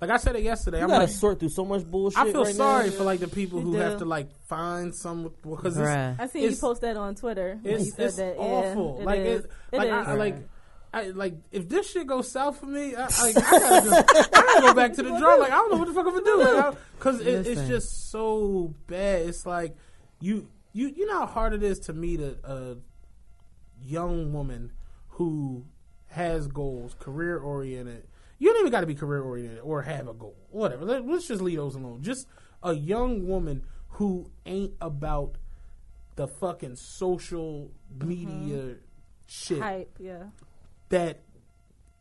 like 0.00 0.10
I 0.10 0.16
said 0.16 0.36
it 0.36 0.42
yesterday. 0.42 0.78
You 0.78 0.84
I'm 0.84 0.88
gotta 0.90 1.04
like, 1.04 1.12
sort 1.12 1.40
through 1.40 1.50
so 1.50 1.64
much 1.64 1.84
bullshit. 1.84 2.18
I 2.18 2.32
feel 2.32 2.44
right 2.44 2.54
sorry 2.54 2.86
now. 2.90 2.96
for 2.96 3.04
like 3.04 3.20
the 3.20 3.28
people 3.28 3.60
You 3.60 3.66
who 3.66 3.72
do. 3.72 3.78
have 3.78 3.98
to 3.98 4.04
like 4.04 4.28
find 4.46 4.94
some 4.94 5.32
because 5.42 5.76
it's, 5.76 5.86
Bruh. 5.86 6.16
I 6.18 6.26
seen 6.28 6.42
you 6.44 6.56
post 6.56 6.80
that 6.80 6.96
on 6.96 7.14
Twitter. 7.16 7.58
when 7.60 7.72
you 7.74 7.78
it's, 7.80 7.94
said 7.94 8.06
it's 8.06 8.16
that. 8.16 8.36
awful. 8.38 8.96
Yeah, 9.00 9.04
like 9.04 9.20
it, 9.20 9.26
is. 9.26 9.44
it, 9.44 9.50
It 9.72 9.76
like 9.78 9.86
is. 9.88 9.92
I, 9.92 10.10
I 10.10 10.14
like. 10.14 10.36
I, 10.90 11.08
like 11.10 11.34
if 11.52 11.68
this 11.68 11.90
shit 11.90 12.06
goes 12.06 12.30
south 12.32 12.60
for 12.60 12.64
me, 12.66 12.96
I, 12.96 13.02
I, 13.02 13.08
I, 13.28 13.32
gotta 13.34 13.88
just, 13.90 14.10
I 14.34 14.40
gotta 14.42 14.60
go 14.62 14.72
back 14.74 14.94
to 14.94 15.02
the 15.02 15.18
drawing. 15.18 15.40
Like 15.40 15.52
I 15.52 15.56
don't 15.56 15.70
know 15.72 15.76
what 15.76 15.86
the 15.88 15.92
fuck 15.92 16.06
I'm 16.06 16.24
gonna 16.24 16.72
do, 16.72 16.78
because 16.98 17.20
it, 17.20 17.46
it's 17.46 17.68
just 17.68 18.10
so 18.10 18.74
bad. 18.86 19.28
It's 19.28 19.44
like 19.44 19.76
you 20.18 20.48
you 20.72 20.88
you 20.96 21.06
know 21.06 21.18
how 21.18 21.26
hard 21.26 21.52
it 21.52 21.62
is 21.62 21.78
to 21.80 21.92
meet 21.92 22.20
a, 22.20 22.36
a 22.42 22.76
young 23.88 24.32
woman 24.32 24.72
who 25.10 25.64
has 26.08 26.46
goals, 26.46 26.94
career 26.98 27.38
oriented. 27.38 28.06
You 28.38 28.52
don't 28.52 28.60
even 28.60 28.72
got 28.72 28.80
to 28.82 28.86
be 28.86 28.94
career 28.94 29.22
oriented 29.22 29.60
or 29.60 29.82
have 29.82 30.08
a 30.08 30.14
goal, 30.14 30.36
whatever. 30.50 30.84
Let, 30.84 31.06
let's 31.06 31.26
just 31.26 31.42
leave 31.42 31.56
those 31.56 31.74
alone. 31.74 32.02
Just 32.02 32.26
a 32.62 32.74
young 32.74 33.26
woman 33.26 33.64
who 33.90 34.30
ain't 34.46 34.74
about 34.80 35.36
the 36.16 36.28
fucking 36.28 36.76
social 36.76 37.70
mm-hmm. 37.96 38.08
media 38.08 38.74
shit 39.26 39.60
hype. 39.60 39.96
Yeah. 39.98 40.24
that 40.88 41.20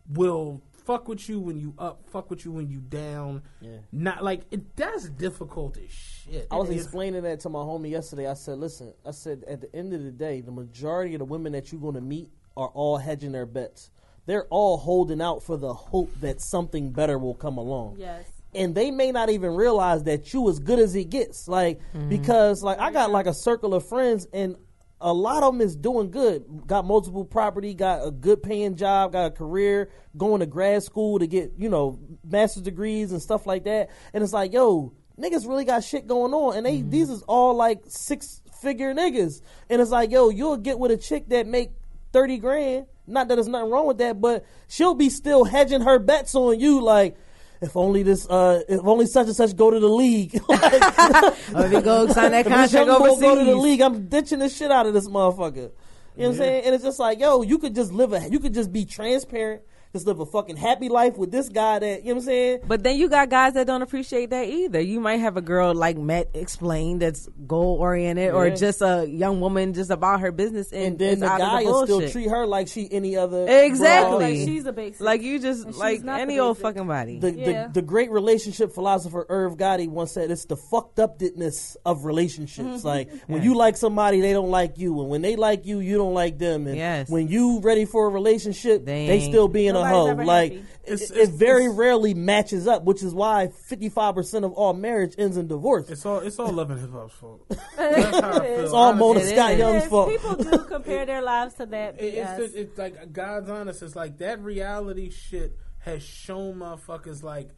will 0.10 0.62
fuck 0.88 1.10
with 1.10 1.28
you 1.28 1.40
when 1.42 1.60
you 1.60 1.74
up, 1.78 2.02
fuck 2.10 2.30
with 2.30 2.46
you 2.46 2.52
when 2.54 2.70
you 2.70 2.80
down. 2.80 3.44
Yeah. 3.60 3.78
Not 3.92 4.24
like 4.24 4.44
it. 4.52 4.76
That's 4.78 5.10
difficult 5.10 5.78
as 5.78 5.92
shit. 5.92 6.48
I 6.50 6.56
was 6.56 6.70
It 6.70 6.78
is. 6.78 6.86
explaining 6.86 7.24
that 7.24 7.42
to 7.42 7.50
my 7.50 7.60
homie 7.60 7.92
yesterday. 7.92 8.28
I 8.28 8.34
said, 8.34 8.58
listen, 8.58 8.94
I 9.06 9.12
said, 9.12 9.44
at 9.48 9.60
the 9.60 9.76
end 9.76 9.94
of 9.94 10.04
the 10.04 10.12
day, 10.12 10.40
the 10.40 10.52
majority 10.52 11.14
of 11.14 11.20
the 11.20 11.26
women 11.26 11.52
that 11.52 11.72
you're 11.72 11.82
going 11.82 11.96
to 11.96 12.02
meet 12.02 12.32
are 12.56 12.70
all 12.70 12.98
hedging 12.98 13.34
their 13.34 13.46
bets. 13.46 13.92
They're 14.26 14.48
all 14.50 14.78
holding 14.78 15.22
out 15.22 15.44
for 15.44 15.58
the 15.58 15.74
hope 15.74 16.14
that 16.22 16.42
something 16.42 16.92
better 16.92 17.18
will 17.20 17.36
come 17.36 17.58
along. 17.58 17.98
Yes. 18.00 18.26
And 18.56 18.74
they 18.74 18.90
may 18.90 19.12
not 19.12 19.30
even 19.30 19.56
realize 19.56 20.04
that 20.04 20.34
you 20.34 20.50
as 20.50 20.60
good 20.60 20.80
as 20.80 20.96
it 20.96 21.10
gets. 21.10 21.48
Like, 21.48 21.80
mm-hmm. 21.94 22.10
because, 22.10 22.64
like, 22.64 22.80
I 22.80 22.92
got 22.92 23.12
like 23.12 23.26
a 23.26 23.34
circle 23.34 23.74
of 23.74 23.88
friends 23.88 24.26
and 24.34 24.56
a 25.00 25.14
lot 25.14 25.44
of 25.44 25.54
them 25.54 25.62
is 25.62 25.76
doing 25.76 26.10
good. 26.10 26.44
Got 26.66 26.86
multiple 26.86 27.26
property, 27.26 27.74
got 27.74 28.06
a 28.06 28.12
good 28.12 28.42
paying 28.42 28.76
job, 28.76 29.12
got 29.12 29.28
a 29.28 29.32
career, 29.32 29.90
going 30.16 30.40
to 30.40 30.46
grad 30.46 30.84
school 30.84 31.20
to 31.20 31.28
get, 31.28 31.54
you 31.58 31.70
know, 31.70 32.00
master's 32.24 32.64
degrees 32.64 33.12
and 33.12 33.22
stuff 33.22 33.46
like 33.46 33.66
that. 33.66 33.90
And 34.14 34.24
it's 34.24 34.34
like, 34.34 34.54
yo, 34.54 34.94
niggas 35.20 35.48
really 35.48 35.66
got 35.66 35.84
shit 35.84 36.08
going 36.08 36.34
on. 36.34 36.58
And 36.58 36.66
they 36.66 36.80
mm-hmm. 36.80 36.90
these 36.90 37.10
is 37.10 37.22
all 37.24 37.54
like 37.56 37.82
six 37.88 38.42
figure 38.62 38.94
niggas. 38.94 39.42
And 39.70 39.82
it's 39.82 39.92
like, 39.92 40.12
yo, 40.12 40.30
you'll 40.30 40.58
get 40.58 40.80
with 40.80 40.92
a 40.92 40.98
chick 40.98 41.30
that 41.30 41.46
make 41.46 41.72
thirty 42.12 42.38
grand. 42.38 42.88
Not 43.06 43.28
that 43.28 43.36
there's 43.36 43.48
nothing 43.48 43.72
wrong 43.72 43.88
with 43.88 44.00
that, 44.00 44.20
but 44.20 44.46
she'll 44.68 44.96
be 44.96 45.10
still 45.10 45.46
hedging 45.46 45.82
her 45.82 46.00
bets 46.00 46.36
on 46.36 46.60
you 46.60 46.82
like 46.82 47.16
if 47.62 47.76
only 47.76 48.04
this, 48.04 48.28
uh, 48.30 48.62
if 48.68 48.82
only 48.86 49.06
such 49.06 49.28
and 49.28 49.36
such 49.36 49.56
go 49.56 49.72
to 49.72 49.80
the 49.80 49.88
league. 49.88 50.34
like, 50.50 50.62
if 50.74 51.72
he 51.72 51.82
go 51.82 52.08
sign 52.08 52.32
that 52.32 52.46
if 52.48 52.54
this 52.54 52.74
young 52.74 52.88
contract 52.88 52.90
overseas. 52.90 53.22
go 53.22 53.36
to 53.36 53.46
the 53.46 53.56
league, 53.56 53.82
I'm 53.82 54.08
ditching 54.08 54.40
the 54.40 54.50
shit 54.50 54.72
out 54.72 54.86
of 54.86 54.94
this 54.94 55.08
motherfucker. 55.08 55.56
You 55.56 56.24
know 56.24 56.30
what 56.30 56.36
I'm 56.36 56.36
saying? 56.38 56.66
And 56.66 56.76
it's 56.76 56.84
just 56.84 57.00
like, 57.00 57.20
yo, 57.20 57.44
you 57.44 57.60
could 57.60 57.76
just 57.76 57.92
live 57.92 58.14
a, 58.14 58.28
you 58.30 58.40
could 58.40 58.54
just 58.54 58.72
be 58.72 58.86
transparent, 58.86 59.62
just 59.94 60.06
live 60.06 60.20
a 60.20 60.26
fucking 60.26 60.58
happy 60.58 60.90
life 60.90 61.18
with 61.18 61.32
this 61.32 61.50
guy 61.50 61.80
that, 61.80 62.02
you 62.04 62.10
know 62.10 62.16
what 62.16 62.22
I'm 62.22 62.26
saying? 62.26 62.60
But 62.68 62.84
then 62.84 62.98
you 62.98 63.10
got 63.10 63.30
guys 63.30 63.54
that 63.54 63.68
don't 63.68 63.82
appreciate 63.82 64.30
that 64.32 64.48
either. 64.48 64.80
You 64.80 65.00
might 65.00 65.18
have 65.18 65.38
a 65.38 65.42
girl 65.42 65.74
like 65.74 65.98
Matt 65.98 66.30
explained 66.34 67.02
that's 67.02 67.28
goal 67.48 67.78
oriented, 67.80 68.32
or 68.34 68.50
just 68.50 68.82
a 68.82 69.06
young 69.08 69.40
woman 69.40 69.74
just 69.74 69.90
about 69.90 70.20
her 70.22 70.32
business, 70.32 70.72
and, 70.72 70.84
And 70.88 71.00
then 71.00 71.14
is 71.14 71.20
the 71.22 71.28
guy 71.28 71.64
the 71.64 71.70
will 71.72 71.86
still 71.86 72.10
treat 72.10 72.30
her 72.30 72.46
like 72.46 72.68
she 72.68 72.88
any 72.92 73.16
other. 73.16 73.46
Exactly. 73.48 74.18
Like 74.38 74.48
she's 74.48 74.66
a 74.66 74.72
basic. 74.74 75.02
like 75.02 75.22
you 75.22 75.40
just 75.40 75.66
And 75.66 75.76
like 75.76 76.04
any 76.06 76.40
old 76.40 76.58
fucking 76.58 76.88
body. 76.88 77.20
The, 77.20 77.32
Yeah. 77.34 77.68
the 77.68 77.74
the 77.74 77.82
great 77.82 78.12
relationship 78.12 78.74
philosopher 78.74 79.26
Irv 79.30 79.56
Gotti 79.58 79.88
once 79.88 80.12
said 80.12 80.32
it's 80.32 80.46
the 80.46 80.58
fucked 80.58 81.00
upness 81.00 81.78
of 81.86 82.06
relationships. 82.06 82.68
Mm-hmm. 82.80 82.88
Like 82.88 83.12
when 83.28 83.44
you 83.44 83.56
like 83.56 83.78
somebody, 83.78 84.22
they 84.22 84.34
don't 84.34 84.52
like 84.52 84.78
you, 84.78 85.00
and 85.02 85.10
when 85.10 85.22
they 85.22 85.36
like 85.36 85.66
you, 85.66 85.80
you 85.80 85.98
don't 85.98 86.14
like 86.14 86.38
them. 86.38 86.68
And 86.68 86.76
Yes. 86.78 87.10
when 87.10 87.28
you 87.28 87.60
ready 87.62 87.86
for 87.86 88.06
a 88.08 88.10
relationship, 88.10 88.86
They 88.86 89.08
they, 89.08 89.14
ain't- 89.14 89.32
still 89.32 89.48
being 89.48 89.76
a 89.78 89.88
hoe. 89.88 90.06
Like 90.16 90.52
happy. 90.54 90.66
it, 90.86 90.94
It's- 90.94 91.12
it 91.12 91.18
it's- 91.18 91.30
very 91.30 91.66
it's- 91.66 91.78
rarely 91.78 92.14
matches 92.14 92.68
up, 92.68 92.84
which 92.84 93.04
is 93.04 93.14
why 93.14 93.48
fifty 93.68 93.90
five 93.90 94.16
percent 94.16 94.46
of 94.46 94.52
all 94.54 94.74
marriage 94.74 95.16
ends 95.18 95.38
in 95.38 95.48
divorce. 95.48 95.90
It's 95.90 96.06
all 96.06 96.20
it's 96.20 96.40
all 96.40 96.52
love 96.52 96.72
and 96.72 96.80
hip 96.82 96.92
hop's 96.92 97.14
fault. 97.16 97.46
That's 97.78 98.20
how 98.20 98.30
I 98.32 98.40
feel. 98.40 98.64
It's 98.64 98.74
all 98.74 98.94
Mona 98.94 99.20
It 99.20 99.34
Scott 99.36 99.52
is. 99.54 99.58
Young's 99.60 99.86
fault. 99.86 100.10
people 100.10 100.36
do 100.36 100.58
compare 100.66 101.06
their 101.06 101.22
lives 101.22 101.54
to 101.56 101.66
that. 101.68 102.02
It- 102.02 102.14
yes. 102.14 102.40
it's, 102.40 102.54
it's 102.56 102.78
like 102.78 103.12
God's 103.14 103.50
honest. 103.50 103.82
It's 103.84 103.96
like 103.96 104.18
that 104.20 104.40
reality 104.42 105.10
shit 105.10 105.56
has 105.80 106.04
shown 106.04 106.56
motherfuckers 106.56 107.24
like, 107.24 107.50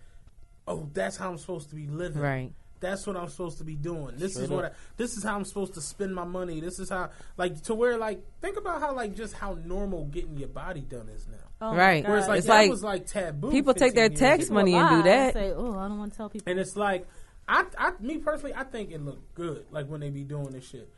oh, 0.68 0.90
that's 0.94 1.18
how 1.18 1.32
I'm 1.32 1.38
supposed 1.38 1.70
to 1.70 1.76
be 1.76 1.88
living. 1.88 2.22
Right. 2.22 2.52
that's 2.80 3.06
what 3.08 3.18
I'm 3.18 3.28
supposed 3.28 3.58
to 3.58 3.64
be 3.64 3.76
doing. 3.76 4.16
This 4.18 4.38
is 4.38 4.46
Straight 4.46 4.50
what 4.52 4.66
I, 4.66 4.72
this 4.98 5.18
is 5.18 5.24
how 5.24 5.36
I'm 5.36 5.44
supposed 5.46 5.74
to 5.74 5.82
spend 5.82 6.14
my 6.16 6.24
money. 6.26 6.60
This 6.62 6.80
is 6.80 6.90
how 6.90 7.10
like 7.38 7.62
to 7.64 7.74
where 7.76 7.98
like 7.98 8.22
think 8.42 8.56
about 8.58 8.80
how 8.82 8.94
like 8.96 9.16
just 9.16 9.34
how 9.34 9.58
normal 9.66 10.06
getting 10.06 10.38
your 10.38 10.48
body 10.50 10.82
done 10.82 11.10
is 11.10 11.28
now. 11.28 11.38
Oh 11.62 11.76
Right. 11.76 12.08
Where 12.08 12.18
it's 12.18 12.28
like 12.28 12.38
It's 12.40 12.48
that 12.48 12.54
like 12.54 12.70
was 12.72 12.84
like 12.84 13.06
taboo. 13.06 13.52
people 13.52 13.74
take 13.74 13.94
their 13.94 14.10
15 14.10 14.12
years 14.12 14.38
tax 14.38 14.46
ago. 14.46 14.54
money 14.56 14.74
and 14.76 14.90
do 14.90 14.96
Lie 14.98 15.02
that. 15.04 15.34
Say, 15.34 15.52
oh, 15.52 15.78
I 15.78 15.88
don't 15.88 15.98
want 16.00 16.12
to 16.14 16.18
tell 16.18 16.30
people. 16.30 16.50
and 16.50 16.60
it's 16.60 16.76
like 16.76 17.08
I, 17.48 17.66
I 17.78 17.92
me 18.00 18.18
personally 18.20 18.54
I 18.56 18.64
think 18.64 18.92
it 18.92 19.02
looked 19.02 19.34
good 19.36 19.66
like 19.72 19.88
when 19.88 20.00
they 20.02 20.10
be 20.10 20.24
doing 20.24 20.52
this 20.52 20.68
shit. 20.68 20.90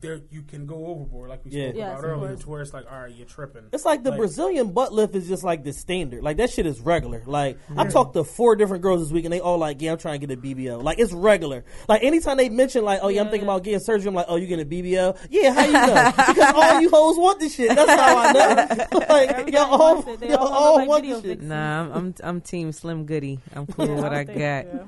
There 0.00 0.18
you 0.30 0.40
can 0.42 0.64
go 0.64 0.86
overboard 0.86 1.28
like 1.28 1.44
we 1.44 1.50
Yeah. 1.50 1.64
spoke 1.68 1.76
Yes, 1.76 1.98
about 1.98 2.04
earlier 2.08 2.28
course. 2.28 2.40
to 2.40 2.48
where 2.48 2.62
it's 2.62 2.72
like 2.72 2.90
all 2.90 3.02
right 3.02 3.14
you're 3.14 3.26
tripping. 3.26 3.64
It's 3.70 3.84
like 3.84 4.02
the 4.02 4.12
Brazilian 4.12 4.72
butt 4.72 4.94
lift 4.94 5.14
is 5.14 5.28
just 5.28 5.44
like 5.44 5.62
the 5.62 5.74
standard. 5.74 6.22
Like 6.22 6.38
that 6.38 6.48
shit 6.50 6.64
is 6.64 6.80
regular. 6.80 7.22
Like 7.26 7.58
I 7.76 7.86
talked 7.86 8.14
to 8.14 8.24
four 8.24 8.56
different 8.56 8.82
girls 8.82 9.02
this 9.02 9.12
week 9.12 9.24
and 9.26 9.32
they 9.32 9.40
all 9.40 9.58
like, 9.58 9.82
yeah, 9.82 9.92
I'm 9.92 9.98
trying 9.98 10.18
to 10.18 10.26
get 10.26 10.38
a 10.38 10.40
BBL. 10.40 10.82
Like 10.82 10.98
it's 10.98 11.12
regular. 11.12 11.64
Like 11.86 12.02
anytime 12.02 12.38
they 12.38 12.48
mention 12.48 12.82
like, 12.82 13.00
oh 13.02 13.08
yeah, 13.08 13.20
I'm 13.20 13.28
thinking 13.28 13.46
about 13.46 13.62
getting 13.62 13.80
surgery, 13.80 14.08
I'm 14.08 14.14
like, 14.14 14.26
oh, 14.28 14.36
you 14.36 14.46
getting 14.46 14.66
a 14.66 14.70
BBL? 14.70 15.18
Yeah, 15.28 15.52
how 15.52 15.64
you 15.66 15.72
know? 15.72 16.12
because 16.16 16.54
all 16.54 16.80
you 16.80 16.88
hoes 16.90 17.18
want 17.18 17.38
this 17.40 17.54
shit. 17.54 17.68
That's 17.76 17.90
how 17.90 18.16
I 18.18 18.32
know. 18.32 18.86
like 19.10 19.52
y'all 19.52 19.82
all, 19.82 20.08
it. 20.08 20.18
They 20.20 20.30
y'all 20.30 20.38
all 20.38 20.48
all 20.48 20.70
look 20.72 20.78
like 20.78 20.88
want 20.88 21.02
this 21.04 21.16
shit. 21.16 21.24
vixens. 21.26 21.48
Nah, 21.50 21.80
I'm, 21.82 21.92
I'm 21.92 22.14
I'm 22.24 22.40
team 22.40 22.72
Slim 22.72 23.04
Goody. 23.04 23.38
I'm 23.54 23.66
cool 23.66 23.86
with 23.88 24.02
what 24.02 24.14
I 24.14 24.24
got. 24.24 24.34
Yeah. 24.36 24.84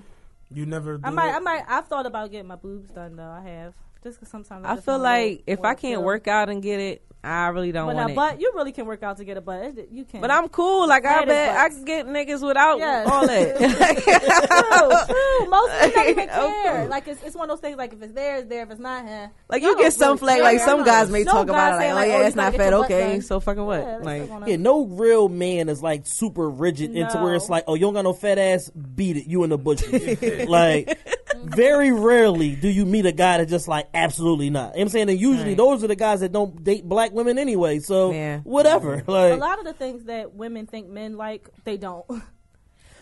You 0.54 0.64
never. 0.66 0.98
I 1.04 1.10
might, 1.10 1.30
it? 1.30 1.34
I 1.36 1.38
might, 1.40 1.64
I've 1.68 1.86
thought 1.88 2.06
about 2.06 2.30
getting 2.30 2.46
my 2.46 2.56
boobs 2.56 2.90
done 2.90 3.16
though. 3.16 3.22
I 3.30 3.42
have. 3.42 3.74
Just 4.02 4.18
because 4.18 4.30
sometimes 4.30 4.64
I, 4.66 4.72
I 4.74 4.76
feel 4.80 4.98
like 4.98 5.44
if 5.46 5.60
I 5.60 5.74
can't 5.74 5.94
chill. 5.94 6.02
work 6.02 6.26
out 6.28 6.48
and 6.48 6.62
get 6.62 6.80
it, 6.80 7.02
I 7.24 7.46
really 7.50 7.70
don't 7.70 7.86
but 7.86 7.94
want 7.94 8.08
now, 8.08 8.12
it. 8.12 8.16
but 8.16 8.40
you 8.40 8.50
really 8.56 8.72
can 8.72 8.84
work 8.84 9.04
out 9.04 9.18
to 9.18 9.24
get 9.24 9.36
a 9.36 9.40
butt. 9.40 9.78
It- 9.78 9.90
You 9.92 10.04
can. 10.04 10.20
But 10.20 10.32
I'm 10.32 10.48
cool. 10.48 10.88
Like 10.88 11.04
I 11.04 11.20
Fat 11.20 11.22
as 11.22 11.26
bet 11.28 11.56
I 11.56 11.68
can 11.68 11.84
get 11.84 12.06
niggas 12.06 12.44
without 12.44 12.78
Yes. 12.78 13.08
all 13.08 13.24
that. 13.28 13.56
true, 15.06 15.14
true. 15.16 15.48
Most 15.48 15.72
people 15.80 15.90
don't 16.02 16.08
even 16.10 16.28
Of 16.30 16.34
care. 16.34 16.72
course. 16.78 16.90
Like 16.90 17.06
it's, 17.06 17.22
it's 17.22 17.36
one 17.36 17.48
of 17.48 17.56
those 17.56 17.60
things. 17.60 17.76
Like 17.78 17.92
if 17.92 18.02
it's 18.02 18.12
there, 18.12 18.38
it's 18.38 18.48
there. 18.48 18.64
If 18.64 18.72
it's 18.72 18.80
not, 18.80 19.06
eh. 19.06 19.28
like 19.48 19.62
you 19.62 19.76
get 19.78 19.92
some 19.92 20.08
really 20.16 20.18
flag. 20.18 20.36
care. 20.38 20.44
Like 20.44 20.58
some 20.60 20.84
guys 20.84 21.10
may 21.10 21.22
No 21.22 21.30
talk 21.32 21.46
guy 21.46 21.52
about 21.52 21.68
it. 21.68 21.76
Like, 21.76 21.80
saying, 21.80 21.92
oh 21.92 22.12
yeah, 22.18 22.24
oh, 22.24 22.26
it's 22.26 22.36
not 22.36 22.54
fat. 22.56 22.72
Okay, 22.72 23.20
so 23.20 23.38
fucking 23.38 23.64
what? 23.64 23.80
Yeah, 23.80 23.98
like 23.98 24.30
Yeah, 24.48 24.56
no 24.56 24.84
real 24.86 25.28
man 25.28 25.68
is 25.68 25.80
like 25.80 26.08
super 26.08 26.50
rigid 26.50 26.90
into 26.96 27.18
where 27.18 27.36
it's 27.36 27.48
like, 27.48 27.62
oh, 27.68 27.74
you 27.76 27.82
don't 27.82 27.94
got 27.94 28.02
no 28.02 28.14
fat 28.14 28.38
ass, 28.38 28.68
beat 28.70 29.16
it, 29.16 29.26
you 29.28 29.44
in 29.44 29.50
the 29.50 29.58
bushes. 29.58 30.48
like, 30.48 30.98
very 31.44 31.92
rarely 31.92 32.54
do 32.56 32.68
you 32.68 32.84
meet 32.86 33.06
a 33.06 33.12
guy 33.12 33.38
that 33.38 33.46
just 33.48 33.68
like 33.68 33.88
absolutely 33.94 34.50
not. 34.50 34.60
You 34.60 34.62
know 34.62 34.70
what 34.70 34.80
I'm 34.82 34.88
saying, 34.90 35.10
and 35.10 35.20
usually 35.20 35.48
Right. 35.50 35.56
those 35.56 35.82
are 35.84 35.88
the 35.88 35.96
guys 35.96 36.20
that 36.20 36.32
don't 36.32 36.62
date 36.62 36.84
black 36.88 37.12
women 37.12 37.38
anyway. 37.38 37.78
So 37.80 38.12
Yeah. 38.12 38.38
whatever. 38.40 39.02
Like 39.06 39.32
a 39.34 39.36
lot 39.36 39.58
of 39.58 39.64
the 39.64 39.72
things 39.74 40.04
that 40.04 40.34
women 40.34 40.66
think 40.66 40.88
men 40.88 41.16
like, 41.16 41.48
they 41.64 41.76
don't. 41.76 42.04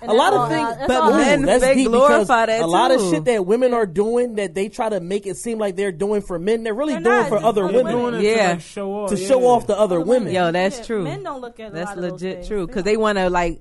And 0.02 0.10
a 0.10 0.14
lot 0.14 0.32
of 0.32 0.48
things, 0.48 0.66
uh, 0.66 0.86
but 0.88 1.10
men- 1.14 1.42
that's 1.42 1.62
they 1.62 1.84
glorify 1.84 2.46
because 2.46 2.46
that 2.46 2.62
a 2.62 2.66
lot 2.66 2.90
of 2.90 3.02
shit 3.02 3.26
that 3.26 3.44
women 3.44 3.74
are 3.74 3.84
doing 3.84 4.36
that 4.36 4.54
they 4.54 4.70
try 4.70 4.88
to 4.88 4.98
make 4.98 5.26
it 5.26 5.36
seem 5.36 5.58
like 5.58 5.76
they're 5.76 5.92
doing 5.92 6.22
for 6.22 6.38
men, 6.38 6.62
they're 6.62 6.72
really 6.72 6.94
They're 6.94 7.02
doing 7.02 7.16
not, 7.18 7.28
for 7.28 7.36
other 7.36 7.64
other 7.66 7.84
women 7.84 8.22
Yeah. 8.22 8.46
to 8.46 8.52
like 8.54 8.60
show 8.62 8.90
off. 8.94 9.10
to 9.10 9.18
yeah. 9.18 9.28
show 9.28 9.44
off 9.46 9.66
the 9.66 9.74
other 9.78 9.96
Other 9.96 10.06
women. 10.06 10.32
Yo, 10.32 10.52
that's 10.52 10.78
Yeah, 10.78 10.84
true. 10.84 11.04
Men 11.04 11.22
don't 11.22 11.42
look 11.42 11.60
at 11.60 11.72
a 11.72 11.74
That's 11.74 11.88
lot 11.90 11.96
of 11.98 12.02
those 12.02 12.12
legit 12.12 12.46
true 12.46 12.66
because 12.66 12.84
they 12.84 12.96
want 12.96 13.18
to 13.18 13.28
like 13.28 13.60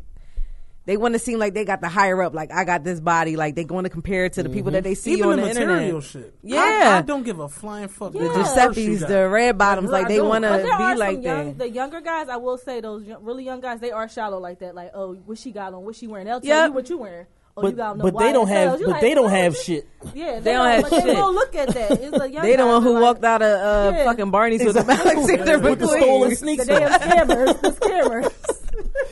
they 0.85 0.97
want 0.97 1.13
to 1.13 1.19
seem 1.19 1.37
like 1.39 1.53
they 1.53 1.65
got 1.65 1.81
the 1.81 1.89
higher 1.89 2.21
up. 2.23 2.33
Like 2.33 2.51
I 2.51 2.63
got 2.63 2.83
this 2.83 2.99
body. 2.99 3.35
Like 3.35 3.55
they 3.55 3.63
going 3.63 3.83
to 3.83 3.89
compare 3.89 4.25
it 4.25 4.33
to 4.33 4.43
the 4.43 4.49
people 4.49 4.71
that 4.71 4.83
they 4.83 4.95
see 4.95 5.13
Even 5.13 5.29
on 5.29 5.35
the, 5.35 5.41
the, 5.43 5.47
material 5.49 5.79
internet. 5.97 6.03
shit. 6.03 6.33
Yeah. 6.41 6.59
I, 6.59 6.97
I 6.97 7.01
don't 7.03 7.23
give 7.23 7.39
a 7.39 7.47
flying 7.49 7.87
fuck. 7.89 8.13
The 8.13 8.19
what 8.19 8.27
Yeah. 8.35 8.43
purse 8.65 8.77
you 8.77 8.85
Giuseppe's, 8.97 9.07
the 9.11 9.29
red 9.29 9.57
bottoms, 9.57 9.89
like 9.91 10.05
I 10.05 10.09
they 10.09 10.21
want 10.21 10.43
to 10.45 10.49
But 10.49 10.65
are 10.65 10.93
be 10.93 10.99
like 10.99 11.15
some 11.17 11.21
young, 11.23 11.45
that. 11.49 11.57
the 11.59 11.69
younger 11.69 12.01
guys. 12.01 12.27
I 12.29 12.37
will 12.37 12.57
say 12.57 12.81
those 12.81 13.03
young, 13.05 13.23
really 13.23 13.43
young 13.43 13.61
guys, 13.61 13.79
they 13.79 13.91
are 13.91 14.09
shallow 14.09 14.39
like 14.39 14.59
that. 14.59 14.73
Like, 14.73 14.91
oh, 14.95 15.13
what 15.25 15.37
she 15.37 15.51
got 15.51 15.73
on, 15.73 15.83
what 15.85 15.95
she 15.95 16.07
wearing. 16.07 16.25
They'll 16.25 16.41
tell 16.41 16.47
Yep. 16.49 16.67
you 16.69 16.73
what 16.73 16.89
you 16.89 16.97
wearing. 16.97 17.25
Oh, 17.57 17.61
But 17.63 17.71
you 17.71 18.01
but 18.01 18.17
they 18.19 18.31
don't 18.31 18.47
have 18.47 18.79
but 18.79 18.87
like, 18.87 19.01
they 19.01 19.13
don't 19.13 19.29
have 19.29 19.57
shit. 19.57 19.85
Yeah, 20.13 20.33
they, 20.35 20.39
They 20.39 20.53
don't 20.53 20.65
have 20.67 20.81
but 20.89 21.03
They 21.03 21.13
don't 21.13 21.35
look 21.35 21.53
at 21.55 21.67
that. 21.73 21.91
It's 21.91 22.17
the 22.17 22.29
young 22.31 22.41
They 22.43 22.51
the 22.51 22.57
guys 22.57 22.65
one 22.67 22.83
who 22.83 22.93
that 22.93 23.01
walked 23.01 23.23
out 23.25 23.41
of 23.41 23.93
uh, 23.93 23.97
Yeah. 23.97 24.03
fucking 24.05 24.31
Barney's 24.31 24.63
with 24.63 24.77
Exactly. 24.77 25.11
Alexander 25.11 25.59
With 25.69 25.79
the 25.79 25.87
stolen 25.87 26.31
McQueen. 26.31 26.37
sneaks. 26.37 26.65
The 26.65 26.73
damn 26.73 26.99
scammers, 27.27 27.61
the 27.61 27.71
scammers. 27.71 28.58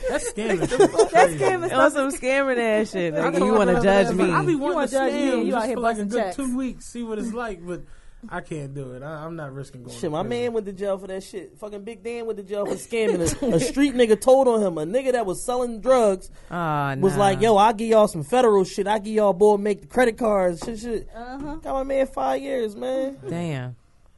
That's 0.08 0.32
scamming. 0.32 0.68
shit. 0.68 0.78
That 0.78 1.08
Crazy. 1.10 1.38
scammers. 1.38 1.76
On 1.76 1.90
some 1.90 2.10
scamming 2.12 2.58
ass 2.58 2.90
shit. 2.92 3.14
Like, 3.14 3.36
you 3.38 3.52
want 3.54 3.70
to 3.70 3.80
judge 3.82 4.14
me? 4.14 4.24
like, 4.24 4.32
I 4.42 4.44
be 4.44 4.52
You 4.52 4.58
wanting 4.58 4.74
wanna 4.76 4.88
judge 4.88 5.12
me, 5.12 5.20
scam 5.30 5.46
you 5.46 5.56
out 5.56 5.66
here 5.66 5.74
for 5.76 5.80
like 5.80 5.98
a 5.98 6.04
good 6.04 6.18
checks. 6.22 6.36
two 6.36 6.56
weeks, 6.56 6.86
see 6.86 7.02
what 7.02 7.18
it's 7.18 7.32
like, 7.32 7.64
but 7.66 7.82
I 8.28 8.40
can't 8.40 8.74
do 8.74 8.94
it. 8.94 9.02
I, 9.02 9.24
I'm 9.24 9.36
not 9.36 9.52
risking 9.54 9.84
going. 9.84 9.96
Shit, 9.96 10.10
my 10.10 10.22
prison. 10.22 10.28
man 10.42 10.52
went 10.52 10.66
to 10.66 10.72
jail 10.72 10.98
for 10.98 11.06
that 11.06 11.22
shit. 11.22 11.56
Fucking 11.58 11.84
Big 11.84 12.02
Dan 12.02 12.26
went 12.26 12.36
to 12.38 12.42
jail 12.42 12.66
for 12.66 12.74
scamming. 12.76 13.20
A, 13.52 13.54
a 13.54 13.60
street 13.72 13.94
nigga 13.94 14.20
told 14.20 14.48
on 14.48 14.60
him. 14.60 14.76
A 14.78 14.84
nigga 14.84 15.12
that 15.12 15.24
was 15.24 15.44
selling 15.44 15.80
drugs 15.80 16.28
Oh, 16.50 16.96
was 16.98 17.14
nah. 17.14 17.18
like, 17.20 17.40
"Yo, 17.40 17.56
I'll 17.56 17.72
give 17.72 17.88
y'all 17.88 18.08
some 18.08 18.24
federal 18.24 18.64
shit. 18.64 18.88
I 18.88 18.98
give 18.98 19.14
y'all 19.14 19.32
boy 19.32 19.56
make 19.56 19.82
the 19.82 19.86
credit 19.86 20.18
cards. 20.18 20.60
Shit, 20.64 20.78
shit. 20.80 21.08
Uh-huh. 21.14 21.56
Got 21.56 21.72
my 21.74 21.82
man 21.84 22.06
five 22.08 22.42
years, 22.42 22.74
man. 22.74 23.18
damn. 23.28 23.76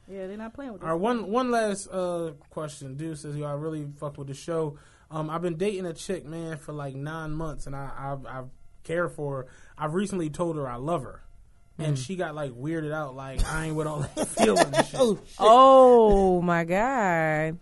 Yeah, 0.09 0.27
they're 0.27 0.35
not 0.35 0.53
playing 0.53 0.73
with 0.73 0.81
All 0.81 0.87
this. 0.89 0.93
right, 0.93 0.99
one 0.99 1.31
one 1.31 1.51
last 1.51 1.87
uh, 1.87 2.31
question. 2.49 2.95
Dude 2.97 3.17
says, 3.19 3.37
"Yo, 3.37 3.45
I 3.45 3.53
really 3.53 3.87
fuck 3.97 4.17
with 4.17 4.27
the 4.27 4.33
show. 4.33 4.77
Um, 5.11 5.29
I've 5.29 5.41
been 5.41 5.57
dating 5.57 5.85
a 5.85 5.93
chick, 5.93 6.25
man, 6.25 6.57
for 6.57 6.71
like 6.73 6.95
nine 6.95 7.31
months, 7.31 7.67
and 7.67 7.75
I 7.75 7.91
I've, 7.97 8.25
I've 8.25 8.45
cared 8.83 9.11
for 9.11 9.37
her. 9.37 9.47
I've 9.77 9.93
recently 9.93 10.29
told 10.29 10.55
her 10.55 10.67
I 10.69 10.75
love 10.77 11.03
her, 11.03 11.21
and 11.77 11.97
she 11.99 12.15
got 12.15 12.33
like 12.35 12.51
weirded 12.51 12.93
out, 12.93 13.15
like 13.15 13.43
I 13.45 13.65
ain't 13.67 13.75
with 13.75 13.87
all 13.87 13.99
that 14.15 14.27
feeling 14.37 14.71
shit. 14.73 14.95
Oh, 14.97 15.15
shit. 15.15 15.35
Oh 15.39 16.41
my 16.41 16.63
god, 16.63 16.77
and 16.77 17.59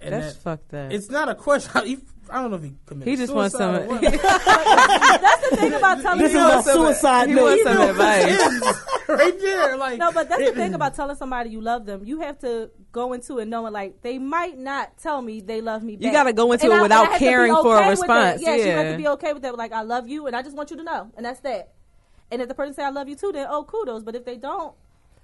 that's 0.00 0.34
that- 0.34 0.42
fucked 0.42 0.74
up. 0.74 0.92
It's 0.92 1.08
not 1.10 1.28
a 1.28 1.34
question. 1.34 1.70
He, 1.86 1.98
I 2.30 2.40
don't 2.40 2.50
know 2.52 2.56
if 2.56 2.62
he 2.62 2.72
committed. 2.86 3.10
He 3.10 3.16
just 3.16 3.34
wants 3.34 3.54
suicide 3.54 3.86
some- 3.86 4.00
That's 5.20 5.50
the 5.50 5.56
thing 5.58 5.72
about 5.74 6.00
telling 6.00 6.26
somebody. 6.26 6.32
this 6.32 6.32
is 6.32 6.72
people. 6.72 6.82
my 6.84 6.92
suicide 6.92 7.28
He 7.28 7.34
wants 7.34 7.62
some 7.64 7.80
advice. 7.90 9.08
right 9.08 9.38
there, 9.40 9.76
like 9.76 9.98
No, 9.98 10.10
but 10.10 10.30
that's 10.30 10.42
the 10.42 10.52
thing 10.52 10.72
about 10.72 10.94
telling 10.94 11.16
somebody 11.16 11.50
you 11.50 11.60
love 11.60 11.84
them. 11.84 12.02
You 12.04 12.20
have 12.20 12.38
to 12.38 12.70
go 12.94 13.12
into 13.12 13.38
it 13.40 13.46
knowing 13.46 13.72
like 13.74 14.00
they 14.00 14.18
might 14.18 14.56
not 14.58 14.96
tell 14.96 15.20
me 15.20 15.40
they 15.42 15.60
love 15.60 15.82
me. 15.82 15.96
Back. 15.96 16.04
You 16.06 16.12
gotta 16.12 16.32
go 16.32 16.52
into 16.52 16.64
And 16.64 16.72
it 16.72 16.76
I- 16.78 16.82
without 16.82 17.00
and 17.04 17.08
I 17.08 17.10
have 17.12 17.18
to 17.18 17.24
be 17.24 17.28
caring 17.28 17.52
for 17.54 17.74
a 17.74 17.78
okay 17.80 17.88
with 17.90 17.98
response, 18.00 18.40
that. 18.44 18.58
Yeah, 18.58 18.62
she 18.64 18.68
have 18.70 18.92
to 18.92 18.96
be 18.96 19.08
okay 19.08 19.32
with 19.34 19.42
that. 19.42 19.56
Like 19.58 19.72
I 19.72 19.82
love 19.82 20.08
you, 20.08 20.26
and 20.26 20.34
I 20.34 20.40
just 20.42 20.56
want 20.56 20.70
you 20.70 20.76
to 20.78 20.82
know, 20.82 21.10
and 21.16 21.26
that's 21.26 21.40
that. 21.40 21.72
And 22.30 22.40
if 22.40 22.48
the 22.48 22.54
person 22.54 22.72
say 22.72 22.82
I 22.84 22.88
love 22.90 23.08
you 23.08 23.16
too, 23.16 23.32
then 23.32 23.46
oh 23.50 23.64
kudos. 23.64 24.02
But 24.04 24.14
if 24.14 24.24
they 24.24 24.36
don't. 24.36 24.72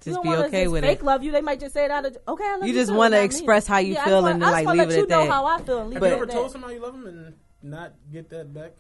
you 0.05 0.13
Just 0.13 0.23
don't 0.23 0.25
be 0.25 0.37
okay 0.47 0.63
just 0.65 0.73
with 0.73 0.85
fake 0.85 0.99
it. 1.01 1.05
love 1.05 1.23
you. 1.23 1.33
They 1.33 1.41
might 1.41 1.61
just 1.61 1.73
say 1.75 1.85
it 1.87 1.91
out 1.91 2.05
of 2.05 2.17
okay. 2.29 2.45
I 2.45 2.57
love 2.57 2.63
You 2.67 2.75
you. 2.75 2.81
just 2.81 2.93
wanna 2.93 3.17
express 3.21 3.67
how 3.67 3.79
you 3.79 3.95
yeah, 3.95 4.05
feel 4.05 4.19
I 4.19 4.21
just 4.21 4.31
and 4.33 4.41
want, 4.41 4.41
then, 4.41 4.43
I 4.43 4.51
just 4.51 4.55
like, 4.55 4.67
wanna 4.67 4.79
leave 4.83 4.89
let 4.89 4.95
it 4.95 4.99
you 4.99 5.03
at 5.05 5.09
know 5.11 5.25
that. 5.25 5.31
how 5.33 5.45
I 5.47 5.63
feel. 5.63 5.79
And 5.81 5.91
leave 5.91 5.95
Have 5.97 6.03
it 6.03 6.07
you 6.07 6.13
at 6.13 6.17
ever 6.17 6.27
that. 6.27 6.33
told 6.33 6.51
somebody 6.53 6.75
you 6.75 6.81
love 6.83 6.93
them 6.93 7.07
and 7.07 7.35
not 7.63 7.93
get 8.13 8.29
that 8.31 8.53
back? 8.53 8.73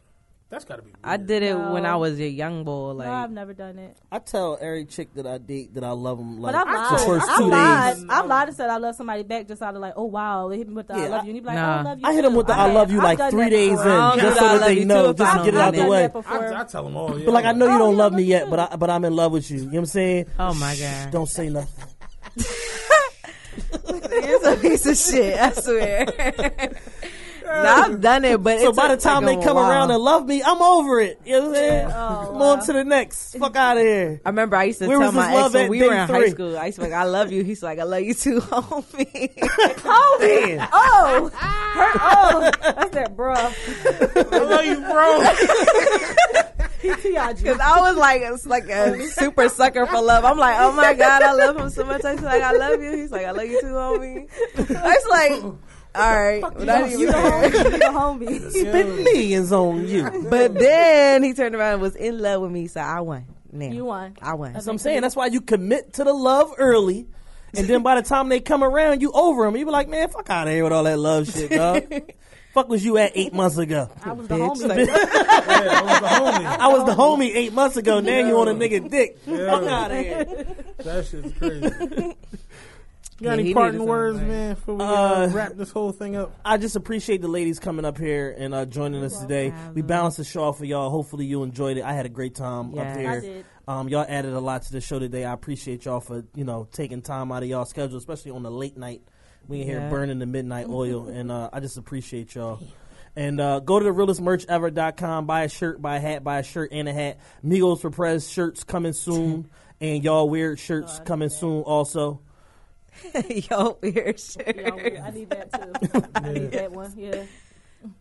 That's 0.50 0.64
got 0.64 0.76
to 0.76 0.82
be. 0.82 0.88
Weird. 0.90 0.98
I 1.04 1.16
did 1.16 1.44
it 1.44 1.54
when 1.56 1.86
I 1.86 1.94
was 1.94 2.18
a 2.18 2.28
young 2.28 2.64
boy. 2.64 2.90
Like 2.90 3.06
no, 3.06 3.14
I've 3.14 3.30
never 3.30 3.54
done 3.54 3.78
it. 3.78 3.96
I 4.10 4.18
tell 4.18 4.58
every 4.60 4.84
chick 4.84 5.14
that 5.14 5.24
I 5.24 5.38
date 5.38 5.74
that 5.74 5.84
I 5.84 5.92
love 5.92 6.18
them. 6.18 6.40
Like 6.40 6.52
But 6.54 6.66
I've 6.66 6.66
the 6.66 6.96
lied. 6.96 7.06
first 7.06 7.30
I've 7.30 7.38
two 7.38 7.44
lied. 7.46 7.94
days. 7.94 8.06
I've 8.10 8.26
lied 8.26 8.48
and 8.48 8.56
said 8.56 8.68
I 8.68 8.76
love 8.78 8.96
somebody 8.96 9.22
back 9.22 9.46
just 9.46 9.62
out 9.62 9.76
of 9.76 9.80
like, 9.80 9.92
oh 9.96 10.06
wow, 10.06 10.48
they 10.48 10.58
hit 10.58 10.68
me 10.68 10.74
with 10.74 10.88
the 10.88 10.94
I 10.94 11.06
love 11.06 11.24
you, 11.24 11.30
and 11.30 11.34
he 11.36 11.40
be 11.40 11.46
like, 11.46 11.54
Nah. 11.54 11.78
I 11.78 11.82
love 11.82 12.00
you. 12.00 12.06
I 12.06 12.12
hit 12.14 12.24
him 12.24 12.34
with 12.34 12.46
the 12.48 12.54
I 12.54 12.66
"I 12.68 12.72
love 12.72 12.90
you" 12.90 12.98
like 13.00 13.30
three 13.30 13.48
days 13.48 13.70
in, 13.70 13.76
before. 13.76 13.90
I 13.92 14.16
just 14.16 14.38
so 14.40 14.58
that 14.58 14.66
they 14.66 14.84
know, 14.84 15.12
too 15.12 15.18
just 15.18 15.36
to 15.38 15.44
get 15.44 15.54
it 15.54 15.60
out 15.60 15.72
mean 15.72 15.84
the 15.84 15.88
way. 15.90 16.04
I've 16.06 16.12
done 16.12 16.22
that 16.22 16.28
before. 16.28 16.54
I, 16.56 16.60
I 16.60 16.64
tell 16.64 16.82
them 16.84 16.96
all. 16.96 17.16
Yeah. 17.16 17.24
But 17.26 17.32
like 17.34 17.44
I 17.44 17.52
know 17.52 17.66
you 17.66 17.78
don't 17.78 17.96
love 17.96 18.10
love 18.10 18.14
me 18.14 18.24
yet, 18.24 18.50
but 18.50 18.58
I 18.58 18.74
but 18.76 18.90
I'm 18.90 19.04
in 19.04 19.14
love 19.14 19.30
with 19.30 19.48
you. 19.52 19.58
You 19.58 19.62
know 19.66 19.70
what 19.70 19.78
I'm 19.78 19.86
saying? 19.86 20.26
Oh 20.36 20.54
my 20.54 20.74
God. 20.74 21.10
Don't 21.12 21.28
say 21.28 21.48
nothing. 21.48 21.84
It's 24.12 24.46
a 24.46 24.56
piece 24.56 24.86
of 24.86 24.96
shit. 24.96 25.38
I 25.38 25.52
swear. 25.52 26.72
nah, 27.62 27.82
I've 27.86 28.00
done 28.00 28.24
it, 28.24 28.42
but 28.42 28.60
So 28.60 28.68
it's 28.70 28.76
by 28.76 28.88
the 28.88 28.96
time 28.96 29.24
like 29.24 29.40
they 29.40 29.44
come 29.44 29.56
while. 29.56 29.70
around 29.70 29.90
and 29.90 30.02
love 30.02 30.26
me, 30.26 30.42
I'm 30.42 30.60
over 30.62 31.00
it. 31.00 31.20
You 31.24 31.32
know 31.32 31.40
what 31.40 31.48
I'm 31.48 31.54
saying? 31.54 31.86
Oh, 31.86 31.90
Come 31.90 32.38
wow. 32.38 32.46
on 32.50 32.66
to 32.66 32.72
the 32.72 32.84
next. 32.84 33.36
Fuck 33.38 33.56
out 33.56 33.76
of 33.76 33.82
here. 33.82 34.20
I 34.24 34.28
remember 34.28 34.56
I 34.56 34.64
used 34.64 34.78
to 34.80 34.88
Where 34.88 34.98
tell 34.98 35.12
my 35.12 35.34
love 35.34 35.54
ex 35.54 35.62
when 35.62 35.70
we 35.70 35.82
were 35.86 35.92
in 35.94 36.08
high 36.08 36.28
school. 36.28 36.58
I 36.58 36.66
used 36.66 36.76
to 36.78 36.84
be 36.84 36.90
like, 36.90 36.98
"I 37.00 37.04
love 37.04 37.32
you." 37.32 37.42
He's 37.44 37.62
like, 37.62 37.78
"I 37.78 37.82
love 37.84 38.02
you 38.02 38.14
too, 38.14 38.40
homie." 38.40 39.36
Man. 40.20 40.68
Oh, 40.72 41.30
her, 41.32 41.90
oh, 41.94 42.50
that's 42.62 42.90
that, 42.90 43.16
bruh. 43.16 44.32
I 44.32 44.38
love 44.38 44.64
you, 44.64 44.80
bro. 44.80 46.40
PTI. 46.80 47.36
Because 47.36 47.60
I 47.60 47.80
was 47.80 47.96
like, 47.96 48.22
it's 48.22 48.46
like 48.46 48.68
a 48.68 49.06
super 49.08 49.48
sucker 49.48 49.86
for 49.86 50.00
love. 50.00 50.24
I'm 50.24 50.38
like, 50.38 50.56
oh 50.58 50.72
my 50.72 50.94
god, 50.94 51.22
I 51.22 51.32
love 51.32 51.56
him 51.56 51.70
so 51.70 51.84
much. 51.84 52.04
I 52.04 52.14
was 52.14 52.22
like, 52.22 52.42
I 52.42 52.52
love 52.52 52.82
you. 52.82 52.92
He's 52.96 53.10
like, 53.10 53.26
I 53.26 53.32
love 53.32 53.46
you 53.46 53.60
too, 53.60 53.66
homie. 53.68 54.28
I 54.76 54.96
was 54.96 55.06
like, 55.10 55.54
all 55.94 56.14
right, 56.22 56.40
but 56.40 56.68
I 56.68 56.86
You 56.88 56.98
even 57.00 57.06
the 57.06 57.12
care. 57.12 57.90
homie. 57.90 58.30
You 58.30 58.38
the. 58.38 58.50
Spent 58.60 59.02
millions 59.02 59.52
on 59.52 59.86
you. 59.88 60.26
But 60.28 60.54
then 60.54 61.22
he 61.22 61.34
turned 61.34 61.54
around 61.54 61.74
and 61.74 61.82
was 61.82 61.96
in 61.96 62.18
love 62.18 62.42
with 62.42 62.50
me, 62.52 62.66
so 62.68 62.80
I 62.80 63.00
won. 63.00 63.24
Now 63.52 63.66
You 63.66 63.84
won. 63.86 64.16
I 64.22 64.34
won. 64.34 64.52
That's 64.52 64.66
what 64.66 64.72
I'm 64.72 64.78
saying. 64.78 65.02
That's 65.02 65.16
why 65.16 65.26
you 65.26 65.40
commit 65.40 65.94
to 65.94 66.04
the 66.04 66.12
love 66.12 66.52
early. 66.58 67.06
And 67.56 67.66
then 67.66 67.82
by 67.82 67.96
the 68.00 68.02
time 68.08 68.28
they 68.28 68.38
come 68.38 68.62
around, 68.62 69.02
you 69.02 69.10
over 69.10 69.44
them. 69.44 69.56
You 69.56 69.64
be 69.64 69.72
like, 69.72 69.88
man, 69.88 70.08
fuck 70.08 70.30
out 70.30 70.46
of 70.46 70.52
here 70.54 70.62
with 70.62 70.72
all 70.72 70.84
that 70.84 70.98
love 71.00 71.28
shit, 71.28 71.50
dog. 71.50 71.82
fuck 72.54 72.68
was 72.68 72.84
you 72.84 72.96
at 72.98 73.10
eight 73.16 73.32
months 73.32 73.58
ago? 73.58 73.90
I 74.04 74.12
was 74.12 74.28
the 74.28 74.36
Bitch. 74.36 74.56
homie. 74.56 74.68
Like, 74.68 74.86
yeah, 74.86 74.94
I 74.94 75.82
was 75.82 75.98
the 76.00 76.06
homie. 76.06 76.46
I 76.46 76.68
was 76.68 76.84
the 76.86 76.94
homie 76.94 77.34
eight 77.34 77.52
months 77.52 77.76
ago. 77.76 77.98
Now 77.98 78.18
you 78.24 78.38
on 78.38 78.46
a 78.46 78.54
nigga 78.54 78.88
dick. 78.88 79.18
Fuck 79.24 79.64
out 79.64 79.90
of 79.90 79.96
here. 79.98 80.24
That 80.78 81.06
shit's 81.06 81.36
crazy. 81.38 82.16
You 83.20 83.24
got 83.24 83.34
Yeah, 83.36 83.40
any 83.40 83.54
parting 83.54 83.84
words, 83.84 84.18
right? 84.18 84.26
man, 84.26 84.54
before 84.54 84.74
we 84.76 84.82
uh, 84.82 84.86
Uh, 84.86 85.30
wrap 85.32 85.52
this 85.54 85.70
whole 85.70 85.92
thing 85.92 86.16
up? 86.16 86.32
I 86.42 86.56
just 86.56 86.74
appreciate 86.74 87.20
the 87.20 87.28
ladies 87.28 87.58
coming 87.58 87.84
up 87.84 87.98
here 87.98 88.34
and 88.36 88.54
uh, 88.54 88.64
joining 88.64 89.02
us 89.04 89.18
today. 89.20 89.52
We 89.74 89.82
balanced 89.82 90.16
the 90.16 90.24
show 90.24 90.44
off 90.44 90.58
for 90.58 90.64
y'all. 90.64 90.88
Hopefully 90.88 91.26
you 91.26 91.42
enjoyed 91.42 91.76
it. 91.76 91.84
I 91.84 91.92
had 91.92 92.06
a 92.06 92.08
great 92.10 92.34
time 92.34 92.72
Yeah. 92.72 92.80
up 92.82 92.96
I 92.96 92.98
here. 93.20 93.44
Um, 93.68 93.88
y'all 93.88 94.06
added 94.08 94.32
a 94.32 94.40
lot 94.40 94.62
to 94.62 94.72
the 94.72 94.80
show 94.80 94.98
today. 94.98 95.24
I 95.24 95.32
appreciate 95.34 95.84
y'all 95.84 96.00
for 96.00 96.24
you 96.34 96.44
know 96.44 96.66
taking 96.72 97.02
time 97.02 97.30
out 97.30 97.42
of 97.42 97.48
y'all 97.48 97.66
schedule, 97.66 97.98
especially 97.98 98.30
on 98.32 98.42
the 98.42 98.50
late 98.50 98.76
night. 98.78 99.02
We 99.46 99.60
in 99.60 99.66
here 99.66 99.86
burning 99.90 100.18
the 100.18 100.26
midnight 100.26 100.66
oil, 100.68 101.06
and 101.12 101.30
uh, 101.30 101.50
I 101.52 101.60
just 101.60 101.76
appreciate 101.76 102.34
y'all. 102.34 102.58
And 103.16 103.38
uh, 103.40 103.60
go 103.60 103.78
to 103.78 103.84
the 103.84 103.90
realestmerchever.com, 103.90 105.26
buy 105.26 105.42
a 105.42 105.48
shirt, 105.48 105.82
buy 105.82 105.96
a 105.96 106.00
hat, 106.00 106.24
buy 106.24 106.38
a 106.38 106.42
shirt 106.42 106.70
and 106.72 106.88
a 106.88 106.92
hat. 106.92 107.18
Migos 107.44 107.80
for 107.80 107.90
Prez 107.90 108.28
shirts 108.30 108.64
coming 108.64 108.92
soon, 108.92 109.50
and 109.80 110.02
y'all 110.02 110.28
weird 110.28 110.58
shirts 110.58 111.00
coming 111.04 111.28
soon 111.28 111.62
also. 111.62 112.22
Yo, 113.50 113.78
weird 113.80 114.18
shit. 114.20 114.56
Yeah, 114.56 114.70
I- 115.02 115.06
I 115.06 115.10
need 115.10 115.30
that 115.30 115.52
too. 115.52 116.02
I 116.14 116.32
need 116.32 116.50
that 116.52 116.72
one. 116.72 116.92
Yeah. 116.96 117.24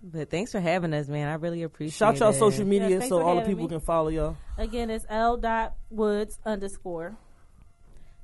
But 0.04 0.30
thanks 0.30 0.52
for 0.52 0.60
having 0.60 0.94
us, 0.94 1.08
man. 1.08 1.30
I 1.30 1.36
really 1.36 1.64
appreciate 1.64 1.98
Shout 1.98 2.20
y'all 2.20 2.32
it. 2.32 2.40
social 2.40 2.66
media 2.66 2.90
thanks 3.00 3.08
so 3.08 3.22
all 3.22 3.36
the 3.36 3.42
people 3.44 3.64
me. 3.64 3.70
can 3.70 3.80
follow 3.80 4.10
y'all. 4.10 4.36
Again, 4.58 4.90
it's 4.90 5.06
L 5.10 5.38
dot 5.38 5.76
Woods 5.90 6.38
underscore. 6.46 7.16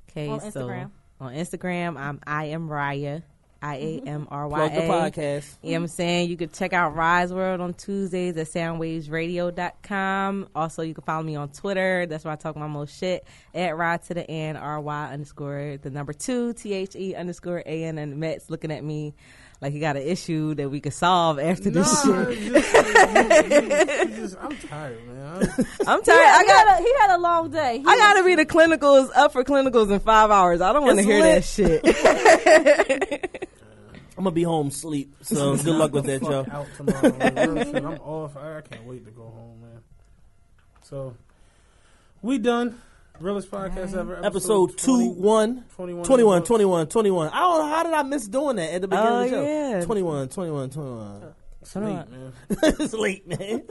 Okay, 0.09 0.27
on 0.27 0.39
so 0.41 0.67
Instagram. 0.67 0.91
on 1.21 1.33
Instagram, 1.33 1.97
I'm 1.97 2.19
I 2.27 2.45
am 2.45 2.67
Raya. 2.67 3.23
Mm-hmm. 3.61 3.65
I 3.65 3.75
A 3.75 4.09
M 4.09 4.27
R 4.29 4.47
Y 4.47 4.57
Plug 4.57 4.73
the 4.73 4.81
podcast. 4.81 5.55
You 5.61 5.71
know 5.71 5.79
what 5.79 5.83
I'm 5.83 5.87
saying? 5.87 6.29
You 6.29 6.37
can 6.37 6.49
check 6.49 6.73
out 6.73 6.95
Ry's 6.95 7.33
World 7.33 7.61
on 7.61 7.73
Tuesdays 7.73 8.37
at 8.37 8.47
soundwavesradio.com. 8.47 10.47
Also, 10.55 10.81
you 10.81 10.93
can 10.93 11.03
follow 11.03 11.23
me 11.23 11.35
on 11.35 11.49
Twitter. 11.49 12.05
That's 12.05 12.23
where 12.23 12.33
I 12.33 12.35
talk 12.35 12.55
my 12.55 12.67
most 12.67 12.97
shit. 12.97 13.25
At 13.53 13.77
Ride 13.77 14.03
to 14.03 14.13
the 14.13 14.29
N, 14.29 14.57
R 14.57 14.79
Y 14.79 15.09
underscore 15.11 15.77
the 15.81 15.89
number 15.89 16.13
two, 16.13 16.53
T 16.53 16.73
H 16.73 16.95
E 16.95 17.15
underscore 17.15 17.63
A 17.65 17.83
N. 17.85 17.97
And 17.97 18.17
Matt's 18.17 18.49
looking 18.49 18.71
at 18.71 18.83
me 18.83 19.13
like 19.61 19.71
he 19.73 19.79
got 19.79 19.95
an 19.95 20.03
issue 20.03 20.53
that 20.55 20.69
we 20.69 20.79
could 20.81 20.93
solve 20.93 21.39
after 21.39 21.69
this 21.69 22.05
Nah, 22.05 22.25
shit. 22.25 22.37
it's 22.37 22.71
just, 22.71 22.75
it's 24.01 24.17
just- 24.17 24.37
I'm 24.41 24.55
tired, 24.69 25.07
man. 25.07 25.25
I'm- 25.25 25.65
I'm 25.87 26.01
tired. 26.03 26.17
I 26.17 26.43
he, 26.43 26.49
had 26.49 26.65
got. 26.65 26.79
a, 26.79 26.83
he 26.83 26.93
had 27.01 27.15
a 27.15 27.19
long 27.19 27.51
day. 27.51 27.77
He 27.79 27.85
I 27.85 27.97
gotta 27.97 28.23
read 28.23 28.39
the 28.39 28.45
clinicals 28.45 29.09
up 29.15 29.33
for 29.33 29.43
clinicals 29.43 29.91
in 29.91 29.99
five 29.99 30.31
hours. 30.31 30.61
I 30.61 30.71
don't 30.73 30.83
want 30.85 30.97
to 30.99 31.03
hear 31.03 31.19
lit. 31.21 31.43
that 31.43 31.43
shit. 31.43 33.41
I'm 34.17 34.23
gonna 34.23 34.31
be 34.31 34.43
home 34.43 34.71
sleep. 34.71 35.13
So 35.23 35.57
good 35.63 35.75
luck 35.75 35.91
with 35.91 36.05
that, 36.05 36.21
fuck 36.21 36.29
y'all. 36.29 36.47
out 36.49 36.67
tomorrow. 36.77 37.17
Like, 37.19 37.35
real 37.35 37.63
shit, 37.65 37.75
I'm 37.83 37.99
off. 37.99 38.37
I, 38.37 38.57
I 38.57 38.61
can't 38.61 38.85
wait 38.85 39.03
to 39.05 39.11
go 39.11 39.23
home, 39.23 39.59
man. 39.61 39.81
So 40.83 41.15
we 42.21 42.37
done. 42.37 42.79
Realest 43.19 43.49
podcast 43.49 43.95
ever. 43.95 44.23
Episode 44.25 44.77
2 44.77 45.09
1 45.11 45.63
21. 45.75 46.05
21, 46.05 46.43
21, 46.43 46.87
21. 46.87 47.29
I 47.29 47.39
don't 47.39 47.59
know 47.59 47.75
how 47.75 47.83
did 47.83 47.93
I 47.93 48.03
miss 48.03 48.27
doing 48.27 48.57
that 48.57 48.73
at 48.73 48.81
the 48.81 48.87
beginning 48.87 49.09
Oh, 49.11 49.23
of 49.23 49.29
the 49.29 49.35
show. 49.35 49.43
yeah. 49.79 49.85
21, 49.85 50.29
21, 50.29 50.69
21. 50.69 51.33
It's 51.61 51.75
late, 51.75 52.09
man. 52.09 52.33
it's 52.49 52.93
late, 52.93 53.27
man. 53.27 53.63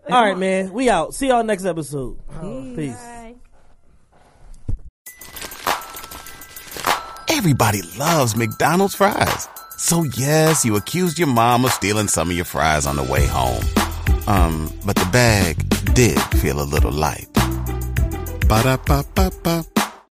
All 0.10 0.24
right, 0.24 0.38
man. 0.38 0.72
We 0.72 0.88
out. 0.90 1.14
See 1.14 1.28
y'all 1.28 1.44
next 1.44 1.64
episode. 1.66 2.18
Peace. 2.74 2.94
Bye. 2.96 3.34
Everybody 7.28 7.82
loves 7.98 8.36
McDonald's 8.36 8.94
fries. 8.94 9.48
So 9.76 10.02
yes, 10.16 10.64
you 10.64 10.76
accused 10.76 11.18
your 11.18 11.28
mom 11.28 11.64
of 11.64 11.72
stealing 11.72 12.08
some 12.08 12.30
of 12.30 12.36
your 12.36 12.44
fries 12.44 12.86
on 12.86 12.96
the 12.96 13.04
way 13.04 13.26
home. 13.26 13.62
Um, 14.26 14.72
but 14.84 14.96
the 14.96 15.08
bag 15.12 15.56
did 15.94 16.18
feel 16.40 16.60
a 16.60 16.64
little 16.64 16.92
light. 16.92 17.29
Ba-da-ba-ba-ba. 18.50 19.79